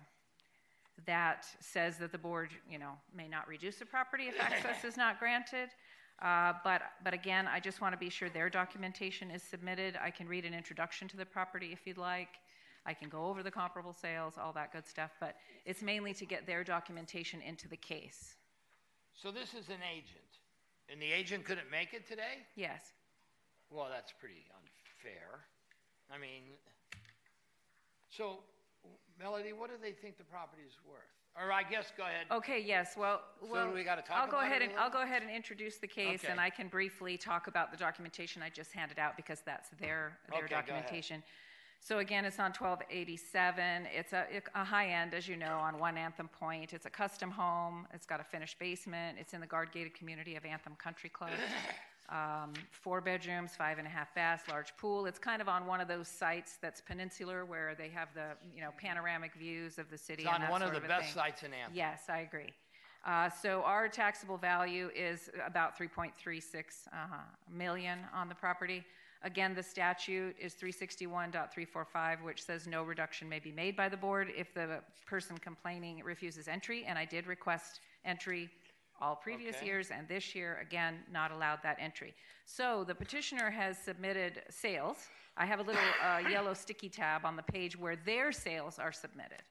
that 1.05 1.45
says 1.59 1.97
that 1.99 2.11
the 2.11 2.17
board, 2.17 2.49
you 2.69 2.79
know, 2.79 2.93
may 3.15 3.27
not 3.27 3.47
reduce 3.47 3.77
the 3.77 3.85
property 3.85 4.25
if 4.25 4.39
access 4.39 4.83
is 4.83 4.97
not 4.97 5.19
granted. 5.19 5.69
Uh, 6.21 6.53
But, 6.63 6.81
but 7.03 7.13
again, 7.13 7.47
I 7.47 7.59
just 7.59 7.81
want 7.81 7.93
to 7.93 7.97
be 7.99 8.09
sure 8.09 8.29
their 8.29 8.49
documentation 8.49 9.29
is 9.29 9.43
submitted. 9.43 9.95
I 10.01 10.09
can 10.09 10.27
read 10.27 10.43
an 10.45 10.55
introduction 10.55 11.07
to 11.09 11.17
the 11.17 11.25
property 11.25 11.69
if 11.71 11.85
you'd 11.85 11.99
like. 11.99 12.29
I 12.87 12.93
can 12.93 13.09
go 13.09 13.25
over 13.25 13.43
the 13.43 13.51
comparable 13.51 13.93
sales, 13.93 14.35
all 14.41 14.53
that 14.53 14.71
good 14.71 14.87
stuff, 14.87 15.11
but 15.19 15.35
it's 15.65 15.81
mainly 15.81 16.13
to 16.13 16.25
get 16.25 16.47
their 16.47 16.63
documentation 16.63 17.41
into 17.41 17.67
the 17.67 17.75
case. 17.75 18.37
So 19.13 19.29
this 19.29 19.49
is 19.53 19.67
an 19.67 19.83
agent, 19.93 20.39
and 20.89 21.01
the 21.01 21.11
agent 21.11 21.43
couldn't 21.43 21.69
make 21.69 21.93
it 21.93 22.07
today? 22.07 22.45
Yes. 22.55 22.93
Well, 23.69 23.87
that's 23.91 24.13
pretty 24.13 24.45
unfair. 24.55 25.41
I 26.09 26.17
mean, 26.17 26.43
so 28.09 28.39
Melody, 29.19 29.51
what 29.51 29.69
do 29.69 29.75
they 29.81 29.91
think 29.91 30.17
the 30.17 30.23
property 30.23 30.61
is 30.65 30.75
worth? 30.87 31.01
Or 31.35 31.51
I 31.51 31.63
guess, 31.63 31.91
go 31.95 32.03
ahead. 32.03 32.25
Okay, 32.31 32.63
yes, 32.65 32.95
well, 32.97 33.21
So 33.41 33.51
well. 33.51 33.67
do 33.67 33.73
we 33.73 33.83
gotta 33.83 34.01
talk 34.01 34.17
I'll 34.17 34.31
go 34.31 34.39
ahead 34.39 34.61
and. 34.61 34.71
I'll 34.79 34.89
go 34.89 35.03
ahead 35.03 35.21
and 35.21 35.29
introduce 35.29 35.77
the 35.77 35.87
case, 35.87 36.23
and 36.27 36.39
I 36.39 36.49
can 36.49 36.67
briefly 36.67 37.17
talk 37.17 37.47
about 37.47 37.69
the 37.69 37.77
documentation 37.77 38.41
I 38.41 38.49
just 38.49 38.71
handed 38.71 38.97
out, 38.97 39.17
because 39.17 39.41
that's 39.45 39.69
their, 39.71 40.17
their 40.31 40.39
Okay, 40.39 40.47
their 40.49 40.63
go 40.65 40.73
ahead. 40.73 41.23
So 41.79 41.99
again, 41.99 42.25
it's 42.25 42.39
on 42.39 42.51
twelve 42.51 42.81
eighty-seven, 42.89 43.87
it's 43.95 44.11
a, 44.11 44.25
a 44.55 44.63
high 44.63 44.89
end, 44.89 45.13
as 45.13 45.27
you 45.27 45.37
know, 45.37 45.57
on 45.57 45.77
One 45.79 45.97
Anthem 45.97 46.27
Point, 46.27 46.73
it's 46.73 46.85
a 46.85 46.89
custom 46.89 47.31
home, 47.31 47.87
it's 47.93 48.05
got 48.05 48.19
a 48.19 48.23
finished 48.25 48.59
basement, 48.59 49.17
it's 49.19 49.33
in 49.33 49.39
the 49.39 49.47
guard 49.47 49.71
gated 49.71 49.93
community 49.93 50.35
of 50.35 50.43
Anthem 50.45 50.75
Country 50.77 51.09
Club. 51.09 51.31
Um, 52.09 52.53
four 52.71 53.01
bedrooms, 53.01 53.51
five 53.57 53.79
and 53.79 53.85
a 53.85 53.89
half 53.89 54.15
baths, 54.15 54.47
large 54.47 54.71
pool, 54.77 55.07
it's 55.07 55.19
kind 55.19 55.41
of 55.41 55.49
on 55.49 55.65
one 55.65 55.81
of 55.81 55.89
those 55.89 56.07
sites 56.07 56.57
that's 56.61 56.79
peninsular, 56.79 57.43
where 57.43 57.75
they 57.77 57.89
have 57.89 58.07
the, 58.13 58.27
you 58.55 58.61
know, 58.61 58.69
panoramic 58.77 59.33
views 59.33 59.77
of 59.77 59.89
the 59.91 59.97
city 59.97 60.23
It's 60.23 60.31
on 60.31 60.41
one 60.49 60.61
of 60.61 60.71
the 60.71 60.77
a 60.77 60.87
best 60.87 61.07
thing. 61.07 61.13
sites 61.13 61.43
in 61.43 61.53
Anthem. 61.53 61.75
Yes, 61.75 62.03
I 62.07 62.19
agree. 62.19 62.53
Uh, 63.05 63.29
So 63.29 63.61
our 63.63 63.89
taxable 63.89 64.37
value 64.37 64.89
is 64.95 65.29
about 65.45 65.77
3.36 65.77 66.87
uh, 66.93 66.97
million 67.51 67.99
on 68.15 68.29
the 68.29 68.35
property. 68.35 68.85
Again, 69.23 69.55
the 69.55 69.63
statute 69.63 70.35
is 70.39 70.53
361.345, 70.53 72.23
which 72.23 72.43
says 72.43 72.67
no 72.67 72.83
reduction 72.83 73.27
may 73.27 73.39
be 73.39 73.51
made 73.51 73.75
by 73.75 73.89
the 73.89 73.97
board 73.97 74.31
if 74.35 74.53
the 74.53 74.81
person 75.05 75.37
complaining 75.37 76.01
refuses 76.03 76.47
entry, 76.47 76.85
and 76.87 76.97
I 76.99 77.05
did 77.05 77.27
request 77.27 77.79
entry 78.05 78.49
all 79.01 79.15
previous 79.15 79.57
Okay. 79.57 79.65
years, 79.65 79.91
and 79.91 80.07
this 80.07 80.33
year, 80.35 80.57
again, 80.61 80.99
not 81.11 81.31
allowed 81.31 81.59
that 81.63 81.77
entry. 81.79 82.15
So 82.45 82.83
the 82.83 82.95
petitioner 82.95 83.49
has 83.49 83.77
submitted 83.77 84.41
sales. 84.49 84.97
I 85.35 85.45
have 85.45 85.59
a 85.59 85.63
little 85.63 85.81
uh, 86.03 86.19
yellow 86.29 86.53
sticky 86.53 86.89
tab 86.89 87.25
on 87.25 87.35
the 87.35 87.43
page 87.43 87.77
where 87.77 87.95
their 87.95 88.31
sales 88.31 88.79
are 88.79 88.91
submitted. 88.91 89.43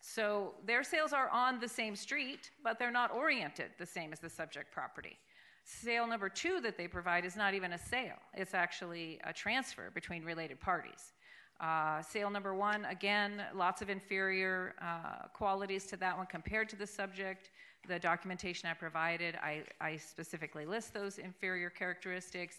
So 0.00 0.54
their 0.66 0.84
sales 0.84 1.12
are 1.12 1.28
on 1.30 1.60
the 1.60 1.68
same 1.68 1.96
street, 1.96 2.50
but 2.62 2.78
they're 2.78 2.90
not 2.90 3.10
oriented 3.10 3.70
the 3.78 3.86
same 3.86 4.12
as 4.12 4.20
the 4.20 4.28
subject 4.28 4.70
property. 4.70 5.18
Sale 5.64 6.06
number 6.06 6.28
two 6.28 6.60
that 6.60 6.76
they 6.76 6.86
provide 6.86 7.24
is 7.24 7.36
not 7.36 7.54
even 7.54 7.72
a 7.72 7.78
sale, 7.78 8.20
it's 8.34 8.54
actually 8.54 9.18
a 9.24 9.32
transfer 9.32 9.90
between 9.94 10.22
related 10.22 10.60
parties. 10.60 11.12
Uh, 11.60 12.02
sale 12.02 12.30
number 12.30 12.54
one, 12.54 12.84
again, 12.86 13.42
lots 13.54 13.80
of 13.80 13.88
inferior 13.88 14.74
uh, 14.82 15.28
qualities 15.32 15.86
to 15.86 15.96
that 15.96 16.16
one 16.16 16.26
compared 16.26 16.68
to 16.68 16.76
the 16.76 16.86
subject. 16.86 17.50
The 17.88 17.98
documentation 17.98 18.68
I 18.68 18.74
provided, 18.74 19.36
I, 19.36 19.62
I 19.80 19.96
specifically 19.96 20.66
list 20.66 20.92
those 20.92 21.18
inferior 21.18 21.70
characteristics. 21.70 22.56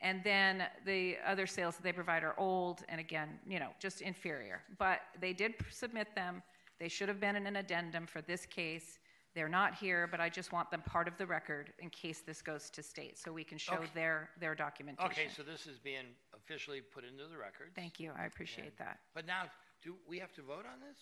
And 0.00 0.22
then 0.24 0.64
the 0.86 1.16
other 1.26 1.46
sales 1.46 1.76
that 1.76 1.82
they 1.82 1.92
provide 1.92 2.22
are 2.22 2.34
old 2.38 2.84
and 2.88 3.00
again, 3.00 3.38
you 3.46 3.58
know, 3.58 3.70
just 3.80 4.00
inferior. 4.00 4.62
But 4.78 5.00
they 5.20 5.32
did 5.32 5.54
submit 5.70 6.14
them. 6.14 6.42
They 6.78 6.88
should 6.88 7.08
have 7.08 7.20
been 7.20 7.36
in 7.36 7.46
an 7.46 7.56
addendum 7.56 8.06
for 8.06 8.22
this 8.22 8.46
case. 8.46 8.98
They're 9.38 9.48
not 9.48 9.72
here, 9.76 10.08
but 10.10 10.18
I 10.20 10.28
just 10.28 10.50
want 10.50 10.68
them 10.68 10.82
part 10.84 11.06
of 11.06 11.16
the 11.16 11.24
record 11.24 11.72
in 11.78 11.90
case 11.90 12.22
this 12.26 12.42
goes 12.42 12.68
to 12.70 12.82
state, 12.82 13.16
so 13.16 13.32
we 13.32 13.44
can 13.44 13.56
show 13.56 13.74
Okay. 13.74 13.86
their, 13.94 14.30
their 14.40 14.56
documentation. 14.56 15.12
Okay, 15.12 15.28
so 15.28 15.44
this 15.44 15.68
is 15.68 15.78
being 15.78 16.06
officially 16.34 16.80
put 16.80 17.04
into 17.04 17.22
the 17.30 17.38
records. 17.38 17.70
Thank 17.76 18.00
you, 18.00 18.10
I 18.18 18.24
appreciate 18.24 18.76
that. 18.78 18.98
But 19.14 19.28
now, 19.28 19.42
do 19.80 19.94
we 20.08 20.18
have 20.18 20.32
to 20.32 20.42
vote 20.42 20.64
on 20.66 20.80
this? 20.80 20.98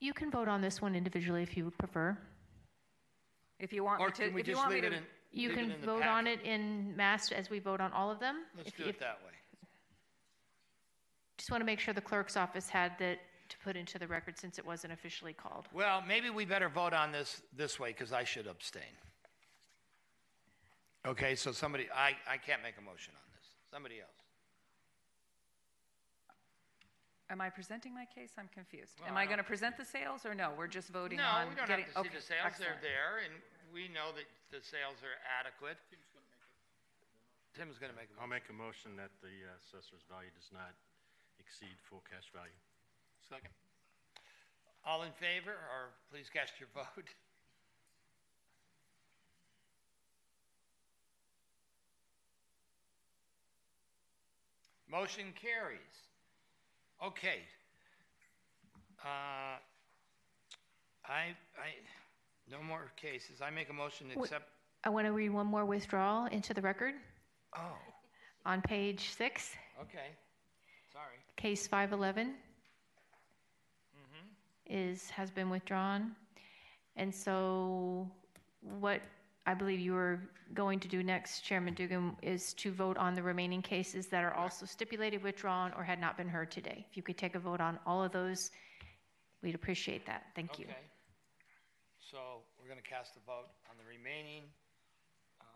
You 0.00 0.12
can 0.12 0.32
vote 0.32 0.48
on 0.48 0.60
this 0.60 0.82
one 0.82 0.96
individually 0.96 1.44
if 1.44 1.56
you 1.56 1.72
prefer. 1.78 2.18
If 3.60 3.72
you 3.72 3.84
want 3.84 4.00
Or 4.00 4.08
me 4.08 4.12
to, 4.14 4.22
can 4.24 4.34
we 4.34 4.40
if 4.40 4.48
you 4.48 4.54
just 4.54 4.64
want 4.66 4.74
me 4.74 4.80
leave 4.80 4.90
to. 4.90 4.96
it 4.96 4.98
in? 4.98 5.06
You 5.30 5.48
leave 5.50 5.56
can 5.58 5.70
in 5.70 5.80
the 5.80 5.86
vote 5.86 6.02
on 6.02 6.24
packet? 6.24 6.40
it 6.44 6.46
in 6.50 6.96
mass 6.96 7.30
as 7.30 7.50
we 7.50 7.60
vote 7.60 7.80
on 7.80 7.92
all 7.92 8.10
of 8.10 8.18
them. 8.18 8.42
Let's 8.56 8.70
If 8.70 8.78
do 8.78 8.82
you- 8.82 8.88
it 8.88 8.98
that 8.98 9.20
way. 9.24 9.30
Just 11.38 11.52
want 11.52 11.60
to 11.60 11.64
make 11.66 11.78
sure 11.78 11.94
the 11.94 12.00
clerk's 12.00 12.36
office 12.36 12.68
had 12.68 12.98
that 12.98 13.20
to 13.48 13.56
put 13.58 13.76
into 13.76 13.98
the 13.98 14.06
record 14.06 14.38
since 14.38 14.58
it 14.58 14.66
wasn't 14.66 14.92
officially 14.92 15.32
called. 15.32 15.68
Well, 15.72 16.02
maybe 16.06 16.30
we 16.30 16.44
better 16.44 16.68
vote 16.68 16.92
on 16.92 17.12
this 17.12 17.42
this 17.56 17.78
way, 17.78 17.90
because 17.90 18.12
I 18.12 18.24
should 18.24 18.46
abstain. 18.46 18.82
Okay, 21.06 21.34
so 21.36 21.52
somebody, 21.52 21.86
I, 21.94 22.16
I 22.28 22.36
can't 22.36 22.62
make 22.62 22.74
a 22.78 22.82
motion 22.82 23.14
on 23.14 23.26
this. 23.38 23.46
Somebody 23.70 24.00
else. 24.00 24.10
Am 27.30 27.40
I 27.40 27.50
presenting 27.50 27.94
my 27.94 28.06
case? 28.06 28.34
I'm 28.38 28.50
confused. 28.54 28.98
Well, 29.02 29.10
Am 29.10 29.18
I 29.18 29.22
I 29.22 29.26
going 29.26 29.38
to 29.38 29.46
present 29.46 29.76
the 29.76 29.84
sales 29.84 30.22
or 30.26 30.34
no? 30.34 30.54
We're 30.54 30.70
just 30.70 30.90
voting 30.90 31.18
No, 31.18 31.26
on 31.26 31.50
we 31.50 31.54
don't 31.58 31.66
getting. 31.66 31.86
have 31.90 32.06
to 32.06 32.06
see 32.06 32.10
okay, 32.10 32.18
the 32.18 32.22
sales, 32.22 32.54
they're 32.58 32.78
excellent. 32.78 32.82
there, 32.86 33.12
and 33.26 33.34
we 33.74 33.90
know 33.90 34.14
that 34.14 34.26
the 34.54 34.62
sales 34.62 34.98
are 35.02 35.18
adequate. 35.26 35.78
Tim's 37.54 37.78
gonna 37.82 37.96
make 37.98 38.10
a 38.14 38.20
I'll 38.20 38.26
motion. 38.30 38.30
I'll 38.30 38.34
make 38.38 38.46
a 38.50 38.54
motion 38.54 38.90
that 39.00 39.10
the 39.24 39.32
uh, 39.46 39.58
assessor's 39.58 40.04
value 40.06 40.30
does 40.38 40.50
not 40.54 40.70
exceed 41.42 41.74
full 41.88 42.02
cash 42.06 42.28
value. 42.30 42.54
Second. 43.28 43.50
All 44.84 45.02
in 45.02 45.10
favor, 45.12 45.50
or 45.50 45.90
please 46.12 46.28
cast 46.32 46.52
your 46.60 46.68
vote. 46.74 46.86
Motion 54.88 55.32
carries. 55.34 55.80
Okay. 57.04 57.40
Uh, 59.04 59.58
I, 61.08 61.34
I, 61.58 61.74
no 62.50 62.62
more 62.62 62.92
cases. 62.96 63.40
I 63.42 63.50
make 63.50 63.68
a 63.70 63.72
motion 63.72 64.08
to 64.10 64.18
Wait. 64.18 64.26
accept, 64.26 64.48
I 64.84 64.88
want 64.88 65.06
to 65.06 65.12
read 65.12 65.30
one 65.30 65.46
more 65.46 65.64
withdrawal 65.64 66.26
into 66.26 66.54
the 66.54 66.62
record 66.62 66.94
oh, 67.56 67.76
on 68.44 68.62
page 68.62 69.10
six, 69.16 69.56
okay, 69.80 70.14
sorry. 70.92 71.16
case 71.36 71.66
511 71.66 72.28
Mm-hmm. 72.28 72.45
Is, 74.68 75.10
has 75.10 75.30
been 75.30 75.50
withdrawn. 75.50 76.14
And 76.96 77.14
so 77.14 78.10
what 78.80 79.00
I 79.46 79.54
believe 79.54 79.80
you 79.80 79.94
are 79.96 80.20
going 80.54 80.80
to 80.80 80.88
do 80.88 81.02
next, 81.02 81.40
Chairman 81.42 81.74
Dugan, 81.74 82.16
is 82.22 82.54
to 82.54 82.72
vote 82.72 82.96
on 82.96 83.14
the 83.14 83.22
remaining 83.22 83.62
cases 83.62 84.06
that 84.08 84.24
are 84.24 84.34
also 84.34 84.66
stipulated 84.66 85.22
withdrawn 85.22 85.72
or 85.76 85.84
had 85.84 86.00
not 86.00 86.16
been 86.16 86.28
heard 86.28 86.50
today. 86.50 86.86
If 86.90 86.96
you 86.96 87.02
could 87.02 87.18
take 87.18 87.34
a 87.34 87.38
vote 87.38 87.60
on 87.60 87.78
all 87.86 88.02
of 88.02 88.12
those, 88.12 88.50
we'd 89.42 89.54
appreciate 89.54 90.06
that. 90.06 90.26
Thank 90.34 90.58
you. 90.58 90.66
Okay. 90.66 90.86
So 91.98 92.42
we're 92.58 92.68
gonna 92.68 92.82
cast 92.86 93.16
a 93.16 93.22
vote 93.26 93.50
on 93.70 93.76
the 93.78 93.84
remaining, 93.84 94.44
um, 95.42 95.46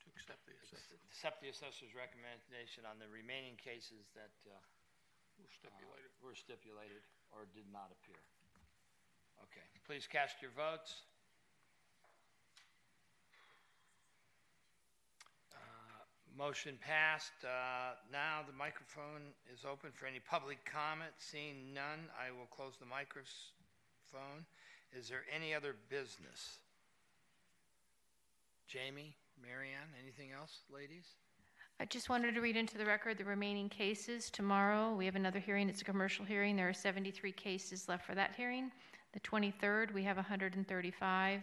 To 0.00 0.06
accept 0.14 0.46
the 0.46 0.54
assessment. 0.62 1.02
accept 1.10 1.42
the 1.42 1.48
assessor's 1.50 1.94
recommendation 1.94 2.86
on 2.86 2.98
the 2.98 3.08
remaining 3.10 3.56
cases 3.56 4.06
that, 4.14 4.30
uh, 4.46 4.54
We're 5.38 5.50
stipulated. 5.50 6.10
were 6.22 6.34
stipulated 6.34 7.02
or 7.34 7.46
did 7.52 7.66
not 7.70 7.90
appear. 7.90 8.22
Okay, 9.42 9.66
please 9.86 10.06
cast 10.06 10.40
your 10.42 10.50
votes. 10.56 11.02
Uh, 15.52 15.58
Motion 16.36 16.78
passed. 16.80 17.32
Uh, 17.44 17.94
Now 18.12 18.40
the 18.46 18.56
microphone 18.56 19.32
is 19.52 19.64
open 19.64 19.90
for 19.94 20.06
any 20.06 20.20
public 20.20 20.58
comment. 20.64 21.12
Seeing 21.18 21.72
none, 21.74 22.08
I 22.16 22.30
will 22.30 22.46
close 22.46 22.74
the 22.78 22.86
microphone. 22.86 24.44
Is 24.96 25.08
there 25.08 25.24
any 25.34 25.54
other 25.54 25.74
business? 25.90 26.58
Jamie, 28.68 29.14
Marianne, 29.42 29.92
anything 30.02 30.32
else, 30.32 30.60
ladies? 30.72 31.06
I 31.78 31.84
just 31.84 32.08
wanted 32.08 32.34
to 32.34 32.40
read 32.40 32.56
into 32.56 32.78
the 32.78 32.86
record 32.86 33.18
the 33.18 33.24
remaining 33.24 33.68
cases. 33.68 34.30
Tomorrow, 34.30 34.94
we 34.94 35.04
have 35.04 35.14
another 35.14 35.38
hearing. 35.38 35.68
It's 35.68 35.82
a 35.82 35.84
commercial 35.84 36.24
hearing. 36.24 36.56
There 36.56 36.68
are 36.68 36.72
73 36.72 37.32
cases 37.32 37.88
left 37.88 38.06
for 38.06 38.14
that 38.14 38.34
hearing. 38.34 38.72
The 39.16 39.20
23rd, 39.20 39.94
we 39.94 40.02
have 40.02 40.16
135. 40.18 41.42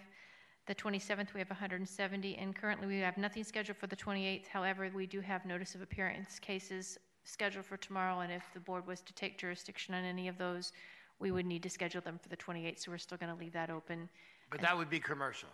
The 0.68 0.76
27th, 0.76 1.34
we 1.34 1.40
have 1.40 1.50
170. 1.50 2.36
And 2.36 2.56
currently, 2.56 2.86
we 2.86 3.00
have 3.00 3.18
nothing 3.18 3.44
scheduled 3.44 3.78
for 3.78 3.88
the 3.88 3.96
28th. 3.96 4.46
However, 4.46 4.92
we 4.94 5.08
do 5.08 5.22
have 5.22 5.44
notice 5.44 5.74
of 5.74 5.82
appearance 5.82 6.38
cases 6.38 7.00
scheduled 7.24 7.66
for 7.66 7.78
tomorrow. 7.78 8.20
And 8.20 8.32
if 8.32 8.44
the 8.54 8.60
board 8.60 8.86
was 8.86 9.02
to 9.02 9.14
take 9.14 9.40
jurisdiction 9.40 9.96
on 9.96 10.04
any 10.04 10.28
of 10.28 10.38
those, 10.38 10.72
we 11.18 11.32
would 11.32 11.48
need 11.48 11.64
to 11.64 11.70
schedule 11.70 12.02
them 12.02 12.20
for 12.22 12.30
the 12.30 12.38
28th. 12.38 12.78
So 12.78 12.92
we're 12.92 13.00
still 13.00 13.18
going 13.18 13.34
to 13.34 13.40
leave 13.40 13.54
that 13.54 13.72
open. 13.72 14.08
But 14.52 14.62
that 14.62 14.78
would 14.78 14.92
be 14.92 15.00
commercial. 15.00 15.50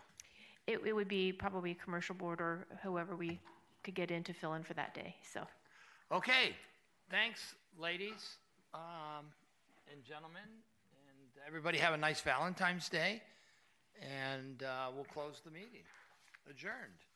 It, 0.68 0.82
it 0.86 0.92
would 0.92 1.08
be 1.08 1.32
probably 1.32 1.72
a 1.72 1.76
commercial 1.76 2.16
board 2.16 2.42
or 2.42 2.68
whoever 2.84 3.16
we 3.16 3.40
could 3.86 3.96
get 3.96 4.12
in 4.12 4.26
to 4.26 4.34
fill 4.34 4.56
in 4.56 4.64
for 4.64 4.74
that 4.74 4.94
day. 4.94 5.16
So. 5.24 5.48
Okay, 6.12 6.54
thanks, 7.10 7.56
ladies 7.80 8.36
um, 8.74 9.26
and 9.90 10.04
gentlemen, 10.04 10.44
and 10.44 10.69
everybody 11.50 11.80
have 11.80 11.96
a 11.96 11.98
nice 11.98 12.22
Valentine's 12.22 12.90
Day, 12.90 13.24
and 14.04 14.62
uh, 14.62 14.92
we'll 14.94 15.04
close 15.06 15.42
the 15.44 15.50
meeting. 15.50 15.82
Adjourned. 16.48 17.09